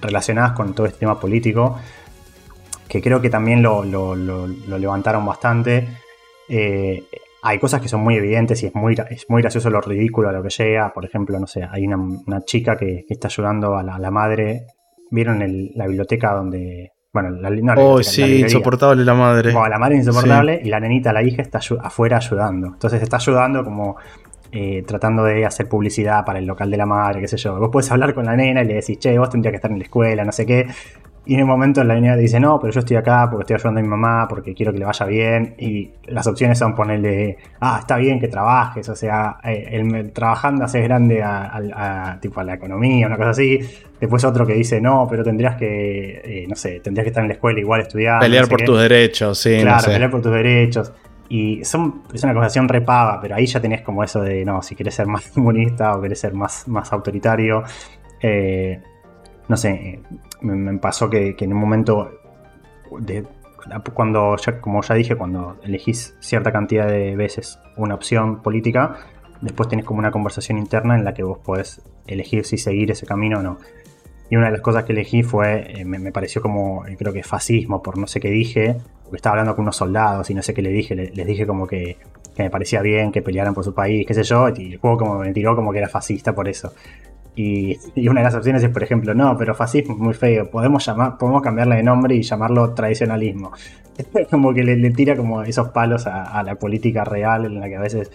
relacionadas 0.00 0.52
con 0.52 0.74
todo 0.74 0.86
este 0.86 1.00
tema 1.00 1.20
político, 1.20 1.78
que 2.88 3.02
creo 3.02 3.20
que 3.20 3.30
también 3.30 3.62
lo, 3.62 3.84
levantaron 3.84 5.24
bastante. 5.26 5.88
Eh, 6.48 7.04
hay 7.42 7.58
cosas 7.58 7.80
que 7.80 7.88
son 7.88 8.00
muy 8.00 8.16
evidentes 8.16 8.62
y 8.62 8.66
es 8.66 8.74
muy, 8.74 8.96
es 9.10 9.24
muy 9.28 9.42
gracioso 9.42 9.70
lo 9.70 9.80
ridículo 9.80 10.28
a 10.28 10.32
lo 10.32 10.42
que 10.42 10.50
llega. 10.50 10.92
Por 10.92 11.04
ejemplo, 11.04 11.38
no 11.38 11.46
sé, 11.46 11.66
hay 11.70 11.86
una, 11.86 12.40
chica 12.44 12.76
que, 12.76 13.04
está 13.08 13.28
ayudando 13.28 13.76
a 13.76 13.82
la, 13.82 14.10
madre. 14.10 14.66
¿Vieron 15.10 15.40
la 15.74 15.86
biblioteca 15.86 16.32
donde 16.34 16.92
bueno, 17.12 17.30
la, 17.30 17.50
no, 17.50 17.74
oh, 17.76 18.02
sí, 18.02 18.40
insoportable 18.40 19.04
la 19.04 19.14
madre. 19.14 19.52
la 19.52 19.78
madre 19.78 19.96
es 19.96 20.06
insoportable 20.06 20.60
y 20.62 20.68
la 20.68 20.78
nenita, 20.78 21.12
la 21.12 21.22
hija, 21.22 21.42
está 21.42 21.58
afuera 21.80 22.18
ayudando. 22.18 22.68
Entonces 22.68 23.02
está 23.02 23.16
ayudando 23.16 23.64
como 23.64 23.96
eh, 24.52 24.84
tratando 24.86 25.24
de 25.24 25.44
hacer 25.44 25.68
publicidad 25.68 26.24
para 26.24 26.38
el 26.38 26.46
local 26.46 26.70
de 26.70 26.76
la 26.76 26.86
madre, 26.86 27.20
qué 27.20 27.28
sé 27.28 27.36
yo. 27.36 27.58
Vos 27.58 27.70
puedes 27.72 27.90
hablar 27.90 28.14
con 28.14 28.26
la 28.26 28.36
nena 28.36 28.62
y 28.62 28.66
le 28.66 28.74
decís, 28.74 28.98
che, 28.98 29.18
vos 29.18 29.28
tendrías 29.28 29.52
que 29.52 29.56
estar 29.56 29.72
en 29.72 29.78
la 29.78 29.84
escuela, 29.84 30.24
no 30.24 30.30
sé 30.30 30.46
qué. 30.46 30.66
Y 31.30 31.34
en 31.34 31.42
un 31.42 31.48
momento 31.48 31.84
la 31.84 31.94
niña 31.94 32.16
dice, 32.16 32.40
no, 32.40 32.58
pero 32.58 32.72
yo 32.72 32.80
estoy 32.80 32.96
acá 32.96 33.28
porque 33.30 33.42
estoy 33.42 33.54
ayudando 33.54 33.78
a 33.78 33.82
mi 33.84 33.88
mamá, 33.88 34.26
porque 34.28 34.52
quiero 34.52 34.72
que 34.72 34.80
le 34.80 34.84
vaya 34.84 35.06
bien. 35.06 35.54
Y 35.58 35.88
las 36.08 36.26
opciones 36.26 36.58
son 36.58 36.74
ponerle, 36.74 37.36
ah, 37.60 37.76
está 37.78 37.98
bien 37.98 38.18
que 38.18 38.26
trabajes, 38.26 38.88
o 38.88 38.96
sea, 38.96 39.36
eh, 39.44 39.68
el, 39.70 40.10
trabajando 40.10 40.64
haces 40.64 40.82
grande 40.82 41.22
a, 41.22 42.18
tipo, 42.20 42.40
a 42.40 42.42
la 42.42 42.54
economía, 42.54 43.06
una 43.06 43.16
cosa 43.16 43.30
así. 43.30 43.60
Después 44.00 44.24
otro 44.24 44.44
que 44.44 44.54
dice, 44.54 44.80
no, 44.80 45.06
pero 45.08 45.22
tendrías 45.22 45.54
que, 45.54 46.20
eh, 46.24 46.46
no 46.48 46.56
sé, 46.56 46.80
tendrías 46.80 47.04
que 47.04 47.10
estar 47.10 47.22
en 47.22 47.28
la 47.28 47.34
escuela 47.34 47.60
igual 47.60 47.82
estudiando. 47.82 48.22
Pelear 48.22 48.48
por 48.48 48.62
tus 48.62 48.80
derechos, 48.80 49.38
sí. 49.38 49.56
Claro, 49.60 49.86
pelear 49.86 50.10
por 50.10 50.22
tus 50.22 50.32
derechos. 50.32 50.92
Y 51.28 51.64
son, 51.64 52.02
es 52.12 52.24
una 52.24 52.32
conversación 52.32 52.68
repava, 52.68 53.20
pero 53.20 53.36
ahí 53.36 53.46
ya 53.46 53.60
tenés 53.60 53.82
como 53.82 54.02
eso 54.02 54.20
de, 54.20 54.44
no, 54.44 54.62
si 54.62 54.74
querés 54.74 54.96
ser 54.96 55.06
más 55.06 55.28
comunista 55.32 55.94
o 55.94 56.02
querés 56.02 56.18
ser 56.18 56.34
más, 56.34 56.66
más 56.66 56.92
autoritario. 56.92 57.62
Eh, 58.20 58.80
no 59.46 59.56
sé, 59.56 60.00
me, 60.40 60.78
pasó 60.78 61.10
que, 61.10 61.36
en 61.38 61.52
un 61.52 61.58
momento, 61.58 62.10
de, 62.98 63.24
cuando 63.94 64.36
ya, 64.36 64.60
como 64.60 64.82
ya 64.82 64.94
dije, 64.94 65.16
cuando 65.16 65.56
elegís 65.62 66.16
cierta 66.20 66.52
cantidad 66.52 66.86
de 66.86 67.16
veces 67.16 67.58
una 67.76 67.94
opción 67.94 68.42
política, 68.42 68.96
después 69.40 69.68
tenés 69.68 69.84
como 69.84 69.98
una 69.98 70.10
conversación 70.10 70.58
interna 70.58 70.94
en 70.96 71.04
la 71.04 71.14
que 71.14 71.22
vos 71.22 71.38
podés 71.38 71.82
elegir 72.06 72.44
si 72.44 72.58
seguir 72.58 72.90
ese 72.90 73.06
camino 73.06 73.38
o 73.38 73.42
no. 73.42 73.58
Y 74.30 74.36
una 74.36 74.46
de 74.46 74.52
las 74.52 74.60
cosas 74.60 74.84
que 74.84 74.92
elegí 74.92 75.22
fue, 75.22 75.80
eh, 75.80 75.84
me, 75.84 76.12
pareció 76.12 76.40
como, 76.40 76.86
eh, 76.86 76.96
creo 76.96 77.12
que 77.12 77.22
fascismo, 77.24 77.82
por 77.82 77.98
no 77.98 78.06
sé 78.06 78.20
qué 78.20 78.30
dije, 78.30 78.76
porque 79.02 79.16
estaba 79.16 79.34
hablando 79.34 79.56
con 79.56 79.64
unos 79.64 79.76
soldados 79.76 80.30
y 80.30 80.34
no 80.34 80.42
sé 80.42 80.54
qué 80.54 80.62
le 80.62 80.70
dije, 80.70 80.94
les, 80.94 81.26
dije 81.26 81.46
como 81.48 81.66
que, 81.66 81.96
que, 82.36 82.44
me 82.44 82.50
parecía 82.50 82.80
bien 82.80 83.10
que 83.10 83.22
pelearan 83.22 83.54
por 83.54 83.64
su 83.64 83.74
país, 83.74 84.06
qué 84.06 84.14
sé 84.14 84.22
yo, 84.22 84.48
y 84.50 84.74
el 84.74 84.78
juego 84.78 84.98
como 84.98 85.18
me 85.18 85.32
tiró 85.32 85.56
como 85.56 85.72
que 85.72 85.78
era 85.78 85.88
fascista 85.88 86.32
por 86.32 86.48
eso. 86.48 86.72
Y, 87.42 88.06
una 88.08 88.20
de 88.20 88.24
las 88.24 88.34
opciones 88.34 88.62
es, 88.62 88.68
por 88.68 88.82
ejemplo, 88.82 89.14
no, 89.14 89.34
pero 89.38 89.54
fascismo 89.54 89.94
es 89.94 90.00
muy 90.00 90.12
feo, 90.12 90.50
podemos, 90.50 90.84
llamar, 90.84 91.16
podemos 91.16 91.40
cambiarle 91.40 91.76
de 91.76 91.82
nombre 91.82 92.14
y 92.14 92.22
llamarlo 92.22 92.74
tradicionalismo. 92.74 93.52
como 94.30 94.52
que 94.52 94.62
le, 94.62 94.90
tira 94.90 95.16
como 95.16 95.42
esos 95.42 95.68
palos 95.68 96.06
a, 96.06 96.42
la 96.42 96.56
política 96.56 97.02
real 97.02 97.46
en 97.46 97.58
la 97.58 97.68
que 97.68 97.76
a 97.76 97.80
veces, 97.80 98.10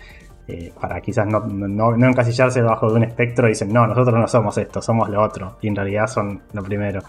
eh, 0.47 0.71
para 0.79 1.01
quizás 1.01 1.25
no, 1.25 1.39
no, 1.39 1.97
no, 1.97 2.07
encasillarse 2.07 2.61
bajo 2.61 2.89
de 2.89 2.97
un 2.97 3.03
espectro, 3.03 3.47
dicen, 3.47 3.73
no, 3.73 3.87
nosotros 3.87 4.19
no 4.19 4.27
somos 4.27 4.57
esto, 4.59 4.79
somos 4.79 5.09
lo 5.09 5.23
otro, 5.23 5.57
y 5.59 5.69
en 5.69 5.75
realidad 5.75 6.05
son 6.05 6.41
lo 6.53 6.61
primero. 6.61 7.01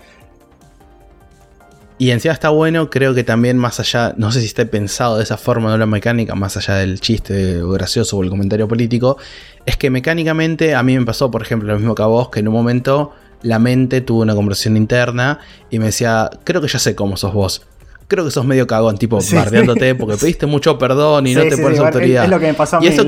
Y 1.99 2.11
encima 2.11 2.35
está 2.35 2.51
bueno, 2.51 2.91
creo 2.91 3.15
que 3.15 3.25
también 3.25 3.57
más 3.57 3.81
allá, 3.81 4.15
no 4.19 4.31
sé 4.31 4.41
si 4.41 4.47
esté 4.47 4.67
pensado 4.67 5.17
de 5.17 5.23
esa 5.23 5.39
forma 5.39 5.73
de 5.73 5.79
la 5.79 5.87
mecánica, 5.87 6.35
más 6.35 6.57
allá 6.59 6.75
del 6.75 7.01
chiste 7.01 7.63
gracioso 7.63 8.19
o 8.19 8.23
el 8.23 8.29
comentario 8.29 8.69
político, 8.69 9.17
es 9.65 9.79
que 9.79 9.89
mecánicamente 9.89 10.75
a 10.75 10.83
mí 10.83 10.99
me 10.99 11.07
pasó, 11.07 11.31
por 11.31 11.41
ejemplo, 11.41 11.73
lo 11.73 11.79
mismo 11.79 11.95
que 11.95 12.03
a 12.03 12.07
vos, 12.07 12.29
que 12.29 12.41
en 12.41 12.49
un 12.49 12.55
momento 12.55 13.13
la 13.43 13.59
mente 13.59 14.03
tuvo 14.03 14.23
una 14.23 14.35
conversación 14.35 14.77
interna 14.77 15.41
y 15.71 15.79
me 15.79 15.87
decía, 15.87 16.29
creo 16.45 16.61
que 16.61 16.69
ya 16.69 16.79
sé 16.79 16.95
cómo 16.95 17.17
sos 17.17 17.33
vos. 17.33 17.63
Creo 18.09 18.25
que 18.25 18.31
sos 18.31 18.45
medio 18.45 18.67
cagón, 18.67 18.99
tipo 18.99 19.19
bardeándote 19.33 19.95
porque 19.97 20.17
pediste 20.17 20.47
mucho 20.47 20.79
perdón 20.79 21.27
y 21.27 21.35
no 21.35 21.43
te 21.43 21.57
pones 21.57 21.81
autoridad. 21.81 22.25
Es, 22.25 22.31
lo 22.31 22.39
que 22.39 22.47
me 22.47 22.55
pasó 22.55 22.77
a 22.77 22.81
mí. 22.81 22.87
Y 22.87 22.89
eso, 22.91 23.05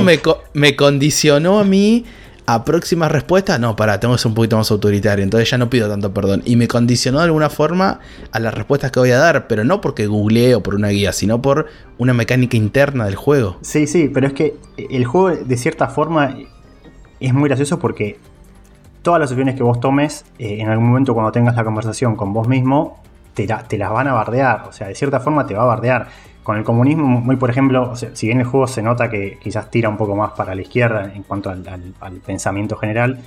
me, 0.00 0.16
me, 0.16 0.20
me 0.54 0.76
condicionó 0.76 1.60
a 1.60 1.64
mí 1.64 2.04
a 2.54 2.64
próximas 2.64 3.12
respuestas, 3.12 3.60
no, 3.60 3.76
para, 3.76 4.00
tengo 4.00 4.14
que 4.14 4.18
ser 4.18 4.28
un 4.28 4.34
poquito 4.34 4.56
más 4.56 4.70
autoritario, 4.70 5.22
entonces 5.22 5.48
ya 5.48 5.56
no 5.56 5.70
pido 5.70 5.88
tanto 5.88 6.12
perdón. 6.12 6.42
Y 6.44 6.56
me 6.56 6.66
condicionó 6.66 7.18
de 7.18 7.24
alguna 7.26 7.48
forma 7.48 8.00
a 8.32 8.40
las 8.40 8.52
respuestas 8.52 8.90
que 8.90 8.98
voy 8.98 9.12
a 9.12 9.18
dar, 9.18 9.46
pero 9.46 9.62
no 9.62 9.80
porque 9.80 10.06
googleé 10.06 10.56
o 10.56 10.62
por 10.62 10.74
una 10.74 10.88
guía, 10.88 11.12
sino 11.12 11.40
por 11.40 11.66
una 11.98 12.12
mecánica 12.12 12.56
interna 12.56 13.04
del 13.04 13.14
juego. 13.14 13.58
Sí, 13.60 13.86
sí, 13.86 14.10
pero 14.12 14.26
es 14.26 14.32
que 14.32 14.56
el 14.76 15.04
juego 15.04 15.30
de 15.30 15.56
cierta 15.56 15.86
forma 15.88 16.36
es 17.20 17.32
muy 17.32 17.48
gracioso 17.48 17.78
porque 17.78 18.18
todas 19.02 19.20
las 19.20 19.30
opciones 19.30 19.54
que 19.54 19.62
vos 19.62 19.78
tomes, 19.78 20.24
eh, 20.38 20.56
en 20.60 20.68
algún 20.68 20.88
momento 20.88 21.14
cuando 21.14 21.30
tengas 21.30 21.54
la 21.54 21.62
conversación 21.62 22.16
con 22.16 22.32
vos 22.32 22.48
mismo, 22.48 23.00
te, 23.34 23.46
te 23.68 23.78
las 23.78 23.90
van 23.90 24.08
a 24.08 24.12
bardear, 24.12 24.64
o 24.68 24.72
sea, 24.72 24.88
de 24.88 24.96
cierta 24.96 25.20
forma 25.20 25.46
te 25.46 25.54
va 25.54 25.62
a 25.62 25.66
bardear 25.66 26.08
con 26.42 26.56
el 26.56 26.64
comunismo, 26.64 27.06
muy 27.06 27.36
por 27.36 27.50
ejemplo, 27.50 27.94
si 27.96 28.26
bien 28.26 28.40
el 28.40 28.46
juego 28.46 28.66
se 28.66 28.82
nota 28.82 29.10
que 29.10 29.38
quizás 29.42 29.70
tira 29.70 29.88
un 29.88 29.96
poco 29.96 30.16
más 30.16 30.32
para 30.32 30.54
la 30.54 30.62
izquierda 30.62 31.12
en 31.14 31.22
cuanto 31.22 31.50
al, 31.50 31.62
pensamiento 32.24 32.76
general, 32.76 33.18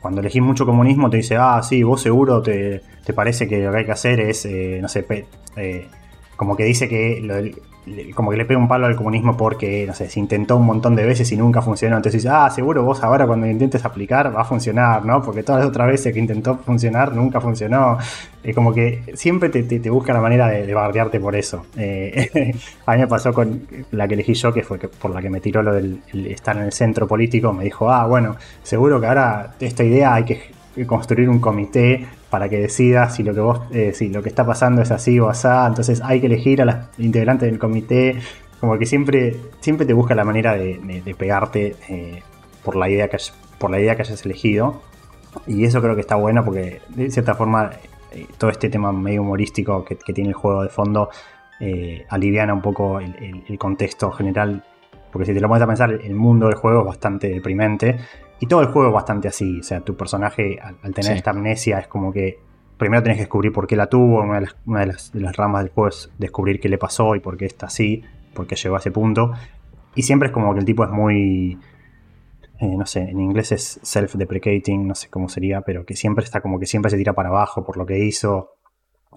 cuando 0.00 0.20
elegís 0.20 0.42
mucho 0.42 0.66
comunismo 0.66 1.10
te 1.10 1.16
dice, 1.16 1.36
ah, 1.36 1.60
sí, 1.62 1.82
vos 1.82 2.02
seguro 2.02 2.42
te, 2.42 2.82
parece 3.14 3.48
que 3.48 3.64
lo 3.64 3.72
que 3.72 3.78
hay 3.78 3.84
que 3.84 3.92
hacer 3.92 4.20
es, 4.20 4.44
eh, 4.44 4.78
no 4.82 4.88
sé, 4.88 5.06
eh, 5.56 5.88
como 6.36 6.56
que 6.56 6.64
dice 6.64 6.88
que 6.88 7.20
como 8.14 8.30
que 8.30 8.36
le 8.36 8.44
pega 8.44 8.58
un 8.58 8.68
palo 8.68 8.86
al 8.86 8.96
comunismo 8.96 9.36
porque, 9.36 9.84
no 9.86 9.94
sé, 9.94 10.08
se 10.08 10.20
intentó 10.20 10.56
un 10.56 10.66
montón 10.66 10.96
de 10.96 11.04
veces 11.04 11.30
y 11.32 11.36
nunca 11.36 11.62
funcionó. 11.62 11.96
Entonces 11.96 12.22
dice, 12.22 12.34
ah, 12.34 12.50
seguro 12.50 12.82
vos 12.82 13.02
ahora 13.02 13.26
cuando 13.26 13.46
intentes 13.46 13.84
aplicar 13.84 14.34
va 14.34 14.42
a 14.42 14.44
funcionar, 14.44 15.04
¿no? 15.04 15.22
Porque 15.22 15.42
todas 15.42 15.60
las 15.60 15.70
otras 15.70 15.88
veces 15.88 16.12
que 16.12 16.18
intentó 16.18 16.56
funcionar 16.58 17.14
nunca 17.14 17.40
funcionó. 17.40 17.98
Es 18.42 18.54
como 18.54 18.72
que 18.72 19.02
siempre 19.14 19.48
te, 19.48 19.90
busca 19.90 20.12
la 20.12 20.20
manera 20.20 20.48
de, 20.48 20.72
bardearte 20.74 21.20
por 21.20 21.36
eso. 21.36 21.66
Eh, 21.76 22.52
a 22.86 22.92
mí 22.92 22.98
me 22.98 23.06
pasó 23.06 23.32
con 23.32 23.66
la 23.92 24.06
que 24.06 24.14
elegí 24.14 24.34
yo, 24.34 24.52
que 24.52 24.62
fue 24.62 24.78
por 24.78 25.12
la 25.12 25.20
que 25.20 25.30
me 25.30 25.40
tiró 25.40 25.62
lo 25.62 25.72
del 25.72 26.00
estar 26.28 26.56
en 26.56 26.64
el 26.64 26.72
centro 26.72 27.06
político. 27.06 27.52
Me 27.52 27.64
dijo, 27.64 27.90
ah, 27.90 28.06
bueno, 28.06 28.36
seguro 28.62 29.00
que 29.00 29.06
ahora 29.06 29.54
esta 29.60 29.84
idea 29.84 30.14
hay 30.14 30.24
que 30.24 30.57
construir 30.86 31.28
un 31.28 31.40
comité 31.40 32.06
para 32.30 32.48
que 32.48 32.58
decida 32.58 33.08
si 33.10 33.22
lo 33.22 33.34
que 33.34 33.40
vos, 33.40 33.60
eh, 33.72 33.92
si 33.94 34.08
lo 34.08 34.22
que 34.22 34.28
está 34.28 34.44
pasando 34.44 34.82
es 34.82 34.90
así 34.90 35.18
o 35.18 35.28
asá. 35.28 35.66
Entonces 35.66 36.00
hay 36.02 36.20
que 36.20 36.26
elegir 36.26 36.62
a 36.62 36.64
las 36.64 36.98
integrantes 36.98 37.50
del 37.50 37.58
comité. 37.58 38.18
Como 38.60 38.78
que 38.78 38.86
siempre, 38.86 39.36
siempre 39.60 39.86
te 39.86 39.92
busca 39.92 40.14
la 40.14 40.24
manera 40.24 40.54
de, 40.54 41.14
pegarte 41.16 41.76
eh, 41.88 42.22
por 42.64 42.76
la 42.76 42.88
idea 42.88 43.08
que 43.08 43.18
por 43.58 43.70
la 43.70 43.80
idea 43.80 43.96
que 43.96 44.02
hayas 44.02 44.24
elegido. 44.24 44.82
Y 45.46 45.64
eso 45.64 45.80
creo 45.80 45.94
que 45.94 46.00
está 46.00 46.16
bueno 46.16 46.44
porque 46.44 46.80
de 46.88 47.10
cierta 47.10 47.34
forma 47.34 47.70
eh, 48.12 48.26
todo 48.36 48.50
este 48.50 48.68
tema 48.68 48.92
medio 48.92 49.22
humorístico 49.22 49.84
que, 49.84 49.96
tiene 49.96 50.30
el 50.30 50.34
juego 50.34 50.62
de 50.62 50.68
fondo 50.68 51.10
aliviana 52.08 52.54
un 52.54 52.62
poco 52.62 53.00
el, 53.00 53.58
contexto 53.58 54.10
general. 54.12 54.64
Porque 55.10 55.26
si 55.26 55.34
te 55.34 55.40
lo 55.40 55.48
pones 55.48 55.62
a 55.62 55.66
pensar, 55.66 55.90
el 55.90 56.14
mundo 56.14 56.46
del 56.46 56.56
juego 56.56 56.80
es 56.80 56.86
bastante 56.86 57.28
deprimente. 57.28 57.96
Y 58.40 58.46
todo 58.46 58.60
el 58.60 58.68
juego 58.68 58.88
es 58.88 58.94
bastante 58.94 59.28
así. 59.28 59.60
O 59.60 59.62
sea, 59.62 59.80
tu 59.80 59.96
personaje, 59.96 60.58
al, 60.60 60.94
tener 60.94 61.16
esta 61.16 61.30
amnesia, 61.30 61.78
es 61.78 61.88
como 61.88 62.12
que 62.12 62.38
primero 62.76 63.02
tenés 63.02 63.16
que 63.16 63.22
descubrir 63.22 63.52
por 63.52 63.66
qué 63.66 63.76
la 63.76 63.88
tuvo. 63.88 64.22
Una 64.22 64.40
de 64.80 64.86
las, 64.86 65.36
ramas 65.36 65.64
del 65.64 65.72
juego 65.72 65.88
es 65.88 66.10
descubrir 66.18 66.60
qué 66.60 66.68
le 66.68 66.78
pasó 66.78 67.16
y 67.16 67.20
por 67.20 67.36
qué 67.36 67.46
está 67.46 67.66
así, 67.66 68.02
por 68.34 68.46
qué 68.46 68.54
llegó 68.54 68.76
a 68.76 68.78
ese 68.78 68.90
punto. 68.90 69.32
Y 69.94 70.02
siempre 70.02 70.28
es 70.28 70.32
como 70.32 70.52
que 70.54 70.60
el 70.60 70.64
tipo 70.64 70.84
es 70.84 70.90
muy. 70.90 71.58
Eh, 72.60 72.76
no 72.76 72.86
sé, 72.86 73.00
en 73.00 73.20
inglés 73.20 73.52
es 73.52 73.80
self-deprecating, 73.82 74.86
no 74.86 74.94
sé 74.94 75.08
cómo 75.08 75.28
sería, 75.28 75.60
pero 75.60 75.84
que 75.84 75.94
siempre 75.94 76.24
está 76.24 76.40
como 76.40 76.58
que 76.58 76.66
siempre 76.66 76.90
se 76.90 76.96
tira 76.96 77.12
para 77.12 77.28
abajo 77.28 77.64
por 77.64 77.76
lo 77.76 77.86
que 77.86 78.04
hizo 78.04 78.56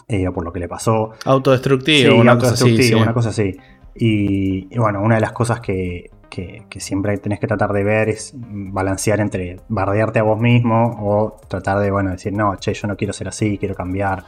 eh, 0.07 0.27
o 0.27 0.33
por 0.33 0.43
lo 0.43 0.53
que 0.53 0.59
le 0.59 0.67
pasó. 0.67 1.11
Autodestructivo, 1.25 2.15
una, 2.15 2.37
cosa 2.37 2.53
así, 2.53 2.93
una 2.93 3.13
cosa 3.13 3.29
así. 3.29 3.57
y 3.95 4.77
bueno, 4.77 5.01
una 5.01 5.15
de 5.15 5.21
las 5.21 5.31
cosas 5.31 5.59
que, 5.59 6.11
que, 6.31 6.79
siempre 6.79 7.17
tenés 7.17 7.39
que 7.39 7.47
tratar 7.47 7.73
de 7.73 7.83
ver 7.83 8.09
es 8.09 8.33
balancear 8.35 9.19
entre 9.19 9.57
bardearte 9.67 10.19
a 10.19 10.23
vos 10.23 10.39
mismo 10.39 10.97
o 10.99 11.37
tratar 11.47 11.79
de, 11.79 11.91
bueno, 11.91 12.09
decir, 12.11 12.33
no, 12.33 12.55
che, 12.55 12.73
yo 12.73 12.87
no 12.87 12.95
quiero 12.95 13.13
ser 13.13 13.27
así, 13.27 13.57
quiero 13.57 13.75
cambiar. 13.75 14.23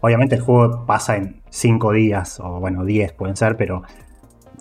Obviamente 0.00 0.36
el 0.36 0.40
juego 0.40 0.86
pasa 0.86 1.16
en 1.16 1.42
5 1.50 1.92
días 1.92 2.40
o, 2.40 2.60
bueno, 2.60 2.84
10 2.84 3.12
pueden 3.12 3.36
ser, 3.36 3.56
pero 3.56 3.82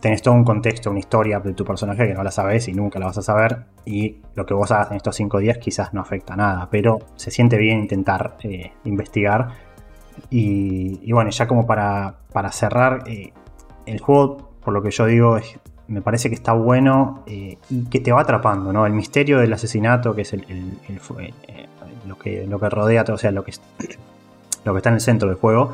tenés 0.01 0.21
todo 0.21 0.33
un 0.33 0.43
contexto, 0.43 0.89
una 0.89 0.99
historia 0.99 1.39
de 1.39 1.53
tu 1.53 1.63
personaje 1.63 2.07
que 2.07 2.13
no 2.13 2.23
la 2.23 2.31
sabes 2.31 2.67
y 2.67 2.73
nunca 2.73 2.99
la 2.99 3.05
vas 3.05 3.19
a 3.19 3.21
saber. 3.21 3.65
Y 3.85 4.17
lo 4.35 4.45
que 4.45 4.53
vos 4.53 4.71
hagas 4.71 4.91
en 4.91 4.97
estos 4.97 5.15
5 5.15 5.39
días 5.39 5.57
quizás 5.59 5.93
no 5.93 6.01
afecta 6.01 6.33
a 6.33 6.37
nada, 6.37 6.67
pero 6.71 6.99
se 7.15 7.31
siente 7.31 7.57
bien 7.57 7.79
intentar 7.79 8.35
eh, 8.43 8.73
investigar. 8.83 9.49
Y, 10.29 11.11
bueno, 11.13 11.29
ya 11.29 11.47
como 11.47 11.65
para, 11.65 12.17
para 12.33 12.51
cerrar, 12.51 13.03
eh, 13.07 13.31
el 13.85 14.01
juego, 14.01 14.51
por 14.59 14.73
lo 14.73 14.81
que 14.81 14.91
yo 14.91 15.05
digo, 15.05 15.37
es 15.37 15.57
me 15.89 16.01
parece 16.01 16.29
que 16.29 16.35
está 16.35 16.53
bueno 16.53 17.23
eh, 17.25 17.57
y 17.69 17.85
que 17.85 17.99
te 17.99 18.11
va 18.11 18.21
atrapando, 18.21 18.71
¿no? 18.71 18.85
El 18.85 18.93
misterio 18.93 19.39
del 19.39 19.51
asesinato, 19.51 20.15
que 20.15 20.21
es 20.21 20.33
el, 20.33 20.45
eh, 20.47 21.67
lo, 22.07 22.17
que, 22.17 22.45
lo 22.45 22.59
que 22.59 22.69
rodea, 22.69 23.03
o 23.07 23.17
sea, 23.17 23.31
lo 23.31 23.43
que, 23.43 23.53
lo 24.65 24.73
que 24.73 24.77
está 24.77 24.89
en 24.89 24.95
el 24.95 25.01
centro 25.01 25.27
del 25.27 25.37
juego, 25.37 25.73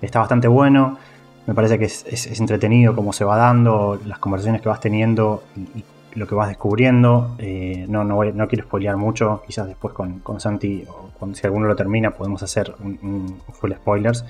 está 0.00 0.18
bastante 0.18 0.48
bueno. 0.48 0.98
Me 1.46 1.54
parece 1.54 1.78
que 1.78 1.84
es, 1.86 2.40
entretenido 2.40 2.94
cómo 2.94 3.12
se 3.12 3.24
va 3.24 3.36
dando, 3.36 3.98
las 4.04 4.18
conversaciones 4.18 4.62
que 4.62 4.68
vas 4.68 4.80
teniendo 4.80 5.42
y, 5.56 5.84
lo 6.14 6.26
que 6.26 6.34
vas 6.34 6.48
descubriendo. 6.48 7.34
Eh, 7.38 7.86
no, 7.88 8.04
no, 8.04 8.22
no, 8.22 8.48
quiero 8.48 8.64
spoilear 8.64 8.98
mucho, 8.98 9.42
quizás 9.46 9.66
después 9.66 9.94
con, 9.94 10.18
con 10.18 10.40
Santi, 10.40 10.84
o 10.86 11.32
si 11.32 11.46
alguno 11.46 11.66
lo 11.66 11.74
termina, 11.74 12.10
podemos 12.10 12.42
hacer 12.42 12.74
un 12.82 13.40
full 13.52 13.72
spoilers 13.72 14.22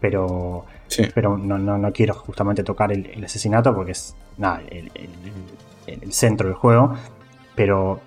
pero, 0.00 0.64
pero 1.14 1.36
no, 1.36 1.58
no, 1.58 1.92
quiero 1.92 2.14
justamente 2.14 2.62
tocar 2.62 2.92
el, 2.92 3.24
asesinato 3.24 3.74
porque 3.74 3.92
es 3.92 4.16
nada, 4.36 4.62
el, 4.70 6.12
centro 6.12 6.48
del 6.48 6.56
juego. 6.56 6.94
Pero 7.54 8.00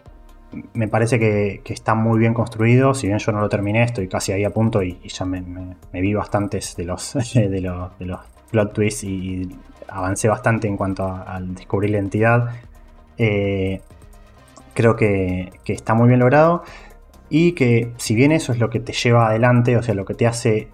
me 0.73 0.87
parece 0.87 1.19
que, 1.19 1.61
está 1.65 1.95
muy 1.95 2.19
bien 2.19 2.33
construido. 2.33 2.93
Si 2.93 3.07
bien 3.07 3.19
yo 3.19 3.31
no 3.31 3.41
lo 3.41 3.49
terminé, 3.49 3.83
estoy 3.83 4.07
casi 4.07 4.31
ahí 4.31 4.43
a 4.43 4.51
punto 4.51 4.81
y, 4.83 4.99
ya 5.07 5.25
me, 5.25 5.43
vi 5.91 6.13
bastantes 6.13 6.75
de 6.75 6.85
los, 6.85 7.13
de 7.33 7.61
los, 7.61 7.97
de 7.99 8.05
los 8.05 8.19
plot 8.51 8.73
twists 8.73 9.03
y 9.03 9.49
avancé 9.87 10.29
bastante 10.29 10.67
en 10.67 10.77
cuanto 10.77 11.05
al 11.05 11.55
descubrir 11.55 11.91
la 11.91 11.97
identidad. 11.97 12.49
Eh, 13.17 13.81
creo 14.73 14.95
que, 14.95 15.51
que, 15.65 15.73
está 15.73 15.93
muy 15.93 16.07
bien 16.07 16.19
logrado 16.19 16.63
y 17.29 17.53
que 17.53 17.91
si 17.97 18.15
bien 18.15 18.31
eso 18.31 18.51
es 18.53 18.59
lo 18.59 18.69
que 18.69 18.79
te 18.79 18.93
lleva 18.93 19.27
adelante, 19.27 19.77
o 19.77 19.83
sea, 19.83 19.93
lo 19.95 20.05
que 20.05 20.13
te 20.13 20.27
hace 20.27 20.69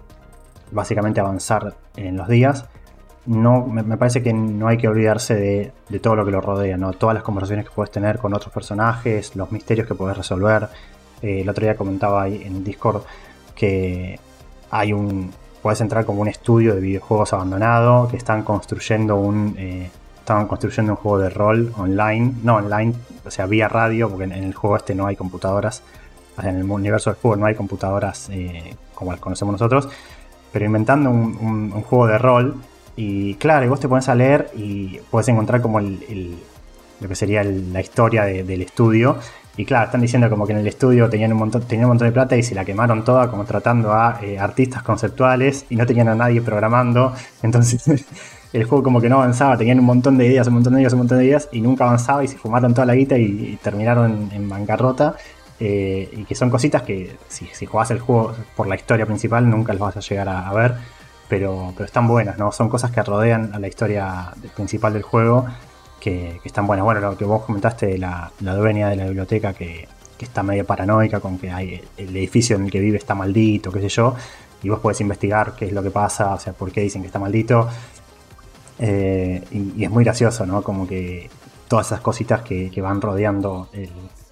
básicamente 0.70 1.20
avanzar 1.20 1.74
en 1.96 2.16
los 2.16 2.28
días, 2.28 2.66
no, 3.28 3.66
me, 3.66 3.96
parece 3.98 4.22
que 4.22 4.32
no 4.32 4.68
hay 4.68 4.78
que 4.78 4.88
olvidarse 4.88 5.34
de, 5.34 5.98
todo 5.98 6.16
lo 6.16 6.24
que 6.24 6.30
lo 6.30 6.40
rodea, 6.40 6.78
¿no? 6.78 6.92
Todas 6.92 7.14
las 7.14 7.22
conversaciones 7.22 7.66
que 7.66 7.72
puedes 7.74 7.90
tener 7.90 8.18
con 8.18 8.32
otros 8.32 8.52
personajes, 8.52 9.36
los 9.36 9.52
misterios 9.52 9.86
que 9.86 9.94
puedes 9.94 10.16
resolver. 10.16 10.68
Eh, 11.20 11.42
el 11.42 11.48
otro 11.48 11.64
día 11.64 11.76
comentaba 11.76 12.22
ahí 12.22 12.42
en 12.42 12.64
Discord 12.64 13.02
que 13.54 14.18
hay 14.70 14.92
un. 14.94 15.30
Puedes 15.62 15.80
entrar 15.82 16.06
como 16.06 16.22
un 16.22 16.28
estudio 16.28 16.74
de 16.74 16.80
videojuegos 16.80 17.34
abandonado 17.34 18.08
que 18.08 18.16
están 18.16 18.44
construyendo 18.44 19.16
un. 19.16 19.54
Eh, 19.58 19.90
estaban 20.20 20.46
construyendo 20.46 20.92
un 20.92 20.96
juego 20.96 21.18
de 21.18 21.30
rol 21.30 21.72
online, 21.76 22.34
no 22.42 22.56
online, 22.56 22.94
o 23.26 23.30
sea, 23.30 23.46
vía 23.46 23.68
radio, 23.68 24.08
porque 24.08 24.24
en, 24.24 24.32
el 24.32 24.54
juego 24.54 24.76
este 24.76 24.94
no 24.94 25.06
hay 25.06 25.16
computadoras, 25.16 25.82
en 26.42 26.56
el 26.56 26.70
universo 26.70 27.10
del 27.10 27.18
juego 27.18 27.36
no 27.36 27.46
hay 27.46 27.54
computadoras 27.54 28.28
eh, 28.30 28.74
como 28.94 29.10
las 29.12 29.20
conocemos 29.20 29.52
nosotros, 29.52 29.88
pero 30.52 30.64
inventando 30.64 31.10
un, 31.10 31.70
juego 31.82 32.06
de 32.06 32.18
rol. 32.18 32.56
Y 32.96 33.34
claro, 33.34 33.64
y 33.64 33.68
vos 33.68 33.80
te 33.80 33.88
pones 33.88 34.08
a 34.08 34.14
leer 34.14 34.50
y 34.56 34.98
puedes 35.10 35.28
encontrar 35.28 35.60
como 35.60 35.78
el, 35.78 36.36
lo 37.00 37.08
que 37.08 37.14
sería 37.14 37.44
la 37.44 37.80
historia 37.80 38.24
del 38.24 38.62
estudio. 38.62 39.18
Y 39.56 39.64
claro, 39.64 39.86
están 39.86 40.00
diciendo 40.00 40.30
como 40.30 40.46
que 40.46 40.52
en 40.52 40.60
el 40.60 40.68
estudio 40.68 41.08
tenían 41.08 41.32
un 41.32 41.38
montón, 41.38 41.62
tenían 41.62 41.86
un 41.86 41.90
montón 41.90 42.06
de 42.06 42.12
plata 42.12 42.36
y 42.36 42.44
se 42.44 42.54
la 42.54 42.64
quemaron 42.64 43.04
toda 43.04 43.28
como 43.28 43.44
tratando 43.44 43.92
a 43.92 44.20
eh, 44.22 44.38
artistas 44.38 44.84
conceptuales 44.84 45.66
y 45.68 45.74
no 45.74 45.84
tenían 45.84 46.08
a 46.08 46.14
nadie 46.14 46.40
programando. 46.40 47.12
Entonces 47.42 48.06
el 48.52 48.64
juego 48.64 48.84
como 48.84 49.00
que 49.00 49.08
no 49.08 49.16
avanzaba, 49.16 49.58
tenían 49.58 49.80
un 49.80 49.84
montón 49.84 50.16
de 50.16 50.26
ideas, 50.26 50.46
un 50.46 50.54
montón 50.54 50.74
de 50.74 50.80
ideas, 50.80 50.92
un 50.92 51.00
montón 51.00 51.18
de 51.18 51.24
ideas 51.24 51.48
y 51.50 51.60
nunca 51.60 51.84
avanzaba 51.84 52.22
y 52.22 52.28
se 52.28 52.38
fumaron 52.38 52.72
toda 52.72 52.86
la 52.86 52.94
guita 52.94 53.18
y, 53.18 53.58
terminaron 53.62 54.30
en 54.32 54.48
bancarrota. 54.48 55.16
Eh, 55.60 56.08
y 56.12 56.24
que 56.24 56.36
son 56.36 56.50
cositas 56.50 56.82
que 56.82 57.16
si, 57.26 57.46
si 57.46 57.66
jugás 57.66 57.90
el 57.90 57.98
juego 57.98 58.32
por 58.54 58.68
la 58.68 58.76
historia 58.76 59.06
principal 59.06 59.50
nunca 59.50 59.72
las 59.72 59.80
vas 59.80 59.96
a 59.96 60.00
llegar 60.00 60.28
a, 60.28 60.52
ver, 60.52 60.76
pero, 61.28 61.72
pero 61.74 61.84
están 61.84 62.06
buenas, 62.06 62.38
¿no? 62.38 62.52
Son 62.52 62.68
cosas 62.68 62.92
que 62.92 63.02
rodean 63.02 63.50
a 63.52 63.58
la 63.58 63.66
historia 63.66 64.32
principal 64.54 64.92
del 64.92 65.02
juego 65.02 65.46
que, 66.00 66.40
están 66.44 66.66
buenas. 66.66 66.84
Bueno, 66.84 67.00
lo 67.00 67.16
que 67.16 67.24
vos 67.24 67.44
comentaste 67.44 67.86
de 67.86 67.98
la, 67.98 68.30
dueña 68.40 68.88
de 68.88 68.96
la 68.96 69.04
biblioteca 69.06 69.52
que, 69.52 69.88
está 70.18 70.42
medio 70.42 70.64
paranoica 70.64 71.20
con 71.20 71.38
que 71.38 71.50
hay, 71.50 71.80
el 71.96 72.16
edificio 72.16 72.56
en 72.56 72.64
el 72.64 72.70
que 72.72 72.80
vive 72.80 72.98
está 72.98 73.14
maldito, 73.14 73.70
qué 73.70 73.80
sé 73.80 73.88
yo, 73.88 74.16
y 74.64 74.68
vos 74.68 74.80
podés 74.80 75.00
investigar 75.00 75.54
qué 75.54 75.66
es 75.66 75.72
lo 75.72 75.80
que 75.80 75.90
pasa, 75.90 76.34
o 76.34 76.40
sea, 76.40 76.52
por 76.52 76.72
qué 76.72 76.80
dicen 76.80 77.02
que 77.02 77.06
está 77.06 77.20
maldito. 77.20 77.68
Eh, 78.80 79.44
y, 79.52 79.84
es 79.84 79.90
muy 79.90 80.04
gracioso, 80.04 80.44
¿no? 80.46 80.62
Como 80.62 80.86
que 80.86 81.30
todas 81.68 81.86
esas 81.86 82.00
cositas 82.00 82.42
que, 82.42 82.70
que 82.70 82.80
van 82.80 83.00
rodeando 83.00 83.68
el, 83.72 83.90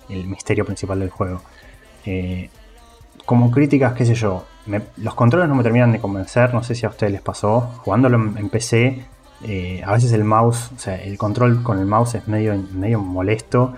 el 0.09 0.26
misterio 0.26 0.65
principal 0.65 1.01
del 1.01 1.10
juego. 1.10 1.43
Eh, 2.05 2.51
como 3.25 3.51
críticas, 3.51 3.93
qué 3.94 4.05
sé 4.05 4.15
yo, 4.15 4.44
los 4.97 5.15
controles 5.15 5.49
no 5.49 5.55
me 5.55 5.62
terminan 5.62 5.93
de 5.93 5.99
convencer, 5.99 6.55
no 6.55 6.62
sé 6.62 6.75
si 6.75 6.86
a 6.86 6.89
ustedes 6.89 7.12
les 7.12 7.23
pasó. 7.23 7.60
Jugándolo 7.78 8.17
en, 8.17 8.49
PC, 8.49 9.05
eh, 9.44 9.83
a 9.85 9.93
veces 9.93 10.12
el 10.12 10.25
mouse, 10.25 10.70
o 10.75 10.78
sea, 10.78 11.01
el 11.02 11.18
control 11.18 11.62
con 11.62 11.78
el 11.78 11.86
mouse 11.86 12.17
es 12.17 12.28
medio, 12.28 12.55
medio 12.73 13.01
molesto. 13.01 13.75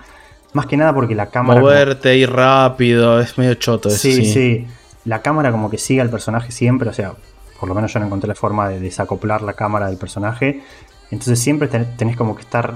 Más 0.53 0.65
que 0.65 0.77
nada 0.77 0.93
porque 0.93 1.15
la 1.15 1.27
cámara. 1.27 1.61
Moverte 1.61 2.15
y 2.17 2.25
rápido, 2.25 3.19
es 3.19 3.37
medio 3.37 3.53
choto. 3.55 3.89
Sí, 3.89 4.13
sí, 4.13 4.25
sí, 4.25 4.67
La 5.05 5.21
cámara 5.21 5.51
como 5.51 5.69
que 5.69 5.77
sigue 5.77 6.01
al 6.01 6.09
personaje 6.09 6.51
siempre, 6.51 6.89
o 6.89 6.93
sea, 6.93 7.13
por 7.59 7.69
lo 7.69 7.75
menos 7.75 7.93
yo 7.93 7.99
no 7.99 8.07
encontré 8.07 8.27
la 8.27 8.35
forma 8.35 8.69
de 8.69 8.79
desacoplar 8.79 9.41
la 9.41 9.53
cámara 9.53 9.87
del 9.87 9.97
personaje. 9.97 10.63
Entonces 11.11 11.39
siempre 11.39 11.67
tenés 11.67 12.15
como 12.15 12.35
que 12.35 12.41
estar 12.41 12.75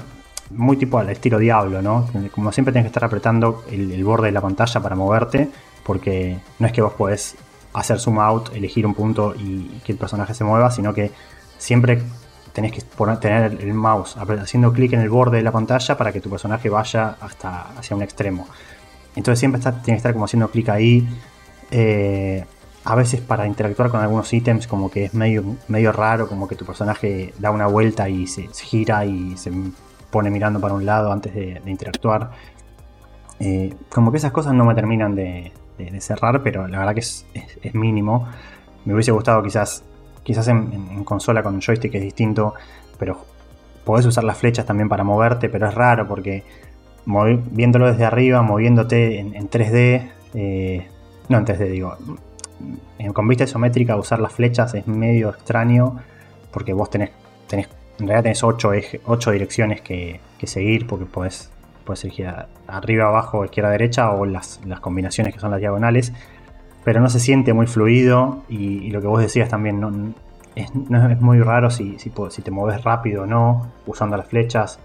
muy 0.55 0.77
tipo 0.77 0.97
al 0.97 1.09
estilo 1.09 1.39
Diablo, 1.39 1.81
¿no? 1.81 2.07
Como 2.31 2.51
siempre 2.51 2.71
tienes 2.71 2.85
que 2.85 2.89
estar 2.89 3.03
apretando 3.03 3.63
el, 3.71 4.03
borde 4.03 4.27
de 4.27 4.31
la 4.31 4.41
pantalla 4.41 4.81
para 4.81 4.95
moverte, 4.95 5.49
porque 5.83 6.39
no 6.59 6.67
es 6.67 6.73
que 6.73 6.81
vos 6.81 6.93
podés 6.93 7.35
hacer 7.73 7.99
zoom 7.99 8.19
out, 8.19 8.55
elegir 8.55 8.85
un 8.85 8.93
punto 8.93 9.33
y 9.35 9.81
que 9.85 9.91
el 9.91 9.97
personaje 9.97 10.33
se 10.33 10.43
mueva, 10.43 10.71
sino 10.71 10.93
que 10.93 11.11
siempre 11.57 12.01
tenés 12.53 12.71
que 12.71 12.81
tener 13.19 13.57
el 13.59 13.73
mouse 13.73 14.15
haciendo 14.17 14.71
clic 14.73 14.93
en 14.93 15.01
el 15.01 15.09
borde 15.09 15.37
de 15.37 15.43
la 15.43 15.51
pantalla 15.51 15.97
para 15.97 16.11
que 16.11 16.21
tu 16.21 16.29
personaje 16.29 16.69
vaya 16.69 17.17
hasta 17.19 17.71
hacia 17.77 17.95
un 17.95 18.03
extremo. 18.03 18.47
Entonces 19.15 19.39
siempre 19.39 19.59
está, 19.59 19.71
tienes 19.71 20.01
que 20.01 20.07
estar 20.07 20.13
como 20.13 20.25
haciendo 20.25 20.49
clic 20.49 20.69
ahí. 20.69 21.07
Eh, 21.71 22.45
a 22.85 22.95
veces 22.95 23.21
para 23.21 23.47
interactuar 23.47 23.89
con 23.89 24.01
algunos 24.01 24.31
ítems 24.33 24.67
como 24.67 24.91
que 24.91 25.05
es 25.05 25.13
medio, 25.13 25.43
medio 25.67 25.91
raro, 25.91 26.27
como 26.27 26.47
que 26.47 26.55
tu 26.55 26.65
personaje 26.65 27.33
da 27.39 27.51
una 27.51 27.67
vuelta 27.67 28.09
y 28.09 28.27
se, 28.27 28.49
gira 28.53 29.05
y 29.05 29.37
se 29.37 29.51
pone 30.13 30.29
mirando 30.29 30.61
para 30.61 30.75
un 30.75 30.85
lado 30.85 31.11
antes 31.11 31.33
de, 31.33 31.59
interactuar. 31.65 32.29
Eh, 33.39 33.73
como 33.89 34.11
que 34.11 34.17
esas 34.17 34.31
cosas 34.31 34.53
no 34.53 34.63
me 34.63 34.75
terminan 34.75 35.15
de, 35.15 35.51
cerrar, 35.99 36.43
pero 36.43 36.67
la 36.67 36.77
verdad 36.77 36.93
que 36.93 36.99
es, 36.99 37.25
mínimo. 37.73 38.27
Me 38.85 38.93
hubiese 38.93 39.11
gustado 39.11 39.41
quizás, 39.41 39.83
quizás 40.21 40.47
en, 40.47 41.03
consola 41.03 41.41
con 41.41 41.59
joystick 41.59 41.95
es 41.95 42.01
distinto, 42.03 42.53
pero 42.99 43.25
podés 43.83 44.05
usar 44.05 44.23
las 44.23 44.37
flechas 44.37 44.67
también 44.67 44.87
para 44.87 45.03
moverte, 45.03 45.49
pero 45.49 45.67
es 45.67 45.73
raro 45.73 46.07
porque 46.07 46.43
viéndolo 47.05 47.87
desde 47.87 48.05
arriba, 48.05 48.43
moviéndote 48.43 49.19
en, 49.19 49.49
3D, 49.49 50.11
eh, 50.35 50.87
no 51.27 51.37
en 51.39 51.45
3D 51.45 51.69
digo, 51.69 51.97
con 53.13 53.27
vista 53.27 53.43
isométrica 53.45 53.97
usar 53.97 54.19
las 54.21 54.31
flechas 54.31 54.73
es 54.75 54.87
medio 54.87 55.29
extraño 55.31 55.97
porque 56.51 56.71
vos 56.71 56.89
tenés 56.89 57.09
en 57.99 58.07
realidad 58.07 58.23
tenés 58.23 58.43
8, 58.43 59.31
direcciones 59.31 59.81
que, 59.81 60.19
seguir 60.43 60.87
porque 60.87 61.05
podés, 61.05 61.49
podés 61.85 62.03
elegir 62.03 62.29
arriba, 62.67 63.07
abajo, 63.07 63.45
izquierda, 63.45 63.69
derecha 63.69 64.11
o 64.11 64.25
las, 64.25 64.59
combinaciones 64.81 65.33
que 65.33 65.39
son 65.39 65.51
las 65.51 65.59
diagonales, 65.59 66.11
pero 66.83 66.99
no 66.99 67.09
se 67.09 67.19
siente 67.19 67.53
muy 67.53 67.65
fluido 67.67 68.43
y, 68.49 68.89
lo 68.89 68.99
que 68.99 69.07
vos 69.07 69.21
decías 69.21 69.47
también 69.47 69.79
no, 69.79 70.13
es, 70.55 70.73
muy 71.21 71.39
raro 71.39 71.69
si, 71.69 71.97
si, 71.99 72.09
te 72.09 72.51
moves 72.51 72.83
rápido 72.83 73.23
o 73.23 73.25
no 73.25 73.71
usando 73.85 74.17
las 74.17 74.27
flechas. 74.27 74.79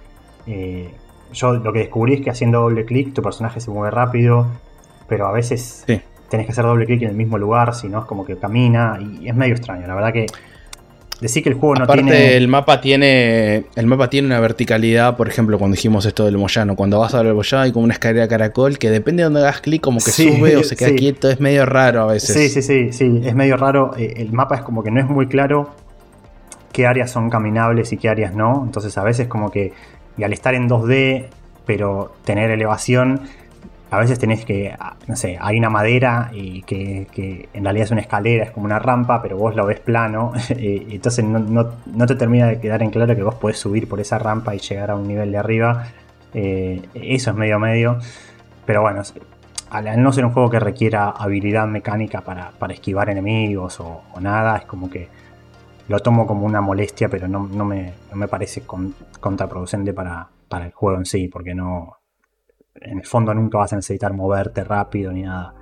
Eh, 0.46 0.94
yo 1.32 1.54
lo 1.54 1.72
que 1.72 1.80
descubrí 1.80 2.14
es 2.14 2.20
que 2.20 2.30
haciendo 2.30 2.60
doble 2.60 2.84
clic 2.84 3.12
tu 3.12 3.22
personaje 3.22 3.60
se 3.60 3.70
mueve 3.70 3.90
rápido, 3.90 4.46
pero 5.08 5.26
a 5.26 5.32
veces 5.32 5.84
tenés 6.28 6.46
que 6.46 6.52
hacer 6.52 6.64
doble 6.64 6.86
clic 6.86 7.02
en 7.02 7.08
el 7.08 7.16
mismo 7.16 7.36
lugar, 7.36 7.74
si 7.74 7.88
no 7.88 8.00
es 8.00 8.04
como 8.04 8.24
que 8.24 8.36
camina 8.36 8.98
y 9.00 9.28
es 9.28 9.34
medio 9.34 9.54
extraño. 9.54 9.86
La 9.86 9.94
verdad 9.94 10.12
que 10.12 10.26
decir 11.20 11.42
que 11.42 11.48
el 11.48 11.56
juego 11.56 11.74
no 11.74 11.86
tiene. 11.86 12.36
El 12.36 12.48
mapa 12.48 12.80
tiene. 12.80 13.64
El 13.74 13.86
mapa 13.86 14.10
tiene 14.10 14.26
una 14.26 14.40
verticalidad, 14.40 15.16
por 15.16 15.28
ejemplo, 15.28 15.58
cuando 15.58 15.74
dijimos 15.74 16.06
esto 16.06 16.24
del 16.24 16.38
Moyano. 16.38 16.76
Cuando 16.76 16.98
vas 16.98 17.14
a 17.14 17.18
ver 17.18 17.28
el 17.28 17.34
Moyano 17.34 17.62
hay 17.62 17.72
como 17.72 17.84
una 17.84 17.94
escalera 17.94 18.28
caracol 18.28 18.78
que 18.78 18.90
depende 18.90 19.22
de 19.22 19.24
donde 19.24 19.40
hagas 19.40 19.60
clic, 19.60 19.82
como 19.82 19.98
que 20.00 20.10
sube 20.10 20.56
o 20.56 20.62
se 20.64 20.76
queda 20.76 20.94
quieto. 20.94 21.30
Es 21.30 21.40
medio 21.40 21.66
raro 21.66 22.02
a 22.02 22.06
veces. 22.12 22.34
Sí, 22.34 22.48
sí, 22.48 22.62
sí, 22.62 22.92
sí. 22.92 23.20
Es 23.24 23.34
medio 23.34 23.56
raro. 23.56 23.92
Eh, 23.97 24.14
el 24.16 24.32
mapa 24.32 24.56
es 24.56 24.62
como 24.62 24.82
que 24.82 24.90
no 24.90 25.00
es 25.00 25.06
muy 25.06 25.26
claro 25.26 25.70
qué 26.72 26.86
áreas 26.86 27.10
son 27.10 27.30
caminables 27.30 27.92
y 27.92 27.97
qué 27.97 28.08
áreas 28.08 28.34
no. 28.34 28.62
Entonces 28.64 28.97
a 28.98 29.02
veces 29.05 29.28
como 29.28 29.50
que. 29.50 29.72
Y 30.16 30.24
al 30.24 30.32
estar 30.32 30.55
en 30.55 30.68
2D, 30.68 31.26
pero 31.64 32.12
tener 32.24 32.50
elevación 32.50 33.22
a 33.91 33.99
veces 33.99 34.18
tenés 34.18 34.44
que, 34.44 34.76
no 35.07 35.17
sé, 35.17 35.39
hay 35.41 35.58
una 35.58 35.70
madera 35.70 36.31
y 36.33 36.62
que, 36.62 37.49
en 37.52 37.65
realidad 37.65 37.86
es 37.86 37.91
una 37.91 38.02
escalera, 38.02 38.44
es 38.44 38.50
como 38.50 38.67
una 38.67 38.78
rampa, 38.78 39.23
pero 39.23 39.39
vos 39.39 39.57
lo 39.57 39.65
ves 39.65 39.81
plano, 39.81 40.33
y 40.58 40.94
entonces 40.94 41.25
no, 41.25 42.07
te 42.07 42.15
termina 42.15 42.47
de 42.47 42.60
quedar 42.60 42.83
en 42.83 42.91
claro 42.91 43.17
que 43.17 43.23
vos 43.23 43.36
podés 43.36 43.58
subir 43.58 43.89
por 43.89 44.00
esa 44.00 44.18
rampa 44.18 44.55
y 44.55 44.58
llegar 44.58 44.91
a 44.91 44.97
un 44.97 45.08
nivel 45.08 45.33
de 45.33 45.39
arriba. 45.39 45.86
Eh, 46.34 46.83
eso 46.92 47.31
es 47.31 47.36
medio 47.36 47.58
medio, 47.58 47.99
pero 48.67 48.83
bueno, 48.83 49.02
al 49.70 50.02
no 50.02 50.12
ser 50.12 50.26
un 50.26 50.33
juego 50.33 50.50
que 50.50 50.60
requiera 50.60 51.08
habilidad 51.10 51.67
mecánica 51.67 52.20
para, 52.20 52.52
esquivar 52.70 53.08
enemigos 53.08 53.81
o, 53.81 54.02
nada, 54.20 54.58
es 54.58 54.65
como 54.67 54.91
que 54.91 55.08
lo 55.89 56.00
tomo 56.00 56.26
como 56.26 56.44
una 56.44 56.60
molestia, 56.60 57.08
pero 57.08 57.26
no, 57.26 57.65
me, 57.65 57.94
parece 58.28 58.65
contraproducente 59.20 59.94
para, 59.94 60.28
para 60.47 60.67
el 60.67 60.73
juego 60.73 60.99
en 60.99 61.07
sí, 61.07 61.28
porque 61.28 61.55
no, 61.55 61.98
en 62.82 62.98
el 62.98 63.07
fondo 63.07 63.34
nunca 63.34 63.58
vas 63.58 63.73
a 63.73 63.76
necesitar 63.76 64.12
moverte 64.12 64.65
rápido 64.65 65.12
ni 65.12 65.23
nada. 65.23 65.55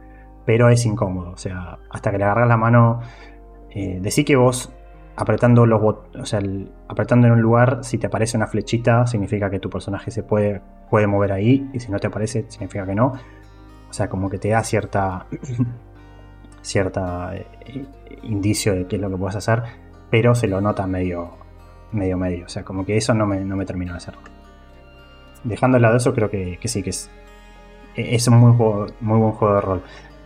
Pero 0.45 0.69
es 0.69 0.85
incómodo, 0.86 1.31
o 1.33 1.36
sea, 1.36 1.78
hasta 1.91 2.11
que 2.11 2.19
le 2.19 2.25
agarras 2.25 2.49
la 2.49 2.57
mano, 2.57 3.01
eh, 3.70 3.99
decí 4.01 4.25
que 4.25 4.36
vos 4.36 4.73
apretando 5.17 5.65
los 5.67 5.83
o 5.83 6.25
sea, 6.25 6.41
apretando 6.89 7.27
en 7.27 7.33
un 7.33 7.41
lugar, 7.41 7.81
si 7.83 7.99
te 7.99 8.07
aparece 8.07 8.36
una 8.36 8.47
flechita, 8.47 9.07
significa 9.07 9.51
que 9.51 9.59
tu 9.59 9.70
personaje 9.70 10.11
se 10.11 10.23
puede, 10.23 10.61
puede 10.91 11.07
mover 11.07 11.33
ahí, 11.33 11.69
y 11.73 11.81
si 11.81 11.91
no 11.91 11.99
te 11.99 12.07
aparece, 12.07 12.45
significa 12.49 12.86
que 12.86 12.95
no. 12.95 13.12
O 13.89 13.93
sea, 13.93 14.09
como 14.09 14.28
que 14.28 14.39
te 14.39 14.51
da 14.51 14.62
cierta, 14.62 15.27
cierta 16.61 17.35
eh, 17.35 17.86
indicio 18.23 18.75
de 18.75 18.86
qué 18.86 18.97
es 18.97 19.03
lo 19.03 19.11
que 19.11 19.17
puedes 19.17 19.36
hacer, 19.36 19.62
pero 20.11 20.35
se 20.35 20.49
lo 20.49 20.61
nota 20.61 20.86
medio, 20.86 21.31
medio, 21.93 22.19
medio. 22.19 22.45
O 22.45 22.49
sea, 22.49 22.62
como 22.62 22.85
que 22.85 22.97
eso 22.97 23.15
no 23.15 23.27
me, 23.27 23.41
no 23.41 23.57
me 23.57 23.65
terminó 23.65 23.93
de 23.93 23.99
hacer 23.99 24.15
dejando 25.47 25.76
de 25.76 25.83
lado 25.83 25.97
eso, 25.97 26.15
creo 26.15 26.31
que, 26.31 26.58
sí, 26.65 26.83
que 26.83 26.91
es, 26.91 28.28
un 28.28 28.39
muy, 28.39 28.52
muy 29.00 29.18
buen 29.18 29.33
juego 29.33 29.55
de 29.55 29.60
rol. 29.60 29.83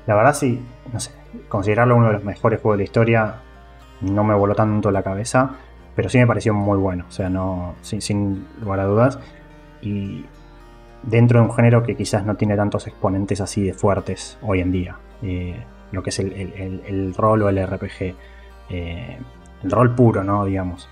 La 0.07 0.15
verdad, 0.15 0.35
sí, 0.35 0.61
no 0.93 1.01
sé, 1.01 1.13
considerarlo 1.49 1.97
uno 1.97 2.09
de 2.09 2.15
los 2.15 2.25
mejores 2.25 2.61
juegos 2.61 2.79
de 2.79 2.83
la 2.83 2.85
historia 2.85 3.35
no 4.01 4.25
me 4.25 4.35
voló 4.35 4.55
tanto 4.55 4.91
la 4.91 5.03
cabeza, 5.03 5.57
pero 5.95 6.09
sí 6.09 6.19
me 6.19 6.27
pareció 6.27 6.55
muy 6.55 6.79
bueno, 6.79 7.05
o 7.09 7.13
sea, 7.13 7.29
no, 7.29 7.75
sin, 7.83 8.47
lugar 8.61 8.81
a 8.81 8.85
dudas. 8.85 9.19
Y 9.83 10.25
dentro 11.03 11.41
de 11.41 11.47
un 11.47 11.53
género 11.53 11.83
que 11.83 11.97
quizás 11.97 12.25
no 12.25 12.37
tiene 12.37 12.57
tantos 12.57 12.87
exponentes 12.87 13.41
así 13.41 13.63
de 13.63 13.75
fuertes 13.75 14.39
hoy 14.43 14.61
en 14.61 14.73
día, 14.73 14.97
eh, 15.23 15.63
lo 15.93 16.03
que 16.03 16.11
es 16.11 16.19
el, 16.19 17.15
rol 17.17 17.43
o 17.43 17.49
el 17.49 17.67
RPG, 17.67 18.15
eh, 18.71 19.19
el 19.63 19.71
rol 19.71 19.95
puro, 19.95 20.25
¿no? 20.25 20.45
Digamos. 20.45 20.89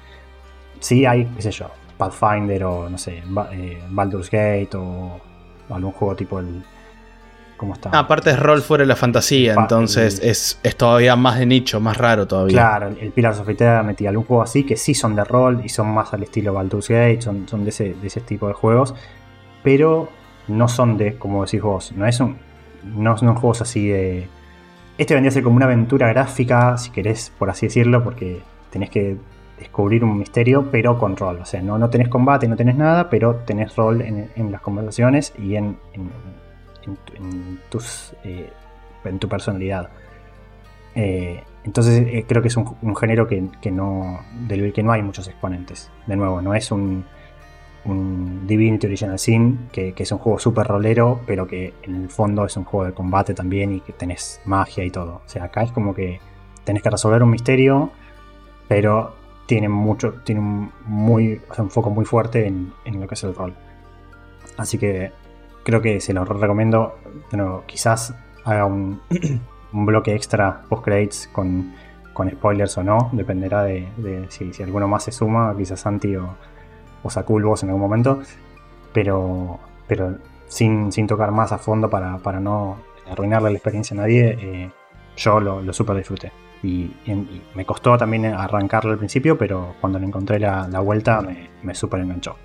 Sí 0.80 1.06
hay, 1.06 1.24
qué 1.24 1.42
sé 1.42 1.50
yo, 1.50 1.70
Pathfinder 1.98 2.64
o 2.64 2.88
no 2.88 2.96
sé, 2.96 3.22
eh, 3.52 3.82
Baldur's 3.90 4.30
Gate 4.30 4.70
o 4.74 5.20
algún 5.68 5.92
juego 5.92 6.16
tipo 6.16 6.38
el. 6.38 6.62
¿Cómo 7.56 7.74
está? 7.74 7.90
Ah, 7.92 8.00
aparte 8.00 8.30
es 8.30 8.38
rol 8.38 8.62
fuera 8.62 8.82
de 8.82 8.86
la 8.86 8.94
fantasía, 8.94 9.54
entonces 9.54 10.20
es, 10.22 10.76
todavía 10.76 11.16
más 11.16 11.40
de 11.40 11.46
nicho, 11.46 11.80
más 11.80 11.96
raro 11.96 12.24
todavía. 12.24 12.54
Claro, 12.54 12.94
el 13.00 13.10
Pillars 13.10 13.40
of 13.40 13.48
Eternity, 13.48 14.06
algún 14.06 14.24
juego 14.24 14.44
así 14.44 14.64
que 14.64 14.76
sí 14.76 14.94
son 14.94 15.16
de 15.16 15.24
rol 15.24 15.62
y 15.64 15.68
son 15.68 15.88
más 15.88 16.14
al 16.14 16.22
estilo 16.22 16.54
Baldur's 16.54 16.88
Gate, 16.88 17.20
son, 17.20 17.48
son 17.48 17.64
de, 17.64 17.70
ese, 17.70 17.94
de 17.94 18.06
ese 18.06 18.20
tipo 18.20 18.46
de 18.46 18.54
juegos, 18.54 18.94
pero 19.64 20.08
no 20.46 20.68
son 20.68 20.96
de, 20.96 21.18
como 21.18 21.44
decís 21.44 21.60
vos, 21.60 21.90
no 21.96 22.06
es 22.06 22.20
un, 22.20 22.38
no 22.84 23.18
son 23.18 23.34
juegos 23.34 23.60
así 23.62 23.88
de. 23.88 24.28
Este 24.96 25.14
vendría 25.14 25.30
a 25.30 25.34
ser 25.34 25.42
como 25.42 25.56
una 25.56 25.66
aventura 25.66 26.06
gráfica, 26.08 26.78
si 26.78 26.90
querés, 26.90 27.32
por 27.36 27.50
así 27.50 27.66
decirlo, 27.66 28.04
porque 28.04 28.40
tenés 28.70 28.90
que 28.90 29.16
descubrir 29.58 30.04
un 30.04 30.18
misterio, 30.18 30.68
pero 30.70 30.98
con 30.98 31.16
rol. 31.16 31.38
O 31.40 31.44
sea, 31.44 31.60
no, 31.62 31.78
no 31.78 31.90
tenés 31.90 32.08
combate, 32.08 32.48
no 32.48 32.56
tenés 32.56 32.76
nada, 32.76 33.10
pero 33.10 33.36
tenés 33.36 33.74
rol 33.76 34.00
en, 34.02 34.52
las 34.52 34.60
conversaciones 34.60 35.32
y 35.38 35.56
en, 35.56 35.76
en, 35.92 37.58
tus, 37.68 38.14
eh, 38.24 38.50
en 39.04 39.18
tu 39.18 39.28
personalidad. 39.28 39.88
Eh, 40.94 41.42
entonces 41.64 42.06
eh, 42.06 42.24
creo 42.26 42.40
que 42.40 42.48
es 42.48 42.56
un, 42.56 42.96
género 42.96 43.26
que, 43.26 43.70
no, 43.70 44.20
del 44.46 44.72
que 44.72 44.82
no 44.82 44.92
hay 44.92 45.02
muchos 45.02 45.28
exponentes. 45.28 45.90
De 46.06 46.16
nuevo, 46.16 46.40
no 46.40 46.54
es 46.54 46.70
un, 46.70 47.04
un 47.84 48.46
Divinity 48.46 48.86
Original 48.86 49.18
Sin, 49.18 49.68
que, 49.72 49.92
que 49.92 50.04
es 50.04 50.12
un 50.12 50.18
juego 50.18 50.38
súper 50.38 50.66
rolero, 50.66 51.20
pero 51.26 51.46
que 51.46 51.74
en 51.82 51.96
el 51.96 52.08
fondo 52.08 52.46
es 52.46 52.56
un 52.56 52.64
juego 52.64 52.86
de 52.86 52.92
combate 52.92 53.34
también 53.34 53.72
y 53.72 53.80
que 53.80 53.92
tenés 53.92 54.40
magia 54.44 54.84
y 54.84 54.90
todo. 54.90 55.22
O 55.24 55.28
sea, 55.28 55.44
acá 55.44 55.62
es 55.62 55.72
como 55.72 55.94
que 55.94 56.20
tenés 56.64 56.82
que 56.82 56.90
resolver 56.90 57.22
un 57.22 57.30
misterio, 57.30 57.90
pero 58.68 59.17
tiene 59.48 59.70
mucho, 59.70 60.12
tiene 60.24 60.42
un, 60.42 60.70
muy, 60.84 61.40
un 61.56 61.70
foco 61.70 61.88
muy 61.88 62.04
fuerte 62.04 62.46
en, 62.46 62.70
lo 62.84 63.08
que 63.08 63.14
es 63.14 63.24
el 63.24 63.34
rol. 63.34 63.54
Así 64.58 64.76
que 64.76 65.10
creo 65.64 65.80
que 65.80 66.00
se 66.00 66.12
lo 66.12 66.26
recomiendo. 66.26 66.98
Bueno, 67.30 67.62
quizás 67.64 68.14
haga 68.44 68.66
un, 68.66 69.00
bloque 69.72 70.14
extra 70.14 70.64
post 70.68 70.84
credits 70.84 71.30
con, 71.32 71.72
con, 72.12 72.30
spoilers 72.30 72.76
o 72.76 72.84
no, 72.84 73.08
dependerá 73.12 73.62
de, 73.62 73.88
si, 74.28 74.62
alguno 74.62 74.86
más 74.86 75.04
se 75.04 75.12
suma, 75.12 75.54
quizás 75.56 75.80
Santi 75.80 76.14
o, 76.14 76.28
o 77.02 77.08
Sakul 77.08 77.42
vos 77.42 77.62
en 77.62 77.70
algún 77.70 77.80
momento, 77.80 78.20
pero, 78.92 79.58
pero 79.86 80.14
sin, 80.46 80.92
sin 80.92 81.06
tocar 81.06 81.32
más 81.32 81.52
a 81.52 81.58
fondo 81.58 81.88
para, 81.88 82.18
no 82.38 82.76
arruinarle 83.10 83.48
la 83.48 83.56
experiencia 83.56 83.94
a 83.94 84.00
nadie, 84.02 84.36
eh, 84.38 84.70
yo 85.16 85.40
lo, 85.40 85.62
lo 85.62 85.72
super 85.72 85.96
disfruté. 85.96 86.32
Y, 86.62 86.90
me 87.54 87.64
costó 87.64 87.96
también 87.96 88.26
arrancarlo 88.26 88.92
al 88.92 88.98
principio, 88.98 89.38
pero 89.38 89.74
cuando 89.80 89.98
le 89.98 90.06
encontré 90.06 90.38
la, 90.40 90.80
vuelta 90.80 91.20
me, 91.20 91.50
me 91.62 91.74
súper 91.74 92.00
enganchó. 92.00 92.36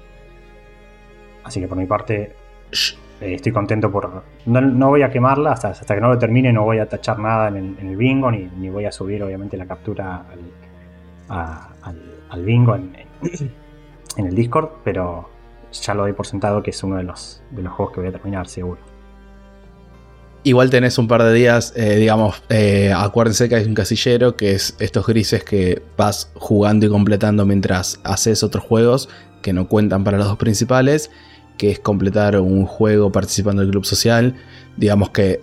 Así 1.43 1.59
que 1.59 1.67
por 1.67 1.77
mi 1.77 1.85
parte 1.85 2.35
eh, 3.23 3.35
estoy 3.35 3.51
contento 3.51 3.91
por... 3.91 4.23
No, 4.45 4.89
voy 4.89 5.01
a 5.01 5.09
quemarla 5.09 5.51
hasta, 5.51 5.69
hasta 5.69 5.95
que 5.95 6.01
no 6.01 6.09
lo 6.09 6.17
termine, 6.17 6.51
no 6.51 6.63
voy 6.63 6.79
a 6.79 6.87
tachar 6.87 7.19
nada 7.19 7.47
en 7.47 7.77
el, 7.79 7.95
bingo, 7.95 8.31
ni, 8.31 8.69
voy 8.69 8.85
a 8.85 8.91
subir 8.91 9.23
obviamente 9.23 9.57
la 9.57 9.65
captura 9.65 10.25
al, 11.29 12.43
bingo 12.43 12.75
en, 12.75 12.95
en, 14.17 14.25
el 14.25 14.35
Discord, 14.35 14.69
pero 14.83 15.29
ya 15.71 15.93
lo 15.93 16.03
doy 16.03 16.13
por 16.13 16.25
sentado 16.25 16.61
que 16.61 16.71
es 16.71 16.83
uno 16.83 16.97
de 16.97 17.03
los, 17.03 17.43
de 17.51 17.61
los 17.61 17.73
juegos 17.73 17.93
que 17.93 18.01
voy 18.01 18.09
a 18.09 18.11
terminar 18.11 18.47
seguro. 18.47 18.92
Igual 20.45 20.69
tenés 20.69 20.97
un 20.97 21.07
par 21.07 21.23
de 21.23 21.33
días, 21.33 21.71
eh, 21.77 21.95
digamos, 21.95 22.43
eh, 22.49 22.91
acuérdense 22.93 23.47
que 23.47 23.55
hay 23.55 23.63
un 23.65 23.73
casillero 23.73 24.35
que 24.35 24.51
es 24.51 24.75
estos 24.79 25.07
grises 25.07 25.45
que 25.45 25.81
vas 25.95 26.31
jugando 26.33 26.85
y 26.85 26.89
completando 26.89 27.45
mientras 27.45 28.01
haces 28.03 28.43
otros 28.43 28.61
juegos 28.65 29.07
que 29.41 29.53
no 29.53 29.69
cuentan 29.69 30.03
para 30.03 30.17
los 30.17 30.27
dos 30.27 30.37
principales, 30.37 31.11
que 31.57 31.71
es 31.71 31.79
completar 31.79 32.37
un 32.39 32.65
juego 32.65 33.09
participando 33.09 33.61
del 33.61 33.71
club 33.71 33.85
social. 33.85 34.35
Digamos 34.75 35.11
que 35.11 35.41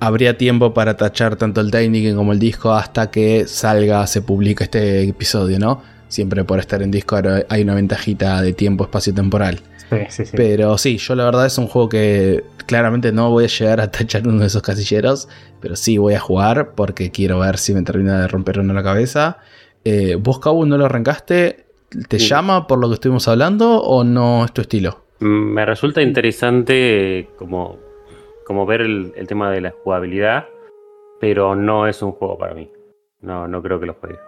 habría 0.00 0.36
tiempo 0.36 0.74
para 0.74 0.98
tachar 0.98 1.36
tanto 1.36 1.62
el 1.62 1.70
Technic 1.70 2.14
como 2.14 2.32
el 2.32 2.38
disco 2.38 2.74
hasta 2.74 3.10
que 3.10 3.46
salga, 3.46 4.06
se 4.06 4.20
publique 4.20 4.64
este 4.64 5.02
episodio, 5.08 5.58
¿no? 5.58 5.82
Siempre 6.08 6.44
por 6.44 6.58
estar 6.58 6.82
en 6.82 6.90
disco 6.90 7.18
hay 7.48 7.62
una 7.62 7.74
ventajita 7.74 8.42
de 8.42 8.52
tiempo, 8.52 8.84
espacio 8.84 9.14
temporal. 9.14 9.62
Sí, 9.90 9.96
sí, 10.08 10.24
sí. 10.26 10.36
Pero 10.36 10.78
sí, 10.78 10.98
yo 10.98 11.14
la 11.14 11.24
verdad 11.24 11.46
es 11.46 11.58
un 11.58 11.66
juego 11.66 11.88
que 11.88 12.44
claramente 12.66 13.12
no 13.12 13.30
voy 13.30 13.44
a 13.44 13.48
llegar 13.48 13.80
a 13.80 13.90
tachar 13.90 14.26
uno 14.26 14.40
de 14.40 14.46
esos 14.46 14.62
casilleros, 14.62 15.28
pero 15.60 15.76
sí 15.76 15.98
voy 15.98 16.14
a 16.14 16.20
jugar 16.20 16.72
porque 16.74 17.10
quiero 17.10 17.40
ver 17.40 17.58
si 17.58 17.74
me 17.74 17.82
termina 17.82 18.20
de 18.20 18.28
romper 18.28 18.60
uno 18.60 18.72
la 18.72 18.82
cabeza. 18.82 19.38
Eh, 19.84 20.16
¿Vos, 20.16 20.38
Cabo, 20.38 20.64
no 20.64 20.78
lo 20.78 20.84
arrancaste? 20.84 21.66
¿Te 22.08 22.18
llama 22.18 22.66
por 22.66 22.78
lo 22.78 22.88
que 22.88 22.94
estuvimos 22.94 23.26
hablando 23.26 23.82
o 23.82 24.04
no 24.04 24.44
es 24.44 24.52
tu 24.52 24.60
estilo? 24.60 25.04
Mm, 25.20 25.52
me 25.52 25.66
resulta 25.66 26.00
interesante 26.02 27.28
como, 27.36 27.78
como 28.46 28.66
ver 28.66 28.82
el, 28.82 29.12
tema 29.26 29.50
de 29.50 29.60
la 29.60 29.70
jugabilidad, 29.70 30.46
pero 31.20 31.56
no 31.56 31.86
es 31.86 32.00
un 32.02 32.12
juego 32.12 32.38
para 32.38 32.54
mí. 32.54 32.70
No, 33.20 33.48
no 33.48 33.62
creo 33.62 33.80
que 33.80 33.86
lo 33.86 33.94
juegue. 33.94 34.18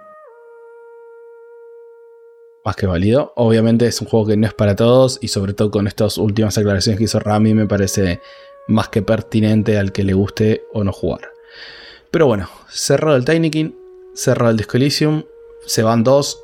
Más 2.64 2.76
que 2.76 2.86
válido. 2.86 3.32
Obviamente 3.36 3.86
es 3.86 4.00
un 4.00 4.08
juego 4.08 4.26
que 4.26 4.36
no 4.36 4.46
es 4.46 4.54
para 4.54 4.76
todos 4.76 5.18
y 5.20 5.28
sobre 5.28 5.52
todo 5.52 5.70
con 5.70 5.86
estas 5.86 6.18
últimas 6.18 6.56
aclaraciones 6.58 6.98
que 6.98 7.04
hizo 7.04 7.18
Rami 7.18 7.54
me 7.54 7.66
parece 7.66 8.20
más 8.68 8.88
que 8.88 9.02
pertinente 9.02 9.78
al 9.78 9.92
que 9.92 10.04
le 10.04 10.14
guste 10.14 10.64
o 10.72 10.84
no 10.84 10.92
jugar. 10.92 11.32
Pero 12.10 12.26
bueno, 12.26 12.48
cerrado 12.68 13.16
el 13.16 13.24
Tinykin, 13.24 13.76
cerrado 14.14 14.50
el 14.50 14.56
Disco 14.56 14.76
Elysium, 14.76 15.24
se 15.66 15.82
van 15.82 16.04
dos, 16.04 16.40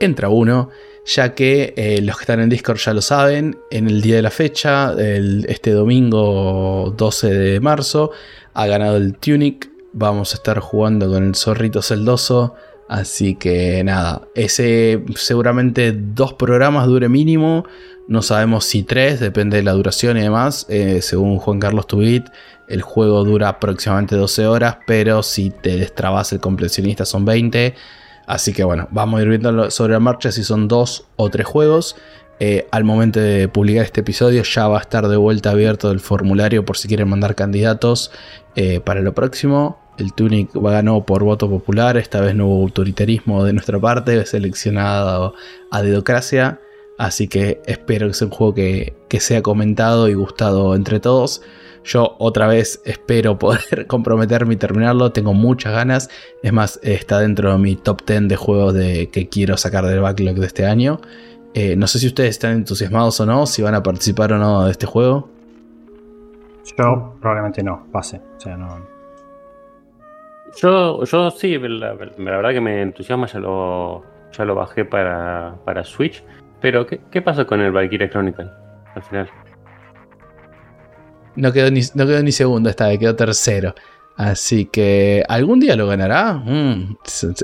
entra 0.00 0.28
uno 0.28 0.70
ya 1.04 1.34
que 1.34 1.74
eh, 1.76 2.00
los 2.02 2.16
que 2.16 2.22
están 2.22 2.40
en 2.40 2.48
Discord 2.48 2.78
ya 2.78 2.94
lo 2.94 3.02
saben, 3.02 3.58
en 3.70 3.88
el 3.88 4.00
día 4.00 4.16
de 4.16 4.22
la 4.22 4.30
fecha, 4.30 4.94
este 4.98 5.72
domingo 5.72 6.94
12 6.96 7.30
de 7.30 7.60
marzo, 7.60 8.12
ha 8.54 8.66
ganado 8.66 8.96
el 8.96 9.16
Tunic, 9.16 9.70
vamos 9.92 10.32
a 10.32 10.36
estar 10.36 10.60
jugando 10.60 11.10
con 11.10 11.26
el 11.26 11.34
zorrito 11.34 11.82
celdoso, 11.82 12.54
así 12.92 13.34
que 13.36 13.82
nada, 13.84 14.22
ese 14.34 15.02
seguramente 15.16 15.92
dos 15.92 16.34
programas 16.34 16.86
dure 16.86 17.08
mínimo, 17.08 17.64
no 18.06 18.20
sabemos 18.20 18.66
si 18.66 18.82
tres, 18.82 19.18
depende 19.18 19.56
de 19.56 19.62
la 19.62 19.72
duración 19.72 20.18
y 20.18 20.20
demás, 20.20 20.66
eh, 20.68 21.00
según 21.00 21.38
Juan 21.38 21.58
Carlos 21.58 21.86
Tubit. 21.86 22.26
El 22.68 22.82
juego 22.82 23.24
dura 23.24 23.48
aproximadamente 23.48 24.16
12 24.16 24.46
horas, 24.46 24.78
pero 24.86 25.22
si 25.22 25.50
te 25.50 25.76
destrabas 25.76 26.32
el 26.32 26.40
completionista 26.40 27.04
son 27.04 27.24
20. 27.24 27.74
Así 28.26 28.52
que 28.52 28.64
bueno, 28.64 28.88
vamos 28.90 29.18
a 29.18 29.22
ir 29.22 29.28
viendo 29.28 29.70
sobre 29.70 29.94
la 29.94 30.00
marcha 30.00 30.30
si 30.30 30.44
son 30.44 30.68
dos 30.68 31.06
o 31.16 31.30
tres 31.30 31.46
juegos. 31.46 31.96
Eh, 32.40 32.66
al 32.70 32.84
momento 32.84 33.20
de 33.20 33.48
publicar 33.48 33.84
este 33.84 34.00
episodio 34.00 34.42
ya 34.42 34.68
va 34.68 34.78
a 34.78 34.80
estar 34.80 35.06
de 35.08 35.16
vuelta 35.16 35.50
abierto 35.50 35.90
el 35.90 36.00
formulario 36.00 36.64
por 36.64 36.76
si 36.76 36.88
quieren 36.88 37.08
mandar 37.08 37.34
candidatos 37.34 38.10
eh, 38.56 38.80
para 38.80 39.00
lo 39.00 39.14
próximo. 39.14 39.81
El 39.98 40.12
Tunic 40.14 40.50
ganó 40.54 41.04
por 41.04 41.22
voto 41.22 41.48
popular, 41.48 41.96
esta 41.96 42.20
vez 42.20 42.34
no 42.34 42.46
hubo 42.46 42.62
autoritarismo 42.62 43.44
de 43.44 43.52
nuestra 43.52 43.78
parte, 43.78 44.24
seleccionado 44.26 45.34
a 45.70 45.82
dedocracia. 45.82 46.60
Así 46.98 47.26
que 47.26 47.60
espero 47.66 48.08
que 48.08 48.14
sea 48.14 48.26
un 48.26 48.32
juego 48.32 48.54
que, 48.54 48.94
que 49.08 49.20
sea 49.20 49.42
comentado 49.42 50.08
y 50.08 50.14
gustado 50.14 50.74
entre 50.74 51.00
todos. 51.00 51.42
Yo 51.84 52.16
otra 52.18 52.46
vez 52.46 52.80
espero 52.84 53.38
poder 53.38 53.86
comprometerme 53.86 54.54
y 54.54 54.56
terminarlo. 54.56 55.12
Tengo 55.12 55.34
muchas 55.34 55.72
ganas. 55.72 56.10
Es 56.42 56.52
más, 56.52 56.78
está 56.82 57.18
dentro 57.20 57.52
de 57.52 57.58
mi 57.58 57.76
top 57.76 58.02
10 58.06 58.28
de 58.28 58.36
juegos 58.36 58.74
de, 58.74 59.08
que 59.10 59.28
quiero 59.28 59.56
sacar 59.56 59.86
del 59.86 60.00
backlog 60.00 60.36
de 60.36 60.46
este 60.46 60.66
año. 60.66 61.00
Eh, 61.54 61.76
no 61.76 61.86
sé 61.86 61.98
si 61.98 62.06
ustedes 62.06 62.30
están 62.30 62.52
entusiasmados 62.52 63.20
o 63.20 63.26
no, 63.26 63.46
si 63.46 63.60
van 63.60 63.74
a 63.74 63.82
participar 63.82 64.32
o 64.32 64.38
no 64.38 64.64
de 64.64 64.70
este 64.70 64.86
juego. 64.86 65.28
Yo 66.78 67.14
probablemente 67.20 67.62
no, 67.62 67.86
pase. 67.92 68.20
O 68.36 68.40
sea, 68.40 68.56
no. 68.56 68.91
Yo, 70.60 71.04
yo 71.04 71.30
sí, 71.30 71.58
la, 71.58 71.94
verdad 71.94 72.50
que 72.50 72.60
me 72.60 72.82
entusiasma, 72.82 73.26
ya 73.26 73.38
lo, 73.38 74.04
ya 74.32 74.44
lo 74.44 74.54
bajé 74.54 74.84
para, 74.84 75.56
para 75.64 75.84
Switch. 75.84 76.22
Pero, 76.60 76.86
¿qué, 76.86 77.00
¿qué 77.10 77.22
pasa 77.22 77.44
con 77.44 77.60
el 77.60 77.72
Valkyria 77.72 78.08
Chronicle 78.08 78.48
al 78.94 79.02
final? 79.02 79.30
No 81.34 81.52
quedó, 81.52 81.70
ni, 81.70 81.80
no 81.94 82.06
quedó 82.06 82.22
ni 82.22 82.32
segundo 82.32 82.68
esta 82.68 82.88
vez, 82.88 82.98
quedó 82.98 83.16
tercero. 83.16 83.74
Así 84.16 84.66
que, 84.66 85.24
¿algún 85.28 85.60
día 85.60 85.74
lo 85.76 85.86
ganará? 85.86 86.34
Mm, 86.34 86.96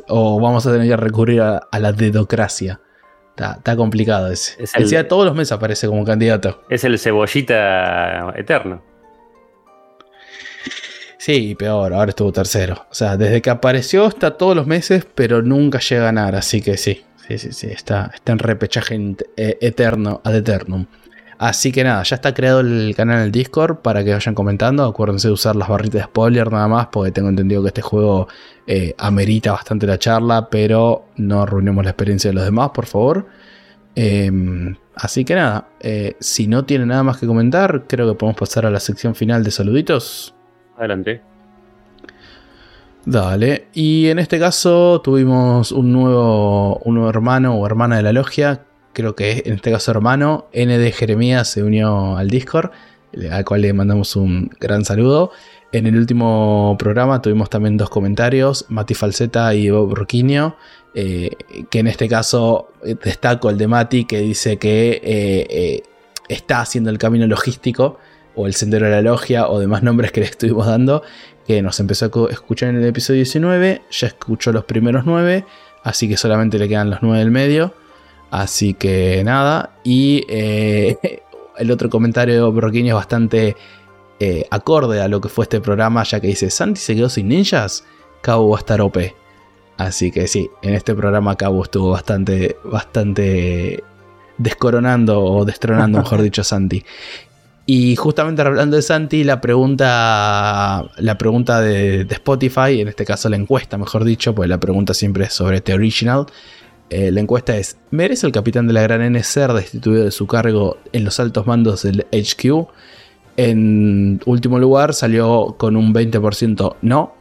o 0.08 0.40
vamos 0.40 0.66
a 0.66 0.72
tener 0.72 0.86
que 0.86 0.96
recurrir 0.96 1.40
a, 1.40 1.66
la 1.78 1.92
dedocracia. 1.92 2.80
Está, 3.36 3.76
complicado 3.76 4.30
ese. 4.30 4.62
Es 4.62 4.74
el, 4.74 5.06
todos 5.06 5.24
los 5.24 5.34
meses 5.34 5.52
aparece 5.52 5.86
como 5.86 6.04
candidato. 6.04 6.62
Es 6.68 6.84
el 6.84 6.98
cebollita 6.98 8.34
eterno. 8.36 8.82
Sí, 11.18 11.56
peor, 11.56 11.92
ahora 11.92 12.10
estuvo 12.10 12.32
tercero. 12.32 12.86
O 12.90 12.94
sea, 12.94 13.16
desde 13.16 13.42
que 13.42 13.50
apareció 13.50 14.06
está 14.06 14.36
todos 14.36 14.54
los 14.54 14.66
meses, 14.68 15.04
pero 15.14 15.42
nunca 15.42 15.80
llega 15.80 16.02
a 16.02 16.04
ganar. 16.06 16.36
Así 16.36 16.62
que 16.62 16.76
sí, 16.76 17.04
sí, 17.26 17.38
sí, 17.38 17.52
sí. 17.52 17.66
Está, 17.66 18.10
está 18.14 18.32
en 18.32 18.38
repechaje 18.38 19.16
eh, 19.36 19.58
eterno, 19.60 20.20
ad 20.24 20.36
eternum. 20.36 20.86
Así 21.38 21.70
que 21.70 21.84
nada, 21.84 22.02
ya 22.02 22.16
está 22.16 22.34
creado 22.34 22.60
el 22.60 22.94
canal 22.96 23.18
en 23.18 23.24
el 23.26 23.32
Discord 23.32 23.78
para 23.78 24.04
que 24.04 24.12
vayan 24.12 24.34
comentando. 24.34 24.84
Acuérdense 24.84 25.28
de 25.28 25.34
usar 25.34 25.56
las 25.56 25.68
barritas 25.68 26.02
de 26.02 26.04
spoiler 26.04 26.50
nada 26.52 26.68
más, 26.68 26.88
porque 26.88 27.12
tengo 27.12 27.28
entendido 27.28 27.62
que 27.62 27.68
este 27.68 27.82
juego 27.82 28.28
eh, 28.66 28.94
amerita 28.98 29.52
bastante 29.52 29.86
la 29.86 29.98
charla, 29.98 30.48
pero 30.50 31.06
no 31.16 31.42
arruinemos 31.42 31.84
la 31.84 31.90
experiencia 31.90 32.30
de 32.30 32.34
los 32.34 32.44
demás, 32.44 32.70
por 32.70 32.86
favor. 32.86 33.26
Em, 33.94 34.76
así 34.94 35.24
que 35.24 35.34
nada, 35.34 35.68
eh, 35.80 36.16
si 36.20 36.46
no 36.46 36.64
tiene 36.64 36.86
nada 36.86 37.02
más 37.02 37.18
que 37.18 37.26
comentar, 37.26 37.84
creo 37.88 38.08
que 38.08 38.18
podemos 38.18 38.38
pasar 38.38 38.66
a 38.66 38.70
la 38.70 38.80
sección 38.80 39.14
final 39.14 39.44
de 39.44 39.50
saluditos. 39.50 40.34
Adelante. 40.78 41.20
Dale, 43.04 43.68
y 43.72 44.08
en 44.08 44.18
este 44.18 44.38
caso 44.38 45.00
tuvimos 45.00 45.72
un 45.72 45.92
nuevo, 45.92 46.76
un 46.84 46.94
nuevo 46.94 47.10
hermano 47.10 47.54
o 47.54 47.66
hermana 47.66 47.96
de 47.96 48.02
la 48.02 48.12
logia 48.12 48.62
creo 48.98 49.14
que 49.14 49.30
es 49.30 49.46
en 49.46 49.54
este 49.54 49.70
caso 49.70 49.92
hermano, 49.92 50.48
ND 50.52 50.92
Jeremías 50.92 51.48
se 51.48 51.62
unió 51.62 52.16
al 52.16 52.28
Discord, 52.28 52.72
al 53.30 53.44
cual 53.44 53.62
le 53.62 53.72
mandamos 53.72 54.16
un 54.16 54.50
gran 54.58 54.84
saludo. 54.84 55.30
En 55.70 55.86
el 55.86 55.96
último 55.96 56.74
programa 56.80 57.22
tuvimos 57.22 57.48
también 57.48 57.76
dos 57.76 57.90
comentarios, 57.90 58.66
Mati 58.68 58.94
Falseta 58.94 59.54
y 59.54 59.70
Bob 59.70 59.94
Roquinho, 59.94 60.56
eh, 60.94 61.30
que 61.70 61.78
en 61.78 61.86
este 61.86 62.08
caso 62.08 62.72
eh, 62.84 62.96
destaco 63.00 63.50
el 63.50 63.56
de 63.56 63.68
Mati 63.68 64.04
que 64.04 64.18
dice 64.18 64.56
que 64.56 65.00
eh, 65.04 65.82
está 66.28 66.60
haciendo 66.60 66.90
el 66.90 66.98
camino 66.98 67.28
logístico 67.28 68.00
o 68.38 68.46
el 68.46 68.54
sendero 68.54 68.86
de 68.86 68.92
la 68.92 69.02
logia 69.02 69.48
o 69.48 69.58
demás 69.58 69.82
nombres 69.82 70.12
que 70.12 70.20
le 70.20 70.26
estuvimos 70.26 70.66
dando, 70.66 71.02
que 71.46 71.60
nos 71.60 71.80
empezó 71.80 72.04
a 72.06 72.30
escuchar 72.30 72.68
en 72.68 72.76
el 72.76 72.84
episodio 72.84 73.18
19, 73.18 73.82
ya 73.90 74.06
escuchó 74.06 74.52
los 74.52 74.64
primeros 74.64 75.04
9, 75.04 75.44
así 75.82 76.08
que 76.08 76.16
solamente 76.16 76.56
le 76.58 76.68
quedan 76.68 76.88
los 76.88 77.02
9 77.02 77.18
del 77.18 77.32
medio. 77.32 77.74
Así 78.30 78.74
que 78.74 79.22
nada. 79.24 79.70
Y 79.82 80.24
eh, 80.28 80.96
el 81.58 81.70
otro 81.70 81.90
comentario 81.90 82.52
de 82.52 82.88
es 82.88 82.94
bastante 82.94 83.56
eh, 84.20 84.46
acorde 84.50 85.00
a 85.00 85.08
lo 85.08 85.20
que 85.20 85.28
fue 85.28 85.44
este 85.44 85.60
programa, 85.60 86.04
ya 86.04 86.20
que 86.20 86.28
dice: 86.28 86.50
Santi 86.50 86.80
se 86.80 86.94
quedó 86.94 87.08
sin 87.08 87.28
ninjas. 87.28 87.84
Cabo 88.20 88.50
va 88.50 88.58
a 88.58 88.60
estar 88.60 88.80
OP. 88.80 88.98
Así 89.78 90.10
que 90.10 90.26
sí, 90.26 90.50
en 90.62 90.74
este 90.74 90.94
programa 90.94 91.36
Cabo 91.36 91.62
estuvo 91.62 91.90
bastante, 91.90 92.56
bastante 92.64 93.82
descoronando 94.36 95.22
o 95.22 95.44
destronando, 95.44 95.98
mejor 95.98 96.22
dicho, 96.22 96.42
a 96.42 96.44
Santi. 96.44 96.84
Y 97.70 97.96
justamente 97.96 98.40
hablando 98.40 98.76
de 98.76 98.82
Santi, 98.82 99.24
la 99.24 99.42
pregunta, 99.42 100.90
la 100.96 101.18
pregunta 101.18 101.60
de, 101.60 102.00
Spotify, 102.08 102.80
en 102.80 102.88
este 102.88 103.04
caso 103.04 103.28
la 103.28 103.36
encuesta, 103.36 103.76
mejor 103.76 104.04
dicho, 104.04 104.34
pues 104.34 104.48
la 104.48 104.58
pregunta 104.58 104.94
siempre 104.94 105.24
es 105.24 105.34
sobre 105.34 105.60
The 105.60 105.74
Original. 105.74 106.24
Eh, 106.88 107.10
la 107.10 107.20
encuesta 107.20 107.58
es, 107.58 107.76
¿merece 107.90 108.26
el 108.26 108.32
capitán 108.32 108.68
de 108.68 108.72
la 108.72 108.80
Gran 108.80 109.02
N 109.02 109.22
ser 109.22 109.52
destituido 109.52 110.06
de 110.06 110.12
su 110.12 110.26
cargo 110.26 110.78
en 110.94 111.04
los 111.04 111.20
altos 111.20 111.46
mandos 111.46 111.82
del 111.82 112.06
HQ? 112.10 112.68
En 113.36 114.18
último 114.24 114.58
lugar 114.58 114.94
salió 114.94 115.56
con 115.58 115.76
un 115.76 115.92
20% 115.92 116.76
no. 116.80 117.12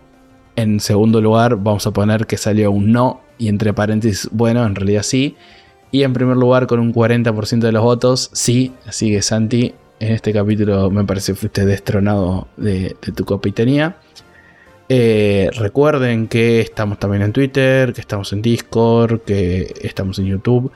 En 0.56 0.80
segundo 0.80 1.20
lugar 1.20 1.58
vamos 1.58 1.86
a 1.88 1.92
poner 1.92 2.26
que 2.26 2.38
salió 2.38 2.72
un 2.72 2.94
no 2.94 3.20
y 3.38 3.50
entre 3.50 3.74
paréntesis, 3.74 4.30
bueno, 4.32 4.66
en 4.66 4.76
realidad 4.76 5.04
sí. 5.04 5.36
Y 5.92 6.04
en 6.04 6.14
primer 6.14 6.38
lugar 6.38 6.68
con 6.68 6.80
un 6.80 6.94
40% 6.94 7.60
de 7.60 7.72
los 7.74 7.84
votos, 7.84 8.30
sí. 8.32 8.72
Así 8.86 9.12
que 9.12 9.22
Santi, 9.22 9.74
en 10.00 10.14
este 10.14 10.34
capítulo 10.34 10.90
me 10.92 11.04
parece 11.04 11.34
que 11.34 11.40
fuiste 11.40 11.66
destronado 11.66 12.48
de 12.58 12.96
tu 13.16 13.26
capitanía. 13.26 13.98
Eh, 14.90 15.50
recuerden 15.58 16.28
que 16.28 16.62
estamos 16.62 16.98
también 17.00 17.24
en 17.24 17.34
Twitter, 17.34 17.94
que 17.94 18.02
estamos 18.02 18.32
en 18.32 18.42
Discord, 18.42 19.22
que 19.22 19.74
estamos 19.82 20.20
en 20.20 20.26
YouTube. 20.26 20.72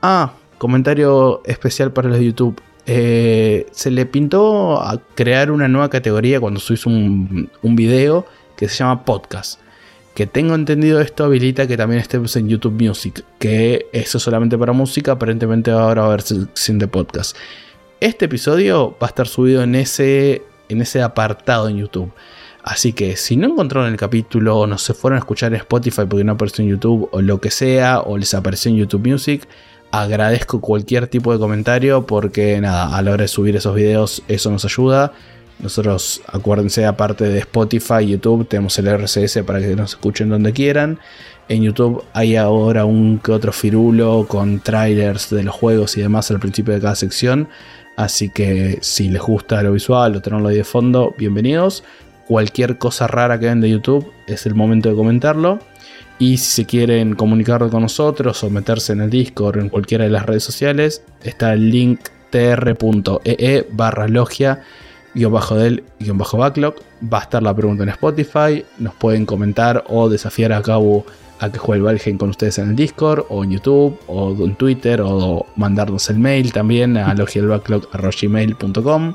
Ah, 0.00 0.32
comentario 0.58 1.42
especial 1.44 1.92
para 1.92 2.08
los 2.08 2.18
de 2.18 2.24
YouTube. 2.24 2.60
Eh, 2.86 3.66
se 3.70 3.92
le 3.92 4.06
pintó 4.06 4.82
a 4.82 5.00
crear 5.14 5.52
una 5.52 5.68
nueva 5.68 5.88
categoría 5.88 6.40
cuando 6.40 6.58
subís 6.58 6.86
un, 6.86 7.50
un 7.62 7.76
video 7.76 8.26
que 8.56 8.68
se 8.68 8.78
llama 8.78 9.04
podcast. 9.04 9.60
Que 10.14 10.26
tengo 10.26 10.54
entendido 10.54 11.00
esto 11.00 11.24
habilita 11.24 11.66
que 11.66 11.76
también 11.76 12.00
estemos 12.00 12.34
en 12.36 12.48
YouTube 12.48 12.82
Music. 12.82 13.24
Que 13.38 13.86
eso 13.92 14.18
solamente 14.18 14.58
para 14.58 14.72
música, 14.72 15.12
aparentemente 15.12 15.70
ahora 15.70 16.02
va 16.02 16.08
a 16.08 16.10
haber 16.10 16.22
sección 16.22 16.78
de 16.78 16.88
podcast. 16.88 17.36
Este 18.02 18.24
episodio 18.24 18.96
va 19.00 19.06
a 19.06 19.10
estar 19.10 19.28
subido 19.28 19.62
en 19.62 19.76
ese 19.76 20.42
en 20.68 20.80
ese 20.80 21.02
apartado 21.02 21.68
en 21.68 21.76
YouTube. 21.76 22.10
Así 22.64 22.92
que 22.92 23.14
si 23.16 23.36
no 23.36 23.46
encontraron 23.46 23.92
el 23.92 23.96
capítulo 23.96 24.58
o 24.58 24.66
no 24.66 24.76
se 24.76 24.92
fueron 24.92 25.18
a 25.18 25.20
escuchar 25.20 25.52
en 25.52 25.60
Spotify 25.60 26.02
porque 26.08 26.24
no 26.24 26.32
apareció 26.32 26.64
en 26.64 26.70
YouTube 26.70 27.08
o 27.12 27.22
lo 27.22 27.40
que 27.40 27.52
sea, 27.52 28.00
o 28.00 28.18
les 28.18 28.34
apareció 28.34 28.72
en 28.72 28.78
YouTube 28.78 29.06
Music, 29.06 29.46
agradezco 29.92 30.60
cualquier 30.60 31.06
tipo 31.06 31.32
de 31.32 31.38
comentario 31.38 32.04
porque 32.04 32.60
nada, 32.60 32.96
a 32.96 33.02
la 33.02 33.12
hora 33.12 33.22
de 33.22 33.28
subir 33.28 33.54
esos 33.54 33.72
videos 33.76 34.24
eso 34.26 34.50
nos 34.50 34.64
ayuda. 34.64 35.12
Nosotros, 35.60 36.22
acuérdense, 36.26 36.84
aparte 36.86 37.22
de 37.22 37.38
Spotify, 37.38 38.04
YouTube, 38.04 38.48
tenemos 38.48 38.76
el 38.80 38.88
RCS 38.88 39.44
para 39.46 39.60
que 39.60 39.76
nos 39.76 39.90
escuchen 39.90 40.28
donde 40.28 40.52
quieran. 40.52 40.98
En 41.48 41.62
YouTube 41.62 42.02
hay 42.14 42.34
ahora 42.34 42.84
un 42.84 43.18
que 43.18 43.30
otro 43.30 43.52
firulo 43.52 44.26
con 44.26 44.58
trailers 44.58 45.30
de 45.30 45.44
los 45.44 45.54
juegos 45.54 45.96
y 45.96 46.00
demás 46.00 46.30
al 46.32 46.40
principio 46.40 46.74
de 46.74 46.80
cada 46.80 46.96
sección. 46.96 47.48
Así 48.02 48.30
que 48.30 48.78
si 48.80 49.08
les 49.08 49.22
gusta 49.22 49.62
lo 49.62 49.72
visual 49.72 50.16
o 50.16 50.20
tenerlo 50.20 50.48
ahí 50.48 50.56
de 50.56 50.64
fondo, 50.64 51.14
bienvenidos. 51.16 51.84
Cualquier 52.26 52.76
cosa 52.76 53.06
rara 53.06 53.38
que 53.38 53.46
vean 53.46 53.60
de 53.60 53.70
YouTube 53.70 54.10
es 54.26 54.44
el 54.44 54.56
momento 54.56 54.88
de 54.88 54.96
comentarlo. 54.96 55.60
Y 56.18 56.38
si 56.38 56.50
se 56.50 56.66
quieren 56.66 57.14
comunicar 57.14 57.68
con 57.70 57.82
nosotros 57.82 58.42
o 58.42 58.50
meterse 58.50 58.92
en 58.92 59.02
el 59.02 59.10
Discord 59.10 59.58
o 59.58 59.60
en 59.60 59.68
cualquiera 59.68 60.02
de 60.02 60.10
las 60.10 60.26
redes 60.26 60.42
sociales, 60.42 61.04
está 61.22 61.52
el 61.52 61.70
link 61.70 62.00
tr.ee 62.30 63.68
barra 63.70 64.08
logia 64.08 64.64
guion 65.14 65.32
bajo 65.32 65.54
del 65.54 65.84
guion 66.00 66.18
bajo 66.18 66.38
backlog. 66.38 66.74
Va 67.02 67.18
a 67.18 67.22
estar 67.22 67.40
la 67.40 67.54
pregunta 67.54 67.84
en 67.84 67.90
Spotify. 67.90 68.64
Nos 68.78 68.94
pueden 68.94 69.26
comentar 69.26 69.84
o 69.86 70.08
desafiar 70.08 70.52
a 70.52 70.62
cabo 70.62 71.06
a 71.42 71.50
que 71.50 71.58
juegue 71.58 71.78
el 71.78 71.84
Valheim 71.84 72.16
con 72.16 72.30
ustedes 72.30 72.58
en 72.58 72.68
el 72.70 72.76
Discord 72.76 73.24
o 73.28 73.42
en 73.42 73.50
YouTube 73.50 73.98
o 74.06 74.30
en 74.30 74.54
Twitter 74.54 75.02
o 75.04 75.44
mandarnos 75.56 76.08
el 76.08 76.20
mail 76.20 76.52
también 76.52 76.96
a 76.96 77.12
logialbacklog.gmail.com 77.18 79.14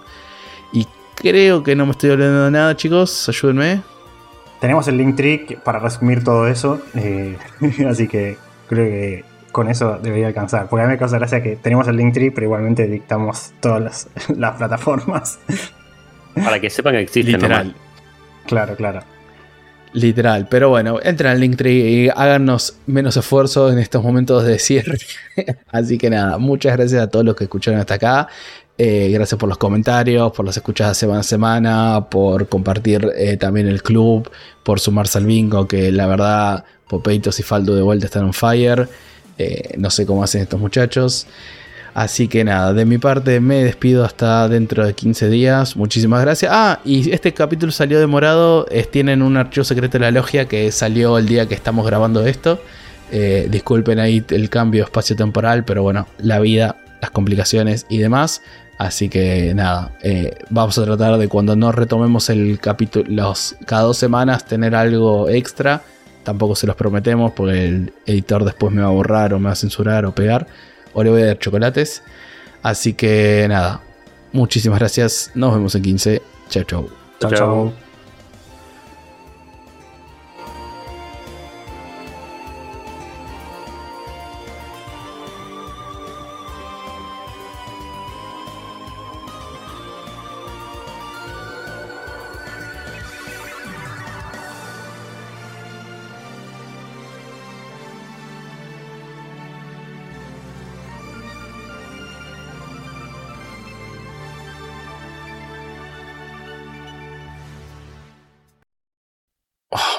y 0.73 0.85
creo 1.15 1.63
que 1.63 1.73
no 1.75 1.85
me 1.85 1.93
estoy 1.93 2.09
olvidando 2.09 2.43
de 2.45 2.51
nada 2.51 2.75
chicos, 2.75 3.29
ayúdenme. 3.29 3.81
Tenemos 4.59 4.89
el 4.89 4.97
link 4.97 5.15
trick 5.15 5.61
para 5.61 5.79
resumir 5.79 6.21
todo 6.23 6.47
eso, 6.47 6.81
eh, 6.95 7.37
así 7.87 8.09
que 8.09 8.37
creo 8.67 8.85
que 8.85 9.23
con 9.53 9.69
eso 9.69 9.97
debería 10.03 10.27
alcanzar. 10.27 10.67
Porque 10.67 10.83
a 10.83 10.85
mí 10.85 10.91
me 10.91 10.97
causa 10.97 11.17
gracia 11.17 11.41
que 11.41 11.55
tenemos 11.55 11.87
el 11.87 11.95
link 11.95 12.13
tree, 12.13 12.31
pero 12.31 12.45
igualmente 12.45 12.87
dictamos 12.87 13.53
todas 13.61 13.81
las, 13.81 14.09
las 14.37 14.57
plataformas. 14.57 15.39
Para 16.35 16.59
que 16.59 16.69
sepan 16.69 16.95
que 16.95 17.01
existe. 17.01 17.31
Literal. 17.31 17.73
Claro, 18.45 18.75
claro. 18.75 19.16
Literal, 19.97 20.47
pero 20.47 20.69
bueno, 20.69 20.99
entren 21.01 21.31
al 21.31 21.39
Linktree 21.39 21.89
y 21.89 22.09
háganos 22.09 22.75
menos 22.85 23.17
esfuerzo 23.17 23.71
en 23.71 23.79
estos 23.79 24.03
momentos 24.03 24.43
de 24.43 24.59
cierre. 24.59 24.99
Así 25.71 25.97
que 25.97 26.11
nada, 26.11 26.37
muchas 26.37 26.77
gracias 26.77 27.01
a 27.01 27.07
todos 27.07 27.25
los 27.25 27.35
que 27.35 27.45
escucharon 27.45 27.79
hasta 27.79 27.95
acá. 27.95 28.27
Eh, 28.77 29.09
gracias 29.11 29.39
por 29.39 29.49
los 29.49 29.57
comentarios, 29.57 30.31
por 30.33 30.45
las 30.45 30.55
escuchadas 30.55 30.99
semana 30.99 31.21
a 31.21 31.23
semana, 31.23 32.07
por 32.11 32.47
compartir 32.47 33.11
eh, 33.15 33.37
también 33.37 33.67
el 33.67 33.81
club, 33.81 34.29
por 34.61 34.79
sumarse 34.79 35.17
al 35.17 35.25
bingo, 35.25 35.67
que 35.67 35.91
la 35.91 36.05
verdad, 36.05 36.63
Popeitos 36.87 37.39
y 37.39 37.43
Faldo 37.43 37.75
de 37.75 37.81
vuelta 37.81 38.05
están 38.05 38.25
on 38.25 38.33
fire. 38.33 38.87
Eh, 39.39 39.73
no 39.79 39.89
sé 39.89 40.05
cómo 40.05 40.23
hacen 40.23 40.43
estos 40.43 40.59
muchachos. 40.59 41.25
Así 41.97 42.27
que 42.27 42.43
nada, 42.43 42.75
de 42.75 42.85
mi 42.85 42.99
parte 42.99 43.39
me 43.39 43.63
despido 43.63 44.05
hasta 44.05 44.47
dentro 44.47 44.85
de 44.85 44.93
15 44.93 45.29
días. 45.29 45.75
Muchísimas 45.75 46.21
gracias. 46.21 46.51
Ah, 46.53 46.79
y 46.85 47.09
este 47.09 47.33
capítulo 47.33 47.71
salió 47.71 47.99
demorado. 47.99 48.67
tienen 48.91 49.23
un 49.23 49.35
archivo 49.35 49.63
secreto 49.63 49.93
de 49.97 50.01
la 50.01 50.11
logia 50.11 50.47
que 50.47 50.71
salió 50.71 51.17
el 51.17 51.25
día 51.25 51.47
que 51.47 51.55
estamos 51.55 51.87
grabando 51.87 52.23
esto. 52.23 52.61
Eh, 53.11 53.47
disculpen 53.49 53.97
ahí 53.97 54.23
el 54.29 54.47
cambio 54.51 54.83
espacio-temporal, 54.83 55.65
pero 55.65 55.81
bueno, 55.81 56.05
la 56.19 56.39
vida, 56.39 56.75
las 57.01 57.09
complicaciones 57.09 57.87
y 57.89 57.97
demás. 57.97 58.43
Así 58.77 59.09
que 59.09 59.55
nada, 59.55 59.97
eh, 60.03 60.37
vamos 60.51 60.77
a 60.77 60.83
tratar 60.83 61.17
de 61.17 61.27
cuando 61.27 61.55
no 61.55 61.71
retomemos 61.71 62.29
el 62.29 62.59
capítulo, 62.59 63.33
cada 63.65 63.81
dos 63.81 63.97
semanas 63.97 64.45
tener 64.45 64.75
algo 64.75 65.29
extra. 65.29 65.81
Tampoco 66.21 66.55
se 66.55 66.67
los 66.67 66.75
prometemos 66.75 67.31
porque 67.31 67.65
el 67.65 67.93
editor 68.05 68.45
después 68.45 68.71
me 68.71 68.83
va 68.83 68.89
a 68.89 68.91
borrar 68.91 69.33
o 69.33 69.39
me 69.39 69.45
va 69.45 69.53
a 69.53 69.55
censurar 69.55 70.05
o 70.05 70.13
pegar 70.13 70.45
o 70.97 71.03
le 71.03 71.11
voy 71.11 71.21
a 71.21 71.25
dar 71.27 71.39
chocolates. 71.39 72.01
Así 72.63 72.93
que 72.93 73.45
nada, 73.47 73.81
muchísimas 74.33 74.79
gracias. 74.79 75.31
Nos 75.35 75.53
vemos 75.53 75.75
en 75.75 75.83
15. 75.83 76.21
Chao, 76.49 76.63
chao. 76.63 76.89
Chao, 77.19 77.31
chao. 77.31 77.86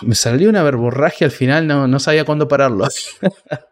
Me 0.09 0.15
salió 0.15 0.49
una 0.49 0.63
verborragia 0.63 1.27
al 1.27 1.31
final, 1.31 1.67
no, 1.67 1.87
no 1.87 1.99
sabía 1.99 2.25
cuándo 2.25 2.49
pararlo. 2.49 2.89